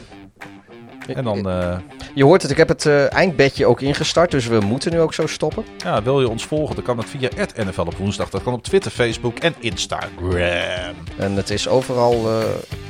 En 1.17 1.25
dan 1.25 1.49
eh, 1.49 1.77
Je 2.15 2.25
hoort 2.25 2.43
het, 2.43 2.51
ik 2.51 2.57
heb 2.57 2.69
het 2.69 2.87
eh, 2.87 3.13
eindbedje 3.13 3.67
ook 3.67 3.81
ingestart, 3.81 4.31
dus 4.31 4.47
we 4.47 4.61
moeten 4.61 4.93
nu 4.93 5.01
ook 5.01 5.15
zo 5.15 5.27
stoppen. 5.27 5.65
ja, 5.85 6.03
wil 6.03 6.21
je 6.21 6.29
ons 6.29 6.45
volgen, 6.45 6.75
dan 6.75 6.85
kan 6.85 6.97
dat 6.97 7.05
via 7.05 7.29
NFL 7.65 7.81
op 7.81 7.97
woensdag. 7.97 8.31
Dat 8.31 8.43
kan 8.43 8.53
op 8.53 8.63
Twitter, 8.63 8.91
Facebook 8.91 9.39
en 9.39 9.55
Instagram. 9.59 10.95
En 11.17 11.33
het 11.33 11.51
is 11.51 11.69
overal 11.69 12.15
eh, 12.15 12.45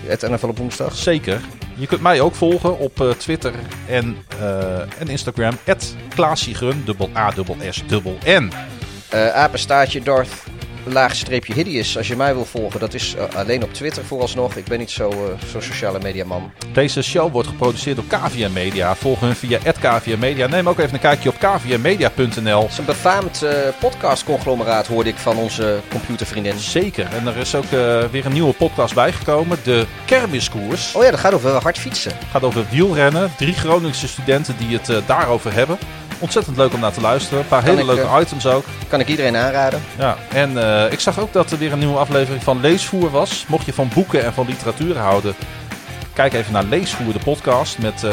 het 0.06 0.22
NFL 0.30 0.46
op 0.46 0.58
woensdag. 0.58 0.94
Zeker. 0.94 1.40
Je 1.74 1.86
kunt 1.86 2.00
mij 2.00 2.20
ook 2.20 2.34
volgen 2.34 2.78
op 2.78 3.00
eh, 3.00 3.10
Twitter 3.10 3.52
en, 3.86 4.16
eh, 4.40 4.80
en 4.80 5.08
Instagram. 5.08 5.58
Klaasiegrun, 6.14 6.82
dubbel 6.84 7.10
A, 7.16 7.30
dubbel 7.30 7.56
S, 7.70 7.82
dubbel 7.86 8.18
N. 8.24 8.52
Eh 9.08 9.34
apenstaartje 9.34 10.02
Darth, 10.02 10.44
laagstreepje 10.84 11.54
hideous. 11.54 11.96
Als 11.96 12.08
je 12.08 12.16
mij 12.16 12.34
wil 12.34 12.44
volgen, 12.44 12.80
dat 12.80 12.94
is 12.94 13.14
eh, 13.14 13.38
alleen 13.38 13.62
op 13.62 13.74
Twitter 13.74 14.04
vooralsnog. 14.04 14.56
Ik 14.56 14.64
ben 14.64 14.78
niet 14.78 14.90
zo, 14.90 15.10
eh, 15.10 15.48
zo'n 15.50 15.62
sociale 15.62 15.98
media 16.02 16.24
man. 16.24 16.50
Deze 16.72 17.02
show 17.02 17.32
wordt 17.32 17.48
geproduceerd 17.48 17.96
door 17.96 18.04
KVM 18.20 18.52
Media. 18.52 18.94
Volg 18.94 19.20
hun 19.20 19.36
via 19.36 19.58
KVM 19.58 20.18
Media. 20.18 20.46
Neem 20.46 20.68
ook 20.68 20.78
even 20.78 20.94
een 20.94 21.00
kijkje 21.00 21.28
op 21.28 21.38
kvmmedia.nl. 21.38 22.62
Het 22.62 22.70
is 22.70 22.78
een 22.78 22.84
befaamd 22.84 23.42
eh 23.42 23.52
podcastconglomeraat, 23.80 24.86
hoorde 24.86 25.10
ik 25.10 25.16
van 25.16 25.36
onze 25.36 25.80
computervriendin. 25.90 26.58
Zeker. 26.58 27.06
En 27.12 27.26
er 27.26 27.36
is 27.36 27.54
ook 27.54 27.70
weer 28.10 28.26
een 28.26 28.32
nieuwe 28.32 28.52
podcast 28.52 28.94
bijgekomen. 28.94 29.58
De 29.62 29.86
Kermiskoers. 30.04 30.94
Oh 30.94 31.02
ja, 31.04 31.10
dat 31.10 31.20
gaat 31.20 31.34
over 31.34 31.50
hard 31.50 31.78
fietsen. 31.78 32.12
gaat 32.30 32.42
over 32.42 32.66
wielrennen. 32.70 33.32
Drie 33.36 33.54
Groningse 33.54 34.08
studenten 34.08 34.54
die 34.58 34.78
het 34.78 35.06
daarover 35.06 35.52
hebben. 35.52 35.78
Ontzettend 36.18 36.56
leuk 36.56 36.72
om 36.74 36.80
naar 36.80 36.92
te 36.92 37.00
luisteren. 37.00 37.38
Een 37.38 37.48
paar 37.48 37.64
Kan 37.64 37.76
hele 37.76 37.80
ik, 37.80 37.86
leuke 37.96 38.14
eh, 38.14 38.20
items 38.20 38.46
ook. 38.46 38.64
Kan 38.88 39.00
ik 39.00 39.08
iedereen 39.08 39.36
aanraden. 39.36 39.82
Ja, 39.98 40.16
en 40.28 40.58
eh, 40.62 40.92
ik 40.92 41.00
zag 41.00 41.20
ook 41.20 41.32
dat 41.32 41.50
er 41.50 41.58
weer 41.58 41.72
een 41.72 41.78
nieuwe 41.78 41.98
aflevering 41.98 42.42
van 42.42 42.60
Leesvoer 42.60 43.10
was. 43.10 43.44
Mocht 43.48 43.66
je 43.66 43.72
van 43.72 43.90
boeken 43.94 44.24
en 44.24 44.32
van 44.32 44.46
literatuur 44.46 44.98
houden, 44.98 45.34
kijk 46.12 46.32
even 46.32 46.52
naar 46.52 46.64
Leesvoer, 46.64 47.12
de 47.12 47.18
podcast 47.18 47.78
met 47.78 48.04
eh, 48.04 48.12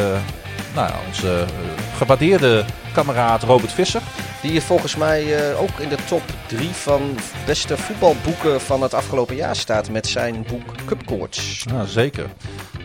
nou, 0.75 0.89
ja, 0.89 0.99
onze 1.07 1.39
eh, 1.39 1.97
gewaardeerde 1.97 2.65
kameraad 2.93 3.43
Robert 3.43 3.71
Visser. 3.71 4.01
Die 4.41 4.61
volgens 4.61 4.95
mij 4.95 5.23
uh, 5.23 5.61
ook 5.61 5.79
in 5.79 5.89
de 5.89 5.97
top 6.07 6.21
3 6.47 6.69
van 6.69 7.01
beste 7.45 7.77
voetbalboeken 7.77 8.61
van 8.61 8.81
het 8.81 8.93
afgelopen 8.93 9.35
jaar 9.35 9.55
staat 9.55 9.89
met 9.89 10.07
zijn 10.07 10.45
boek 10.47 10.75
Cupcourts. 10.85 11.65
Ja, 11.71 11.85
zeker. 11.85 12.25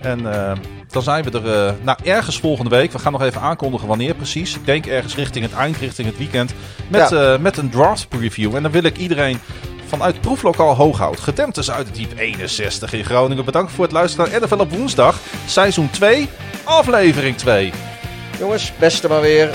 En 0.01 0.21
uh, 0.21 0.53
dan 0.89 1.03
zijn 1.03 1.25
we 1.25 1.31
er 1.31 1.69
uh, 1.69 1.73
nou, 1.83 1.99
ergens 2.05 2.41
volgende 2.41 2.71
week. 2.71 2.93
We 2.93 2.99
gaan 2.99 3.13
nog 3.13 3.23
even 3.23 3.41
aankondigen 3.41 3.89
wanneer 3.89 4.15
precies. 4.15 4.55
Ik 4.55 4.67
denk 4.67 4.87
ergens 4.87 5.15
richting 5.15 5.45
het 5.45 5.55
eind, 5.55 5.77
richting 5.77 6.09
het 6.09 6.19
weekend. 6.19 6.53
Met, 6.89 7.11
ja. 7.11 7.39
met 7.39 7.57
een 7.57 7.71
draft 7.71 8.09
preview. 8.09 8.55
En 8.55 8.63
dan 8.63 8.73
wil 8.73 8.85
ik 8.85 8.97
iedereen 8.97 9.41
vanuit 9.91 10.21
proeflokaal 10.21 10.75
Hooghout. 10.75 11.21
Gedempt 11.21 11.57
is 11.57 11.71
uit 11.71 11.87
het 11.87 11.97
diep 11.97 12.19
61 12.19 12.93
in 12.93 13.05
Groningen. 13.05 13.45
Bedankt 13.45 13.73
voor 13.73 13.85
het 13.85 13.93
luisteren 13.93 14.31
naar 14.31 14.41
NFL 14.41 14.61
op 14.61 14.71
woensdag. 14.71 15.19
Seizoen 15.47 15.91
2, 15.91 16.29
aflevering 16.65 17.37
2. 17.37 17.73
Jongens, 18.39 18.73
beste 18.79 19.09
maar 19.09 19.21
weer. 19.21 19.51